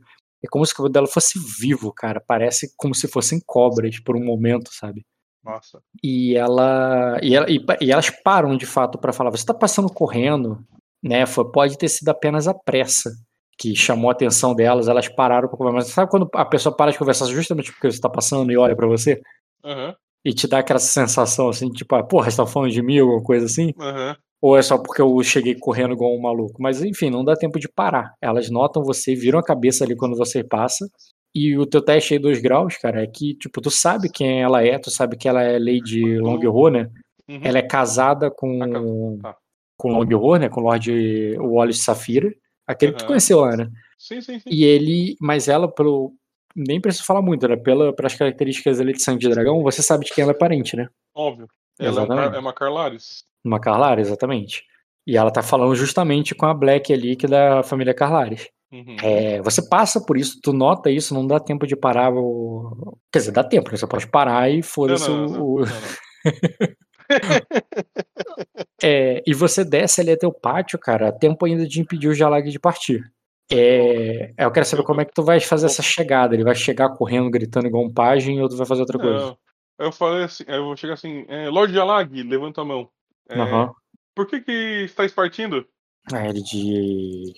é 0.44 0.48
como 0.50 0.66
se 0.66 0.74
o 0.74 0.76
cabelo 0.76 0.94
dela 0.94 1.08
fosse 1.08 1.40
vivo, 1.60 1.92
cara, 1.94 2.22
parece 2.26 2.74
como 2.78 2.94
se 2.96 3.08
fossem 3.08 3.40
cobras 3.46 4.00
por 4.02 4.16
um 4.16 4.24
momento, 4.24 4.70
sabe? 4.74 5.06
Nossa. 5.44 5.82
E 6.04 6.36
ela 6.36 7.18
e, 7.24 7.36
ela- 7.36 7.50
e 7.50 7.60
e 7.82 7.92
elas 7.92 8.10
param 8.10 8.56
de 8.58 8.66
fato 8.66 8.98
pra 9.00 9.14
falar, 9.14 9.32
você 9.32 9.46
tá 9.46 9.54
passando 9.54 9.92
correndo, 9.92 10.60
né? 11.04 11.26
Foi, 11.26 11.50
pode 11.52 11.78
ter 11.78 11.88
sido 11.90 12.10
apenas 12.10 12.48
a 12.48 12.54
pressa 12.54 13.12
que 13.58 13.76
chamou 13.76 14.10
a 14.10 14.14
atenção 14.14 14.56
delas, 14.56 14.88
elas 14.88 15.08
pararam 15.08 15.48
pra 15.48 15.58
conversar. 15.58 15.76
Mas 15.78 15.88
sabe 15.88 16.12
quando 16.12 16.30
a 16.34 16.46
pessoa 16.46 16.76
para 16.76 16.92
de 16.92 16.98
conversar 16.98 17.26
justamente 17.28 17.72
porque 17.72 17.92
você 17.92 18.00
tá 18.02 18.10
passando 18.10 18.52
e 18.52 18.58
olha 18.58 18.76
pra 18.76 18.88
você 18.88 19.22
Aham, 19.64 19.96
e 20.26 20.34
te 20.34 20.48
dá 20.48 20.60
aquela 20.60 20.80
sensação 20.80 21.50
assim, 21.50 21.70
tipo, 21.70 21.94
ah, 21.96 22.04
porra, 22.04 22.30
você 22.30 22.38
tá 22.38 22.46
falando 22.46 22.72
de 22.72 22.82
mim, 22.82 23.00
alguma 23.00 23.24
coisa 23.24 23.46
assim? 23.46 23.74
aham. 23.80 24.16
Ou 24.42 24.58
é 24.58 24.62
só 24.64 24.76
porque 24.78 25.00
eu 25.02 25.22
cheguei 25.24 25.54
correndo 25.56 25.94
igual 25.94 26.16
um 26.16 26.22
maluco? 26.22 26.60
Mas 26.60 26.82
enfim, 26.82 27.12
não 27.12 27.24
dá 27.24 27.36
tempo 27.36 27.60
de 27.60 27.70
parar. 27.70 28.14
Elas 28.20 28.50
notam 28.50 28.84
você, 28.84 29.14
viram 29.14 29.38
a 29.38 29.44
cabeça 29.44 29.84
ali 29.84 29.96
quando 29.96 30.18
você 30.18 30.44
passa. 30.44 30.88
E 31.34 31.56
o 31.58 31.66
teu 31.66 31.80
teste 31.82 32.16
aí, 32.16 32.20
dois 32.20 32.42
graus, 32.42 32.76
cara, 32.78 33.04
é 33.04 33.08
que, 33.08 33.36
tipo, 33.36 33.62
tu 33.62 33.70
sabe 33.70 34.10
quem 34.10 34.42
ela 34.42 34.66
é, 34.66 34.80
tu 34.80 34.90
sabe 34.90 35.16
que 35.16 35.30
ela 35.30 35.44
é 35.44 35.60
Lady 35.60 36.18
Longhorn, 36.18 36.80
né? 36.84 36.90
Uhum. 37.30 37.40
Ela 37.44 37.60
é 37.60 37.62
casada 37.62 38.28
Ah, 38.28 38.32
com 38.32 39.20
tá. 39.22 39.36
com 39.78 39.92
Longhorn, 39.94 40.40
né? 40.42 40.50
Com 40.50 40.62
o 40.62 40.64
Lord 40.64 41.38
Wallace 41.38 41.80
Safira. 41.80 42.34
Aquele 42.72 42.94
que 42.94 43.00
tu 43.00 43.06
conheceu 43.06 43.40
lá, 43.40 43.56
né? 43.56 43.70
Sim, 43.98 44.22
sim, 44.22 44.40
sim. 44.40 44.50
E 44.50 44.64
ele, 44.64 45.16
mas 45.20 45.48
ela, 45.48 45.68
pelo. 45.72 46.14
Nem 46.56 46.82
preciso 46.82 47.06
falar 47.06 47.22
muito, 47.22 47.48
né? 47.48 47.56
Pela, 47.56 47.94
pelas 47.94 48.14
características 48.16 48.82
ali 48.82 48.94
de 48.94 49.02
sangue 49.02 49.20
de 49.20 49.30
dragão, 49.30 49.64
você 49.64 49.82
sabe 49.82 50.06
de 50.06 50.14
quem 50.14 50.24
ela 50.24 50.32
é 50.32 50.38
parente, 50.38 50.76
né? 50.76 50.88
Óbvio. 51.16 51.48
Ela 51.80 52.02
é, 52.02 52.04
Exatamente. 52.04 52.36
É 52.36 52.40
uma 52.40 52.54
Carlares. 52.54 53.24
Uma 53.44 53.60
Carlares, 53.60 54.08
exatamente. 54.08 54.64
E 55.08 55.18
ela 55.18 55.32
tá 55.32 55.42
falando 55.42 55.74
justamente 55.76 56.36
com 56.36 56.46
a 56.46 56.54
Black 56.54 56.92
ali, 56.92 57.16
que 57.16 57.26
é 57.26 57.30
da 57.30 57.64
família 57.64 57.94
Carlares. 57.94 58.50
Uhum. 58.72 58.96
É, 59.02 59.42
você 59.42 59.68
passa 59.68 60.04
por 60.04 60.18
isso, 60.18 60.40
tu 60.42 60.54
nota 60.54 60.90
isso, 60.90 61.14
não 61.14 61.26
dá 61.26 61.40
tempo 61.40 61.66
de 61.66 61.76
parar 61.76 62.14
o. 62.14 62.96
Quer 63.12 63.20
dizer, 63.20 63.32
dá 63.32 63.44
tempo, 63.44 63.72
né? 63.72 63.78
Você 63.78 63.88
pode 63.88 64.08
parar 64.08 64.50
e 64.50 64.62
foda-se 64.62 65.10
não, 65.10 65.26
não, 65.28 65.42
o. 65.42 65.60
não, 65.60 65.66
não. 65.66 65.72
É, 68.84 69.22
e 69.28 69.34
você 69.34 69.64
desce 69.64 70.02
ali 70.02 70.12
até 70.12 70.26
o 70.26 70.34
pátio, 70.34 70.80
cara, 70.80 71.10
há 71.10 71.12
tempo 71.12 71.46
ainda 71.46 71.68
de 71.68 71.80
impedir 71.80 72.08
o 72.08 72.14
Jalag 72.16 72.50
de 72.50 72.60
partir. 72.60 73.04
É, 73.52 74.34
eu 74.38 74.52
quero 74.52 74.66
saber 74.66 74.82
Eu- 74.82 74.86
como 74.86 75.02
é 75.02 75.06
que 75.06 75.14
tu 75.14 75.24
vai 75.24 75.40
fazer 75.40 75.66
essa 75.66 75.82
chegada. 75.84 76.34
Ele 76.34 76.44
vai 76.44 76.56
chegar 76.56 76.90
correndo, 76.96 77.30
gritando 77.30 77.68
igual 77.68 77.84
um 77.84 77.94
pajem, 77.94 78.42
ou 78.42 78.48
tu 78.50 78.56
vai 78.58 78.66
fazer 78.66 78.82
outra 78.82 78.98
coisa? 78.98 79.38
Aí 79.78 79.88
eu 79.88 79.92
falei 79.92 80.24
assim, 80.24 80.44
eu 80.48 80.64
vou 80.64 80.78
chegar 80.78 80.94
assim, 80.94 81.26
é, 81.28 81.50
Lorde 81.50 81.74
Jalag, 81.74 82.24
levanta 82.24 82.62
a 82.62 82.66
mão. 82.66 82.90
É, 83.30 83.40
Aham. 83.40 83.72
Por 84.16 84.26
que 84.28 84.42
que 84.42 84.52
estáis 84.86 85.12
partindo? 85.12 85.66
Aí 86.14 86.30
ele 86.30 86.42
diz. 86.42 87.34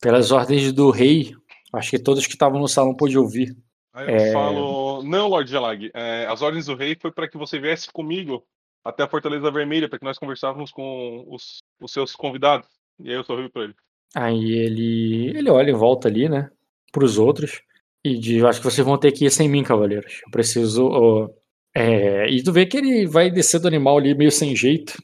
Pelas 0.00 0.30
ordens 0.30 0.72
do 0.72 0.90
rei, 0.90 1.34
acho 1.74 1.90
que 1.90 1.98
todos 1.98 2.26
que 2.26 2.32
estavam 2.34 2.60
no 2.60 2.68
salão 2.68 2.94
podiam 2.94 3.22
ouvir. 3.22 3.56
Aí 3.94 4.06
eu 4.08 4.14
É. 4.14 4.32
falo, 4.32 5.02
não, 5.02 5.26
Lorde 5.28 5.50
Jalag, 5.50 5.90
é, 5.94 6.26
as 6.26 6.42
ordens 6.42 6.66
do 6.66 6.74
rei 6.74 6.96
foi 7.00 7.10
para 7.10 7.28
que 7.28 7.38
você 7.38 7.58
viesse 7.58 7.90
comigo 7.90 8.44
até 8.88 9.02
a 9.02 9.08
Fortaleza 9.08 9.50
Vermelha, 9.50 9.88
para 9.88 9.98
que 9.98 10.04
nós 10.04 10.18
conversávamos 10.18 10.70
com 10.70 11.24
os, 11.28 11.58
os 11.80 11.92
seus 11.92 12.14
convidados. 12.14 12.68
E 13.00 13.08
aí 13.10 13.14
eu 13.16 13.24
sorri 13.24 13.48
pra 13.50 13.64
ele. 13.64 13.74
Aí 14.14 14.52
ele. 14.52 15.32
Ele 15.36 15.50
olha 15.50 15.70
em 15.70 15.74
volta 15.74 16.08
ali, 16.08 16.28
né? 16.28 16.50
Pros 16.92 17.18
outros. 17.18 17.60
E 18.04 18.16
diz: 18.18 18.42
Acho 18.44 18.60
que 18.60 18.64
vocês 18.70 18.86
vão 18.86 18.96
ter 18.98 19.12
que 19.12 19.24
ir 19.26 19.30
sem 19.30 19.48
mim, 19.48 19.62
cavaleiros. 19.62 20.20
Eu 20.24 20.30
preciso. 20.30 20.88
ó, 20.90 21.28
é, 21.74 22.28
E 22.30 22.42
tu 22.42 22.52
vê 22.52 22.64
que 22.66 22.76
ele 22.78 23.06
vai 23.06 23.30
descer 23.30 23.60
do 23.60 23.68
animal 23.68 23.98
ali 23.98 24.14
meio 24.14 24.30
sem 24.32 24.54
jeito. 24.56 24.94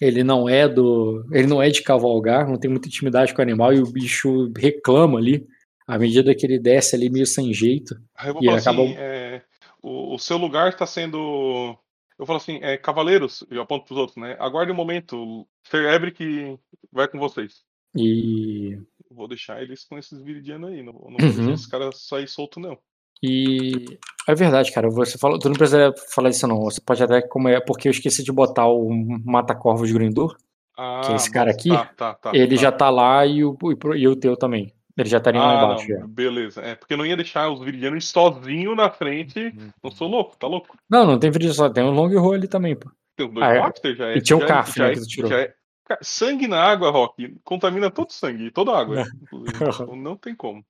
Ele 0.00 0.22
não 0.22 0.48
é 0.48 0.68
do. 0.68 1.24
Ele 1.32 1.46
não 1.46 1.62
é 1.62 1.70
de 1.70 1.82
cavalgar, 1.82 2.46
não 2.48 2.58
tem 2.58 2.70
muita 2.70 2.88
intimidade 2.88 3.32
com 3.32 3.40
o 3.40 3.42
animal, 3.42 3.72
e 3.72 3.80
o 3.80 3.90
bicho 3.90 4.52
reclama 4.56 5.18
ali. 5.18 5.46
À 5.86 5.98
medida 5.98 6.34
que 6.34 6.44
ele 6.44 6.58
desce 6.58 6.94
ali 6.94 7.08
meio 7.08 7.24
sem 7.26 7.52
jeito. 7.54 7.96
Aí 8.14 8.28
eu 8.28 8.34
vou 8.34 8.42
E 8.42 8.46
falar 8.46 8.58
acaba- 8.58 8.82
assim, 8.82 8.94
é, 8.98 9.42
o, 9.82 10.14
o 10.14 10.18
seu 10.18 10.36
lugar 10.36 10.68
está 10.68 10.84
sendo. 10.86 11.74
Eu 12.18 12.26
falo 12.26 12.38
assim, 12.38 12.58
é, 12.62 12.76
cavaleiros, 12.76 13.44
eu 13.50 13.62
aponto 13.62 13.86
pros 13.86 13.98
outros, 13.98 14.16
né? 14.16 14.36
Aguarde 14.40 14.72
um 14.72 14.74
momento, 14.74 15.46
Ferebre 15.62 16.10
que 16.10 16.58
vai 16.92 17.06
com 17.08 17.18
vocês. 17.18 17.62
E. 17.96 18.78
Vou 19.10 19.28
deixar 19.28 19.62
eles 19.62 19.84
com 19.84 19.96
esses 19.96 20.20
viridianos 20.22 20.70
aí, 20.70 20.82
não, 20.82 20.92
não 20.92 21.00
vou 21.00 21.12
Uhum. 21.12 21.34
deixar 21.36 21.52
esses 21.52 21.66
caras 21.66 22.06
sair 22.06 22.28
solto, 22.28 22.58
não. 22.60 22.76
E 23.22 23.98
é 24.28 24.34
verdade, 24.34 24.70
cara. 24.72 24.88
Você 24.90 25.18
falou, 25.18 25.38
tu 25.38 25.48
não 25.48 25.56
precisa 25.56 25.92
falar 26.14 26.30
isso 26.30 26.46
não. 26.46 26.60
Você 26.62 26.80
pode 26.80 27.02
até 27.02 27.20
como 27.22 27.48
é, 27.48 27.60
porque 27.60 27.88
eu 27.88 27.92
esqueci 27.92 28.22
de 28.22 28.30
botar 28.30 28.66
o 28.68 28.88
Mata-Corvos 29.24 29.88
de 29.88 29.94
Grindor. 29.94 30.36
Ah, 30.76 31.00
Que 31.04 31.12
é 31.12 31.16
esse 31.16 31.30
cara 31.30 31.50
aqui, 31.50 31.70
Tá, 31.70 31.86
tá, 31.96 32.14
tá. 32.14 32.30
ele 32.34 32.54
tá. 32.54 32.62
já 32.62 32.70
tá 32.70 32.88
lá 32.90 33.26
e 33.26 33.44
o, 33.44 33.56
e 33.96 34.06
o 34.06 34.14
teu 34.14 34.36
também. 34.36 34.72
Ele 34.98 35.08
já 35.08 35.18
estaria 35.18 35.40
lá 35.40 35.52
Ah, 35.52 35.64
embaixo. 35.64 35.88
não, 35.90 36.00
já. 36.00 36.06
beleza. 36.08 36.60
É, 36.60 36.74
porque 36.74 36.96
não 36.96 37.06
ia 37.06 37.16
deixar 37.16 37.48
os 37.48 37.60
viridianos 37.64 38.08
sozinho 38.08 38.74
na 38.74 38.90
frente. 38.90 39.54
Não 39.82 39.90
sou 39.92 40.08
louco, 40.08 40.36
tá 40.36 40.46
louco? 40.48 40.76
Não, 40.90 41.06
não 41.06 41.18
tem 41.18 41.30
vídeo 41.30 41.52
só, 41.54 41.70
tem 41.70 41.84
um 41.84 41.90
long 41.92 42.08
roll 42.18 42.32
ali 42.34 42.48
também, 42.48 42.74
pô. 42.74 42.90
Tem 43.16 43.26
os 43.28 43.32
dois 43.32 43.46
Ah, 43.46 43.54
é. 43.54 43.94
Já 43.94 44.06
é. 44.08 44.16
E 44.16 44.20
tinha 44.20 44.36
o 44.36 44.44
Carf, 44.44 44.74
já 44.76 44.84
né, 44.86 44.90
é- 44.90 44.94
que 44.94 45.00
tu 45.00 45.06
tirou. 45.06 45.32
é- 45.32 45.54
sangue 46.02 46.46
na 46.48 46.60
água, 46.60 46.90
Rock, 46.90 47.34
contamina 47.44 47.90
todo 47.90 48.10
o 48.10 48.12
sangue, 48.12 48.50
toda 48.50 48.72
a 48.72 48.80
água. 48.80 49.00
É. 49.00 49.04
inclusive. 49.22 49.52
Não 49.96 50.16
tem 50.16 50.34
como. 50.34 50.64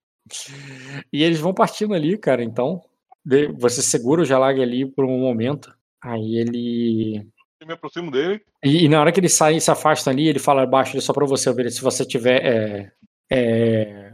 E 1.12 1.22
eles 1.24 1.40
vão 1.40 1.54
partindo 1.54 1.94
ali, 1.94 2.18
cara, 2.18 2.44
então. 2.44 2.82
Você 3.58 3.82
segura 3.82 4.22
o 4.22 4.24
Jalag 4.24 4.60
ali 4.62 4.86
por 4.86 5.04
um 5.04 5.18
momento. 5.18 5.74
Aí 6.02 6.36
ele. 6.36 7.26
Eu 7.60 7.66
me 7.66 7.72
aproximo 7.72 8.10
dele. 8.10 8.40
E, 8.62 8.84
e 8.84 8.88
na 8.88 9.00
hora 9.00 9.10
que 9.10 9.18
ele 9.20 9.28
sai 9.28 9.56
e 9.56 9.60
se 9.60 9.70
afasta 9.70 10.10
ali, 10.10 10.28
ele 10.28 10.38
fala 10.38 10.64
baixo 10.66 10.92
ali 10.92 11.00
só 11.02 11.12
pra 11.12 11.26
você 11.26 11.52
ver 11.52 11.70
se 11.70 11.80
você 11.82 12.04
tiver. 12.04 12.44
É, 12.44 12.92
é, 13.30 14.12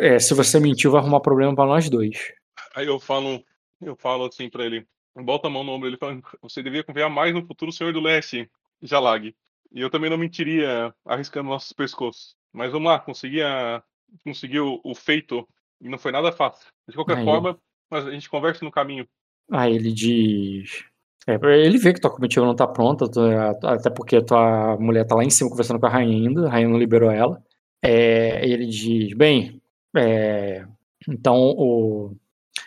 é, 0.00 0.18
se 0.18 0.34
você 0.34 0.58
mentiu, 0.60 0.90
vai 0.90 1.00
arrumar 1.00 1.20
problema 1.20 1.54
pra 1.54 1.66
nós 1.66 1.88
dois. 1.88 2.32
Aí 2.74 2.86
eu 2.86 2.98
falo, 2.98 3.42
eu 3.80 3.96
falo 3.96 4.26
assim 4.26 4.48
pra 4.48 4.64
ele, 4.64 4.86
bota 5.16 5.48
a 5.48 5.50
mão 5.50 5.64
no 5.64 5.72
ombro, 5.72 5.88
ele 5.88 5.96
fala, 5.96 6.20
você 6.42 6.62
devia 6.62 6.84
confiar 6.84 7.08
mais 7.08 7.34
no 7.34 7.46
futuro 7.46 7.72
senhor 7.72 7.92
do 7.92 8.00
leste, 8.00 8.48
Jalag. 8.82 9.34
E 9.72 9.80
eu 9.80 9.90
também 9.90 10.08
não 10.10 10.16
mentiria 10.16 10.94
arriscando 11.04 11.48
nossos 11.48 11.72
pescoços. 11.72 12.34
Mas 12.52 12.72
vamos 12.72 12.88
lá, 12.88 12.98
consegui, 12.98 13.42
a, 13.42 13.82
consegui 14.24 14.60
o, 14.60 14.80
o 14.82 14.94
feito 14.94 15.46
e 15.80 15.88
não 15.88 15.98
foi 15.98 16.10
nada 16.12 16.32
fácil. 16.32 16.66
De 16.88 16.94
qualquer 16.94 17.18
Aí. 17.18 17.24
forma, 17.24 17.58
mas 17.90 18.06
a 18.06 18.10
gente 18.10 18.30
conversa 18.30 18.64
no 18.64 18.70
caminho. 18.70 19.06
Aí 19.50 19.74
ele 19.74 19.92
diz. 19.92 20.84
é, 21.26 21.34
ele 21.64 21.78
vê 21.78 21.92
que 21.92 22.00
tua 22.00 22.10
comitiva 22.10 22.46
não 22.46 22.54
tá 22.56 22.66
pronta, 22.66 23.10
tu- 23.10 23.20
até 23.66 23.90
porque 23.90 24.22
tua 24.22 24.76
mulher 24.78 25.06
tá 25.06 25.14
lá 25.14 25.24
em 25.24 25.30
cima 25.30 25.50
conversando 25.50 25.80
com 25.80 25.86
a 25.86 25.90
rainha 25.90 26.16
ainda, 26.16 26.46
a 26.46 26.50
rainha 26.50 26.68
não 26.68 26.78
liberou 26.78 27.10
ela. 27.10 27.42
É, 27.82 28.46
ele 28.48 28.66
diz: 28.66 29.14
Bem, 29.14 29.60
é, 29.96 30.66
então, 31.08 31.36
o, 31.56 32.16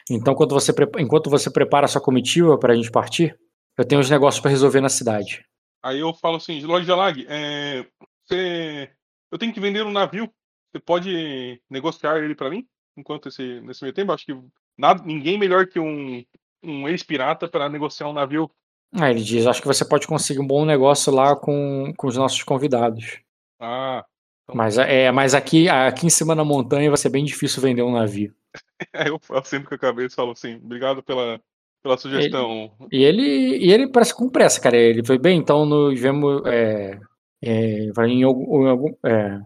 então 0.09 0.33
quando 0.33 0.53
você, 0.53 0.73
enquanto 0.99 1.29
você 1.29 1.51
prepara 1.51 1.85
a 1.85 1.87
sua 1.87 2.01
comitiva 2.01 2.57
pra 2.57 2.75
gente 2.75 2.91
partir, 2.91 3.37
eu 3.77 3.85
tenho 3.85 4.01
uns 4.01 4.09
negócios 4.09 4.41
pra 4.41 4.51
resolver 4.51 4.81
na 4.81 4.89
cidade. 4.89 5.45
Aí 5.83 5.99
eu 5.99 6.13
falo 6.13 6.37
assim, 6.37 6.61
Lord 6.61 6.85
Jalag, 6.85 7.25
é, 7.27 7.85
você, 8.23 8.91
eu 9.31 9.37
tenho 9.37 9.53
que 9.53 9.59
vender 9.59 9.83
um 9.83 9.91
navio. 9.91 10.31
Você 10.71 10.79
pode 10.79 11.61
negociar 11.69 12.17
ele 12.17 12.35
pra 12.35 12.49
mim? 12.49 12.65
Enquanto 12.95 13.29
esse, 13.29 13.61
nesse 13.61 13.83
meio 13.83 13.93
tempo, 13.93 14.11
acho 14.11 14.25
que 14.25 14.37
nada, 14.77 15.03
ninguém 15.03 15.37
melhor 15.37 15.67
que 15.67 15.79
um, 15.79 16.23
um 16.63 16.87
ex-pirata 16.87 17.47
para 17.47 17.67
negociar 17.69 18.07
um 18.07 18.13
navio. 18.13 18.49
Ele 18.93 19.21
diz: 19.21 19.47
Acho 19.47 19.61
que 19.61 19.67
você 19.67 19.87
pode 19.87 20.07
conseguir 20.07 20.39
um 20.39 20.47
bom 20.47 20.65
negócio 20.65 21.13
lá 21.13 21.35
com, 21.35 21.93
com 21.97 22.07
os 22.07 22.17
nossos 22.17 22.43
convidados. 22.43 23.19
Ah, 23.59 24.05
Mas, 24.53 24.77
é, 24.77 25.11
mas 25.11 25.33
aqui, 25.33 25.69
aqui 25.69 26.05
em 26.05 26.09
cima 26.09 26.35
na 26.35 26.43
montanha 26.43 26.89
vai 26.89 26.97
ser 26.97 27.09
bem 27.09 27.23
difícil 27.23 27.61
vender 27.61 27.81
um 27.81 27.93
navio. 27.93 28.33
aí 28.93 29.07
eu 29.09 29.19
acendo 29.35 29.67
com 29.67 29.75
a 29.75 29.77
cabeça 29.77 30.13
e 30.13 30.15
falo 30.15 30.31
assim, 30.31 30.55
obrigado 30.55 31.01
pela, 31.03 31.39
pela 31.83 31.97
sugestão. 31.97 32.71
E 32.91 33.03
ele, 33.03 33.57
e 33.57 33.71
ele 33.71 33.91
parece 33.91 34.15
com 34.15 34.29
pressa, 34.29 34.59
cara. 34.61 34.77
Ele 34.77 35.03
foi 35.05 35.17
bem, 35.17 35.37
então 35.37 35.65
nos 35.65 35.99
vemos. 35.99 36.43
É, 36.45 36.99
é, 37.43 37.91
em 38.07 38.23
algum. 38.23 38.93
é, 39.05 39.39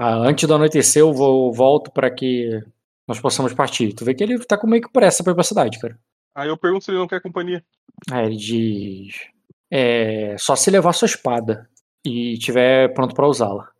antes 0.00 0.48
do 0.48 0.54
anoitecer, 0.54 1.02
eu 1.02 1.12
vou, 1.12 1.52
volto 1.52 1.90
para 1.90 2.10
que 2.10 2.60
nós 3.06 3.20
possamos 3.20 3.52
partir. 3.52 3.92
Tu 3.92 4.04
vê 4.04 4.14
que 4.14 4.22
ele 4.22 4.38
tá 4.44 4.56
com 4.56 4.66
meio 4.66 4.82
que 4.82 4.92
pressa 4.92 5.22
pra 5.22 5.32
ir 5.32 5.34
pra 5.34 5.44
cidade, 5.44 5.78
cara. 5.78 5.98
Aí 6.34 6.48
eu 6.48 6.56
pergunto 6.56 6.84
se 6.84 6.90
ele 6.90 6.98
não 6.98 7.08
quer 7.08 7.20
companhia. 7.20 7.62
Aí 8.10 8.26
ele 8.26 8.36
diz: 8.36 9.32
é, 9.70 10.36
só 10.38 10.56
se 10.56 10.70
levar 10.70 10.92
sua 10.92 11.06
espada 11.06 11.68
e 12.04 12.38
tiver 12.38 12.92
pronto 12.94 13.14
pra 13.14 13.28
usá-la. 13.28 13.70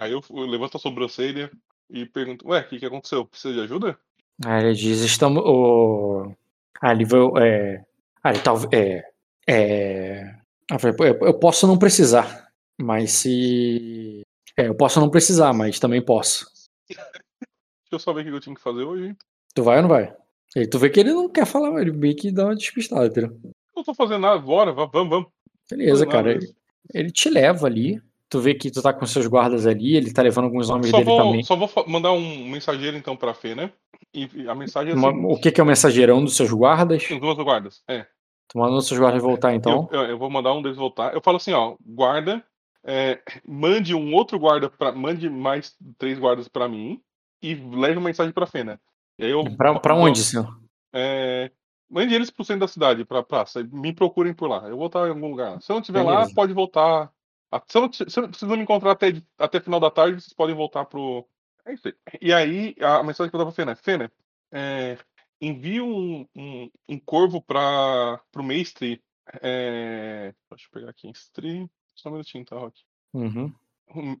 Aí 0.00 0.12
eu, 0.12 0.22
eu 0.30 0.46
levanto 0.46 0.76
a 0.76 0.80
sobrancelha 0.80 1.50
e 1.90 2.06
pergunto, 2.06 2.48
ué, 2.48 2.60
o 2.60 2.68
que, 2.68 2.78
que 2.78 2.86
aconteceu? 2.86 3.24
Precisa 3.26 3.52
de 3.54 3.60
ajuda? 3.60 3.98
Aí 4.44 4.64
ele 4.64 4.74
diz: 4.74 5.00
estamos. 5.00 5.42
O... 5.44 6.32
Ah, 6.80 6.92
ele 6.92 7.04
vai. 7.04 7.20
É... 7.42 7.84
Ah, 8.24 8.30
ele 8.30 8.40
talvez. 8.40 8.72
É... 8.72 9.04
É... 9.46 10.34
Eu 10.70 10.78
falei, 10.78 10.96
"Eu- 11.00 11.26
eu 11.26 11.34
posso 11.34 11.66
não 11.66 11.76
precisar, 11.78 12.48
mas 12.80 13.12
se. 13.12 14.22
É, 14.56 14.68
eu 14.68 14.74
posso 14.74 14.98
não 15.00 15.10
precisar, 15.10 15.52
mas 15.52 15.78
também 15.78 16.00
posso. 16.02 16.46
Deixa 16.88 17.92
eu 17.92 17.98
só 17.98 18.12
ver 18.12 18.20
o 18.22 18.24
que 18.24 18.30
eu 18.30 18.40
tinha 18.40 18.54
que 18.54 18.60
fazer 18.62 18.84
hoje. 18.84 19.14
Tu 19.54 19.62
vai 19.62 19.76
ou 19.76 19.82
não 19.82 19.88
vai? 19.88 20.14
E 20.56 20.66
tu 20.66 20.78
vê 20.78 20.88
que 20.88 21.00
ele 21.00 21.12
não 21.12 21.28
quer 21.28 21.44
falar, 21.46 21.80
ele 21.80 21.92
meio 21.92 22.14
que 22.16 22.30
dá 22.32 22.46
uma 22.46 22.56
despistada, 22.56 23.06
entendeu? 23.06 23.38
Não 23.76 23.82
tô 23.84 23.92
fazendo 23.94 24.20
nada, 24.20 24.38
bora, 24.38 24.72
va- 24.72 24.86
vamos, 24.86 25.10
vamos. 25.10 25.28
Beleza, 25.70 26.06
cara. 26.06 26.34
mas- 26.34 26.44
Ele, 26.44 26.54
ele 26.94 27.10
te 27.10 27.28
leva 27.28 27.66
ali. 27.66 28.00
Tu 28.30 28.38
vê 28.40 28.54
que 28.54 28.70
tu 28.70 28.80
tá 28.80 28.92
com 28.92 29.04
seus 29.06 29.26
guardas 29.26 29.66
ali, 29.66 29.96
ele 29.96 30.12
tá 30.12 30.22
levando 30.22 30.44
alguns 30.44 30.70
homens 30.70 30.90
Só 30.90 30.98
dele 30.98 31.10
vou, 31.10 31.18
também. 31.18 31.42
só 31.42 31.56
vou 31.56 31.68
mandar 31.88 32.12
um 32.12 32.48
mensageiro 32.48 32.96
então 32.96 33.16
pra 33.16 33.34
Fê, 33.34 33.56
né? 33.56 33.72
E 34.14 34.28
a 34.48 34.54
mensagem 34.54 34.92
é 34.92 34.96
Uma- 34.96 35.08
assim, 35.10 35.24
o 35.24 35.36
que, 35.40 35.50
que 35.50 35.60
é 35.60 35.64
o 35.64 35.66
mensageirão 35.66 36.22
dos 36.24 36.36
seus 36.36 36.50
guardas? 36.52 37.02
os 37.10 37.20
meus 37.20 37.36
guardas. 37.38 37.82
É. 37.88 38.06
Tu 38.48 38.56
manda 38.58 38.72
os 38.76 38.86
seus 38.86 39.00
guardas 39.00 39.20
voltar 39.20 39.52
então. 39.54 39.88
Eu, 39.90 40.00
eu- 40.02 40.06
eu 40.10 40.18
vou 40.18 40.30
mandar 40.30 40.52
um 40.54 40.62
deles 40.62 40.76
voltar. 40.78 41.12
Eu 41.12 41.20
falo 41.20 41.38
assim, 41.38 41.52
ó, 41.52 41.74
guarda, 41.84 42.42
é, 42.84 43.20
mande 43.46 43.94
um 43.96 44.14
outro 44.14 44.38
guarda 44.38 44.70
para, 44.70 44.92
mande 44.92 45.28
mais 45.28 45.74
três 45.98 46.16
guardas 46.18 46.46
pra 46.46 46.68
mim 46.68 47.00
e 47.42 47.54
leve 47.54 47.98
uma 47.98 48.06
mensagem 48.08 48.32
pra 48.32 48.46
Fena. 48.46 48.80
E 49.18 49.24
aí 49.24 49.30
eu 49.32 49.42
Pra, 49.56 49.76
pra 49.80 49.94
onde, 49.96 50.22
senhor? 50.22 50.56
É, 50.94 51.50
mande 51.90 52.14
eles 52.14 52.30
pro 52.30 52.44
centro 52.44 52.60
da 52.60 52.68
cidade, 52.68 53.04
pra 53.04 53.22
praça. 53.24 53.66
Me 53.72 53.92
procurem 53.92 54.32
por 54.32 54.48
lá. 54.48 54.68
Eu 54.68 54.76
vou 54.76 54.86
estar 54.86 55.06
em 55.06 55.10
algum 55.10 55.30
lugar. 55.30 55.60
Se 55.60 55.70
eu 55.72 55.74
não 55.74 55.80
estiver 55.80 56.02
lá, 56.04 56.28
pode 56.34 56.52
voltar. 56.52 57.10
Ah, 57.50 57.62
Se, 57.66 57.76
eu 57.78 57.82
não, 57.82 57.92
se 57.92 58.18
eu- 58.20 58.48
não 58.48 58.56
me 58.56 58.62
encontrar 58.62 58.92
até, 58.92 59.08
até 59.38 59.60
final 59.60 59.80
da 59.80 59.90
tarde, 59.90 60.20
vocês 60.20 60.32
podem 60.32 60.54
voltar 60.54 60.84
pro. 60.84 61.26
É 61.64 61.74
isso 61.74 61.88
aí. 61.88 61.94
E 62.20 62.32
aí, 62.32 62.74
a 62.80 63.02
mensagem 63.02 63.30
que 63.30 63.36
eu 63.36 63.38
dava 63.38 63.50
pra 63.52 63.56
Fena, 63.56 63.76
Fena, 63.76 64.12
é, 64.52 64.96
envie 65.40 65.80
um, 65.80 66.26
um, 66.34 66.70
um 66.88 66.98
corvo 66.98 67.42
para 67.42 68.20
pro 68.30 68.42
mestre. 68.42 69.02
É, 69.42 70.34
deixa 70.50 70.66
eu 70.66 70.70
pegar 70.72 70.90
aqui 70.90 71.08
em 71.08 71.12
stream. 71.12 71.68
Só 71.94 72.08
um 72.08 72.12
minutinho, 72.12 72.44
tá, 72.44 72.56
Rock? 72.56 72.82
Uhum. 73.12 73.52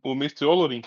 o, 0.02 0.10
o 0.10 0.14
mestre 0.14 0.44
Olorin 0.44 0.82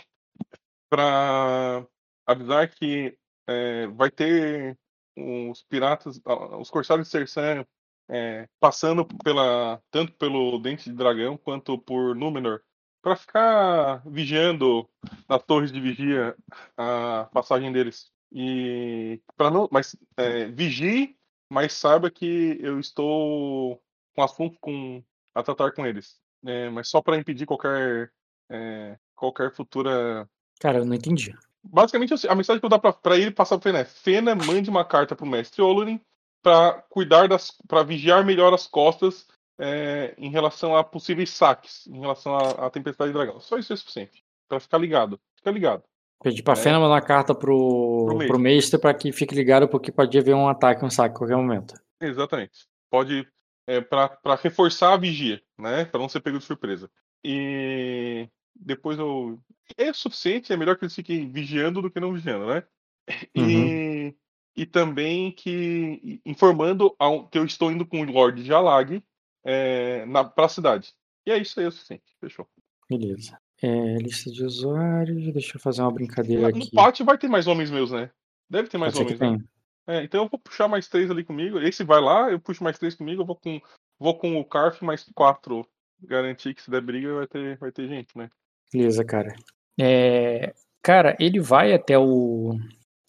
para 0.90 1.86
avisar 2.26 2.70
que 2.70 3.18
é, 3.48 3.88
vai 3.88 4.12
ter 4.12 4.78
os 5.18 5.64
piratas, 5.64 6.20
os 6.60 6.70
corsários 6.70 7.08
de 7.08 7.12
Sersan 7.12 7.66
é, 8.10 8.48
passando 8.60 9.06
pela 9.24 9.82
tanto 9.92 10.14
pelo 10.14 10.60
Dente 10.60 10.90
de 10.90 10.96
Dragão 10.96 11.38
quanto 11.38 11.78
por 11.78 12.16
Númenor 12.16 12.62
para 13.02 13.16
ficar 13.16 14.02
vigiando 14.06 14.88
nas 15.28 15.44
torres 15.44 15.72
de 15.72 15.80
vigia 15.80 16.36
a 16.78 17.30
passagem 17.34 17.72
deles 17.72 18.14
e 18.34 19.22
para 19.38 19.52
não, 19.52 19.70
mas 19.72 19.96
é, 20.18 20.46
vigie, 20.46 21.16
mas 21.50 21.74
saiba 21.74 22.10
que 22.10 22.58
eu 22.60 22.80
estou 22.80 23.80
com 24.16 24.24
assunto 24.24 24.58
com 24.60 25.04
a 25.36 25.44
tratar 25.44 25.72
com 25.72 25.86
eles, 25.86 26.20
É, 26.46 26.70
mas 26.70 26.90
só 26.90 27.02
para 27.02 27.18
impedir 27.18 27.46
qualquer 27.46 28.12
é, 28.50 28.98
qualquer 29.16 29.52
futura. 29.52 30.28
Cara, 30.60 30.80
eu 30.80 30.86
não 30.86 30.96
entendi. 30.96 31.36
Basicamente, 31.64 32.14
assim, 32.14 32.28
a 32.28 32.36
mensagem 32.36 32.60
que 32.60 32.66
eu 32.66 32.70
dou 32.70 32.80
pra 32.80 33.18
ele 33.18 33.32
passar 33.32 33.58
pra 33.58 33.72
Fena 33.72 33.80
é: 33.80 33.86
Fena, 33.86 34.36
mande 34.36 34.70
uma 34.70 34.84
carta 34.84 35.16
pro 35.16 35.26
mestre 35.26 35.62
Olorin 35.62 36.02
pra 36.44 36.84
cuidar 36.90 37.28
das. 37.28 37.52
para 37.68 37.84
vigiar 37.84 38.24
melhor 38.26 38.54
as 38.54 38.68
costas 38.68 39.26
é, 39.60 40.14
em 40.18 40.30
relação 40.30 40.76
a 40.76 40.84
possíveis 40.84 41.30
saques, 41.30 41.88
em 41.88 42.00
relação 42.00 42.38
à, 42.38 42.70
tempestade 42.70 43.12
de 43.12 43.18
dragão. 43.18 43.40
Só 43.40 43.58
isso 43.58 43.74
é 43.74 43.76
suficiente. 43.76 44.24
Pra 44.48 44.60
ficar 44.60 44.78
ligado. 44.78 45.20
Fica 45.38 45.50
ligado. 45.50 45.84
Pedi 46.22 46.44
pra 46.44 46.54
É. 46.54 46.58
Fena 46.58 46.80
mandar 46.80 47.02
carta 47.02 47.34
pro, 47.34 48.06
Pro 48.08 48.28
pro, 48.28 48.40
mestre. 48.40 48.80
pra 48.80 48.94
que 48.94 49.12
fique 49.12 49.34
ligado, 49.34 49.68
porque 49.68 49.92
pode 49.92 50.18
haver 50.18 50.36
um 50.36 50.48
ataque, 50.48 50.86
um 50.86 50.90
saque 50.90 51.16
a 51.16 51.18
qualquer 51.18 51.38
momento. 51.38 51.74
Exatamente. 52.02 52.68
Pode. 52.90 53.28
É, 53.66 53.80
para 53.80 54.36
reforçar 54.42 54.94
a 54.94 54.98
vigia, 54.98 55.42
né? 55.58 55.86
Pra 55.86 56.00
não 56.00 56.10
ser 56.10 56.20
pego 56.20 56.38
de 56.38 56.44
surpresa. 56.44 56.90
E 57.24 58.28
depois 58.56 59.00
eu. 59.00 59.40
É 59.78 59.94
suficiente, 59.94 60.52
é 60.52 60.58
melhor 60.58 60.78
que 60.78 60.84
eles 60.84 60.94
fiquem 60.96 61.32
vigiando 61.32 61.82
do 61.82 61.90
que 61.90 62.00
não 62.00 62.14
vigiando, 62.14 62.46
né? 62.48 62.64
E, 63.34 64.14
e 64.56 64.66
também 64.66 65.32
que 65.32 66.22
informando 66.26 66.96
ao- 67.00 67.28
que 67.28 67.38
eu 67.38 67.46
estou 67.46 67.72
indo 67.72 67.86
com 67.86 68.02
o 68.02 68.12
Lord 68.12 68.44
Jalag 68.44 69.04
é, 69.46 70.06
na, 70.06 70.24
pra 70.24 70.48
cidade. 70.50 70.94
E 71.26 71.32
é 71.32 71.38
isso 71.38 71.60
aí, 71.60 71.66
é 71.66 71.70
o 71.70 71.72
suficiente. 71.72 72.04
Fechou. 72.20 72.48
Beleza. 72.90 73.38
É, 73.62 73.96
lista 73.98 74.30
de 74.30 74.44
usuários, 74.44 75.32
deixa 75.34 75.56
eu 75.58 75.62
fazer 75.62 75.82
uma 75.82 75.92
brincadeira 75.92 76.50
No 76.50 76.58
aqui. 76.58 76.72
pátio 76.76 77.06
vai 77.06 77.18
ter 77.18 77.30
mais 77.30 77.48
homens 77.48 77.72
meus, 77.72 77.92
né? 77.92 78.12
Deve 78.50 78.68
ter 78.68 78.78
mais 78.78 78.94
Pode 78.94 79.14
homens, 79.16 79.20
né? 79.20 79.46
É, 79.88 80.04
então 80.04 80.24
eu 80.24 80.30
vou 80.30 80.40
puxar 80.40 80.68
mais 80.68 80.88
três 80.88 81.10
ali 81.10 81.24
comigo. 81.24 81.60
Esse 81.60 81.84
vai 81.84 82.00
lá, 82.02 82.30
eu 82.32 82.40
puxo 82.40 82.64
mais 82.64 82.78
três 82.78 82.96
comigo, 82.96 83.22
eu 83.22 83.26
vou 83.26 83.36
com, 83.36 83.62
vou 84.00 84.18
com 84.18 84.38
o 84.40 84.46
Carf 84.46 84.82
mais 84.82 85.04
quatro. 85.16 85.66
Garantir 86.02 86.54
que 86.54 86.62
se 86.62 86.70
der 86.70 86.82
briga 86.82 87.14
vai 87.14 87.28
ter, 87.28 87.58
vai 87.58 87.72
ter 87.72 87.88
gente, 87.88 88.18
né? 88.18 88.30
Beleza, 88.72 89.04
cara. 89.06 89.34
É, 89.80 90.54
cara, 90.82 91.16
ele 91.20 91.40
vai 91.40 91.74
até 91.74 91.98
o. 91.98 92.58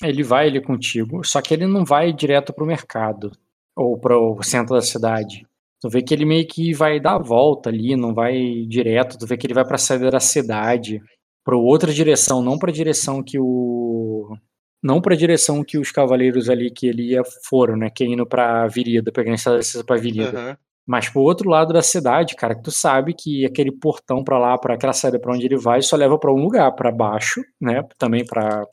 Ele 0.02 0.22
vai 0.22 0.48
ali 0.48 0.60
contigo, 0.60 1.24
só 1.24 1.40
que 1.40 1.54
ele 1.54 1.66
não 1.66 1.84
vai 1.84 2.12
direto 2.12 2.52
pro 2.52 2.66
mercado 2.66 3.32
ou 3.76 3.98
pro 3.98 4.38
centro 4.42 4.74
da 4.74 4.82
cidade. 4.82 5.46
Tu 5.80 5.88
vê 5.88 6.02
que 6.02 6.14
ele 6.14 6.24
meio 6.24 6.46
que 6.46 6.72
vai 6.72 6.98
dar 6.98 7.16
a 7.16 7.18
volta 7.18 7.68
ali, 7.70 7.94
não 7.96 8.14
vai 8.14 8.64
direto. 8.66 9.18
Tu 9.18 9.26
vê 9.26 9.36
que 9.36 9.46
ele 9.46 9.54
vai 9.54 9.64
pra 9.64 9.78
saída 9.78 10.10
da 10.10 10.20
cidade. 10.20 11.00
para 11.44 11.56
outra 11.56 11.92
direção, 11.92 12.42
não 12.42 12.58
para 12.58 12.70
a 12.70 12.74
direção 12.74 13.22
que 13.22 13.38
o 13.38 14.36
não 14.82 15.00
para 15.00 15.14
a 15.14 15.16
direção 15.16 15.64
que 15.64 15.78
os 15.78 15.90
cavaleiros 15.90 16.50
ali 16.50 16.70
que 16.70 16.86
ele 16.86 17.12
ia 17.12 17.22
foram, 17.48 17.76
né, 17.76 17.88
que 17.90 18.04
é 18.04 18.06
indo 18.06 18.26
para 18.26 18.66
Virida, 18.66 19.10
pegando 19.12 19.34
essa 19.34 19.84
para 19.84 19.96
Virida. 19.96 20.38
Aham. 20.38 20.56
Mas 20.86 21.08
pro 21.08 21.22
outro 21.22 21.48
lado 21.48 21.72
da 21.72 21.80
cidade, 21.80 22.36
cara, 22.36 22.54
que 22.54 22.62
tu 22.62 22.70
sabe 22.70 23.14
que 23.14 23.46
aquele 23.46 23.72
portão 23.72 24.22
pra 24.22 24.38
lá, 24.38 24.58
para 24.58 24.74
aquela 24.74 24.92
saída 24.92 25.18
pra 25.18 25.32
onde 25.32 25.46
ele 25.46 25.56
vai, 25.56 25.80
só 25.80 25.96
leva 25.96 26.18
pra 26.18 26.30
um 26.30 26.36
lugar, 26.36 26.70
pra 26.72 26.92
baixo, 26.92 27.42
né? 27.58 27.82
Também 27.96 28.24
pra 28.26 28.66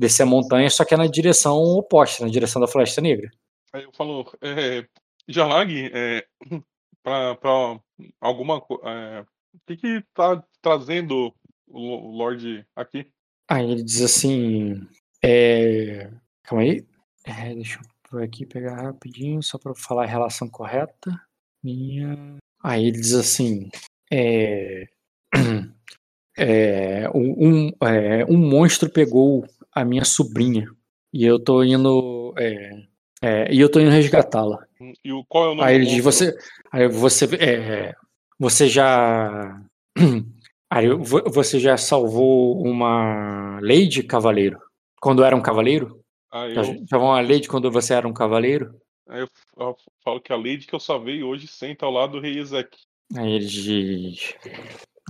descer 0.00 0.22
a 0.22 0.26
montanha, 0.26 0.70
só 0.70 0.82
que 0.82 0.94
é 0.94 0.96
na 0.96 1.06
direção 1.06 1.56
oposta, 1.56 2.24
na 2.24 2.30
direção 2.30 2.60
da 2.60 2.66
Floresta 2.66 3.02
Negra. 3.02 3.30
Aí 3.70 3.82
eu 3.82 3.92
falo, 3.92 4.32
é, 4.40 4.86
Jalag, 5.28 5.90
é, 5.92 6.26
pra 7.04 7.78
alguma 8.18 8.62
coisa. 8.62 8.82
É, 8.88 9.20
o 9.20 9.60
que 9.66 9.76
que 9.76 10.04
tá 10.14 10.42
trazendo 10.62 11.34
o 11.68 12.16
Lorde 12.16 12.66
aqui? 12.74 13.12
Aí 13.48 13.70
ele 13.70 13.82
diz 13.82 14.00
assim, 14.00 14.86
é... 15.22 16.10
calma 16.44 16.62
aí, 16.62 16.86
É, 17.26 17.54
deixa 17.54 17.78
eu 17.78 17.90
por 18.08 18.22
aqui 18.22 18.46
pegar 18.46 18.82
rapidinho, 18.82 19.42
só 19.42 19.58
pra 19.58 19.74
falar 19.74 20.04
a 20.04 20.08
relação 20.08 20.48
correta. 20.48 21.20
Minha. 21.62 22.38
Aí 22.62 22.86
ele 22.86 22.98
diz 22.98 23.12
assim, 23.12 23.68
é... 24.10 24.86
é, 26.38 27.08
um, 27.14 27.68
é, 27.86 28.24
um 28.24 28.38
monstro 28.38 28.88
pegou 28.90 29.44
a 29.72 29.84
minha 29.84 30.04
sobrinha 30.04 30.66
e 31.12 31.24
eu 31.24 31.38
tô 31.42 31.62
indo, 31.62 32.34
é, 32.38 32.82
é, 33.22 33.52
e 33.54 33.60
eu 33.60 33.70
tô 33.70 33.80
indo 33.80 33.90
resgatá-la. 33.90 34.64
E 35.04 35.12
o, 35.12 35.24
qual 35.24 35.44
é 35.44 35.48
o 35.48 35.54
nome 35.54 35.68
Aí 35.68 35.76
ele 35.76 35.86
diz, 35.86 36.02
você, 36.02 36.36
aí 36.72 36.88
você, 36.88 37.24
é, 37.36 37.94
você 38.38 38.68
já, 38.68 39.60
aí 40.70 40.88
vo- 40.88 41.28
você 41.30 41.58
já 41.58 41.76
salvou 41.76 42.62
uma 42.62 43.58
Lady 43.60 44.02
Cavaleiro? 44.02 44.58
Quando 45.00 45.24
era 45.24 45.34
um 45.36 45.42
cavaleiro? 45.42 46.00
Já, 46.32 46.46
eu, 46.62 46.84
já 46.88 46.98
uma 46.98 47.20
Lady 47.20 47.48
quando 47.48 47.70
você 47.70 47.94
era 47.94 48.06
um 48.06 48.12
cavaleiro? 48.12 48.74
aí 49.08 49.20
eu, 49.22 49.28
eu 49.58 49.76
falo 50.04 50.20
que 50.20 50.32
a 50.32 50.36
Lady 50.36 50.66
que 50.66 50.74
eu 50.74 50.80
salvei 50.80 51.22
hoje 51.22 51.48
senta 51.48 51.84
ao 51.84 51.92
lado 51.92 52.12
do 52.12 52.20
rei 52.20 52.38
Ezek. 52.38 52.78
Aí 53.16 53.32
ele 53.32 53.46
diz, 53.46 54.34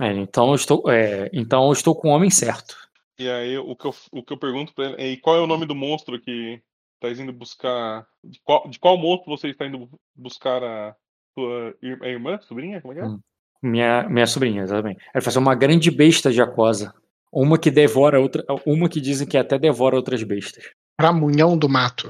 é, 0.01 0.11
então 0.13 0.49
eu 0.49 0.55
estou, 0.55 0.89
é, 0.89 1.29
então 1.31 1.67
eu 1.67 1.73
estou 1.73 1.95
com 1.95 2.09
o 2.09 2.11
homem 2.11 2.31
certo. 2.31 2.75
E 3.21 3.29
aí 3.29 3.55
o 3.55 3.75
que 3.75 3.85
eu, 3.85 3.93
o 4.11 4.23
que 4.23 4.33
eu 4.33 4.37
pergunto 4.37 4.73
pra 4.73 4.85
ele 4.85 4.95
é: 4.97 5.11
e 5.11 5.17
qual 5.17 5.35
é 5.35 5.39
o 5.39 5.47
nome 5.47 5.67
do 5.67 5.75
monstro 5.75 6.19
que 6.19 6.59
tá 6.99 7.09
indo 7.11 7.31
buscar. 7.31 8.07
De 8.23 8.39
qual, 8.43 8.67
de 8.67 8.79
qual 8.79 8.97
monstro 8.97 9.29
você 9.29 9.49
está 9.49 9.67
indo 9.67 9.87
buscar 10.15 10.63
a 10.63 10.95
sua 11.35 11.75
a 12.01 12.07
irmã, 12.07 12.39
sobrinha? 12.41 12.81
Como 12.81 12.93
é 12.93 12.95
que 12.95 13.01
é? 13.01 13.05
Hum. 13.05 13.19
Minha, 13.61 14.09
minha 14.09 14.25
sobrinha, 14.25 14.63
exatamente. 14.63 15.03
Ele 15.13 15.23
faz 15.23 15.35
uma 15.35 15.53
grande 15.53 15.91
besta 15.91 16.31
de 16.31 16.41
aquosa. 16.41 16.95
Uma 17.31 17.59
que 17.59 17.69
devora 17.69 18.19
outra. 18.19 18.43
Uma 18.65 18.89
que 18.89 18.99
dizem 18.99 19.27
que 19.27 19.37
até 19.37 19.59
devora 19.59 19.95
outras 19.95 20.23
bestas. 20.23 20.71
Pramunhão 20.97 21.55
do 21.55 21.69
mato. 21.69 22.09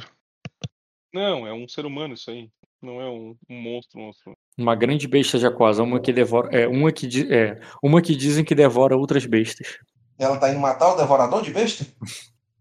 Não, 1.13 1.45
é 1.45 1.53
um 1.53 1.67
ser 1.67 1.85
humano 1.85 2.13
isso 2.13 2.31
aí. 2.31 2.49
Não 2.81 3.01
é 3.01 3.09
um, 3.09 3.35
um 3.49 3.61
monstro, 3.61 3.99
monstro. 3.99 4.33
Uma 4.57 4.75
grande 4.75 5.09
besta 5.09 5.37
de 5.37 5.45
aquosa. 5.45 5.83
Uma 5.83 5.99
que 5.99 6.13
devora. 6.13 6.57
É, 6.57 6.67
uma 6.67 6.89
que, 6.91 7.07
é, 7.31 7.59
uma 7.83 8.01
que 8.01 8.15
dizem 8.15 8.45
que 8.45 8.55
devora 8.55 8.95
outras 8.95 9.25
bestas. 9.25 9.77
Ela 10.21 10.37
tá 10.37 10.49
indo 10.51 10.59
matar 10.59 10.93
o 10.93 10.97
devorador 10.97 11.41
de 11.41 11.51
besta? 11.51 11.83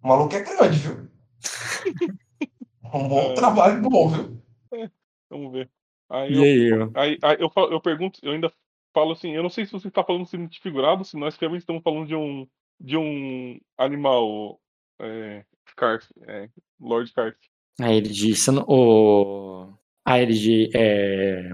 O 0.03 0.09
maluco 0.09 0.35
é 0.35 0.41
grande, 0.41 0.79
viu? 0.79 1.09
Um 2.93 3.07
bom 3.07 3.21
É. 3.21 3.35
trabalho 3.35 3.83
bom, 3.83 4.09
viu? 4.09 4.43
Vamos 5.29 5.53
ver. 5.53 5.71
Aí 6.09 6.33
E 6.33 6.37
eu, 6.37 6.43
aí, 6.43 6.73
ó. 6.83 6.91
aí, 6.95 7.19
aí 7.23 7.37
eu, 7.39 7.51
falo- 7.51 7.71
eu 7.71 7.81
pergunto, 7.81 8.19
eu 8.23 8.33
ainda 8.33 8.51
falo 8.95 9.13
assim, 9.13 9.33
eu 9.37 9.43
não 9.43 9.51
sei 9.51 9.67
se 9.67 9.73
você 9.73 9.89
está 9.89 10.03
falando 10.03 10.27
de 10.49 10.59
figurado, 10.61 11.05
se 11.05 11.17
nós 11.19 11.37
realmente 11.37 11.61
estamos 11.63 11.83
falando 11.83 12.07
de 12.07 12.15
um 12.17 12.47
de 12.83 12.97
um 12.97 13.61
animal 13.77 14.59
é, 14.99 15.45
Scarf, 15.71 16.07
é, 16.27 16.49
Lord 16.81 17.11
Scarf. 17.11 17.37
Aí 17.79 17.97
ele 17.99 18.09
diz. 18.09 18.41
Você 18.43 18.51
não, 18.51 18.65
o, 18.67 19.71
aí 20.05 20.23
ele 20.23 20.33
diz. 20.33 20.71
É, 20.75 21.51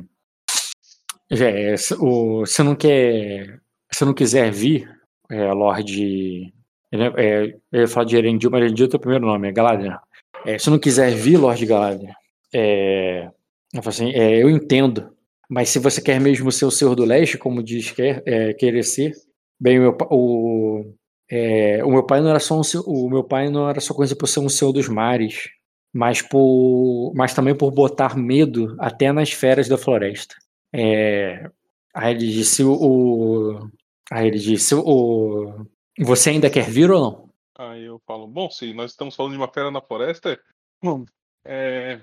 é, 1.30 1.76
se- 1.76 1.94
o, 1.98 2.46
se 2.46 2.62
não 2.62 2.76
quer. 2.76 3.60
Se 3.92 4.04
não 4.04 4.14
quiser 4.14 4.50
vir, 4.52 4.88
é, 5.30 5.52
Lorde. 5.52 6.52
ele- 6.92 7.12
É, 7.16 7.54
eu 7.72 7.80
ia 7.82 7.88
falar 7.88 8.06
de 8.06 8.16
Erendil, 8.16 8.50
mas 8.50 8.62
Erendil 8.62 8.84
é 8.86 8.88
o 8.88 8.90
teu 8.90 9.00
primeiro 9.00 9.26
nome, 9.26 9.48
é 9.48 9.52
Galadriel. 9.52 9.98
É, 10.44 10.58
se 10.58 10.70
não 10.70 10.78
quiser 10.78 11.10
vir, 11.14 11.36
Lorde 11.36 11.66
Galadriel, 11.66 12.14
é, 12.54 13.28
eu, 13.74 13.80
assim, 13.84 14.10
é, 14.12 14.42
eu 14.42 14.48
entendo. 14.50 15.10
Mas 15.48 15.68
se 15.68 15.78
você 15.78 16.00
quer 16.00 16.20
mesmo 16.20 16.50
ser 16.50 16.64
o 16.64 16.70
Senhor 16.70 16.94
do 16.94 17.04
Leste, 17.04 17.38
como 17.38 17.62
diz 17.62 17.90
quer, 17.92 18.22
é, 18.26 18.52
querer 18.54 18.82
ser, 18.82 19.12
bem, 19.60 19.78
o 19.78 19.82
meu, 19.82 19.96
o, 20.10 20.92
é, 21.30 21.84
o 21.84 21.90
meu 21.90 22.04
pai 22.04 22.20
não 22.20 22.30
era 22.30 22.40
só 22.40 22.56
um, 22.58 22.62
o 22.86 23.08
meu 23.10 23.22
pai 23.24 23.48
não 23.48 23.68
era 23.68 23.80
só 23.80 23.94
coisa 23.94 24.14
por 24.16 24.26
ser 24.26 24.40
um 24.40 24.48
Senhor 24.48 24.72
dos 24.72 24.88
Mares, 24.88 25.48
mas 25.92 26.20
por, 26.22 27.12
mas 27.14 27.32
também 27.34 27.54
por 27.54 27.70
botar 27.70 28.16
medo 28.16 28.74
até 28.80 29.12
nas 29.12 29.32
feras 29.32 29.68
da 29.68 29.78
floresta. 29.78 30.34
É, 30.74 31.48
aí 31.94 32.14
ele 32.14 32.26
disse 32.30 32.62
o- 32.64 33.68
aí 34.10 34.28
ele 34.28 34.38
disse 34.38 34.74
o, 34.74 35.66
você 35.98 36.30
ainda 36.30 36.50
quer 36.50 36.68
vir 36.68 36.90
ou 36.90 37.00
não? 37.00 37.30
Aí 37.58 37.84
eu 37.84 38.00
falo, 38.06 38.26
bom, 38.26 38.50
se 38.50 38.74
nós 38.74 38.90
estamos 38.90 39.16
falando 39.16 39.32
de 39.32 39.38
uma 39.38 39.48
fera 39.48 39.70
na 39.70 39.80
floresta, 39.80 40.38
bom, 40.82 41.04
é, 41.44 42.00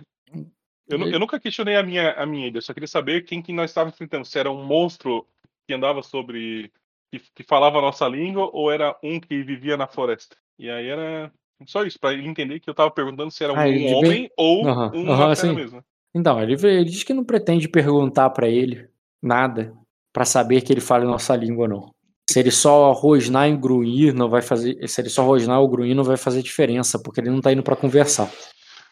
eu, 0.88 1.00
eu 1.08 1.20
nunca 1.20 1.40
questionei 1.40 1.76
a 1.76 1.84
minha, 1.84 2.12
a 2.14 2.26
minha 2.26 2.48
ideia, 2.48 2.58
eu 2.60 2.64
só 2.64 2.74
queria 2.74 2.88
saber 2.88 3.24
quem 3.24 3.42
que 3.42 3.54
nós 3.54 3.70
estávamos 3.70 3.96
enfrentando, 3.96 4.26
se 4.26 4.38
era 4.38 4.52
um 4.52 4.66
monstro 4.66 5.28
que 5.68 5.74
andava 5.74 6.02
sobre, 6.04 6.72
que, 7.12 7.20
que 7.36 7.44
falava 7.44 7.80
a 7.80 7.82
nossa 7.82 8.08
língua, 8.08 8.50
ou 8.52 8.72
era 8.72 8.98
um 9.04 9.20
que 9.20 9.44
vivia 9.44 9.78
na 9.78 9.88
floresta. 9.88 10.36
E 10.58 10.70
aí 10.70 10.88
era 10.88 11.32
só 11.66 11.84
isso, 11.84 12.00
para 12.00 12.14
ele 12.14 12.28
entender 12.28 12.60
que 12.60 12.70
eu 12.70 12.74
estava 12.74 12.92
perguntando 12.92 13.32
se 13.32 13.44
era 13.44 13.54
um 13.54 13.58
Ah, 13.58 13.98
homem 13.98 14.30
ou 14.36 14.66
Aham, 14.66 14.92
uma 14.94 15.14
aham, 15.14 15.36
fera 15.36 15.48
sim. 15.48 15.56
mesmo. 15.56 15.84
Então, 16.14 16.42
ele, 16.42 16.54
ele 16.54 16.86
diz 16.86 17.04
que 17.04 17.14
não 17.14 17.24
pretende 17.24 17.68
perguntar 17.68 18.30
pra 18.30 18.48
ele 18.48 18.90
nada 19.22 19.76
pra 20.14 20.24
saber 20.24 20.62
que 20.62 20.72
ele 20.72 20.80
fala 20.80 21.04
nossa 21.04 21.36
língua 21.36 21.64
ou 21.64 21.70
não. 21.70 21.96
Se 22.30 22.40
ele 22.40 22.52
só 22.52 22.92
rosnar 22.94 23.50
e 23.50 23.58
grunhir, 23.58 24.14
não 24.14 24.30
vai 24.30 24.42
fazer. 24.42 24.88
Se 24.88 25.02
ele 25.02 25.10
só 25.10 25.24
rosnar 25.24 25.60
ou 25.60 25.68
grunhir, 25.68 25.96
não 25.96 26.04
vai 26.04 26.16
fazer 26.16 26.42
diferença, 26.42 26.98
porque 26.98 27.20
ele 27.20 27.30
não 27.30 27.42
tá 27.42 27.52
indo 27.52 27.64
pra 27.64 27.76
conversar. 27.76 28.32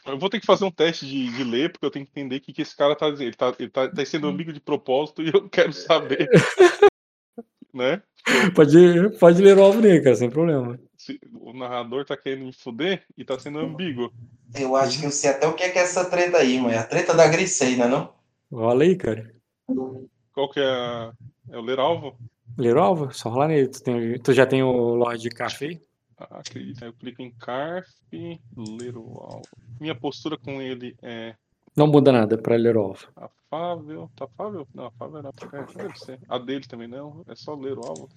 Eu 0.05 0.17
vou 0.17 0.29
ter 0.29 0.39
que 0.39 0.45
fazer 0.45 0.65
um 0.65 0.71
teste 0.71 1.05
de, 1.05 1.31
de 1.31 1.43
ler, 1.43 1.71
porque 1.71 1.85
eu 1.85 1.91
tenho 1.91 2.05
que 2.05 2.11
entender 2.11 2.37
o 2.37 2.41
que, 2.41 2.51
que 2.51 2.61
esse 2.63 2.75
cara 2.75 2.95
tá 2.95 3.09
dizendo. 3.09 3.27
Ele 3.27 3.35
tá, 3.35 3.55
ele 3.57 3.69
tá, 3.69 3.87
tá 3.87 4.05
sendo 4.05 4.27
ambíguo 4.27 4.51
de 4.51 4.59
propósito 4.59 5.21
e 5.21 5.29
eu 5.33 5.47
quero 5.47 5.71
saber. 5.71 6.27
né? 7.73 8.01
Pode, 8.53 9.17
pode 9.17 9.41
ler 9.41 9.57
o 9.57 9.63
alvo 9.63 9.81
dele, 9.81 10.01
cara, 10.01 10.15
sem 10.15 10.29
problema. 10.29 10.79
Se 10.97 11.19
o 11.33 11.53
narrador 11.53 12.05
tá 12.05 12.17
querendo 12.17 12.45
me 12.45 12.53
fuder 12.53 13.03
e 13.17 13.23
tá 13.23 13.39
sendo 13.39 13.59
ambíguo. 13.59 14.11
Eu 14.55 14.75
acho 14.75 14.99
que 14.99 15.05
eu 15.05 15.11
sei 15.11 15.31
até 15.31 15.47
o 15.47 15.53
que 15.53 15.63
é, 15.63 15.69
que 15.69 15.79
é 15.79 15.83
essa 15.83 16.05
treta 16.05 16.37
aí, 16.37 16.59
mãe. 16.59 16.75
A 16.75 16.83
treta 16.83 17.13
da 17.13 17.27
Grisei, 17.27 17.75
né 17.75 17.87
não? 17.87 18.13
Rola 18.51 18.83
aí, 18.83 18.95
cara. 18.95 19.33
Qual 20.33 20.49
que 20.49 20.59
é, 20.59 20.63
a, 20.65 21.11
é 21.49 21.57
o 21.57 21.61
ler 21.61 21.79
alvo? 21.79 22.17
Ler 22.57 22.75
o 22.77 22.81
alvo? 22.81 23.13
Só 23.13 23.29
rolar 23.29 23.47
nele. 23.47 23.67
Tu, 23.67 23.81
tem- 23.83 24.19
tu 24.19 24.33
já 24.33 24.45
tem 24.45 24.63
o 24.63 24.71
Lorde 24.95 25.29
Café? 25.29 25.79
Ah, 26.17 26.39
acredita. 26.39 26.85
Eu 26.85 26.93
clico 26.93 27.21
em 27.21 27.31
Carf, 27.31 27.87
ler 28.11 28.95
o 28.97 29.17
alvo. 29.21 29.47
Minha 29.79 29.95
postura 29.95 30.37
com 30.37 30.61
ele 30.61 30.95
é 31.01 31.33
Não 31.75 31.87
muda 31.87 32.11
nada 32.11 32.37
pra 32.37 32.55
ler 32.55 32.77
o 32.77 32.81
alvo. 32.81 33.07
afável. 33.15 34.09
Tá 34.15 34.25
afável? 34.25 34.67
Não, 34.73 34.85
afável 34.85 35.23
não. 35.23 35.31
É, 35.59 35.73
deve 35.83 35.97
ser. 35.99 36.19
A 36.29 36.37
dele 36.37 36.65
também 36.67 36.87
não. 36.87 37.23
É 37.27 37.35
só 37.35 37.55
ler 37.55 37.77
o 37.77 37.81
alvo. 37.85 38.09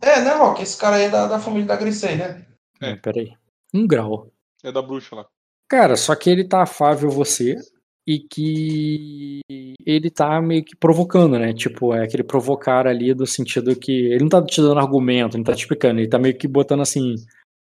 É, 0.00 0.20
né, 0.20 0.34
Rock? 0.34 0.62
Esse 0.62 0.76
cara 0.78 0.96
aí 0.96 1.04
é 1.04 1.08
da, 1.10 1.26
da 1.26 1.38
família 1.38 1.66
da 1.66 1.76
Grisei, 1.76 2.16
né? 2.16 2.44
É. 2.80 2.90
É, 2.90 2.96
peraí. 2.96 3.32
Um 3.72 3.86
grau. 3.86 4.28
É 4.62 4.70
da 4.70 4.82
bruxa 4.82 5.16
lá. 5.16 5.26
Cara, 5.68 5.96
só 5.96 6.14
que 6.14 6.28
ele 6.28 6.44
tá 6.44 6.62
afável 6.62 7.08
você 7.10 7.56
e 8.06 8.18
que 8.18 9.40
ele 9.86 10.10
tá 10.10 10.40
meio 10.40 10.64
que 10.64 10.76
provocando, 10.76 11.38
né? 11.38 11.52
Tipo, 11.52 11.94
é 11.94 12.04
aquele 12.04 12.22
provocar 12.22 12.86
ali 12.86 13.14
do 13.14 13.26
sentido 13.26 13.76
que 13.76 13.92
ele 13.92 14.20
não 14.20 14.28
tá 14.28 14.44
te 14.44 14.60
dando 14.60 14.80
argumento, 14.80 15.36
não 15.36 15.44
tá 15.44 15.54
te 15.54 15.60
explicando, 15.60 16.00
ele 16.00 16.08
tá 16.08 16.18
meio 16.18 16.36
que 16.36 16.48
botando 16.48 16.80
assim, 16.82 17.14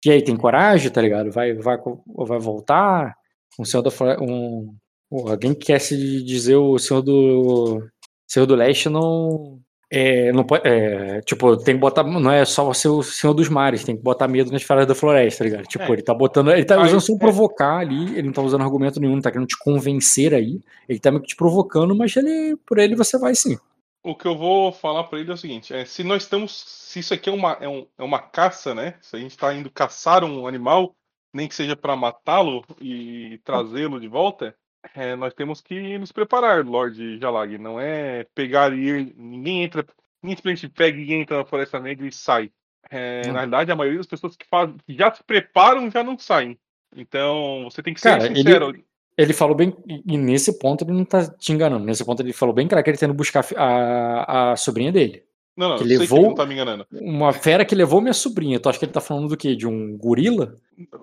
e 0.06 0.12
aí, 0.12 0.22
tem 0.24 0.38
coragem, 0.38 0.92
tá 0.92 1.02
ligado? 1.02 1.32
Vai, 1.32 1.54
vai, 1.54 1.78
vai 2.08 2.40
voltar? 2.40 3.16
Um 3.60 3.66
senhor 3.66 3.84
da 3.84 3.90
um, 4.22 4.76
alguém 5.12 5.54
que 5.54 5.68
quer 5.68 5.80
se 5.80 6.24
dizer 6.24 6.56
o 6.56 6.78
senhor 6.78 7.02
do 7.02 7.82
senhor 8.28 8.46
do 8.46 8.56
leste 8.56 8.90
não 8.90 9.60
é, 9.90 10.32
não 10.34 10.44
pode, 10.44 10.68
é, 10.68 11.22
tipo, 11.22 11.56
tem 11.58 11.76
que 11.76 11.80
botar, 11.82 12.04
não 12.04 12.32
é 12.32 12.44
só 12.46 12.74
ser 12.74 12.90
o 12.90 13.02
senhor 13.02 13.34
dos 13.34 13.48
mares, 13.48 13.84
tem 13.84 13.96
que 13.96 14.04
botar 14.04 14.28
medo 14.28 14.52
nas 14.52 14.64
feras 14.64 14.86
da 14.86 14.94
floresta, 14.94 15.40
tá 15.40 15.50
ligado? 15.50 15.66
Tipo, 15.68 15.84
É. 15.86 15.92
ele 15.92 16.02
tá 16.02 16.14
botando, 16.14 16.52
ele 16.52 16.66
tá 16.66 16.82
usando 16.82 17.00
só 17.02 17.14
um 17.14 17.16
é. 17.16 17.20
provocar 17.20 17.78
ali, 17.78 18.12
ele 18.18 18.24
não 18.24 18.34
tá 18.34 18.42
usando 18.42 18.62
argumento 18.64 19.00
nenhum, 19.00 19.16
não 19.16 19.22
tá 19.22 19.32
querendo 19.32 19.48
te 19.48 19.58
convencer 19.58 20.34
aí, 20.34 20.60
ele 20.90 21.00
tá 21.00 21.10
meio 21.10 21.22
que 21.22 21.30
te 21.30 21.36
provocando, 21.36 21.96
mas 21.96 22.16
ele, 22.16 22.58
por 22.66 22.78
ele 22.78 22.96
você 22.96 23.18
vai 23.18 23.34
sim. 23.34 23.58
O 24.04 24.16
que 24.16 24.26
eu 24.28 24.38
vou 24.38 24.72
falar 24.72 25.04
pra 25.06 25.20
ele 25.20 25.32
é 25.32 25.34
o 25.34 25.38
seguinte: 25.38 25.74
é, 25.74 25.84
se 25.84 26.04
nós 26.04 26.24
estamos. 26.24 26.52
Se 26.88 27.00
isso 27.00 27.14
aqui 27.14 27.30
é 27.30 27.34
uma, 27.34 27.58
é, 27.60 27.68
um- 27.68 27.86
é 27.98 28.04
uma 28.04 28.20
caça, 28.20 28.74
né? 28.74 28.96
Se 29.02 29.16
a 29.18 29.20
gente 29.20 29.38
tá 29.38 29.54
indo 29.54 29.70
caçar 29.70 30.24
um 30.24 30.48
animal, 30.48 30.96
nem 31.34 31.46
que 31.48 31.54
seja 31.56 31.76
pra 31.76 31.96
matá-lo 31.96 32.64
e 32.80 33.40
trazê-lo 33.44 34.00
de 34.00 34.08
volta, 34.08 34.56
é, 34.96 35.16
nós 35.16 35.34
temos 35.34 35.62
que 35.62 35.98
nos 35.98 36.12
preparar, 36.12 36.66
Lorde 36.66 37.20
Jalag. 37.20 37.58
Não 37.58 37.80
é 37.80 38.26
pegar 38.36 38.74
e 38.74 38.80
ir. 38.82 39.14
Ninguém 39.18 39.64
entra. 39.64 39.86
Ninguém 40.22 40.36
simplesmente 40.38 40.70
pega 40.70 40.98
e 40.98 41.14
entra 41.14 41.38
na 41.38 41.46
Floresta 41.46 41.80
Negra 41.80 42.08
e 42.08 42.12
sai. 42.12 42.52
É. 42.90 43.28
Na 43.28 43.40
realidade, 43.40 43.72
a 43.72 43.76
maioria 43.76 44.00
das 44.00 44.08
pessoas 44.08 44.36
que, 44.36 44.46
faz, 44.48 44.72
que 44.86 44.96
já 44.96 45.14
se 45.14 45.24
preparam 45.24 45.92
já 45.92 46.04
não 46.04 46.18
saem. 46.18 46.58
Então, 46.96 47.64
você 47.66 47.84
tem 47.84 47.94
que 47.94 48.00
ser 48.00 48.10
Cara, 48.10 48.26
ele- 48.26 48.36
sincero. 48.36 48.84
Ele 49.18 49.34
falou 49.34 49.56
bem, 49.56 49.76
e 49.88 50.16
nesse 50.16 50.60
ponto 50.60 50.84
ele 50.84 50.92
não 50.92 51.04
tá 51.04 51.28
te 51.28 51.52
enganando. 51.52 51.84
Nesse 51.84 52.06
ponto 52.06 52.22
ele 52.22 52.32
falou 52.32 52.54
bem 52.54 52.68
claro 52.68 52.84
que 52.84 52.92
ele 52.92 52.98
tá 53.00 53.06
indo 53.08 53.16
buscar 53.16 53.44
a, 53.56 54.52
a 54.52 54.56
sobrinha 54.56 54.92
dele. 54.92 55.24
Não, 55.58 55.70
não, 55.70 55.78
que 55.78 55.84
que 55.86 55.98
levou- 55.98 56.20
ele 56.20 56.28
não 56.28 56.36
tá 56.36 56.46
me 56.46 56.54
enganando. 56.54 56.86
Uma 56.94 57.34
fera 57.34 57.66
que 57.66 57.74
levou 57.74 58.00
minha 58.00 58.14
sobrinha. 58.14 58.60
Tu 58.60 58.70
acha 58.70 58.78
que 58.78 58.86
ele 58.86 58.92
tá 58.92 59.02
falando 59.02 59.28
do 59.30 59.36
quê? 59.36 59.56
De 59.56 59.66
um 59.68 59.98
gorila? 59.98 60.54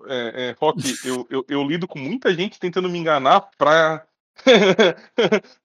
É, 0.06 0.48
é, 0.50 0.54
Rock, 0.60 0.80
eu, 1.04 1.26
eu, 1.28 1.44
eu 1.48 1.62
lido 1.64 1.88
com 1.88 1.98
muita 1.98 2.32
gente 2.32 2.60
tentando 2.60 2.88
me 2.88 2.96
enganar 2.98 3.48
pra, 3.58 4.04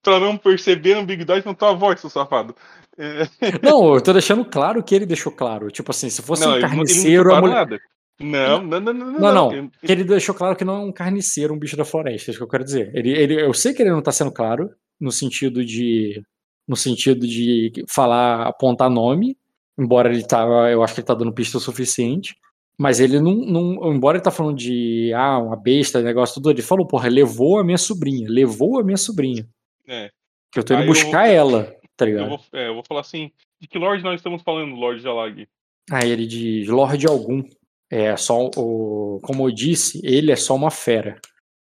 pra 0.02 0.20
não 0.20 0.38
perceber 0.38 0.94
a 0.94 1.00
ambiguidade 1.00 1.46
na 1.46 1.54
tua 1.54 1.74
voz, 1.74 2.00
seu 2.00 2.10
safado. 2.10 2.56
É, 2.98 3.24
Não, 3.64 3.94
eu 3.94 4.02
tô 4.02 4.12
deixando 4.12 4.44
claro 4.44 4.84
que 4.84 4.94
ele 4.96 5.06
deixou 5.06 5.32
claro. 5.32 5.70
Tipo 5.70 5.92
assim, 5.92 6.10
se 6.10 6.22
fosse 6.22 6.42
não, 6.44 6.50
um 6.50 6.54
não- 6.56 6.62
não 6.62 6.68
carniceiro, 6.70 7.22
a 7.32 7.36
declarou 7.36 7.50
mulher. 7.50 7.56
nada. 7.56 7.80
Não, 8.22 8.62
não, 8.64 8.80
não, 8.82 8.94
não. 8.94 9.12
Não, 9.20 9.34
não. 9.34 9.54
Eu- 9.54 9.70
Que 9.86 9.92
ele 9.92 10.04
deixou 10.04 10.36
claro 10.36 10.56
que 10.56 10.66
não 10.66 10.76
é 10.76 10.80
um 10.80 10.92
carniceiro, 10.92 11.54
um 11.54 11.60
bicho 11.60 11.78
da 11.78 11.86
floresta, 11.86 12.30
é 12.30 12.32
isso 12.32 12.40
que 12.40 12.44
eu 12.44 12.50
quero 12.50 12.66
dizer. 12.66 12.92
Ele, 12.94 13.12
ele, 13.12 13.42
eu 13.42 13.54
sei 13.54 13.74
que 13.74 13.82
ele 13.82 13.92
não 13.92 14.02
tá 14.02 14.12
sendo 14.12 14.32
claro, 14.32 14.70
no 15.00 15.12
sentido 15.12 15.64
de. 15.64 16.22
No 16.70 16.76
sentido 16.76 17.26
de 17.28 17.72
falar, 17.90 18.44
apontar 18.48 18.90
nome, 18.92 19.36
embora 19.78 20.14
ele 20.14 20.24
tá. 20.24 20.44
Eu 20.72 20.84
acho 20.84 20.94
que 20.94 21.00
ele 21.00 21.08
tá 21.08 21.16
dando 21.16 21.34
pista 21.34 21.58
o 21.58 21.62
suficiente. 21.62 22.36
Mas 22.78 23.00
ele 23.00 23.20
não, 23.20 23.34
não. 23.36 23.92
Embora 23.92 24.18
ele 24.18 24.24
tá 24.24 24.30
falando 24.32 24.56
de. 24.56 25.12
Ah, 25.14 25.40
uma 25.40 25.56
besta, 25.58 26.02
negócio 26.02 26.36
tudo, 26.36 26.52
ele 26.52 26.62
falou, 26.62 26.86
porra, 26.86 27.10
levou 27.10 27.60
a 27.60 27.64
minha 27.64 27.78
sobrinha. 27.78 28.28
Levou 28.30 28.80
a 28.80 28.84
minha 28.84 28.96
sobrinha. 28.98 29.46
É. 29.88 30.10
Que 30.52 30.60
eu 30.60 30.64
tô 30.64 30.74
indo 30.76 30.84
Aí 30.84 30.88
eu 30.88 30.94
buscar 30.94 31.26
vou- 31.26 31.36
ela, 31.36 31.76
tá 31.98 32.06
Eu 32.06 32.10
ligado? 32.12 32.30
vou, 32.30 32.40
é, 32.54 32.68
eu 32.70 32.74
vou 32.76 32.84
falar 32.88 33.02
assim, 33.02 33.32
de 33.60 33.68
que 33.68 33.78
Lorde 33.78 34.04
nós 34.04 34.16
estamos 34.20 34.42
falando, 34.44 34.76
Lorde 34.76 35.02
Jalag? 35.02 35.48
Aí 35.92 36.10
ele 36.10 36.26
diz, 36.28 36.68
Lorde 36.68 37.06
algum. 37.08 37.44
É 37.92 38.16
só 38.16 38.50
o. 38.56 39.20
Como 39.24 39.48
eu 39.48 39.52
disse, 39.52 40.00
ele 40.04 40.32
é 40.32 40.36
só 40.36 40.56
uma 40.56 40.70
fera. 40.72 41.20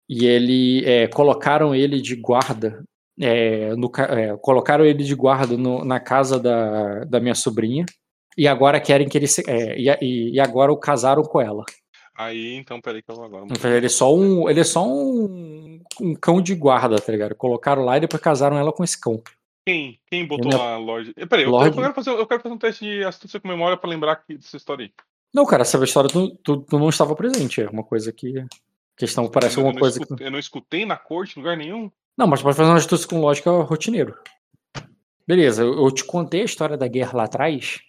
E 0.10 0.26
ele. 0.26 0.84
é, 0.86 1.08
colocaram 1.08 1.74
ele 1.76 2.02
de 2.02 2.16
guarda. 2.16 2.84
É, 3.20 3.76
no 3.76 3.92
é, 4.10 4.36
colocaram 4.38 4.86
ele 4.86 5.04
de 5.04 5.16
guarda 5.16 5.56
no- 5.58 5.84
na 5.86 6.00
casa 6.00 6.40
da, 6.40 7.04
da 7.06 7.20
minha 7.20 7.36
sobrinha. 7.36 7.86
E 8.38 8.48
agora 8.48 8.80
querem 8.82 9.08
que 9.08 9.18
ele 9.18 9.28
se. 9.28 9.44
é, 9.50 9.78
e, 9.80 10.34
e- 10.34 10.40
agora 10.40 10.72
o 10.72 10.78
casaram 10.78 11.24
com 11.24 11.40
ela. 11.40 11.64
Aí, 12.18 12.56
então, 12.56 12.80
peraí 12.82 13.02
que 13.02 13.12
eu 13.12 13.16
vou 13.16 13.26
agora. 13.26 13.46
Então, 13.50 13.72
ele 13.72 13.86
é 13.86 13.90
só 13.90 14.14
um. 14.14 14.50
Ele 14.50 14.60
é 14.60 14.64
só 14.64 14.86
um, 14.88 15.82
um 16.02 16.16
cão 16.16 16.42
de 16.42 16.56
guarda, 16.56 16.96
tá 16.98 17.12
ligado? 17.12 17.36
Colocaram 17.36 17.84
lá 17.84 17.98
e 17.98 18.02
depois 18.02 18.22
casaram 18.22 18.58
ela 18.58 18.72
com 18.72 18.84
esse 18.84 19.00
cão. 19.00 19.22
Quem? 19.66 20.00
Quem 20.10 20.26
botou 20.28 20.52
é- 20.52 20.56
lá, 20.56 20.78
Lorde? 20.78 21.14
Eh, 21.18 21.26
Peraí, 21.26 21.46
eu- 21.46 21.60
quero 21.74 21.94
fazer, 21.94 22.12
eu 22.12 22.26
quero 22.28 22.42
fazer 22.42 22.56
um 22.56 22.58
teste 22.58 22.86
de 22.86 23.04
astúcia 23.04 23.40
com 23.40 23.48
memória 23.48 23.76
pra 23.76 23.90
lembrar 23.90 24.12
aqui 24.14 24.36
dessa 24.38 24.56
história 24.58 24.86
aí. 24.86 24.92
Não, 25.34 25.46
cara, 25.46 25.64
essa 25.64 25.82
história 25.84 26.10
tu, 26.10 26.36
tu, 26.44 26.62
tu 26.62 26.80
não 26.80 26.88
estava 26.90 27.16
presente. 27.16 27.62
É 27.62 27.70
uma 27.70 27.84
coisa 27.84 28.12
que. 28.14 28.46
Questão 28.98 29.28
parece 29.28 29.58
eu, 29.58 29.64
uma 29.64 29.72
eu 29.72 29.74
não 29.74 29.80
coisa 29.80 29.98
que. 30.00 30.04
escutei, 30.04 30.28
eu 30.28 30.32
não 30.32 30.40
escutei 30.40 30.86
na 30.86 30.96
corte 30.98 31.38
em 31.38 31.42
lugar 31.42 31.58
nenhum. 31.58 31.92
Não, 32.18 32.28
mas 32.28 32.42
pode 32.42 32.56
fazer 32.56 32.70
uma 32.70 32.78
astúcia 32.78 33.08
com 33.08 33.20
lógica 33.20 33.52
rotineiro. 33.52 34.16
Beleza, 35.28 35.64
eu, 35.64 35.92
te 35.92 36.04
contei 36.04 36.42
a 36.42 36.46
história 36.46 36.78
da 36.78 36.88
guerra 36.88 37.18
lá 37.18 37.24
atrás, 37.24 37.80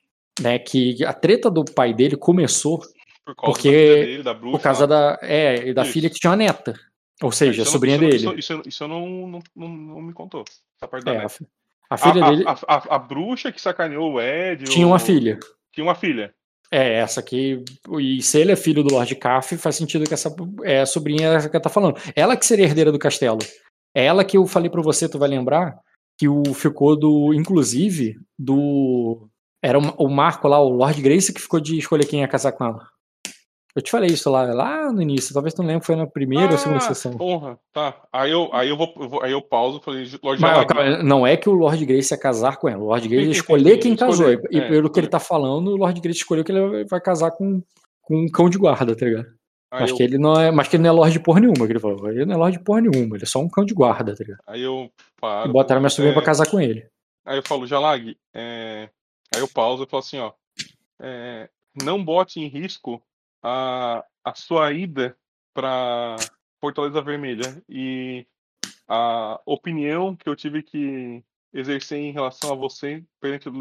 né? 0.41 0.59
Que 0.59 1.05
a 1.05 1.13
treta 1.13 1.51
do 1.51 1.65
pai 1.65 1.93
dele 1.93 2.17
começou 2.17 2.79
Por 3.25 3.35
causa 3.35 3.53
Porque- 3.53 3.69
da 3.71 3.95
filha 3.95 4.07
dele, 4.07 4.23
da 4.23 4.35
bruxa. 4.35 4.57
por 4.57 4.63
causa 4.63 4.87
da. 4.87 5.19
É, 5.23 5.69
e 5.69 5.75
da 5.75 5.83
Isso. 5.83 5.93
filha 5.93 6.09
que 6.09 6.17
tinha 6.19 6.31
uma 6.31 6.37
neta. 6.37 6.79
Ou 7.23 7.33
seja, 7.33 7.51
Isso 7.53 7.61
a 7.61 7.63
eu 7.63 7.65
não- 7.67 7.73
sobrinha 7.73 7.97
isso 7.97 8.25
não- 8.25 8.31
dele. 8.31 8.41
Isso, 8.41 8.63
isso, 8.67 8.89
não, 8.89 9.07
não, 9.27 9.41
não, 9.55 9.69
não 9.69 10.03
me 10.03 10.13
contou. 10.13 10.45
Essa 10.77 10.87
parte 10.89 11.05
da 11.05 11.13
É, 11.13 11.17
a, 11.17 11.19
neta. 11.19 11.29
fi- 11.31 11.47
a 11.91 11.97
filha 11.97 12.25
a, 12.25 12.31
dele 12.31 12.45
a, 12.47 12.53
a- 12.69 12.95
a 12.95 12.99
bruxa 12.99 13.51
que 13.53 13.61
sacaneou 13.61 14.13
o 14.15 14.21
Ed. 14.21 14.65
tinha 14.65 14.87
o- 14.87 14.91
uma 14.91 14.99
filha. 14.99 15.39
Tinha 15.73 15.85
uma 15.85 15.95
filha. 15.95 16.33
É, 16.71 16.95
essa 17.01 17.21
aqui. 17.21 17.63
E 18.01 18.23
se 18.23 18.39
ele 18.41 18.53
é 18.53 18.57
filho 18.57 18.83
do 18.83 18.93
Lord 18.95 19.15
Caff, 19.17 19.57
faz 19.59 19.77
sentido 19.77 20.05
que 20.07 20.15
essa 20.15 20.35
é 20.65 20.81
a 20.81 20.87
sobrinha 20.87 21.49
que 21.51 21.61
tá 21.61 21.69
falando. 21.69 21.97
Ela 22.15 22.37
que 22.37 22.47
seria 22.47 22.65
herdeira 22.65 22.91
do 22.93 22.99
castelo. 22.99 23.39
É 23.97 24.05
ela 24.05 24.23
que 24.23 24.37
eu 24.37 24.47
falei 24.47 24.69
pra 24.69 24.83
você, 24.83 25.09
tu 25.09 25.19
vai 25.19 25.27
lembrar? 25.27 25.79
Que 26.19 26.29
o 26.29 26.43
ficou 26.53 26.95
do. 26.95 27.33
Inclusive, 27.33 28.15
do. 28.39 29.27
Era 29.63 29.79
o, 29.79 30.09
Marco 30.11 30.47
lá, 30.47 30.61
o 30.61 30.69
Lord 30.69 31.01
Grace, 31.01 31.33
que 31.33 31.41
ficou 31.41 31.59
de 31.59 31.79
escolher 31.79 32.05
quem 32.05 32.21
ia 32.21 32.29
casar 32.29 32.53
com 32.53 32.63
ela. 32.63 32.87
Eu 33.75 33.81
te 33.83 33.91
falei 33.91 34.11
isso 34.11 34.31
lá, 34.31 34.43
lá 34.53 34.93
no 34.93 35.01
início. 35.01 35.33
Talvez 35.33 35.55
tu 35.55 35.63
não 35.63 35.69
lembre, 35.69 35.85
foi 35.85 35.97
na 35.97 36.07
primeira 36.07 36.53
ou 36.53 36.59
segunda 36.59 36.79
Ah, 36.79 36.81
sessão. 36.81 37.17
Porra, 37.17 37.59
tá. 37.73 37.95
Aí 38.13 38.31
eu, 38.31 38.51
aí 38.53 38.69
eu, 38.69 38.77
vou, 38.77 39.23
aí 39.23 39.33
eu 39.33 39.41
pauso 39.41 39.79
e 39.79 39.85
falei, 39.85 40.07
Lorde 40.23 40.43
Mas, 40.43 40.67
calma, 40.67 41.03
não 41.03 41.27
é 41.27 41.37
que 41.37 41.49
o 41.49 41.53
Lord 41.53 41.85
Grace 41.85 42.13
ia 42.13 42.19
casar 42.19 42.59
com 42.59 42.69
ela. 42.69 42.83
O 42.83 42.87
Lord 42.87 43.09
Grace 43.09 43.27
ia 43.27 43.33
escolher 43.33 43.79
quem 43.79 43.97
casou. 43.97 44.31
escolher. 44.31 44.49
E, 44.51 44.59
É, 44.59 44.69
pelo 44.69 44.91
que 44.91 45.01
ele 45.01 45.09
tá 45.09 45.19
falando, 45.19 45.69
o 45.69 45.77
Lord 45.77 45.99
Grace 46.01 46.19
escolheu 46.19 46.45
que 46.45 46.53
ele 46.53 46.85
vai 46.85 47.01
casar 47.01 47.31
com, 47.31 47.63
com 48.03 48.25
um 48.25 48.29
cão 48.31 48.49
de 48.49 48.59
guarda, 48.59 48.95
tá 48.95 49.05
ligado? 49.07 49.27
Aí 49.71 49.83
Mas 49.83 49.91
eu, 49.91 49.97
que 49.97 50.03
ele 50.03 50.19
não 50.19 50.41
é, 50.41 50.51
mas 50.51 50.69
que 50.69 50.77
ele 50.77 50.83
não 50.83 50.91
é 50.91 50.93
Lorde 50.93 51.21
porra 51.21 51.41
nenhuma, 51.41 51.67
que 51.67 51.73
ele 51.73 51.81
falou. 51.81 52.11
Ele 52.11 52.25
não 52.25 52.35
é 52.35 52.39
Lorde 52.39 52.59
porra 52.61 52.81
nenhuma, 52.81 53.17
ele 53.17 53.25
é 53.25 53.27
só 53.27 53.41
um 53.41 53.49
cão 53.49 53.65
de 53.65 53.75
guarda, 53.75 54.15
tá 54.15 54.25
ligado? 54.25 54.41
aí 54.47 54.63
eu 54.63 54.85
E 54.85 55.21
paro. 55.21 55.53
botaram 55.53 55.81
minha 55.81 55.91
sobrinha 55.91 56.13
é, 56.13 56.15
pra 56.15 56.23
casar 56.25 56.51
com 56.51 56.61
ele. 56.61 56.89
Aí 57.25 57.39
eu 57.39 57.43
falo, 57.43 57.67
Jalag, 57.67 58.17
é... 58.35 58.89
aí 59.35 59.41
eu 59.41 59.49
pauso 59.49 59.83
e 59.83 59.87
falo 59.87 60.01
assim, 60.01 60.19
ó, 60.19 60.33
é, 61.01 61.49
não 61.83 62.03
bote 62.03 62.41
em 62.41 62.49
risco 62.49 63.03
a, 63.43 64.05
a 64.25 64.35
sua 64.35 64.73
ida 64.73 65.17
para 65.55 66.17
Fortaleza 66.61 67.01
Vermelha 67.01 67.63
e 67.69 68.27
a 68.89 69.41
opinião 69.45 70.15
que 70.15 70.29
eu 70.29 70.37
tive 70.37 70.63
que 70.63 71.23
exercer 71.53 71.99
em 71.99 72.13
relação 72.13 72.53
a 72.53 72.57
você 72.57 73.03
perante 73.21 73.49
o 73.49 73.53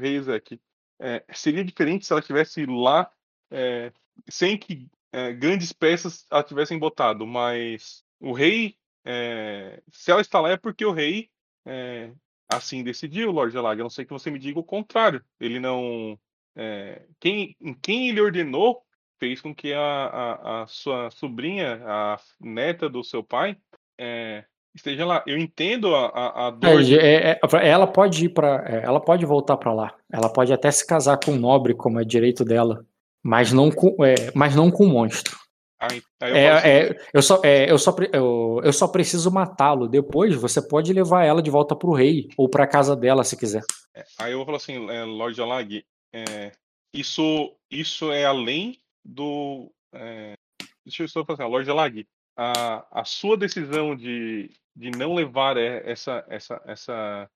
rei 0.00 0.16
Ezek. 0.16 0.60
É, 0.98 1.22
seria 1.32 1.64
diferente 1.64 2.06
se 2.06 2.12
ela 2.12 2.22
tivesse 2.22 2.64
lá 2.66 3.10
é, 3.50 3.92
sem 4.28 4.58
que 4.58 4.88
é, 5.12 5.32
grandes 5.32 5.72
peças 5.72 6.26
a 6.30 6.42
tivessem 6.42 6.78
botado, 6.78 7.26
mas 7.26 8.04
o 8.20 8.32
rei, 8.32 8.76
é, 9.04 9.82
se 9.90 10.10
ela 10.10 10.20
está 10.20 10.40
lá 10.40 10.50
é 10.50 10.56
porque 10.56 10.84
o 10.84 10.92
rei 10.92 11.30
é, 11.64 12.10
assim 12.48 12.82
decidiu, 12.82 13.30
Lord 13.30 13.52
Jalag. 13.52 13.80
A 13.80 13.84
não 13.84 13.90
ser 13.90 14.04
que 14.04 14.12
você 14.12 14.30
me 14.30 14.38
diga 14.38 14.58
o 14.58 14.64
contrário. 14.64 15.22
Ele 15.40 15.58
não. 15.58 16.18
é, 16.54 17.02
quem, 17.20 17.56
em 17.60 17.74
quem 17.74 18.08
ele 18.08 18.20
ordenou 18.20 18.82
fez 19.18 19.40
com 19.40 19.54
que 19.54 19.72
a, 19.72 19.80
a, 19.80 20.62
a 20.62 20.66
sua 20.66 21.10
sobrinha, 21.10 21.82
a 21.86 22.18
neta 22.40 22.88
do 22.88 23.02
seu 23.02 23.22
pai, 23.22 23.56
é, 23.98 24.44
esteja 24.74 25.04
lá. 25.04 25.24
Eu 25.26 25.38
entendo 25.38 25.94
a, 25.94 26.46
a, 26.46 26.50
dor. 26.50 26.80
É, 26.92 27.32
é, 27.32 27.68
ela 27.68 27.86
pode 27.86 28.26
ir 28.26 28.28
para, 28.28 28.64
ela 28.68 29.00
pode 29.00 29.24
voltar 29.24 29.56
pra 29.56 29.72
lá. 29.72 29.94
Ela 30.12 30.30
pode 30.32 30.52
até 30.52 30.70
se 30.70 30.86
casar 30.86 31.18
com 31.18 31.32
um 31.32 31.38
nobre, 31.38 31.74
como 31.74 31.98
é 31.98 32.04
direito 32.04 32.44
dela, 32.44 32.84
mas 33.26 33.52
não 33.52 33.72
com, 33.72 33.96
é, 34.04 34.30
mas 34.36 34.54
não 34.54 34.70
com 34.70 34.86
monstro. 34.86 35.36
Aí, 35.80 36.00
aí 36.20 36.30
eu 36.30 36.36
É, 36.36 36.70
é, 36.70 36.96
eu, 37.12 37.20
só, 37.20 37.40
é, 37.44 37.70
eu, 37.70 37.76
só, 37.76 37.94
eu, 38.12 38.60
eu 38.62 38.72
só 38.72 38.86
preciso 38.86 39.32
matá-lo. 39.32 39.88
Depois 39.88 40.34
você 40.36 40.62
pode 40.62 40.92
levar 40.92 41.24
ela 41.24 41.42
de 41.42 41.50
volta 41.50 41.74
pro 41.74 41.92
rei 41.92 42.28
ou 42.36 42.48
pra 42.48 42.68
casa 42.68 42.94
dela, 42.94 43.24
se 43.24 43.36
quiser. 43.36 43.62
Aí 44.16 44.30
eu 44.30 44.38
vou 44.38 44.46
falar 44.46 44.58
assim, 44.58 44.88
é, 44.88 45.04
Lord 45.04 45.36
Jalag, 45.36 45.84
é, 46.14 46.52
isso, 46.94 47.52
isso 47.68 48.12
é 48.12 48.24
além 48.24 48.80
do. 49.04 49.72
É, 49.92 50.34
deixa 50.84 51.02
eu 51.02 51.08
só 51.08 51.24
falar 51.24 51.40
assim, 51.40 51.50
Lord 51.50 51.66
Jalag, 51.66 52.06
a, 52.36 53.00
a 53.00 53.04
sua 53.04 53.36
decisão 53.36 53.96
de, 53.96 54.50
de 54.74 54.90
não 54.92 55.14
levar 55.14 55.56
é, 55.56 55.82
essa, 55.84 56.24
essa, 56.28 56.62
essa, 56.64 57.30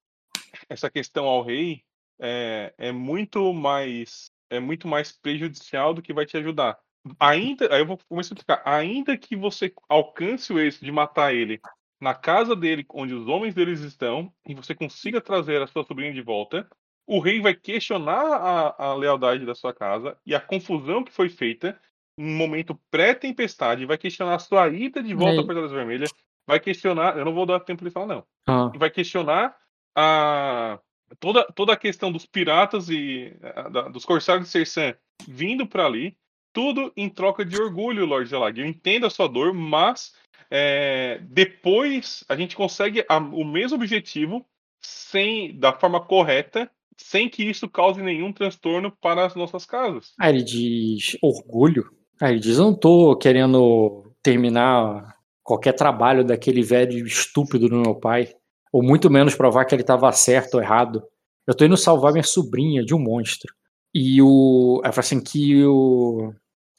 essa 0.69 0.89
questão 0.89 1.25
ao 1.25 1.43
rei 1.43 1.83
é, 2.20 2.73
é 2.78 2.93
muito 2.93 3.52
mais 3.52 4.30
é 4.51 4.61
muito 4.61 4.87
mais 4.89 5.12
prejudicial 5.12 5.95
do 5.95 6.03
que 6.03 6.12
vai 6.12 6.27
te 6.27 6.37
ajudar. 6.37 6.79
Ainda, 7.19 7.73
aí 7.73 7.81
eu 7.81 7.87
vou 7.87 7.99
começar 8.09 8.35
a 8.35 8.37
explicar, 8.37 8.62
ainda 8.65 9.17
que 9.17 9.35
você 9.35 9.73
alcance 9.89 10.53
o 10.53 10.59
êxito 10.59 10.85
de 10.85 10.93
matar 10.93 11.35
ele 11.35 11.61
na 12.01 12.15
casa 12.15 12.57
dele, 12.57 12.85
onde 12.91 13.15
os 13.15 13.27
homens 13.29 13.55
deles 13.55 13.81
estão, 13.81 14.33
e 14.47 14.55
você 14.55 14.75
consiga 14.75 15.20
trazer 15.20 15.62
a 15.62 15.67
sua 15.67 15.85
sobrinha 15.85 16.12
de 16.12 16.23
volta, 16.23 16.69
o 17.07 17.19
rei 17.19 17.41
vai 17.41 17.55
questionar 17.55 18.23
a, 18.23 18.85
a 18.87 18.95
lealdade 18.95 19.45
da 19.45 19.55
sua 19.55 19.73
casa 19.73 20.17
e 20.25 20.35
a 20.35 20.41
confusão 20.41 21.03
que 21.05 21.12
foi 21.12 21.29
feita 21.29 21.79
um 22.19 22.37
momento 22.37 22.79
pré-tempestade, 22.91 23.87
vai 23.87 23.97
questionar 23.97 24.35
a 24.35 24.39
sua 24.39 24.69
ida 24.69 25.03
de 25.03 25.15
volta 25.15 25.41
à 25.41 25.45
Fortaleza 25.45 25.75
Vermelha, 25.75 26.07
vai 26.47 26.61
questionar, 26.61 27.17
eu 27.17 27.25
não 27.25 27.35
vou 27.35 27.47
dar 27.47 27.61
tempo 27.61 27.85
de 27.85 27.91
falar 27.91 28.07
não, 28.07 28.25
Ah, 28.47 28.70
vai 28.79 28.91
questionar 28.91 29.57
a 29.97 30.79
toda, 31.19 31.45
toda 31.55 31.73
a 31.73 31.77
questão 31.77 32.13
dos 32.13 32.27
piratas 32.27 32.89
e 32.89 33.35
a, 33.43 33.69
da- 33.69 33.89
dos 33.89 34.05
corsários 34.05 34.47
de 34.47 34.53
Sersan 34.53 34.95
vindo 35.29 35.67
para 35.67 35.87
ali, 35.87 36.17
tudo 36.53 36.93
em 36.97 37.09
troca 37.09 37.45
de 37.45 37.61
orgulho, 37.61 38.07
Lord 38.07 38.29
Jalag. 38.31 38.61
Eu 38.61 38.67
entendo 38.67 39.07
a 39.07 39.11
sua 39.11 39.29
dor, 39.29 39.53
mas 39.53 40.13
é, 40.51 41.21
depois 41.29 42.25
a 42.29 42.37
gente 42.37 42.57
consegue 42.57 43.05
a- 43.09 43.19
o 43.19 43.45
mesmo 43.45 43.77
objetivo 43.77 44.45
sem 44.83 45.57
da 45.59 45.73
forma 45.73 46.01
correta, 46.01 46.71
sem 46.97 47.29
que 47.29 47.43
isso 47.45 47.69
cause 47.69 48.03
nenhum 48.03 48.33
transtorno 48.33 48.91
para 49.01 49.27
as 49.27 49.35
nossas 49.35 49.65
casas. 49.65 50.13
Aí 50.19 50.35
ele 50.35 50.43
diz 50.43 51.17
orgulho. 51.23 51.91
Aí 52.21 52.33
ele 52.33 52.41
diz: 52.41 52.59
não 52.59 52.75
tô 52.75 53.17
querendo 53.17 54.13
terminar 54.23 55.17
qualquer 55.43 55.73
trabalho 55.73 56.25
daquele 56.25 56.63
velho 56.63 57.07
estúpido 57.07 57.69
do 57.69 57.77
meu 57.77 57.95
pai, 57.95 58.35
ou 58.73 58.82
muito 58.82 59.10
menos 59.10 59.34
provar 59.34 59.65
que 59.65 59.74
ele 59.74 59.82
estava 59.82 60.10
certo 60.12 60.55
ou 60.55 60.62
errado. 60.62 61.02
Eu 61.47 61.55
tô 61.55 61.65
indo 61.65 61.76
salvar 61.76 62.12
minha 62.12 62.23
sobrinha 62.24 62.84
de 62.84 62.94
um 62.94 62.99
monstro. 62.99 63.52
E 63.94 64.20
o. 64.23 64.81
Ela 64.84 64.92
fala 64.92 65.00
assim 65.00 65.20
que 65.20 65.65
o. 65.65 66.32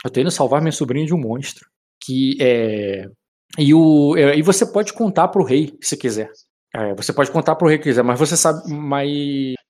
Eu 0.03 0.09
tô 0.11 0.19
indo 0.21 0.31
salvar 0.31 0.61
minha 0.61 0.71
sobrinha 0.71 1.05
de 1.05 1.13
um 1.13 1.17
monstro. 1.19 1.65
Que 2.03 2.37
é. 2.41 3.05
E, 3.59 3.73
o, 3.73 4.15
é, 4.17 4.37
e 4.37 4.41
você 4.41 4.65
pode 4.65 4.93
contar 4.93 5.27
pro 5.27 5.43
rei, 5.43 5.77
se 5.81 5.97
quiser. 5.97 6.31
É, 6.73 6.93
você 6.95 7.11
pode 7.11 7.29
contar 7.31 7.55
pro 7.55 7.67
rei 7.67 7.77
que 7.77 7.83
quiser, 7.85 8.03
mas 8.03 8.17
você 8.19 8.37
sabe. 8.37 8.61
Mas, 8.73 9.09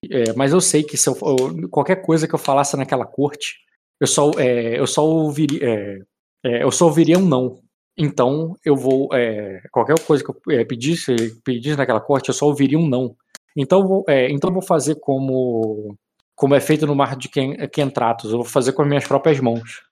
é, 0.10 0.34
mas 0.36 0.54
eu 0.54 0.62
sei 0.62 0.84
que 0.84 0.98
se 0.98 1.10
eu, 1.10 1.18
eu- 1.22 1.70
qualquer 1.70 1.98
coisa 2.04 2.28
que 2.28 2.36
eu 2.36 2.40
falasse 2.40 2.78
naquela 2.78 3.06
corte, 3.06 3.56
eu 4.00 4.06
só, 4.08 4.32
é, 4.38 4.80
eu 4.80 4.86
só 4.88 5.04
ouviria. 5.06 5.60
é, 5.64 5.98
é, 6.46 6.64
eu 6.64 6.72
só 6.72 6.86
ouviria 6.86 7.18
um 7.18 7.26
não. 7.26 7.60
Então 7.98 8.56
eu 8.66 8.76
vou. 8.76 9.10
é, 9.14 9.62
qualquer 9.72 10.00
coisa 10.00 10.24
que 10.24 10.30
eu 10.32 10.60
é, 10.60 10.64
pedisse, 10.66 11.16
pedisse 11.44 11.78
naquela 11.78 12.00
corte, 12.02 12.30
eu 12.30 12.34
só 12.34 12.46
ouviria 12.46 12.80
um 12.80 12.88
não. 12.88 13.16
Então 13.56 13.86
vou, 13.88 14.06
é, 14.08 14.30
então 14.32 14.52
vou 14.52 14.62
fazer 14.62 14.96
como. 14.96 15.96
Como 16.36 16.56
é 16.56 16.60
feito 16.60 16.88
no 16.88 16.96
mar 16.96 17.16
de 17.16 17.30
Ken- 17.30 17.68
Kentratos, 17.68 18.32
eu 18.32 18.38
vou 18.38 18.46
fazer 18.46 18.72
com 18.74 18.82
as 18.82 18.88
minhas 18.88 19.06
próprias 19.08 19.40
mãos. 19.40 19.84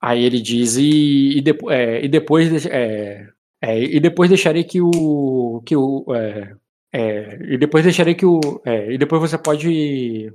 Aí 0.00 0.24
ele 0.24 0.40
diz, 0.40 0.76
e, 0.76 1.36
e, 1.38 1.40
depo- 1.42 1.70
é, 1.70 2.02
e 2.04 2.08
depois. 2.08 2.64
É, 2.66 3.28
é, 3.60 3.78
e 3.78 4.00
depois 4.00 4.30
deixarei 4.30 4.64
que 4.64 4.80
o. 4.80 5.60
Que 5.66 5.76
o 5.76 6.06
é, 6.14 6.54
é, 6.92 7.38
e 7.52 7.58
depois 7.58 7.82
deixarei 7.84 8.14
que 8.14 8.24
o. 8.24 8.40
é, 8.64 8.92
e 8.92 8.96
depois 8.96 9.20
você 9.20 9.36
pode 9.36 10.32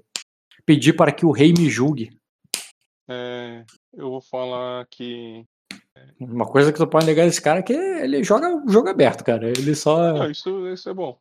pedir 0.66 0.94
para 0.94 1.12
que 1.14 1.26
o 1.26 1.32
rei 1.32 1.53
me 1.58 1.70
julgue. 1.70 2.12
Eu 3.94 4.10
vou 4.10 4.22
falar 4.22 4.86
que. 4.92 5.45
Uma 6.20 6.46
coisa 6.46 6.72
que 6.72 6.78
tu 6.78 6.88
pode 6.88 7.06
negar 7.06 7.26
desse 7.26 7.42
cara 7.42 7.60
é 7.60 7.64
que 7.64 7.74
ele 7.74 8.24
joga 8.24 8.48
o 8.48 8.70
jogo 8.70 8.90
aberto, 8.90 9.24
cara. 9.24 9.50
Ele 9.50 9.76
só. 9.76 10.14
Não, 10.14 10.32
isso, 10.32 10.68
isso 10.70 10.90
é 10.90 10.94
bom. 10.94 11.18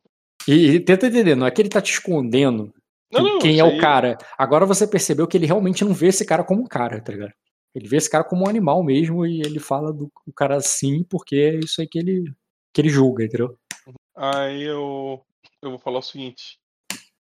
E, 0.47 0.71
e 0.71 0.79
tenta 0.79 1.07
entender, 1.07 1.35
não 1.35 1.47
é 1.47 1.51
que 1.51 1.61
ele 1.61 1.69
tá 1.69 1.81
te 1.81 1.91
escondendo 1.91 2.73
Não, 3.11 3.23
não, 3.23 3.39
quem 3.39 3.59
é 3.59 3.63
o 3.63 3.77
cara. 3.77 4.17
Agora 4.37 4.65
você 4.65 4.85
percebeu 4.85 5.27
que 5.27 5.37
ele 5.37 5.45
realmente 5.45 5.85
não 5.85 5.93
vê 5.93 6.07
esse 6.07 6.25
cara 6.25 6.43
como 6.43 6.61
um 6.61 6.67
cara, 6.67 7.01
tá 7.01 7.11
ligado? 7.11 7.33
Ele 7.73 7.87
vê 7.87 7.97
esse 7.97 8.09
cara 8.09 8.23
como 8.23 8.45
um 8.45 8.49
animal 8.49 8.83
mesmo 8.83 9.25
e 9.25 9.41
ele 9.41 9.59
fala 9.59 9.91
do 9.91 10.11
o 10.27 10.33
cara 10.33 10.57
assim 10.57 11.03
porque 11.03 11.35
é 11.35 11.55
isso 11.59 11.81
aí 11.81 11.87
que 11.87 11.97
ele, 11.97 12.31
que 12.73 12.81
ele 12.81 12.89
julga, 12.89 13.23
entendeu? 13.23 13.57
Aí 14.15 14.63
eu, 14.63 15.21
eu 15.61 15.69
vou 15.71 15.79
falar 15.79 15.99
o 15.99 16.03
seguinte 16.03 16.59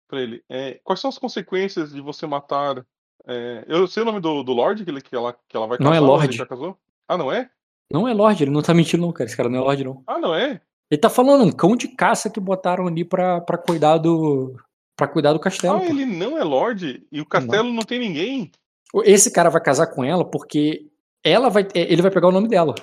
pra 0.09 0.21
ele. 0.21 0.43
É, 0.49 0.81
quais 0.83 0.99
são 0.99 1.09
as 1.09 1.19
consequências 1.19 1.93
de 1.93 2.01
você 2.01 2.27
matar. 2.27 2.85
é, 3.27 3.65
eu 3.69 3.87
sei 3.87 4.03
o 4.03 4.07
nome 4.07 4.21
do, 4.21 4.43
do 4.43 4.53
Lorde 4.53 4.85
que, 4.85 4.91
ele, 4.91 5.01
que, 5.01 5.15
ela, 5.15 5.33
que 5.33 5.57
ela 5.57 5.69
vai 5.69 5.79
Não 5.79 5.93
é 5.93 5.99
casar, 5.99 6.09
ou 6.09 6.17
ele 6.17 6.23
Lorde. 6.23 6.37
já 6.37 6.47
casou? 6.47 6.77
Ah, 7.11 7.19
não 7.19 7.33
é? 7.33 7.51
Não 7.93 8.07
é 8.07 8.15
Lorde, 8.15 8.45
ele 8.45 8.53
não 8.53 8.63
tá 8.63 8.73
mentindo 8.73 9.03
não, 9.05 9.13
cara. 9.13 9.29
Esse 9.29 9.37
cara 9.37 9.49
não 9.49 9.59
é 9.59 9.63
Lorde 9.63 9.83
não. 9.83 10.01
Ah, 10.07 10.17
não 10.17 10.33
é? 10.33 10.61
Ele 10.89 11.01
tá 11.01 11.11
falando 11.11 11.43
um 11.43 11.51
cão 11.51 11.75
de 11.75 11.89
caça 11.89 12.31
que 12.31 12.39
botaram 12.39 12.87
ali 12.87 13.05
pra, 13.05 13.41
pra 13.41 13.59
cuidar 13.59 13.99
do. 13.99 14.55
para 14.97 15.09
cuidar 15.09 15.33
do 15.33 15.41
castelo. 15.41 15.79
Ah, 15.79 15.81
pô. 15.81 15.87
ele 15.87 16.07
não 16.07 16.39
é 16.39 16.45
Lorde 16.45 17.05
e 17.11 17.21
o 17.21 17.27
castelo 17.27 17.73
não, 17.73 17.83
tem 17.83 17.99
ninguém. 17.99 18.53
Esse 19.03 19.29
cara 19.33 19.51
vai 19.51 19.61
casar 19.61 19.89
com 19.89 20.05
ela 20.05 20.25
porque 20.25 20.87
ela 21.25 21.49
vai, 21.49 21.67
é, 21.75 21.93
ele 21.93 22.01
vai 22.01 22.13
pegar 22.13 22.29
o 22.29 22.33
nome 22.33 22.47
dela. 22.47 22.77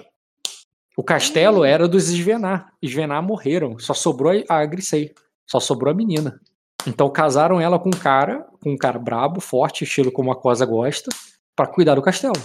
O 0.97 1.03
castelo 1.03 1.63
era 1.63 1.87
dos 1.87 2.09
Svenar. 2.09 2.73
Svenar 2.83 3.23
morreram. 3.23 3.79
Só 3.79 3.93
sobrou 3.93 4.33
a 4.49 4.65
Grisei. 4.65 5.13
Só 5.49 5.61
sobrou 5.61 5.89
a 5.89 5.95
menina. 5.95 6.37
Então 6.85 7.09
casaram 7.09 7.61
ela 7.61 7.79
com 7.79 7.87
um 7.87 7.97
cara, 7.97 8.45
com 8.61 8.71
um 8.71 8.77
cara 8.77 8.99
brabo, 8.99 9.39
forte, 9.39 9.85
estilo 9.85 10.11
como 10.11 10.33
a 10.33 10.35
Cosa 10.35 10.65
gosta, 10.65 11.09
pra 11.55 11.65
cuidar 11.65 11.95
do 11.95 12.01
castelo. 12.01 12.35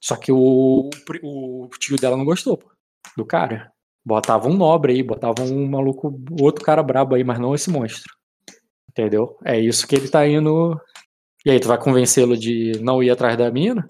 Só 0.00 0.16
que 0.16 0.32
o, 0.32 0.88
o 1.22 1.68
tio 1.78 1.96
dela 1.96 2.16
não 2.16 2.24
gostou, 2.24 2.56
pô, 2.56 2.70
do 3.16 3.24
cara. 3.24 3.72
Botava 4.04 4.48
um 4.48 4.56
nobre 4.56 4.94
aí, 4.94 5.02
botava 5.02 5.42
um 5.42 5.68
maluco, 5.68 6.18
outro 6.40 6.64
cara 6.64 6.82
brabo 6.82 7.14
aí, 7.14 7.22
mas 7.22 7.38
não 7.38 7.54
esse 7.54 7.70
monstro. 7.70 8.14
Entendeu? 8.88 9.38
É 9.44 9.58
isso 9.60 9.86
que 9.86 9.94
ele 9.94 10.08
tá 10.08 10.26
indo. 10.26 10.80
E 11.44 11.50
aí, 11.50 11.60
tu 11.60 11.68
vai 11.68 11.78
convencê-lo 11.78 12.36
de 12.36 12.72
não 12.80 13.02
ir 13.02 13.10
atrás 13.10 13.36
da 13.36 13.50
mina? 13.50 13.86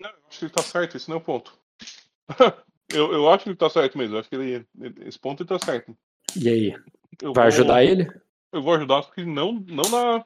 Não, 0.00 0.08
eu 0.10 0.16
acho 0.28 0.38
que 0.38 0.44
ele 0.46 0.52
tá 0.52 0.62
certo, 0.62 0.96
esse 0.96 1.08
não 1.08 1.16
é 1.16 1.18
o 1.18 1.22
ponto. 1.22 1.52
eu, 2.92 3.12
eu 3.12 3.28
acho 3.30 3.44
que 3.44 3.50
ele 3.50 3.56
tá 3.56 3.68
certo 3.68 3.98
mesmo. 3.98 4.16
Eu 4.16 4.20
acho 4.20 4.28
que 4.30 4.36
ele, 4.36 4.66
esse 5.04 5.18
ponto 5.18 5.42
ele 5.42 5.48
tá 5.48 5.58
certo. 5.58 5.94
E 6.34 6.48
aí? 6.48 6.68
Eu 7.22 7.32
Vai 7.34 7.44
vou- 7.44 7.54
ajudar 7.54 7.84
ele? 7.84 8.10
Eu 8.52 8.62
vou 8.62 8.74
ajudar, 8.74 9.02
só 9.02 9.10
que 9.10 9.24
não, 9.24 9.52
não 9.68 9.84
na. 9.90 10.24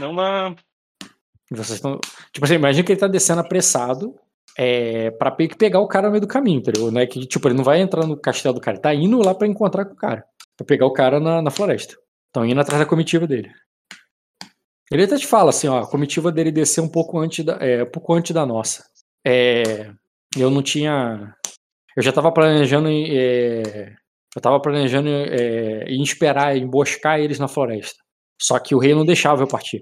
Não 0.00 0.12
na. 0.12 0.56
Vocês 1.50 1.70
estão. 1.76 2.00
Tipo 2.32 2.44
assim, 2.46 2.54
imagina 2.54 2.84
que 2.84 2.92
ele 2.92 3.00
tá 3.00 3.06
descendo 3.08 3.40
apressado 3.40 4.18
é, 4.58 5.10
pe- 5.10 5.54
pegar 5.56 5.80
o 5.80 5.86
cara 5.86 6.08
no 6.08 6.12
meio 6.12 6.20
do 6.20 6.26
caminho, 6.26 6.58
entendeu? 6.58 6.90
Não 6.90 7.00
é 7.00 7.06
que, 7.06 7.20
tipo, 7.26 7.46
ele 7.46 7.54
não 7.56 7.64
vai 7.64 7.80
entrar 7.80 8.06
no 8.06 8.16
castelo 8.16 8.54
do 8.54 8.60
cara, 8.60 8.76
ele 8.76 8.82
tá 8.82 8.92
indo 8.94 9.18
lá 9.18 9.34
pra 9.34 9.46
encontrar 9.46 9.84
com 9.84 9.94
o 9.94 9.96
cara. 9.96 10.24
Pra 10.56 10.66
pegar 10.66 10.86
o 10.86 10.92
cara 10.92 11.20
na, 11.20 11.40
na 11.40 11.50
floresta. 11.50 11.94
Estão 12.26 12.44
indo 12.44 12.60
atrás 12.60 12.80
da 12.80 12.86
comitiva 12.86 13.26
dele. 13.26 13.50
Ele 14.90 15.04
até 15.04 15.16
te 15.16 15.26
fala 15.26 15.50
assim, 15.50 15.68
ó, 15.68 15.80
a 15.80 15.86
comitiva 15.86 16.32
dele 16.32 16.50
desceu 16.50 16.82
um 16.82 16.88
pouco 16.88 17.18
antes 17.18 17.44
da, 17.44 17.54
é, 17.60 17.84
um 17.84 17.90
pouco 17.90 18.12
antes 18.14 18.32
da 18.32 18.44
nossa. 18.44 18.84
É, 19.24 19.90
eu 20.36 20.50
não 20.50 20.62
tinha. 20.62 21.34
Eu 21.96 22.02
já 22.02 22.10
tava 22.12 22.32
planejando 22.32 22.88
é, 22.88 23.94
eu 24.34 24.42
tava 24.42 24.60
planejando 24.60 25.08
é, 25.08 25.84
em 25.88 26.02
esperar, 26.02 26.56
emboscar 26.56 27.20
eles 27.20 27.38
na 27.38 27.48
floresta. 27.48 28.02
Só 28.40 28.58
que 28.58 28.74
o 28.74 28.78
rei 28.78 28.94
não 28.94 29.04
deixava 29.04 29.42
eu 29.42 29.48
partir. 29.48 29.80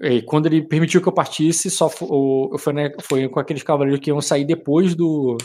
E 0.00 0.22
quando 0.22 0.46
ele 0.46 0.62
permitiu 0.62 1.00
que 1.00 1.08
eu 1.08 1.12
partisse, 1.12 1.70
só 1.70 1.88
o- 2.00 2.56
foi, 2.58 2.72
né, 2.72 2.92
foi 3.02 3.28
com 3.28 3.38
aqueles 3.38 3.62
cavaleiros 3.62 4.00
que 4.00 4.10
iam 4.10 4.20
sair 4.20 4.44
depois 4.44 4.94
do 4.94 5.36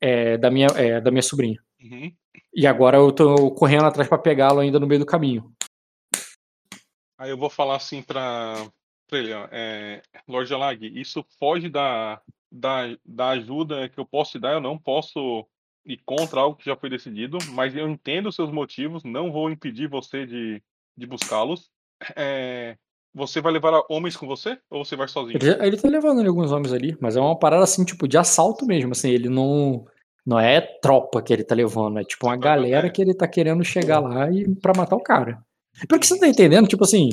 é, 0.00 0.36
da, 0.36 0.50
minha, 0.50 0.66
é, 0.76 1.00
da 1.00 1.10
minha 1.10 1.22
sobrinha. 1.22 1.58
Uhum. 1.80 2.12
E 2.54 2.66
agora 2.66 2.98
eu 2.98 3.10
tô 3.10 3.50
correndo 3.52 3.86
atrás 3.86 4.08
pra 4.08 4.18
pegá-lo 4.18 4.60
ainda 4.60 4.78
no 4.78 4.86
meio 4.86 5.00
do 5.00 5.06
caminho. 5.06 5.50
Aí 7.18 7.30
eu 7.30 7.38
vou 7.38 7.48
falar 7.48 7.76
assim 7.76 8.02
pra, 8.02 8.54
pra 9.08 9.18
ele, 9.18 9.32
ó. 9.32 9.48
É, 9.50 10.02
Lorde 10.28 10.52
Alag, 10.52 11.00
isso 11.00 11.24
foge 11.38 11.68
da, 11.70 12.20
da, 12.52 12.82
da 13.04 13.30
ajuda 13.30 13.88
que 13.88 13.98
eu 13.98 14.04
posso 14.04 14.32
te 14.32 14.38
dar. 14.38 14.52
Eu 14.52 14.60
não 14.60 14.76
posso 14.76 15.46
ir 15.86 16.00
contra 16.04 16.40
algo 16.40 16.56
que 16.58 16.66
já 16.66 16.76
foi 16.76 16.90
decidido, 16.90 17.38
mas 17.52 17.74
eu 17.74 17.88
entendo 17.88 18.28
os 18.28 18.34
seus 18.34 18.50
motivos, 18.50 19.04
não 19.04 19.32
vou 19.32 19.50
impedir 19.50 19.88
você 19.88 20.26
de, 20.26 20.62
de 20.96 21.06
buscá-los. 21.06 21.70
É, 22.16 22.76
você 23.14 23.40
vai 23.40 23.52
levar 23.52 23.82
homens 23.88 24.16
com 24.16 24.26
você 24.26 24.58
ou 24.68 24.84
você 24.84 24.96
vai 24.96 25.06
sozinho? 25.06 25.38
Ele, 25.40 25.66
ele 25.66 25.76
tá 25.76 25.88
levando 25.88 26.18
ali 26.18 26.28
alguns 26.28 26.50
homens 26.50 26.72
ali, 26.72 26.96
mas 27.00 27.16
é 27.16 27.20
uma 27.20 27.38
parada 27.38 27.62
assim, 27.62 27.84
tipo, 27.84 28.08
de 28.08 28.18
assalto 28.18 28.66
mesmo, 28.66 28.92
assim, 28.92 29.10
ele 29.10 29.28
não. 29.28 29.86
Não 30.26 30.40
é 30.40 30.58
tropa 30.58 31.20
que 31.20 31.34
ele 31.34 31.44
tá 31.44 31.54
levando, 31.54 31.98
é 31.98 32.02
tipo 32.02 32.26
uma 32.26 32.36
galera 32.36 32.86
é. 32.86 32.90
que 32.90 33.02
ele 33.02 33.12
tá 33.12 33.28
querendo 33.28 33.62
chegar 33.62 34.00
lá 34.00 34.30
e 34.30 34.48
pra 34.56 34.72
matar 34.74 34.96
o 34.96 35.02
cara. 35.02 35.38
Pelo 35.86 36.00
que 36.00 36.06
você 36.06 36.18
tá 36.18 36.26
entendendo, 36.26 36.66
tipo 36.66 36.82
assim, 36.82 37.10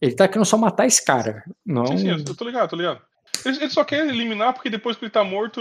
ele 0.00 0.14
tá 0.14 0.28
querendo 0.28 0.44
só 0.44 0.56
matar 0.56 0.86
esse 0.86 1.04
cara. 1.04 1.42
Não. 1.66 1.86
Sim, 1.86 1.98
sim, 1.98 2.08
eu 2.10 2.36
tô 2.36 2.44
ligado, 2.44 2.70
tô 2.70 2.76
ligado. 2.76 3.00
Ele, 3.44 3.56
ele 3.56 3.70
só 3.70 3.82
quer 3.84 4.06
eliminar 4.06 4.52
porque 4.52 4.70
depois 4.70 4.96
que 4.96 5.04
ele 5.04 5.10
tá 5.10 5.24
morto. 5.24 5.60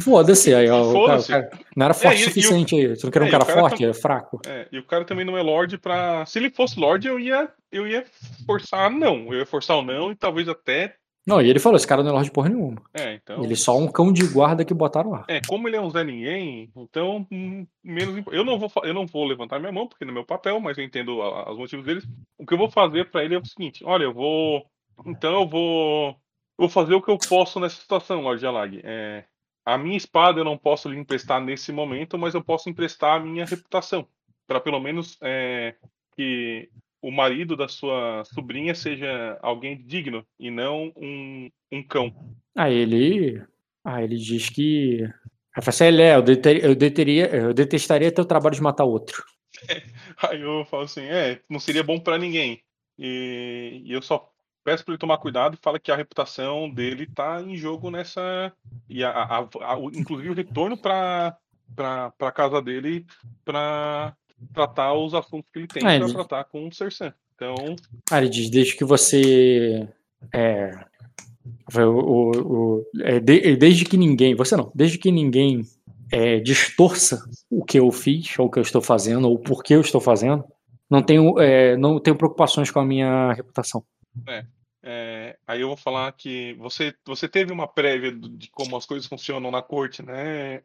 Foda-se, 0.00 0.54
aí, 0.54 0.68
ó, 0.70 0.82
o 0.92 1.06
cara, 1.06 1.22
cara 1.22 1.50
não 1.74 1.84
era 1.86 1.94
forte 1.94 2.18
e- 2.20 2.22
o 2.22 2.22
e 2.22 2.22
o- 2.22 2.28
suficiente 2.32 2.74
aí. 2.76 2.88
Você 2.96 3.04
não 3.06 3.10
quer 3.10 3.22
é, 3.22 3.24
um 3.26 3.30
cara 3.30 3.44
cara 3.44 3.60
forte? 3.60 3.82
tá- 3.82 3.90
É 3.90 3.94
fraco. 3.94 4.40
É, 4.46 4.68
e 4.70 4.78
o 4.78 4.84
cara 4.84 5.04
também 5.04 5.24
não 5.24 5.36
é 5.36 5.42
Lorde 5.42 5.76
pra. 5.76 6.24
Se 6.26 6.38
ele 6.38 6.50
fosse 6.50 6.78
Lorde, 6.78 7.08
eu 7.08 7.18
ia, 7.18 7.48
eu 7.72 7.86
ia 7.86 8.04
forçar 8.46 8.90
não. 8.90 9.32
Eu 9.32 9.40
ia 9.40 9.46
forçar 9.46 9.76
o 9.76 9.82
não 9.82 10.12
e 10.12 10.14
talvez 10.14 10.48
até. 10.48 10.94
Não, 11.26 11.42
e 11.42 11.50
ele 11.50 11.58
falou: 11.58 11.74
esse 11.76 11.86
cara 11.88 12.04
não 12.04 12.10
é 12.10 12.12
Lorde 12.12 12.30
porra 12.30 12.48
nenhuma. 12.48 12.80
É, 12.94 13.14
então. 13.14 13.42
Ele 13.42 13.54
é 13.54 13.56
só 13.56 13.76
um 13.76 13.88
cão 13.88 14.12
de 14.12 14.24
guarda 14.28 14.64
que 14.64 14.72
botaram 14.72 15.10
lá. 15.10 15.24
É, 15.26 15.40
como 15.48 15.66
ele 15.66 15.74
é 15.74 15.80
um 15.80 15.90
Zé 15.90 16.04
Ninguém, 16.04 16.70
então 16.76 17.26
hum, 17.32 17.66
menos 17.82 18.22
eu 18.30 18.44
não 18.44 18.56
vou 18.56 18.70
eu 18.84 18.94
não 18.94 19.04
vou 19.04 19.24
levantar 19.26 19.58
minha 19.58 19.72
mão 19.72 19.88
porque 19.88 20.04
não 20.04 20.12
é 20.12 20.14
meu 20.14 20.24
papel, 20.24 20.60
mas 20.60 20.78
eu 20.78 20.84
entendo 20.84 21.18
os 21.20 21.58
motivos 21.58 21.84
deles. 21.84 22.04
O 22.38 22.46
que 22.46 22.54
eu 22.54 22.58
vou 22.58 22.70
fazer 22.70 23.10
pra 23.10 23.24
ele 23.24 23.34
é 23.34 23.38
o 23.38 23.44
seguinte: 23.44 23.82
olha, 23.84 24.04
eu 24.04 24.14
vou 24.14 24.64
então 25.04 25.40
eu 25.40 25.48
vou 25.48 26.16
vou 26.56 26.68
fazer 26.68 26.94
o 26.94 27.02
que 27.02 27.10
eu 27.10 27.18
posso 27.18 27.60
nessa 27.60 27.80
situação, 27.80 28.22
Lorde 28.22 28.46
Alag. 28.46 28.80
É, 28.84 29.24
a 29.64 29.76
minha 29.76 29.96
espada 29.96 30.40
eu 30.40 30.44
não 30.44 30.56
posso 30.56 30.88
lhe 30.88 30.98
emprestar 30.98 31.40
nesse 31.40 31.72
momento, 31.72 32.16
mas 32.18 32.34
eu 32.34 32.42
posso 32.42 32.68
emprestar 32.70 33.16
a 33.20 33.24
minha 33.24 33.44
reputação 33.44 34.06
Pra 34.46 34.60
pelo 34.60 34.78
menos 34.78 35.18
é, 35.22 35.74
que 36.14 36.68
o 37.02 37.10
marido 37.10 37.56
da 37.56 37.66
sua 37.66 38.22
sobrinha 38.24 38.74
seja 38.74 39.38
alguém 39.42 39.76
digno 39.84 40.24
e 40.38 40.50
não 40.50 40.92
um, 40.96 41.50
um 41.72 41.82
cão. 41.82 42.14
Aí 42.56 42.74
ele. 42.74 43.42
Ah, 43.84 44.02
ele 44.02 44.16
diz 44.16 44.48
que. 44.48 45.00
Fala 45.54 45.68
assim, 45.68 46.00
"É, 46.00 46.14
eu, 46.14 46.22
deter- 46.22 46.64
eu, 46.64 46.74
deteria, 46.74 47.26
eu 47.34 47.52
detestaria 47.54 48.12
ter 48.12 48.20
o 48.20 48.26
trabalho 48.26 48.54
de 48.54 48.62
matar 48.62 48.84
outro. 48.84 49.24
Aí 50.30 50.40
eu 50.40 50.64
falo 50.66 50.82
assim, 50.84 51.02
é, 51.02 51.40
não 51.48 51.58
seria 51.58 51.82
bom 51.82 51.98
pra 51.98 52.18
ninguém. 52.18 52.62
E, 52.98 53.82
e 53.84 53.92
eu 53.92 54.02
só 54.02 54.30
peço 54.66 54.84
pra 54.84 54.92
ele 54.94 54.98
tomar 54.98 55.18
cuidado 55.18 55.54
e 55.54 55.62
fala 55.62 55.78
que 55.78 55.92
a 55.92 55.96
reputação 55.96 56.68
dele 56.68 57.06
tá 57.06 57.40
em 57.40 57.56
jogo 57.56 57.88
nessa. 57.88 58.52
E 58.90 59.04
a, 59.04 59.10
a- 59.10 59.48
a- 59.60 59.78
o- 59.78 59.90
inclusive 59.90 60.30
o 60.30 60.34
retorno 60.34 60.76
pra, 60.76 61.36
pra 61.76 62.32
casa 62.32 62.60
dele 62.60 63.06
pra 63.44 64.12
tratar 64.52 64.92
os 64.94 65.14
assuntos 65.14 65.48
que 65.52 65.60
ele 65.60 65.68
tem 65.68 65.86
Ah, 65.86 65.94
ele- 65.94 66.12
tratar 66.12 66.42
com 66.44 66.66
o 66.66 66.72
Sersan. 66.74 67.14
Então, 67.36 67.54
Ah, 68.10 68.18
ele 68.18 68.28
diz, 68.28 68.50
desde 68.50 68.76
que 68.76 68.84
você. 68.84 69.88
É, 70.34 70.72
o, 71.78 72.30
o- 72.80 72.86
é, 73.02 73.20
de- 73.20 73.56
desde 73.56 73.84
que 73.84 73.96
ninguém. 73.96 74.34
Você 74.34 74.56
não, 74.56 74.72
desde 74.74 74.98
que 74.98 75.12
ninguém 75.12 75.62
é, 76.10 76.40
distorça 76.40 77.24
o 77.50 77.64
que 77.64 77.78
eu 77.78 77.90
fiz, 77.92 78.36
ou 78.38 78.46
o 78.46 78.50
que 78.50 78.58
eu 78.58 78.62
estou 78.62 78.82
fazendo, 78.82 79.28
ou 79.28 79.34
o 79.34 79.38
porquê 79.38 79.74
eu 79.74 79.80
estou 79.80 80.00
fazendo, 80.00 80.44
não 80.90 81.02
tenho, 81.02 81.38
é, 81.38 81.76
não 81.76 82.00
tenho 82.00 82.16
preocupações 82.16 82.70
com 82.70 82.80
a 82.80 82.84
minha 82.84 83.32
reputação. 83.32 83.84
É, 84.26 84.44
aí 85.46 85.60
eu 85.60 85.68
vou 85.68 85.76
falar 85.76 86.12
que 86.12 86.54
você, 86.54 86.94
você 87.04 87.28
teve 87.28 87.52
uma 87.52 87.66
prévia 87.66 88.12
de 88.12 88.50
como 88.50 88.76
as 88.76 88.86
coisas 88.86 89.06
funcionam 89.08 89.50
na 89.50 89.62
corte, 89.62 90.02
né, 90.02 90.62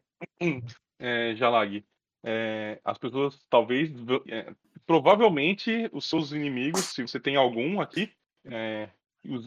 é, 0.99 1.35
Jalag? 1.35 1.83
É, 2.23 2.79
as 2.85 2.97
pessoas 2.97 3.39
talvez, 3.49 3.89
é, 4.27 4.51
provavelmente, 4.85 5.89
os 5.91 6.07
seus 6.07 6.31
inimigos, 6.31 6.85
se 6.85 7.01
você 7.01 7.19
tem 7.19 7.35
algum 7.35 7.81
aqui, 7.81 8.11
é, 8.45 8.89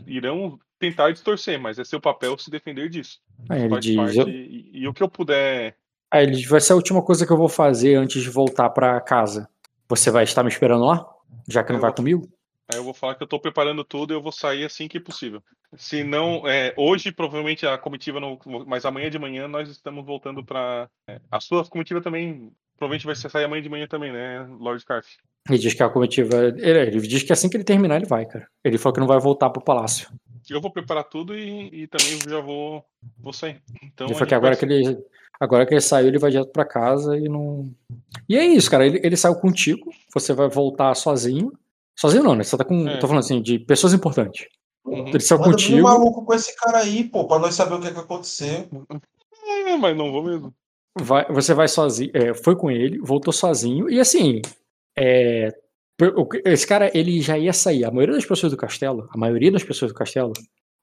irão 0.07 0.59
tentar 0.79 1.13
distorcer, 1.13 1.59
mas 1.61 1.79
é 1.79 1.85
seu 1.85 2.01
papel 2.01 2.37
se 2.37 2.51
defender 2.51 2.89
disso. 2.89 3.21
Aí 3.49 3.61
ele 3.63 3.71
Faz 3.71 3.85
diz, 3.85 3.97
parte, 3.97 4.19
eu- 4.19 4.29
e, 4.29 4.71
e 4.75 4.89
o 4.89 4.93
que 4.95 5.03
eu 5.03 5.09
puder. 5.09 5.77
aí 6.11 6.25
ele 6.25 6.33
diz, 6.37 6.47
vai 6.49 6.61
ser 6.61 6.73
a 6.73 6.77
última 6.77 7.01
coisa 7.03 7.25
que 7.27 7.33
eu 7.33 7.37
vou 7.37 7.49
fazer 7.49 7.95
antes 7.95 8.23
de 8.23 8.29
voltar 8.31 8.71
pra 8.71 9.01
casa. 9.01 9.49
Você 9.89 10.11
vai 10.11 10.25
estar 10.25 10.43
me 10.43 10.49
esperando 10.49 10.85
lá? 10.85 11.07
Já 11.49 11.63
que 11.63 11.71
não 11.71 11.79
Eu 11.79 11.83
vai 11.83 11.91
vou- 11.91 11.97
comigo? 11.97 12.29
Aí 12.73 12.79
eu 12.79 12.85
vou 12.85 12.95
falar 12.95 13.15
que 13.15 13.23
eu 13.23 13.27
tô 13.27 13.39
preparando 13.39 13.85
tudo 13.85 14.13
e 14.13 14.17
eu 14.17 14.23
vou 14.23 14.33
sair 14.33 14.65
assim 14.65 14.89
que 14.89 14.99
possível. 14.99 15.43
Se 15.77 16.03
não, 16.03 16.49
é, 16.49 16.73
hoje 16.77 17.13
provavelmente 17.13 17.67
a 17.67 17.77
comitiva 17.77 18.19
não, 18.21 18.39
mas 18.67 18.85
amanhã 18.85 19.11
de 19.11 19.19
manhã 19.19 19.47
nós 19.47 19.69
estamos 19.69 20.05
voltando 20.05 20.43
para 20.45 20.89
a 21.31 21.41
sua 21.41 21.65
comitiva 21.65 22.01
também 22.01 22.51
provavelmente 22.77 23.07
vai 23.07 23.15
sair 23.15 23.45
amanhã 23.45 23.63
de 23.63 23.69
manhã 23.69 23.87
também, 23.87 24.13
né, 24.13 24.47
Lord 24.59 24.81
Scarf? 24.81 25.07
Ele 25.49 25.59
diz 25.59 25.75
que 25.75 25.83
a 25.83 25.89
comitiva. 25.91 26.37
Ele, 26.57 26.79
ele 26.79 27.01
diz 27.07 27.23
que 27.23 27.33
assim 27.33 27.49
que 27.51 27.57
ele 27.57 27.65
terminar, 27.65 27.97
ele 27.97 28.07
vai, 28.07 28.25
cara. 28.25 28.49
Ele 28.65 28.79
falou 28.79 28.95
que 28.95 29.01
não 29.01 29.07
vai 29.07 29.19
voltar 29.21 29.51
pro 29.51 29.63
palácio. 29.63 30.09
Eu 30.49 30.61
vou 30.61 30.71
preparar 30.71 31.05
tudo 31.05 31.37
e, 31.37 31.83
e 31.83 31.87
também 31.87 32.19
já 32.29 32.41
vou, 32.41 32.85
vou 33.19 33.33
sair. 33.33 33.61
Então, 33.83 34.07
ele 34.07 34.15
falou 34.15 34.29
que 34.29 34.35
agora 34.35 34.57
vai- 34.57 34.59
que 34.59 34.73
ele. 34.73 35.05
Agora 35.39 35.67
que 35.67 35.75
ele 35.75 35.81
saiu, 35.81 36.09
ele 36.09 36.19
vai 36.19 36.31
direto 36.31 36.51
pra 36.51 36.65
casa 36.65 37.19
e 37.19 37.29
não. 37.29 37.71
E 38.29 38.37
é 38.39 38.45
isso, 38.45 38.71
cara. 38.71 38.87
Ele, 38.87 39.01
ele 39.03 39.17
saiu 39.17 39.35
contigo, 39.35 39.93
você 40.15 40.33
vai 40.33 40.49
voltar 40.49 40.95
sozinho. 40.95 41.53
Sozinho 41.99 42.23
não, 42.25 42.35
né? 42.35 42.43
Você 42.45 42.57
tá 42.57 42.65
com. 42.65 42.89
É. 42.89 42.99
Tô 42.99 43.07
falando 43.07 43.25
assim, 43.25 43.41
de 43.41 43.59
pessoas 43.59 43.93
importantes. 43.95 44.47
Uhum. 44.85 45.09
Ele 45.09 45.21
saiu 45.21 45.39
Manda 45.41 45.51
vir 45.51 45.55
um 45.55 45.57
contigo. 45.69 45.83
maluco 45.83 46.25
com 46.25 46.35
esse 46.35 46.55
cara 46.57 46.79
aí, 46.79 47.05
pô, 47.05 47.27
pra 47.27 47.39
nós 47.39 47.55
saber 47.55 47.75
o 47.75 47.81
que, 47.81 47.91
que 47.91 47.99
aconteceu. 47.99 48.69
É, 49.67 49.77
mas 49.77 49.97
não 49.97 50.11
vou 50.13 50.23
mesmo. 50.25 50.55
vai- 51.01 51.27
você 51.31 51.53
vai 51.55 51.67
sozinho, 51.69 52.11
é, 52.15 52.35
foi 52.35 52.55
com 52.57 52.71
ele, 52.71 52.99
voltou 53.01 53.33
sozinho, 53.33 53.91
e 53.91 53.99
assim, 53.99 54.41
é, 54.97 55.51
que- 55.99 56.43
esse 56.45 56.67
cara, 56.67 56.91
ele 56.97 57.21
já 57.21 57.37
ia 57.39 57.53
sair. 57.53 57.85
A 57.85 57.91
maioria 57.91 58.15
das 58.15 58.25
pessoas 58.27 58.53
do 58.53 58.57
castelo, 58.57 59.09
a 59.13 59.19
maioria 59.19 59.51
das 59.51 59.65
pessoas 59.65 59.91
do 59.93 59.97
castelo, 59.97 60.33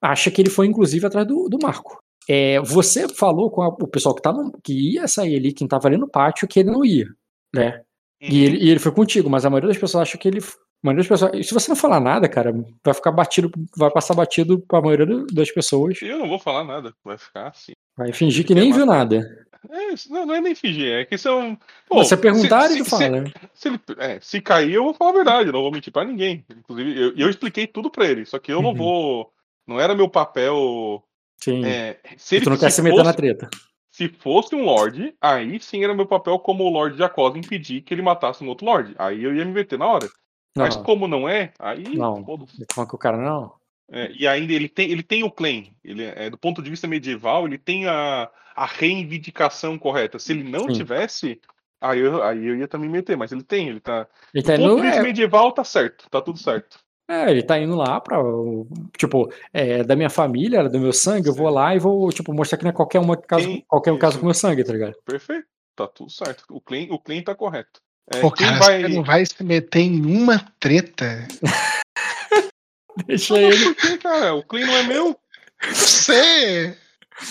acha 0.01 0.29
que 0.31 0.41
ele 0.41 0.49
foi, 0.49 0.67
inclusive, 0.67 1.05
atrás 1.05 1.27
do, 1.27 1.47
do 1.47 1.57
Marco. 1.61 2.01
É, 2.27 2.59
você 2.61 3.07
falou 3.07 3.49
com 3.51 3.61
a- 3.61 3.67
o 3.69 3.87
pessoal 3.87 4.13
que, 4.15 4.21
tava, 4.21 4.51
que 4.63 4.93
ia 4.93 5.07
sair 5.07 5.35
ali, 5.35 5.53
quem 5.53 5.67
tava 5.67 5.87
ali 5.87 5.97
no 5.97 6.07
pátio, 6.09 6.47
que 6.47 6.59
ele 6.59 6.71
não 6.71 6.83
ia, 6.83 7.07
né? 7.53 7.81
E, 8.21 8.25
Uhum. 8.25 8.45
ele, 8.45 8.57
e 8.65 8.69
ele 8.69 8.79
foi 8.79 8.91
contigo, 8.91 9.29
mas 9.29 9.45
a 9.45 9.49
maioria 9.49 9.69
das 9.69 9.77
pessoas 9.77 10.03
acha 10.07 10.17
que 10.17 10.27
ele. 10.27 10.39
Maioria 10.83 11.07
das 11.07 11.07
pessoas, 11.07 11.47
se 11.47 11.53
você 11.53 11.69
não 11.69 11.75
falar 11.75 11.99
nada, 11.99 12.27
cara, 12.27 12.51
vai 12.83 12.93
ficar 12.93 13.11
batido, 13.11 13.51
vai 13.77 13.91
passar 13.91 14.15
batido 14.15 14.59
pra 14.67 14.81
maioria 14.81 15.25
das 15.31 15.51
pessoas. 15.51 16.01
Eu 16.01 16.17
não 16.19 16.27
vou 16.27 16.39
falar 16.39 16.63
nada, 16.63 16.93
vai 17.03 17.17
ficar 17.17 17.49
assim. 17.49 17.73
Vai 17.95 18.11
fingir 18.11 18.45
que 18.45 18.55
nem 18.55 18.73
viu 18.73 18.85
nada. 18.85 19.17
É, 19.69 19.93
não, 20.09 20.25
não 20.25 20.33
é 20.33 20.41
nem 20.41 20.55
fingir, 20.55 20.91
é 20.91 21.05
que 21.05 21.19
são. 21.19 21.55
Pô, 21.87 22.03
você 22.03 22.17
perguntar 22.17 22.67
se- 22.67 22.75
e 22.75 22.77
tu 22.79 22.85
se- 22.85 22.89
fala. 22.89 23.03
se- 23.03 23.09
né? 23.11 23.23
Se, 23.53 23.67
ele, 23.67 23.79
é, 23.99 24.19
se 24.19 24.41
cair, 24.41 24.73
eu 24.73 24.83
vou 24.85 24.93
falar 24.95 25.11
a 25.11 25.13
verdade, 25.13 25.51
não 25.51 25.61
vou 25.61 25.71
mentir 25.71 25.93
pra 25.93 26.03
ninguém. 26.03 26.43
Inclusive, 26.49 26.99
eu, 26.99 27.15
eu 27.15 27.29
expliquei 27.29 27.67
tudo 27.67 27.91
pra 27.91 28.07
ele, 28.07 28.25
só 28.25 28.39
que 28.39 28.51
eu 28.51 28.59
não 28.61 28.71
Uhum. 28.71 28.75
vou. 28.75 29.31
Não 29.67 29.79
era 29.79 29.93
meu 29.93 30.09
papel. 30.09 31.03
Sim. 31.37 31.63
É, 31.63 31.99
se 32.17 32.37
ele 32.37 32.45
tu 32.45 32.49
não 32.49 32.57
quer 32.57 32.71
se 32.71 32.77
se 32.77 32.81
meter 32.81 32.95
fosse, 32.95 33.05
na 33.07 33.13
treta. 33.13 33.49
se 33.91 34.07
fosse 34.09 34.55
um 34.55 34.63
Lorde, 34.63 35.13
aí 35.21 35.59
sim 35.59 35.83
era 35.83 35.93
meu 35.93 36.07
papel 36.07 36.39
como 36.39 36.67
Lorde 36.67 36.97
Jacosa 36.97 37.37
impedir 37.37 37.81
que 37.81 37.93
ele 37.93 38.01
matasse 38.01 38.43
um 38.43 38.47
outro 38.47 38.65
Lorde. 38.65 38.95
Aí 38.97 39.23
eu 39.23 39.35
ia 39.35 39.45
me 39.45 39.51
meter 39.51 39.77
na 39.77 39.85
hora. 39.85 40.07
Mas 40.55 40.75
Não, 40.75 40.83
como 40.83 41.07
não 41.07 41.29
é, 41.29 41.53
aí. 41.59 41.95
Não. 41.95 42.23
Como 42.23 42.45
que 42.45 42.95
o 42.95 42.97
cara 42.97 43.17
não? 43.17 43.53
É, 43.91 44.11
e 44.11 44.27
ainda 44.27 44.53
ele 44.53 44.69
tem, 44.69 44.89
ele 44.89 45.03
tem 45.03 45.23
o 45.23 45.31
claim. 45.31 45.73
Ele, 45.83 46.03
é, 46.03 46.29
do 46.29 46.37
ponto 46.37 46.61
de 46.61 46.69
vista 46.69 46.87
medieval, 46.87 47.45
ele 47.45 47.57
tem 47.57 47.87
a, 47.87 48.29
a 48.55 48.65
reivindicação 48.65 49.77
correta. 49.77 50.17
Se 50.17 50.31
ele 50.31 50.43
não 50.43 50.67
Sim. 50.67 50.73
tivesse, 50.73 51.41
aí 51.79 51.99
eu, 51.99 52.23
aí 52.23 52.45
eu 52.45 52.55
ia 52.55 52.67
também 52.67 52.89
meter, 52.89 53.17
mas 53.17 53.31
ele 53.31 53.43
tem, 53.43 53.67
ele 53.67 53.81
tá. 53.81 54.07
Ele 54.33 54.43
Do 54.43 54.47
tá 54.47 54.57
ponto 54.57 54.71
indo, 54.71 54.75
de 54.77 54.81
vista 54.83 54.99
é, 54.99 55.03
medieval, 55.03 55.51
tá 55.51 55.63
certo, 55.63 56.09
tá 56.09 56.21
tudo 56.21 56.39
certo. 56.39 56.79
é, 57.09 57.29
ele 57.29 57.43
tá 57.43 57.59
indo 57.59 57.75
lá 57.75 57.99
pra. 57.99 58.17
Tipo, 58.97 59.31
é 59.53 59.83
da 59.83 59.95
minha 59.95 60.09
família, 60.09 60.69
do 60.69 60.79
meu 60.79 60.93
sangue, 60.93 61.27
eu 61.27 61.33
vou 61.33 61.49
lá 61.49 61.75
e 61.75 61.79
vou, 61.79 62.09
tipo, 62.11 62.33
mostrar 62.33 62.57
que 62.57 62.63
não 62.63 62.71
é 62.71 62.73
qualquer 62.73 62.99
uma 62.99 63.17
caso, 63.17 63.61
qualquer 63.67 63.91
um 63.91 63.99
caso 63.99 64.19
com 64.19 64.25
meu 64.25 64.33
sangue, 64.33 64.63
tá 64.63 64.71
ligado? 64.71 64.95
Perfeito, 65.03 65.47
tá 65.75 65.85
tudo 65.87 66.09
certo. 66.09 66.45
O 66.49 66.61
claim, 66.61 66.87
o 66.91 66.97
claim 66.99 67.21
tá 67.21 67.35
correto. 67.35 67.81
É, 68.13 68.19
Pô, 68.19 68.31
quem 68.31 68.47
cara, 68.47 68.59
vai. 68.59 68.81
você 68.81 68.87
não 68.89 69.03
vai 69.03 69.25
se 69.25 69.43
meter 69.43 69.79
em 69.81 70.01
uma 70.05 70.39
treta. 70.59 71.27
Deixa 73.05 73.37
ele. 73.39 73.65
Por 73.65 73.75
quê, 73.75 73.97
cara? 73.97 74.33
O 74.35 74.43
claim 74.43 74.65
não 74.65 74.75
é 74.75 74.83
meu. 74.83 75.17
Você! 75.71 76.75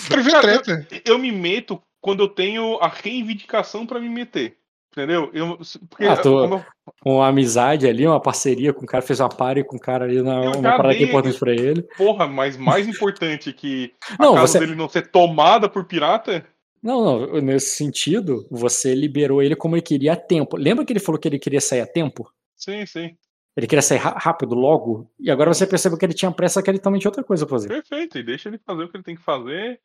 Prevê 0.07 0.31
treta. 0.41 0.87
Eu 1.05 1.19
me 1.19 1.31
meto 1.31 1.81
quando 2.01 2.23
eu 2.23 2.27
tenho 2.27 2.77
a 2.81 2.87
reivindicação 2.87 3.85
pra 3.85 3.99
me 3.99 4.09
meter. 4.09 4.57
Entendeu? 4.91 5.29
Eu, 5.33 5.57
porque, 5.89 6.05
Ah, 6.05 6.17
tô- 6.17 6.41
como 6.41 6.55
eu- 6.55 6.65
Uma 7.05 7.27
amizade 7.29 7.87
ali, 7.87 8.05
uma 8.05 8.19
parceria 8.19 8.73
com 8.73 8.83
o 8.83 8.85
cara, 8.85 9.01
fez 9.01 9.21
uma 9.21 9.29
party 9.29 9.63
com 9.63 9.77
o 9.77 9.79
cara 9.79 10.03
ali 10.03 10.21
na 10.21 10.43
Eu 10.43 10.51
uma 10.51 10.61
parada 10.63 10.89
que 10.89 10.95
é 10.95 10.99
dei- 10.99 11.07
importante 11.07 11.39
pra 11.39 11.51
ele. 11.53 11.83
porra, 11.97 12.27
mas 12.27 12.57
mais 12.57 12.87
importante 12.87 13.53
que 13.53 13.93
a 14.19 14.21
Não, 14.23 14.33
casa 14.35 14.47
você- 14.47 14.59
dele 14.59 14.75
não 14.75 14.89
ser 14.89 15.07
tomada 15.09 15.69
por 15.69 15.85
pirata. 15.85 16.45
Não, 16.81 17.03
não, 17.27 17.41
nesse 17.41 17.75
sentido, 17.75 18.47
você 18.49 18.95
liberou 18.95 19.41
ele 19.43 19.55
como 19.55 19.75
ele 19.75 19.81
queria 19.83 20.13
a 20.13 20.15
tempo. 20.15 20.57
Lembra 20.57 20.83
que 20.83 20.91
ele 20.91 20.99
falou 20.99 21.19
que 21.19 21.27
ele 21.27 21.37
queria 21.39 21.61
sair 21.61 21.81
a 21.81 21.85
tempo? 21.87 22.31
Sim, 22.55 22.85
sim. 22.85 23.15
Ele 23.55 23.67
queria 23.67 23.81
sair 23.81 23.97
rápido, 23.97 24.55
logo, 24.55 25.11
e 25.19 25.29
agora 25.29 25.53
você 25.53 25.67
percebeu 25.67 25.97
que 25.97 26.05
ele 26.05 26.13
tinha 26.13 26.31
pressa, 26.31 26.63
que 26.63 26.69
ele 26.69 26.79
também 26.79 26.99
tinha 26.99 27.09
outra 27.09 27.23
coisa 27.23 27.45
pra 27.45 27.55
fazer. 27.57 27.67
Perfeito. 27.67 28.17
E 28.17 28.23
deixa 28.23 28.47
ele 28.49 28.57
fazer 28.65 28.83
o 28.83 28.89
que 28.89 28.95
ele 28.97 29.03
tem 29.03 29.15
que 29.15 29.21
fazer. 29.21 29.79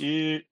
E 0.00 0.44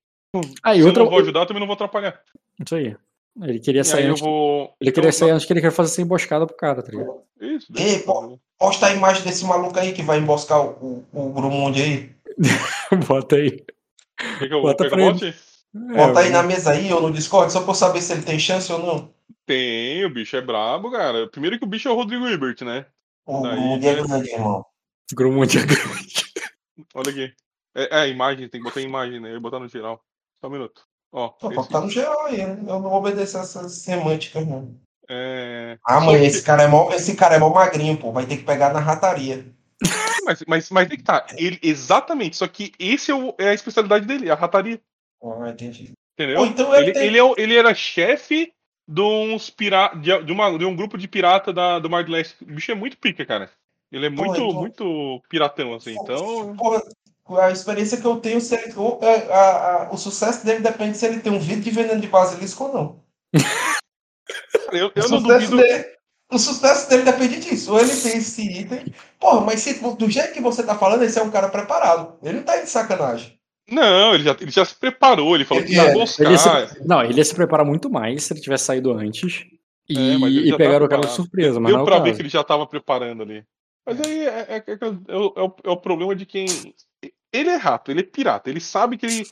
Ah, 0.62 0.75
e 0.75 0.81
se 0.81 0.87
outra. 0.87 1.01
eu 1.03 1.05
não 1.05 1.11
vou 1.11 1.20
ajudar, 1.20 1.41
eu 1.41 1.47
também 1.47 1.61
não 1.61 1.67
vou 1.67 1.75
atrapalhar. 1.75 2.20
Isso 2.65 2.75
aí. 2.77 2.97
Ele 3.43 3.59
queria 3.61 3.81
E 3.81 3.85
sair 3.85 4.07
antes. 4.07 4.20
vou. 4.23 4.73
Ele 4.81 4.93
queria 4.93 5.09
eu- 5.09 5.12
sair 5.12 5.31
antes 5.31 5.47
que 5.47 5.53
ele 5.53 5.61
queria 5.61 5.75
fazer 5.75 5.91
essa 5.93 6.03
emboscada 6.03 6.47
pro 6.47 6.57
cara, 6.57 6.83
tá 6.83 6.91
ligado? 6.93 7.23
Isso, 7.41 7.73
Ei, 7.77 7.99
pô. 8.01 8.39
Posta 8.59 8.87
a 8.87 8.93
imagem 8.93 9.25
desse 9.25 9.45
maluco 9.45 9.79
aí 9.79 9.93
que 9.93 10.03
vai 10.03 10.19
emboscar 10.19 10.61
o, 10.65 11.05
o, 11.12 11.33
o 11.41 11.69
aí. 11.75 12.11
Bota 13.09 13.37
aí. 13.37 13.65
Quer 14.39 14.49
que 14.49 14.55
eu 14.55 14.62
Bota 14.62 14.85
quer 14.85 14.91
que 14.91 14.97
pra 14.97 15.07
ele. 15.07 15.35
Bote? 15.73 15.97
Bota 15.97 16.20
É, 16.20 16.24
aí 16.24 16.31
na 16.31 16.42
mesa 16.42 16.70
aí 16.73 16.92
ou 16.92 17.00
no 17.02 17.12
Discord, 17.12 17.52
só 17.52 17.60
pra 17.60 17.70
eu 17.70 17.74
saber 17.74 18.02
se 18.02 18.12
ele 18.12 18.23
tem 18.23 18.39
chance 18.39 18.73
ou 18.73 18.78
não. 18.78 19.15
Tem, 19.47 20.05
o 20.05 20.10
bicho 20.10 20.36
é 20.36 20.40
brabo, 20.40 20.90
cara. 20.90 21.28
Primeiro 21.28 21.58
que 21.58 21.65
o 21.65 21.68
bicho 21.68 21.89
é 21.89 21.90
o 21.90 21.94
Rodrigo 21.97 22.28
Hilbert, 22.28 22.62
né? 22.62 22.86
O 23.26 23.42
Daí, 23.42 23.57
Grumundi 23.57 23.89
é 23.89 23.94
grande, 23.94 24.31
irmão. 24.31 24.66
Grumund 25.12 25.58
é 25.58 25.62
grande. 25.66 26.24
Olha 26.94 27.10
aqui. 27.10 27.32
É, 27.74 27.97
é 27.97 28.00
a 28.00 28.07
imagem, 28.07 28.49
tem 28.49 28.60
que 28.60 28.65
botar 28.68 28.81
a 28.81 28.82
imagem, 28.84 29.20
né? 29.20 29.28
Eu 29.31 29.34
vou 29.34 29.42
botar 29.42 29.58
no 29.58 29.68
geral. 29.68 30.00
Só 30.40 30.49
um 30.49 30.50
minuto. 30.52 30.82
Ó, 31.12 31.28
Pô, 31.28 31.50
esse, 31.52 31.68
tá 31.68 31.81
no 31.81 31.90
geral 31.90 32.26
aí, 32.26 32.39
né? 32.39 32.58
eu 32.60 32.65
não 32.65 32.82
vou 32.82 32.94
obedecer 32.94 33.40
essas 33.40 33.73
semânticas, 33.78 34.47
não. 34.47 34.76
é... 35.08 35.76
Ah, 35.84 36.00
mãe, 36.00 36.24
esse 36.24 36.42
cara, 36.42 36.62
é 36.62 36.68
mó, 36.68 36.92
esse 36.92 37.16
cara 37.16 37.34
é 37.34 37.39
mó 37.39 37.50
magrinho, 37.50 37.97
pô. 37.97 38.12
Vai 38.12 38.26
ter 38.26 38.36
que 38.36 38.44
pegar 38.44 38.73
na 38.73 38.78
rataria. 38.81 39.44
Mas, 40.26 40.44
mas, 40.47 40.70
mas 40.70 40.90
é 40.90 40.97
que 40.97 41.02
tá. 41.02 41.26
Ele, 41.36 41.58
exatamente, 41.62 42.36
só 42.36 42.47
que 42.47 42.73
esse 42.78 43.10
é, 43.10 43.15
o- 43.15 43.34
é 43.39 43.49
a 43.49 43.55
especialidade 43.55 44.05
dele, 44.07 44.31
a 44.31 44.34
rataria. 44.34 44.78
Ah, 45.23 45.50
entendi. 45.50 45.92
Entendeu? 46.18 46.44
Então 46.47 46.74
ele 46.74 46.86
Ele, 46.86 46.92
tem- 46.92 47.07
ele, 47.07 47.18
é 47.18 47.34
ele 47.39 47.57
era 47.57 47.74
chefe 47.74 48.52
de, 48.89 49.00
uns 49.00 49.55
de, 50.24 50.32
uma, 50.32 50.58
de 50.58 50.65
um 50.65 50.74
grupo 50.76 50.99
de 50.99 51.07
pirata 51.08 51.52
da, 51.52 51.78
do 51.78 51.89
Mar 51.89 52.05
do 52.05 52.12
Leste. 52.12 52.42
O 52.42 52.47
bicho 52.47 52.70
é 52.73 52.74
muito 52.74 52.99
pica, 52.99 53.24
cara. 53.24 53.50
Ele 53.92 54.07
é 54.07 54.10
muito, 54.10 54.34
então- 54.34 54.52
muito 54.52 55.23
piratão, 55.28 55.74
assim. 55.74 55.94
Então. 56.00 56.57
A 57.39 57.50
experiência 57.52 58.00
que 58.00 58.05
eu 58.07 58.16
tenho, 58.16 58.40
se 58.40 58.55
ele, 58.57 58.73
o, 58.76 58.99
é, 59.02 59.32
a- 59.32 59.84
a- 59.89 59.90
o 59.92 59.97
sucesso 59.97 60.44
dele 60.44 60.60
depende 60.60 60.97
se 60.99 61.07
ele 61.07 61.20
tem 61.20 61.31
um 61.32 61.39
vidro 61.39 61.62
de 61.62 61.70
veneno 61.70 62.00
de 62.00 62.08
basilisco 62.08 62.65
ou 62.65 62.73
não. 62.74 63.00
Eu, 64.73 64.86
O 64.89 64.92
eu 64.94 65.08
não 65.08 65.20
sucesso 65.20 65.50
duvido. 65.50 65.57
dele- 65.57 65.97
o 66.31 66.39
sucesso 66.39 66.89
dele 66.89 67.02
depende 67.02 67.40
disso. 67.40 67.73
Ou 67.73 67.81
ele 67.81 67.89
tem 67.90 68.18
esse 68.18 68.42
item. 68.42 68.84
Porra, 69.18 69.40
mas 69.40 69.60
se, 69.60 69.74
do 69.81 70.08
jeito 70.10 70.32
que 70.32 70.40
você 70.40 70.62
tá 70.65 70.78
falando, 70.78 71.02
esse 71.02 71.18
é 71.18 71.23
um 71.23 71.31
cara 71.31 71.49
preparado. 71.49 72.16
Ele 72.23 72.39
não 72.39 72.44
tá 72.44 72.52
aí 72.52 72.62
de 72.62 72.70
sacanagem. 72.70 73.40
Não, 73.70 74.15
ele 74.15 74.24
já, 74.24 74.36
ele 74.40 74.50
já 74.50 74.65
se 74.65 74.74
preparou. 74.74 75.34
Ele 75.34 75.44
falou 75.44 75.62
que 75.65 75.73
ia 75.73 75.82
É, 75.84 75.90
emboscar. 75.90 76.26
Ele 76.26 76.39
se- 76.39 76.86
Não, 76.86 77.02
ele 77.05 77.18
ia 77.18 77.24
se 77.24 77.34
preparar 77.34 77.65
muito 77.65 77.89
mais 77.89 78.24
se 78.24 78.32
ele 78.32 78.40
tivesse 78.40 78.65
saído 78.65 78.92
antes. 78.92 79.44
E, 79.89 79.97
É, 79.99 80.15
ele 80.15 80.50
e 80.50 80.57
pegaram 80.57 80.81
tá 80.81 80.84
o 80.86 80.89
cara 80.89 81.02
de 81.08 81.15
surpresa, 81.15 81.58
mas 81.60 81.73
Deu 81.73 81.82
é 81.82 81.84
pra 81.84 81.99
ver 81.99 82.15
que 82.15 82.23
ele 82.23 82.28
já 82.28 82.42
tava 82.44 82.66
preparando 82.66 83.23
ali. 83.23 83.44
Mas 83.86 84.00
aí 84.00 84.26
é, 84.26 84.47
é- 84.49 84.57
é- 84.66 84.78
é 85.08 85.16
o- 85.16 85.32
é 85.36 85.42
o, 85.42 85.73
é 85.73 85.76
problema 85.76 86.15
de 86.15 86.26
quem. 86.26 86.47
Ele 87.32 87.49
é 87.49 87.57
rato, 87.57 87.90
ele 87.90 88.00
é 88.00 88.05
pirata. 88.05 88.50
Ele 88.50 88.60
sabe 88.60 88.97
que 88.97 89.07
ele. 89.07 89.26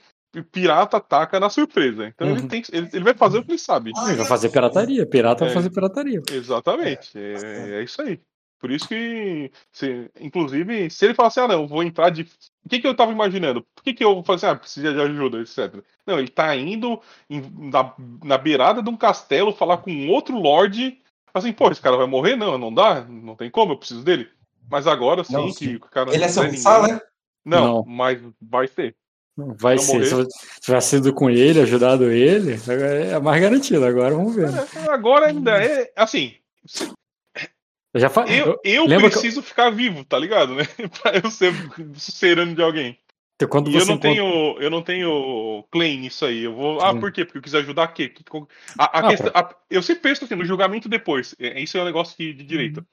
Pirata 0.52 0.98
ataca 0.98 1.40
na 1.40 1.48
surpresa. 1.48 2.06
Então 2.06 2.28
ele, 2.28 2.40
Uhum. 2.42 2.48
tem, 2.48 2.62
ele, 2.70 2.88
ele 2.92 3.04
vai 3.04 3.14
fazer 3.14 3.38
o 3.38 3.44
que 3.44 3.50
ele 3.52 3.58
sabe. 3.58 3.92
Ele 4.06 4.14
vai 4.16 4.26
fazer 4.26 4.50
pirataria. 4.50 5.06
Pirata 5.06 5.40
vai 5.44 5.50
É. 5.50 5.54
fazer 5.54 5.70
pirataria. 5.70 6.22
Exatamente. 6.30 7.10
É, 7.18 7.78
é 7.80 7.82
isso 7.82 8.00
aí. 8.02 8.20
Por 8.58 8.70
isso 8.70 8.88
que, 8.88 9.52
se- 9.72 10.10
inclusive, 10.20 10.90
se 10.90 11.04
ele 11.04 11.14
falar 11.14 11.28
assim, 11.28 11.40
ah, 11.40 11.48
não, 11.48 11.66
vou 11.68 11.82
entrar 11.82 12.10
de. 12.10 12.22
O 12.64 12.68
que, 12.68 12.80
que 12.80 12.86
eu 12.86 12.94
tava 12.94 13.12
imaginando? 13.12 13.62
Por 13.74 13.84
que, 13.84 13.94
que 13.94 14.04
eu 14.04 14.22
falei 14.24 14.36
assim, 14.36 14.46
ah, 14.46 14.56
precisa 14.56 14.92
de 14.92 15.00
ajuda, 15.00 15.40
etc. 15.40 15.82
Não, 16.06 16.18
ele 16.18 16.28
tá 16.28 16.54
indo 16.56 17.00
em- 17.30 17.50
na, 17.70 17.94
na 18.24 18.36
beirada 18.36 18.82
de 18.82 18.90
um 18.90 18.96
castelo 18.96 19.52
falar 19.54 19.78
com 19.78 20.08
outro 20.08 20.36
lord. 20.38 21.00
Assim, 21.32 21.52
pô, 21.52 21.70
esse 21.70 21.80
cara 21.80 21.96
vai 21.96 22.06
morrer? 22.06 22.34
Não, 22.36 22.58
não 22.58 22.72
dá, 22.74 23.02
não 23.04 23.36
tem 23.36 23.48
como, 23.50 23.72
eu 23.72 23.78
preciso 23.78 24.02
dele. 24.02 24.28
Mas 24.70 24.86
agora 24.86 25.22
sim, 25.24 25.32
Não, 25.34 25.46
que 25.46 25.52
sim. 25.52 25.74
o 25.76 25.80
cara 25.80 26.10
Ele 26.12 26.24
é 26.24 26.26
não 26.26 26.34
seu 26.34 26.42
é 26.42 26.48
né? 26.88 27.00
Não, 27.44 27.64
Não. 27.64 27.84
mas 27.86 28.20
vai 28.42 28.66
ser. 28.66 28.94
Vai 29.36 29.76
Pra 29.76 29.84
ser. 29.84 29.92
morrer. 29.92 30.26
Se 30.30 30.60
tivesse 30.60 30.88
sido 30.90 31.14
com 31.14 31.30
ele, 31.30 31.60
ajudado 31.60 32.10
ele, 32.10 32.58
é 33.12 33.20
mais 33.20 33.40
garantido. 33.40 33.84
Agora 33.86 34.14
vamos 34.14 34.34
ver. 34.34 34.50
né? 34.50 34.66
É, 34.74 34.90
Agora 34.90 35.26
ainda 35.28 35.62
é. 35.62 35.92
Assim, 35.94 36.34
Eu 37.98 38.02
já 38.02 38.08
fa... 38.08 38.24
eu, 38.28 38.58
eu 38.64 38.86
eu- 38.86 39.00
preciso 39.00 39.42
ficar 39.42 39.70
vivo, 39.70 40.04
tá 40.04 40.18
ligado, 40.18 40.54
né? 40.54 40.64
pra 41.02 41.12
eu 41.22 41.30
ser 41.30 41.52
sucerano 41.96 42.54
de 42.54 42.62
alguém. 42.62 42.96
eu- 43.40 43.48
quando 43.48 43.70
E 43.70 43.74
eu 43.74 43.80
você 43.80 43.86
não 43.86 43.94
encontra- 43.96 44.10
tenho, 44.10 44.56
eu 44.60 44.70
não 44.70 44.82
tenho 44.82 45.64
claim 45.70 45.98
nisso 45.98 46.24
aí. 46.24 46.44
Eu 46.44 46.54
vou. 46.54 46.80
Ah, 46.80 46.94
por 46.94 47.10
quê? 47.12 47.24
Porque 47.24 47.38
eu 47.38 47.42
quis 47.42 47.54
ajudar 47.54 47.88
quê? 47.88 48.08
Que- 48.08 48.22
A, 48.78 48.84
a 48.84 49.06
Ah, 49.06 49.08
questão- 49.08 49.32
a- 49.34 49.54
eu 49.70 49.82
sempre 49.82 50.02
penso 50.02 50.24
assim, 50.24 50.34
no 50.36 50.44
julgamento 50.44 50.88
depois. 50.88 51.34
É, 51.38 51.60
Isso 51.60 51.76
é 51.76 51.82
um 51.82 51.84
negócio 51.86 52.16
que- 52.16 52.32
de 52.32 52.44
direito. 52.44 52.84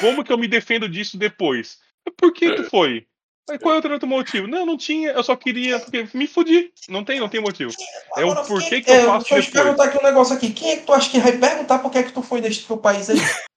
Como 0.00 0.22
que 0.22 0.32
eu 0.32 0.38
me 0.38 0.46
defendo 0.46 0.88
disso 0.88 1.18
depois? 1.18 1.78
Por 2.16 2.32
que 2.32 2.52
tu 2.54 2.64
foi? 2.70 3.04
Aí, 3.50 3.58
qual 3.60 3.76
é 3.76 3.80
o 3.80 3.92
outro 3.92 4.06
motivo? 4.08 4.46
Não, 4.48 4.66
não 4.66 4.76
tinha, 4.76 5.10
eu 5.10 5.22
só 5.22 5.34
queria. 5.36 5.78
Porque 5.80 6.06
me 6.14 6.26
fudi. 6.26 6.72
Não 6.88 7.04
tem, 7.04 7.18
não 7.20 7.28
tem 7.28 7.40
motivo. 7.40 7.72
É 8.16 8.24
o 8.24 8.34
porquê 8.44 8.80
que 8.80 8.90
eu 8.90 8.94
é, 8.94 9.04
faço 9.06 9.28
Deixa 9.28 9.36
eu 9.36 9.42
te 9.42 9.50
perguntar 9.52 9.84
aqui 9.84 9.98
um 9.98 10.02
negócio 10.02 10.36
aqui. 10.36 10.50
Quem 10.52 10.70
é 10.72 10.76
que 10.76 10.82
tu 10.86 10.92
acha 10.92 11.10
que 11.10 11.18
vai 11.20 11.36
perguntar 11.36 11.78
por 11.80 11.90
que 11.90 11.98
é 11.98 12.02
que 12.04 12.12
tu 12.12 12.22
foi 12.22 12.40
deste 12.40 12.64
teu 12.66 12.76
país 12.76 13.08
aí? 13.10 13.16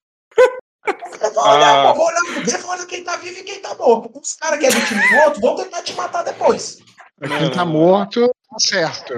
Eu 0.86 1.34
vou 1.34 1.44
olhar, 1.44 1.86
Ah. 1.86 1.90
eu 1.90 1.96
vou 1.96 2.06
olhar 2.06 2.58
vou 2.62 2.72
olhar 2.72 2.86
quem 2.88 3.04
tá 3.04 3.18
vivo 3.18 3.40
e 3.40 3.44
quem 3.44 3.60
tá 3.60 3.76
morto. 3.76 4.20
Os 4.20 4.34
caras 4.36 4.60
que 4.60 4.66
é 4.66 4.70
do 4.72 4.86
time 4.86 5.02
do 5.10 5.16
outro 5.26 5.42
vão 5.42 5.56
tentar 5.56 5.82
te 5.84 5.94
matar 5.94 6.24
depois. 6.24 6.78
Quem 7.22 7.52
tá 7.52 7.66
morto, 7.66 8.28
tá 8.28 8.56
certo. 8.60 9.14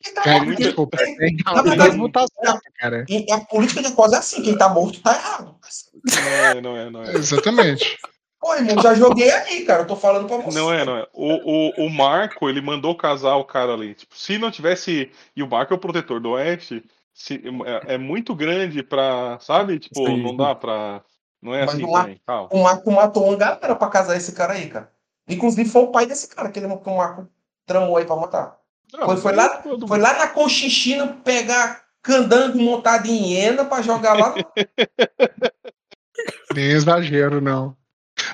Quem 0.00 0.14
tá 0.14 0.22
Cara, 0.22 0.36
morto, 0.44 0.56
quem- 0.56 0.66
desculpa. 0.66 0.96
Quem 0.96 1.36
tá 1.38 1.52
Na 1.54 1.62
verdade, 1.62 1.90
vivo 1.90 2.08
tá 2.12 2.24
certo, 2.42 2.60
cara. 2.78 3.04
a 3.32 3.40
política 3.40 3.82
de 3.82 3.92
coisa 3.92 4.16
é 4.16 4.18
assim, 4.20 4.42
quem 4.42 4.56
tá 4.56 4.68
morto 4.68 5.00
tá 5.02 5.12
errado. 5.14 5.56
Não 6.04 6.30
é, 6.30 6.60
não 6.60 6.76
é, 6.76 6.90
não 6.90 7.02
é. 7.02 7.14
Exatamente. 7.16 7.98
Pô, 8.40 8.54
irmão, 8.54 8.82
já 8.82 8.94
joguei 8.94 9.30
aí, 9.30 9.64
cara. 9.64 9.82
Eu 9.82 9.86
tô 9.86 9.94
falando 9.96 10.26
pra 10.26 10.36
você. 10.38 10.58
Não 10.58 10.72
é, 10.72 10.84
não 10.84 10.96
é. 10.96 11.06
O, 11.12 11.82
o, 11.84 11.86
o 11.86 11.90
Marco, 11.90 12.48
ele 12.48 12.60
mandou 12.60 12.96
casar 12.96 13.36
o 13.36 13.44
cara 13.44 13.72
ali. 13.72 13.94
Tipo, 13.94 14.16
se 14.16 14.36
não 14.38 14.50
tivesse. 14.50 15.10
E 15.36 15.42
o 15.44 15.48
Marco 15.48 15.72
é 15.72 15.76
o 15.76 15.80
protetor 15.80 16.20
do 16.20 16.30
Oeste. 16.30 16.82
Se, 17.14 17.42
é, 17.86 17.94
é 17.94 17.98
muito 17.98 18.34
grande 18.34 18.82
pra. 18.82 19.38
Sabe? 19.40 19.78
Tipo, 19.78 20.06
Sim. 20.06 20.22
não 20.22 20.36
dá 20.36 20.54
pra. 20.54 21.02
Não 21.42 21.54
é 21.54 21.66
Mas 21.66 21.74
assim 21.74 21.90
também. 21.90 22.20
O 22.50 22.62
Marco 22.62 22.90
matou 22.92 23.26
uma 23.28 23.36
galera 23.36 23.74
pra 23.74 23.88
casar 23.88 24.16
esse 24.16 24.32
cara 24.32 24.52
aí, 24.54 24.68
cara. 24.68 24.90
Inclusive 25.28 25.68
foi 25.68 25.82
o 25.82 25.88
pai 25.92 26.06
desse 26.06 26.28
cara 26.28 26.50
que 26.50 26.58
ele 26.58 26.68
que 26.68 26.88
o 26.88 26.96
Marco 26.96 27.28
tramou 27.66 27.96
aí 27.96 28.04
pra 28.04 28.16
matar. 28.16 28.56
Não, 28.92 29.06
Foi- 29.06 29.16
foi 29.16 29.32
lá- 29.34 29.48
todo- 29.58 29.88
Foi 29.88 29.98
lá 29.98 30.12
na 30.18 30.28
Conchinchina 30.28 31.06
pegar 31.24 31.82
candango 32.02 32.58
montado 32.58 33.06
em 33.06 33.32
hiena 33.32 33.64
pra 33.64 33.82
jogar 33.82 34.14
lá. 34.14 34.34
Nem 36.54 36.70
exagero, 36.72 37.40
não. 37.40 37.74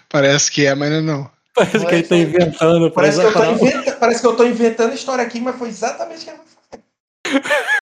Parece 0.09 0.51
que 0.51 0.67
é, 0.67 0.75
mas 0.75 0.91
não. 1.03 1.31
Parece 1.55 1.87
que 1.87 1.95
ele 1.95 2.03
tá 2.09 2.17
inventando. 2.17 2.91
Parece 2.91 3.21
que, 3.21 3.27
eu 3.27 3.33
tô 3.33 3.45
inventa- 3.45 3.93
Parece 3.97 4.21
que 4.21 4.27
eu 4.27 4.37
tô 4.37 4.45
inventando 4.45 4.95
história 4.95 5.25
aqui, 5.25 5.41
mas 5.41 5.57
foi 5.57 5.69
exatamente 5.69 6.23
o 6.23 6.25
que 6.25 6.31
ele 6.31 6.39
fazer. 6.39 6.85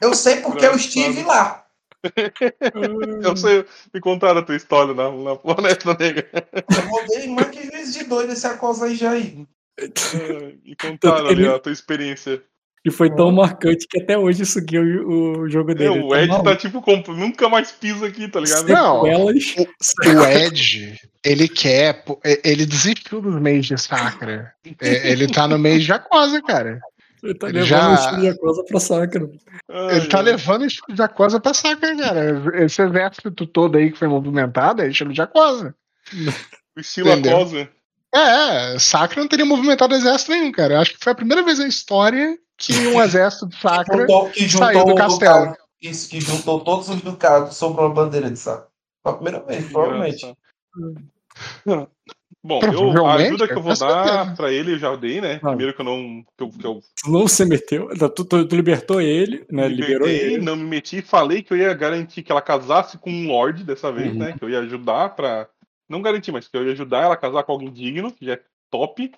Eu 0.00 0.14
sei 0.14 0.36
porque 0.40 0.64
eu 0.66 0.74
estive 0.76 1.22
lá. 1.22 1.64
Eu 3.22 3.36
sei, 3.36 3.64
me 3.92 4.00
contaram 4.00 4.38
a 4.38 4.42
tua 4.42 4.54
história 4.54 4.94
na, 4.94 5.10
na 5.10 5.36
Floresta 5.36 5.96
Negra. 5.98 6.28
Eu 6.54 6.88
rodei 6.88 7.26
mais 7.28 7.48
que 7.48 7.66
vezes 7.70 7.92
de 7.94 8.04
doido 8.04 8.32
esse 8.32 8.46
acosa 8.46 8.86
aí 8.86 8.94
já 8.94 9.10
aí. 9.10 9.44
Me 10.64 10.76
contaram 10.80 11.26
ali 11.26 11.46
a 11.48 11.58
tua 11.58 11.72
experiência. 11.72 12.40
E 12.84 12.90
foi 12.92 13.10
tão 13.14 13.32
marcante 13.32 13.86
que 13.90 14.00
até 14.00 14.16
hoje 14.16 14.46
seguiu 14.46 14.82
o, 14.82 15.38
o 15.40 15.48
jogo 15.50 15.74
dele. 15.74 15.98
É, 15.98 16.02
o 16.02 16.14
Ed 16.14 16.42
tá 16.44 16.54
tipo, 16.54 16.80
comp- 16.80 17.08
nunca 17.08 17.48
mais 17.48 17.72
pisa 17.72 18.06
aqui, 18.06 18.28
tá 18.28 18.38
ligado? 18.40 18.68
Não. 18.68 19.02
Sequelas. 19.80 20.16
O 20.16 20.24
Ed, 20.24 20.96
ele 21.24 21.48
quer. 21.48 22.04
é- 22.24 22.40
Ele 22.44 22.64
desistiu 22.64 23.20
dos 23.20 23.34
meios 23.40 23.66
de 23.66 23.76
Sacra. 23.76 24.52
É, 24.80 25.10
Ele 25.10 25.26
tá 25.26 25.48
no 25.48 25.58
meio 25.58 25.80
de 25.80 25.92
Aquosa, 25.92 26.40
cara. 26.40 26.80
Ele 27.22 27.34
tá 27.34 27.48
Ele 27.48 27.60
levando 27.60 27.68
já- 27.68 27.90
o 27.90 27.94
estilo 27.94 28.20
de 28.32 28.38
coisa 28.38 28.64
pra 28.64 28.80
Sacra. 28.80 29.30
Ai, 29.70 29.96
Ele 29.96 30.06
tá 30.08 30.20
levando 30.20 30.62
o 30.62 30.66
estilo 30.66 30.94
de 30.96 31.02
Aquosa 31.02 31.40
pra 31.40 31.54
Sacra, 31.54 31.96
cara. 31.96 32.64
Esse 32.64 32.82
exército 32.82 33.30
todo 33.46 33.76
aí 33.76 33.90
que 33.92 33.98
foi 33.98 34.08
movimentado 34.08 34.82
é 34.82 34.88
estilo 34.88 35.12
de 35.12 35.20
Aquosa. 35.20 35.74
O 36.76 36.80
estilo? 36.80 37.12
Acosa. 37.12 37.68
É, 38.14 38.78
Sacra 38.78 39.20
não 39.20 39.28
teria 39.28 39.44
movimentado 39.44 39.94
exército 39.94 40.30
nenhum, 40.32 40.50
cara. 40.52 40.74
Eu 40.74 40.80
acho 40.80 40.92
que 40.96 41.02
foi 41.04 41.12
a 41.12 41.16
primeira 41.16 41.42
vez 41.42 41.58
na 41.58 41.66
história 41.66 42.38
que 42.56 42.72
um 42.88 43.02
exército 43.02 43.46
de 43.48 43.56
que 44.32 44.48
saiu 44.48 44.84
do 44.84 44.92
o 44.92 44.94
castelo. 44.94 45.54
Isso, 45.82 46.08
que 46.08 46.20
juntou 46.20 46.60
todos 46.60 46.88
os 46.88 47.00
ducados 47.02 47.56
sob 47.56 47.78
uma 47.78 47.90
bandeira 47.90 48.30
de. 48.30 48.38
Foi 49.02 49.12
a 49.12 49.12
primeira 49.12 49.40
vez, 49.40 49.70
provavelmente. 49.70 50.34
Bom, 52.44 52.60
eu, 52.62 53.04
a 53.06 53.14
ajuda 53.14 53.48
que 53.48 53.54
eu 53.54 53.62
vou 53.62 53.76
dar 53.76 54.36
pra 54.36 54.52
ele 54.52 54.74
eu 54.74 54.78
já 54.78 54.94
dei, 54.94 55.20
né? 55.20 55.40
Ah. 55.42 55.48
Primeiro 55.48 55.74
que 55.74 55.80
eu 55.80 55.84
não. 55.84 56.24
Que 56.36 56.44
eu, 56.44 56.48
que 56.50 56.64
eu 56.66 56.80
Não 57.08 57.26
se 57.26 57.44
meteu. 57.44 57.88
Tu, 58.14 58.24
tu- 58.24 58.46
tu 58.46 58.56
libertou 58.56 59.00
ele, 59.00 59.44
né? 59.50 59.66
Liberou 59.68 60.06
libertei, 60.06 60.34
ele. 60.34 60.44
não 60.44 60.54
me 60.56 60.62
meti, 60.64 61.02
falei 61.02 61.42
que 61.42 61.52
eu 61.52 61.56
ia 61.58 61.74
garantir 61.74 62.22
que 62.22 62.30
ela 62.30 62.40
casasse 62.40 62.96
com 62.98 63.10
um 63.10 63.26
Lorde 63.28 63.64
dessa 63.64 63.90
vez, 63.90 64.12
Uhum. 64.12 64.18
né? 64.18 64.34
Que 64.38 64.44
eu 64.44 64.50
ia 64.50 64.60
ajudar 64.60 65.10
pra. 65.16 65.48
Não 65.88 66.00
garantir, 66.00 66.30
mas 66.32 66.46
que 66.46 66.56
eu 66.56 66.64
ia 66.64 66.72
ajudar 66.72 67.02
ela 67.02 67.14
a 67.14 67.18
casar 67.18 67.42
com 67.42 67.52
alguém 67.52 67.72
digno, 67.72 68.12
que 68.12 68.24
já 68.24 68.34
é 68.34 68.40
top. 68.70 69.10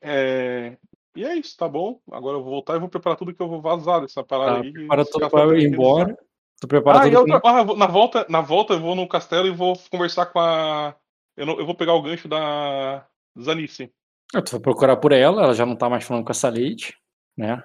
É, 0.00 0.76
E 1.16 1.24
é 1.24 1.36
isso, 1.36 1.56
tá 1.56 1.68
bom? 1.68 2.00
Agora 2.10 2.38
eu 2.38 2.42
vou 2.42 2.50
voltar 2.52 2.74
e 2.76 2.80
vou 2.80 2.88
preparar 2.88 3.16
tudo 3.16 3.32
que 3.34 3.40
eu 3.42 3.48
vou 3.48 3.60
vazar 3.60 4.00
dessa 4.00 4.24
parada 4.24 4.56
Tá, 4.56 4.60
aí. 4.62 5.04
se 5.04 5.10
tudo 5.12 5.38
eu 5.38 5.56
ir 5.58 5.66
embora. 5.68 6.16
Tu 6.60 6.66
prepara 6.66 7.00
Ah, 7.02 7.06
e 7.08 7.10
tudo 7.12 7.40
pra... 7.40 7.40
ah, 7.44 7.64
na, 7.76 7.86
volta, 7.86 8.26
na 8.28 8.40
volta 8.40 8.74
eu 8.74 8.80
vou 8.80 8.94
no 8.96 9.06
castelo 9.06 9.46
e 9.46 9.50
vou 9.50 9.78
conversar 9.90 10.26
com 10.26 10.40
a. 10.40 10.94
Eu, 11.36 11.46
não, 11.46 11.58
eu 11.58 11.66
vou 11.66 11.74
pegar 11.74 11.94
o 11.94 12.02
gancho 12.02 12.28
da 12.28 13.06
Zanice. 13.40 13.92
Ah, 14.34 14.42
Tu 14.42 14.52
vai 14.52 14.60
procurar 14.60 14.96
por 14.96 15.12
ela, 15.12 15.42
ela 15.42 15.54
já 15.54 15.66
não 15.66 15.76
tá 15.76 15.88
mais 15.88 16.04
falando 16.04 16.24
com 16.24 16.32
essa 16.32 16.48
Leite, 16.48 16.96
né? 17.36 17.62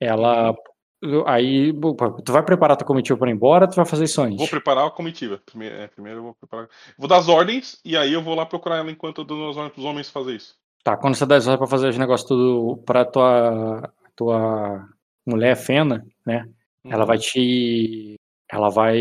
Ela. 0.00 0.54
Aí, 1.26 1.72
bom, 1.72 1.94
tu 1.94 2.32
vai 2.32 2.42
preparar 2.42 2.76
tua 2.76 2.86
comitiva 2.86 3.16
pra 3.18 3.30
ir 3.30 3.32
embora, 3.32 3.68
tu 3.68 3.76
vai 3.76 3.84
fazer 3.84 4.04
isso 4.04 4.20
antes. 4.20 4.38
Vou 4.38 4.48
preparar 4.48 4.86
a 4.86 4.90
comitiva. 4.90 5.40
Primeiro, 5.46 5.76
é, 5.76 5.86
primeiro 5.86 6.18
eu 6.18 6.22
vou 6.24 6.34
preparar. 6.34 6.68
Vou 6.98 7.08
dar 7.08 7.18
as 7.18 7.28
ordens 7.28 7.80
e 7.84 7.96
aí 7.96 8.12
eu 8.12 8.22
vou 8.22 8.34
lá 8.34 8.44
procurar 8.44 8.78
ela 8.78 8.90
enquanto 8.90 9.20
eu 9.20 9.24
dou 9.24 9.50
as 9.50 9.56
ordens 9.56 9.74
pros 9.74 9.84
homens 9.84 10.10
fazer 10.10 10.34
isso. 10.34 10.56
Tá, 10.82 10.96
quando 10.96 11.14
você 11.14 11.24
dá 11.24 11.36
as 11.36 11.46
ordens 11.46 11.58
pra 11.58 11.66
fazer 11.68 11.88
os 11.88 11.98
negócios 11.98 12.28
tudo 12.28 12.82
pra 12.84 13.04
tua, 13.04 13.92
tua 14.16 14.88
mulher 15.24 15.56
Fena, 15.56 16.04
né? 16.26 16.48
Ela 16.84 17.04
vai 17.04 17.18
te. 17.18 18.17
Ela 18.50 18.68
vai. 18.70 18.98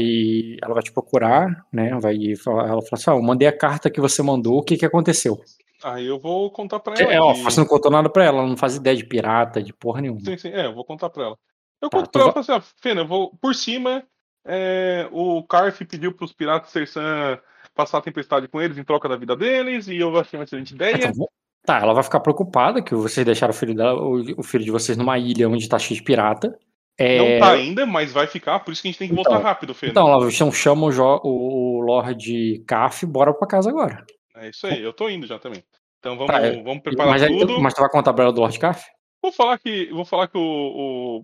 Ela 0.62 0.74
vai 0.74 0.84
te 0.84 0.92
procurar, 0.92 1.66
né? 1.72 1.98
Vai 2.00 2.36
falar, 2.36 2.64
ela 2.70 2.82
fala 2.82 2.90
assim: 2.94 3.10
ah, 3.10 3.14
eu 3.14 3.22
mandei 3.22 3.48
a 3.48 3.58
carta 3.58 3.90
que 3.90 4.02
você 4.02 4.22
mandou, 4.22 4.58
o 4.60 4.64
que 4.64 4.78
que 4.78 4.86
aconteceu? 4.86 5.40
Aí 5.84 6.06
eu 6.08 6.20
vou 6.20 6.52
contar 6.52 6.80
pra 6.80 6.96
ela. 7.00 7.14
É, 7.14 7.22
ó, 7.22 7.34
você 7.34 7.60
não 7.60 7.68
contou 7.68 7.92
nada 7.92 8.10
pra 8.10 8.26
ela, 8.26 8.40
ela 8.40 8.48
não 8.48 8.58
faz 8.58 8.76
ideia 8.76 8.96
de 8.96 9.06
pirata, 9.06 9.62
de 9.62 9.72
porra 9.74 10.02
nenhuma. 10.02 10.20
Sim, 10.22 10.38
sim, 10.38 10.50
é, 10.50 10.66
eu 10.66 10.74
vou 10.74 10.84
contar 10.84 11.10
pra 11.10 11.24
ela. 11.26 11.38
Eu 11.82 11.90
Tá, 11.90 12.00
conto 12.00 12.08
tu 12.10 12.12
pra 12.14 12.22
ela 12.24 12.32
vai- 12.32 12.42
e 12.42 12.42
assim, 12.42 12.52
ó, 12.52 12.62
Fena, 12.82 13.02
eu 13.02 13.08
vou 13.08 13.38
por 13.42 13.54
cima. 13.54 14.04
é, 14.50 15.08
o 15.12 15.44
Carf 15.44 15.82
pediu 15.86 16.14
pros 16.14 16.32
piratas 16.34 16.72
Sersan 16.72 17.38
passar 17.76 17.98
a 18.00 18.02
tempestade 18.02 18.48
com 18.48 18.62
eles 18.62 18.78
em 18.78 18.84
troca 18.84 19.08
da 19.10 19.16
vida 19.18 19.36
deles, 19.36 19.88
e 19.88 19.98
eu 19.98 20.18
achei 20.18 20.40
uma 20.40 20.46
excelente 20.46 20.74
ideia. 20.74 20.96
Então, 20.96 21.14
vou- 21.14 21.30
tá, 21.66 21.80
ela 21.80 21.94
vai 21.94 22.02
ficar 22.02 22.22
preocupada 22.22 22.82
que 22.82 22.96
vocês 22.96 23.26
deixaram 23.26 23.52
o 23.54 23.56
filho, 23.56 23.76
dela, 23.76 24.02
o, 24.02 24.40
o 24.40 24.44
filho 24.44 24.64
de 24.64 24.72
vocês 24.72 24.98
numa 24.98 25.18
ilha 25.20 25.48
onde 25.50 25.68
tá 25.70 25.78
cheio 25.78 26.00
de 26.00 26.04
pirata. 26.04 26.58
É, 26.98 27.18
Não 27.18 27.40
tá 27.40 27.52
ainda, 27.54 27.86
mas 27.86 28.12
vai 28.12 28.26
ficar, 28.26 28.60
por 28.62 28.72
isso 28.72 28.82
que 28.82 28.88
a 28.88 28.92
gente 28.92 28.98
tem 29.00 29.08
que 29.08 29.14
Então, 29.14 29.32
voltar 29.32 29.48
rápido, 29.48 29.74
Fena. 29.74 29.92
Então, 29.92 30.08
ela 30.12 30.30
chama, 30.32 30.52
chama 30.52 30.88
o, 30.88 31.78
o, 31.78 31.82
Lord 31.82 32.64
Caf, 32.68 33.06
bora 33.06 33.34
pra 33.34 33.48
casa 33.48 33.70
agora. 33.70 34.04
É 34.36 34.50
isso 34.50 34.66
aí, 34.66 34.82
eu 34.82 34.92
tô 34.94 35.08
indo 35.10 35.28
já 35.28 35.38
também. 35.38 35.64
Então 36.00 36.18
vamos, 36.18 36.32
Tá, 36.34 36.40
é. 36.42 36.62
vamos 36.64 36.82
preparar 36.82 37.12
Mas, 37.12 37.28
tudo. 37.28 37.60
mas 37.62 37.74
tu 37.74 37.82
vai 37.82 37.90
contar 37.90 38.14
pra 38.14 38.24
ela 38.26 38.34
do 38.34 38.42
Lord 38.42 38.58
Caf? 38.58 38.84
Vou 39.22 39.32
falar 39.32 39.58
que. 39.58 39.88
Vou 39.92 40.06
falar 40.06 40.28
que 40.28 40.38
o. 40.38 40.42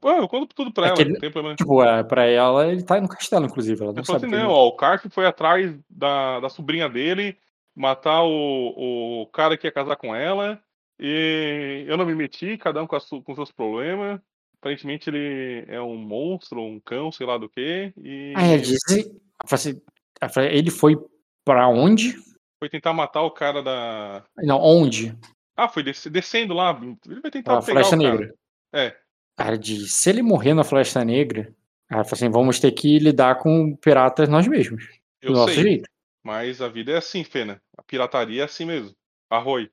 o... 0.03 0.07
Ah, 0.07 0.17
eu 0.17 0.27
conto 0.27 0.53
tudo 0.55 0.73
pra 0.73 0.85
ela, 0.87 0.93
Aquele- 0.95 1.13
não 1.13 1.19
tem 1.19 1.31
problema. 1.31 1.55
Tipo, 1.55 1.83
é, 1.83 2.03
pra 2.03 2.25
ela, 2.25 2.67
ele 2.67 2.83
tá 2.83 2.99
no 2.99 3.07
castelo, 3.07 3.45
inclusive. 3.45 3.81
Ela 3.81 3.93
não 3.93 3.99
Eu 3.99 4.05
sabe. 4.05 4.17
assim, 4.25 4.27
não, 4.27 4.39
ele- 4.39 4.47
ó, 4.47 4.67
o 4.67 4.75
Carf 4.75 5.05
foi 5.09 5.25
atrás 5.27 5.73
da, 5.89 6.39
da 6.39 6.49
sobrinha 6.49 6.89
dele, 6.89 7.37
matar 7.75 8.23
o, 8.23 9.21
o 9.23 9.27
cara 9.27 9.55
que 9.55 9.67
ia 9.67 9.71
casar 9.71 9.95
com 9.95 10.13
ela, 10.13 10.59
e 10.99 11.85
eu 11.87 11.95
não 11.95 12.05
me 12.05 12.15
meti, 12.15 12.57
cada 12.57 12.81
um 12.81 12.87
com, 12.87 12.95
a 12.95 12.99
com 13.23 13.35
seus 13.35 13.51
problemas. 13.51 14.19
Aparentemente 14.63 15.09
ele 15.09 15.65
é 15.67 15.81
um 15.81 15.97
monstro, 15.97 16.61
um 16.61 16.79
cão, 16.79 17.11
sei 17.11 17.27
lá 17.27 17.37
do 17.37 17.49
que, 17.49 17.91
e 17.97 18.33
Ah, 18.33 18.47
ela 18.47 18.57
disse. 18.61 19.13
assim, 19.45 19.81
fala, 20.29 20.47
ele 20.47 20.71
foi 20.71 20.95
pra 21.43 21.67
onde? 21.67 22.15
foi 22.57 22.69
tentar 22.69 22.93
matar 22.93 23.23
o 23.23 23.31
cara 23.31 23.61
da. 23.61 24.23
Não, 24.37 24.57
onde? 24.57 25.13
Ah, 25.53 25.67
foi 25.67 25.83
des- 25.83 26.07
descendo 26.07 26.53
lá. 26.53 26.79
Ele 27.05 27.19
vai 27.19 27.29
tentar 27.29 27.57
Pra 27.57 27.61
pegar 27.65 27.83
cara. 27.83 27.97
Negra. 27.97 28.33
É. 28.73 28.95
Ela 29.37 29.57
diz, 29.57 29.93
se 29.95 30.09
ele 30.09 30.21
morrer 30.21 30.53
na 30.53 30.63
Floresta 30.63 31.03
Negra, 31.03 31.53
ela 31.91 32.05
fala 32.05 32.13
assim, 32.13 32.29
vamos 32.29 32.57
ter 32.61 32.71
que 32.71 32.97
lidar 32.99 33.39
com 33.39 33.75
piratas 33.75 34.29
nós 34.29 34.47
mesmos. 34.47 34.87
Eu 35.21 35.31
do 35.33 35.35
nosso 35.39 35.55
sei. 35.55 35.63
jeito. 35.63 35.89
Mas 36.23 36.61
a 36.61 36.69
vida 36.69 36.93
é 36.93 36.97
assim, 36.97 37.25
Fena. 37.25 37.61
A 37.77 37.83
pirataria 37.83 38.43
é 38.43 38.45
assim 38.45 38.63
mesmo. 38.63 38.95
Arroi. 39.29 39.69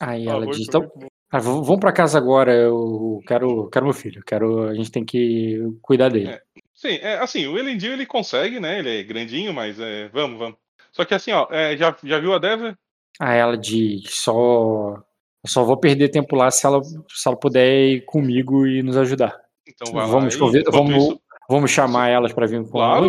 Aí 0.00 0.26
ela 0.26 0.44
Arroi 0.44 0.56
diz, 0.56 0.68
então. 0.68 0.90
Ah, 1.30 1.38
vamos 1.38 1.78
pra 1.80 1.92
casa 1.92 2.18
agora, 2.18 2.52
eu 2.54 3.20
quero, 3.26 3.68
quero 3.70 3.84
meu 3.86 3.94
filho, 3.94 4.22
quero, 4.24 4.64
a 4.68 4.74
gente 4.74 4.90
tem 4.90 5.04
que 5.04 5.58
cuidar 5.82 6.08
dele. 6.10 6.30
É. 6.30 6.42
Sim, 6.74 6.94
é 7.02 7.18
assim, 7.18 7.46
o 7.46 7.58
Elendil 7.58 7.92
ele 7.92 8.06
consegue, 8.06 8.58
né? 8.58 8.78
Ele 8.78 9.00
é 9.00 9.02
grandinho, 9.02 9.52
mas 9.52 9.78
é, 9.78 10.08
vamos, 10.08 10.38
vamos. 10.38 10.56
Só 10.92 11.04
que 11.04 11.14
assim, 11.14 11.30
ó, 11.30 11.46
é, 11.50 11.76
já, 11.76 11.94
já 12.02 12.18
viu 12.18 12.32
a 12.32 12.38
Deva? 12.38 12.76
Aí 13.18 13.38
ela 13.38 13.56
diz, 13.56 14.02
só. 14.14 15.02
Só 15.46 15.62
vou 15.64 15.76
perder 15.76 16.08
tempo 16.10 16.34
lá 16.36 16.50
se 16.50 16.66
ela, 16.66 16.82
se 16.82 17.26
ela 17.26 17.36
puder 17.36 17.66
ir 17.88 18.04
comigo 18.06 18.66
e 18.66 18.82
nos 18.82 18.96
ajudar. 18.96 19.38
Então 19.66 19.92
vai 19.92 20.06
Vamos, 20.06 20.34
lá. 20.34 20.40
convid- 20.40 20.64
vamos, 20.70 20.96
isso- 20.96 21.20
vamos 21.48 21.70
chamar 21.70 22.08
elas 22.08 22.32
pra 22.32 22.46
vir 22.46 22.62
com 22.64 22.70
Claro. 22.70 23.06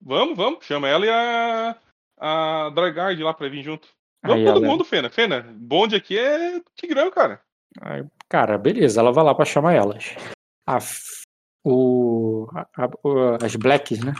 vamos, 0.00 0.36
vamos. 0.36 0.64
Chama 0.64 0.88
ela 0.88 1.04
e 1.06 1.10
a, 1.10 1.76
a 2.18 2.70
Dragard 2.74 3.22
lá 3.22 3.34
pra 3.34 3.48
vir 3.48 3.62
junto. 3.62 3.88
Vamos 4.22 4.38
Aí 4.38 4.44
todo 4.46 4.58
ela- 4.64 4.66
mundo, 4.66 4.84
Fena. 4.84 5.10
Fena, 5.10 5.46
bonde 5.56 5.94
aqui 5.96 6.18
é 6.18 6.60
Tigrão, 6.74 7.10
cara. 7.10 7.40
Aí, 7.80 8.04
cara, 8.28 8.56
beleza, 8.58 9.00
ela 9.00 9.12
vai 9.12 9.24
lá 9.24 9.34
pra 9.34 9.44
chamar 9.44 9.74
elas. 9.74 10.14
A, 10.66 10.78
o, 11.64 12.48
a- 12.54 12.88
as 13.44 13.56
Blacks, 13.56 14.00
né? 14.04 14.14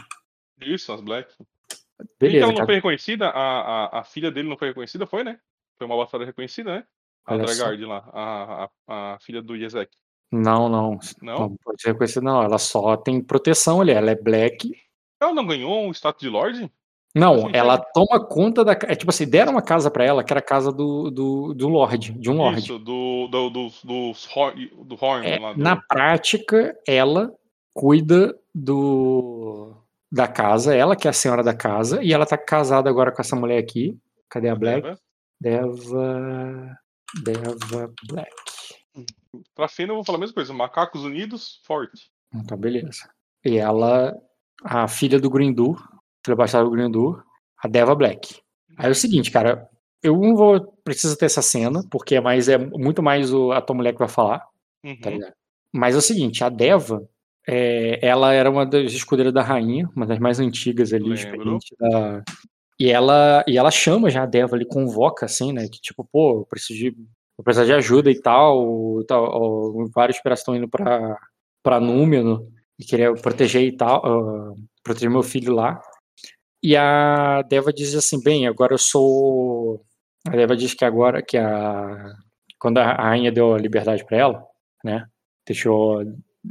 Isso, 0.61 0.91
as 0.91 1.01
Black. 1.01 1.33
Que 1.37 2.05
Beleza, 2.19 2.45
ela 2.45 2.53
não 2.59 2.65
foi 2.65 2.75
reconhecida? 2.75 3.29
A, 3.29 3.61
a, 3.85 3.99
a 3.99 4.03
filha 4.03 4.31
dele 4.31 4.49
não 4.49 4.57
foi 4.57 4.69
reconhecida, 4.69 5.05
foi, 5.07 5.23
né? 5.23 5.39
Foi 5.77 5.87
uma 5.87 5.97
batalha 5.97 6.25
reconhecida, 6.25 6.75
né? 6.75 6.85
A. 7.25 7.37
Dragard 7.37 7.85
lá, 7.85 8.09
a, 8.13 8.69
a, 8.87 9.13
a 9.15 9.19
filha 9.19 9.41
do 9.41 9.55
Yezek. 9.55 9.91
Não, 10.31 10.67
não. 10.69 10.99
Não? 11.21 11.39
Não 11.39 11.55
pode 11.63 11.81
ser 11.81 11.91
reconhecida, 11.91 12.21
não. 12.21 12.41
Ela 12.43 12.57
só 12.57 12.97
tem 12.97 13.21
proteção 13.21 13.81
ali. 13.81 13.91
Ela 13.91 14.11
é 14.11 14.15
Black. 14.15 14.71
Ela 15.19 15.33
não 15.33 15.45
ganhou 15.45 15.87
um 15.87 15.91
status 15.91 16.21
de 16.21 16.29
Lorde? 16.29 16.71
Não, 17.15 17.43
Sim, 17.43 17.51
ela 17.53 17.77
toma 17.77 18.19
conta 18.19 18.65
da. 18.65 18.73
É 18.73 18.93
tipo 18.93 19.09
assim, 19.09 19.25
deram 19.25 19.53
uma 19.53 19.61
casa 19.61 19.89
pra 19.89 20.03
ela, 20.03 20.21
que 20.21 20.33
era 20.33 20.39
a 20.39 20.43
casa 20.43 20.69
do, 20.69 21.09
do, 21.09 21.53
do 21.53 21.69
Lorde, 21.69 22.11
de 22.11 22.29
um 22.29 22.35
Lorde. 22.35 22.59
Isso, 22.59 22.77
do, 22.77 23.27
do, 23.27 23.49
dos 23.49 24.27
Hor- 24.35 24.53
do 24.83 24.97
Horn 24.99 25.25
É. 25.25 25.39
Do... 25.39 25.57
na 25.57 25.77
prática, 25.77 26.77
ela 26.85 27.31
cuida 27.73 28.37
do 28.53 29.73
da 30.11 30.27
casa, 30.27 30.75
ela 30.75 30.95
que 30.95 31.07
é 31.07 31.09
a 31.09 31.13
senhora 31.13 31.43
da 31.43 31.53
casa, 31.53 32.03
e 32.03 32.13
ela 32.13 32.25
tá 32.25 32.37
casada 32.37 32.89
agora 32.89 33.11
com 33.11 33.21
essa 33.21 33.35
mulher 33.35 33.59
aqui. 33.59 33.97
Cadê 34.29 34.49
a 34.49 34.55
Black? 34.55 34.97
Deva. 35.39 36.77
Deva 37.23 37.93
Black. 38.09 38.31
Pra 39.53 39.67
Fena 39.67 39.91
eu 39.91 39.95
vou 39.95 40.03
falar 40.03 40.17
a 40.17 40.21
mesma 40.21 40.35
coisa. 40.35 40.53
Macacos 40.53 41.03
Unidos, 41.03 41.61
forte. 41.65 42.09
Então, 42.33 42.57
beleza. 42.57 43.09
E 43.45 43.57
ela, 43.57 44.13
a 44.63 44.87
filha 44.87 45.19
do 45.19 45.29
Grindur, 45.29 45.81
filha 46.25 46.35
bastarda 46.35 46.69
do 46.69 46.75
Grindur, 46.75 47.23
a 47.57 47.67
Deva 47.67 47.95
Black. 47.95 48.41
Aí 48.77 48.87
é 48.87 48.91
o 48.91 48.95
seguinte, 48.95 49.31
cara, 49.31 49.69
eu 50.03 50.17
não 50.17 50.35
vou. 50.35 50.73
Preciso 50.83 51.17
ter 51.17 51.25
essa 51.25 51.41
cena, 51.41 51.83
porque 51.89 52.15
é, 52.15 52.21
mais, 52.21 52.47
é 52.47 52.57
muito 52.57 53.01
mais 53.01 53.33
o, 53.33 53.51
a 53.51 53.61
tua 53.61 53.75
mulher 53.75 53.93
que 53.93 53.99
vai 53.99 54.07
falar. 54.07 54.45
Uhum. 54.83 54.99
tá 54.99 55.09
ligado? 55.09 55.33
Mas 55.73 55.95
é 55.95 55.97
o 55.97 56.01
seguinte, 56.01 56.43
a 56.43 56.49
Deva, 56.49 57.07
é, 57.47 57.99
ela 58.05 58.33
era 58.33 58.49
uma 58.49 58.65
das 58.65 58.93
escudeiras 58.93 59.33
da 59.33 59.41
rainha, 59.41 59.89
uma 59.95 60.05
das 60.05 60.19
mais 60.19 60.39
antigas 60.39 60.93
ali, 60.93 61.13
experiente 61.13 61.75
da... 61.79 62.23
E 62.79 62.89
ela, 62.89 63.43
e 63.47 63.57
ela 63.57 63.71
chama 63.71 64.09
já 64.09 64.23
a 64.23 64.25
Deva 64.25 64.55
ali, 64.55 64.65
convoca 64.65 65.25
assim, 65.25 65.53
né? 65.53 65.67
Que 65.67 65.79
tipo, 65.81 66.07
pô, 66.11 66.41
eu 66.41 66.45
preciso 66.45 66.79
de, 66.79 66.95
eu 67.37 67.43
preciso 67.43 67.65
de 67.65 67.73
ajuda 67.73 68.11
e 68.11 68.21
tal. 68.21 69.03
tal 69.05 69.23
ó, 69.23 69.87
vários 69.93 70.19
piratas 70.19 70.39
estão 70.39 70.55
indo 70.55 70.67
pra, 70.67 71.17
pra 71.63 71.79
Númenor 71.79 72.45
e 72.77 72.83
queria 72.83 73.13
proteger 73.13 73.63
e 73.63 73.71
tal, 73.71 74.05
ah, 74.05 74.53
proteger 74.83 75.09
meu 75.09 75.23
filho 75.23 75.53
lá. 75.53 75.81
E 76.65 76.75
a 76.75 77.43
Deva 77.43 77.71
diz 77.71 77.93
assim, 77.93 78.19
bem, 78.23 78.47
agora 78.47 78.73
eu 78.73 78.77
sou. 78.79 79.85
A 80.27 80.31
Deva 80.31 80.55
diz 80.57 80.73
que 80.73 80.83
agora 80.83 81.21
que 81.21 81.37
a. 81.37 82.11
Quando 82.59 82.79
a 82.79 82.91
rainha 82.91 83.31
deu 83.31 83.53
a 83.53 83.59
liberdade 83.59 84.03
pra 84.03 84.17
ela, 84.17 84.43
né? 84.83 85.05
Deixou. 85.45 86.01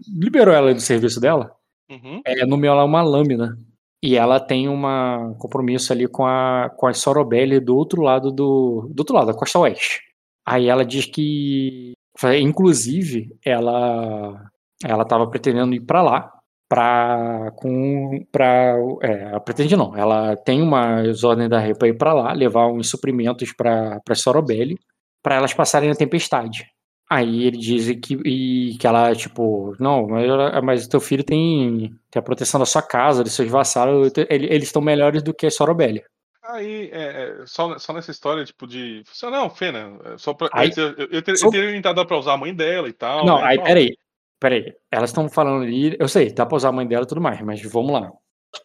Liberou 0.08 0.54
ela 0.54 0.72
do 0.72 0.80
serviço 0.80 1.20
dela, 1.20 1.50
Uhum. 1.90 2.20
é, 2.24 2.46
nomeou 2.46 2.74
ela 2.76 2.84
uma 2.84 3.02
lâmina. 3.02 3.58
E 4.00 4.14
ela 4.16 4.38
tem 4.38 4.68
um 4.68 5.34
compromisso 5.38 5.92
ali 5.92 6.06
com 6.06 6.24
a, 6.24 6.70
com 6.76 6.86
a 6.86 6.94
Sorobelli 6.94 7.58
do 7.58 7.76
outro 7.76 8.00
lado 8.00 8.30
do. 8.30 8.88
Do 8.94 9.00
outro 9.00 9.16
lado, 9.16 9.26
da 9.26 9.34
costa 9.34 9.58
oeste. 9.58 10.00
Aí 10.46 10.68
ela 10.68 10.84
diz 10.84 11.06
que. 11.06 11.92
Inclusive, 12.40 13.36
ela. 13.44 14.48
Ela 14.84 15.04
tava 15.04 15.26
pretendendo 15.28 15.74
ir 15.74 15.80
pra 15.80 16.02
lá. 16.02 16.32
Pra. 16.68 17.50
Com. 17.56 18.24
Pra. 18.32 18.74
É, 19.02 19.22
ela 19.30 19.40
pretende 19.40 19.76
não. 19.76 19.96
Ela 19.96 20.36
tem 20.36 20.62
umas 20.62 21.22
ordens 21.24 21.48
da 21.50 21.58
rei 21.58 21.74
pra 21.74 21.88
ir 21.88 21.96
pra 21.98 22.12
lá, 22.12 22.32
levar 22.32 22.66
uns 22.68 22.88
suprimentos 22.88 23.52
pra, 23.52 24.00
pra 24.04 24.14
Sorobelli. 24.14 24.78
Pra 25.22 25.36
elas 25.36 25.54
passarem 25.54 25.90
a 25.90 25.94
tempestade. 25.94 26.66
Aí 27.08 27.44
ele 27.44 27.58
diz 27.58 27.86
que, 28.00 28.14
e, 28.24 28.76
que 28.78 28.86
ela, 28.86 29.14
tipo, 29.14 29.76
não, 29.78 30.06
mas, 30.08 30.26
mas 30.62 30.88
teu 30.88 31.00
filho 31.00 31.22
tem, 31.22 31.94
tem 32.10 32.20
a 32.20 32.22
proteção 32.22 32.58
da 32.58 32.66
sua 32.66 32.82
casa, 32.82 33.22
dos 33.22 33.32
seus 33.34 33.50
vassalos, 33.50 34.10
ele- 34.28 34.46
eles 34.46 34.64
estão 34.64 34.80
melhores 34.82 35.22
do 35.22 35.32
que 35.34 35.46
a 35.46 35.50
Sorobelli. 35.50 36.02
Aí, 36.42 36.90
é, 36.92 37.02
é, 37.42 37.46
só, 37.46 37.78
só 37.78 37.92
nessa 37.92 38.10
história, 38.10 38.44
tipo, 38.44 38.66
de. 38.66 39.02
Não, 39.24 39.48
Fena, 39.48 39.98
é 40.04 40.18
só 40.18 40.34
pra. 40.34 40.48
Aí- 40.52 40.72
eu, 40.76 40.92
eu, 40.94 41.08
eu, 41.12 41.22
ter- 41.22 41.36
só- 41.36 41.46
eu 41.46 41.50
teria 41.52 41.68
orientado 41.68 42.04
pra 42.06 42.18
usar 42.18 42.34
a 42.34 42.36
mãe 42.38 42.54
dela 42.54 42.88
e 42.88 42.92
tal. 42.92 43.24
não, 43.24 43.38
né? 43.38 43.46
aí 43.46 43.62
peraí, 43.62 43.96
peraí. 44.44 44.74
Elas 44.90 45.10
estão 45.10 45.28
falando 45.28 45.62
ali, 45.64 45.96
eu 45.98 46.06
sei, 46.08 46.30
dá 46.32 46.44
pra 46.44 46.56
usar 46.56 46.68
a 46.68 46.72
mãe 46.72 46.86
dela 46.86 47.04
e 47.04 47.08
tudo 47.08 47.20
mais, 47.20 47.40
mas 47.40 47.62
vamos 47.62 47.92
lá. 47.92 48.12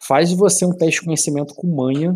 Faz 0.06 0.32
você 0.32 0.64
um 0.66 0.76
teste 0.76 1.00
de 1.00 1.06
conhecimento 1.06 1.54
com 1.54 1.66
manha 1.74 2.14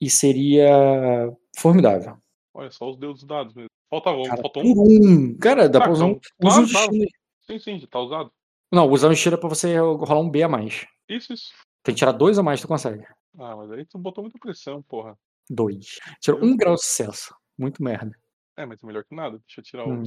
e 0.00 0.08
seria 0.10 1.30
formidável. 1.58 2.16
Olha 2.54 2.70
só 2.70 2.88
os 2.90 2.96
deuses 2.96 3.24
dados 3.24 3.54
mesmo. 3.54 3.68
Faltava 3.90 4.16
um, 4.18 4.22
Cara, 4.24 4.40
faltou 4.40 4.62
um. 4.64 4.72
um. 4.72 5.38
Cara, 5.38 5.68
dá 5.68 5.78
Ah, 5.78 5.82
pra 5.82 5.92
usar 5.92 6.06
um. 6.06 6.10
então, 6.12 6.48
Usa 6.48 6.60
um 6.60 6.68
claro. 6.68 6.90
destino. 6.90 7.06
Sim, 7.46 7.58
sim, 7.58 7.78
já 7.78 7.86
tá 7.86 8.00
usado. 8.00 8.30
Não, 8.72 8.88
usar 8.90 9.08
um 9.08 9.10
destino 9.10 9.34
é 9.36 9.38
pra 9.38 9.48
você 9.48 9.76
rolar 9.78 10.18
um 10.20 10.30
B 10.30 10.42
a 10.42 10.48
mais. 10.48 10.86
Isso, 11.08 11.32
isso. 11.34 11.52
Tem 11.82 11.94
que 11.94 11.98
tirar 11.98 12.12
dois 12.12 12.38
a 12.38 12.42
mais, 12.42 12.60
tu 12.60 12.66
consegue. 12.68 13.04
Ah, 13.38 13.54
mas 13.56 13.70
aí 13.72 13.84
tu 13.84 13.98
botou 13.98 14.24
muita 14.24 14.38
pressão, 14.38 14.82
porra. 14.82 15.16
Dois. 15.50 15.98
Tirou 16.20 16.40
Eu- 16.40 16.46
um 16.46 16.56
grau 16.56 16.74
de 16.74 16.82
sucesso. 16.82 17.34
Muito 17.58 17.82
merda. 17.82 18.12
É, 18.56 18.64
mas 18.64 18.82
é 18.82 18.86
melhor 18.86 19.04
que 19.04 19.14
nada. 19.14 19.38
Deixa 19.46 19.60
eu 19.60 19.64
tirar 19.64 19.86
Hum. 19.86 20.02
o. 20.02 20.04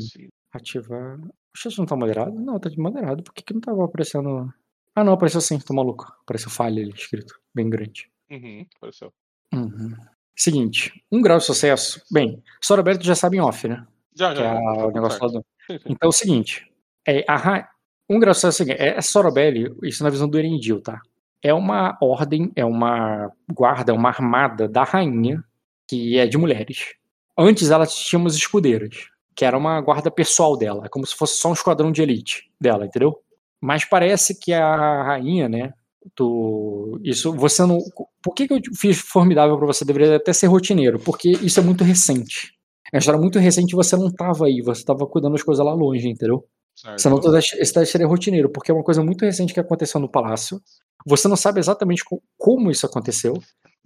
Ativar. 0.58 1.20
Oxe, 1.56 1.68
isso 1.70 1.80
não 1.80 1.86
tá 1.86 1.96
moderado? 1.96 2.32
Não, 2.40 2.60
tá 2.60 2.70
de 2.70 2.78
moderado. 2.80 3.24
Por 3.24 3.34
que, 3.34 3.44
que 3.44 3.54
não 3.54 3.62
tava 3.62 3.84
aparecendo. 3.86 4.54
Ah, 4.96 5.04
não, 5.04 5.14
apareceu 5.14 5.42
sim, 5.42 5.60
tô 5.60 5.74
maluco. 5.74 6.06
Apareceu 6.24 6.50
falha 6.50 6.82
ali 6.82 6.92
escrito, 6.92 7.40
bem 7.54 7.70
grande. 7.70 8.10
Uhum, 8.30 8.66
apareceu. 8.78 9.14
Uhum. 9.54 9.94
Seguinte, 10.36 11.04
um 11.12 11.22
grau 11.22 11.38
de 11.38 11.46
sucesso. 11.46 12.02
Bem, 12.12 12.42
Sora 12.62 12.84
já 13.02 13.16
sabe 13.16 13.38
em 13.38 13.42
off, 13.42 13.68
né? 13.68 13.86
Já, 14.14 14.34
Que 14.34 14.40
já. 14.40 14.46
é 14.46 14.54
já, 14.54 14.60
tá 14.62 14.72
o 14.72 14.76
tudo 14.88 14.94
negócio 14.94 15.20
lá 15.26 15.32
do. 15.32 15.46
Então 15.86 16.08
é 16.08 16.08
o 16.08 16.12
seguinte: 16.12 16.70
é, 17.08 17.24
a 17.28 17.36
ra- 17.38 17.70
um 18.10 18.20
grau 18.20 18.32
de 18.34 18.38
sucesso 18.40 18.64
é 18.64 18.66
o 18.66 18.68
seguinte: 18.68 18.82
é, 18.82 18.98
a 18.98 19.02
Sorobelli, 19.02 19.74
isso 19.84 20.04
na 20.04 20.10
visão 20.10 20.28
do 20.28 20.38
Erendil, 20.38 20.82
tá? 20.82 21.00
É 21.42 21.54
uma 21.54 21.98
ordem, 22.02 22.52
é 22.56 22.66
uma 22.66 23.32
guarda, 23.52 23.92
é 23.92 23.96
uma 23.96 24.10
armada 24.10 24.68
da 24.68 24.84
rainha, 24.84 25.44
que 25.88 26.18
é 26.18 26.26
de 26.26 26.38
mulheres. 26.38 26.96
Antes 27.38 27.70
ela 27.70 27.86
tinha 27.86 28.20
umas 28.20 28.36
escudeiras, 28.36 29.10
que 29.36 29.44
era 29.46 29.58
uma 29.58 29.80
guarda 29.82 30.10
pessoal 30.10 30.56
dela, 30.58 30.86
é 30.86 30.90
como 30.90 31.06
se 31.06 31.16
fosse 31.16 31.38
só 31.38 31.50
um 31.50 31.54
esquadrão 31.54 31.92
de 31.92 32.02
elite 32.02 32.50
dela, 32.60 32.86
entendeu? 32.86 33.20
Mas 33.62 33.84
parece 33.86 34.40
que 34.40 34.54
a 34.54 35.04
rainha, 35.04 35.50
né? 35.50 35.74
Tu, 36.14 37.00
isso 37.04 37.34
você 37.34 37.66
não. 37.66 37.80
Por 38.22 38.34
que, 38.36 38.48
que 38.48 38.54
eu 38.54 38.60
fiz 38.76 38.98
formidável 39.00 39.58
pra 39.58 39.66
você? 39.66 39.84
Deveria 39.84 40.16
até 40.18 40.32
ser 40.34 40.48
rotineiro, 40.48 41.00
porque 41.00 41.32
isso 41.32 41.60
é 41.60 41.64
muito 41.64 41.84
recente. 41.84 42.54
É 42.94 42.98
uma 42.98 43.00
história 43.00 43.20
muito 43.20 43.40
recente 43.40 43.72
e 43.72 43.76
você 43.76 43.98
não 43.98 44.12
tava 44.12 44.46
aí, 44.46 44.62
você 44.62 44.84
tava 44.86 45.06
cuidando 45.08 45.34
das 45.34 45.44
coisas 45.44 45.66
lá 45.66 45.74
longe, 45.74 46.08
entendeu? 46.08 46.46
Certo. 46.76 47.02
Senão 47.02 47.20
todo 47.20 47.36
esse 47.38 47.58
teste 47.58 47.86
seria 47.88 48.06
rotineiro, 48.08 48.50
porque 48.50 48.70
é 48.70 48.74
uma 48.74 48.84
coisa 48.84 49.04
muito 49.04 49.26
recente 49.26 49.54
que 49.54 49.60
aconteceu 49.60 50.00
no 50.00 50.08
palácio. 50.10 50.62
Você 51.08 51.28
não 51.28 51.36
sabe 51.36 51.60
exatamente 51.60 52.04
co- 52.06 52.22
como 52.38 52.70
isso 52.70 52.86
aconteceu, 52.86 53.34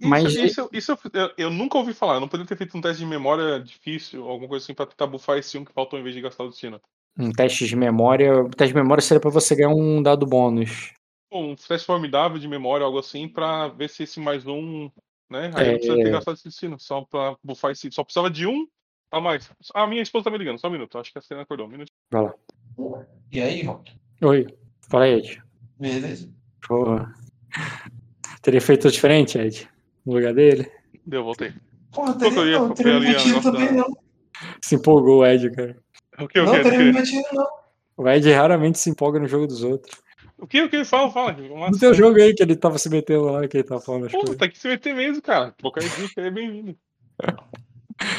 mas- 0.08 0.24
Isso, 0.34 0.44
isso, 0.44 0.70
isso 0.72 0.98
eu, 1.12 1.30
eu 1.36 1.50
nunca 1.50 1.78
ouvi 1.78 1.92
falar. 1.92 2.14
Eu 2.14 2.20
não 2.20 2.28
poderia 2.28 2.48
ter 2.48 2.56
feito 2.56 2.76
um 2.76 2.80
teste 2.80 3.00
de 3.02 3.06
memória 3.06 3.60
difícil, 3.60 4.28
alguma 4.28 4.48
coisa 4.48 4.64
assim, 4.64 4.74
pra 4.74 4.86
tentar 4.86 5.06
bufar 5.06 5.38
esse 5.38 5.56
um 5.58 5.64
que 5.64 5.72
faltou 5.72 5.98
em 5.98 6.02
vez 6.02 6.14
de 6.14 6.20
gastar 6.20 6.44
o 6.44 6.48
destino. 6.48 6.80
um 7.18 7.30
teste 7.32 7.66
de 7.66 7.76
memória. 7.76 8.42
O 8.44 8.48
teste 8.50 8.72
de 8.74 8.80
memória 8.80 9.02
seria 9.02 9.20
pra 9.20 9.30
você 9.30 9.54
ganhar 9.54 9.68
um 9.70 10.02
dado 10.02 10.24
bônus. 10.26 10.92
Pô, 11.30 11.40
um 11.40 11.54
teste 11.54 11.86
formidável 11.86 12.38
de 12.38 12.48
memória, 12.48 12.84
algo 12.84 12.98
assim, 12.98 13.28
pra 13.28 13.68
ver 13.68 13.88
se 13.90 14.02
esse 14.04 14.18
mais 14.20 14.46
um. 14.46 14.90
Né? 15.30 15.50
Aí 15.54 15.66
não 15.66 15.74
precisa 15.74 16.00
É. 16.00 16.04
ter 16.04 16.10
gastado 16.10 16.34
esse 16.34 16.44
destino, 16.44 16.78
só 16.80 17.02
pra 17.02 17.36
bufar 17.44 17.70
esse. 17.70 17.90
Só 17.92 18.02
precisava 18.02 18.28
de 18.30 18.46
um 18.46 18.66
a 19.12 19.20
mais. 19.20 19.48
A 19.74 19.86
minha 19.86 20.02
esposa 20.02 20.24
tá 20.24 20.30
me 20.30 20.38
ligando, 20.38 20.58
só 20.58 20.66
um 20.68 20.72
minuto. 20.72 20.98
Acho 20.98 21.12
que 21.12 21.18
a 21.18 21.22
cena 21.22 21.42
acordou. 21.42 21.66
Um 21.66 21.70
minuto. 21.70 21.92
Vai 22.10 22.22
lá. 22.24 22.34
E 23.30 23.40
aí, 23.40 23.62
Rock? 23.62 23.92
Oi, 24.22 24.46
fala 24.88 25.04
aí, 25.04 25.12
Ed. 25.18 25.40
Beleza. 25.78 26.28
Porra. 26.66 27.14
Teria 28.42 28.60
feito 28.60 28.90
diferente, 28.90 29.38
Ed? 29.38 29.68
No 30.04 30.14
lugar 30.14 30.34
dele? 30.34 30.70
Deu, 31.06 31.24
voltei. 31.24 31.52
Porra, 31.92 32.16
que 32.16 32.24
eu 32.24 32.30
teria, 32.30 32.44
ia 32.52 32.58
não, 32.58 32.74
teria 32.74 32.96
ali 32.96 33.06
me 33.06 33.12
metido 33.12 33.34
nossa- 33.36 33.52
também, 33.52 33.72
não. 33.72 33.86
Se 34.62 34.74
empolgou 34.76 35.18
o 35.20 35.26
Ed, 35.26 35.50
cara. 35.50 35.76
O 36.18 36.28
que, 36.28 36.40
o 36.40 36.44
Não, 36.44 36.52
que, 36.54 36.60
o 36.60 36.62
teria 36.62 36.78
me 36.78 36.92
metido, 36.92 37.22
não. 37.32 37.46
O 37.96 38.08
Ed 38.08 38.30
raramente 38.32 38.78
se 38.78 38.88
empolga 38.90 39.18
no 39.18 39.26
jogo 39.26 39.46
dos 39.46 39.62
outros. 39.62 40.00
O 40.38 40.46
que, 40.46 40.62
o 40.62 40.70
que? 40.70 40.84
Fala, 40.84 41.10
fala. 41.10 41.32
Uma 41.52 41.70
No 41.70 41.78
teu 41.78 41.92
jogo 41.92 42.16
aí 42.18 42.32
que 42.34 42.42
ele 42.42 42.56
tava 42.56 42.78
se 42.78 42.88
metendo 42.88 43.24
lá, 43.24 43.46
que 43.46 43.58
ele 43.58 43.64
tava 43.64 43.80
falando 43.80 44.06
as 44.06 44.12
Pô, 44.12 44.18
coisas. 44.20 44.36
tá 44.36 44.46
aqui 44.46 44.58
se 44.58 44.68
meter 44.68 44.94
mesmo, 44.94 45.20
cara. 45.20 45.54
Qualquer 45.60 45.82
dica 45.88 46.20
é 46.22 46.30
bem-vindo. 46.30 46.76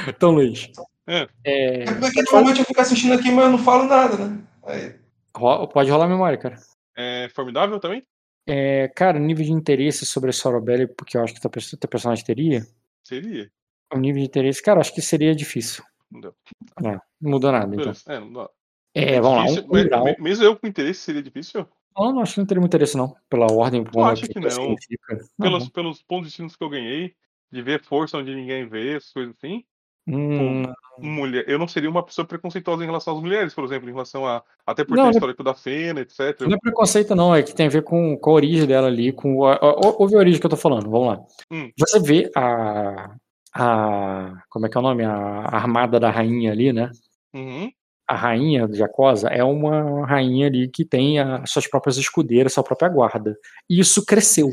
Então, 0.07 0.31
Luiz. 0.31 0.69
É. 1.07 1.27
é, 1.43 1.83
É 1.83 1.85
porque 1.95 2.21
normalmente 2.21 2.59
eu 2.59 2.65
fico 2.65 2.79
assistindo 2.79 3.13
aqui, 3.15 3.31
mas 3.31 3.45
eu 3.45 3.51
não 3.51 3.57
falo 3.57 3.85
nada, 3.85 4.15
né? 4.15 4.39
Aí, 4.63 4.95
ro- 5.35 5.67
pode 5.67 5.89
rolar 5.89 6.05
a 6.05 6.09
memória, 6.09 6.37
cara. 6.37 6.55
É 6.95 7.27
formidável 7.33 7.79
também? 7.79 8.03
É, 8.47 8.87
cara, 8.89 9.19
nível 9.19 9.45
de 9.45 9.51
interesse 9.51 10.05
sobre 10.05 10.29
a 10.29 10.33
Sorobelli, 10.33 10.87
porque 10.87 11.17
eu 11.17 11.23
acho 11.23 11.33
que 11.33 11.49
perso- 11.49 11.77
teu 11.77 11.89
personagem 11.89 12.25
teria. 12.25 12.65
Seria. 13.03 13.51
O 13.93 13.97
nível 13.97 14.21
de 14.21 14.27
interesse, 14.27 14.61
cara, 14.61 14.79
acho 14.79 14.93
que 14.93 15.01
seria 15.01 15.35
difícil. 15.35 15.83
Não 16.09 16.21
deu. 16.21 16.35
É, 16.83 16.91
não 17.21 17.31
mudou 17.31 17.51
nada, 17.51 17.75
então. 17.75 17.93
É, 18.07 18.19
não 18.19 18.33
dá. 18.33 18.49
É, 18.93 19.21
vamos 19.21 19.37
lá, 19.37 19.43
difícil, 19.45 19.63
um, 19.71 19.77
um 19.77 19.83
grau. 19.83 20.03
me- 20.05 20.15
Mesmo 20.19 20.43
eu 20.43 20.57
com 20.57 20.67
interesse 20.67 20.99
seria 21.01 21.21
difícil? 21.23 21.65
Não, 21.95 22.13
não 22.13 22.21
acho 22.21 22.33
que 22.33 22.39
não 22.39 22.45
teria 22.47 22.59
muito 22.61 22.71
interesse, 22.71 22.97
não. 22.97 23.15
Pela 23.29 23.51
ordem, 23.51 23.83
por 23.83 24.03
acho 24.03 24.23
que 24.27 24.39
não. 24.39 24.49
significa. 24.49 25.17
Não, 25.37 25.47
Pelos, 25.49 25.69
pelos 25.69 26.03
pontos 26.03 26.31
de 26.31 26.41
vista 26.41 26.57
que 26.57 26.63
eu 26.63 26.69
ganhei, 26.69 27.13
de 27.51 27.61
ver 27.61 27.83
força 27.83 28.17
onde 28.17 28.33
ninguém 28.33 28.67
vê, 28.67 28.95
essas 28.95 29.11
coisas 29.11 29.35
assim. 29.37 29.63
Hum, 30.07 30.63
Mulher, 30.97 31.45
eu 31.47 31.57
não 31.57 31.67
seria 31.67 31.89
uma 31.89 32.03
pessoa 32.03 32.25
preconceituosa 32.25 32.83
em 32.83 32.85
relação 32.85 33.15
às 33.15 33.21
mulheres, 33.21 33.53
por 33.53 33.63
exemplo, 33.63 33.89
em 33.89 33.93
relação 33.93 34.25
a. 34.27 34.43
Até 34.65 34.83
por 34.83 34.95
ter 34.95 35.01
não- 35.01 35.11
histórico 35.11 35.43
da 35.43 35.53
Fena, 35.53 36.01
etc. 36.01 36.41
não 36.41 36.53
é 36.55 36.59
preconceito, 36.59 37.15
não. 37.15 37.33
É 37.35 37.41
que 37.43 37.55
tem 37.55 37.67
a 37.67 37.69
ver 37.69 37.83
com, 37.83 38.17
com 38.17 38.29
a 38.29 38.33
origem 38.33 38.67
dela 38.67 38.87
ali. 38.87 39.11
Com 39.11 39.45
a, 39.45 39.55
a- 39.55 39.75
ouve 39.97 40.15
a 40.15 40.19
origem 40.19 40.39
que 40.39 40.45
eu 40.45 40.49
tô 40.49 40.57
falando. 40.57 40.89
Vamos 40.89 41.07
lá. 41.07 41.19
Hum. 41.51 41.71
Você 41.79 41.99
vê 41.99 42.29
a. 42.35 43.15
a 43.55 44.33
como 44.49 44.65
é 44.65 44.69
que 44.69 44.77
é 44.77 44.79
o 44.79 44.83
nome? 44.83 45.03
A, 45.03 45.11
a 45.15 45.55
armada 45.55 45.99
da 45.99 46.09
rainha 46.09 46.51
ali, 46.51 46.71
né? 46.73 46.91
Uhum. 47.33 47.71
A 48.07 48.15
rainha 48.15 48.67
de 48.67 48.77
Jacosa 48.77 49.29
é 49.29 49.43
uma 49.43 50.05
rainha 50.05 50.47
ali 50.47 50.67
que 50.67 50.83
tem 50.83 51.19
as 51.19 51.49
suas 51.51 51.67
próprias 51.67 51.97
escudeiras, 51.97 52.53
sua 52.53 52.63
própria 52.63 52.89
guarda. 52.89 53.37
E 53.69 53.79
isso 53.79 54.05
cresceu, 54.05 54.49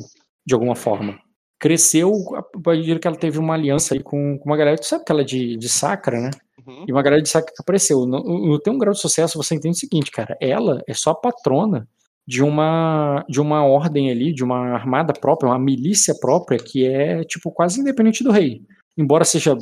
de 0.47 0.55
alguma 0.55 0.77
forma. 0.77 1.19
Cresceu 1.59 2.13
a 2.37 2.43
partir 2.43 2.99
que 2.99 3.09
ela 3.09 3.17
teve 3.17 3.39
uma 3.39 3.55
aliança 3.55 3.95
aí 3.95 4.03
com, 4.03 4.39
com 4.39 4.45
uma 4.49 4.57
galera. 4.57 4.79
Tu 4.79 4.87
sabe 4.87 5.05
que 5.05 5.11
ela 5.11 5.23
é 5.23 5.25
de, 5.25 5.57
de 5.57 5.69
Sacra, 5.69 6.21
né? 6.21 6.31
Uhum. 6.65 6.85
E 6.87 6.93
uma 6.93 7.03
galera 7.03 7.23
de 7.23 7.29
Sacra 7.29 7.53
que 7.53 7.61
apareceu. 7.61 8.07
No, 8.07 8.23
no 8.23 8.59
tem 8.61 8.73
um 8.73 8.79
grau 8.79 8.95
de 8.95 9.01
sucesso, 9.01 9.37
você 9.37 9.55
entende 9.55 9.77
o 9.77 9.81
seguinte, 9.81 10.11
cara. 10.11 10.37
Ela 10.41 10.83
é 10.87 10.95
só 10.95 11.11
a 11.11 11.15
patrona 11.15 11.89
de 12.27 12.43
uma 12.43 13.25
de 13.29 13.41
uma 13.41 13.65
ordem 13.65 14.11
ali, 14.11 14.35
de 14.35 14.45
uma 14.45 14.75
armada 14.75 15.15
própria, 15.15 15.49
uma 15.49 15.59
milícia 15.59 16.15
própria 16.15 16.59
que 16.59 16.87
é 16.87 17.25
tipo 17.25 17.51
quase 17.51 17.81
independente 17.81 18.23
do 18.23 18.31
rei. 18.31 18.61
Embora 18.97 19.25
seja 19.25 19.57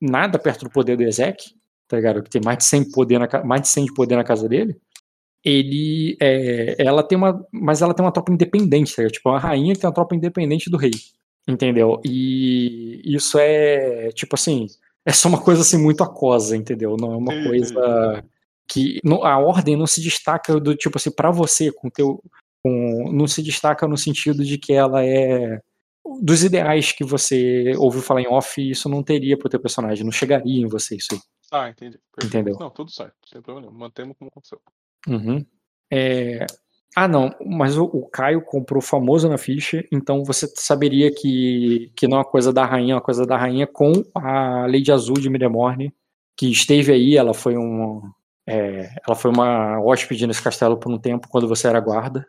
nada 0.00 0.38
perto 0.38 0.64
do 0.64 0.70
poder 0.70 0.96
do 0.96 1.02
Ezek, 1.02 1.44
tá 1.86 1.96
ligado? 1.96 2.22
Que 2.22 2.30
tem 2.30 2.40
mais 2.42 2.58
de 2.58 2.64
100 2.64 2.90
poder 2.90 3.18
na, 3.18 3.44
mais 3.44 3.62
de 3.62 3.68
100 3.68 3.84
de 3.86 3.94
poder 3.94 4.16
na 4.16 4.24
casa 4.24 4.48
dele. 4.48 4.76
Ele 5.44 6.16
é, 6.20 6.74
ela 6.78 7.02
tem 7.02 7.16
uma, 7.16 7.46
mas 7.52 7.82
ela 7.82 7.94
tem 7.94 8.04
uma 8.04 8.12
tropa 8.12 8.32
independente, 8.32 8.96
tá 8.96 9.02
ligado? 9.02 9.14
Tipo, 9.14 9.28
uma 9.30 9.38
rainha 9.38 9.74
que 9.74 9.80
tem 9.80 9.88
uma 9.88 9.94
tropa 9.94 10.14
independente 10.14 10.70
do 10.70 10.76
rei. 10.76 10.92
Entendeu? 11.46 12.00
E 12.04 13.00
isso 13.04 13.38
é 13.38 14.10
tipo 14.12 14.34
assim, 14.34 14.66
é 15.04 15.12
só 15.12 15.28
uma 15.28 15.40
coisa 15.40 15.62
assim 15.62 15.78
muito 15.78 16.02
aquosa, 16.02 16.56
entendeu? 16.56 16.96
Não 16.98 17.12
é 17.12 17.16
uma 17.16 17.42
coisa 17.44 18.24
que 18.68 19.00
a 19.22 19.38
ordem 19.38 19.76
não 19.76 19.86
se 19.86 20.00
destaca 20.00 20.58
do 20.58 20.74
tipo 20.74 20.98
assim 20.98 21.10
para 21.10 21.30
você 21.30 21.70
com 21.70 21.88
teu 21.88 22.20
com, 22.62 23.12
não 23.12 23.28
se 23.28 23.40
destaca 23.42 23.86
no 23.86 23.96
sentido 23.96 24.44
de 24.44 24.58
que 24.58 24.72
ela 24.72 25.04
é 25.04 25.60
dos 26.20 26.42
ideais 26.42 26.90
que 26.90 27.04
você 27.04 27.74
ouviu 27.78 28.02
falar 28.02 28.22
em 28.22 28.28
off, 28.28 28.60
isso 28.60 28.88
não 28.88 29.02
teria 29.02 29.38
pro 29.38 29.48
teu 29.48 29.60
personagem, 29.60 30.04
não 30.04 30.12
chegaria 30.12 30.62
em 30.62 30.66
você 30.66 30.96
isso 30.96 31.14
aí. 31.14 31.20
Ah, 31.52 31.68
entendi. 31.68 31.98
Perfeito. 32.12 32.36
Entendeu? 32.36 32.56
Não, 32.58 32.70
tudo 32.70 32.90
certo, 32.90 33.14
sem 33.30 33.40
problema 33.40 33.68
nenhum. 33.68 33.78
Mantemos 33.78 34.16
como 34.18 34.28
aconteceu. 34.28 34.60
Uhum. 35.06 35.44
É, 35.90 36.44
Ah, 36.98 37.06
não, 37.06 37.30
mas 37.44 37.76
o, 37.76 37.84
o 37.84 38.08
Caio 38.08 38.40
comprou 38.40 38.80
famoso 38.80 39.28
na 39.28 39.36
ficha, 39.36 39.86
então 39.92 40.24
você 40.24 40.46
saberia 40.56 41.12
que, 41.14 41.92
que 41.94 42.08
não 42.08 42.16
é 42.16 42.20
uma 42.20 42.24
coisa 42.24 42.54
da 42.54 42.64
rainha, 42.64 42.92
é 42.92 42.96
uma 42.96 43.02
coisa 43.02 43.26
da 43.26 43.36
rainha 43.36 43.66
com 43.66 43.92
a 44.14 44.62
Lady 44.66 44.90
Azul 44.90 45.16
de 45.16 45.28
Miremorne, 45.28 45.94
que 46.34 46.50
esteve 46.50 46.92
aí, 46.92 47.14
ela 47.14 47.34
foi 47.34 47.54
um. 47.58 48.00
é, 48.48 48.88
ela 49.06 49.14
foi 49.14 49.30
uma 49.30 49.78
hóspede 49.78 50.26
nesse 50.26 50.42
castelo 50.42 50.78
por 50.78 50.90
um 50.90 50.98
tempo 50.98 51.28
quando 51.28 51.46
você 51.46 51.68
era 51.68 51.78
guarda. 51.80 52.26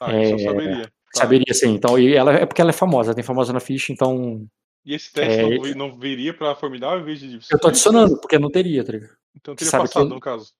Ah, 0.00 0.10
eu 0.10 0.36
É, 0.36 0.38
saberia. 0.38 0.84
Tá. 0.84 0.90
Saberia 1.20 1.54
sim. 1.54 1.74
Então, 1.74 1.98
e 1.98 2.14
ela 2.14 2.32
é 2.32 2.46
porque 2.46 2.62
ela 2.62 2.70
é 2.70 2.72
famosa, 2.72 3.10
ela 3.10 3.14
tem 3.14 3.24
famosa 3.24 3.52
na 3.52 3.60
ficha, 3.60 3.92
então 3.92 4.46
E 4.86 4.94
esse 4.94 5.12
teste 5.12 5.38
É, 5.38 5.74
não, 5.74 5.90
não 5.90 5.98
viria 5.98 6.32
pra 6.32 6.54
formidável 6.54 7.00
em 7.00 7.04
vez 7.04 7.20
de. 7.20 7.38
eu 7.50 7.58
tô 7.60 7.68
adicionando, 7.68 8.18
porque 8.18 8.38
não 8.38 8.50
teria, 8.50 8.82
tá 8.82 8.92
ligado? 8.92 9.12
Então 9.36 9.54
teria 9.54 9.70
sabe 9.70 9.82
que 9.82 9.88
passado, 9.88 10.08
eu- 10.08 10.14
no 10.14 10.20
caso. 10.20 10.52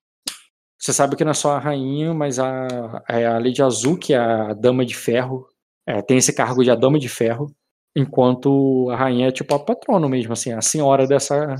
Você 0.79 0.93
sabe 0.93 1.15
que 1.15 1.23
não 1.23 1.31
é 1.31 1.33
só 1.33 1.51
a 1.53 1.59
rainha, 1.59 2.13
mas 2.13 2.39
a, 2.39 3.03
é 3.09 3.25
a 3.25 3.37
Lady 3.37 3.61
Azul, 3.61 3.97
que 3.97 4.13
é 4.13 4.17
a 4.17 4.53
Dama 4.53 4.85
de 4.85 4.95
Ferro, 4.95 5.45
é, 5.85 6.01
tem 6.01 6.17
esse 6.17 6.33
cargo 6.33 6.63
de 6.63 6.71
a 6.71 6.75
Dama 6.75 6.97
de 6.99 7.09
Ferro, 7.09 7.51
enquanto 7.95 8.89
a 8.91 8.95
rainha 8.95 9.27
é 9.27 9.31
tipo 9.31 9.53
a 9.55 9.59
patrona 9.59 10.07
mesmo, 10.07 10.31
assim, 10.33 10.53
a 10.53 10.61
senhora 10.61 11.05
dessa, 11.05 11.55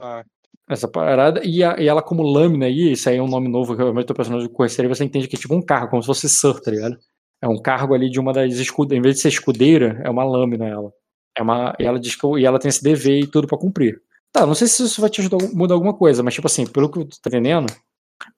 Ah, 0.00 0.24
essa 0.68 0.88
parada. 0.88 1.40
E, 1.44 1.62
a- 1.62 1.76
e 1.78 1.86
ela, 1.88 2.02
como 2.02 2.22
lâmina 2.22 2.66
aí, 2.66 2.92
isso 2.92 3.08
aí 3.08 3.16
é 3.16 3.22
um 3.22 3.28
nome 3.28 3.48
novo 3.48 3.76
que 3.76 3.82
eu 3.82 3.88
o 3.90 4.14
personagem 4.14 4.48
conhecer, 4.48 4.86
você 4.88 5.04
entende 5.04 5.28
que 5.28 5.36
é 5.36 5.38
tipo 5.38 5.54
um 5.54 5.62
cargo, 5.62 5.90
como 5.90 6.02
se 6.02 6.06
fosse 6.06 6.28
Sir, 6.28 6.60
tá 6.60 6.70
ligado? 6.70 6.96
É 7.40 7.48
um 7.48 7.60
cargo 7.60 7.94
ali 7.94 8.08
de 8.10 8.20
uma 8.20 8.32
das 8.32 8.54
escudeiras. 8.54 8.98
Em 9.00 9.02
vez 9.02 9.16
de 9.16 9.22
ser 9.22 9.28
escudeira, 9.28 10.00
é 10.04 10.10
uma 10.10 10.24
lâmina 10.24 10.66
ela. 10.68 10.92
É 11.36 11.42
uma, 11.42 11.74
e 11.78 11.84
ela 11.84 11.98
diz 11.98 12.14
que 12.16 12.26
e 12.38 12.44
ela 12.46 12.58
tem 12.58 12.68
esse 12.68 12.82
dever 12.82 13.20
e 13.20 13.26
tudo 13.26 13.46
pra 13.48 13.58
cumprir. 13.58 14.00
Tá, 14.32 14.46
não 14.46 14.54
sei 14.54 14.68
se 14.68 14.82
isso 14.84 15.00
vai 15.00 15.10
te 15.10 15.20
ajudar 15.20 15.38
a 15.44 15.48
mudar 15.54 15.74
alguma 15.74 15.94
coisa, 15.94 16.22
mas 16.22 16.34
tipo 16.34 16.46
assim, 16.46 16.66
pelo 16.66 16.90
que 16.90 16.98
eu 17.00 17.04
tô 17.04 17.28
entendendo, 17.28 17.66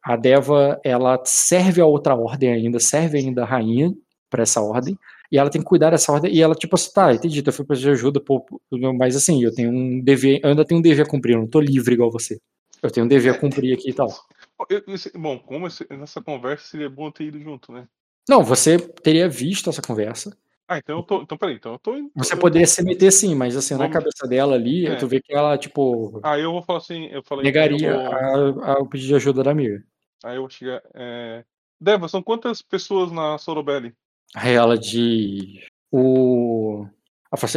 a 0.02 0.16
Deva, 0.16 0.80
ela 0.84 1.20
serve 1.24 1.80
a 1.80 1.86
outra 1.86 2.14
ordem 2.14 2.52
ainda, 2.52 2.78
serve 2.80 3.18
ainda 3.18 3.42
a 3.42 3.46
rainha 3.46 3.94
pra 4.30 4.42
essa 4.42 4.60
ordem, 4.60 4.98
e 5.30 5.38
ela 5.38 5.50
tem 5.50 5.60
que 5.60 5.66
cuidar 5.66 5.90
dessa 5.90 6.12
ordem, 6.12 6.32
e 6.34 6.42
ela 6.42 6.54
tipo 6.54 6.74
assim, 6.74 6.92
tá, 6.92 7.12
entendi, 7.12 7.42
eu 7.44 7.52
fui 7.52 7.64
pedir 7.64 7.90
ajuda, 7.90 8.20
pô, 8.20 8.44
mas 8.96 9.16
assim, 9.16 9.42
eu 9.42 9.54
tenho 9.54 9.70
um 9.70 10.00
dever, 10.00 10.40
eu 10.42 10.50
ainda 10.50 10.64
tenho 10.64 10.78
um 10.78 10.82
dever 10.82 11.06
a 11.06 11.08
cumprir, 11.08 11.34
eu 11.34 11.40
não 11.40 11.46
tô 11.48 11.60
livre 11.60 11.94
igual 11.94 12.10
você. 12.10 12.40
Eu 12.82 12.90
tenho 12.90 13.06
um 13.06 13.08
dever 13.08 13.32
a 13.34 13.38
cumprir 13.38 13.72
aqui 13.74 13.90
e 13.90 13.94
tal. 13.94 14.08
eu- 14.68 14.82
bom, 15.14 15.38
como 15.38 15.66
esse- 15.66 15.86
nessa 15.90 16.20
conversa 16.22 16.66
seria 16.68 16.90
bom 16.90 17.10
ter 17.10 17.24
ido 17.24 17.40
junto, 17.40 17.72
né? 17.72 17.86
Não, 18.28 18.42
você 18.44 18.78
teria 18.78 19.28
visto 19.28 19.70
essa 19.70 19.82
conversa. 19.82 20.36
Ah, 20.66 20.78
então 20.78 20.96
eu 20.98 21.02
tô. 21.02 21.22
Então, 21.22 21.36
peraí, 21.36 21.56
então 21.56 21.72
eu 21.72 21.78
tô. 21.78 22.10
Você 22.16 22.34
poderia 22.36 22.66
se 22.66 22.82
meter 22.82 23.10
sim, 23.12 23.34
mas 23.34 23.54
assim, 23.56 23.74
na 23.74 23.80
Vamos- 23.80 23.92
cabeça 23.92 24.26
dela 24.26 24.54
ali, 24.54 24.86
É. 24.86 24.96
tu 24.96 25.06
vê 25.06 25.20
que 25.20 25.34
ela, 25.34 25.58
tipo, 25.58 26.20
Ah, 26.22 26.38
eu 26.38 26.52
vou 26.52 26.62
falar 26.62 26.78
assim, 26.78 27.06
eu 27.06 27.22
falei. 27.22 27.44
negaria 27.44 27.88
eu 27.90 27.98
vou- 28.52 28.62
a, 28.62 28.72
a, 28.72 28.78
o 28.78 28.86
pedido 28.86 29.08
de 29.08 29.14
ajuda 29.16 29.42
da 29.42 29.50
amiga. 29.50 29.84
Aí 30.24 30.36
eu 30.36 30.40
vou 30.42 30.50
chegar. 30.50 30.82
É... 30.94 31.44
Deva, 31.78 32.08
são 32.08 32.22
quantas 32.22 32.62
pessoas 32.62 33.12
na 33.12 33.36
Sorobelli? 33.36 33.92
Aí 34.34 34.54
ela 34.54 34.78
diz: 34.78 35.66
o, 35.92 36.86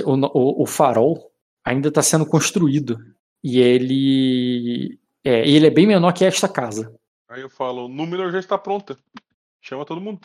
o, 0.05 0.63
o, 0.63 0.65
farol 0.65 1.31
ainda 1.63 1.87
está 1.87 2.01
sendo 2.01 2.25
construído 2.25 2.97
e 3.41 3.59
ele 3.59 4.99
é, 5.23 5.47
ele 5.47 5.67
é 5.67 5.69
bem 5.69 5.87
menor 5.87 6.11
que 6.11 6.25
esta 6.25 6.47
casa. 6.49 6.93
Aí 7.29 7.41
eu 7.41 7.49
falo, 7.49 7.85
o 7.85 7.89
número 7.89 8.29
já 8.31 8.39
está 8.39 8.57
pronta. 8.57 8.97
Chama 9.61 9.85
todo 9.85 10.01
mundo. 10.01 10.19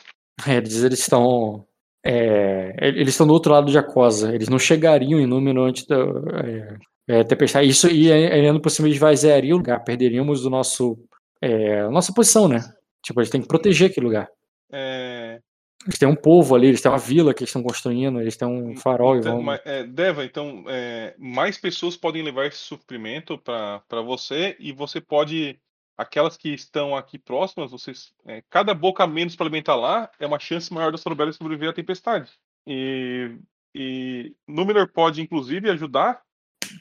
Eles 0.47 0.83
eles 0.83 0.99
estão 1.01 1.65
é, 2.05 2.75
eles 2.81 3.11
estão 3.11 3.27
do 3.27 3.33
outro 3.33 3.53
lado 3.53 3.71
de 3.71 3.79
Acosa. 3.79 4.35
Eles 4.35 4.49
não 4.49 4.59
chegariam 4.59 5.21
em 5.21 5.27
número 5.27 5.63
antes 5.63 5.87
da 5.87 5.97
é, 5.97 6.77
é, 7.09 7.25
tempestade. 7.25 7.69
Isso 7.69 7.89
e 7.89 8.11
ainda 8.13 8.61
por 8.61 8.71
cima 8.71 8.89
esvaziaria 8.89 9.55
o 9.55 9.59
lugar. 9.59 9.83
Perderíamos 9.85 10.45
o 10.45 10.51
nosso 10.51 10.99
é, 11.41 11.89
nossa 11.89 12.13
posição, 12.13 12.49
né? 12.49 12.61
Tipo, 13.03 13.21
eles 13.21 13.31
têm 13.31 13.41
que 13.43 13.49
proteger 13.49 13.91
aquele 13.91 14.07
lugar. 14.07 14.29
É... 14.73 15.41
Eles 15.85 15.99
têm 15.99 16.09
um 16.09 16.15
povo 16.15 16.55
ali, 16.55 16.69
eles 16.69 16.81
têm 16.81 16.91
uma 16.91 16.99
vila 16.99 17.35
que 17.35 17.41
eles 17.41 17.49
estão 17.49 17.63
construindo, 17.63 18.21
eles 18.21 18.37
têm 18.37 18.47
um 18.47 18.77
farol 18.77 19.17
e 19.17 19.19
Então, 19.19 19.45
vão. 19.45 19.59
é, 19.65 19.85
Deva, 19.85 20.25
então, 20.25 20.65
é, 20.69 21.13
mais 21.19 21.59
pessoas 21.59 21.97
podem 21.97 22.23
levar 22.23 22.47
esse 22.47 22.59
suprimento 22.59 23.37
para 23.37 24.01
você 24.05 24.57
e 24.61 24.73
você 24.73 25.01
pode. 25.01 25.59
Aquelas 25.97 26.37
que 26.37 26.49
estão 26.49 26.97
aqui 26.97 27.19
próximas, 27.19 27.71
vocês, 27.71 28.13
é, 28.27 28.43
cada 28.49 28.75
boca 28.75 29.05
a 29.05 29.07
menos 29.07 29.37
para 29.37 29.47
alimentar 29.47 29.77
lá 29.77 30.11
é 30.19 30.27
uma 30.27 30.39
chance 30.39 30.73
maior 30.73 30.91
da 30.91 30.99
Sorobelli 30.99 31.33
sobreviver 31.33 31.71
à 31.71 31.73
tempestade. 31.73 32.31
E, 32.67 33.37
e 33.75 34.35
Númenor 34.49 34.89
pode, 34.89 35.21
inclusive, 35.21 35.71
ajudar 35.71 36.23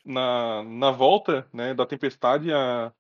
na, 0.06 0.64
na 0.64 0.92
volta 0.92 1.46
né, 1.54 1.74
da 1.74 1.86
tempestade 1.86 2.52
a, 2.54 2.92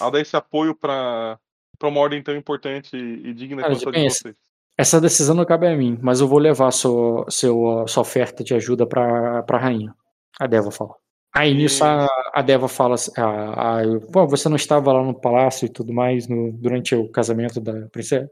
a 0.00 0.10
dar 0.10 0.20
esse 0.20 0.36
apoio 0.36 0.74
para 0.74 1.38
uma 1.82 2.00
ordem 2.00 2.22
tão 2.22 2.34
importante 2.34 2.96
e 2.96 3.32
digna 3.34 3.62
Cara, 3.62 3.74
quanto 3.74 3.88
a 3.90 3.92
de 3.92 4.04
vocês. 4.04 4.36
Essa 4.76 5.00
decisão 5.00 5.34
não 5.34 5.44
cabe 5.44 5.66
a 5.66 5.76
mim, 5.76 5.98
mas 6.00 6.20
eu 6.20 6.28
vou 6.28 6.38
levar 6.38 6.70
sua, 6.70 7.28
seu, 7.28 7.84
sua 7.88 8.00
oferta 8.00 8.44
de 8.44 8.54
ajuda 8.54 8.86
pra, 8.86 9.42
pra 9.42 9.58
rainha. 9.58 9.92
A 10.38 10.46
Deva 10.46 10.70
fala. 10.70 10.94
Aí 11.34 11.54
nisso 11.54 11.84
a, 11.84 12.06
a 12.34 12.42
Deva 12.42 12.68
fala 12.68 12.94
assim, 12.94 13.12
a, 13.16 13.80
a, 13.80 14.00
pô, 14.12 14.26
você 14.26 14.48
não 14.48 14.56
estava 14.56 14.92
lá 14.92 15.02
no 15.02 15.14
palácio 15.14 15.66
e 15.66 15.68
tudo 15.68 15.92
mais 15.92 16.26
no, 16.26 16.52
durante 16.52 16.94
o 16.94 17.08
casamento 17.08 17.60
da 17.60 17.86
princesa? 17.88 18.30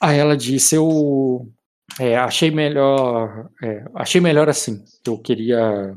Aí 0.00 0.18
ela 0.18 0.36
disse, 0.36 0.74
eu 0.74 1.48
é, 2.00 2.16
achei 2.16 2.50
melhor, 2.50 3.48
é, 3.62 3.84
achei 3.94 4.20
melhor 4.20 4.48
assim. 4.48 4.84
Eu 5.06 5.18
queria, 5.18 5.94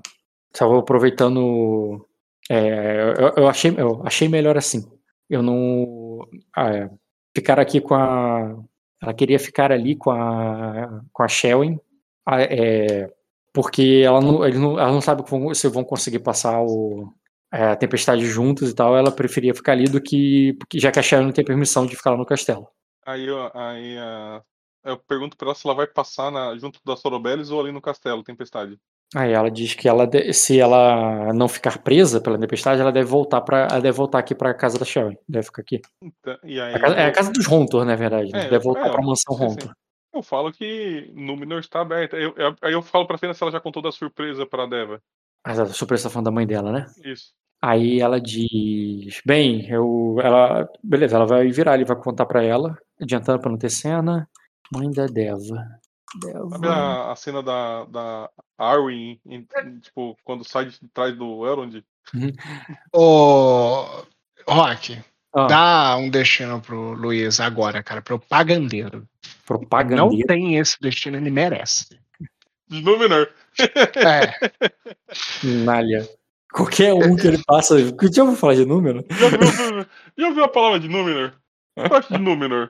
estava 0.54 0.78
aproveitando, 0.80 2.06
é, 2.50 3.14
eu, 3.18 3.34
eu 3.38 3.48
achei, 3.48 3.74
eu 3.78 4.02
achei 4.06 4.28
melhor 4.28 4.58
assim. 4.58 4.86
Eu 5.30 5.42
não 5.42 6.20
ficar 7.34 7.60
aqui 7.60 7.80
com 7.80 7.96
a 7.96 8.56
ela 9.02 9.14
queria 9.14 9.40
ficar 9.40 9.72
ali 9.72 9.96
com 9.96 10.12
a, 10.12 11.02
com 11.12 11.24
a 11.24 11.28
é, 12.40 13.12
porque 13.54 14.02
ela 14.06 14.22
não, 14.22 14.46
eles 14.46 14.60
não, 14.60 14.80
ela 14.80 14.92
não 14.92 15.02
sabe 15.02 15.24
como, 15.28 15.54
se 15.54 15.68
vão 15.68 15.84
conseguir 15.84 16.20
passar 16.20 16.62
o, 16.62 17.12
é, 17.54 17.66
a 17.66 17.76
tempestade 17.76 18.26
juntos 18.26 18.70
e 18.70 18.76
tal. 18.76 18.96
Ela 18.98 19.12
preferia 19.12 19.54
ficar 19.54 19.74
ali 19.74 19.86
do 19.86 20.02
que. 20.02 20.58
Já 20.76 20.92
que 20.92 21.00
a 21.00 21.02
Shelwyn 21.04 21.26
não 21.28 21.34
tem 21.34 21.44
permissão 21.46 21.86
de 21.86 21.96
ficar 21.96 22.12
lá 22.12 22.18
no 22.18 22.26
castelo. 22.26 22.68
Aí, 23.06 23.26
eu- 23.28 23.52
aí 23.54 23.98
a- 23.98 24.42
eu 24.86 24.98
pergunto 24.98 25.36
pra 25.38 25.48
ela 25.48 25.56
se 25.56 25.66
ela 25.68 25.76
vai 25.76 25.88
passar 25.88 26.32
na- 26.32 26.56
junto 26.58 26.80
da 26.86 26.96
Sorobelis 26.96 27.50
ou 27.52 27.60
ali 27.60 27.72
no 27.72 27.82
castelo, 27.82 28.24
Tempestade. 28.24 28.78
Aí 29.14 29.34
ela 29.34 29.52
diz 29.52 29.74
que 29.74 29.90
ela 29.90 30.10
se 30.32 30.58
ela 30.58 31.34
não 31.34 31.50
ficar 31.50 31.80
presa 31.80 32.22
pela 32.22 32.40
tempestade, 32.40 32.80
ela 32.80 32.94
deve 32.94 33.10
voltar 33.10 33.42
para 33.42 33.68
deve 33.68 33.92
voltar 33.92 34.20
aqui 34.20 34.34
pra 34.34 34.54
casa 34.54 34.80
da 34.80 34.86
Sharon. 34.86 35.16
Deve 35.28 35.48
ficar 35.48 35.62
aqui. 35.64 35.82
Então, 36.02 36.38
aí 36.44 36.60
A 36.76 36.80
casa- 36.80 36.96
é 36.96 37.06
a 37.08 37.12
casa 37.12 37.30
dos 37.34 37.46
Hontor, 37.52 37.84
na 37.84 37.96
verdade. 37.98 38.32
né? 38.32 38.46
É, 38.46 38.50
deve 38.50 38.64
voltar 38.64 38.88
é, 38.88 38.90
pra 38.92 39.02
mansão 39.02 39.36
sim, 39.36 39.50
sim. 39.50 39.54
Hontor. 39.54 39.74
Eu 40.14 40.22
falo 40.22 40.51
que 40.51 41.09
Númenor 41.15 41.59
está 41.59 41.81
aberta. 41.81 42.17
Eu- 42.17 42.33
eu- 42.35 42.56
aí 42.61 42.73
eu 42.73 42.81
falo 42.81 43.07
pra 43.07 43.17
Fena 43.17 43.33
se 43.33 43.41
ela 43.41 43.51
já 43.51 43.59
contou 43.59 43.81
da 43.81 43.91
surpresa 43.91 44.45
pra 44.45 44.65
Deva. 44.65 45.01
Mas 45.45 45.59
a 45.59 45.65
surpresa 45.67 46.03
tá 46.03 46.09
falando 46.09 46.25
da 46.25 46.31
mãe 46.31 46.45
dela, 46.45 46.72
né? 46.72 46.85
Isso. 47.03 47.33
Aí 47.64 47.99
ela 48.01 48.19
diz, 48.19 49.22
bem, 49.25 49.69
eu, 49.69 50.17
ela, 50.22 50.67
beleza, 50.83 51.15
ela 51.15 51.25
vai 51.27 51.48
virar, 51.49 51.75
ele 51.75 51.85
vai 51.85 51.95
contar 51.95 52.25
pra 52.25 52.43
ela, 52.43 52.75
adiantando 52.99 53.40
pra 53.40 53.51
não 53.51 53.57
ter 53.57 53.69
cena. 53.69 54.27
Mãe 54.73 54.90
da 54.91 55.06
Deva. 55.06 55.56
Sabe 56.22 56.59
Deva. 56.61 56.73
a, 56.73 57.11
a 57.11 57.15
cena 57.15 57.41
da, 57.43 57.85
da 57.85 58.30
Arwen, 58.57 59.22
em- 59.25 59.48
em, 59.65 59.80
tipo, 59.80 60.17
quando 60.23 60.43
sai 60.43 60.65
de 60.65 60.80
trás 60.90 61.15
do 61.15 61.45
Elrond? 61.45 61.83
Ô, 62.93 63.85
Rock, 64.48 64.99
Ah, 65.34 65.48
dá 65.48 65.98
um 65.98 66.10
destino 66.10 66.60
pro 66.61 66.93
Luiz 66.93 67.40
agora, 67.40 67.82
cara, 67.82 68.01
propagandeiro. 68.01 69.00
Não 69.00 69.08
propagandeiro. 69.45 70.27
tem 70.27 70.58
esse 70.58 70.77
destino, 70.82 71.18
ele 71.18 71.30
merece. 71.30 71.85
De 72.68 72.82
Númenor. 72.82 73.30
É, 73.60 74.34
Nalha. 75.43 76.08
Qualquer 76.53 76.93
um 76.93 77.16
que 77.16 77.27
ele 77.27 77.42
passa. 77.45 77.76
Que 77.93 78.11
já 78.11 78.24
ouviu 78.24 78.38
falar 78.38 78.56
de 78.56 78.66
número? 78.66 79.06
Já 79.10 79.27
viu, 79.30 79.85
já 80.18 80.27
ouviu 80.27 80.43
a 80.43 80.48
palavra 80.50 80.80
de 80.80 80.88
Númenor? 80.90 81.34
Eu 81.77 81.90
gosto 81.90 82.14
de 82.14 82.19
Númenor. 82.19 82.69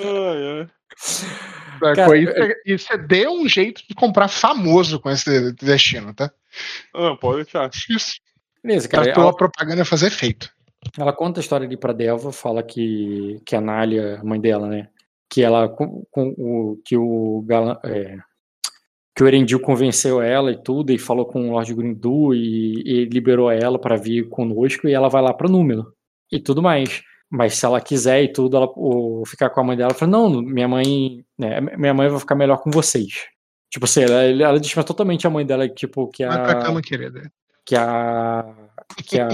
Ai, 0.00 0.60
ai. 0.60 0.68
Sacou? 0.96 1.94
Cara, 1.94 2.18
e, 2.66 2.78
você, 2.78 2.96
deu 2.98 3.32
um 3.32 3.48
jeito 3.48 3.82
de 3.88 3.94
comprar 3.94 4.28
famoso 4.28 5.00
com 5.00 5.10
esse 5.10 5.52
destino, 5.52 6.12
tá? 6.14 6.30
Ah, 6.94 7.16
pode 7.16 7.44
deixar. 7.44 7.70
Isso. 7.90 8.14
Beleza, 8.62 8.88
Pra 8.88 9.00
cara. 9.00 9.14
tua 9.14 9.22
Ela, 9.24 9.36
propaganda 9.36 9.84
fazer 9.84 10.06
efeito. 10.06 10.50
Ela 10.98 11.12
conta 11.12 11.40
a 11.40 11.42
história 11.42 11.66
ali 11.66 11.76
pra 11.76 11.92
Delva, 11.92 12.32
fala 12.32 12.62
que, 12.62 13.40
que 13.44 13.56
a 13.56 13.60
Nália, 13.60 14.18
a 14.20 14.24
mãe 14.24 14.40
dela, 14.40 14.68
né? 14.68 14.88
Que 15.28 15.42
ela. 15.42 15.68
Com, 15.68 16.04
com 16.10 16.28
o, 16.36 16.80
que 16.84 16.96
o 16.96 17.42
Galan, 17.46 17.78
é, 17.84 18.18
que 19.14 19.22
o 19.22 19.26
Erendil 19.26 19.60
convenceu 19.60 20.20
ela 20.20 20.50
e 20.50 20.62
tudo, 20.62 20.92
e 20.92 20.98
falou 20.98 21.26
com 21.26 21.48
o 21.48 21.52
Lord 21.52 21.72
Grindu 21.74 22.34
e, 22.34 22.82
e 22.84 23.04
liberou 23.06 23.50
ela 23.50 23.78
pra 23.78 23.96
vir 23.96 24.28
conosco, 24.28 24.88
e 24.88 24.92
ela 24.92 25.08
vai 25.08 25.22
lá 25.22 25.32
pra 25.32 25.48
Númenor 25.48 25.92
e 26.30 26.40
tudo 26.40 26.62
mais. 26.62 27.02
Mas 27.30 27.54
se 27.54 27.64
ela 27.66 27.80
quiser 27.80 28.22
e 28.22 28.32
tudo, 28.32 28.56
ela 28.56 28.66
o, 28.76 29.24
ficar 29.26 29.50
com 29.50 29.60
a 29.60 29.64
mãe 29.64 29.76
dela, 29.76 29.90
ela 29.90 29.98
fala, 29.98 30.12
não, 30.12 30.42
minha 30.42 30.68
mãe. 30.68 31.24
né, 31.38 31.60
minha 31.60 31.94
mãe 31.94 32.08
vai 32.08 32.20
ficar 32.20 32.34
melhor 32.34 32.58
com 32.58 32.70
vocês. 32.70 33.26
Tipo 33.70 33.86
assim, 33.86 34.02
ela, 34.02 34.22
ela 34.22 34.60
desma 34.60 34.84
totalmente 34.84 35.26
a 35.26 35.30
mãe 35.30 35.44
dela, 35.44 35.68
tipo, 35.68 36.08
que 36.08 36.24
Vai 36.24 36.42
pra 36.42 36.60
a. 36.60 36.62
cama, 36.62 36.80
querida. 36.80 37.30
Que 37.66 37.74
a. 37.74 38.44
Que 39.02 39.20
a. 39.20 39.28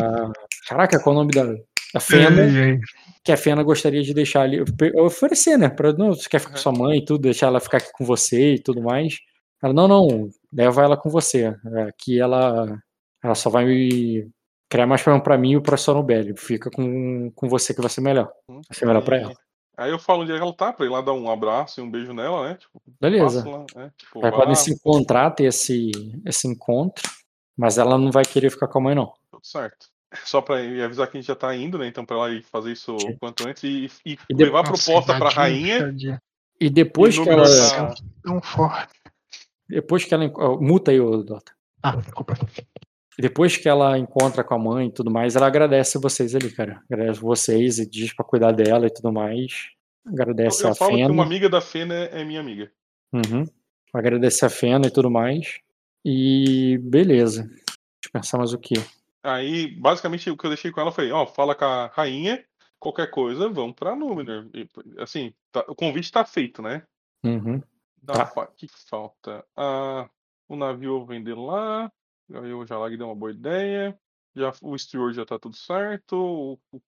Caraca, 0.68 1.00
qual 1.02 1.14
é 1.14 1.18
o 1.18 1.20
nome 1.22 1.32
da. 1.32 1.54
A 1.94 2.00
Fena. 2.00 2.78
Que 3.24 3.32
a 3.32 3.36
Fena 3.36 3.62
gostaria 3.62 4.02
de 4.02 4.14
deixar 4.14 4.42
ali. 4.42 4.62
Oferecer, 4.96 5.58
né? 5.58 5.68
Pra, 5.68 5.92
não, 5.92 6.14
você 6.14 6.28
quer 6.28 6.38
ficar 6.38 6.52
com 6.52 6.56
Uhum. 6.58 6.62
sua 6.62 6.72
mãe 6.72 6.98
e 6.98 7.04
tudo, 7.04 7.22
deixar 7.22 7.48
ela 7.48 7.60
ficar 7.60 7.78
aqui 7.78 7.90
com 7.92 8.04
você 8.04 8.54
e 8.54 8.58
tudo 8.58 8.80
mais. 8.82 9.16
Ela, 9.62 9.72
não, 9.74 9.86
não, 9.88 10.30
leva 10.52 10.82
ela 10.82 10.96
com 10.96 11.10
você. 11.10 11.54
Aqui 11.88 12.18
ela. 12.20 12.78
Ela 13.22 13.34
só 13.34 13.50
vai 13.50 13.64
me 13.66 14.26
criar 14.70 14.86
mais 14.86 15.02
problema 15.02 15.22
pra 15.22 15.36
mim 15.36 15.56
e 15.56 15.60
pro 15.60 15.76
Sonobelli. 15.76 16.34
Fica 16.36 16.70
com, 16.70 17.30
com 17.34 17.48
você 17.48 17.74
que 17.74 17.80
vai 17.82 17.90
ser 17.90 18.00
melhor. 18.00 18.30
Vai 18.48 18.62
ser 18.72 18.86
melhor 18.86 19.02
pra 19.04 19.18
ela. 19.18 19.34
Aí 19.76 19.90
eu 19.90 19.98
falo 19.98 20.22
onde 20.22 20.32
é 20.32 20.36
que 20.36 20.42
ela 20.42 20.52
tá, 20.54 20.72
pra 20.72 20.86
ir 20.86 20.90
lá 20.90 21.00
dar 21.00 21.12
um 21.14 21.30
abraço 21.30 21.80
e 21.80 21.82
um 21.82 21.90
beijo 21.90 22.12
nela, 22.12 22.48
né? 22.50 22.54
Tipo, 22.54 22.82
Beleza. 23.00 23.48
lá, 23.48 23.64
né? 23.74 23.90
Tipo, 23.96 24.20
vai 24.20 24.30
podem 24.30 24.48
lá, 24.50 24.54
se 24.54 24.72
encontrar, 24.72 25.30
ter 25.30 25.44
esse, 25.44 25.90
esse 26.24 26.46
encontro. 26.46 27.02
Mas 27.56 27.78
ela 27.78 27.98
não 27.98 28.10
vai 28.10 28.24
querer 28.24 28.50
ficar 28.50 28.68
com 28.68 28.78
a 28.78 28.82
mãe, 28.82 28.94
não. 28.94 29.12
Tudo 29.40 29.46
certo. 29.50 29.86
Só 30.24 30.40
pra 30.40 30.60
ir 30.60 30.82
avisar 30.82 31.08
que 31.08 31.16
a 31.16 31.20
gente 31.20 31.28
já 31.28 31.36
tá 31.36 31.54
indo, 31.54 31.78
né? 31.78 31.86
Então 31.86 32.04
pra 32.04 32.16
ela 32.16 32.30
ir 32.30 32.42
fazer 32.42 32.72
isso 32.72 32.96
o 32.96 33.18
quanto 33.18 33.46
antes 33.48 33.62
e, 33.64 33.90
e 34.04 34.12
E 34.12 34.16
depois- 34.34 34.38
levar 34.38 34.60
a 34.60 34.64
proposta 34.64 35.14
pra 35.14 35.24
Nossa, 35.26 35.36
rainha. 35.36 35.94
E 36.60 36.68
depois 36.68 37.14
e 37.16 37.22
que 37.22 37.28
ela. 37.28 37.44
Tá- 37.44 37.94
Tão 38.22 38.42
forte. 38.42 38.92
Depois 39.68 40.04
que 40.04 40.12
ela. 40.12 40.28
Muta 40.60 40.90
aí, 40.90 41.00
ô, 41.00 41.22
Dota. 41.22 41.52
Ah, 41.82 41.96
desculpa. 41.96 42.34
Depois 43.18 43.56
que 43.56 43.68
ela 43.68 43.96
encontra 43.98 44.42
com 44.42 44.54
a 44.54 44.58
mãe 44.58 44.88
e 44.88 44.92
tudo 44.92 45.10
mais, 45.10 45.36
ela 45.36 45.46
agradece 45.46 45.98
vocês 45.98 46.34
ali, 46.34 46.50
cara. 46.50 46.82
Agradece 46.90 47.20
vocês 47.20 47.78
e 47.78 47.88
diz 47.88 48.12
pra 48.14 48.24
cuidar 48.24 48.52
dela 48.52 48.86
e 48.86 48.90
tudo 48.92 49.12
mais. 49.12 49.68
Eu, 50.06 50.12
Agradece 50.12 50.64
eu 50.64 50.70
a 50.70 50.74
falo 50.74 50.90
que 50.92 50.96
Fena. 50.98 51.12
uma 51.12 51.22
amiga 51.24 51.48
da 51.48 51.60
Fena 51.60 51.94
é, 51.94 52.20
é 52.20 52.24
minha 52.24 52.40
amiga. 52.40 52.70
Uhum. 53.12 53.44
Agradece 53.94 54.44
a 54.44 54.50
Fena 54.50 54.86
e 54.86 54.90
tudo 54.90 55.10
mais. 55.10 55.58
E 56.04 56.78
beleza. 56.82 57.42
Deixa 57.44 57.60
eu 58.06 58.10
pensar 58.12 58.38
mais 58.38 58.52
o 58.52 58.58
que. 58.58 58.74
Aí, 59.22 59.68
basicamente, 59.76 60.30
o 60.30 60.36
que 60.36 60.46
eu 60.46 60.50
deixei 60.50 60.70
com 60.70 60.80
ela 60.80 60.92
foi, 60.92 61.10
ó, 61.12 61.26
fala 61.26 61.54
com 61.54 61.64
a 61.64 61.86
rainha, 61.88 62.42
qualquer 62.78 63.10
coisa, 63.10 63.48
vamos 63.48 63.74
pra 63.74 63.94
Númenor. 63.94 64.48
E, 64.54 64.66
assim, 64.98 65.32
tá- 65.52 65.64
o 65.68 65.74
convite 65.74 66.10
tá 66.10 66.24
feito, 66.24 66.62
né? 66.62 66.82
Uhum. 67.24 67.60
Dá 68.02 68.24
Tá. 68.24 68.46
que 68.46 68.66
falta? 68.88 69.44
Ah, 69.54 70.08
o 70.48 70.56
navio 70.56 70.96
eu 70.96 71.04
vender 71.04 71.34
lá. 71.36 71.92
Aí 72.32 72.52
o 72.54 72.64
Jalag 72.66 72.96
deu 72.96 73.06
uma 73.08 73.14
boa 73.14 73.30
ideia. 73.30 73.98
Já, 74.34 74.52
o 74.62 74.78
Steward 74.78 75.14
já 75.16 75.26
tá 75.26 75.38
tudo 75.38 75.56
certo. 75.56 76.16
O, 76.16 76.52
o 76.72 76.80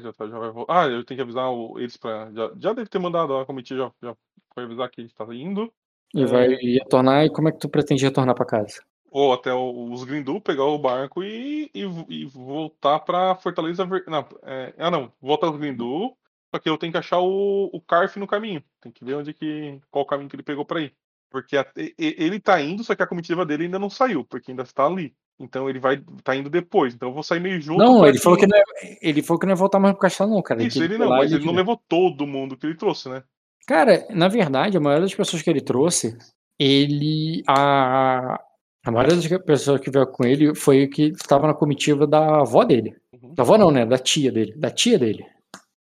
já, 0.00 0.12
tá, 0.12 0.28
já 0.28 0.38
vai 0.38 0.50
voltar. 0.50 0.82
Ah, 0.84 0.88
eu 0.88 1.02
tenho 1.04 1.18
que 1.18 1.22
avisar 1.22 1.50
o- 1.50 1.78
eles 1.78 1.96
pra. 1.96 2.30
Já, 2.32 2.52
já 2.58 2.72
deve 2.72 2.88
ter 2.88 2.98
mandado 2.98 3.34
a 3.36 3.44
comitiva, 3.46 3.92
já, 4.02 4.08
já 4.10 4.16
foi 4.54 4.64
avisar 4.64 4.88
que 4.90 5.00
a 5.00 5.04
gente 5.04 5.14
tá 5.14 5.24
indo. 5.34 5.72
E 6.14 6.22
É. 6.22 6.26
vai 6.26 6.48
retornar. 6.48 7.24
E 7.24 7.30
como 7.30 7.48
é 7.48 7.52
que 7.52 7.58
tu 7.58 7.68
pretende 7.68 8.04
retornar 8.04 8.34
pra 8.34 8.44
casa? 8.44 8.84
Ou 9.10 9.32
até 9.32 9.52
os 9.52 10.04
Grindu, 10.04 10.40
pegar 10.40 10.64
o 10.64 10.78
barco 10.78 11.22
e, 11.24 11.68
e, 11.74 11.82
e 12.08 12.24
voltar 12.26 13.00
pra 13.00 13.34
Fortaleza. 13.34 13.84
Ver... 13.84 14.04
Não, 14.06 14.24
é, 14.44 14.72
ah, 14.78 14.90
não. 14.90 15.12
Voltar 15.20 15.48
aos 15.48 15.58
Grindu. 15.58 16.12
Só 16.54 16.60
que 16.60 16.68
eu 16.68 16.78
tenho 16.78 16.92
que 16.92 16.98
achar 16.98 17.18
o, 17.18 17.70
o 17.72 17.80
Carf 17.80 18.16
no 18.18 18.26
caminho. 18.26 18.62
Tem 18.80 18.90
que 18.90 19.04
ver 19.04 19.14
onde 19.14 19.32
que. 19.32 19.80
qual 19.90 20.04
caminho 20.04 20.28
que 20.28 20.36
ele 20.36 20.42
pegou 20.42 20.64
pra 20.64 20.80
ir. 20.80 20.94
Porque 21.30 21.56
a- 21.56 21.66
ele 21.96 22.40
tá 22.40 22.60
indo, 22.60 22.82
só 22.82 22.94
que 22.94 23.02
a 23.02 23.06
comitiva 23.06 23.46
dele 23.46 23.64
ainda 23.64 23.78
não 23.78 23.88
saiu, 23.88 24.24
porque 24.24 24.50
ainda 24.50 24.64
está 24.64 24.84
ali. 24.84 25.14
Então 25.38 25.70
ele 25.70 25.78
vai 25.78 26.02
tá 26.22 26.36
indo 26.36 26.50
depois. 26.50 26.94
Então 26.94 27.08
eu 27.08 27.14
vou 27.14 27.22
sair 27.22 27.40
meio 27.40 27.60
junto. 27.60 27.78
Não, 27.78 28.06
ele 28.06 28.18
falou 28.18 28.38
que 28.38 28.46
não, 28.46 28.58
é, 28.58 28.98
ele 29.00 29.22
falou 29.22 29.38
que 29.38 29.46
não 29.46 29.52
ia 29.52 29.56
voltar 29.56 29.78
mais 29.78 29.94
pro 29.94 30.02
castelo, 30.02 30.30
não, 30.30 30.42
cara. 30.42 30.62
Isso, 30.62 30.82
ele 30.82 30.96
foi 30.96 31.06
não, 31.06 31.16
mas 31.16 31.32
ele 31.32 31.46
não 31.46 31.54
levou 31.54 31.80
todo 31.88 32.26
mundo 32.26 32.56
que 32.56 32.66
ele 32.66 32.76
trouxe, 32.76 33.08
né? 33.08 33.22
Cara, 33.66 34.06
na 34.10 34.28
verdade, 34.28 34.76
a 34.76 34.80
maioria 34.80 35.06
das 35.06 35.14
pessoas 35.14 35.42
que 35.42 35.48
ele 35.48 35.60
trouxe, 35.60 36.18
ele. 36.58 37.42
A, 37.46 38.42
a 38.84 38.90
maioria 38.90 39.16
das 39.16 39.44
pessoas 39.44 39.80
que 39.80 39.90
veio 39.90 40.06
com 40.06 40.24
ele 40.24 40.54
foi 40.54 40.84
o 40.84 40.90
que 40.90 41.08
estava 41.08 41.46
na 41.46 41.54
comitiva 41.54 42.06
da 42.06 42.40
avó 42.40 42.64
dele. 42.64 42.96
Uhum. 43.12 43.34
Da 43.34 43.42
avó 43.42 43.58
não, 43.58 43.70
né? 43.70 43.84
Da 43.84 43.98
tia 43.98 44.32
dele. 44.32 44.54
Da 44.56 44.70
tia 44.70 44.98
dele. 44.98 45.26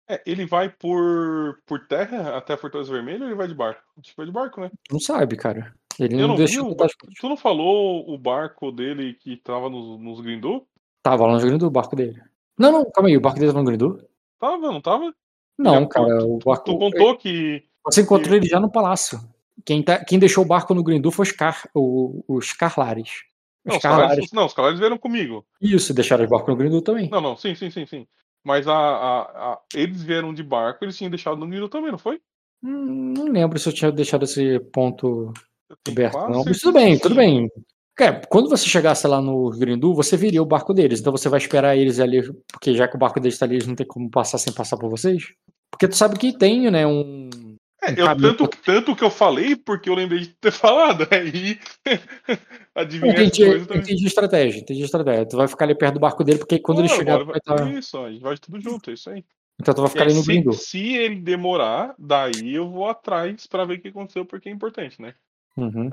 É, 0.08 0.22
ele 0.24 0.46
vai 0.46 0.68
por, 0.68 1.60
por 1.66 1.86
terra 1.88 2.36
até 2.36 2.54
a 2.54 2.56
Fortaleza 2.56 2.92
Vermelha 2.92 3.22
ou 3.22 3.26
ele 3.26 3.34
vai 3.34 3.48
de 3.48 3.54
barco? 3.54 3.82
Acho 3.98 4.10
que 4.10 4.16
vai 4.16 4.26
de 4.26 4.32
barco, 4.32 4.60
né? 4.60 4.70
Não 4.90 5.00
sabe, 5.00 5.36
cara. 5.36 5.74
Ele 5.98 6.14
Eu 6.14 6.20
não, 6.20 6.28
não 6.28 6.36
deixou 6.36 6.68
vi. 6.68 6.76
Tu 7.18 7.28
não 7.28 7.36
falou 7.36 8.08
o 8.08 8.16
barco 8.16 8.70
dele 8.70 9.14
que 9.14 9.36
tava 9.36 9.68
nos, 9.68 10.00
nos 10.00 10.20
Grindu? 10.20 10.64
Tava 11.02 11.26
lá 11.26 11.34
no 11.34 11.40
Grindu, 11.40 11.66
o 11.66 11.70
barco 11.70 11.96
dele. 11.96 12.22
Não, 12.56 12.70
não, 12.70 12.90
calma 12.90 13.08
aí, 13.08 13.16
o 13.16 13.20
barco 13.20 13.40
dele 13.40 13.50
tava 13.50 13.62
no 13.62 13.66
Grindu? 13.66 14.08
Tava, 14.38 14.58
não 14.58 14.80
tava? 14.80 15.12
Não, 15.58 15.80
Já 15.80 15.88
cara, 15.88 16.24
o 16.24 16.38
barco. 16.38 16.64
Tu 16.64 16.78
contou 16.78 17.16
que. 17.16 17.64
Você 17.84 18.02
encontrou 18.02 18.36
ele 18.36 18.46
já 18.46 18.60
no 18.60 18.70
palácio. 18.70 19.18
Quem, 19.64 19.82
tá, 19.82 20.04
quem 20.04 20.18
deixou 20.18 20.44
o 20.44 20.46
barco 20.46 20.74
no 20.74 20.82
Grindu 20.82 21.10
foi 21.10 21.24
os, 21.24 21.32
Car, 21.32 21.68
o, 21.74 22.22
os 22.28 22.52
Carlares. 22.52 23.10
Os 23.64 23.70
Não, 23.70 23.76
os 23.76 23.82
Carlares. 23.82 24.32
Não, 24.32 24.46
os 24.46 24.54
Calares 24.54 24.78
vieram 24.78 24.98
comigo. 24.98 25.44
Isso, 25.60 25.94
deixaram 25.94 26.24
o 26.24 26.28
barco 26.28 26.50
no 26.50 26.56
Grindu 26.56 26.82
também. 26.82 27.08
Não, 27.10 27.20
não, 27.20 27.36
sim, 27.36 27.54
sim, 27.54 27.70
sim, 27.70 27.86
sim. 27.86 28.06
Mas 28.44 28.68
a, 28.68 28.74
a, 28.74 29.52
a- 29.54 29.60
eles 29.74 30.02
vieram 30.02 30.32
de 30.32 30.42
barco, 30.42 30.84
eles 30.84 30.96
tinham 30.96 31.10
deixado 31.10 31.36
no 31.36 31.48
Grindu 31.48 31.68
também, 31.68 31.90
não 31.90 31.98
foi? 31.98 32.20
Hum, 32.62 33.12
Não 33.14 33.24
lembro 33.24 33.58
se 33.58 33.68
eu 33.68 33.72
tinha 33.72 33.90
deixado 33.90 34.24
esse 34.24 34.60
ponto 34.72 35.32
aberto, 35.88 36.30
não. 36.30 36.44
Mas 36.44 36.60
tudo 36.60 36.72
bem, 36.74 36.98
tudo 36.98 37.14
bem. 37.14 37.50
Cara, 37.94 38.20
quando 38.28 38.48
você 38.48 38.66
chegasse 38.68 39.06
lá 39.06 39.20
no 39.20 39.50
Grindu, 39.50 39.94
você 39.94 40.16
viria 40.16 40.42
o 40.42 40.46
barco 40.46 40.74
deles. 40.74 41.00
Então 41.00 41.12
você 41.12 41.28
vai 41.28 41.38
esperar 41.38 41.76
eles 41.76 41.98
ali, 41.98 42.22
porque 42.52 42.74
já 42.74 42.86
que 42.86 42.96
o 42.96 42.98
barco 42.98 43.18
deles 43.18 43.38
tá 43.38 43.46
ali, 43.46 43.56
eles 43.56 43.66
não 43.66 43.74
tem 43.74 43.86
como 43.86 44.10
passar 44.10 44.38
sem 44.38 44.52
passar 44.52 44.76
por 44.76 44.90
vocês. 44.90 45.24
Porque 45.70 45.88
tu 45.88 45.96
sabe 45.96 46.18
que 46.18 46.36
tem, 46.36 46.70
né, 46.70 46.86
um. 46.86 47.55
É, 47.82 47.90
eu, 47.92 48.16
tanto, 48.16 48.48
tanto 48.48 48.96
que 48.96 49.04
eu 49.04 49.10
falei, 49.10 49.54
porque 49.54 49.88
eu 49.90 49.94
lembrei 49.94 50.20
de 50.20 50.28
ter 50.28 50.50
falado. 50.52 51.06
Aí, 51.12 51.58
Eu 51.84 52.38
adivinhar 52.74 53.14
essa 53.16 53.24
entendi, 53.24 53.44
coisa 53.44 53.58
eu 53.62 53.66
também. 53.66 53.82
entendi 53.82 54.04
a 54.04 54.06
estratégia, 54.08 54.60
entendi 54.60 54.82
a 54.82 54.84
estratégia. 54.84 55.28
Tu 55.28 55.36
vai 55.36 55.46
ficar 55.48 55.64
ali 55.66 55.74
perto 55.74 55.94
do 55.94 56.00
barco 56.00 56.24
dele, 56.24 56.38
porque 56.38 56.58
quando 56.58 56.78
ele 56.80 56.88
chegar, 56.88 57.20
agora 57.20 57.40
tu 57.40 57.46
vai 57.48 57.58
vai- 57.58 57.72
tá... 57.72 57.78
Isso, 57.78 57.98
a 57.98 58.10
gente 58.10 58.22
vai 58.22 58.36
tudo 58.38 58.60
junto, 58.60 58.90
é 58.90 58.94
isso 58.94 59.10
aí. 59.10 59.24
então 59.60 59.74
tu 59.74 59.80
vai 59.82 59.90
ficar 59.90 60.04
aí, 60.04 60.10
ali 60.18 60.44
no 60.44 60.52
se, 60.52 60.64
se 60.66 60.94
ele 60.96 61.16
demorar, 61.20 61.94
daí 61.98 62.54
eu 62.54 62.68
vou 62.70 62.88
atrás 62.88 63.46
pra 63.46 63.64
ver 63.64 63.78
o 63.78 63.80
que 63.80 63.88
aconteceu, 63.88 64.24
porque 64.24 64.48
é 64.48 64.52
importante, 64.52 65.00
né? 65.00 65.14
Uhum. 65.56 65.90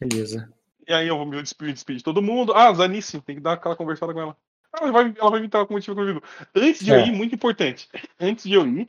Beleza. 0.00 0.48
E 0.88 0.92
aí 0.92 1.06
eu 1.08 1.16
vou 1.16 1.26
me 1.26 1.40
despedir, 1.42 1.74
despedir 1.74 1.98
de 1.98 2.04
todo 2.04 2.22
mundo. 2.22 2.52
Ah, 2.54 2.72
Zanice, 2.72 3.20
tem 3.20 3.36
que 3.36 3.42
dar 3.42 3.52
aquela 3.54 3.76
conversada 3.76 4.12
com 4.14 4.20
ela. 4.20 4.36
Ela 4.80 4.90
vai, 4.92 5.14
ela 5.18 5.30
vai 5.30 5.38
inventar 5.40 5.66
com 5.66 5.74
motivo 5.74 5.96
comigo. 5.96 6.22
Antes 6.54 6.84
de 6.84 6.90
eu 6.90 6.96
É. 6.96 7.06
ir, 7.08 7.12
muito 7.12 7.34
importante. 7.34 7.88
Antes 8.18 8.44
de 8.44 8.54
eu 8.54 8.66
ir, 8.66 8.88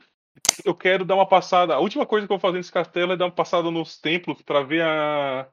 eu 0.64 0.74
quero 0.74 1.04
dar 1.04 1.14
uma 1.14 1.26
passada. 1.26 1.74
A 1.74 1.78
última 1.78 2.06
coisa 2.06 2.26
que 2.26 2.32
eu 2.32 2.36
vou 2.38 2.40
fazer 2.40 2.58
nesse 2.58 2.72
castelo 2.72 3.12
é 3.12 3.16
dar 3.16 3.26
uma 3.26 3.30
passada 3.32 3.70
nos 3.70 3.98
templos 3.98 4.42
pra 4.42 4.62
ver 4.62 4.82
a, 4.82 5.48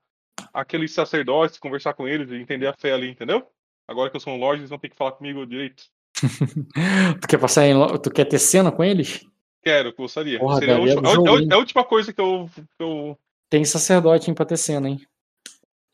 aqueles 0.53 0.93
sacerdotes, 0.93 1.57
conversar 1.57 1.93
com 1.93 2.07
eles 2.07 2.29
e 2.31 2.35
entender 2.35 2.67
a 2.67 2.73
fé 2.73 2.93
ali, 2.93 3.09
entendeu? 3.09 3.45
Agora 3.87 4.09
que 4.09 4.15
eu 4.15 4.19
sou 4.21 4.33
um 4.33 4.37
lorde, 4.39 4.61
eles 4.61 4.69
vão 4.69 4.79
ter 4.79 4.89
que 4.89 4.95
falar 4.95 5.13
comigo 5.13 5.45
direito. 5.45 5.83
tu 7.21 7.27
quer 7.27 7.37
passar 7.39 7.65
em. 7.65 7.73
Tu 7.99 8.11
quer 8.11 8.25
ter 8.25 8.39
cena 8.39 8.71
com 8.71 8.83
eles? 8.83 9.25
Quero, 9.63 9.93
gostaria. 9.95 10.39
Porra, 10.39 10.59
Seria 10.59 10.75
a 10.75 10.77
daria 10.77 10.93
última, 10.93 11.09
a, 11.09 11.13
jogo, 11.15 11.29
a- 11.35 11.39
hein? 11.41 11.47
a 11.51 11.57
última 11.57 11.83
coisa 11.83 12.13
que 12.13 12.21
eu. 12.21 12.49
que 12.55 12.63
eu- 12.83 13.17
Tem 13.49 13.63
sacerdote 13.65 14.29
hein, 14.29 14.35
pra 14.35 14.45
ter 14.45 14.57
cena, 14.57 14.89
hein? 14.89 14.99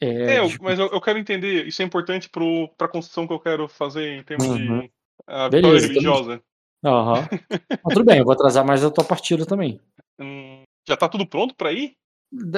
É, 0.01 0.39
eu- 0.39 0.47
de- 0.47 0.61
mas 0.61 0.77
eu, 0.77 0.87
eu 0.87 0.99
quero 1.01 1.17
entender. 1.19 1.65
Isso 1.67 1.81
é 1.81 1.85
importante 1.85 2.29
pro, 2.29 2.67
pra 2.77 2.87
construção 2.87 3.25
que 3.27 3.33
eu 3.33 3.39
quero 3.39 3.67
fazer 3.67 4.17
em 4.17 4.23
termos 4.23 4.47
Uhum. 4.47 4.79
de 4.81 4.91
a 5.27 5.49
Beleza, 5.49 5.87
vitória 5.87 5.87
religiosa. 5.87 6.41
Aham. 6.83 7.27
Mas 7.83 7.93
tudo 7.93 8.05
bem, 8.05 8.19
eu 8.19 8.25
vou 8.25 8.33
atrasar 8.33 8.65
mais 8.65 8.83
a 8.83 8.91
tua 8.91 9.03
partida 9.03 9.45
também. 9.45 9.79
Hum, 10.19 10.63
já 10.87 10.95
tá 10.95 11.09
tudo 11.09 11.27
pronto 11.27 11.55
pra 11.55 11.71
ir? 11.71 11.95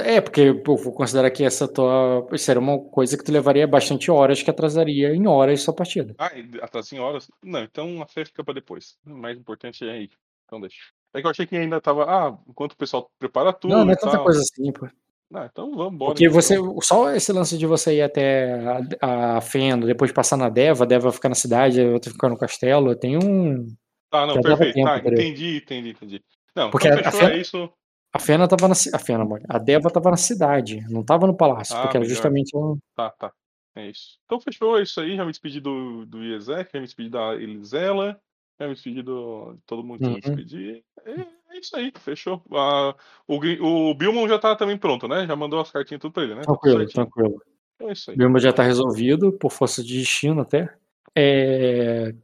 É, 0.04 0.22
porque 0.22 0.42
eu 0.42 0.64
vou 0.64 0.94
considerar 0.94 1.30
que 1.30 1.44
essa 1.44 1.68
tua. 1.68 2.28
Isso 2.32 2.50
era 2.50 2.60
uma 2.60 2.80
coisa 2.80 3.18
que 3.18 3.24
tu 3.24 3.32
levaria 3.32 3.68
bastante 3.68 4.10
horas, 4.10 4.42
que 4.42 4.50
atrasaria 4.50 5.14
em 5.14 5.28
horas 5.28 5.62
sua 5.62 5.74
partida. 5.74 6.16
Ah, 6.18 6.32
atrás 6.62 6.92
em 6.92 7.00
horas? 7.00 7.30
Não, 7.44 7.62
então 7.62 8.02
a 8.02 8.08
fé 8.08 8.26
fica 8.26 8.44
pra 8.44 8.54
depois. 8.54 8.98
O 9.06 9.12
mais 9.12 9.38
importante 9.38 9.88
é 9.88 9.92
aí. 9.92 10.10
Então 10.46 10.60
deixa. 10.60 10.78
É 11.14 11.22
que 11.22 11.28
eu 11.28 11.32
achei 11.32 11.46
que 11.46 11.56
ainda 11.56 11.80
tava. 11.80 12.06
Ah, 12.06 12.38
enquanto 12.48 12.74
o 12.74 12.78
pessoal 12.78 13.10
prepara 13.20 13.54
tudo. 13.54 13.72
Não, 13.72 13.86
não 13.86 13.92
é 13.92 13.96
tanta 13.96 14.14
tal. 14.14 14.24
coisa 14.24 14.40
assim, 14.40 14.72
pô. 14.72 14.88
Ah, 15.34 15.48
então 15.52 15.76
vamos 15.76 15.94
embora. 15.94 16.14
Porque 16.14 16.26
então. 16.26 16.42
você. 16.42 16.56
Só 16.82 17.12
esse 17.12 17.32
lance 17.32 17.58
de 17.58 17.66
você 17.66 17.98
ir 17.98 18.02
até 18.02 18.98
a, 19.02 19.38
a 19.38 19.42
Fenda, 19.42 19.86
depois 19.86 20.12
passar 20.12 20.38
na 20.38 20.50
Deva, 20.50 20.86
a 20.86 20.88
Deva 20.88 21.12
ficar 21.12 21.30
na 21.30 21.36
cidade, 21.36 21.82
a 21.82 21.90
outra 21.90 22.12
ficar 22.12 22.30
no 22.30 22.38
castelo, 22.38 22.96
tem 22.96 23.18
um. 23.18 23.68
Tá, 24.10 24.26
não, 24.26 24.42
perfeito. 24.42 24.74
tempo, 24.74 24.88
tá, 24.88 24.98
entendi, 25.00 25.58
entendi, 25.58 25.90
entendi. 25.90 26.24
Não, 26.56 26.70
Porque 26.70 26.88
então 26.88 27.00
a- 27.00 27.02
a 27.02 27.12
fechou, 27.12 27.28
fé- 27.28 27.34
é 27.36 27.38
isso. 27.42 27.70
A 28.14 28.20
Fena 28.20 28.48
tava 28.48 28.68
na. 28.68 28.74
A 28.94 29.00
Fena, 29.00 29.26
mano, 29.26 29.46
a 29.50 29.58
Deva 29.60 29.90
tava 29.92 30.10
na 30.10 30.18
cidade, 30.18 30.82
não 30.90 31.04
tava 31.04 31.28
no 31.28 31.36
palácio, 31.36 31.76
Ah, 31.76 31.82
porque 31.82 31.98
era 31.98 32.04
melhor. 32.04 32.16
justamente 32.16 32.56
um. 32.56 32.78
Tá, 32.96 33.10
tá. 33.12 33.32
É 33.76 33.90
isso. 33.90 34.18
Então 34.26 34.40
fechou 34.40 34.80
é 34.80 34.82
isso 34.84 35.00
aí. 35.00 35.16
Já 35.16 35.24
me 35.24 35.32
despedi 35.32 35.60
do, 35.60 36.06
do 36.06 36.24
Iezek, 36.24 36.72
já 36.74 36.80
me 36.80 36.86
despedi 36.86 37.10
da 37.10 37.36
Elisela, 37.36 38.20
já 38.60 38.68
me 38.68 38.74
despedi 38.74 39.04
do, 39.04 39.54
de 39.54 39.62
todo 39.68 39.84
mundo 39.84 40.00
que 40.00 40.06
eu 40.06 40.10
me 40.10 40.16
Uhum. 40.16 40.22
despedi. 40.22 40.84
É, 41.06 41.12
é 41.56 41.60
isso 41.60 41.76
aí, 41.76 41.92
fechou. 42.00 42.42
Ah, 42.54 42.96
o, 43.28 43.36
o 43.36 43.94
Bilmon 43.94 44.28
já 44.28 44.40
tá 44.40 44.56
também 44.56 44.78
pronto, 44.78 45.08
né? 45.08 45.28
Já 45.28 45.36
mandou 45.36 45.60
as 45.60 45.70
cartinhas 45.70 46.02
tudo 46.02 46.14
pra 46.14 46.24
ele, 46.24 46.34
né? 46.34 46.42
Tá 46.42 46.48
Tranquilo, 46.48 46.80
certinho. 46.80 47.06
tranquilo. 47.06 47.42
Então 47.76 47.90
é 47.90 47.94
isso 47.94 48.10
aí. 48.10 48.18
Bilma 48.18 48.40
já 48.40 48.52
tá 48.52 48.64
resolvido, 48.64 49.32
por 49.34 49.52
força 49.52 49.84
de 49.84 50.00
destino 50.00 50.42
até. 50.42 50.74
É, 51.14 52.16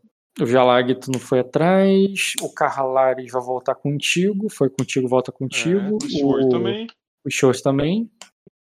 O 0.41 0.45
Jalag 0.45 0.95
tu 0.95 1.11
não 1.11 1.19
foi 1.19 1.39
atrás. 1.39 2.33
O 2.41 2.51
Carralares 2.51 3.31
vai 3.31 3.41
voltar 3.41 3.75
contigo. 3.75 4.49
Foi 4.49 4.69
contigo, 4.69 5.07
volta 5.07 5.31
contigo. 5.31 5.79
É, 5.79 5.91
o 5.91 6.09
Sword 6.09 6.49
também. 6.49 6.87
Os 7.25 7.33
shows 7.33 7.61
também. 7.61 8.09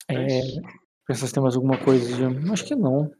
É 0.08 0.14
É, 0.16 0.38
isso. 0.38 0.60
Pensar 1.06 1.26
se 1.26 1.32
tem 1.34 1.42
mais 1.42 1.54
alguma 1.54 1.78
coisa. 1.78 2.30
de- 2.30 2.50
Acho 2.50 2.64
que 2.64 2.74
não. 2.74 3.10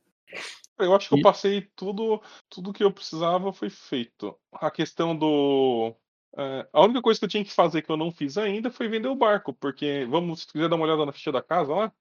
Eu 0.79 0.95
acho 0.95 1.09
que 1.09 1.15
eu 1.15 1.23
passei 1.23 1.69
tudo, 1.77 2.21
tudo 2.49 2.73
que 2.73 2.83
eu 2.83 2.91
precisava 2.93 3.53
foi 3.53 3.71
feito. 3.71 4.37
A 4.53 4.71
questão 4.71 5.17
do. 5.17 5.95
é, 6.37 6.67
a 6.73 6.83
única 6.85 7.01
coisa 7.01 7.21
que 7.21 7.25
eu 7.25 7.29
tinha 7.29 7.45
que 7.45 7.53
fazer 7.53 7.83
que 7.83 7.91
eu 7.91 7.97
não 7.97 8.11
fiz 8.11 8.37
ainda 8.37 8.71
foi 8.71 8.89
vender 8.89 9.07
o 9.09 9.15
barco, 9.15 9.53
porque, 9.55 10.05
vamos, 10.11 10.41
se 10.41 10.47
quiser 10.53 10.69
dar 10.69 10.75
uma 10.77 10.85
olhada 10.85 11.07
na 11.07 11.13
ficha 11.13 11.31
da 11.31 11.43
casa 11.43 11.73
lá, 11.73 11.93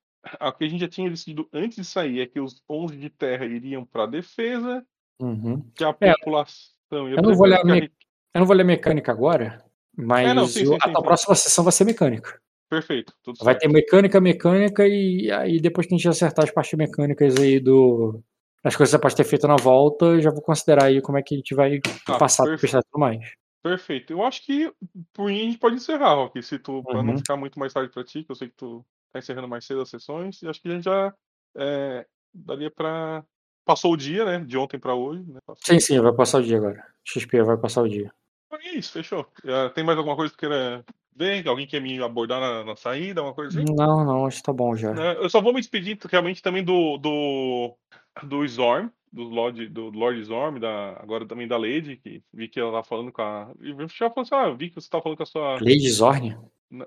o 0.42 0.52
que 0.54 0.64
a 0.64 0.68
gente 0.70 0.80
já 0.82 0.88
tinha 0.88 1.10
decidido 1.10 1.48
antes 1.54 1.76
de 1.78 1.86
sair 1.86 2.22
é 2.22 2.26
que 2.26 2.40
os 2.40 2.64
11 2.70 2.98
de 2.98 3.10
terra 3.12 3.46
iriam 3.46 3.86
para 3.86 4.06
defesa, 4.08 4.84
Uhum. 5.20 5.70
que 5.76 5.84
a 5.84 5.90
É, 6.02 6.14
população 6.16 7.10
ia 7.10 7.16
eu 7.16 7.22
não 7.22 7.34
vou 7.36 7.44
olhar 7.46 7.58
a 7.58 7.62
a 7.62 7.66
me- 7.66 7.92
Eu 8.34 8.40
não 8.40 8.46
vou 8.46 8.56
ler 8.56 8.64
mecânica 8.64 9.12
agora, 9.12 9.64
mas 9.98 10.30
É, 10.30 10.34
não, 10.34 10.46
sim, 10.48 10.62
a 10.66 10.66
sim, 10.66 10.78
sim. 10.84 11.04
próxima 11.04 11.36
sessão 11.36 11.64
vai 11.64 11.74
ser 11.74 11.84
mecânica. 11.86 12.42
Perfeito, 12.70 13.14
tudo 13.22 13.36
Vai 13.44 13.54
certo. 13.54 13.60
ter 13.64 13.68
mecânica, 13.68 14.22
mecânica, 14.22 14.88
e 14.88 15.30
aí 15.32 15.60
depois 15.60 15.86
que 15.86 15.94
a 15.94 15.98
gente 15.98 16.08
acertar 16.08 16.46
as 16.46 16.52
partes 16.52 16.78
mecânicas 16.78 17.38
aí 17.38 17.60
do. 17.60 18.24
As 18.64 18.76
coisas 18.76 18.92
que 18.94 18.98
você 18.98 19.02
pode 19.02 19.16
ter 19.16 19.24
feito 19.26 19.48
na 19.48 19.56
volta, 19.58 20.06
eu 20.06 20.22
já 20.22 20.30
vou 20.32 20.42
considerar 20.42 20.86
aí 20.86 21.02
como 21.02 21.18
é 21.18 21.24
que 21.24 21.34
a 21.34 21.38
gente 21.38 21.54
vai 21.56 21.80
Ah, 22.08 22.18
passar 22.18 22.48
a 22.50 22.54
e 22.54 22.58
tudo 22.58 22.84
mais. 23.00 23.20
Perfeito. 23.64 24.14
Eu 24.14 24.24
acho 24.24 24.46
que 24.46 24.72
por 25.14 25.26
mim 25.28 25.42
a 25.42 25.44
gente 25.44 25.58
pode 25.58 25.76
encerrar, 25.76 26.14
Rock, 26.14 26.42
se 26.42 26.58
tu, 26.60 26.82
pra 26.84 27.04
não 27.04 27.12
Uhum. 27.12 27.18
ficar 27.18 27.36
muito 27.36 27.60
mais 27.60 27.74
tarde 27.74 27.92
pra 27.92 28.04
ti, 28.04 28.24
que 28.24 28.32
eu 28.32 28.36
sei 28.36 28.48
que 28.50 28.56
tu 28.56 28.86
tá 29.12 29.20
encerrando 29.20 29.48
mais 29.48 29.66
cedo 29.66 29.82
as 29.82 29.90
sessões, 29.90 30.42
e 30.42 30.48
acho 30.48 30.62
que 30.62 30.68
a 30.70 30.72
gente 30.72 30.84
já 30.86 31.14
é, 31.58 32.06
daria 32.34 32.72
pra. 32.72 33.24
Passou 33.66 33.94
o 33.94 33.98
dia, 33.98 34.26
né? 34.26 34.40
De 34.46 34.58
ontem 34.58 34.80
pra 34.80 34.96
hoje, 34.96 35.24
né? 35.28 35.40
Sim, 35.58 35.80
sim, 35.80 36.00
vai 36.00 36.14
passar 36.14 36.40
o 36.40 36.44
dia 36.44 36.58
agora. 36.58 36.84
XP 37.04 37.44
vai 37.44 37.58
passar 37.58 37.84
o 37.84 37.90
dia. 37.90 38.12
É 38.52 38.78
isso, 38.78 38.92
fechou. 38.92 39.26
Tem 39.74 39.84
mais 39.84 39.98
alguma 39.98 40.16
coisa 40.16 40.32
que 40.32 40.40
queira 40.40 40.84
ver? 41.16 41.48
Alguém 41.48 41.68
quer 41.68 41.82
me 41.82 42.02
abordar 42.02 42.40
na, 42.40 42.64
na 42.64 42.76
saída, 42.76 43.22
uma 43.22 43.34
coisa 43.34 43.62
assim? 43.62 43.74
Não, 43.74 44.04
não, 44.06 44.26
acho 44.26 44.38
que 44.38 44.44
tá 44.44 44.54
bom 44.54 44.76
já. 44.76 44.94
Né, 44.94 45.16
Eu 45.18 45.30
só 45.30 45.42
vou 45.42 45.54
me 45.54 45.62
despedir 45.62 45.98
realmente 46.10 46.42
também 46.42 46.64
do 46.64 46.98
do, 46.98 47.76
do 48.24 48.46
Storm, 48.46 48.90
do 49.12 49.24
Lord, 49.24 49.68
do 49.68 49.90
Lord 49.90 50.22
Storm, 50.22 50.60
da, 50.60 50.98
agora 51.02 51.26
também 51.26 51.48
da 51.48 51.58
Lady, 51.58 51.98
que 51.98 52.24
vi 52.34 52.48
que 52.48 52.60
ela 52.60 52.72
tá 52.72 52.84
falando 52.84 53.12
com 53.12 53.22
a. 53.22 53.52
Já 53.98 54.10
falou 54.10 54.22
assim, 54.24 54.36
ah, 54.36 54.48
eu 54.48 54.56
vi 54.56 54.70
que 54.70 54.76
você 54.76 54.90
tá 54.90 55.02
falando 55.02 55.18
com 55.18 55.24
a 55.24 55.28
sua. 55.28 55.54
Lady 55.56 55.90
Zorn? 55.90 56.38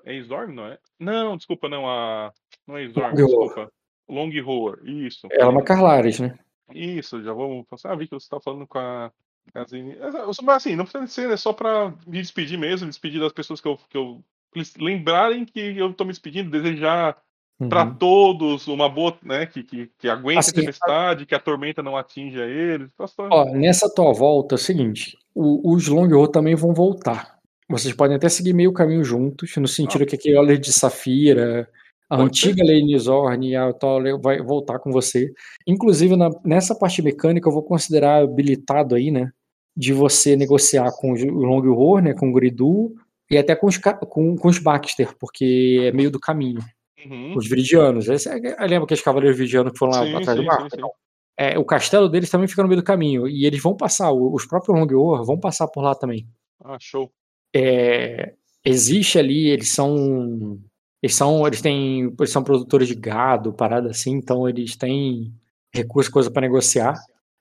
É 0.04 0.14
Storm, 0.16 0.54
não 0.54 0.66
é? 0.66 0.78
Não, 0.98 1.36
desculpa, 1.36 1.68
não, 1.68 1.88
a. 1.88 2.32
Não 2.66 2.76
é 2.76 2.84
Storm, 2.84 3.14
desculpa. 3.14 3.70
Long 4.08 4.30
Roar, 4.42 4.78
isso. 4.84 5.26
Ela 5.30 5.44
é 5.44 5.48
uma 5.48 5.62
Carlares, 5.62 6.20
né? 6.20 6.38
Isso, 6.72 7.22
já 7.22 7.32
vamos 7.32 7.66
passar. 7.68 7.92
Ah, 7.92 7.96
vi 7.96 8.06
que 8.08 8.14
você 8.14 8.28
tá 8.28 8.40
falando 8.40 8.66
com 8.66 8.78
a. 8.78 9.10
Casine. 9.52 9.94
Mas 10.42 10.56
assim, 10.56 10.74
não 10.74 10.86
precisa 10.86 11.06
ser, 11.06 11.30
é 11.30 11.36
só 11.36 11.52
pra 11.52 11.92
me 12.06 12.20
despedir 12.22 12.58
mesmo, 12.58 12.86
me 12.86 12.90
despedir 12.90 13.20
das 13.20 13.32
pessoas 13.32 13.60
que 13.60 13.68
eu. 13.68 13.78
Que 13.90 13.98
eu 13.98 14.24
lembrarem 14.78 15.44
que 15.44 15.60
eu 15.76 15.92
tô 15.92 16.04
me 16.04 16.10
despedindo, 16.12 16.50
desejar 16.50 17.16
Uhum. 17.60 17.94
todos 17.98 18.66
uma 18.66 18.88
boa, 18.88 19.16
né? 19.22 19.46
Que, 19.46 19.62
que, 19.62 19.90
que 19.98 20.08
aguente 20.08 20.38
Assim, 20.40 20.50
a 20.50 20.54
tempestade, 20.54 21.24
que 21.26 21.34
a 21.36 21.38
tormenta 21.40 21.82
não 21.84 21.96
atinja 21.96 22.44
eles. 22.46 22.90
Só- 22.96 23.28
Ó, 23.30 23.44
nessa 23.52 23.88
tua 23.92 24.12
volta 24.12 24.54
é 24.54 24.56
o 24.56 24.58
seguinte: 24.58 25.16
o- 25.34 25.72
os 25.74 25.86
Long 25.86 26.08
Road 26.08 26.32
também 26.32 26.54
vão 26.56 26.72
voltar. 26.74 27.38
Vocês 27.68 27.94
podem 27.94 28.16
até 28.16 28.28
seguir 28.28 28.52
meio 28.54 28.72
caminho 28.72 29.04
juntos, 29.04 29.54
no 29.56 29.68
sentido 29.68 30.04
que 30.04 30.16
aquele 30.16 30.36
Oller 30.36 30.58
de 30.58 30.72
Safira, 30.72 31.68
a 32.14 32.18
Pode 32.18 32.28
antiga 32.28 32.64
Lane 32.64 32.98
Zorn 32.98 33.48
e 33.48 33.56
a 33.56 33.72
Toller 33.72 34.20
vai 34.20 34.40
voltar 34.42 34.78
com 34.78 34.90
você. 34.90 35.32
Inclusive, 35.66 36.16
na- 36.16 36.30
nessa 36.44 36.74
parte 36.74 37.02
mecânica, 37.02 37.48
eu 37.48 37.52
vou 37.52 37.62
considerar 37.62 38.22
habilitado 38.22 38.94
aí, 38.94 39.10
né? 39.10 39.30
De 39.76 39.92
você 39.92 40.36
negociar 40.36 40.90
com 40.92 41.12
os- 41.12 41.22
o 41.22 41.26
Long 41.44 41.60
Road, 41.74 42.08
né? 42.08 42.14
Com 42.14 42.30
o 42.30 42.32
Gridu 42.32 42.94
e 43.30 43.36
até 43.38 43.56
com 43.56 43.66
os, 43.66 43.78
com, 43.78 44.36
com 44.36 44.48
os 44.48 44.58
Baxter, 44.58 45.14
porque 45.18 45.82
é 45.84 45.92
meio 45.92 46.10
do 46.10 46.20
caminho. 46.20 46.60
Uhum. 47.06 47.34
Os 47.36 47.48
Viridianos. 47.48 48.08
Esse, 48.08 48.28
é- 48.28 48.66
lembra 48.66 48.84
aqueles 48.84 49.02
cavaleiros 49.02 49.36
Viridianos 49.36 49.72
que 49.72 49.78
foram 49.78 49.92
lá 49.92 50.04
Sim, 50.04 50.14
atrás 50.14 50.36
do 50.38 50.42
sim, 50.42 50.48
barco? 50.48 50.68
sim, 50.74 50.82
é, 51.36 51.58
o 51.58 51.64
castelo 51.64 52.08
deles 52.08 52.30
também 52.30 52.46
fica 52.48 52.62
no 52.62 52.68
meio 52.68 52.80
do 52.80 52.84
caminho. 52.84 53.26
E 53.28 53.44
eles 53.44 53.60
vão 53.60 53.76
passar, 53.76 54.12
os 54.12 54.46
próprios 54.46 54.78
Longor 54.78 55.24
vão 55.24 55.38
passar 55.38 55.66
por 55.68 55.82
lá 55.82 55.94
também. 55.94 56.26
Ah, 56.64 56.78
show. 56.80 57.10
É, 57.54 58.32
existe 58.64 59.18
ali, 59.18 59.48
eles 59.48 59.70
são. 59.72 60.58
Eles 61.04 61.14
são. 61.14 61.46
Eles 61.46 61.60
têm. 61.60 62.14
Eles 62.18 62.30
são 62.30 62.42
produtores 62.42 62.88
de 62.88 62.94
gado, 62.94 63.52
parada 63.52 63.90
assim, 63.90 64.12
então 64.12 64.48
eles 64.48 64.74
têm 64.74 65.34
recursos, 65.70 66.10
coisa 66.10 66.30
para 66.30 66.40
negociar. 66.40 66.94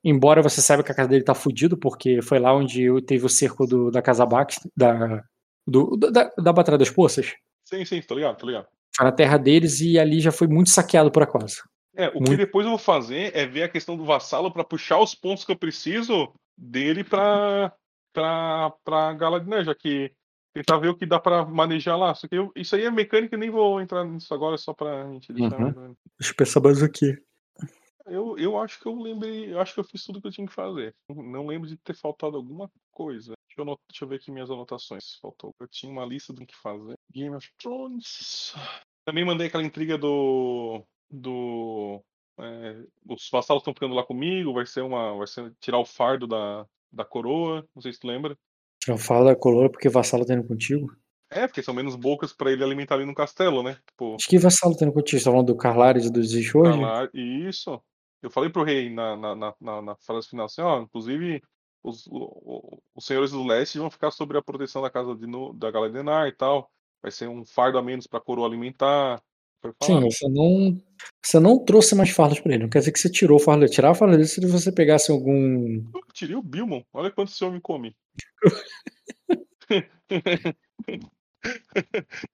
Embora 0.04 0.42
você 0.42 0.62
saiba 0.62 0.84
que 0.84 0.92
a 0.92 0.96
casa 0.96 1.08
dele 1.08 1.24
tá 1.24 1.34
fudido, 1.34 1.78
porque 1.78 2.22
foi 2.22 2.40
lá 2.40 2.54
onde 2.54 2.90
teve 3.04 3.26
o 3.26 3.30
cerco 3.30 3.66
do, 3.66 3.90
da 3.90 4.02
casa 4.02 4.26
Bax, 4.26 4.60
da, 4.76 5.24
do, 5.66 5.96
da, 5.96 6.30
da 6.38 6.52
Batalha 6.52 6.78
das 6.78 6.90
Poças. 6.90 7.36
Sim, 7.64 7.86
sim, 7.86 8.02
tô 8.02 8.16
ligado, 8.16 8.36
tô 8.38 8.46
ligado. 8.46 8.68
Foi 8.94 9.06
na 9.06 9.14
terra 9.14 9.38
deles 9.38 9.80
e 9.80 9.98
ali 9.98 10.20
já 10.20 10.34
foi 10.34 10.48
muito 10.48 10.70
saqueado 10.70 11.10
por 11.10 11.24
Aquosa. 11.24 11.64
É, 11.96 12.10
o 12.10 12.14
que 12.14 12.20
Muito. 12.20 12.38
depois 12.38 12.66
eu 12.66 12.72
vou 12.72 12.80
fazer 12.80 13.32
é 13.34 13.46
ver 13.46 13.64
a 13.64 13.70
questão 13.70 13.96
do 13.96 14.04
vassalo 14.04 14.52
pra 14.52 14.66
puxar 14.66 15.00
os 15.00 15.16
pontos 15.16 15.46
que 15.46 15.54
eu 15.54 15.56
preciso 15.56 16.34
dele 16.58 17.02
pra, 17.02 17.72
pra, 18.12 18.74
pra 18.84 19.14
Galadiner, 19.14 19.64
já 19.64 19.74
que 19.74 20.12
tentar 20.54 20.78
ver 20.78 20.90
o 20.90 20.96
que 20.98 21.06
dá 21.06 21.20
pra 21.20 21.46
manejar 21.46 21.98
lá. 21.98 22.14
Só 22.14 22.28
que 22.28 22.36
eu- 22.36 22.52
isso 22.56 22.76
aí 22.76 22.84
é 22.84 22.92
mecânica, 22.92 23.36
nem 23.38 23.50
vou 23.50 23.82
entrar 23.82 24.04
nisso 24.06 24.34
agora, 24.34 24.58
só 24.58 24.74
pra 24.74 25.12
gente 25.12 25.34
deixar. 25.34 25.60
Uhum. 25.60 25.96
Deixa 26.20 26.32
eu 26.32 26.36
pensar 26.38 26.62
mais 26.62 26.82
aqui. 26.84 27.18
Eu, 28.06 28.38
eu 28.38 28.58
acho 28.60 28.80
que 28.82 28.86
eu 28.86 28.96
lembrei, 29.02 29.54
eu 29.54 29.62
acho 29.62 29.74
que 29.74 29.80
eu 29.80 29.84
fiz 29.84 30.04
tudo 30.04 30.20
que 30.22 30.28
eu 30.28 30.32
tinha 30.32 30.46
que 30.46 30.54
fazer. 30.54 30.94
Não 31.10 31.48
lembro 31.48 31.68
de 31.70 31.78
ter 31.78 31.96
faltado 31.96 32.36
alguma 32.36 32.70
coisa. 32.92 33.34
Deixa 33.48 33.60
eu, 33.60 33.64
anot- 33.64 33.80
deixa 33.90 34.04
eu 34.04 34.10
ver 34.10 34.16
aqui 34.18 34.30
minhas 34.30 34.52
anotações. 34.52 35.18
Faltou. 35.22 35.52
Eu 35.60 35.68
tinha 35.70 35.90
uma 35.92 36.06
lista 36.06 36.34
do 36.34 36.46
que 36.46 36.56
fazer. 36.56 36.96
Game 37.14 37.34
of 37.34 37.50
Thrones. 37.58 38.54
Também 39.06 39.24
mandei 39.26 39.48
aquela 39.48 39.64
intriga 39.64 39.98
do. 39.98 40.84
do. 41.10 42.02
é, 42.40 42.84
os 43.08 43.30
vassalos 43.32 43.62
estão 43.62 43.74
ficando 43.74 43.96
lá 43.96 44.04
comigo. 44.04 44.54
Vai 44.54 44.66
ser 44.66 44.82
uma. 44.82 45.16
Vai 45.18 45.28
ser 45.28 45.54
tirar 45.62 45.80
o 45.80 45.86
fardo 45.86 46.28
da, 46.28 46.66
da 46.92 47.06
coroa. 47.06 47.66
Não 47.74 47.82
sei 47.82 47.94
se 47.94 48.00
tu 48.00 48.08
lembra. 48.08 48.38
Eu 48.88 48.98
falo 48.98 49.26
da 49.26 49.36
coluna 49.36 49.70
porque 49.70 49.90
vassalo 49.90 50.26
tá 50.26 50.34
indo 50.34 50.48
contigo. 50.48 50.92
É, 51.32 51.48
porque 51.48 51.64
são 51.64 51.74
menos 51.74 51.96
bocas 51.96 52.32
pra 52.32 52.52
ele 52.52 52.64
alimentar 52.64 52.96
ali 52.96 53.06
no 53.06 53.16
castelo, 53.16 53.64
né? 53.64 53.78
Tipo, 53.88 54.16
Acho 54.16 54.28
que 54.28 54.38
vassalo 54.38 54.76
tá 54.78 54.86
indo 54.86 54.94
contigo. 54.94 55.18
Você 55.20 55.26
tá 55.26 55.32
falando 55.32 55.48
do 55.48 55.56
Carlares 55.58 56.06
e 56.06 56.12
do 56.12 56.22
Zishord? 56.24 56.80
Calar, 56.80 57.10
isso. 57.14 57.82
Eu 58.22 58.30
falei 58.30 58.50
pro 58.50 58.64
rei 58.64 58.90
na, 58.94 59.18
na, 59.18 59.36
na, 59.36 59.56
na, 59.60 59.82
na 59.82 59.96
frase 59.96 60.28
final 60.30 60.46
assim, 60.46 60.62
ó, 60.62 60.82
inclusive 60.82 61.42
os, 61.84 62.06
o- 62.08 62.80
os 62.96 63.06
senhores 63.06 63.32
do 63.32 63.44
leste 63.44 63.78
vão 63.80 63.90
ficar 63.90 64.12
sob 64.12 64.38
a 64.38 64.42
proteção 64.42 64.82
da 64.82 64.90
casa 64.90 65.16
de, 65.16 65.26
Nu- 65.28 65.54
da 65.54 65.72
Galadenar 65.72 66.28
e 66.28 66.32
tal. 66.32 66.70
Vai 67.02 67.12
ser 67.12 67.28
um 67.28 67.44
fardo 67.46 67.78
a 67.78 67.82
menos 67.82 68.08
pra 68.08 68.22
coroa 68.22 68.48
alimentar. 68.48 69.22
Sim, 69.82 70.02
você 70.02 70.28
não, 70.28 70.82
você 71.24 71.40
não 71.40 71.64
trouxe 71.64 71.96
mais 71.96 72.10
fardas 72.10 72.40
pra 72.40 72.54
ele. 72.54 72.64
Não 72.64 72.70
quer 72.70 72.80
dizer 72.80 72.92
que 72.92 73.00
você 73.00 73.10
tirou 73.10 73.38
o 73.38 73.40
fardo 73.40 73.62
dele. 73.62 73.72
Tirar 73.72 73.92
a 73.92 73.96
farda 73.96 74.18
dele 74.18 74.28
se 74.28 74.46
você 74.46 74.72
pegasse 74.72 75.12
algum. 75.12 75.84
Eu 75.94 76.02
tirei 76.14 76.36
o 76.36 76.42
Bilmon. 76.42 76.82
Olha 76.94 77.12
quanto 77.12 77.30
esse 77.30 77.44
homem 77.44 77.62
come. 77.62 77.96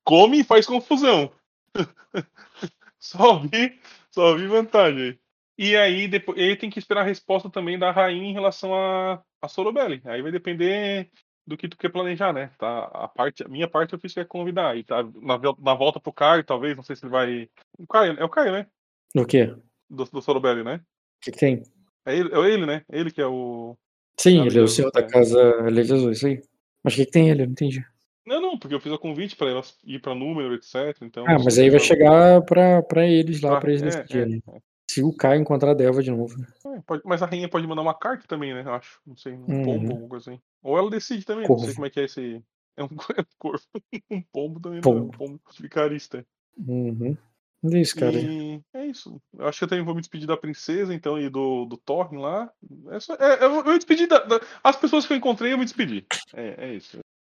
come 0.03 0.39
e 0.39 0.43
faz 0.43 0.65
confusão. 0.65 1.31
só 2.99 3.39
vi, 3.39 3.79
só 4.11 4.35
vi 4.35 4.47
vantagem. 4.47 5.19
E 5.57 5.75
aí, 5.75 6.07
depois, 6.07 6.37
e 6.37 6.43
aí 6.43 6.55
tem 6.55 6.69
que 6.69 6.79
esperar 6.79 7.01
a 7.01 7.05
resposta 7.05 7.49
também 7.49 7.77
da 7.77 7.91
rainha 7.91 8.29
em 8.29 8.33
relação 8.33 8.73
a, 8.73 9.21
a 9.41 9.47
Sorobelli. 9.47 10.01
Aí 10.05 10.21
vai 10.21 10.31
depender 10.31 11.11
do 11.49 11.57
que 11.57 11.67
tu 11.67 11.75
quer 11.77 11.89
planejar, 11.89 12.31
né? 12.31 12.51
Tá, 12.57 12.83
a 12.93 13.07
parte, 13.07 13.43
a 13.43 13.47
minha 13.47 13.67
parte 13.67 13.93
eu 13.93 13.99
fiz 13.99 14.13
que 14.13 14.19
é 14.19 14.25
convidar. 14.25 14.77
E 14.77 14.83
tá 14.83 15.03
na, 15.03 15.37
na 15.59 15.73
volta 15.73 15.99
pro 15.99 16.13
Caio, 16.13 16.43
talvez, 16.43 16.75
não 16.75 16.83
sei 16.83 16.95
se 16.95 17.03
ele 17.03 17.11
vai. 17.11 17.49
O 17.77 17.87
Caio, 17.87 18.13
é 18.19 18.23
o 18.23 18.29
Caio, 18.29 18.51
né? 18.51 18.67
O 19.15 19.25
quê? 19.25 19.47
Do, 19.89 20.05
do 20.05 20.21
Sorobelli, 20.21 20.63
né? 20.63 20.79
que, 21.21 21.31
que 21.31 21.37
tem? 21.39 21.63
É 22.05 22.15
ele, 22.15 22.33
é 22.33 22.53
ele, 22.53 22.65
né? 22.65 22.85
Ele 22.89 23.11
que 23.11 23.19
é 23.21 23.25
o. 23.27 23.75
Sim, 24.19 24.37
Nada 24.37 24.49
ele 24.49 24.59
é 24.59 24.61
o 24.61 24.67
senhor 24.67 24.91
da 24.91 24.99
é. 25.01 25.07
casa 25.07 25.61
Lei 25.63 25.83
de 25.83 25.93
Azul, 25.93 26.11
isso 26.11 26.27
aí. 26.27 26.41
Mas 26.83 26.93
o 26.93 26.97
que, 26.97 27.05
que 27.05 27.11
tem 27.11 27.29
ele? 27.29 27.41
Eu 27.41 27.45
não 27.47 27.51
entendi. 27.53 27.83
Não, 28.25 28.39
não, 28.39 28.57
porque 28.59 28.75
eu 28.75 28.79
fiz 28.79 28.91
o 28.91 28.99
convite 28.99 29.35
pra 29.35 29.49
elas 29.49 29.75
ir 29.83 29.99
pra 29.99 30.13
número, 30.13 30.53
etc. 30.53 30.95
Então, 31.01 31.25
Ah, 31.27 31.37
mas 31.43 31.57
aí 31.57 31.69
vai 31.69 31.79
chegar 31.79 32.41
pra, 32.43 32.83
pra 32.83 33.05
eles 33.07 33.41
lá, 33.41 33.51
Pra- 33.51 33.61
pra 33.61 33.69
eles 33.71 33.81
é, 33.81 33.85
decidirem. 33.85 34.43
é, 34.53 34.59
Se 34.89 35.01
o 35.03 35.11
Caio 35.11 35.41
encontrar 35.41 35.71
a 35.71 35.73
Delva 35.73 36.03
de 36.03 36.11
novo. 36.11 36.37
né? 36.37 36.47
é, 36.77 36.81
pode- 36.85 37.01
mas 37.05 37.23
a 37.23 37.25
rainha 37.25 37.49
pode 37.49 37.65
mandar 37.65 37.81
uma 37.81 37.93
carta 37.97 38.27
também, 38.27 38.53
né? 38.53 38.61
Eu 38.65 38.73
acho. 38.73 38.99
Não 39.07 39.17
sei, 39.17 39.33
um 39.33 39.45
Uhum. 39.47 39.63
pombo, 39.63 39.91
alguma 39.91 40.09
coisa 40.09 40.29
assim. 40.31 40.41
Ou 40.61 40.77
ela 40.77 40.89
decide 40.89 41.25
também, 41.25 41.47
não 41.47 41.57
sei 41.57 41.65
Corvo. 41.67 41.75
como 41.75 41.85
é 41.87 41.89
que 41.89 41.99
é 41.99 42.03
esse. 42.05 42.43
É 42.77 42.83
um, 42.83 42.87
é 43.17 43.21
um 43.21 43.25
corvo. 43.37 43.63
um 44.11 44.21
pombo 44.31 44.59
também, 44.59 44.81
não 44.83 44.91
é 44.91 44.95
um 44.95 44.99
Pombo. 45.09 45.17
pombo 45.17 45.41
vicarista. 45.59 46.25
Uhum. 46.57 47.17
É 47.71 47.77
isso, 47.81 47.95
cara. 47.95 48.17
E 48.17 48.61
é 48.73 48.85
isso. 48.85 49.21
Eu 49.37 49.45
acho 49.47 49.57
que 49.59 49.63
eu 49.65 49.67
também 49.67 49.83
vou 49.83 49.93
me 49.93 49.99
despedir 49.99 50.25
da 50.25 50.37
princesa, 50.37 50.93
então, 50.93 51.19
e 51.19 51.29
do, 51.29 51.65
do 51.65 51.75
Thorne 51.77 52.17
lá. 52.17 52.49
É 52.89 52.99
só- 53.01 53.15
é, 53.15 53.43
eu, 53.43 53.55
eu 53.55 53.63
me 53.65 53.75
despedi 53.77 54.07
da, 54.07 54.19
da- 54.19 54.39
As 54.63 54.77
pessoas 54.77 55.05
que 55.05 55.11
eu 55.11 55.17
encontrei, 55.17 55.51
eu 55.51 55.57
me 55.57 55.65
despedi. 55.65 56.05
É, 56.33 56.69
é 56.69 56.73
isso. 56.75 56.99